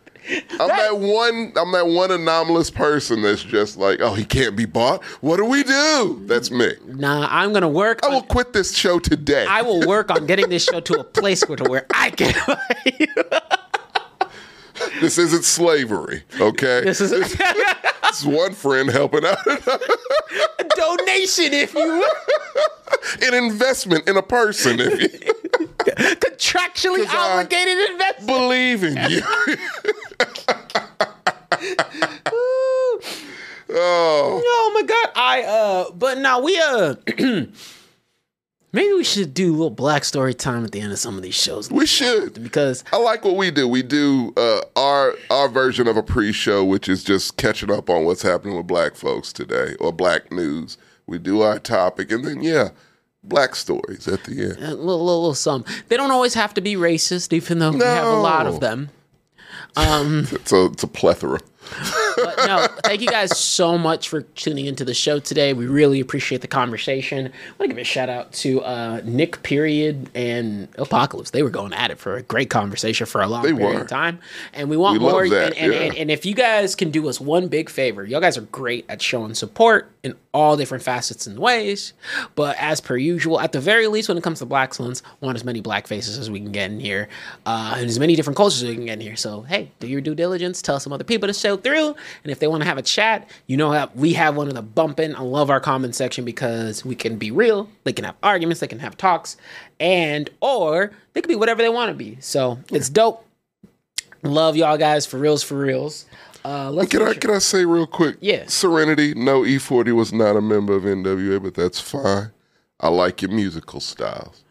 I'm 0.58 0.68
that 0.68 0.98
one. 0.98 1.52
I'm 1.56 1.70
that 1.72 1.86
one 1.86 2.10
anomalous 2.10 2.70
person 2.70 3.22
that's 3.22 3.44
just 3.44 3.76
like, 3.76 4.00
oh, 4.00 4.14
he 4.14 4.24
can't 4.24 4.56
be 4.56 4.64
bought. 4.64 5.04
What 5.20 5.36
do 5.36 5.44
we 5.44 5.62
do? 5.62 6.22
That's 6.26 6.50
me. 6.50 6.72
Nah, 6.86 7.28
I'm 7.30 7.52
gonna 7.52 7.68
work. 7.68 8.00
I 8.04 8.08
will 8.08 8.22
quit 8.22 8.52
this 8.52 8.74
show 8.74 8.98
today. 8.98 9.46
I 9.48 9.62
will 9.62 9.86
work 9.86 10.10
on 10.10 10.26
getting 10.26 10.48
this 10.48 10.64
show 10.64 10.80
to 10.80 11.00
a 11.00 11.04
place 11.04 11.44
where 11.48 11.56
to 11.56 11.70
where 11.70 11.86
I 11.94 12.10
can 12.10 12.34
buy 12.46 12.92
you. 12.98 13.06
This 15.00 15.18
isn't 15.18 15.44
slavery, 15.44 16.22
okay? 16.40 16.82
This 16.84 17.00
is 17.00 17.10
This 17.10 18.20
is 18.20 18.26
one 18.26 18.54
friend 18.54 18.90
helping 18.90 19.24
out. 19.24 19.38
a 19.46 20.64
donation, 20.76 21.52
if 21.52 21.74
you 21.74 21.86
will. 21.86 22.10
An 23.22 23.34
investment 23.34 24.08
in 24.08 24.16
a 24.16 24.22
person, 24.22 24.80
if 24.80 25.00
you 25.00 25.08
contractually 26.16 27.04
'Cause 27.04 27.14
I- 27.14 27.32
obligated 27.40 27.90
investment. 27.90 28.26
believe 28.26 28.84
in 28.84 28.96
you. 29.10 29.22
oh, 33.70 33.70
Oh 33.70 34.70
my 34.74 34.82
god, 34.82 35.08
I 35.14 35.42
uh 35.42 35.90
but 35.92 36.18
now 36.18 36.40
we 36.40 36.58
uh 36.58 36.94
maybe 38.76 38.92
we 38.92 39.02
should 39.02 39.32
do 39.34 39.50
a 39.50 39.56
little 39.56 39.70
black 39.70 40.04
story 40.04 40.34
time 40.34 40.64
at 40.64 40.70
the 40.72 40.80
end 40.80 40.92
of 40.92 40.98
some 40.98 41.16
of 41.16 41.22
these 41.22 41.34
shows 41.34 41.70
we 41.70 41.86
should. 41.86 42.40
because 42.42 42.84
I 42.92 42.98
like 42.98 43.24
what 43.24 43.36
we 43.36 43.50
do. 43.50 43.66
We 43.66 43.82
do 43.82 44.32
uh, 44.36 44.60
our 44.76 45.14
our 45.30 45.48
version 45.48 45.88
of 45.88 45.96
a 45.96 46.02
pre-show, 46.02 46.64
which 46.64 46.88
is 46.88 47.02
just 47.02 47.36
catching 47.36 47.70
up 47.72 47.88
on 47.90 48.04
what's 48.04 48.22
happening 48.22 48.56
with 48.56 48.66
black 48.66 48.94
folks 48.94 49.32
today 49.32 49.74
or 49.80 49.92
black 49.92 50.30
news. 50.30 50.76
We 51.06 51.18
do 51.18 51.40
our 51.40 51.58
topic, 51.58 52.12
and 52.12 52.24
then 52.24 52.42
yeah, 52.42 52.70
black 53.24 53.56
stories 53.56 54.06
at 54.06 54.24
the 54.24 54.32
end. 54.42 54.56
a 54.58 54.74
little, 54.74 54.76
little, 54.78 55.04
little 55.06 55.34
some. 55.34 55.64
They 55.88 55.96
don't 55.96 56.10
always 56.10 56.34
have 56.34 56.52
to 56.54 56.60
be 56.60 56.74
racist, 56.74 57.32
even 57.32 57.58
though 57.60 57.70
we 57.72 57.80
have 57.80 58.06
a 58.06 58.20
lot 58.20 58.46
of 58.46 58.60
them. 58.60 58.90
It's 59.78 60.52
a 60.52 60.66
it's 60.66 60.82
a 60.82 60.86
plethora. 60.88 61.38
But 62.16 62.36
no, 62.46 62.66
thank 62.84 63.00
you 63.02 63.08
guys 63.08 63.36
so 63.38 63.76
much 63.76 64.08
for 64.08 64.22
tuning 64.22 64.66
into 64.66 64.84
the 64.84 64.94
show 64.94 65.18
today. 65.18 65.52
We 65.52 65.66
really 65.66 66.00
appreciate 66.00 66.40
the 66.40 66.48
conversation. 66.48 67.26
I 67.26 67.30
want 67.58 67.60
to 67.60 67.68
give 67.68 67.78
a 67.78 67.84
shout 67.84 68.08
out 68.08 68.32
to 68.34 68.62
uh, 68.62 69.00
Nick 69.04 69.42
Period 69.42 70.08
and 70.14 70.68
Apocalypse. 70.78 71.30
They 71.30 71.42
were 71.42 71.50
going 71.50 71.72
at 71.72 71.90
it 71.90 71.98
for 71.98 72.16
a 72.16 72.22
great 72.22 72.50
conversation 72.50 73.06
for 73.06 73.20
a 73.20 73.26
long 73.28 73.42
They 73.42 73.52
period 73.52 73.74
were. 73.76 73.80
of 73.82 73.88
time, 73.88 74.20
and 74.54 74.70
we 74.70 74.76
want 74.76 75.00
We 75.00 75.06
more. 75.08 75.24
and, 75.24 75.32
and, 75.34 75.54
yeah. 75.72 75.78
and, 75.80 75.94
and 75.96 76.10
if 76.10 76.24
you 76.24 76.34
guys 76.34 76.74
can 76.74 76.90
do 76.90 77.08
us 77.08 77.20
one 77.20 77.48
big 77.48 77.68
favor, 77.68 78.04
y'all 78.04 78.20
guys 78.20 78.38
are 78.38 78.42
great 78.42 78.84
at 78.88 79.02
showing 79.02 79.34
support 79.34 79.90
in 80.02 80.14
all 80.36 80.56
different 80.56 80.84
facets 80.84 81.26
and 81.26 81.38
ways. 81.38 81.94
But 82.34 82.56
as 82.58 82.80
per 82.82 82.98
usual, 82.98 83.40
at 83.40 83.52
the 83.52 83.60
very 83.60 83.86
least, 83.86 84.08
when 84.08 84.18
it 84.18 84.22
comes 84.22 84.40
to 84.40 84.46
Blaxcellence, 84.46 85.00
want 85.20 85.34
as 85.34 85.44
many 85.44 85.62
black 85.62 85.86
faces 85.86 86.18
as 86.18 86.30
we 86.30 86.38
can 86.38 86.52
get 86.52 86.70
in 86.70 86.78
here, 86.78 87.08
uh, 87.46 87.74
and 87.76 87.86
as 87.86 87.98
many 87.98 88.14
different 88.14 88.36
cultures 88.36 88.62
as 88.62 88.68
we 88.68 88.74
can 88.74 88.84
get 88.84 88.92
in 88.94 89.00
here. 89.00 89.16
So 89.16 89.42
hey, 89.42 89.72
do 89.80 89.86
your 89.86 90.02
due 90.02 90.14
diligence. 90.14 90.60
Tell 90.60 90.78
some 90.78 90.92
other 90.92 91.04
people 91.04 91.26
to 91.26 91.32
show 91.32 91.56
through, 91.56 91.88
and 92.22 92.30
if 92.30 92.38
they 92.38 92.48
want 92.48 92.62
to 92.62 92.68
have 92.68 92.76
a 92.76 92.82
chat, 92.82 93.30
you 93.46 93.56
know 93.56 93.72
how 93.72 93.90
we 93.94 94.12
have 94.12 94.36
one 94.36 94.48
of 94.48 94.54
the 94.54 94.62
bumping. 94.62 95.16
I 95.16 95.20
love 95.20 95.48
our 95.48 95.60
comment 95.60 95.94
section 95.94 96.26
because 96.26 96.84
we 96.84 96.94
can 96.94 97.16
be 97.16 97.30
real. 97.30 97.70
They 97.84 97.94
can 97.94 98.04
have 98.04 98.16
arguments. 98.22 98.60
They 98.60 98.68
can 98.68 98.80
have 98.80 98.96
talks, 98.98 99.38
and 99.80 100.28
or 100.40 100.92
they 101.14 101.22
can 101.22 101.28
be 101.28 101.36
whatever 101.36 101.62
they 101.62 101.70
want 101.70 101.88
to 101.88 101.94
be. 101.94 102.18
So 102.20 102.58
it's 102.70 102.90
dope. 102.90 103.24
Love 104.22 104.56
y'all 104.56 104.76
guys 104.76 105.06
for 105.06 105.18
reals, 105.18 105.42
for 105.42 105.56
reals. 105.56 106.04
Uh, 106.46 106.70
let's 106.70 106.90
Can 106.90 107.02
I 107.02 107.04
sure- 107.06 107.14
can 107.14 107.30
I 107.32 107.38
say 107.38 107.64
real 107.64 107.86
quick? 107.88 108.16
Yeah. 108.20 108.44
Serenity. 108.46 109.14
No, 109.14 109.42
E40 109.42 109.92
was 109.92 110.12
not 110.12 110.36
a 110.36 110.40
member 110.40 110.74
of 110.74 110.84
NWA, 110.84 111.42
but 111.42 111.54
that's 111.54 111.80
fine. 111.80 112.30
I 112.78 112.88
like 112.88 113.20
your 113.20 113.32
musical 113.32 113.80
styles. 113.80 114.44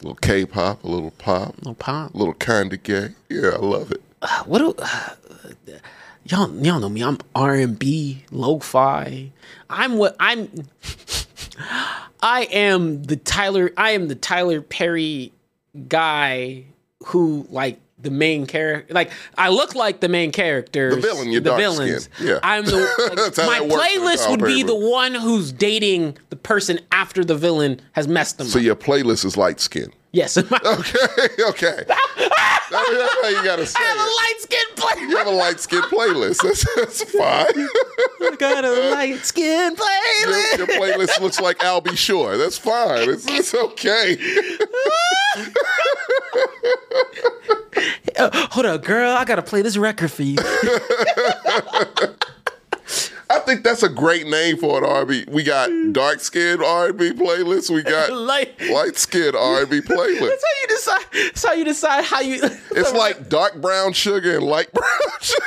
A 0.00 0.04
little 0.04 0.14
K-pop, 0.16 0.84
a 0.84 0.88
little 0.88 1.10
pop, 1.12 1.56
no 1.64 1.74
pop. 1.74 2.14
a 2.14 2.16
little 2.16 2.34
kind 2.34 2.72
of 2.72 2.82
gay. 2.84 3.10
Yeah, 3.28 3.50
I 3.54 3.56
love 3.58 3.90
it. 3.90 4.02
What 4.46 4.58
do 4.58 4.74
y'all 6.24 6.54
y'all 6.64 6.78
know 6.80 6.88
me? 6.88 7.02
I'm 7.02 7.18
R 7.34 7.54
and 7.54 7.76
B, 7.78 8.24
lo-fi. 8.30 9.32
I'm 9.70 9.96
what 9.98 10.14
I'm. 10.20 10.48
I 12.22 12.42
am 12.52 13.02
the 13.04 13.16
Tyler. 13.16 13.72
I 13.76 13.90
am 13.92 14.06
the 14.08 14.14
Tyler 14.14 14.60
Perry 14.60 15.32
guy 15.88 16.64
who 17.06 17.46
like 17.50 17.80
the 18.02 18.10
main 18.10 18.46
character. 18.46 18.92
Like 18.92 19.10
I 19.38 19.48
look 19.48 19.74
like 19.74 20.00
the 20.00 20.08
main 20.08 20.32
characters. 20.32 20.94
The 20.96 21.00
villain, 21.00 21.30
you're 21.30 21.40
the 21.40 21.50
dark 21.50 21.60
villains. 21.60 22.04
skinned. 22.04 22.28
Yeah. 22.30 22.38
I'm 22.42 22.64
the. 22.64 22.82
Like, 23.42 23.46
my 23.46 23.58
that 23.58 23.68
works 23.68 23.74
with 23.74 24.20
playlist 24.26 24.30
would 24.30 24.44
be 24.44 24.62
the 24.62 24.74
one 24.74 25.14
who's 25.14 25.52
dating 25.52 26.16
the 26.30 26.36
person 26.36 26.80
after 26.90 27.24
the 27.24 27.34
villain 27.36 27.80
has 27.92 28.06
messed 28.08 28.38
them 28.38 28.46
So 28.46 28.58
up. 28.58 28.64
your 28.64 28.76
playlist 28.76 29.24
is 29.24 29.36
light 29.36 29.60
skin. 29.60 29.92
Yes. 30.12 30.36
Okay, 30.52 31.28
okay. 31.48 31.84
That's 32.90 33.14
how 33.22 33.28
you 33.28 33.44
gotta 33.44 33.66
say 33.66 33.78
I 33.80 33.84
have 33.84 33.98
a 33.98 34.00
light 34.00 34.34
skin 34.38 34.66
playlist. 34.76 35.10
You 35.10 35.16
have 35.16 35.26
a 35.26 35.30
light 35.30 35.60
skin 35.60 35.82
playlist. 35.82 36.42
That's, 36.52 36.64
that's 36.76 37.02
fine. 37.12 37.68
I 38.32 38.36
got 38.38 38.64
a 38.64 38.90
light 38.90 39.24
skin 39.24 39.76
playlist. 39.76 40.58
your 40.58 40.66
playlist 40.66 41.20
looks 41.20 41.40
like 41.40 41.62
Al 41.62 41.80
B. 41.80 41.94
Sure. 41.96 42.36
That's 42.36 42.58
fine. 42.58 43.08
It's, 43.10 43.26
it's 43.28 43.54
okay. 43.54 44.16
Uh, 48.18 48.28
hold 48.50 48.66
up, 48.66 48.84
girl. 48.84 49.12
I 49.16 49.24
gotta 49.24 49.42
play 49.42 49.62
this 49.62 49.76
record 49.76 50.10
for 50.12 50.22
you. 50.22 50.36
I 53.30 53.38
think 53.40 53.64
that's 53.64 53.82
a 53.82 53.88
great 53.88 54.26
name 54.26 54.56
for 54.58 54.78
an 54.78 54.84
R&B. 54.84 55.24
We 55.28 55.42
got 55.42 55.70
mm. 55.70 55.92
dark 55.92 56.20
skinned 56.20 56.62
R&B 56.62 57.12
playlist. 57.12 57.70
We 57.70 57.82
got 57.82 58.12
Like- 58.12 58.60
light 58.70 58.96
skinned 58.96 59.34
R&B 59.36 59.80
playlist. 59.80 60.20
That's 60.30 60.44
how 60.44 60.60
you 60.60 60.66
decide. 60.68 61.04
That's 61.12 61.44
how 61.44 61.52
you 61.52 61.64
decide 61.64 62.04
how 62.04 62.20
you. 62.20 62.40
It's 62.74 62.92
like 62.92 63.28
dark 63.28 63.60
brown 63.60 63.92
sugar 63.92 64.36
and 64.36 64.44
light 64.44 64.72
brown 64.72 64.88
sugar. 65.20 65.44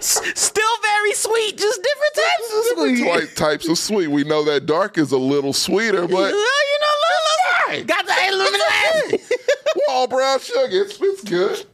still 0.00 0.76
very 0.82 1.12
sweet, 1.14 1.56
just 1.56 1.80
different 1.82 2.14
types 2.14 2.52
of 2.56 2.64
sweet. 2.78 2.96
Different 2.96 3.36
types 3.36 3.68
of 3.68 3.78
sweet. 3.78 4.08
We 4.08 4.24
know 4.24 4.44
that 4.44 4.66
dark 4.66 4.98
is 4.98 5.12
a 5.12 5.18
little 5.18 5.52
sweeter, 5.52 6.02
but 6.02 6.10
Well, 6.10 6.30
you 6.30 6.78
know, 6.80 6.94
look, 7.04 7.78
look, 7.78 7.86
got 7.86 8.06
the 8.06 8.14
illuminati. 8.28 9.24
all 9.88 10.06
brown 10.06 10.38
sugar. 10.40 10.68
It's, 10.70 10.98
it's 11.00 11.22
good. 11.24 11.64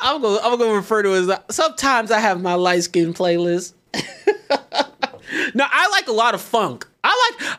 I'm 0.00 0.22
gonna 0.22 0.38
I'm 0.42 0.58
gonna 0.58 0.74
refer 0.74 1.02
to 1.02 1.14
it 1.14 1.28
as 1.28 1.38
sometimes 1.54 2.10
I 2.10 2.18
have 2.20 2.40
my 2.40 2.54
light 2.54 2.82
skin 2.84 3.14
playlist. 3.14 3.74
no, 5.54 5.66
I 5.68 5.88
like 5.90 6.08
a 6.08 6.12
lot 6.12 6.34
of 6.34 6.40
funk. 6.40 6.86
I 7.04 7.34
like 7.40 7.58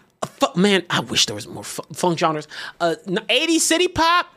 man. 0.55 0.83
I 0.89 0.99
wish 1.01 1.25
there 1.25 1.35
was 1.35 1.47
more 1.47 1.63
fu- 1.63 1.83
funk 1.93 2.19
genres. 2.19 2.47
Uh, 2.79 2.95
80s 3.05 3.59
city 3.59 3.87
pop 3.87 4.33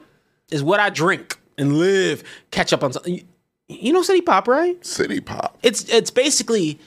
is 0.50 0.62
what 0.62 0.80
I 0.80 0.90
drink 0.90 1.38
and 1.58 1.78
live. 1.78 2.22
Catch 2.50 2.72
up 2.72 2.82
on 2.82 2.92
something. 2.92 3.14
You, 3.14 3.22
you 3.68 3.92
know 3.92 4.02
city 4.02 4.20
pop, 4.20 4.48
right? 4.48 4.84
City 4.84 5.20
pop. 5.20 5.58
It's 5.62 5.84
it's 5.88 6.10
basically 6.10 6.78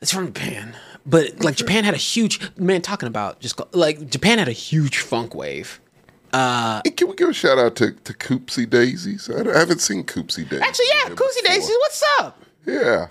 it's 0.00 0.12
from 0.12 0.26
Japan, 0.26 0.76
but 1.06 1.40
like 1.42 1.56
Japan 1.56 1.84
had 1.84 1.94
a 1.94 1.98
huge 1.98 2.40
man 2.56 2.82
talking 2.82 3.06
about 3.06 3.40
just 3.40 3.60
like 3.74 4.08
Japan 4.10 4.38
had 4.38 4.48
a 4.48 4.52
huge 4.52 4.98
funk 4.98 5.34
wave. 5.34 5.79
Uh, 6.32 6.80
Hey, 6.84 6.90
Can 6.92 7.08
we 7.08 7.16
give 7.16 7.28
a 7.28 7.32
shout 7.32 7.58
out 7.58 7.76
to, 7.76 7.92
to 7.92 8.12
Coopsie 8.14 8.68
Daisies? 8.68 9.28
I, 9.30 9.50
I 9.54 9.58
haven't 9.58 9.80
seen 9.80 10.04
Coopsie 10.04 10.48
Daisies. 10.48 10.60
actually, 10.62 10.86
yeah, 10.94 11.08
before. 11.08 11.26
Coosy 11.28 11.42
Daisies, 11.44 11.76
what's 11.80 12.04
up? 12.20 12.42
Yeah. 12.66 13.06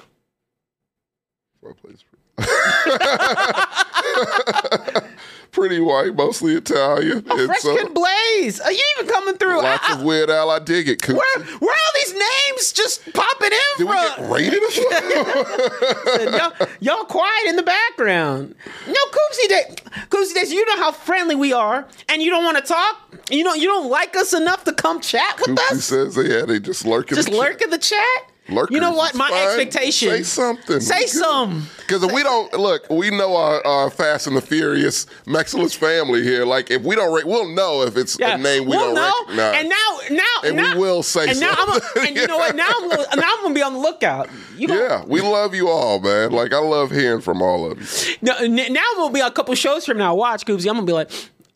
Well, 1.62 1.74
plays 1.74 2.04
Pretty 5.52 5.80
white, 5.80 6.14
mostly 6.16 6.54
Italian. 6.54 7.26
and 7.30 7.48
Fresh 7.48 7.60
so- 7.62 7.76
Kid 7.76 7.92
Blaze, 7.94 8.62
are 8.62 8.72
you 8.72 8.84
even 9.00 9.12
coming 9.12 9.36
through? 9.36 9.62
Lots 9.64 9.90
I- 9.90 9.94
of 9.96 10.04
Weird 10.04 10.30
Al. 10.30 10.52
I 10.52 10.60
dig 10.60 10.88
it. 10.88 11.06
Where, 11.08 11.18
where 11.18 11.72
are 11.72 11.74
all 11.74 11.94
these 11.96 12.14
names 12.14 12.72
just 12.72 13.12
popping 13.14 13.52
in 13.52 13.60
Did 13.80 13.88
we 13.88 13.94
from? 13.94 14.20
get 14.20 14.30
rated 14.30 14.62
or 14.64 14.72
something? 14.72 16.34
y'all, 16.40 16.54
y'all 16.80 17.04
quiet 17.06 17.48
in 17.48 17.56
the 17.56 17.64
background. 17.64 18.54
No, 18.88 18.94
Coopsie 18.94 19.48
Day, 19.50 19.64
Coopsie 20.10 20.36
Days, 20.36 20.54
you 20.54 20.64
know 20.68 20.78
how 20.78 20.92
friendly 20.92 21.34
we 21.36 21.52
are, 21.52 21.88
and 22.10 22.22
you 22.22 22.30
don't 22.30 22.44
want 22.44 22.58
to 22.58 22.64
talk. 22.64 23.16
You 23.32 23.44
know, 23.44 23.56
you 23.56 23.66
don't 23.68 23.90
like 23.90 24.16
us 24.16 24.34
enough 24.34 24.64
to 24.66 24.74
come 24.74 25.02
chat 25.02 25.40
with 25.40 25.58
Coopsie 25.58 25.72
us. 25.72 25.86
says, 25.86 26.16
yeah, 26.18 26.46
they 26.46 26.60
just 26.60 26.86
lurking. 26.86 27.16
Just 27.16 27.30
lurk 27.30 27.62
in 27.64 27.72
the 27.72 27.78
chat. 27.80 28.32
Lurkers 28.52 28.74
You 28.74 28.82
know 28.82 28.92
what? 28.94 29.16
My 29.16 29.30
fine. 29.30 29.48
expectation. 29.48 30.10
Say 30.10 30.24
something. 30.24 30.80
Say 30.80 31.06
some. 31.08 31.68
Because 31.80 32.04
if 32.04 32.12
we 32.12 32.22
don't 32.24 32.54
look, 32.54 32.90
we 32.90 33.10
know 33.10 33.36
our, 33.36 33.66
our 33.66 33.90
Fast 33.90 34.28
and 34.28 34.36
the 34.38 34.42
Furious 34.42 35.06
Mexcellence 35.26 35.76
family 35.76 36.22
here. 36.24 36.46
Like 36.46 36.70
if 36.70 36.84
we 36.84 36.96
don't, 36.96 37.14
rate, 37.14 37.26
we'll 37.26 37.48
know 37.50 37.82
if 37.84 37.98
it's 37.98 38.18
Yeah, 38.20 38.36
a 38.36 38.38
name 38.38 38.66
we 38.66 38.70
well, 38.78 38.94
don't 38.94 38.96
know. 38.96 39.34
recognize. 39.44 39.56
and 39.62 39.70
now, 39.70 40.00
now, 40.12 40.24
And 40.44 40.56
we 40.58 40.62
now, 40.62 40.78
will 40.80 41.04
say 41.04 41.30
and 41.30 41.40
now 41.40 41.54
I'm 41.58 41.70
a, 41.70 41.82
and 42.08 42.16
you 42.16 42.28
know 42.28 42.38
what? 42.38 42.56
Now 42.56 42.70
I'm, 42.70 42.90
gonna, 42.90 43.06
now 43.16 43.34
I'm 43.38 43.42
gonna 43.44 43.56
be 43.56 43.62
on 43.64 43.74
the 43.74 43.80
lookout. 43.80 44.30
You 44.58 44.68
yeah, 44.68 45.04
we 45.08 45.22
love 45.22 45.56
you 45.56 45.70
all, 45.70 46.00
man. 46.00 46.32
Like 46.32 46.54
I 46.54 46.60
love 46.60 46.92
hearing 46.92 47.22
from 47.22 47.42
all 47.42 47.72
of 47.72 47.80
you. 47.80 48.16
Now, 48.22 48.38
now 48.42 48.84
we'll 48.98 49.10
be 49.10 49.20
a 49.22 49.32
couple 49.32 49.56
shows 49.56 49.86
from 49.86 49.98
now. 49.98 50.14
Watch 50.16 50.46
Coopsie. 50.46 50.68
I'm 50.70 50.76
gonna 50.76 50.86
be 50.86 50.94
like, 50.94 51.10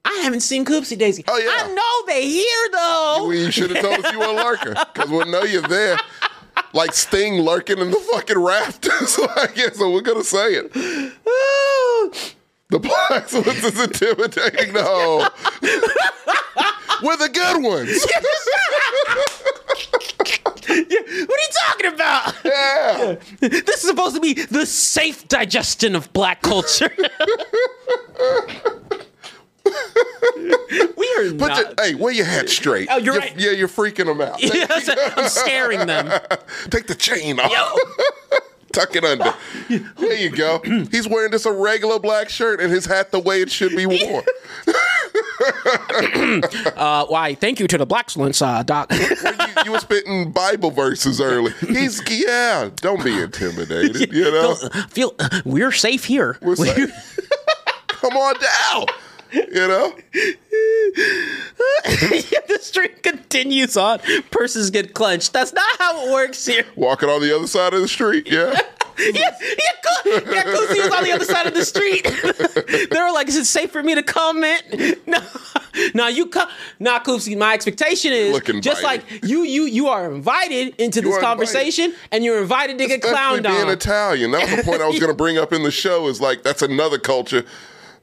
I 0.06 0.14
haven't 0.24 0.42
seen 0.42 0.66
Coopsie 0.66 0.98
Daisy. 0.98 1.24
Oh, 1.28 1.38
yeah. 1.38 1.50
I 1.50 1.74
know 1.74 2.08
they're 2.08 2.22
here 2.22 2.70
though. 2.72 3.32
You, 3.32 3.46
you 3.46 3.52
should 3.52 3.72
have 3.72 3.82
told 3.84 4.04
us 4.06 4.12
you 4.12 4.20
were 4.20 4.26
a 4.26 4.32
lurker 4.34 4.76
because 4.94 5.10
we'll 5.10 5.26
know 5.28 5.44
you're 5.44 5.62
there. 5.62 5.98
Like 6.74 6.94
Sting 6.94 7.36
lurking 7.42 7.78
in 7.80 7.92
the 7.92 8.00
fucking 8.12 8.40
rafters. 8.40 9.18
like, 9.38 9.56
yeah, 9.56 9.70
so 9.74 9.92
we're 9.92 10.02
gonna 10.02 10.24
say 10.24 10.54
it. 10.54 10.74
The 12.70 12.80
blacksmith 12.80 13.64
is 13.64 13.80
intimidating. 13.80 14.74
No, 14.74 15.30
we're 17.04 17.18
the 17.18 17.30
good 17.30 17.62
ones. 17.62 18.04
what 20.68 20.70
are 20.70 21.44
you 21.44 21.50
talking 21.68 21.94
about? 21.94 22.36
Yeah. 22.44 23.16
This 23.40 23.84
is 23.84 23.90
supposed 23.90 24.16
to 24.16 24.22
be 24.22 24.34
the 24.34 24.66
safe 24.66 25.28
digestion 25.28 25.96
of 25.96 26.12
black 26.14 26.42
culture. 26.42 26.92
we 30.98 31.16
are 31.18 31.30
Put 31.32 31.38
not. 31.40 31.58
your, 31.58 31.74
hey, 31.86 31.96
wear 31.96 32.14
your 32.14 32.26
hat 32.26 32.50
straight. 32.50 32.88
Oh, 32.92 32.98
you're 32.98 33.16
right. 33.18 33.34
Yeah, 33.38 33.52
you're 33.52 33.68
freaking 33.68 34.06
them 34.08 34.22
out. 34.22 34.42
Yes, 34.42 34.90
I'm 35.18 35.28
scaring 35.30 35.86
them. 35.88 36.08
Take 36.70 36.88
the 36.88 36.96
chain 36.96 37.40
off. 37.40 37.52
Yo. 37.52 37.76
Tuck 38.74 38.96
it 38.96 39.04
under. 39.04 39.32
There 39.70 40.16
you 40.18 40.32
go. 40.32 40.60
He's 40.92 41.08
wearing 41.08 41.32
just 41.32 41.46
a 41.46 41.52
regular 41.52 42.00
black 42.00 42.30
shirt 42.30 42.60
and 42.60 42.72
his 42.74 42.88
hat 42.88 43.12
the 43.12 43.20
way 43.20 43.40
it 43.42 43.52
should 43.52 43.76
be 43.76 43.86
worn. 43.86 44.24
Uh, 46.76 47.06
why? 47.06 47.36
Thank 47.36 47.60
you 47.60 47.68
to 47.68 47.78
the 47.78 47.86
Blaxcellence, 47.86 48.42
uh, 48.46 48.64
Doc. 48.64 48.92
you, 48.92 49.64
you 49.66 49.72
were 49.72 49.80
spitting 49.80 50.32
Bible 50.32 50.72
verses 50.72 51.22
early. 51.22 51.52
He's 51.68 52.02
yeah. 52.10 52.70
Don't 52.78 53.04
be 53.04 53.22
intimidated. 53.22 54.12
You 54.12 54.24
know, 54.24 54.56
Don't- 54.60 54.74
feel 54.92 55.14
we're 55.46 55.72
safe 55.72 56.06
here. 56.06 56.38
We're 56.42 56.56
safe. 56.56 57.20
come 57.90 58.14
on 58.18 58.36
down. 58.40 58.86
You 59.34 59.68
know, 59.68 59.96
the 61.84 62.60
string 62.62 62.92
continues 63.02 63.76
on. 63.76 64.00
Purses 64.30 64.70
get 64.70 64.94
clenched. 64.94 65.34
That's 65.34 65.54
not 65.54 65.80
how 65.80 66.06
it 66.06 66.12
works 66.12 66.46
here. 66.46 66.66
walking 66.76 67.10
on 67.10 67.22
the 67.22 67.36
other 67.36 67.48
side 67.48 67.74
of 67.74 67.82
the 67.82 67.88
street. 67.88 68.30
Yeah. 68.30 68.60
Yes, 69.00 69.42
yeah, 69.42 69.92
Coo- 70.04 70.32
yeah, 70.32 70.46
was 70.46 70.92
on 70.96 71.04
the 71.04 71.12
other 71.14 71.26
side 71.26 71.48
of 71.48 71.56
the 71.56 71.66
street. 71.66 72.04
they 72.92 73.02
were 73.02 73.12
like, 73.12 73.28
"Is 73.28 73.36
it 73.36 73.46
safe 73.46 73.72
for 73.72 73.82
me 73.82 73.96
to 73.96 74.04
comment?" 74.04 75.08
No, 75.08 75.20
no, 75.96 76.08
you 76.08 76.28
come. 76.28 76.48
Nah, 76.80 77.00
Coosy. 77.00 77.36
My 77.36 77.56
expectation 77.56 78.14
is 78.14 78.40
just 78.62 78.84
like 78.84 79.04
you, 79.24 79.42
you, 79.44 79.64
you 79.64 79.88
are 79.88 80.14
invited 80.14 80.76
into 80.80 81.02
You 81.02 81.10
this 81.10 81.20
conversation, 81.20 81.96
and 82.12 82.24
you're 82.24 82.40
invited 82.40 82.78
to 82.78 82.88
get 82.88 83.02
clowned 83.02 83.44
being 83.44 83.64
on. 83.64 83.70
Italian. 83.70 84.32
That 84.32 84.48
was 84.48 84.58
the 84.58 84.64
point 84.64 84.82
I 84.84 84.88
was 84.88 85.00
going 85.00 85.12
to 85.12 85.18
bring 85.18 85.40
up 85.40 85.52
in 85.52 85.64
the 85.64 85.72
show. 85.72 86.08
Is 86.08 86.22
like 86.22 86.44
that's 86.44 86.62
another 86.62 87.00
culture 87.00 87.46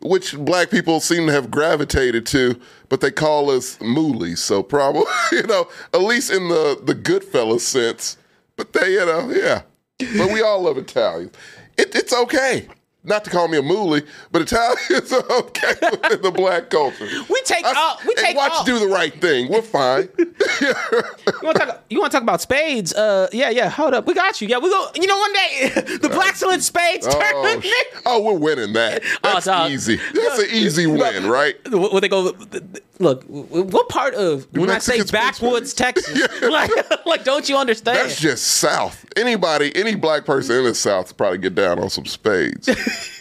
which 0.03 0.37
black 0.37 0.71
people 0.71 1.01
seem 1.01 1.27
to 1.27 1.33
have 1.33 1.51
gravitated 1.51 2.27
to, 2.27 2.59
but 2.89 3.01
they 3.01 3.11
call 3.11 3.51
us 3.51 3.77
moolies. 3.79 4.39
So 4.39 4.63
probably 4.63 5.05
you 5.33 5.43
know 5.45 5.69
at 5.93 6.03
least 6.03 6.31
in 6.31 6.49
the 6.49 6.81
the 6.83 6.95
Goodfellas 6.95 7.61
sense. 7.61 8.17
But 8.57 8.73
they 8.73 8.95
you 8.95 9.07
know 9.07 9.31
yeah. 9.31 9.63
But 10.17 10.33
we 10.33 10.43
all 10.43 10.63
love 10.63 10.79
Italians. 10.79 11.33
It, 11.77 11.95
it's 11.95 12.13
okay. 12.13 12.67
Not 13.03 13.25
to 13.25 13.31
call 13.31 13.49
me 13.49 13.57
a 13.57 13.63
moolie, 13.63 14.07
but 14.31 14.43
Italians 14.43 15.11
are 15.13 15.33
okay 15.33 15.73
within 15.91 16.21
the 16.21 16.31
black 16.31 16.69
culture. 16.69 17.07
we 17.31 17.41
take 17.45 17.65
I- 17.65 17.73
all. 17.75 17.99
We 18.07 18.15
take 18.15 18.37
watch 18.37 18.53
all. 18.53 18.65
do 18.65 18.79
the 18.79 18.89
right 18.89 19.19
thing. 19.21 19.51
We're 19.51 19.63
fine. 19.63 20.09
You 21.41 21.47
want 21.47 21.59
to 21.59 21.67
talk? 21.67 21.85
You 21.89 21.99
want 22.01 22.13
to 22.13 22.17
talk 22.17 22.23
about 22.23 22.41
spades? 22.43 22.93
Uh, 22.93 23.29
yeah, 23.33 23.49
yeah. 23.51 23.69
Hold 23.71 23.95
up, 23.95 24.07
we 24.07 24.13
got 24.15 24.41
you. 24.43 24.49
Yeah, 24.49 24.59
we 24.59 24.69
go. 24.69 24.89
You 24.95 25.07
know, 25.07 25.17
one 25.17 25.33
day 25.33 25.71
the 25.75 26.09
Blaxcellence 26.09 26.63
Spades 26.63 27.07
Oh, 27.09 27.63
oh, 28.07 28.21
we're 28.23 28.35
winning 28.39 28.73
that. 28.75 29.03
Oh, 29.25 29.35
That's 29.35 29.47
dog. 29.47 29.71
easy. 29.71 29.97
That's 29.97 30.39
an 30.41 30.49
easy 30.51 30.87
win, 30.87 31.27
right? 31.29 31.57
What 31.71 31.93
what 31.95 32.01
they 32.01 32.09
go? 32.09 32.33
Look, 32.99 33.25
what 33.29 33.89
part 33.89 34.15
of 34.15 34.47
when 34.53 34.69
I 34.71 34.79
say 34.79 35.03
backwoods 35.05 35.73
Texas? 35.73 36.43
like, 36.43 36.71
like, 37.07 37.25
don't 37.25 37.49
you 37.49 37.57
understand? 37.57 37.97
That's 37.97 38.21
just 38.21 38.45
South. 38.47 39.07
Anybody, 39.17 39.75
any 39.75 39.95
black 39.95 40.27
person 40.27 40.57
in 40.57 40.65
the 40.65 40.75
South 40.75 41.17
probably 41.17 41.39
get 41.39 41.55
down 41.55 41.79
on 41.79 41.89
some 41.89 42.05
spades. 42.05 42.69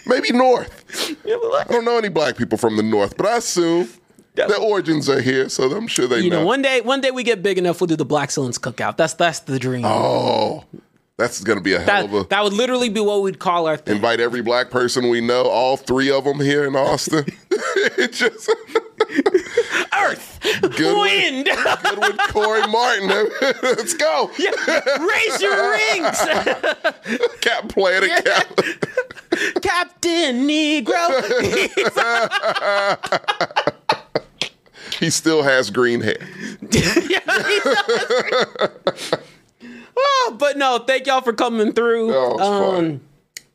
Maybe 0.06 0.32
North. 0.32 1.16
I 1.26 1.64
don't 1.70 1.86
know 1.86 1.98
any 1.98 2.10
black 2.10 2.38
people 2.38 2.58
from 2.58 2.78
the 2.78 2.84
North, 2.84 3.18
but 3.18 3.26
I 3.28 3.38
assume 3.38 3.90
their 4.36 4.58
origins 4.58 5.10
are 5.10 5.22
here, 5.22 5.50
so 5.50 5.72
I'm 5.72 5.88
sure 5.88 6.08
they 6.08 6.22
you 6.22 6.30
know, 6.30 6.42
know. 6.42 6.46
one 6.46 6.62
day, 6.62 6.82
one 6.82 7.02
day 7.02 7.12
we 7.12 7.24
get 7.24 7.44
big 7.44 7.58
enough, 7.58 7.82
we'll 7.82 7.88
do 7.88 7.96
the 7.96 8.06
Blaxcellence 8.06 8.58
cookout. 8.60 8.98
That's 8.98 9.14
that's 9.14 9.42
the 9.42 9.60
dream. 9.60 9.84
Oh, 9.86 10.64
that's 11.18 11.44
going 11.44 11.58
to 11.58 11.64
be 11.64 11.74
a 11.74 11.80
hell 11.80 12.06
of 12.06 12.14
a. 12.14 12.18
that 12.20 12.30
that 12.30 12.44
would 12.44 12.54
literally 12.54 12.90
be 12.90 13.02
what 13.02 13.22
we'd 13.22 13.40
call 13.40 13.68
our 13.68 13.78
thing. 13.78 13.98
Invite 13.98 14.20
every 14.20 14.42
black 14.42 14.70
person 14.70 15.10
we 15.10 15.22
know, 15.22 15.44
all 15.44 15.76
three 15.78 16.10
of 16.10 16.24
them 16.24 16.40
here 16.40 16.66
in 16.66 16.76
Austin. 16.76 17.26
it 17.52 18.14
just 18.14 18.50
Earth, 19.98 20.40
Goodwin. 20.62 20.96
wind, 21.46 21.50
Goodwin, 21.84 22.18
Corey 22.30 22.66
Martin. 22.68 23.08
Let's 23.64 23.94
go. 23.94 24.30
raise 24.38 25.42
your 25.42 25.72
rings, 25.72 26.20
Cap 27.42 27.70
Planet 27.70 28.24
Cap. 28.26 28.60
Captain 29.62 30.48
Negro. 30.48 31.10
he 35.00 35.10
still 35.10 35.44
has 35.44 35.70
green 35.70 36.02
hair. 36.02 36.18
yeah, 36.72 37.20
Oh, 40.02 40.36
but 40.40 40.58
no, 40.58 40.80
thank 40.80 41.08
y'all 41.08 41.22
for 41.22 41.34
coming 41.34 41.74
through. 41.74 42.14
Oh, 42.16 42.32
it's 42.32 42.40
fun. 42.42 43.02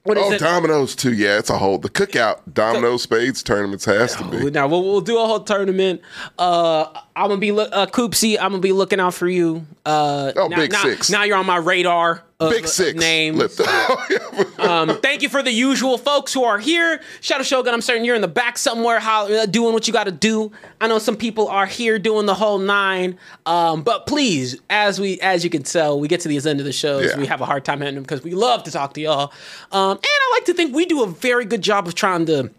What 0.05 0.17
is 0.17 0.25
Oh, 0.27 0.33
it? 0.33 0.39
dominoes 0.41 0.95
too. 0.95 1.13
Yeah, 1.13 1.39
it's 1.39 1.51
a 1.51 1.59
whole 1.59 1.79
the 1.79 1.91
cookout 1.91 2.41
domino 2.53 2.97
spades 2.97 3.43
tournaments 3.43 3.85
has 3.87 4.15
to 4.17 4.25
be. 4.25 4.51
Now 4.51 4.69
we'll, 4.69 4.83
we'll 4.85 5.01
do 5.01 5.19
a 5.19 5.27
whole 5.27 5.41
tournament. 5.41 6.01
Uh, 6.39 6.87
I'm 7.17 7.29
gonna 7.29 7.39
be 7.41 7.53
look, 7.53 7.71
uh, 7.73 7.87
Coopsy. 7.87 8.37
I'm 8.39 8.51
gonna 8.53 8.59
be 8.61 8.73
looking 8.73 9.01
out 9.01 9.15
for 9.15 9.29
you. 9.29 9.67
Uh, 9.85 10.33
Oh, 10.37 10.47
now, 10.49 10.57
Big 10.57 10.73
now, 10.73 10.83
Six. 10.83 11.11
Now 11.11 11.25
you're 11.25 11.37
on 11.37 11.47
my 11.47 11.57
radar. 11.57 12.23
Of, 12.45 12.51
Big 12.51 12.65
of 12.65 12.71
six 12.71 12.99
names. 12.99 13.39
The- 13.57 14.55
um, 14.59 15.01
thank 15.01 15.23
you 15.23 15.29
for 15.29 15.43
the 15.43 15.51
usual 15.51 15.99
folks 15.99 16.33
who 16.33 16.45
are 16.45 16.59
here. 16.59 17.01
Shadow 17.21 17.43
Shogun, 17.43 17.75
I'm 17.75 17.81
certain 17.81 18.05
you're 18.05 18.15
in 18.15 18.23
the 18.23 18.29
back 18.29 18.59
somewhere, 18.59 19.01
holler, 19.01 19.39
uh, 19.39 19.47
doing 19.47 19.73
what 19.73 19.87
you 19.87 19.93
got 19.93 20.05
to 20.05 20.13
do. 20.13 20.53
I 20.81 20.89
know 20.89 20.99
some 20.99 21.17
people 21.17 21.49
are 21.49 21.67
here 21.67 21.99
doing 21.99 22.27
the 22.27 22.35
whole 22.35 22.59
nine. 22.59 23.19
Um, 23.47 23.83
but 23.83 24.07
please, 24.07 24.61
as 24.71 25.01
we, 25.01 25.21
as 25.21 25.45
you 25.45 25.51
can 25.51 25.63
tell, 25.63 25.99
we 25.99 26.09
get 26.09 26.21
to 26.21 26.29
the 26.29 26.37
end 26.37 26.61
of 26.61 26.67
the 26.67 26.73
shows. 26.73 27.11
Yeah. 27.11 27.19
We 27.19 27.27
have 27.27 27.41
a 27.41 27.47
hard 27.47 27.65
time 27.65 27.81
ending 27.83 27.95
them 27.95 28.05
because 28.05 28.23
we 28.23 28.33
love 28.33 28.65
to 28.65 28.71
talk 28.71 28.95
to 28.95 29.01
y'all. 29.01 29.33
Um, 29.73 29.93
and 29.93 30.05
I 30.05 30.31
like 30.35 30.45
to 30.47 30.55
think 30.55 30.75
we 30.75 30.87
do 30.87 31.03
a 31.03 31.07
very 31.07 31.45
good 31.45 31.63
job 31.63 31.87
of 31.87 31.95
trying 31.95 32.27
to 32.27 32.51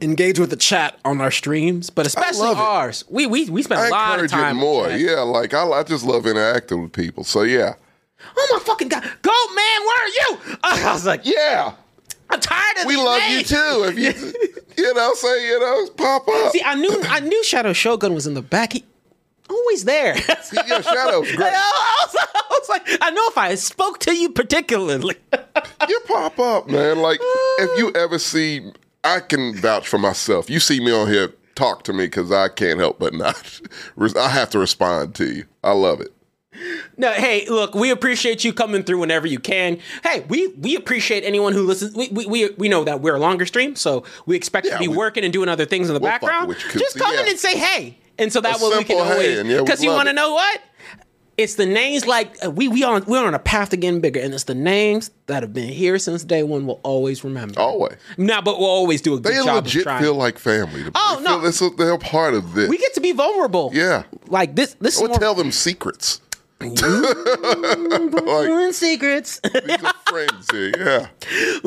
engage 0.00 0.38
with 0.38 0.50
the 0.50 0.56
chat 0.56 0.98
on 1.04 1.20
our 1.20 1.30
streams, 1.30 1.90
but 1.90 2.06
especially 2.06 2.48
ours. 2.48 3.04
We 3.08 3.26
we 3.26 3.48
we 3.50 3.62
spend 3.62 3.80
I 3.80 3.88
a 3.88 3.90
lot 3.90 4.20
of 4.20 4.30
time 4.30 4.56
more. 4.56 4.90
Yeah, 4.90 5.20
like 5.20 5.54
I, 5.54 5.68
I 5.68 5.82
just 5.82 6.04
love 6.04 6.26
interacting 6.26 6.82
with 6.82 6.92
people. 6.92 7.24
So 7.24 7.42
yeah, 7.42 7.74
Oh 8.36 8.48
my 8.52 8.58
fucking 8.64 8.88
god, 8.88 9.02
Goat 9.02 9.48
man, 9.54 9.80
where 9.82 10.04
are 10.04 10.08
you? 10.08 10.58
I 10.64 10.92
was 10.92 11.06
like, 11.06 11.22
yeah, 11.24 11.74
I'm 12.30 12.40
tired 12.40 12.78
of 12.78 12.82
you. 12.84 12.88
we 12.88 12.96
love 12.96 13.20
names. 13.20 13.50
you 13.50 13.56
too. 13.56 13.84
If 13.88 13.98
you, 13.98 14.52
you 14.84 14.94
know, 14.94 15.14
say 15.14 15.48
you 15.48 15.60
know, 15.60 15.88
pop 15.96 16.26
up. 16.28 16.52
See, 16.52 16.62
I 16.64 16.74
knew 16.74 17.02
I 17.08 17.20
knew 17.20 17.44
Shadow 17.44 17.72
Shogun 17.72 18.14
was 18.14 18.26
in 18.26 18.34
the 18.34 18.42
back. 18.42 18.72
He 18.72 18.84
always 19.48 19.84
there. 19.84 20.16
yeah, 20.52 20.80
Shadow's 20.80 21.30
great. 21.32 21.52
I 21.54 22.06
was, 22.06 22.16
I 22.34 22.42
was 22.50 22.68
like, 22.68 22.86
I 23.00 23.10
know 23.10 23.22
if 23.28 23.38
I 23.38 23.54
spoke 23.54 23.98
to 24.00 24.14
you 24.16 24.30
particularly. 24.30 25.16
you 25.88 26.00
pop 26.06 26.38
up, 26.38 26.68
man. 26.68 27.00
Like 27.00 27.20
if 27.22 27.78
you 27.78 27.92
ever 27.94 28.18
see, 28.18 28.72
I 29.04 29.20
can 29.20 29.54
vouch 29.56 29.86
for 29.86 29.98
myself. 29.98 30.48
You 30.48 30.60
see 30.60 30.80
me 30.80 30.92
on 30.92 31.08
here, 31.08 31.32
talk 31.54 31.84
to 31.84 31.92
me 31.92 32.06
because 32.06 32.32
I 32.32 32.48
can't 32.48 32.80
help 32.80 32.98
but 32.98 33.14
not. 33.14 33.60
I 34.16 34.28
have 34.28 34.50
to 34.50 34.58
respond 34.58 35.14
to 35.16 35.26
you. 35.26 35.44
I 35.62 35.72
love 35.72 36.00
it. 36.00 36.12
No, 36.96 37.12
hey, 37.12 37.46
look, 37.48 37.74
we 37.74 37.90
appreciate 37.90 38.44
you 38.44 38.52
coming 38.52 38.82
through 38.82 38.98
whenever 38.98 39.26
you 39.26 39.38
can. 39.38 39.78
Hey, 40.02 40.24
we 40.28 40.48
we 40.48 40.76
appreciate 40.76 41.24
anyone 41.24 41.52
who 41.52 41.62
listens. 41.66 41.94
We 41.94 42.08
we, 42.08 42.26
we, 42.26 42.50
we 42.58 42.68
know 42.68 42.84
that 42.84 43.00
we're 43.00 43.14
a 43.16 43.18
longer 43.20 43.46
stream, 43.46 43.76
so 43.76 44.04
we 44.26 44.36
expect 44.36 44.66
Yeah, 44.66 44.74
to 44.74 44.78
be 44.78 44.88
we- 44.88 44.96
working 44.96 45.24
and 45.24 45.32
doing 45.32 45.48
other 45.48 45.64
things 45.66 45.88
in 45.88 45.94
the 45.94 46.00
We'll 46.00 46.10
background. 46.10 46.54
Just 46.72 46.98
come 46.98 47.14
in 47.14 47.28
and 47.28 47.38
say 47.38 47.58
hey, 47.58 47.98
and 48.18 48.32
so 48.32 48.40
that 48.40 48.60
A 48.60 48.68
way 48.70 48.78
we 48.78 48.84
can 48.84 48.98
always 49.00 49.38
and 49.38 49.48
yeah, 49.48 49.60
because 49.60 49.82
you 49.82 49.90
want 49.90 50.08
to 50.08 50.14
know 50.14 50.32
what. 50.34 50.60
It's 51.36 51.56
the 51.56 51.66
names 51.66 52.06
like 52.06 52.36
uh, 52.46 52.50
we 52.52 52.68
we 52.68 52.84
on 52.84 53.04
we're 53.06 53.26
on 53.26 53.34
a 53.34 53.40
path 53.40 53.70
to 53.70 53.76
getting 53.76 54.00
bigger, 54.00 54.20
and 54.20 54.32
it's 54.32 54.44
the 54.44 54.54
names 54.54 55.10
that 55.26 55.42
have 55.42 55.52
been 55.52 55.68
here 55.68 55.98
since 55.98 56.22
day 56.22 56.44
one. 56.44 56.64
We'll 56.64 56.78
always 56.84 57.24
remember. 57.24 57.58
Always. 57.58 57.96
Now, 58.16 58.40
but 58.40 58.60
we'll 58.60 58.68
always 58.68 59.00
do 59.02 59.14
a 59.14 59.16
good 59.20 59.32
They 59.32 59.38
job 59.44 59.48
of 59.58 59.64
legit 59.64 59.82
feel 59.98 60.14
like 60.14 60.38
family. 60.38 60.84
Oh, 60.94 61.16
They 61.18 61.24
no. 61.24 61.50
feel, 61.50 61.70
they're 61.74 61.98
part 61.98 62.34
of 62.34 62.54
this. 62.54 62.70
we 62.70 62.78
get 62.78 62.94
to 62.94 63.00
be 63.00 63.10
vulnerable. 63.10 63.72
yeah. 63.74 64.04
like 64.28 64.54
this. 64.54 64.74
This 64.78 64.94
I 64.94 64.98
is 64.98 65.02
would 65.02 65.10
more 65.10 65.18
tell 65.18 65.34
them 65.34 65.50
secrets. 65.50 66.20
like 66.74 68.72
secrets. 68.74 69.40
these 69.40 69.82
are 69.84 69.94
friends 70.06 70.50
here. 70.50 70.72
Yeah. 70.76 71.08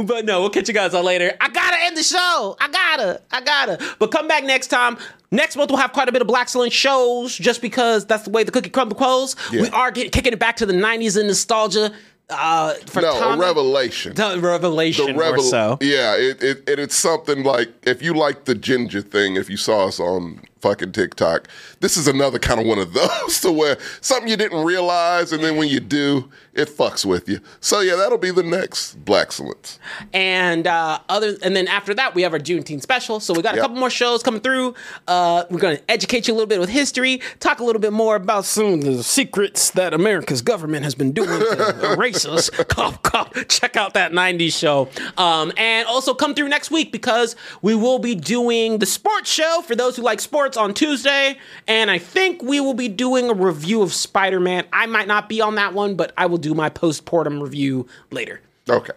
but 0.03 0.25
no, 0.25 0.41
we'll 0.41 0.49
catch 0.49 0.67
you 0.67 0.73
guys 0.73 0.93
on 0.93 1.05
later. 1.05 1.31
I 1.39 1.49
gotta 1.49 1.77
end 1.81 1.97
the 1.97 2.03
show. 2.03 2.57
I 2.59 2.67
gotta. 2.69 3.21
I 3.31 3.41
gotta. 3.41 3.95
But 3.99 4.11
come 4.11 4.27
back 4.27 4.43
next 4.43 4.67
time. 4.67 4.97
Next 5.31 5.55
month 5.57 5.69
we'll 5.69 5.79
have 5.79 5.91
quite 5.93 6.07
a 6.07 6.11
bit 6.11 6.21
of 6.21 6.27
Blaxcellence 6.27 6.71
shows, 6.71 7.35
just 7.35 7.61
because 7.61 8.05
that's 8.05 8.23
the 8.23 8.29
way 8.29 8.43
the 8.43 8.51
cookie 8.51 8.69
crumble 8.69 8.97
goes. 8.97 9.35
Yeah. 9.51 9.63
We 9.63 9.69
are 9.69 9.91
get, 9.91 10.11
kicking 10.11 10.33
it 10.33 10.39
back 10.39 10.57
to 10.57 10.65
the 10.65 10.73
'90s 10.73 11.17
and 11.17 11.27
nostalgia. 11.27 11.91
Uh, 12.29 12.73
for 12.87 13.01
No, 13.01 13.17
Tommy. 13.17 13.41
a 13.41 13.47
revelation. 13.47 14.13
The 14.13 14.37
revelation, 14.41 15.05
the 15.07 15.13
revel- 15.13 15.43
so. 15.43 15.77
Yeah, 15.79 16.13
it, 16.17 16.43
it, 16.43 16.69
it 16.69 16.77
it's 16.79 16.95
something 16.95 17.43
like 17.43 17.69
if 17.83 18.01
you 18.01 18.13
like 18.13 18.43
the 18.43 18.53
ginger 18.55 19.01
thing, 19.01 19.37
if 19.37 19.49
you 19.49 19.55
saw 19.55 19.87
us 19.87 19.97
on 19.97 20.41
fucking 20.59 20.91
TikTok, 20.91 21.47
this 21.79 21.97
is 21.97 22.07
another 22.07 22.39
kind 22.39 22.59
of 22.59 22.65
one 22.65 22.79
of 22.79 22.93
those 22.93 23.39
to 23.41 23.51
where 23.51 23.77
something 24.01 24.29
you 24.29 24.37
didn't 24.37 24.63
realize, 24.63 25.31
and 25.31 25.43
then 25.43 25.57
when 25.57 25.69
you 25.69 25.79
do, 25.79 26.29
it 26.53 26.69
fucks 26.69 27.05
with 27.05 27.29
you. 27.29 27.39
So 27.59 27.81
yeah, 27.81 27.95
that'll 27.95 28.17
be 28.17 28.31
the 28.31 28.43
next 28.43 29.03
Blaxcellence. 29.05 29.77
And 30.13 30.65
uh, 30.67 30.99
other, 31.09 31.35
and 31.43 31.55
then 31.55 31.67
after 31.67 31.93
that, 31.93 32.15
we 32.15 32.23
have 32.23 32.33
our 32.33 32.39
Juneteenth 32.39 32.81
special. 32.81 33.19
So 33.19 33.33
we 33.33 33.41
got 33.41 33.53
a 33.53 33.57
Yep. 33.57 33.63
couple 33.63 33.77
more 33.77 33.89
shows 33.89 34.21
coming 34.23 34.41
through. 34.41 34.73
Uh, 35.07 35.43
we're 35.49 35.59
going 35.59 35.77
to 35.77 35.91
educate 35.91 36.27
you 36.27 36.33
a 36.33 36.35
little 36.35 36.47
bit 36.47 36.59
with 36.59 36.69
history, 36.69 37.21
talk 37.39 37.59
a 37.59 37.63
little 37.63 37.81
bit 37.81 37.93
more 37.93 38.15
about 38.15 38.45
some 38.45 38.73
of 38.73 38.81
the 38.83 39.03
secrets 39.03 39.71
that 39.71 39.93
America's 39.93 40.41
government 40.41 40.83
has 40.83 40.93
been 40.95 41.11
doing 41.11 41.27
to 41.39 41.91
erase 41.93 42.25
us. 42.25 42.49
Cough, 42.67 43.01
cough. 43.03 43.31
Check 43.47 43.75
out 43.75 43.93
that 43.95 44.11
'90s 44.11 44.57
show. 44.57 44.89
Um, 45.17 45.51
and 45.57 45.87
also 45.87 46.13
come 46.13 46.35
through 46.35 46.49
next 46.49 46.69
week 46.71 46.91
because 46.91 47.35
we 47.61 47.73
will 47.75 47.99
be 47.99 48.13
doing 48.15 48.77
the 48.79 48.85
sports 48.85 49.29
show 49.31 49.61
for 49.65 49.75
those 49.75 49.95
who 49.95 50.01
like 50.03 50.19
sports 50.19 50.57
on 50.57 50.73
Tuesday. 50.73 51.37
And 51.67 51.91
I 51.91 51.97
think 51.97 52.41
we 52.41 52.59
will 52.59 52.73
be 52.73 52.87
doing 52.87 53.29
a 53.29 53.33
review 53.33 53.81
of 53.81 53.93
Spider-Man. 53.93 54.65
I 54.71 54.85
might 54.85 55.07
not 55.07 55.27
be 55.27 55.41
on 55.41 55.55
that 55.55 55.73
one, 55.73 55.95
but 55.95 56.13
I 56.17 56.25
will 56.25 56.37
do 56.37 56.53
my 56.53 56.69
post-mortem 56.69 57.41
review 57.43 57.87
later. 58.11 58.41
Okay, 58.69 58.93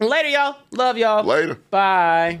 Later, 0.00 0.28
y'all. 0.28 0.56
Love 0.70 0.96
y'all. 0.96 1.24
later. 1.24 1.54
Bye. 1.70 2.40